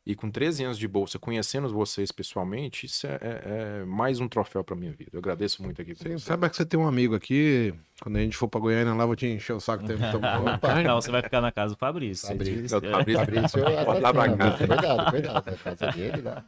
E 0.06 0.14
com 0.14 0.30
13 0.30 0.64
anos 0.64 0.78
de 0.78 0.88
bolsa, 0.88 1.18
conhecendo 1.18 1.68
vocês 1.68 2.10
pessoalmente, 2.10 2.86
isso 2.86 3.06
é, 3.06 3.18
é- 3.20 3.42
é 3.80 3.84
mais 3.84 4.18
um 4.18 4.26
troféu 4.26 4.64
pra 4.64 4.74
minha 4.74 4.90
vida. 4.92 5.10
Eu 5.12 5.18
agradeço 5.18 5.62
muito 5.62 5.80
aqui. 5.82 5.94
Sim, 5.94 6.16
saiba 6.18 6.48
que 6.48 6.56
você 6.56 6.64
tem 6.64 6.80
um 6.80 6.86
amigo 6.88 7.14
aqui. 7.14 7.74
Quando 8.00 8.16
a 8.16 8.20
gente 8.20 8.34
for 8.36 8.48
pra 8.48 8.58
Goiânia 8.60 8.94
lá, 8.94 9.04
vou 9.04 9.14
te 9.14 9.26
encher 9.26 9.52
o 9.52 9.60
saco. 9.60 9.84
Tem, 9.86 9.96
Não, 10.84 11.00
você 11.00 11.10
vai 11.10 11.22
ficar 11.22 11.42
na 11.42 11.52
casa 11.52 11.74
do 11.74 11.78
Fabrício. 11.78 12.26
Fabrício. 12.28 12.76
Eu- 12.76 12.80
disse- 12.80 12.90
Fabrício- 12.92 13.20
Fabrício, 13.20 13.58
eu 13.60 13.84
Pode 13.84 14.00
lá 14.00 14.12
pra 14.12 14.24
até 14.24 14.36
cá. 14.36 14.50
tenho, 14.52 14.68
Cuidado, 14.68 15.10
cuidado. 15.10 15.56
Casa 15.58 15.86
dele 15.92 16.22
lá. 16.22 16.44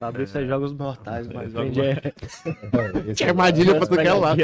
Fabrício 0.00 0.40
é 0.40 0.46
jogos 0.46 0.72
mortais, 0.72 1.28
mas 1.28 1.52
Jogos 1.52 1.76
vende 1.76 1.80
é- 3.22 3.28
armadilha 3.28 3.74
pra 3.76 3.86
tu 3.86 3.94
que 3.94 4.00
é 4.08 4.14
lá. 4.14 4.34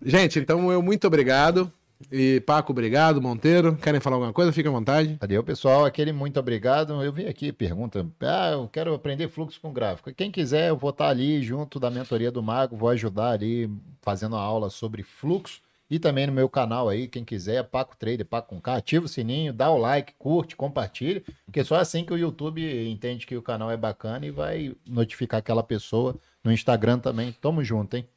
Gente, 0.00 0.38
então 0.38 0.70
eu 0.70 0.80
muito 0.80 1.04
obrigado. 1.08 1.70
E 2.10 2.40
Paco, 2.40 2.72
obrigado. 2.72 3.20
Monteiro, 3.20 3.76
querem 3.76 4.00
falar 4.00 4.16
alguma 4.16 4.32
coisa? 4.32 4.52
Fica 4.52 4.68
à 4.68 4.72
vontade. 4.72 5.18
O 5.38 5.44
pessoal? 5.44 5.84
Aquele 5.84 6.12
muito 6.12 6.38
obrigado. 6.38 7.02
Eu 7.02 7.12
vi 7.12 7.26
aqui, 7.26 7.52
pergunta. 7.52 8.06
Ah, 8.20 8.50
eu 8.52 8.68
quero 8.68 8.94
aprender 8.94 9.28
fluxo 9.28 9.60
com 9.60 9.72
gráfico. 9.72 10.12
Quem 10.14 10.30
quiser, 10.30 10.68
eu 10.68 10.76
vou 10.76 10.90
estar 10.90 11.08
ali 11.08 11.42
junto 11.42 11.80
da 11.80 11.90
mentoria 11.90 12.30
do 12.30 12.42
Mago, 12.42 12.76
vou 12.76 12.88
ajudar 12.90 13.30
ali 13.30 13.70
fazendo 14.02 14.36
a 14.36 14.40
aula 14.40 14.70
sobre 14.70 15.02
fluxo. 15.02 15.60
E 15.90 15.98
também 15.98 16.26
no 16.26 16.32
meu 16.32 16.48
canal 16.48 16.88
aí, 16.88 17.06
quem 17.06 17.24
quiser, 17.24 17.62
Paco 17.64 17.94
Trader, 17.96 18.24
Paco 18.24 18.48
com 18.48 18.60
K, 18.60 18.74
ativa 18.76 19.04
o 19.04 19.08
sininho, 19.08 19.52
dá 19.52 19.70
o 19.70 19.76
like, 19.76 20.14
curte, 20.18 20.56
compartilha, 20.56 21.22
porque 21.44 21.62
só 21.62 21.76
assim 21.76 22.04
que 22.04 22.12
o 22.12 22.16
YouTube 22.16 22.62
entende 22.90 23.26
que 23.26 23.36
o 23.36 23.42
canal 23.42 23.70
é 23.70 23.76
bacana 23.76 24.24
e 24.24 24.30
vai 24.30 24.74
notificar 24.88 25.38
aquela 25.38 25.62
pessoa 25.62 26.16
no 26.42 26.50
Instagram 26.50 26.98
também. 26.98 27.32
Tamo 27.32 27.62
junto, 27.62 27.96
hein? 27.96 28.08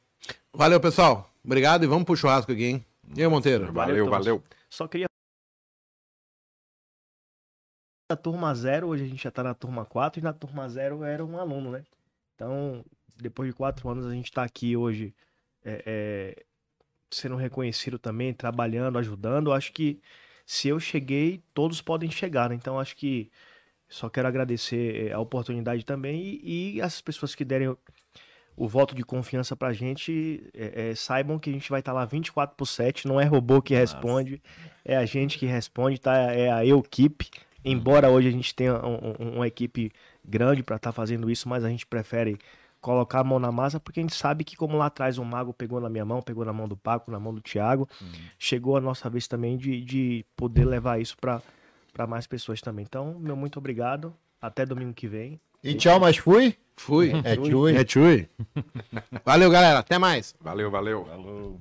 Valeu, 0.52 0.80
pessoal. 0.80 1.30
Obrigado 1.44 1.84
e 1.84 1.86
vamos 1.86 2.04
pro 2.04 2.16
churrasco 2.16 2.50
aqui, 2.50 2.64
hein? 2.64 2.84
E 3.16 3.22
aí, 3.22 3.28
Monteiro? 3.28 3.72
Valeu, 3.72 4.04
Thomas. 4.04 4.26
valeu. 4.26 4.42
Só 4.68 4.86
queria. 4.86 5.06
Na 8.10 8.16
turma 8.16 8.54
zero, 8.54 8.88
hoje 8.88 9.04
a 9.04 9.06
gente 9.06 9.22
já 9.22 9.30
tá 9.30 9.42
na 9.42 9.54
turma 9.54 9.84
4 9.84 10.20
e 10.20 10.22
na 10.22 10.32
turma 10.32 10.68
zero 10.68 11.04
era 11.04 11.24
um 11.24 11.38
aluno, 11.38 11.70
né? 11.70 11.84
Então, 12.34 12.84
depois 13.16 13.50
de 13.50 13.54
quatro 13.54 13.88
anos, 13.88 14.06
a 14.06 14.12
gente 14.12 14.32
tá 14.32 14.42
aqui 14.42 14.76
hoje 14.76 15.14
é, 15.64 15.82
é, 15.84 16.44
sendo 17.10 17.36
reconhecido 17.36 17.98
também, 17.98 18.32
trabalhando, 18.32 18.98
ajudando. 18.98 19.50
Eu 19.50 19.52
acho 19.52 19.72
que 19.72 20.00
se 20.46 20.68
eu 20.68 20.80
cheguei, 20.80 21.42
todos 21.52 21.82
podem 21.82 22.10
chegar, 22.10 22.48
né? 22.48 22.54
Então, 22.54 22.80
acho 22.80 22.96
que 22.96 23.30
só 23.88 24.08
quero 24.08 24.28
agradecer 24.28 25.08
é, 25.08 25.12
a 25.12 25.18
oportunidade 25.18 25.84
também 25.84 26.40
e, 26.42 26.76
e 26.76 26.82
as 26.82 27.00
pessoas 27.00 27.34
que 27.34 27.44
derem 27.44 27.76
o, 28.64 28.68
voto 28.68 28.94
de 28.94 29.02
confiança 29.02 29.56
pra 29.56 29.72
gente, 29.72 30.42
é, 30.54 30.90
é, 30.90 30.94
saibam 30.94 31.38
que 31.38 31.50
a 31.50 31.52
gente 31.52 31.70
vai 31.70 31.80
estar 31.80 31.92
lá 31.92 32.04
24 32.04 32.56
por 32.56 32.66
7, 32.66 33.06
não 33.06 33.20
é 33.20 33.24
robô 33.24 33.60
que 33.62 33.78
Nossa. 33.78 33.94
responde, 33.96 34.42
é 34.84 34.96
a 34.96 35.04
gente 35.04 35.38
que 35.38 35.46
responde, 35.46 35.98
tá? 36.00 36.16
É 36.16 36.50
a 36.50 36.64
equipe. 36.64 37.30
Embora 37.64 38.08
hoje 38.10 38.28
a 38.28 38.30
gente 38.30 38.54
tenha 38.54 38.74
um- 38.84 39.14
um- 39.18 39.34
uma 39.36 39.46
equipe 39.46 39.90
grande 40.24 40.62
para 40.62 40.76
estar 40.76 40.92
fazendo 40.92 41.30
isso, 41.30 41.48
mas 41.48 41.64
a 41.64 41.68
gente 41.68 41.86
prefere 41.86 42.38
colocar 42.80 43.20
a 43.20 43.24
mão 43.24 43.38
na 43.40 43.50
massa 43.50 43.80
porque 43.80 43.98
a 44.00 44.02
gente 44.02 44.14
sabe 44.14 44.44
que 44.44 44.56
como 44.56 44.76
lá 44.76 44.86
atrás 44.86 45.18
o 45.18 45.24
Mago 45.24 45.52
pegou 45.52 45.80
na 45.80 45.88
minha 45.88 46.04
mão, 46.04 46.22
pegou 46.22 46.44
na 46.44 46.52
mão 46.52 46.68
do 46.68 46.76
Paco, 46.76 47.10
na 47.10 47.18
mão 47.18 47.34
do 47.34 47.40
Thiago, 47.40 47.88
chegou 48.38 48.76
a 48.76 48.80
nossa 48.80 49.10
vez 49.10 49.26
também 49.26 49.56
de, 49.58 49.80
de 49.80 50.24
poder 50.36 50.64
levar 50.64 51.00
isso 51.00 51.16
para 51.16 52.06
mais 52.06 52.26
pessoas 52.26 52.60
também. 52.60 52.84
Então, 52.88 53.18
meu 53.18 53.34
muito 53.36 53.58
obrigado. 53.58 54.14
Até 54.40 54.64
domingo 54.64 54.94
que 54.94 55.08
vem. 55.08 55.40
E 55.62 55.74
tchau, 55.74 55.98
mas 55.98 56.16
fui? 56.16 56.56
Fui. 56.76 57.12
É 57.24 57.36
tchui. 57.36 57.76
É 57.76 57.84
tchui. 57.84 58.28
Valeu, 59.24 59.50
galera. 59.50 59.80
Até 59.80 59.98
mais. 59.98 60.34
Valeu, 60.40 60.70
valeu. 60.70 61.04
Falou. 61.04 61.60